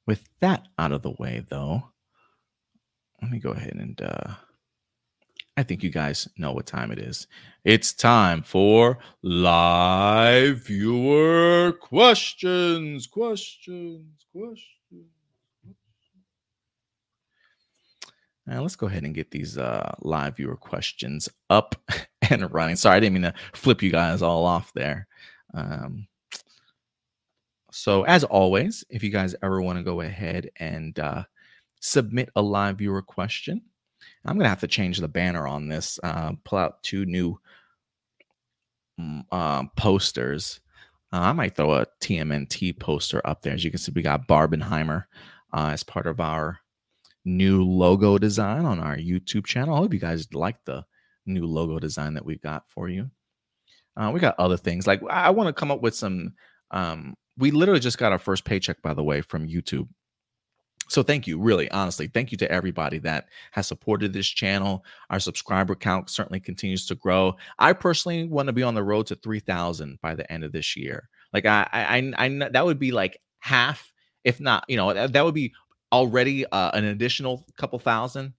with 0.05 0.27
that 0.39 0.67
out 0.77 0.91
of 0.91 1.01
the 1.01 1.15
way, 1.17 1.43
though, 1.49 1.89
let 3.21 3.31
me 3.31 3.39
go 3.39 3.51
ahead 3.51 3.75
and 3.75 3.99
uh, 4.01 4.33
I 5.57 5.63
think 5.63 5.81
you 5.81 5.89
guys 5.89 6.27
know 6.37 6.51
what 6.51 6.67
time 6.67 6.91
it 6.91 6.99
is. 6.99 7.25
It's 7.63 7.91
time 7.91 8.43
for 8.43 8.99
live 9.23 10.59
viewer 10.59 11.73
questions. 11.81 13.07
Questions. 13.07 14.05
Questions. 14.31 14.77
Now 18.45 18.61
let's 18.61 18.75
go 18.75 18.85
ahead 18.85 19.03
and 19.03 19.15
get 19.15 19.31
these 19.31 19.57
uh, 19.57 19.95
live 19.99 20.37
viewer 20.37 20.55
questions 20.55 21.27
up 21.49 21.75
and 22.29 22.53
running. 22.53 22.75
Sorry, 22.75 22.97
I 22.97 22.99
didn't 22.99 23.15
mean 23.15 23.23
to 23.23 23.33
flip 23.53 23.81
you 23.81 23.91
guys 23.91 24.21
all 24.21 24.45
off 24.45 24.71
there. 24.73 25.07
Um, 25.55 26.07
so, 27.71 28.03
as 28.03 28.23
always, 28.23 28.85
if 28.89 29.03
you 29.03 29.09
guys 29.09 29.35
ever 29.41 29.61
want 29.61 29.79
to 29.79 29.83
go 29.83 30.01
ahead 30.01 30.51
and 30.57 30.97
uh, 30.99 31.23
submit 31.79 32.29
a 32.35 32.41
live 32.41 32.77
viewer 32.77 33.01
question, 33.01 33.63
I'm 34.25 34.35
going 34.35 34.45
to 34.45 34.49
have 34.49 34.61
to 34.61 34.67
change 34.67 34.97
the 34.99 35.07
banner 35.07 35.47
on 35.47 35.67
this, 35.67 35.99
uh, 36.03 36.33
pull 36.43 36.59
out 36.59 36.83
two 36.83 37.05
new 37.05 37.39
mm, 38.99 39.23
uh, 39.31 39.63
posters. 39.75 40.59
Uh, 41.13 41.19
I 41.19 41.33
might 41.33 41.55
throw 41.55 41.73
a 41.73 41.85
TMNT 42.01 42.79
poster 42.79 43.21
up 43.25 43.41
there. 43.41 43.53
As 43.53 43.63
you 43.63 43.71
can 43.71 43.79
see, 43.79 43.93
we 43.95 44.01
got 44.01 44.27
Barbenheimer 44.27 45.05
uh, 45.53 45.69
as 45.71 45.83
part 45.83 46.07
of 46.07 46.19
our 46.19 46.59
new 47.23 47.63
logo 47.63 48.17
design 48.17 48.65
on 48.65 48.79
our 48.79 48.97
YouTube 48.97 49.45
channel. 49.45 49.75
I 49.75 49.79
hope 49.79 49.93
you 49.93 49.99
guys 49.99 50.33
like 50.33 50.63
the 50.65 50.85
new 51.25 51.45
logo 51.45 51.79
design 51.79 52.13
that 52.15 52.25
we 52.25 52.37
got 52.37 52.69
for 52.69 52.89
you. 52.89 53.09
Uh, 53.95 54.11
we 54.13 54.19
got 54.19 54.39
other 54.39 54.57
things 54.57 54.85
like 54.85 55.01
I 55.09 55.31
want 55.31 55.47
to 55.47 55.59
come 55.59 55.71
up 55.71 55.81
with 55.81 55.95
some. 55.95 56.33
Um, 56.71 57.15
we 57.37 57.51
literally 57.51 57.79
just 57.79 57.97
got 57.97 58.11
our 58.11 58.19
first 58.19 58.45
paycheck, 58.45 58.81
by 58.81 58.93
the 58.93 59.03
way, 59.03 59.21
from 59.21 59.47
YouTube 59.47 59.87
so 60.87 61.03
thank 61.03 61.27
you, 61.27 61.39
really, 61.39 61.69
honestly, 61.71 62.07
thank 62.07 62.31
you 62.31 62.37
to 62.39 62.51
everybody 62.51 62.97
that 62.99 63.27
has 63.51 63.67
supported 63.67 64.13
this 64.13 64.27
channel. 64.27 64.85
Our 65.09 65.19
subscriber 65.19 65.75
count 65.75 66.09
certainly 66.09 66.39
continues 66.39 66.85
to 66.87 66.95
grow. 66.95 67.35
I 67.59 67.73
personally 67.73 68.25
want 68.27 68.47
to 68.47 68.53
be 68.53 68.63
on 68.63 68.75
the 68.75 68.83
road 68.83 69.07
to 69.07 69.15
3,000 69.15 69.99
by 70.01 70.15
the 70.15 70.31
end 70.31 70.43
of 70.43 70.51
this 70.51 70.75
year. 70.75 71.09
Like 71.33 71.45
I, 71.45 71.67
I, 71.71 71.97
I, 71.97 72.25
I 72.25 72.49
that 72.49 72.65
would 72.65 72.79
be 72.79 72.91
like 72.91 73.19
half, 73.39 73.91
if 74.23 74.39
not, 74.39 74.63
you 74.67 74.77
know, 74.77 74.93
that, 74.93 75.13
that 75.13 75.25
would 75.25 75.35
be 75.35 75.53
already 75.91 76.45
uh, 76.45 76.71
an 76.73 76.85
additional 76.85 77.45
couple 77.57 77.79
thousand 77.79 78.33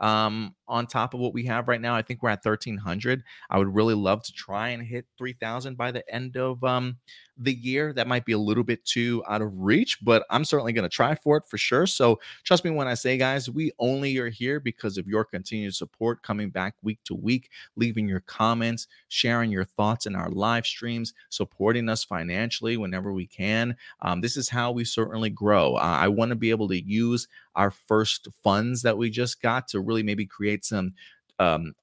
um, 0.00 0.54
on 0.68 0.86
top 0.86 1.14
of 1.14 1.20
what 1.20 1.34
we 1.34 1.44
have 1.44 1.68
right 1.68 1.80
now. 1.80 1.94
I 1.94 2.02
think 2.02 2.22
we're 2.22 2.30
at 2.30 2.44
1,300. 2.44 3.22
I 3.50 3.58
would 3.58 3.74
really 3.74 3.94
love 3.94 4.22
to 4.24 4.32
try 4.32 4.70
and 4.70 4.82
hit 4.82 5.06
3,000 5.18 5.76
by 5.76 5.90
the 5.90 6.08
end 6.12 6.36
of 6.36 6.62
um, 6.64 6.96
the 7.36 7.54
year. 7.54 7.92
That 7.92 8.06
might 8.06 8.24
be 8.24 8.32
a 8.32 8.38
little 8.38 8.64
bit 8.64 8.84
too 8.84 9.22
out 9.28 9.42
of 9.42 9.52
reach, 9.54 9.98
but 10.02 10.24
I'm 10.30 10.44
certainly 10.44 10.72
going 10.72 10.84
to 10.84 10.88
try 10.88 11.14
for 11.14 11.36
it 11.36 11.44
for 11.48 11.58
sure. 11.58 11.86
So 11.86 12.20
trust 12.44 12.64
me 12.64 12.70
when 12.70 12.88
I 12.88 12.94
say, 12.94 13.16
guys, 13.16 13.50
we 13.50 13.72
only 13.78 14.16
are 14.18 14.30
here 14.30 14.60
because 14.60 14.98
of 14.98 15.06
your 15.06 15.24
continued 15.24 15.74
support, 15.74 16.22
coming 16.22 16.50
back 16.50 16.74
week 16.82 17.00
to 17.04 17.14
week, 17.14 17.50
leaving 17.76 18.08
your 18.08 18.20
comments, 18.20 18.86
sharing 19.08 19.50
your 19.50 19.64
thoughts 19.64 20.06
in 20.06 20.14
our 20.14 20.30
live 20.30 20.66
streams, 20.66 21.12
supporting 21.28 21.88
us 21.88 22.04
financially 22.04 22.76
whenever 22.76 23.12
we 23.12 23.26
can. 23.26 23.76
Um, 24.02 24.20
this 24.20 24.36
is 24.36 24.48
how 24.48 24.72
we 24.72 24.84
certainly 24.84 25.30
grow. 25.30 25.74
Uh, 25.76 25.98
I 26.00 26.08
want 26.08 26.30
to 26.30 26.36
be 26.36 26.50
able 26.50 26.68
to 26.68 26.82
use 26.82 27.28
our 27.56 27.70
first 27.70 28.28
funds 28.42 28.82
that 28.82 28.98
we 28.98 29.10
just 29.10 29.40
got 29.40 29.68
to 29.68 29.80
really 29.80 30.02
maybe 30.02 30.26
create 30.26 30.53
some 30.62 30.92
um, 31.38 31.74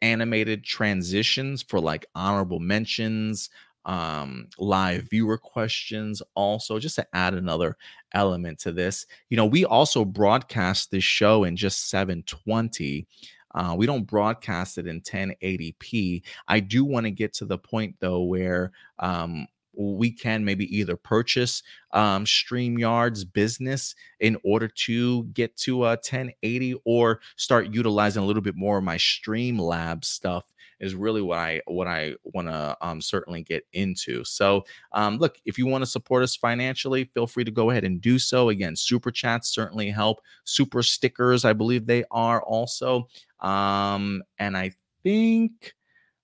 animated 0.00 0.64
transitions 0.64 1.62
for 1.62 1.78
like 1.78 2.06
honorable 2.14 2.58
mentions 2.58 3.50
um, 3.84 4.48
live 4.58 5.08
viewer 5.10 5.38
questions 5.38 6.22
also 6.34 6.78
just 6.78 6.96
to 6.96 7.06
add 7.14 7.34
another 7.34 7.76
element 8.12 8.58
to 8.60 8.72
this. 8.72 9.06
You 9.28 9.36
know 9.36 9.46
we 9.46 9.64
also 9.64 10.04
broadcast 10.04 10.90
this 10.90 11.04
show 11.04 11.44
in 11.44 11.56
just 11.56 11.90
720 11.90 13.06
uh, 13.54 13.74
we 13.76 13.86
don't 13.86 14.06
broadcast 14.06 14.76
it 14.76 14.86
in 14.86 15.00
1080p 15.00 16.22
i 16.48 16.60
do 16.60 16.84
want 16.84 17.06
to 17.06 17.10
get 17.10 17.32
to 17.32 17.46
the 17.46 17.56
point 17.56 17.96
though 17.98 18.20
where 18.20 18.72
um, 18.98 19.46
we 19.74 20.10
can 20.10 20.44
maybe 20.44 20.64
either 20.76 20.96
purchase 20.96 21.62
um, 21.92 22.24
StreamYard's 22.24 23.24
business 23.24 23.94
in 24.20 24.36
order 24.44 24.68
to 24.68 25.24
get 25.26 25.56
to 25.58 25.84
a 25.84 25.90
1080 25.90 26.74
or 26.84 27.20
start 27.36 27.68
utilizing 27.68 28.22
a 28.22 28.26
little 28.26 28.42
bit 28.42 28.56
more 28.56 28.78
of 28.78 28.84
my 28.84 28.96
Streamlab 28.96 30.04
stuff 30.04 30.44
is 30.80 30.94
really 30.94 31.22
what 31.22 31.38
I 31.38 31.60
what 31.66 31.86
I 31.86 32.14
want 32.22 32.48
to 32.48 32.76
um, 32.80 33.00
certainly 33.00 33.42
get 33.42 33.64
into. 33.72 34.24
So, 34.24 34.64
um, 34.92 35.18
look, 35.18 35.38
if 35.44 35.58
you 35.58 35.66
want 35.66 35.82
to 35.82 35.90
support 35.90 36.22
us 36.22 36.36
financially, 36.36 37.04
feel 37.04 37.26
free 37.26 37.44
to 37.44 37.50
go 37.50 37.70
ahead 37.70 37.84
and 37.84 38.00
do 38.00 38.18
so. 38.18 38.48
Again, 38.48 38.76
super 38.76 39.10
chats 39.10 39.48
certainly 39.48 39.90
help. 39.90 40.20
Super 40.44 40.82
stickers, 40.82 41.44
I 41.44 41.52
believe 41.52 41.86
they 41.86 42.04
are 42.10 42.42
also. 42.42 43.08
Um, 43.40 44.22
and 44.38 44.56
I 44.56 44.72
think. 45.02 45.74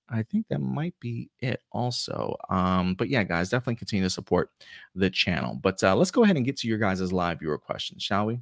I 0.08 0.22
think 0.22 0.46
that 0.48 0.60
might 0.60 0.94
be 1.00 1.30
it 1.40 1.62
also. 1.72 2.36
Um, 2.50 2.94
but 2.94 3.08
yeah, 3.08 3.24
guys, 3.24 3.48
definitely 3.48 3.76
continue 3.76 4.04
to 4.04 4.10
support 4.10 4.50
the 4.94 5.10
channel. 5.10 5.58
But 5.60 5.82
uh, 5.82 5.96
let's 5.96 6.10
go 6.10 6.24
ahead 6.24 6.36
and 6.36 6.44
get 6.44 6.58
to 6.58 6.68
your 6.68 6.78
guys' 6.78 7.12
live 7.12 7.40
viewer 7.40 7.58
questions, 7.58 8.02
shall 8.02 8.26
we? 8.26 8.40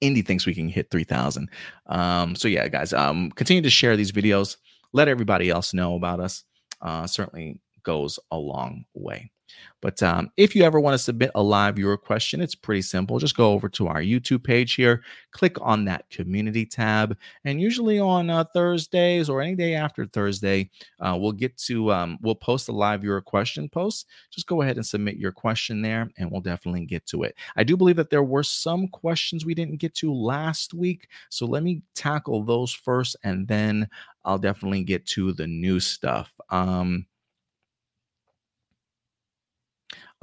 Indy 0.00 0.22
thinks 0.22 0.46
we 0.46 0.54
can 0.54 0.68
hit 0.68 0.90
3,000. 0.90 1.48
Um, 1.86 2.34
so 2.34 2.48
yeah, 2.48 2.66
guys, 2.66 2.92
um, 2.92 3.30
continue 3.30 3.62
to 3.62 3.70
share 3.70 3.96
these 3.96 4.10
videos 4.10 4.56
let 4.92 5.08
everybody 5.08 5.50
else 5.50 5.74
know 5.74 5.94
about 5.96 6.20
us. 6.20 6.44
Uh, 6.80 7.06
certainly 7.06 7.60
goes 7.82 8.18
a 8.30 8.36
long 8.36 8.84
way. 8.94 9.31
But 9.80 10.02
um, 10.02 10.30
if 10.36 10.54
you 10.54 10.62
ever 10.62 10.78
want 10.78 10.94
to 10.94 10.98
submit 10.98 11.32
a 11.34 11.42
live 11.42 11.76
viewer 11.76 11.96
question, 11.96 12.40
it's 12.40 12.54
pretty 12.54 12.82
simple. 12.82 13.18
Just 13.18 13.36
go 13.36 13.52
over 13.52 13.68
to 13.70 13.88
our 13.88 14.00
YouTube 14.00 14.44
page 14.44 14.74
here, 14.74 15.02
click 15.32 15.56
on 15.60 15.84
that 15.86 16.08
community 16.08 16.64
tab, 16.64 17.16
and 17.44 17.60
usually 17.60 17.98
on 17.98 18.30
uh, 18.30 18.44
Thursdays 18.54 19.28
or 19.28 19.42
any 19.42 19.56
day 19.56 19.74
after 19.74 20.06
Thursday, 20.06 20.70
uh, 21.00 21.16
we'll 21.18 21.32
get 21.32 21.56
to 21.58 21.92
um, 21.92 22.18
we'll 22.22 22.34
post 22.34 22.68
a 22.68 22.72
live 22.72 23.00
viewer 23.00 23.20
question 23.20 23.68
post. 23.68 24.06
Just 24.30 24.46
go 24.46 24.62
ahead 24.62 24.76
and 24.76 24.86
submit 24.86 25.16
your 25.16 25.32
question 25.32 25.82
there, 25.82 26.08
and 26.16 26.30
we'll 26.30 26.40
definitely 26.40 26.86
get 26.86 27.04
to 27.06 27.24
it. 27.24 27.34
I 27.56 27.64
do 27.64 27.76
believe 27.76 27.96
that 27.96 28.10
there 28.10 28.22
were 28.22 28.44
some 28.44 28.86
questions 28.88 29.44
we 29.44 29.54
didn't 29.54 29.80
get 29.80 29.94
to 29.96 30.14
last 30.14 30.74
week, 30.74 31.08
so 31.28 31.44
let 31.46 31.62
me 31.62 31.82
tackle 31.94 32.44
those 32.44 32.72
first, 32.72 33.16
and 33.24 33.48
then 33.48 33.88
I'll 34.24 34.38
definitely 34.38 34.84
get 34.84 35.06
to 35.06 35.32
the 35.32 35.46
new 35.46 35.80
stuff. 35.80 36.32
Um, 36.50 37.06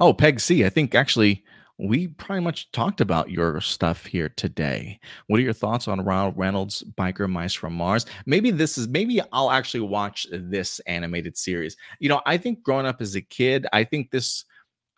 Oh, 0.00 0.14
Peg 0.14 0.40
C. 0.40 0.64
I 0.64 0.70
think 0.70 0.94
actually 0.94 1.44
we 1.76 2.08
pretty 2.08 2.42
much 2.42 2.72
talked 2.72 3.02
about 3.02 3.30
your 3.30 3.60
stuff 3.60 4.06
here 4.06 4.30
today. 4.30 4.98
What 5.26 5.40
are 5.40 5.42
your 5.42 5.52
thoughts 5.52 5.88
on 5.88 6.04
Ronald 6.04 6.36
Reynolds' 6.36 6.82
Biker 6.98 7.28
Mice 7.28 7.52
from 7.52 7.74
Mars? 7.74 8.06
Maybe 8.24 8.50
this 8.50 8.78
is 8.78 8.88
maybe 8.88 9.20
I'll 9.32 9.50
actually 9.50 9.80
watch 9.80 10.26
this 10.32 10.78
animated 10.80 11.36
series. 11.36 11.76
You 11.98 12.08
know, 12.08 12.22
I 12.24 12.38
think 12.38 12.62
growing 12.62 12.86
up 12.86 13.02
as 13.02 13.14
a 13.14 13.20
kid, 13.20 13.66
I 13.74 13.84
think 13.84 14.10
this 14.10 14.46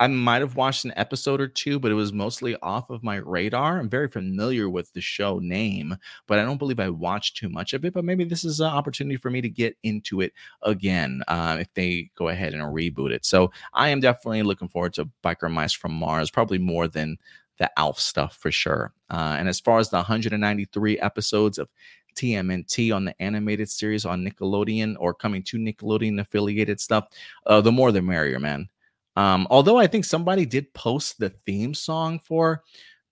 I 0.00 0.08
might 0.08 0.40
have 0.40 0.56
watched 0.56 0.84
an 0.84 0.92
episode 0.96 1.40
or 1.40 1.46
two, 1.46 1.78
but 1.78 1.92
it 1.92 1.94
was 1.94 2.12
mostly 2.12 2.56
off 2.56 2.90
of 2.90 3.04
my 3.04 3.16
radar. 3.16 3.78
I'm 3.78 3.88
very 3.88 4.08
familiar 4.08 4.68
with 4.68 4.92
the 4.92 5.00
show 5.00 5.38
name, 5.38 5.96
but 6.26 6.38
I 6.38 6.44
don't 6.44 6.58
believe 6.58 6.80
I 6.80 6.88
watched 6.88 7.36
too 7.36 7.48
much 7.48 7.72
of 7.72 7.84
it. 7.84 7.92
But 7.92 8.04
maybe 8.04 8.24
this 8.24 8.44
is 8.44 8.58
an 8.58 8.66
opportunity 8.66 9.16
for 9.16 9.30
me 9.30 9.40
to 9.40 9.48
get 9.48 9.76
into 9.84 10.20
it 10.20 10.32
again 10.62 11.22
uh, 11.28 11.58
if 11.60 11.72
they 11.74 12.10
go 12.16 12.28
ahead 12.28 12.52
and 12.52 12.62
reboot 12.62 13.12
it. 13.12 13.24
So 13.24 13.52
I 13.74 13.90
am 13.90 14.00
definitely 14.00 14.42
looking 14.42 14.68
forward 14.68 14.94
to 14.94 15.08
Biker 15.22 15.50
Mice 15.50 15.72
from 15.72 15.92
Mars, 15.92 16.30
probably 16.30 16.58
more 16.58 16.88
than 16.88 17.16
the 17.58 17.70
Alf 17.78 18.00
stuff 18.00 18.36
for 18.36 18.50
sure. 18.50 18.92
Uh, 19.08 19.36
and 19.38 19.48
as 19.48 19.60
far 19.60 19.78
as 19.78 19.90
the 19.90 19.98
193 19.98 20.98
episodes 20.98 21.58
of 21.58 21.68
TMNT 22.16 22.94
on 22.94 23.04
the 23.04 23.22
animated 23.22 23.70
series 23.70 24.04
on 24.04 24.24
Nickelodeon 24.24 24.96
or 24.98 25.14
coming 25.14 25.42
to 25.44 25.58
Nickelodeon 25.58 26.20
affiliated 26.20 26.80
stuff, 26.80 27.06
uh, 27.46 27.60
the 27.60 27.72
more 27.72 27.92
the 27.92 28.02
merrier, 28.02 28.40
man. 28.40 28.68
Um, 29.16 29.46
although 29.50 29.78
I 29.78 29.86
think 29.86 30.04
somebody 30.04 30.46
did 30.46 30.72
post 30.72 31.18
the 31.18 31.28
theme 31.30 31.74
song 31.74 32.18
for 32.18 32.62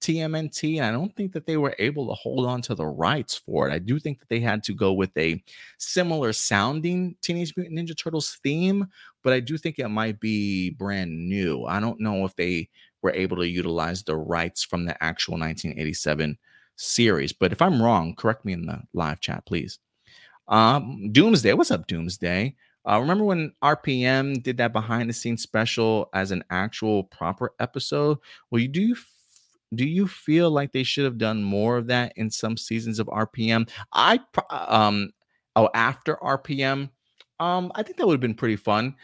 TMNT, 0.00 0.76
and 0.76 0.86
I 0.86 0.92
don't 0.92 1.14
think 1.14 1.32
that 1.32 1.46
they 1.46 1.58
were 1.58 1.74
able 1.78 2.08
to 2.08 2.14
hold 2.14 2.46
on 2.46 2.62
to 2.62 2.74
the 2.74 2.86
rights 2.86 3.36
for 3.36 3.68
it. 3.68 3.72
I 3.72 3.78
do 3.78 3.98
think 3.98 4.18
that 4.18 4.28
they 4.28 4.40
had 4.40 4.62
to 4.64 4.74
go 4.74 4.92
with 4.94 5.14
a 5.16 5.42
similar 5.78 6.32
sounding 6.32 7.16
Teenage 7.20 7.54
Mutant 7.56 7.78
Ninja 7.78 7.96
Turtles 7.96 8.38
theme, 8.42 8.86
but 9.22 9.32
I 9.34 9.40
do 9.40 9.58
think 9.58 9.78
it 9.78 9.88
might 9.88 10.18
be 10.18 10.70
brand 10.70 11.28
new. 11.28 11.64
I 11.66 11.80
don't 11.80 12.00
know 12.00 12.24
if 12.24 12.34
they 12.34 12.70
were 13.02 13.12
able 13.12 13.36
to 13.38 13.48
utilize 13.48 14.02
the 14.02 14.16
rights 14.16 14.64
from 14.64 14.86
the 14.86 15.02
actual 15.02 15.32
1987 15.32 16.38
series, 16.76 17.32
but 17.34 17.52
if 17.52 17.60
I'm 17.60 17.82
wrong, 17.82 18.14
correct 18.14 18.46
me 18.46 18.54
in 18.54 18.64
the 18.64 18.80
live 18.94 19.20
chat, 19.20 19.44
please. 19.44 19.78
Um, 20.48 21.12
Doomsday, 21.12 21.52
what's 21.52 21.70
up, 21.70 21.86
Doomsday? 21.86 22.56
Uh, 22.88 22.98
remember 23.00 23.24
when 23.24 23.52
RPM 23.62 24.42
did 24.42 24.56
that 24.56 24.72
behind 24.72 25.08
the 25.08 25.12
scenes 25.14 25.42
special 25.42 26.08
as 26.14 26.30
an 26.30 26.42
actual 26.50 27.04
proper 27.04 27.52
episode? 27.60 28.18
Well, 28.50 28.60
you 28.60 28.68
do 28.68 28.96
do 29.74 29.86
you 29.86 30.08
feel 30.08 30.50
like 30.50 30.72
they 30.72 30.82
should 30.82 31.04
have 31.04 31.18
done 31.18 31.42
more 31.42 31.76
of 31.76 31.86
that 31.86 32.12
in 32.16 32.30
some 32.30 32.56
seasons 32.56 32.98
of 32.98 33.06
RPM? 33.08 33.68
I 33.92 34.20
um 34.50 35.10
oh 35.56 35.68
after 35.74 36.16
RPM, 36.16 36.90
um 37.38 37.70
I 37.74 37.82
think 37.82 37.98
that 37.98 38.06
would 38.06 38.14
have 38.14 38.20
been 38.20 38.34
pretty 38.34 38.56
fun. 38.56 38.96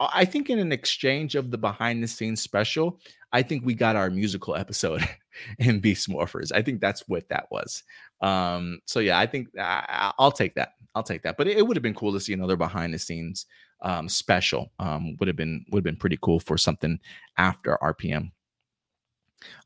I 0.00 0.24
think 0.24 0.48
in 0.48 0.58
an 0.58 0.72
exchange 0.72 1.34
of 1.34 1.50
the 1.50 1.58
behind 1.58 2.02
the 2.02 2.08
scenes 2.08 2.40
special, 2.40 3.00
I 3.32 3.42
think 3.42 3.64
we 3.64 3.74
got 3.74 3.96
our 3.96 4.10
musical 4.10 4.56
episode 4.56 5.06
in 5.58 5.80
Beast 5.80 6.08
Morphers. 6.08 6.52
I 6.52 6.62
think 6.62 6.80
that's 6.80 7.08
what 7.08 7.28
that 7.28 7.46
was. 7.50 7.82
Um, 8.20 8.80
so 8.86 9.00
yeah, 9.00 9.18
I 9.18 9.26
think 9.26 9.48
I, 9.58 10.12
will 10.18 10.32
take 10.32 10.54
that. 10.54 10.74
I'll 10.94 11.02
take 11.02 11.22
that. 11.22 11.36
But 11.36 11.46
it, 11.48 11.58
it 11.58 11.66
would 11.66 11.76
have 11.76 11.82
been 11.82 11.94
cool 11.94 12.12
to 12.12 12.20
see 12.20 12.32
another 12.32 12.56
behind 12.56 12.92
the 12.92 12.98
scenes 12.98 13.46
um, 13.82 14.08
special. 14.08 14.72
Um, 14.78 15.16
would 15.18 15.28
have 15.28 15.36
been 15.36 15.64
would 15.70 15.78
have 15.78 15.84
been 15.84 15.96
pretty 15.96 16.18
cool 16.20 16.40
for 16.40 16.58
something 16.58 16.98
after 17.36 17.78
RPM. 17.82 18.32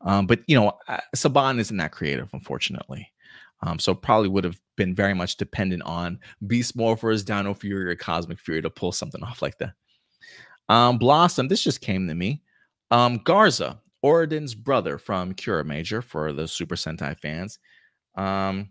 Um, 0.03 0.27
but 0.27 0.41
you 0.47 0.59
know, 0.59 0.73
uh, 0.89 1.01
Saban 1.17 1.59
isn't 1.59 1.77
that 1.77 1.93
creative, 1.93 2.29
unfortunately. 2.33 3.11
Um, 3.63 3.79
so 3.79 3.95
probably 3.95 4.29
would 4.29 4.45
have 4.45 4.61
been 4.77 4.95
very 4.95 5.15
much 5.15 5.37
dependent 5.37 5.83
on 5.85 6.19
Beast 6.47 6.77
Morphers, 6.77 7.25
Dino 7.25 7.55
Fury, 7.55 7.91
or 7.91 7.97
Cosmic 7.97 8.39
Fury 8.39 8.61
to 8.61 8.71
pull 8.71 8.93
something 8.93 9.23
off 9.25 9.43
like 9.43 9.59
that. 9.59 9.73
Um, 10.69 10.99
Blossom, 10.99 11.49
this 11.49 11.63
just 11.63 11.81
came 11.81 12.07
to 12.09 12.15
me. 12.15 12.43
Um, 12.95 13.19
Garza, 13.25 13.81
Oradin's 14.05 14.55
brother 14.55 14.99
from 14.99 15.35
Kiramager 15.35 16.01
for 16.01 16.33
the 16.33 16.47
Super 16.47 16.77
Sentai 16.77 17.19
fans. 17.19 17.59
Um, 18.15 18.69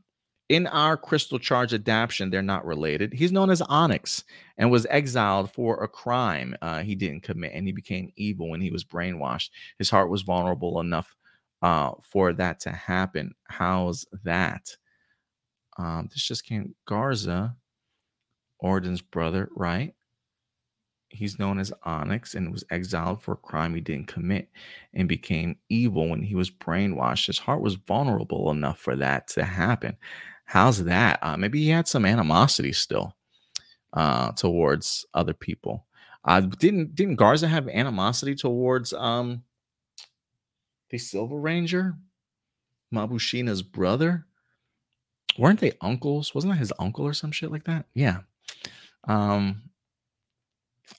in 0.47 0.65
our 0.67 0.95
Crystal 0.95 1.37
Charge 1.37 1.73
adaptation, 1.73 2.29
they're 2.29 2.41
not 2.41 2.65
related. 2.65 3.11
He's 3.11 3.33
known 3.33 3.49
as 3.49 3.61
Onyx 3.63 4.23
and 4.57 4.71
was 4.71 4.87
exiled 4.89 5.51
for 5.51 5.83
a 5.83 5.89
crime 5.89 6.55
uh, 6.61 6.83
he 6.83 6.95
didn't 6.95 7.23
commit, 7.23 7.51
and 7.53 7.67
he 7.67 7.73
became 7.73 8.13
evil 8.15 8.49
when 8.49 8.61
he 8.61 8.71
was 8.71 8.85
brainwashed. 8.85 9.49
His 9.77 9.89
heart 9.89 10.09
was 10.09 10.21
vulnerable 10.21 10.79
enough 10.79 11.13
uh, 11.61 11.91
for 12.01 12.31
that 12.31 12.61
to 12.61 12.71
happen. 12.71 13.33
How's 13.49 14.05
that? 14.23 14.73
Um, 15.77 16.07
this 16.13 16.25
just 16.25 16.45
came 16.45 16.73
Garza, 16.87 17.57
Oradin's 18.61 19.01
brother, 19.01 19.49
right? 19.53 19.93
He's 21.13 21.39
known 21.39 21.59
as 21.59 21.71
Onyx 21.83 22.33
and 22.35 22.51
was 22.51 22.63
exiled 22.69 23.21
for 23.21 23.33
a 23.33 23.37
crime 23.37 23.75
he 23.75 23.81
didn't 23.81 24.07
commit 24.07 24.49
and 24.93 25.07
became 25.07 25.57
evil 25.69 26.09
when 26.09 26.23
he 26.23 26.35
was 26.35 26.49
brainwashed. 26.49 27.27
His 27.27 27.37
heart 27.37 27.61
was 27.61 27.75
vulnerable 27.75 28.51
enough 28.51 28.79
for 28.79 28.95
that 28.95 29.27
to 29.29 29.43
happen. 29.43 29.95
How's 30.45 30.83
that? 30.85 31.19
Uh, 31.21 31.37
maybe 31.37 31.63
he 31.63 31.69
had 31.69 31.87
some 31.87 32.05
animosity 32.05 32.73
still 32.73 33.15
uh, 33.93 34.31
towards 34.31 35.05
other 35.13 35.33
people. 35.33 35.85
Uh, 36.25 36.41
didn't 36.41 36.95
didn't 36.95 37.15
Garza 37.15 37.47
have 37.47 37.67
animosity 37.67 38.35
towards 38.35 38.93
um, 38.93 39.43
the 40.89 40.97
Silver 40.97 41.37
Ranger, 41.37 41.95
Mabushina's 42.93 43.61
brother? 43.61 44.25
Weren't 45.37 45.59
they 45.59 45.73
uncles? 45.81 46.33
Wasn't 46.33 46.53
that 46.53 46.59
his 46.59 46.73
uncle 46.79 47.05
or 47.05 47.13
some 47.13 47.31
shit 47.31 47.51
like 47.51 47.65
that? 47.65 47.85
Yeah. 47.93 48.19
Um, 49.05 49.63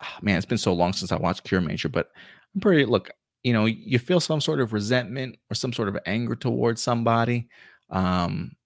Ah, 0.03 0.19
man, 0.23 0.37
it's 0.37 0.47
been 0.47 0.59
so 0.59 0.73
long 0.73 0.93
since 0.93 1.13
I 1.13 1.17
watched 1.17 1.45
Kiramager, 1.45 1.91
but 1.91 2.11
I'm 2.55 2.61
pretty 2.61 2.85
look, 2.85 3.11
you 3.43 3.53
know, 3.53 3.67
you 3.67 3.99
feel 3.99 4.21
some 4.21 4.41
sort 4.41 4.61
of 4.61 4.73
resentment 4.73 5.37
or 5.51 5.55
some 5.55 5.73
sort 5.73 5.89
of 5.89 5.99
anger 6.07 6.35
towards 6.35 6.83
somebody. 6.83 7.49
Um, 7.91 8.57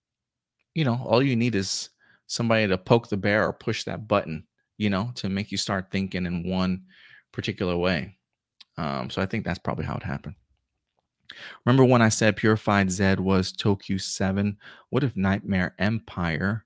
you 0.75 0.85
know, 0.85 1.01
all 1.05 1.23
you 1.23 1.37
need 1.37 1.55
is 1.55 1.91
somebody 2.29 2.69
to 2.69 2.79
poke 2.79 3.09
the 3.09 3.17
bear 3.17 3.47
or 3.47 3.53
push 3.53 3.85
that 3.85 4.07
button, 4.07 4.47
you 4.77 4.91
know, 4.91 5.11
to 5.17 5.29
make 5.29 5.51
you 5.51 5.59
start 5.59 5.91
thinking 5.91 6.27
in 6.27 6.49
one 6.49 6.85
particular 7.33 7.77
way. 7.77 8.17
Um, 8.77 9.11
so 9.11 9.21
I 9.21 9.27
think 9.27 9.45
that's 9.45 9.59
probably 9.59 9.85
how 9.85 9.97
it 9.97 10.05
happened. 10.05 10.37
Remember 11.65 11.85
when 11.85 12.03
I 12.03 12.09
said 12.09 12.37
Purified 12.37 12.91
Zed 12.91 13.21
was 13.21 13.53
Tokyo 13.53 13.97
7? 13.97 14.57
What 14.91 15.05
if 15.05 15.17
Nightmare 15.17 15.75
Empire 15.79 16.65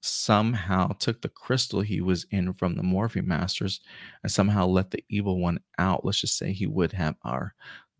somehow 0.00 0.88
took 0.98 1.20
the 1.20 1.28
crystal 1.28 1.80
he 1.80 2.00
was 2.00 2.26
in 2.30 2.52
from 2.54 2.74
the 2.74 2.82
Morphin 2.82 3.26
Masters 3.26 3.80
and 4.22 4.30
somehow 4.30 4.66
let 4.66 4.90
the 4.90 5.04
evil 5.08 5.40
one 5.40 5.58
out. 5.78 6.04
Let's 6.04 6.20
just 6.20 6.38
say 6.38 6.52
he 6.52 6.66
would 6.66 6.92
have 6.92 7.16
our 7.22 7.54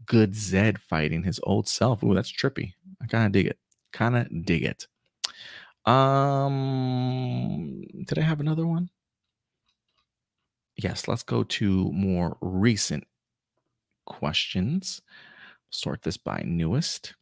good 0.07 0.34
Zed 0.34 0.81
fighting 0.81 1.23
his 1.23 1.41
old 1.42 1.68
self. 1.68 2.02
Ooh, 2.02 2.15
that's 2.15 2.33
trippy. 2.33 2.75
I 3.02 3.07
kind 3.07 3.26
of 3.26 3.33
dig 3.33 3.47
it. 3.47 3.58
Kind 3.92 4.16
of 4.16 4.44
dig 4.44 4.62
it. 4.62 4.86
Um, 5.91 7.83
did 8.07 8.18
I 8.18 8.23
have 8.23 8.41
another 8.41 8.66
one? 8.66 8.91
Yes, 10.76 11.08
let's 11.08 11.23
go 11.23 11.42
to 11.44 11.91
more 11.92 12.36
recent 12.41 13.05
questions. 14.05 15.00
Sort 15.70 16.02
this 16.02 16.16
by 16.16 16.42
newest. 16.44 17.15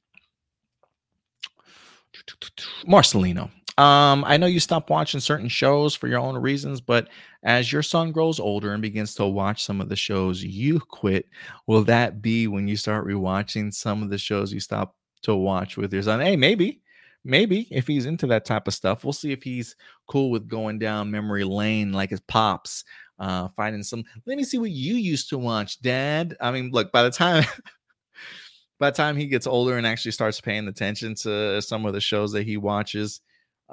Marcelino. 2.86 3.50
Um, 3.76 4.24
I 4.24 4.36
know 4.36 4.46
you 4.46 4.60
stopped 4.60 4.88
watching 4.88 5.18
certain 5.18 5.48
shows 5.48 5.96
for 5.96 6.06
your 6.06 6.20
own 6.20 6.36
reasons, 6.36 6.80
but 6.80 7.08
as 7.42 7.72
your 7.72 7.82
son 7.82 8.12
grows 8.12 8.38
older 8.38 8.72
and 8.72 8.80
begins 8.80 9.14
to 9.16 9.26
watch 9.26 9.64
some 9.64 9.80
of 9.80 9.88
the 9.88 9.96
shows 9.96 10.44
you 10.44 10.78
quit, 10.78 11.28
will 11.66 11.82
that 11.84 12.22
be 12.22 12.46
when 12.46 12.68
you 12.68 12.76
start 12.76 13.04
rewatching 13.04 13.74
some 13.74 14.02
of 14.02 14.10
the 14.10 14.18
shows 14.18 14.52
you 14.52 14.60
stopped 14.60 14.96
to 15.22 15.34
watch 15.34 15.76
with 15.76 15.92
your 15.92 16.02
son? 16.02 16.20
Hey, 16.20 16.36
maybe, 16.36 16.82
maybe 17.24 17.66
if 17.72 17.88
he's 17.88 18.06
into 18.06 18.28
that 18.28 18.44
type 18.44 18.68
of 18.68 18.74
stuff, 18.74 19.02
we'll 19.02 19.12
see 19.12 19.32
if 19.32 19.42
he's 19.42 19.74
cool 20.06 20.30
with 20.30 20.46
going 20.46 20.78
down 20.78 21.10
memory 21.10 21.42
lane 21.42 21.92
like 21.92 22.10
his 22.10 22.20
pops, 22.20 22.84
uh, 23.18 23.48
finding 23.56 23.82
some. 23.82 24.04
Let 24.24 24.36
me 24.36 24.44
see 24.44 24.58
what 24.58 24.70
you 24.70 24.94
used 24.94 25.30
to 25.30 25.38
watch, 25.38 25.80
Dad. 25.80 26.36
I 26.40 26.52
mean, 26.52 26.70
look, 26.70 26.92
by 26.92 27.02
the 27.02 27.10
time 27.10 27.44
by 28.78 28.90
the 28.90 28.96
time 28.96 29.16
he 29.16 29.26
gets 29.26 29.46
older 29.46 29.76
and 29.76 29.86
actually 29.86 30.12
starts 30.12 30.40
paying 30.40 30.68
attention 30.68 31.14
to 31.16 31.60
some 31.60 31.86
of 31.86 31.92
the 31.92 32.00
shows 32.00 32.32
that 32.32 32.44
he 32.44 32.56
watches, 32.56 33.20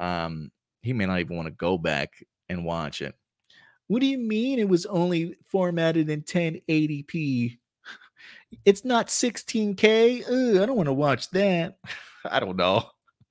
um, 0.02 0.52
he 0.82 0.92
may 0.92 1.06
not 1.06 1.20
even 1.20 1.38
want 1.38 1.48
to 1.48 1.54
go 1.54 1.78
back 1.78 2.10
and 2.50 2.66
watch 2.66 3.02
it. 3.02 3.16
What 3.88 4.02
do 4.02 4.08
you 4.08 4.18
mean 4.18 4.60
it 4.60 4.68
was 4.68 4.86
only 4.88 5.36
formatted 5.46 6.10
in 6.10 6.24
1080p? 6.24 7.58
It's 8.66 8.84
not 8.84 9.08
16k. 9.08 10.24
Ugh, 10.28 10.62
I 10.62 10.66
don't 10.66 10.76
want 10.76 10.88
to 10.88 10.94
watch 10.94 11.30
that. 11.32 11.78
I 12.26 12.40
don't 12.40 12.58
know. 12.58 12.84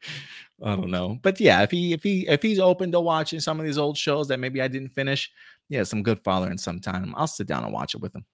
I 0.62 0.74
don't 0.74 0.90
know. 0.90 1.18
But 1.22 1.38
yeah, 1.40 1.62
if 1.62 1.70
he 1.70 1.92
if 1.92 2.02
he 2.02 2.26
if 2.26 2.42
he's 2.42 2.58
open 2.58 2.90
to 2.92 3.00
watching 3.00 3.38
some 3.38 3.60
of 3.60 3.66
these 3.66 3.78
old 3.78 3.96
shows 3.96 4.28
that 4.28 4.40
maybe 4.40 4.60
I 4.60 4.68
didn't 4.68 4.94
finish, 4.94 5.30
yeah, 5.68 5.84
some 5.84 6.02
good 6.02 6.18
fathering 6.24 6.58
sometime. 6.58 7.14
I'll 7.16 7.26
sit 7.26 7.46
down 7.46 7.64
and 7.64 7.72
watch 7.72 7.94
it 7.94 8.00
with 8.00 8.14
him. 8.14 8.24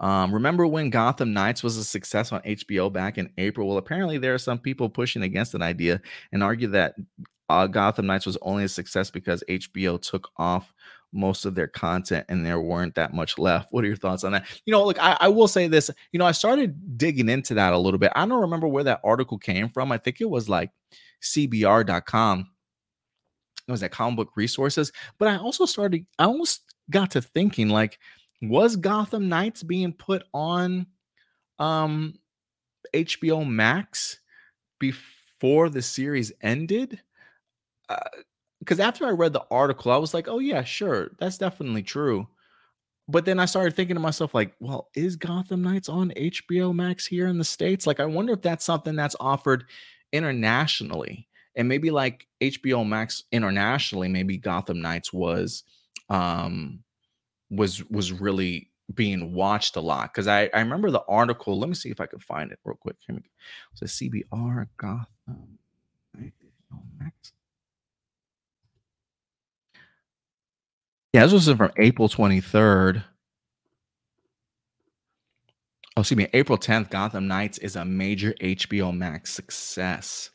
Um, 0.00 0.34
remember 0.34 0.66
when 0.66 0.90
Gotham 0.90 1.32
Knights 1.32 1.62
was 1.62 1.76
a 1.76 1.84
success 1.84 2.32
on 2.32 2.42
HBO 2.42 2.92
back 2.92 3.18
in 3.18 3.30
April? 3.38 3.68
Well, 3.68 3.78
apparently 3.78 4.18
there 4.18 4.34
are 4.34 4.38
some 4.38 4.58
people 4.58 4.88
pushing 4.88 5.22
against 5.22 5.52
that 5.52 5.62
idea 5.62 6.00
and 6.32 6.42
argue 6.42 6.68
that 6.68 6.96
uh, 7.48 7.66
Gotham 7.66 8.06
Knights 8.06 8.26
was 8.26 8.38
only 8.42 8.64
a 8.64 8.68
success 8.68 9.10
because 9.10 9.44
HBO 9.48 10.00
took 10.00 10.30
off 10.36 10.72
most 11.12 11.44
of 11.44 11.54
their 11.54 11.68
content 11.68 12.24
and 12.28 12.44
there 12.44 12.60
weren't 12.60 12.94
that 12.94 13.12
much 13.12 13.38
left. 13.38 13.68
What 13.70 13.84
are 13.84 13.86
your 13.86 13.96
thoughts 13.96 14.24
on 14.24 14.32
that? 14.32 14.46
You 14.64 14.72
know, 14.72 14.84
look, 14.84 14.98
I, 14.98 15.16
I, 15.20 15.28
will 15.28 15.48
say 15.48 15.68
this. 15.68 15.90
You 16.10 16.18
know, 16.18 16.24
I 16.24 16.32
started 16.32 16.96
digging 16.96 17.28
into 17.28 17.54
that 17.54 17.74
a 17.74 17.78
little 17.78 17.98
bit. 17.98 18.12
I 18.16 18.26
don't 18.26 18.40
remember 18.40 18.66
where 18.66 18.84
that 18.84 19.00
article 19.04 19.38
came 19.38 19.68
from. 19.68 19.92
I 19.92 19.98
think 19.98 20.20
it 20.20 20.30
was 20.30 20.48
like 20.48 20.70
CBR.com. 21.22 22.50
It 23.68 23.70
was 23.70 23.82
at 23.82 23.92
comic 23.92 24.16
book 24.16 24.30
resources. 24.34 24.90
But 25.18 25.28
I 25.28 25.36
also 25.36 25.66
started, 25.66 26.06
I 26.18 26.24
almost 26.24 26.62
got 26.90 27.10
to 27.12 27.22
thinking 27.22 27.68
like, 27.68 27.98
was 28.42 28.76
Gotham 28.76 29.28
Knights 29.28 29.62
being 29.62 29.92
put 29.92 30.24
on 30.34 30.86
um 31.58 32.14
HBO 32.92 33.48
Max 33.48 34.18
before 34.78 35.70
the 35.70 35.82
series 35.82 36.32
ended? 36.42 37.00
Because 38.58 38.80
uh, 38.80 38.82
after 38.82 39.06
I 39.06 39.10
read 39.10 39.32
the 39.32 39.46
article, 39.50 39.92
I 39.92 39.96
was 39.96 40.12
like, 40.12 40.28
oh, 40.28 40.40
yeah, 40.40 40.64
sure, 40.64 41.12
that's 41.18 41.38
definitely 41.38 41.82
true. 41.82 42.26
But 43.08 43.24
then 43.24 43.38
I 43.38 43.46
started 43.46 43.74
thinking 43.74 43.96
to 43.96 44.00
myself, 44.00 44.34
like, 44.34 44.54
well, 44.60 44.88
is 44.94 45.16
Gotham 45.16 45.62
Knights 45.62 45.88
on 45.88 46.12
HBO 46.16 46.74
Max 46.74 47.06
here 47.06 47.26
in 47.26 47.38
the 47.38 47.44
States? 47.44 47.86
Like, 47.86 48.00
I 48.00 48.06
wonder 48.06 48.32
if 48.32 48.42
that's 48.42 48.64
something 48.64 48.96
that's 48.96 49.16
offered 49.20 49.64
internationally. 50.12 51.28
And 51.56 51.68
maybe 51.68 51.90
like 51.90 52.26
HBO 52.40 52.86
Max 52.86 53.24
internationally, 53.32 54.08
maybe 54.08 54.38
Gotham 54.38 54.80
Knights 54.80 55.12
was 55.12 55.64
um 56.08 56.82
was 57.52 57.84
was 57.90 58.12
really 58.12 58.70
being 58.94 59.32
watched 59.32 59.76
a 59.76 59.80
lot 59.80 60.12
because 60.12 60.26
I, 60.26 60.50
I 60.52 60.60
remember 60.60 60.90
the 60.90 61.04
article. 61.08 61.58
Let 61.58 61.68
me 61.68 61.74
see 61.74 61.90
if 61.90 62.00
I 62.00 62.06
can 62.06 62.18
find 62.18 62.50
it 62.50 62.58
real 62.64 62.76
quick. 62.76 62.96
Here 63.06 63.14
we 63.14 63.20
go. 63.20 63.28
It 63.72 63.78
says 63.78 63.92
CBR 63.92 64.66
Gotham. 64.76 65.58
Yeah, 71.12 71.26
this 71.26 71.32
was 71.32 71.56
from 71.56 71.70
April 71.76 72.08
23rd. 72.08 73.04
Oh, 75.94 76.00
excuse 76.00 76.16
me, 76.16 76.26
April 76.32 76.56
10th, 76.56 76.88
Gotham 76.88 77.28
Knights 77.28 77.58
is 77.58 77.76
a 77.76 77.84
major 77.84 78.32
HBO 78.40 78.96
Max 78.96 79.30
success. 79.30 80.30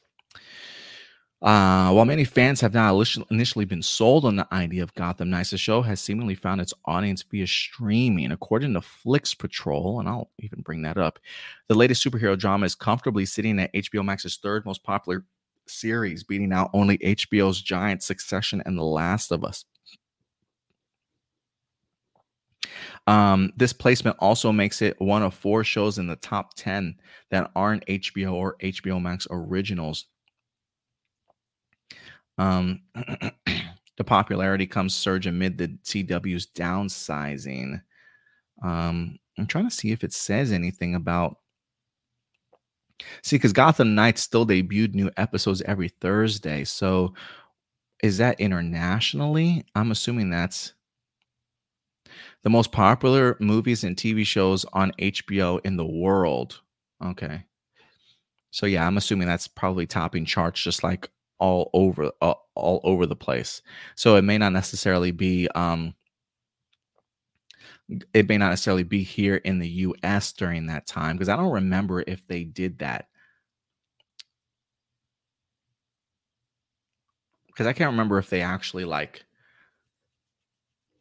Uh, 1.40 1.92
while 1.92 2.06
many 2.06 2.24
fans 2.24 2.60
have 2.60 2.74
not 2.74 2.96
initially 3.30 3.66
been 3.66 3.84
sold 3.84 4.26
on 4.26 4.36
the 4.36 4.48
idea 4.52 4.82
of 4.82 4.94
Gotham 4.96 5.30
Knights, 5.30 5.52
the 5.52 5.58
show 5.58 5.84
has 5.84 6.02
seemingly 6.02 6.34
found 6.34 6.60
its 6.60 6.74
audience 6.86 7.24
via 7.30 7.46
streaming. 7.46 8.32
According 8.32 8.74
to 8.74 8.82
Flix 8.82 9.36
Patrol, 9.36 10.00
and 10.00 10.10
I'll 10.10 10.32
even 10.40 10.62
bring 10.62 10.82
that 10.82 10.98
up, 10.98 11.20
the 11.68 11.76
latest 11.76 12.04
superhero 12.04 12.38
drama 12.38 12.66
is 12.66 12.74
comfortably 12.74 13.26
sitting 13.26 13.60
at 13.60 13.72
HBO 13.74 14.04
Max's 14.04 14.38
third 14.38 14.66
most 14.66 14.84
popular 14.84 15.26
series, 15.68 16.24
beating 16.24 16.52
out 16.52 16.72
only 16.74 16.98
HBO's 16.98 17.62
giant 17.62 18.02
Succession 18.02 18.64
and 18.66 18.76
The 18.76 18.84
Last 18.84 19.32
of 19.32 19.44
Us. 19.44 19.64
Um, 23.06 23.54
this 23.56 23.74
placement 23.74 24.18
also 24.20 24.52
makes 24.52 24.82
it 24.82 25.00
one 25.00 25.22
of 25.22 25.36
four 25.36 25.64
shows 25.64 26.00
in 26.00 26.08
the 26.08 26.16
top 26.16 26.56
10 26.56 26.96
that 27.30 27.52
aren't 27.56 27.86
HBO 27.86 28.34
or 28.34 28.58
HBO 28.62 29.00
Max 29.00 29.28
originals 29.30 30.06
um, 32.38 32.82
the 33.98 34.04
popularity 34.04 34.68
comes 34.68 34.96
surge 34.96 35.28
amid 35.28 35.58
the 35.58 35.68
CW's 35.84 36.48
downsizing. 36.48 37.82
Um, 38.64 39.20
I'm 39.38 39.48
trying 39.48 39.68
to 39.68 39.76
see 39.76 39.92
if 39.92 40.04
it 40.04 40.14
says 40.14 40.52
anything 40.52 40.96
about. 40.96 41.38
See, 43.22 43.36
because 43.36 43.54
Gotham 43.54 43.94
Knights 43.94 44.22
still 44.22 44.46
debuted 44.46 44.96
new 44.96 45.12
episodes 45.18 45.62
every 45.62 45.90
Thursday. 45.90 46.64
So 46.64 47.14
is 48.02 48.18
that 48.18 48.40
internationally? 48.40 49.66
I'm 49.76 49.92
assuming 49.92 50.30
that's 50.30 50.74
the 52.44 52.50
most 52.50 52.72
popular 52.72 53.38
movies 53.40 53.84
and 53.84 53.96
TV 53.96 54.26
shows 54.26 54.66
on 54.74 54.92
HBO 55.00 55.60
in 55.64 55.78
the 55.78 55.86
world. 55.86 56.62
Okay. 57.04 57.44
So 58.52 58.66
yeah, 58.66 58.88
I'm 58.88 58.98
assuming 58.98 59.28
that's 59.28 59.48
probably 59.48 59.86
topping 59.86 60.26
charts 60.26 60.62
just 60.62 60.84
like 60.84 61.10
all 61.40 61.70
over 61.74 62.12
uh, 62.22 62.34
all 62.56 62.82
over 62.84 63.06
the 63.06 63.16
place. 63.16 63.62
So 63.96 64.16
it 64.18 64.24
may 64.24 64.38
not 64.38 64.54
necessarily 64.54 65.12
be 65.12 65.48
um 65.56 65.96
it 68.14 68.30
may 68.30 68.38
not 68.38 68.50
necessarily 68.50 68.84
be 68.84 69.04
here 69.04 69.38
in 69.38 69.60
the 69.60 69.70
US 69.70 70.34
during 70.34 70.68
that 70.68 70.88
time 70.88 71.16
because 71.18 71.30
I 71.30 71.38
don't 71.38 71.54
remember 71.54 72.04
if 72.08 72.28
they 72.28 72.46
did 72.46 72.80
that. 72.80 73.08
Cuz 77.58 77.68
I 77.68 77.74
can't 77.74 77.92
remember 77.92 78.20
if 78.20 78.32
they 78.32 78.42
actually 78.42 78.86
like 78.86 79.27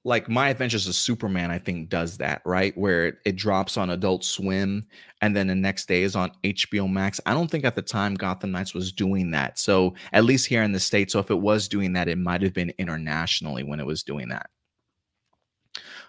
like 0.07 0.29
my 0.29 0.51
adventures 0.51 0.87
of 0.87 0.95
superman 0.95 1.51
i 1.51 1.59
think 1.59 1.89
does 1.89 2.17
that 2.17 2.41
right? 2.45 2.79
Where 2.79 3.09
it, 3.09 3.17
it, 3.25 3.35
drops 3.37 3.77
on 3.77 3.91
adult 3.91 4.25
swim 4.25 4.87
and 5.21 5.35
then 5.35 5.49
the 5.49 5.55
next 5.55 5.89
day 5.89 6.03
is 6.03 6.15
on 6.15 6.31
hbo 6.45 6.91
max. 6.91 7.21
I 7.27 7.35
don't 7.35 7.51
think 7.51 7.65
at 7.65 7.75
the 7.75 7.83
time 7.83 8.15
gotham 8.15 8.53
knights 8.53 8.73
was 8.73 8.93
doing 8.93 9.33
that. 9.33 9.59
So 9.59 9.95
at 10.13 10.25
least 10.25 10.47
here 10.47 10.63
in 10.63 10.71
the 10.71 10.81
states 10.81 11.13
so 11.13 11.19
if 11.19 11.31
it 11.31 11.41
was 11.41 11.67
doing 11.67 11.93
that 11.95 12.09
it 12.09 12.19
might 12.19 12.41
have 12.43 12.55
been 12.55 12.73
internationally 12.79 13.65
when 13.65 13.81
it 13.81 13.87
was 13.87 14.05
doing 14.05 14.29
that. 14.29 14.49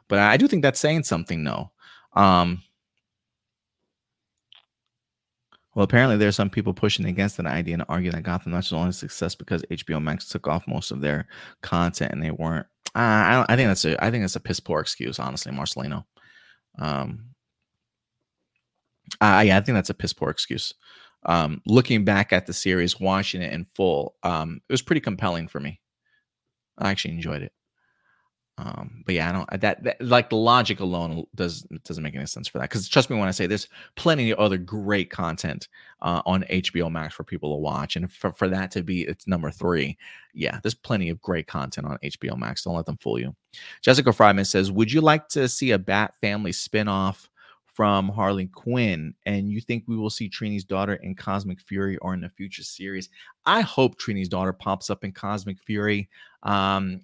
But 0.08 0.20
i 0.20 0.38
do 0.38 0.48
think 0.48 0.62
that's 0.62 0.80
saying 0.80 1.04
something 1.04 1.44
though. 1.44 1.72
Um 2.14 2.62
well, 5.78 5.84
apparently 5.84 6.18
there 6.18 6.28
are 6.28 6.32
some 6.32 6.50
people 6.50 6.74
pushing 6.74 7.06
against 7.06 7.38
that 7.38 7.46
idea 7.46 7.76
and 7.76 7.86
arguing 7.88 8.16
that 8.16 8.24
Gotham 8.24 8.52
Knights 8.52 8.72
was 8.72 8.80
only 8.80 8.90
a 8.90 8.94
success 8.94 9.36
because 9.36 9.62
HBO 9.70 10.02
Max 10.02 10.28
took 10.28 10.48
off 10.48 10.68
most 10.68 10.90
of 10.90 11.02
their 11.02 11.28
content 11.62 12.12
and 12.12 12.24
they 12.24 12.32
weren't 12.32 12.66
uh, 12.96 13.46
I, 13.46 13.46
I 13.48 13.56
think 13.56 13.68
that's 13.68 13.86
a 13.86 14.04
I 14.04 14.10
think 14.10 14.24
that's 14.24 14.36
a 14.36 14.40
piss 14.40 14.60
poor 14.60 14.80
excuse, 14.80 15.20
honestly, 15.20 15.52
Marcelino. 15.52 16.06
Um, 16.80 17.26
uh, 19.22 19.44
yeah, 19.46 19.58
I 19.58 19.62
think 19.62 19.76
that's 19.76 19.92
a 19.92 19.94
piss 19.94 20.14
poor 20.14 20.32
excuse. 20.32 20.74
Um, 21.28 21.62
looking 21.68 22.04
back 22.04 22.34
at 22.34 22.48
the 22.48 22.54
series, 22.54 23.00
watching 23.00 23.44
it 23.44 23.54
in 23.54 23.64
full, 23.64 24.16
um, 24.24 24.62
it 24.68 24.74
was 24.74 24.82
pretty 24.82 25.02
compelling 25.02 25.48
for 25.48 25.60
me. 25.60 25.80
I 26.80 26.90
actually 26.90 27.14
enjoyed 27.14 27.44
it. 27.44 27.52
Um, 28.60 29.04
but 29.06 29.14
yeah, 29.14 29.30
I 29.30 29.32
don't 29.32 29.62
that, 29.62 29.84
that 29.84 30.02
like 30.02 30.32
the 30.32 30.36
logic 30.36 30.80
alone 30.80 31.26
does 31.36 31.62
doesn't 31.84 32.04
make 32.04 32.16
any 32.16 32.26
sense 32.26 32.48
for 32.48 32.58
that. 32.58 32.70
Because 32.70 32.90
trust 32.90 33.10
me 33.10 33.18
when 33.18 33.28
I 33.28 33.32
say 33.32 33.46
there's 33.46 33.68
plenty 33.96 34.32
of 34.32 34.40
other 34.40 34.58
great 34.58 35.12
content 35.12 35.68
uh, 36.02 36.24
on 36.26 36.44
HBO 36.50 36.92
Max 36.92 37.14
for 37.14 37.24
people 37.24 37.56
to 37.56 37.62
watch, 37.62 37.96
and 37.96 38.12
for, 38.12 38.32
for 38.32 38.48
that 38.48 38.72
to 38.72 38.82
be 38.82 39.04
it's 39.04 39.28
number 39.28 39.52
three, 39.52 39.96
yeah, 40.34 40.60
there's 40.64 40.74
plenty 40.74 41.10
of 41.10 41.22
great 41.22 41.46
content 41.46 41.86
on 41.86 42.00
HBO 42.04 42.36
Max. 42.36 42.64
Don't 42.64 42.76
let 42.76 42.88
them 42.88 42.98
fool 42.98 43.20
you. 43.20 43.36
Jessica 43.82 44.10
Fryman 44.10 44.48
says, 44.48 44.72
"Would 44.72 44.92
you 44.92 45.02
like 45.02 45.28
to 45.30 45.48
see 45.48 45.72
a 45.72 45.80
Bat 45.80 46.16
Family 46.20 46.52
spinoff 46.52 47.28
from 47.78 48.10
Harley 48.10 48.48
Quinn, 48.48 49.14
and 49.28 49.52
you 49.52 49.62
think 49.62 49.84
we 49.86 49.98
will 49.98 50.10
see 50.10 50.28
Trini's 50.28 50.64
daughter 50.64 50.96
in 50.96 51.14
Cosmic 51.14 51.62
Fury 51.62 51.96
or 51.98 52.16
in 52.16 52.22
the 52.22 52.30
future 52.30 52.64
series? 52.64 53.10
I 53.46 53.62
hope 53.62 54.00
Trini's 54.00 54.30
daughter 54.30 54.52
pops 54.52 54.90
up 54.90 55.04
in 55.04 55.12
Cosmic 55.12 55.62
Fury. 55.62 56.10
Um, 56.42 57.02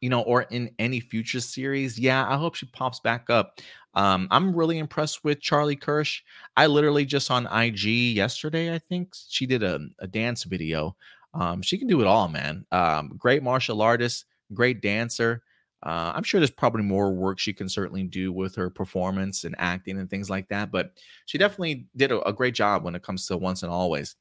you 0.00 0.10
know, 0.10 0.22
or 0.22 0.42
in 0.42 0.70
any 0.78 1.00
future 1.00 1.40
series. 1.40 1.98
Yeah, 1.98 2.28
I 2.28 2.36
hope 2.36 2.54
she 2.54 2.66
pops 2.66 3.00
back 3.00 3.30
up. 3.30 3.60
Um, 3.94 4.28
I'm 4.30 4.54
really 4.54 4.78
impressed 4.78 5.24
with 5.24 5.40
Charlie 5.40 5.76
Kersh. 5.76 6.20
I 6.56 6.66
literally 6.66 7.04
just 7.04 7.30
on 7.30 7.46
IG 7.46 7.84
yesterday, 7.84 8.74
I 8.74 8.78
think 8.78 9.14
she 9.28 9.46
did 9.46 9.62
a, 9.62 9.80
a 10.00 10.06
dance 10.06 10.44
video. 10.44 10.96
Um, 11.32 11.62
she 11.62 11.78
can 11.78 11.88
do 11.88 12.00
it 12.00 12.06
all, 12.06 12.28
man. 12.28 12.64
Um, 12.72 13.12
great 13.16 13.42
martial 13.42 13.82
artist, 13.82 14.26
great 14.52 14.80
dancer. 14.80 15.42
Uh, 15.82 16.12
I'm 16.14 16.22
sure 16.22 16.40
there's 16.40 16.50
probably 16.50 16.82
more 16.82 17.12
work 17.12 17.38
she 17.38 17.52
can 17.52 17.68
certainly 17.68 18.04
do 18.04 18.32
with 18.32 18.54
her 18.54 18.70
performance 18.70 19.44
and 19.44 19.54
acting 19.58 19.98
and 19.98 20.08
things 20.08 20.30
like 20.30 20.48
that, 20.48 20.70
but 20.70 20.92
she 21.26 21.36
definitely 21.36 21.86
did 21.94 22.10
a, 22.10 22.22
a 22.26 22.32
great 22.32 22.54
job 22.54 22.84
when 22.84 22.94
it 22.94 23.02
comes 23.02 23.26
to 23.26 23.36
once 23.36 23.62
and 23.62 23.70
always. 23.70 24.16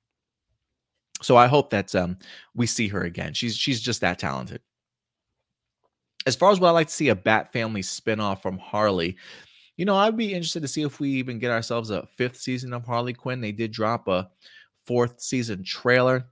So 1.22 1.38
I 1.38 1.48
hope 1.48 1.70
that 1.70 1.96
um, 1.96 2.18
we 2.54 2.68
see 2.68 2.90
her 2.90 3.04
again. 3.04 3.34
She's 3.34 3.56
she's 3.56 3.80
just 3.80 4.02
that 4.02 4.20
talented 4.20 4.62
as 6.26 6.36
far 6.36 6.52
as 6.52 6.60
what 6.60 6.70
I 6.70 6.72
like 6.72 6.88
to 6.88 6.94
see 6.94 7.10
a 7.10 7.16
Bat 7.16 7.52
Family 7.52 7.82
spinoff 7.82 8.42
from 8.42 8.58
Harley, 8.58 9.18
you 9.78 9.86
know, 9.86 9.96
I'd 9.96 10.18
be 10.18 10.34
interested 10.34 10.62
to 10.62 10.68
see 10.68 10.84
if 10.84 11.00
we 11.00 11.10
even 11.10 11.40
get 11.40 11.52
ourselves 11.52 11.90
a 11.90 12.08
fifth 12.16 12.38
season 12.38 12.74
of 12.74 12.86
Harley 12.86 13.14
Quinn. 13.14 13.42
They 13.42 13.52
did 13.52 13.72
drop 13.72 14.08
a 14.08 14.30
fourth 14.86 15.22
season 15.22 15.64
trailer. 15.64 16.28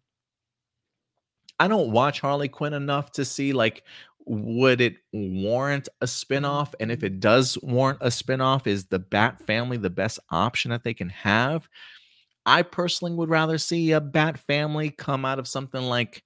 I 1.59 1.67
don't 1.67 1.91
watch 1.91 2.19
Harley 2.19 2.49
Quinn 2.49 2.73
enough 2.73 3.11
to 3.13 3.25
see 3.25 3.53
like 3.53 3.83
would 4.25 4.81
it 4.81 4.97
warrant 5.13 5.89
a 6.01 6.05
spinoff 6.05 6.73
and 6.79 6.91
if 6.91 7.03
it 7.03 7.19
does 7.19 7.57
warrant 7.63 7.97
a 8.01 8.07
spinoff 8.07 8.67
is 8.67 8.85
the 8.85 8.99
Bat 8.99 9.41
family 9.45 9.77
the 9.77 9.89
best 9.89 10.19
option 10.29 10.71
that 10.71 10.83
they 10.83 10.93
can 10.93 11.09
have? 11.09 11.67
I 12.45 12.61
personally 12.63 13.13
would 13.13 13.29
rather 13.29 13.57
see 13.57 13.91
a 13.91 14.01
Bat 14.01 14.39
family 14.39 14.91
come 14.91 15.25
out 15.25 15.39
of 15.39 15.47
something 15.47 15.81
like 15.81 16.23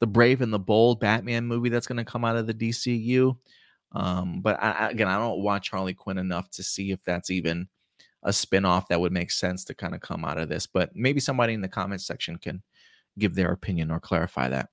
the 0.00 0.06
Brave 0.06 0.40
and 0.40 0.52
the 0.52 0.58
Bold 0.58 1.00
Batman 1.00 1.46
movie 1.46 1.68
that's 1.68 1.86
going 1.86 1.98
to 1.98 2.04
come 2.04 2.24
out 2.24 2.36
of 2.36 2.46
the 2.46 2.54
DCU. 2.54 3.36
Um, 3.92 4.40
but 4.40 4.62
I, 4.62 4.90
again, 4.90 5.08
I 5.08 5.18
don't 5.18 5.42
watch 5.42 5.70
Harley 5.70 5.94
Quinn 5.94 6.18
enough 6.18 6.50
to 6.50 6.62
see 6.62 6.92
if 6.92 7.02
that's 7.04 7.30
even 7.30 7.68
a 8.22 8.30
spinoff 8.30 8.88
that 8.88 9.00
would 9.00 9.12
make 9.12 9.30
sense 9.30 9.64
to 9.64 9.74
kind 9.74 9.94
of 9.94 10.00
come 10.00 10.24
out 10.24 10.38
of 10.38 10.48
this. 10.48 10.66
But 10.66 10.94
maybe 10.94 11.20
somebody 11.20 11.54
in 11.54 11.60
the 11.60 11.68
comments 11.68 12.06
section 12.06 12.36
can 12.36 12.62
give 13.18 13.34
their 13.34 13.52
opinion 13.52 13.90
or 13.90 14.00
clarify 14.00 14.48
that. 14.48 14.68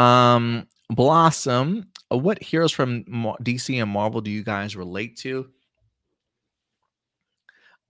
Um, 0.00 0.68
Blossom, 0.90 1.86
uh, 2.12 2.16
what 2.16 2.42
heroes 2.42 2.72
from 2.72 3.04
DC 3.04 3.80
and 3.80 3.90
Marvel 3.90 4.20
do 4.20 4.30
you 4.30 4.44
guys 4.44 4.76
relate 4.76 5.16
to? 5.18 5.48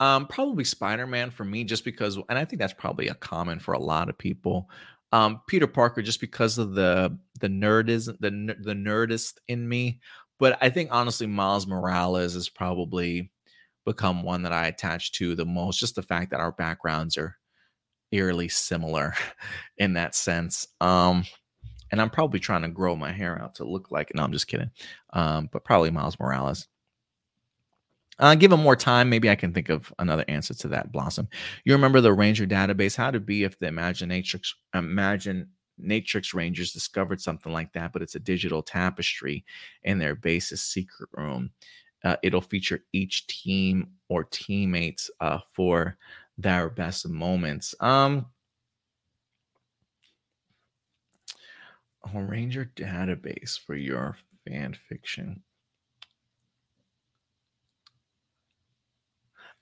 Um, 0.00 0.26
probably 0.26 0.64
Spider-Man 0.64 1.30
for 1.30 1.44
me, 1.44 1.64
just 1.64 1.84
because, 1.84 2.16
and 2.28 2.38
I 2.38 2.44
think 2.44 2.60
that's 2.60 2.72
probably 2.72 3.08
a 3.08 3.14
common 3.14 3.58
for 3.58 3.74
a 3.74 3.80
lot 3.80 4.08
of 4.08 4.16
people. 4.16 4.70
Um, 5.10 5.40
Peter 5.48 5.66
Parker, 5.66 6.02
just 6.02 6.20
because 6.20 6.58
of 6.58 6.74
the 6.74 7.18
the 7.40 7.48
nerdism, 7.48 8.18
the 8.20 8.30
the 8.62 8.74
nerdist 8.74 9.34
in 9.48 9.68
me. 9.68 10.00
But 10.38 10.58
I 10.60 10.70
think 10.70 10.90
honestly, 10.92 11.26
Miles 11.26 11.66
Morales 11.66 12.34
has 12.34 12.48
probably 12.48 13.30
become 13.84 14.22
one 14.22 14.42
that 14.42 14.52
I 14.52 14.66
attach 14.66 15.12
to 15.12 15.34
the 15.34 15.46
most. 15.46 15.80
Just 15.80 15.96
the 15.96 16.02
fact 16.02 16.30
that 16.30 16.40
our 16.40 16.52
backgrounds 16.52 17.16
are 17.16 17.36
eerily 18.12 18.48
similar 18.48 19.14
in 19.78 19.94
that 19.94 20.14
sense. 20.14 20.68
Um, 20.80 21.24
and 21.90 22.00
I'm 22.00 22.10
probably 22.10 22.40
trying 22.40 22.62
to 22.62 22.68
grow 22.68 22.94
my 22.94 23.12
hair 23.12 23.40
out 23.40 23.54
to 23.56 23.64
look 23.64 23.90
like. 23.90 24.12
No, 24.14 24.22
I'm 24.22 24.32
just 24.32 24.46
kidding. 24.46 24.70
Um, 25.12 25.48
but 25.52 25.64
probably 25.64 25.90
Miles 25.90 26.20
Morales. 26.20 26.68
Uh, 28.18 28.34
give 28.34 28.50
him 28.52 28.60
more 28.60 28.76
time. 28.76 29.08
Maybe 29.08 29.30
I 29.30 29.36
can 29.36 29.52
think 29.52 29.68
of 29.68 29.92
another 29.98 30.24
answer 30.28 30.54
to 30.54 30.68
that, 30.68 30.90
Blossom. 30.90 31.28
You 31.64 31.72
remember 31.72 32.00
the 32.00 32.12
Ranger 32.12 32.46
database? 32.46 32.96
How 32.96 33.10
to 33.10 33.20
be 33.20 33.44
if 33.44 33.58
the 33.58 33.66
Imaginatrix, 33.66 34.54
Imagine 34.74 35.48
Natrix 35.80 36.34
Rangers 36.34 36.72
discovered 36.72 37.20
something 37.20 37.52
like 37.52 37.72
that, 37.74 37.92
but 37.92 38.02
it's 38.02 38.16
a 38.16 38.20
digital 38.20 38.62
tapestry 38.62 39.44
in 39.84 39.98
their 39.98 40.16
base's 40.16 40.62
secret 40.62 41.08
room. 41.12 41.50
Uh, 42.04 42.16
it'll 42.22 42.40
feature 42.40 42.84
each 42.92 43.26
team 43.26 43.88
or 44.08 44.24
teammates 44.24 45.10
uh, 45.20 45.38
for 45.52 45.96
their 46.36 46.70
best 46.70 47.08
moments. 47.08 47.74
Um, 47.80 48.26
a 52.14 52.22
Ranger 52.22 52.70
database 52.76 53.58
for 53.58 53.74
your 53.74 54.16
fan 54.46 54.76
fiction. 54.88 55.42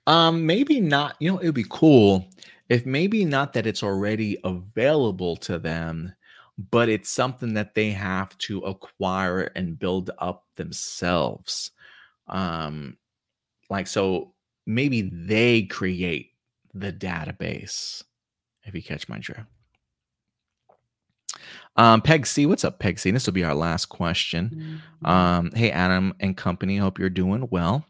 Um, 0.07 0.45
maybe 0.45 0.79
not. 0.79 1.17
You 1.19 1.31
know, 1.31 1.37
it 1.37 1.45
would 1.45 1.55
be 1.55 1.65
cool 1.69 2.25
if 2.69 2.85
maybe 2.85 3.25
not 3.25 3.53
that 3.53 3.67
it's 3.67 3.83
already 3.83 4.37
available 4.43 5.35
to 5.37 5.59
them, 5.59 6.13
but 6.71 6.89
it's 6.89 7.09
something 7.09 7.53
that 7.53 7.75
they 7.75 7.91
have 7.91 8.35
to 8.39 8.61
acquire 8.61 9.51
and 9.55 9.77
build 9.77 10.09
up 10.17 10.45
themselves. 10.55 11.71
Um, 12.27 12.97
like 13.69 13.87
so, 13.87 14.33
maybe 14.65 15.01
they 15.01 15.63
create 15.63 16.31
the 16.73 16.91
database. 16.91 18.03
If 18.63 18.75
you 18.75 18.83
catch 18.83 19.07
my 19.07 19.19
drift. 19.19 19.41
Um, 21.75 22.01
Peg 22.01 22.25
C, 22.25 22.45
what's 22.45 22.65
up, 22.65 22.79
Peg 22.79 22.97
C? 22.97 23.11
This 23.11 23.27
will 23.27 23.33
be 23.33 23.43
our 23.43 23.53
last 23.53 23.85
question. 23.85 24.81
Mm-hmm. 25.03 25.05
Um, 25.05 25.51
hey, 25.53 25.69
Adam 25.69 26.13
and 26.19 26.35
company, 26.35 26.77
hope 26.77 26.97
you're 26.97 27.09
doing 27.09 27.47
well. 27.51 27.85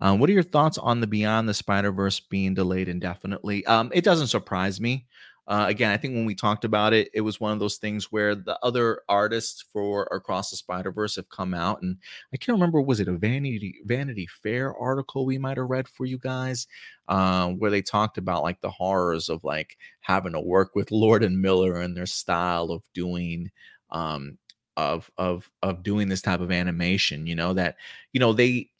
Um, 0.00 0.18
what 0.18 0.28
are 0.28 0.34
your 0.34 0.42
thoughts 0.42 0.78
on 0.78 1.00
the 1.00 1.06
Beyond 1.06 1.48
the 1.48 1.54
Spider 1.54 1.92
Verse 1.92 2.20
being 2.20 2.54
delayed 2.54 2.88
indefinitely? 2.88 3.64
Um, 3.66 3.90
it 3.94 4.04
doesn't 4.04 4.26
surprise 4.28 4.80
me. 4.80 5.06
Uh, 5.48 5.66
again, 5.68 5.92
I 5.92 5.96
think 5.96 6.14
when 6.14 6.24
we 6.24 6.34
talked 6.34 6.64
about 6.64 6.92
it, 6.92 7.08
it 7.14 7.20
was 7.20 7.38
one 7.38 7.52
of 7.52 7.60
those 7.60 7.76
things 7.76 8.10
where 8.10 8.34
the 8.34 8.58
other 8.64 9.02
artists 9.08 9.64
for 9.72 10.08
Across 10.10 10.50
the 10.50 10.56
Spider 10.56 10.90
Verse 10.90 11.14
have 11.16 11.28
come 11.28 11.54
out, 11.54 11.82
and 11.82 11.98
I 12.34 12.36
can't 12.36 12.56
remember 12.56 12.80
was 12.80 12.98
it 12.98 13.06
a 13.06 13.12
Vanity 13.12 13.80
Vanity 13.84 14.26
Fair 14.26 14.74
article 14.76 15.24
we 15.24 15.38
might 15.38 15.56
have 15.56 15.70
read 15.70 15.86
for 15.86 16.04
you 16.04 16.18
guys, 16.18 16.66
uh, 17.06 17.50
where 17.50 17.70
they 17.70 17.80
talked 17.80 18.18
about 18.18 18.42
like 18.42 18.60
the 18.60 18.70
horrors 18.70 19.28
of 19.28 19.44
like 19.44 19.76
having 20.00 20.32
to 20.32 20.40
work 20.40 20.74
with 20.74 20.90
Lord 20.90 21.22
and 21.22 21.40
Miller 21.40 21.80
and 21.80 21.96
their 21.96 22.06
style 22.06 22.72
of 22.72 22.82
doing 22.92 23.52
um, 23.90 24.38
of 24.76 25.08
of 25.16 25.48
of 25.62 25.84
doing 25.84 26.08
this 26.08 26.22
type 26.22 26.40
of 26.40 26.50
animation. 26.50 27.24
You 27.28 27.36
know 27.36 27.54
that 27.54 27.76
you 28.12 28.18
know 28.18 28.32
they 28.32 28.70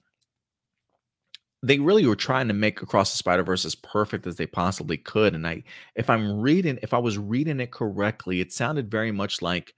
they 1.63 1.79
really 1.79 2.07
were 2.07 2.17
trying 2.17 2.49
to 2.49 2.55
make 2.55 2.83
across 2.83 3.11
the 3.11 3.17
spider 3.17 3.43
verse 3.43 3.65
as 3.65 3.75
perfect 3.75 4.27
as 4.27 4.37
they 4.37 4.47
possibly 4.47 4.97
could 4.97 5.35
and 5.35 5.47
i 5.47 5.63
if 5.95 6.11
i'm 6.11 6.41
reading 6.41 6.79
if 6.83 6.95
i 6.95 6.99
was 6.99 7.19
reading 7.19 7.61
it 7.61 7.71
correctly 7.71 8.41
it 8.41 8.53
sounded 8.53 8.91
very 8.91 9.13
much 9.13 9.43
like 9.43 9.75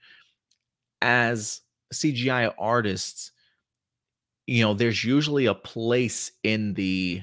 as 1.02 1.60
cgi 1.94 2.52
artists 2.58 3.32
you 4.46 4.62
know 4.62 4.74
there's 4.74 5.04
usually 5.04 5.46
a 5.46 5.54
place 5.54 6.32
in 6.42 6.74
the 6.74 7.22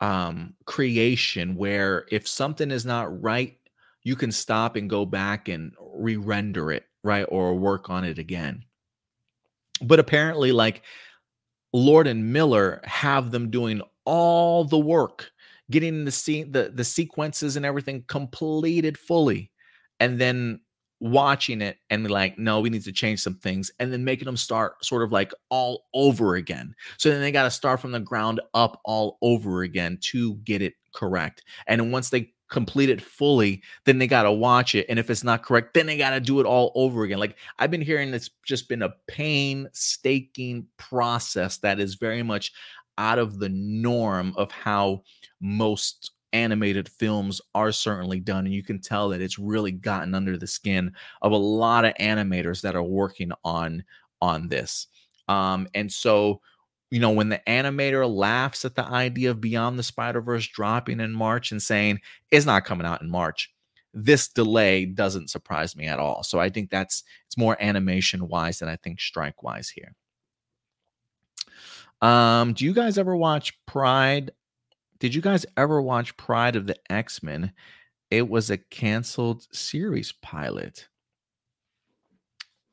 um 0.00 0.54
creation 0.66 1.56
where 1.56 2.04
if 2.10 2.28
something 2.28 2.70
is 2.70 2.84
not 2.84 3.22
right 3.22 3.58
you 4.04 4.14
can 4.14 4.30
stop 4.30 4.76
and 4.76 4.88
go 4.88 5.04
back 5.04 5.48
and 5.48 5.72
re-render 5.94 6.70
it 6.70 6.84
right 7.02 7.26
or 7.30 7.54
work 7.54 7.90
on 7.90 8.04
it 8.04 8.18
again. 8.18 8.64
But 9.82 9.98
apparently 9.98 10.52
like 10.52 10.82
Lord 11.74 12.06
and 12.06 12.32
Miller 12.32 12.80
have 12.84 13.32
them 13.32 13.50
doing 13.50 13.82
all 14.04 14.64
the 14.64 14.78
work, 14.78 15.32
getting 15.72 16.04
the 16.04 16.12
scene, 16.12 16.52
the, 16.52 16.70
the 16.72 16.84
sequences 16.84 17.56
and 17.56 17.66
everything 17.66 18.04
completed 18.06 18.96
fully, 18.96 19.50
and 19.98 20.20
then 20.20 20.60
watching 21.00 21.60
it 21.60 21.76
and 21.90 22.08
like, 22.08 22.38
no, 22.38 22.60
we 22.60 22.70
need 22.70 22.84
to 22.84 22.92
change 22.92 23.20
some 23.20 23.34
things, 23.34 23.72
and 23.80 23.92
then 23.92 24.04
making 24.04 24.26
them 24.26 24.36
start 24.36 24.84
sort 24.84 25.02
of 25.02 25.10
like 25.10 25.32
all 25.50 25.86
over 25.94 26.36
again. 26.36 26.74
So 26.96 27.10
then 27.10 27.20
they 27.20 27.32
got 27.32 27.42
to 27.42 27.50
start 27.50 27.80
from 27.80 27.90
the 27.90 27.98
ground 27.98 28.40
up 28.54 28.80
all 28.84 29.18
over 29.20 29.62
again 29.62 29.98
to 30.12 30.36
get 30.36 30.62
it 30.62 30.74
correct. 30.94 31.42
And 31.66 31.90
once 31.90 32.10
they 32.10 32.33
complete 32.50 32.90
it 32.90 33.00
fully, 33.00 33.62
then 33.84 33.98
they 33.98 34.06
got 34.06 34.24
to 34.24 34.32
watch 34.32 34.74
it. 34.74 34.86
And 34.88 34.98
if 34.98 35.10
it's 35.10 35.24
not 35.24 35.42
correct, 35.42 35.74
then 35.74 35.86
they 35.86 35.96
got 35.96 36.10
to 36.10 36.20
do 36.20 36.40
it 36.40 36.46
all 36.46 36.72
over 36.74 37.04
again. 37.04 37.18
Like 37.18 37.36
I've 37.58 37.70
been 37.70 37.80
hearing 37.80 38.12
it's 38.12 38.30
just 38.44 38.68
been 38.68 38.82
a 38.82 38.94
painstaking 39.08 40.66
process 40.76 41.58
that 41.58 41.80
is 41.80 41.94
very 41.94 42.22
much 42.22 42.52
out 42.98 43.18
of 43.18 43.38
the 43.38 43.48
norm 43.48 44.34
of 44.36 44.50
how 44.52 45.02
most 45.40 46.12
animated 46.32 46.88
films 46.88 47.40
are 47.54 47.72
certainly 47.72 48.20
done. 48.20 48.44
And 48.44 48.54
you 48.54 48.62
can 48.62 48.80
tell 48.80 49.08
that 49.08 49.20
it's 49.20 49.38
really 49.38 49.72
gotten 49.72 50.14
under 50.14 50.36
the 50.36 50.46
skin 50.46 50.92
of 51.22 51.32
a 51.32 51.36
lot 51.36 51.84
of 51.84 51.94
animators 51.94 52.60
that 52.62 52.76
are 52.76 52.82
working 52.82 53.32
on 53.44 53.84
on 54.20 54.48
this. 54.48 54.88
Um, 55.28 55.68
and 55.74 55.90
so, 55.90 56.40
you 56.94 57.00
know, 57.00 57.10
when 57.10 57.28
the 57.28 57.40
animator 57.48 58.08
laughs 58.08 58.64
at 58.64 58.76
the 58.76 58.84
idea 58.84 59.28
of 59.28 59.40
Beyond 59.40 59.76
the 59.76 59.82
Spider 59.82 60.20
Verse 60.20 60.46
dropping 60.46 61.00
in 61.00 61.10
March 61.10 61.50
and 61.50 61.60
saying 61.60 61.98
it's 62.30 62.46
not 62.46 62.64
coming 62.64 62.86
out 62.86 63.02
in 63.02 63.10
March, 63.10 63.52
this 63.92 64.28
delay 64.28 64.84
doesn't 64.84 65.28
surprise 65.28 65.74
me 65.74 65.88
at 65.88 65.98
all. 65.98 66.22
So 66.22 66.38
I 66.38 66.50
think 66.50 66.70
that's 66.70 67.02
it's 67.26 67.36
more 67.36 67.60
animation 67.60 68.28
wise 68.28 68.60
than 68.60 68.68
I 68.68 68.76
think 68.76 69.00
strike 69.00 69.42
wise 69.42 69.68
here. 69.70 69.96
Um, 72.00 72.52
do 72.52 72.64
you 72.64 72.72
guys 72.72 72.96
ever 72.96 73.16
watch 73.16 73.58
Pride? 73.66 74.30
Did 75.00 75.16
you 75.16 75.20
guys 75.20 75.44
ever 75.56 75.82
watch 75.82 76.16
Pride 76.16 76.54
of 76.54 76.68
the 76.68 76.76
X 76.88 77.24
Men? 77.24 77.54
It 78.08 78.28
was 78.28 78.50
a 78.50 78.58
canceled 78.58 79.48
series 79.52 80.12
pilot. 80.12 80.86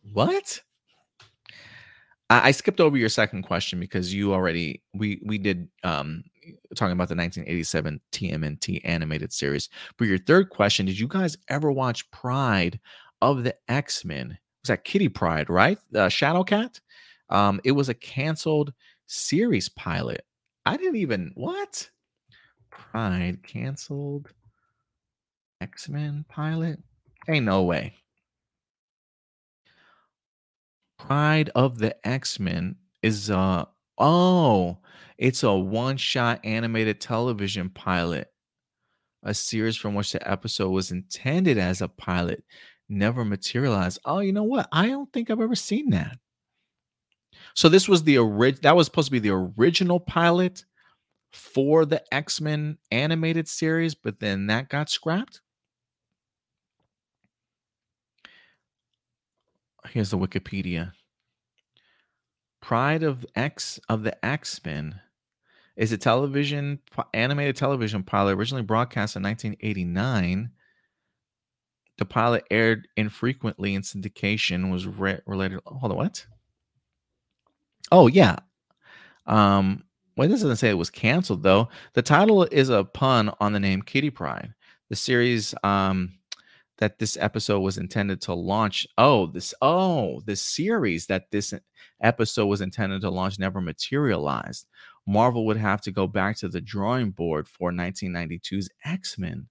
What? 0.04 0.62
I, 2.32 2.48
I 2.48 2.52
skipped 2.52 2.80
over 2.80 2.98
your 2.98 3.10
second 3.10 3.44
question 3.44 3.80
because 3.80 4.14
you 4.14 4.34
already 4.34 4.82
we 4.94 5.22
we 5.24 5.38
did 5.38 5.68
um 5.84 6.24
talking 6.76 6.94
about 6.94 7.10
the 7.10 7.16
1987 7.16 8.00
TMNT 8.14 8.82
animated 8.86 9.34
series. 9.34 9.70
But 9.98 10.08
your 10.08 10.18
third 10.18 10.50
question, 10.50 10.86
did 10.86 10.98
you 10.98 11.08
guys 11.08 11.38
ever 11.50 11.72
watch 11.72 12.10
Pride 12.10 12.80
of 13.22 13.44
the 13.44 13.56
X-Men? 13.68 14.30
Was 14.64 14.68
that 14.70 14.86
Kitty 14.86 15.10
Pryde, 15.10 15.50
right? 15.50 15.78
Uh, 15.94 16.08
Shadowcat? 16.08 16.80
Um, 17.30 17.60
it 17.64 17.74
was 17.74 17.90
a 17.90 17.94
canceled 17.94 18.74
series 19.08 19.70
pilot. 19.70 20.26
I 20.66 20.78
didn't 20.78 20.96
even 20.96 21.32
what? 21.36 21.90
Pride 22.70 23.44
canceled 23.44 24.30
X-Men 25.60 26.26
pilot? 26.30 26.80
Ain't 27.28 27.46
no 27.46 27.64
way. 27.64 28.01
Pride 31.08 31.50
of 31.56 31.80
the 31.80 31.96
X-Men 32.08 32.76
is 33.02 33.32
uh 33.32 33.66
oh, 33.98 34.78
it's 35.18 35.44
a 35.44 35.54
one-shot 35.54 36.42
animated 36.44 37.02
television 37.02 37.70
pilot. 37.70 38.32
A 39.24 39.34
series 39.34 39.76
from 39.76 39.94
which 39.96 40.12
the 40.12 40.30
episode 40.30 40.70
was 40.70 40.92
intended 40.92 41.58
as 41.58 41.82
a 41.82 41.88
pilot 41.88 42.44
never 42.88 43.26
materialized. 43.26 44.00
Oh, 44.06 44.20
you 44.20 44.32
know 44.32 44.44
what? 44.44 44.68
I 44.72 44.88
don't 44.88 45.12
think 45.12 45.30
I've 45.30 45.42
ever 45.42 45.56
seen 45.56 45.90
that. 45.90 46.18
So 47.56 47.68
this 47.68 47.88
was 47.90 48.04
the 48.04 48.18
original 48.18 48.62
that 48.64 48.76
was 48.76 48.86
supposed 48.86 49.08
to 49.08 49.12
be 49.12 49.20
the 49.20 49.32
original 49.58 50.00
pilot 50.00 50.66
for 51.32 51.86
the 51.86 52.04
X-Men 52.14 52.78
animated 52.92 53.48
series, 53.48 53.96
but 53.96 54.20
then 54.20 54.48
that 54.48 54.70
got 54.70 54.90
scrapped. 54.90 55.42
Here's 59.90 60.12
the 60.12 60.18
Wikipedia. 60.18 60.94
Pride 62.62 63.04
of 63.04 63.26
X 63.36 63.80
of 63.90 64.04
the 64.04 64.24
X-Men 64.24 65.00
is 65.76 65.92
a 65.92 65.98
television 65.98 66.80
animated 67.14 67.56
television 67.56 68.04
pilot 68.04 68.38
originally 68.38 68.64
broadcast 68.64 69.16
in 69.16 69.24
1989. 69.24 70.52
The 71.98 72.06
pilot 72.06 72.44
aired 72.52 72.88
infrequently 72.98 73.76
in 73.76 73.82
syndication 73.82 74.72
was 74.72 74.86
re- 74.86 75.22
related. 75.26 75.60
Hold 75.66 75.92
on, 75.92 75.98
what? 75.98 76.26
Oh 77.92 78.08
yeah. 78.08 78.38
Um, 79.26 79.84
well, 80.16 80.28
this 80.28 80.42
doesn't 80.42 80.58
say 80.58 80.70
it 80.70 80.78
was 80.78 80.90
canceled 80.90 81.44
though. 81.44 81.70
The 81.94 82.02
title 82.02 82.44
is 82.44 82.70
a 82.70 82.84
pun 82.84 83.32
on 83.40 83.54
the 83.54 83.60
name 83.60 83.82
Kitty 83.82 84.10
Pryde. 84.10 84.54
The 84.90 84.96
series 84.96 85.56
um 85.64 86.14
that 86.82 86.98
this 86.98 87.16
episode 87.22 87.60
was 87.60 87.78
intended 87.78 88.22
to 88.22 88.34
launch. 88.34 88.88
Oh, 88.98 89.28
this 89.28 89.54
oh, 89.62 90.20
this 90.26 90.42
series 90.42 91.06
that 91.06 91.30
this 91.32 91.54
episode 92.02 92.48
was 92.48 92.60
intended 92.60 93.02
to 93.02 93.10
launch 93.12 93.38
never 93.38 93.62
materialized. 93.62 94.68
Marvel 95.08 95.46
would 95.46 95.58
have 95.58 95.80
to 95.82 95.92
go 95.92 96.08
back 96.08 96.38
to 96.38 96.50
the 96.50 96.60
drawing 96.60 97.12
board 97.12 97.48
for 97.48 97.72
1992's 97.72 98.68
X-Men. 98.84 99.48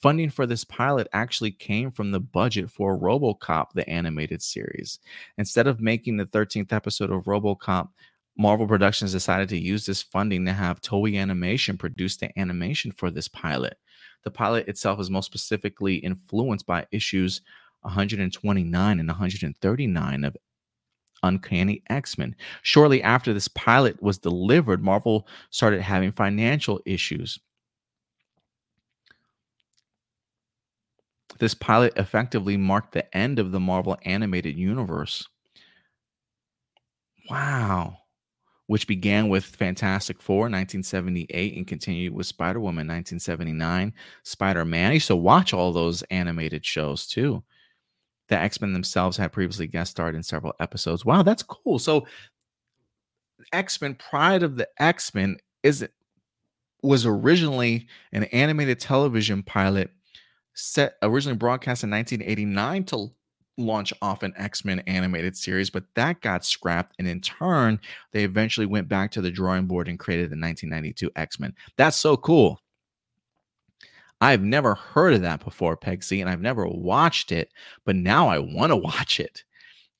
Funding 0.00 0.30
for 0.30 0.46
this 0.46 0.62
pilot 0.62 1.08
actually 1.12 1.50
came 1.50 1.90
from 1.90 2.12
the 2.12 2.20
budget 2.20 2.70
for 2.70 2.96
RoboCop 2.96 3.72
the 3.74 3.88
animated 3.90 4.40
series. 4.40 5.00
Instead 5.36 5.66
of 5.66 5.80
making 5.80 6.16
the 6.16 6.26
13th 6.26 6.72
episode 6.72 7.10
of 7.10 7.24
RoboCop 7.24 7.88
Marvel 8.38 8.68
Productions 8.68 9.10
decided 9.10 9.48
to 9.48 9.58
use 9.58 9.84
this 9.84 10.00
funding 10.00 10.46
to 10.46 10.52
have 10.52 10.80
Toei 10.80 11.20
Animation 11.20 11.76
produce 11.76 12.16
the 12.16 12.36
animation 12.38 12.92
for 12.92 13.10
this 13.10 13.26
pilot. 13.26 13.76
The 14.22 14.30
pilot 14.30 14.68
itself 14.68 15.00
is 15.00 15.10
most 15.10 15.26
specifically 15.26 15.96
influenced 15.96 16.64
by 16.64 16.86
issues 16.92 17.40
129 17.80 19.00
and 19.00 19.08
139 19.08 20.24
of 20.24 20.36
Uncanny 21.24 21.82
X 21.90 22.16
Men. 22.16 22.36
Shortly 22.62 23.02
after 23.02 23.34
this 23.34 23.48
pilot 23.48 24.00
was 24.00 24.18
delivered, 24.18 24.84
Marvel 24.84 25.26
started 25.50 25.82
having 25.82 26.12
financial 26.12 26.80
issues. 26.86 27.40
This 31.40 31.54
pilot 31.54 31.92
effectively 31.96 32.56
marked 32.56 32.92
the 32.92 33.16
end 33.16 33.40
of 33.40 33.50
the 33.50 33.60
Marvel 33.60 33.96
animated 34.04 34.56
universe. 34.56 35.26
Wow 37.28 37.98
which 38.68 38.86
began 38.86 39.30
with 39.30 39.44
Fantastic 39.44 40.20
Four 40.20 40.42
1978 40.42 41.56
and 41.56 41.66
continued 41.66 42.12
with 42.12 42.26
Spider 42.26 42.60
Woman 42.60 42.86
1979, 42.86 43.94
Spider 44.24 44.64
Man. 44.64 44.90
I 44.90 44.94
used 44.94 45.06
to 45.06 45.16
watch 45.16 45.54
all 45.54 45.72
those 45.72 46.02
animated 46.10 46.64
shows 46.64 47.06
too. 47.06 47.42
The 48.28 48.36
X 48.36 48.60
Men 48.60 48.74
themselves 48.74 49.16
had 49.16 49.32
previously 49.32 49.66
guest 49.66 49.92
starred 49.92 50.14
in 50.14 50.22
several 50.22 50.52
episodes. 50.60 51.02
Wow, 51.02 51.22
that's 51.22 51.42
cool. 51.42 51.78
So, 51.78 52.06
X 53.54 53.80
Men 53.80 53.94
Pride 53.94 54.42
of 54.42 54.56
the 54.56 54.68
X 54.78 55.14
Men 55.14 55.38
is 55.62 55.88
was 56.82 57.06
originally 57.06 57.86
an 58.12 58.24
animated 58.24 58.78
television 58.80 59.42
pilot 59.42 59.90
set 60.52 60.96
originally 61.02 61.38
broadcast 61.38 61.84
in 61.84 61.90
1989 61.90 62.84
to 62.84 63.10
launch 63.58 63.92
off 64.00 64.22
an 64.22 64.32
X-Men 64.36 64.80
animated 64.80 65.36
series, 65.36 65.70
but 65.70 65.84
that 65.94 66.20
got 66.20 66.44
scrapped. 66.44 66.94
And 66.98 67.08
in 67.08 67.20
turn, 67.20 67.80
they 68.12 68.24
eventually 68.24 68.66
went 68.66 68.88
back 68.88 69.10
to 69.12 69.20
the 69.20 69.30
drawing 69.30 69.66
board 69.66 69.88
and 69.88 69.98
created 69.98 70.30
the 70.30 70.40
1992 70.40 71.10
X-Men. 71.16 71.54
That's 71.76 71.96
so 71.96 72.16
cool. 72.16 72.60
I've 74.20 74.42
never 74.42 74.74
heard 74.74 75.14
of 75.14 75.22
that 75.22 75.44
before, 75.44 75.76
Peg 75.76 76.02
C, 76.02 76.20
and 76.20 76.28
I've 76.28 76.40
never 76.40 76.66
watched 76.66 77.30
it, 77.30 77.52
but 77.84 77.94
now 77.94 78.28
I 78.28 78.38
want 78.38 78.70
to 78.70 78.76
watch 78.76 79.20
it. 79.20 79.44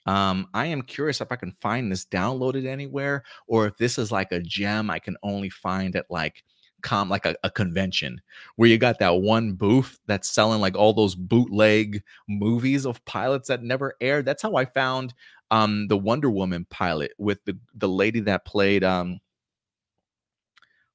Um, 0.07 0.49
I 0.55 0.67
am 0.67 0.83
curious 0.83 1.21
if 1.21 1.31
I 1.31 1.37
can 1.37 1.53
find 1.61 1.93
this 1.93 2.07
downloaded 2.07 2.67
anywhere 2.67 3.25
or 3.47 3.67
if 3.67 3.77
this 3.77 3.99
is 3.99 4.11
like 4.11 4.33
a 4.33 4.41
gem 4.41 4.89
I 4.89 4.99
can 4.99 5.17
only 5.23 5.51
find 5.51 5.95
at 5.97 6.07
like 6.09 6.43
com 6.83 7.09
like 7.09 7.27
a, 7.27 7.35
a, 7.45 7.51
convention 7.51 8.21
where 8.57 8.69
you 8.69 8.79
got 8.79 8.99
that 8.99 9.17
one 9.17 9.53
booth 9.53 9.99
that's 10.07 10.29
selling 10.29 10.61
like 10.61 10.77
all 10.77 10.93
those 10.93 11.15
bootleg 11.15 12.03
movies 12.29 12.87
of 12.87 13.05
pilots 13.05 13.49
that 13.49 13.63
never 13.63 13.95
aired. 14.01 14.25
That's 14.25 14.43
how 14.43 14.55
I 14.55 14.65
found 14.65 15.15
um 15.51 15.89
the 15.89 15.97
Wonder 15.97 16.31
Woman 16.31 16.67
pilot 16.71 17.13
with 17.19 17.45
the 17.45 17.59
the 17.75 17.89
lady 17.89 18.21
that 18.21 18.45
played 18.45 18.85
um 18.85 19.21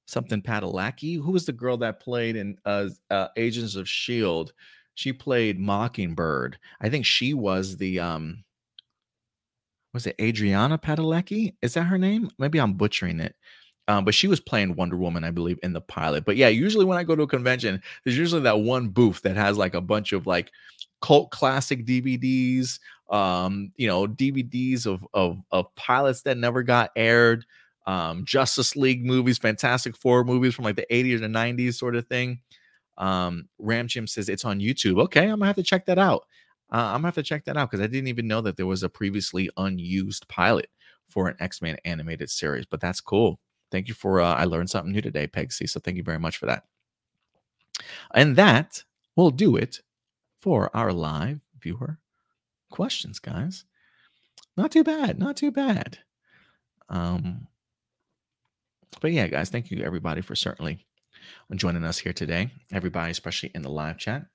something 0.06 0.42
Padalecki. 0.42 1.22
Who 1.22 1.32
was 1.32 1.46
the 1.46 1.54
girl 1.54 1.78
that 1.78 2.00
played 2.00 2.36
in 2.36 2.58
uh, 2.66 2.90
uh 3.10 3.28
Agents 3.36 3.76
of 3.76 3.90
Shield? 3.90 4.54
She 4.96 5.12
played 5.12 5.60
Mockingbird. 5.60 6.58
I 6.80 6.90
think 6.90 7.06
she 7.06 7.34
was 7.34 7.78
the 7.78 8.00
um 8.00 8.44
was 9.94 10.08
it 10.08 10.16
Adriana 10.20 10.78
Padalecki? 10.78 11.56
Is 11.62 11.76
that 11.76 11.84
her 11.84 11.98
name? 11.98 12.30
Maybe 12.40 12.60
I'm 12.60 12.74
butchering 12.74 13.20
it. 13.20 13.36
Um, 13.88 14.06
but 14.06 14.14
she 14.14 14.28
was 14.28 14.40
playing 14.40 14.76
Wonder 14.76 14.96
Woman, 14.96 15.24
I 15.24 15.32
believe, 15.32 15.60
in 15.62 15.74
the 15.74 15.82
pilot. 15.82 16.24
But 16.24 16.38
yeah, 16.38 16.48
usually 16.48 16.86
when 16.86 16.98
I 16.98 17.04
go 17.04 17.16
to 17.16 17.24
a 17.24 17.28
convention, 17.28 17.82
there's 18.04 18.18
usually 18.18 18.44
that 18.44 18.60
one 18.60 18.90
booth 18.90 19.22
that 19.24 19.36
has 19.36 19.58
like 19.58 19.74
a 19.74 19.82
bunch 19.82 20.14
of 20.14 20.26
like 20.26 20.52
cult 21.02 21.32
classic 21.32 21.86
DVDs, 21.86 22.80
um, 23.10 23.72
you 23.76 23.88
know, 23.88 24.08
DVDs 24.08 24.86
of 24.86 25.06
of 25.14 25.38
of 25.52 25.74
pilots 25.76 26.22
that 26.22 26.38
never 26.38 26.64
got 26.64 26.92
aired, 26.96 27.46
um, 27.86 28.24
Justice 28.26 28.76
League 28.76 29.06
movies, 29.06 29.38
Fantastic 29.38 29.98
Four 29.98 30.24
movies 30.24 30.56
from 30.56 30.66
like 30.66 30.78
the 30.78 30.88
80s 30.90 31.22
or 31.22 31.28
90s, 31.28 31.74
sort 31.74 31.96
of 31.96 32.08
thing. 32.08 32.40
Um, 32.98 33.50
Ram 33.60 33.88
Jim 33.88 34.08
says 34.08 34.30
it's 34.30 34.46
on 34.46 34.60
YouTube. 34.60 35.02
Okay, 35.04 35.24
I'm 35.24 35.40
gonna 35.40 35.48
have 35.48 35.56
to 35.58 35.64
check 35.64 35.86
that 35.88 36.00
out. 36.00 36.26
Uh, 36.72 36.78
I'm 36.78 36.98
gonna 36.98 37.08
have 37.08 37.16
to 37.16 37.24
check 37.24 37.44
that 37.46 37.58
out 37.58 37.70
because 37.70 37.84
I 37.84 37.88
didn't 37.88 38.08
even 38.08 38.28
know 38.28 38.42
that 38.42 38.56
there 38.56 38.66
was 38.66 38.84
a 38.84 38.90
previously 38.90 39.50
unused 39.58 40.28
pilot 40.30 40.70
for 41.08 41.28
an 41.28 41.36
X-Men 41.40 41.78
animated 41.84 42.30
series, 42.30 42.66
but 42.66 42.80
that's 42.80 43.02
cool. 43.02 43.40
Thank 43.74 43.88
you 43.88 43.96
for, 43.96 44.22
uh, 44.22 44.36
I 44.36 44.44
learned 44.44 44.70
something 44.70 44.94
new 44.94 45.02
today, 45.02 45.26
Peg 45.26 45.52
C. 45.52 45.66
So 45.66 45.80
thank 45.80 45.98
you 45.98 46.04
very 46.04 46.20
much 46.20 46.38
for 46.38 46.46
that. 46.46 46.66
And 48.14 48.36
that 48.36 48.84
will 49.16 49.32
do 49.32 49.56
it 49.56 49.80
for 50.38 50.70
our 50.76 50.94
live 50.94 51.40
viewer 51.60 51.98
questions, 52.70 53.18
guys. 53.18 53.66
Not 54.56 54.72
too 54.72 54.84
bad. 54.84 55.18
Not 55.18 55.38
too 55.38 55.50
bad. 55.52 55.98
Um, 56.88 57.48
but 59.02 59.12
yeah, 59.12 59.26
guys, 59.26 59.50
thank 59.50 59.72
you 59.72 59.84
everybody 59.84 60.22
for 60.22 60.36
certainly 60.36 60.86
joining 61.56 61.84
us 61.84 61.98
here 61.98 62.14
today. 62.14 62.52
Everybody, 62.72 63.10
especially 63.10 63.50
in 63.56 63.64
the 63.64 63.72
live 63.72 63.98
chat. 63.98 64.28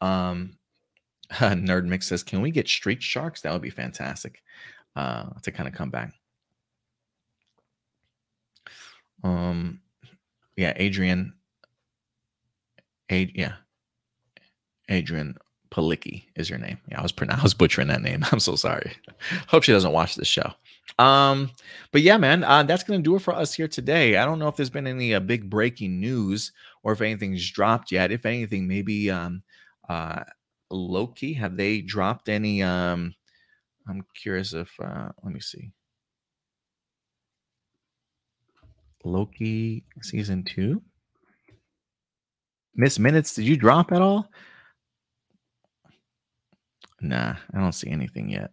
Um, 0.00 0.58
Nerd 1.30 1.84
Mix 1.86 2.08
says, 2.08 2.24
"Can 2.24 2.42
we 2.42 2.50
get 2.50 2.68
Street 2.68 3.00
Sharks? 3.00 3.42
That 3.42 3.52
would 3.52 3.62
be 3.62 3.70
fantastic 3.70 4.42
uh, 4.96 5.30
to 5.42 5.52
kind 5.52 5.68
of 5.68 5.74
come 5.74 5.90
back." 5.90 6.14
Um, 9.24 9.80
yeah, 10.56 10.74
Adrian. 10.76 11.32
Ad, 13.10 13.32
yeah, 13.34 13.54
Adrianne 14.90 15.36
Palicki 15.70 16.24
is 16.36 16.48
your 16.48 16.58
name. 16.58 16.78
Yeah, 16.88 17.00
I 17.00 17.02
was 17.02 17.12
I 17.28 17.42
was 17.42 17.54
butchering 17.54 17.88
that 17.88 18.02
name. 18.02 18.24
I'm 18.32 18.40
so 18.40 18.54
sorry. 18.54 18.92
Hope 19.48 19.64
she 19.64 19.72
doesn't 19.72 19.92
watch 19.92 20.14
this 20.14 20.28
show. 20.28 20.52
Um, 20.98 21.50
but 21.90 22.02
yeah, 22.02 22.16
man, 22.16 22.44
uh, 22.44 22.62
that's 22.62 22.84
gonna 22.84 23.02
do 23.02 23.16
it 23.16 23.22
for 23.22 23.34
us 23.34 23.52
here 23.52 23.66
today. 23.66 24.16
I 24.16 24.24
don't 24.24 24.38
know 24.38 24.48
if 24.48 24.56
there's 24.56 24.70
been 24.70 24.86
any 24.86 25.14
uh, 25.14 25.20
big 25.20 25.50
breaking 25.50 25.98
news 25.98 26.52
or 26.82 26.92
if 26.92 27.00
anything's 27.00 27.50
dropped 27.50 27.90
yet. 27.90 28.12
If 28.12 28.24
anything, 28.24 28.68
maybe 28.68 29.10
um, 29.10 29.42
uh, 29.88 30.22
Loki 30.70 31.32
have 31.34 31.56
they 31.56 31.80
dropped 31.80 32.28
any? 32.28 32.62
Um, 32.62 33.14
I'm 33.88 34.04
curious 34.14 34.52
if 34.52 34.70
uh, 34.80 35.08
let 35.22 35.32
me 35.32 35.40
see. 35.40 35.72
Loki 39.04 39.84
season 40.02 40.44
two. 40.44 40.82
Miss 42.74 42.98
Minutes, 42.98 43.34
did 43.34 43.44
you 43.44 43.56
drop 43.56 43.92
at 43.92 44.02
all? 44.02 44.30
Nah, 47.00 47.36
I 47.52 47.60
don't 47.60 47.72
see 47.72 47.90
anything 47.90 48.30
yet. 48.30 48.50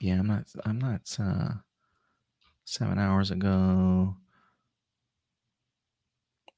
Yeah, 0.00 0.18
I'm 0.18 0.26
not. 0.26 0.44
I'm 0.64 0.78
not. 0.78 1.16
Uh, 1.18 1.54
seven 2.66 2.98
hours 2.98 3.30
ago. 3.30 4.16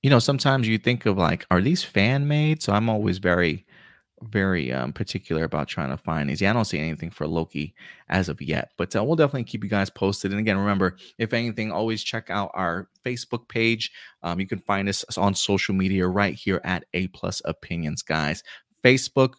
You 0.03 0.11
know, 0.11 0.19
sometimes 0.19 0.67
you 0.67 0.79
think 0.79 1.07
of 1.07 1.19
like, 1.19 1.47
are 1.51 1.61
these 1.61 1.85
fan 1.85 2.27
made? 2.27 2.63
So 2.63 2.73
I'm 2.73 2.89
always 2.89 3.19
very 3.19 3.67
very 4.23 4.73
um, 4.73 4.93
particular 4.93 5.45
about 5.45 5.69
trying 5.69 5.91
to 5.91 5.97
find 5.97 6.29
these. 6.29 6.41
Yeah, 6.41 6.51
I 6.51 6.53
don't 6.53 6.65
see 6.65 6.79
anything 6.79 7.11
for 7.11 7.27
Loki 7.27 7.75
as 8.09 8.29
of 8.29 8.41
yet, 8.41 8.73
but 8.77 8.95
uh, 8.95 9.05
we'll 9.05 9.17
definitely 9.17 9.45
keep 9.45 9.65
you 9.65 9.71
guys 9.71 9.91
posted. 9.91 10.31
And 10.31 10.41
again, 10.41 10.59
remember, 10.59 10.97
if 11.19 11.33
anything, 11.33 11.73
always 11.73 12.03
check 12.03 12.31
out 12.31 12.51
our 12.55 12.89
Facebook 13.05 13.49
page. 13.49 13.93
Um, 14.23 14.41
you 14.41 14.47
can 14.47 14.59
find 14.59 14.89
us 14.89 15.05
on 15.17 15.35
social 15.35 15.75
media 15.75 16.07
right 16.07 16.35
here 16.35 16.61
at 16.65 16.85
A 16.95 17.07
Plus 17.09 17.43
Opinions, 17.45 18.03
guys. 18.03 18.43
Facebook, 18.85 19.35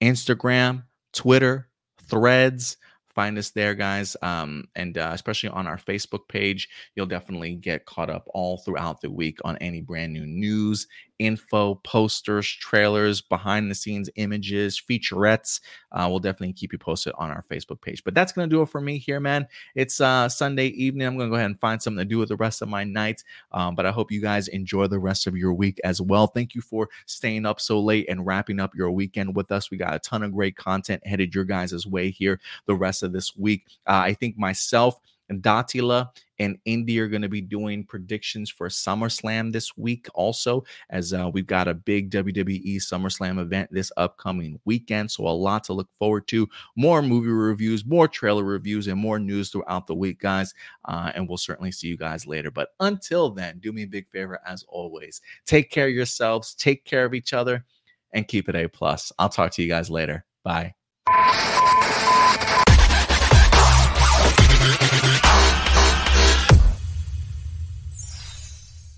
Instagram, 0.00 0.84
Twitter, 1.12 1.68
Threads. 2.08 2.76
Find 3.14 3.36
us 3.36 3.50
there, 3.50 3.74
guys. 3.74 4.16
Um, 4.22 4.68
and 4.74 4.96
uh, 4.96 5.10
especially 5.12 5.50
on 5.50 5.66
our 5.66 5.76
Facebook 5.76 6.28
page, 6.28 6.68
you'll 6.94 7.06
definitely 7.06 7.54
get 7.56 7.84
caught 7.84 8.08
up 8.08 8.26
all 8.32 8.56
throughout 8.58 9.02
the 9.02 9.10
week 9.10 9.38
on 9.44 9.58
any 9.58 9.82
brand 9.82 10.14
new 10.14 10.24
news, 10.24 10.86
info, 11.24 11.76
posters, 11.76 12.48
trailers, 12.48 13.20
behind 13.20 13.70
the 13.70 13.74
scenes 13.74 14.10
images, 14.16 14.80
featurettes. 14.80 15.60
Uh, 15.92 16.06
we'll 16.08 16.18
definitely 16.18 16.52
keep 16.52 16.72
you 16.72 16.78
posted 16.78 17.12
on 17.16 17.30
our 17.30 17.44
Facebook 17.50 17.80
page. 17.80 18.02
But 18.04 18.14
that's 18.14 18.32
going 18.32 18.48
to 18.48 18.54
do 18.54 18.62
it 18.62 18.68
for 18.68 18.80
me 18.80 18.98
here, 18.98 19.20
man. 19.20 19.46
It's 19.74 20.00
uh, 20.00 20.28
Sunday 20.28 20.68
evening. 20.68 21.06
I'm 21.06 21.16
going 21.16 21.28
to 21.28 21.30
go 21.30 21.36
ahead 21.36 21.46
and 21.46 21.60
find 21.60 21.80
something 21.80 21.98
to 21.98 22.04
do 22.04 22.18
with 22.18 22.28
the 22.28 22.36
rest 22.36 22.62
of 22.62 22.68
my 22.68 22.84
night. 22.84 23.22
Um, 23.52 23.74
but 23.74 23.86
I 23.86 23.90
hope 23.90 24.10
you 24.10 24.20
guys 24.20 24.48
enjoy 24.48 24.86
the 24.86 24.98
rest 24.98 25.26
of 25.26 25.36
your 25.36 25.52
week 25.52 25.80
as 25.84 26.00
well. 26.00 26.26
Thank 26.26 26.54
you 26.54 26.60
for 26.60 26.88
staying 27.06 27.46
up 27.46 27.60
so 27.60 27.80
late 27.80 28.06
and 28.08 28.26
wrapping 28.26 28.60
up 28.60 28.74
your 28.74 28.90
weekend 28.90 29.34
with 29.34 29.52
us. 29.52 29.70
We 29.70 29.76
got 29.76 29.94
a 29.94 29.98
ton 29.98 30.22
of 30.22 30.32
great 30.32 30.56
content 30.56 31.06
headed 31.06 31.34
your 31.34 31.44
guys' 31.44 31.86
way 31.86 32.10
here 32.10 32.40
the 32.66 32.74
rest 32.74 33.02
of 33.02 33.12
this 33.12 33.36
week. 33.36 33.66
Uh, 33.86 34.02
I 34.04 34.14
think 34.14 34.38
myself 34.38 34.98
Datila 35.40 36.08
and 36.38 36.58
Indy 36.64 36.98
are 36.98 37.08
going 37.08 37.22
to 37.22 37.28
be 37.28 37.40
doing 37.40 37.84
predictions 37.84 38.50
for 38.50 38.68
SummerSlam 38.68 39.52
this 39.52 39.76
week, 39.76 40.08
also, 40.14 40.64
as 40.90 41.12
uh, 41.12 41.30
we've 41.32 41.46
got 41.46 41.68
a 41.68 41.74
big 41.74 42.10
WWE 42.10 42.76
SummerSlam 42.76 43.40
event 43.40 43.68
this 43.72 43.92
upcoming 43.96 44.58
weekend. 44.64 45.10
So, 45.10 45.26
a 45.26 45.30
lot 45.30 45.64
to 45.64 45.72
look 45.72 45.88
forward 45.98 46.26
to. 46.28 46.48
More 46.76 47.00
movie 47.00 47.28
reviews, 47.28 47.84
more 47.86 48.08
trailer 48.08 48.44
reviews, 48.44 48.88
and 48.88 48.98
more 48.98 49.18
news 49.20 49.50
throughout 49.50 49.86
the 49.86 49.94
week, 49.94 50.18
guys. 50.20 50.52
Uh, 50.84 51.12
and 51.14 51.28
we'll 51.28 51.38
certainly 51.38 51.70
see 51.70 51.86
you 51.86 51.96
guys 51.96 52.26
later. 52.26 52.50
But 52.50 52.70
until 52.80 53.30
then, 53.30 53.60
do 53.60 53.72
me 53.72 53.84
a 53.84 53.86
big 53.86 54.08
favor, 54.08 54.40
as 54.44 54.64
always. 54.68 55.20
Take 55.46 55.70
care 55.70 55.86
of 55.86 55.94
yourselves, 55.94 56.54
take 56.54 56.84
care 56.84 57.04
of 57.04 57.14
each 57.14 57.32
other, 57.32 57.64
and 58.12 58.26
keep 58.26 58.48
it 58.48 58.56
A. 58.56 58.68
plus. 58.68 59.12
I'll 59.18 59.28
talk 59.28 59.52
to 59.52 59.62
you 59.62 59.68
guys 59.68 59.90
later. 59.90 60.24
Bye. 60.42 60.74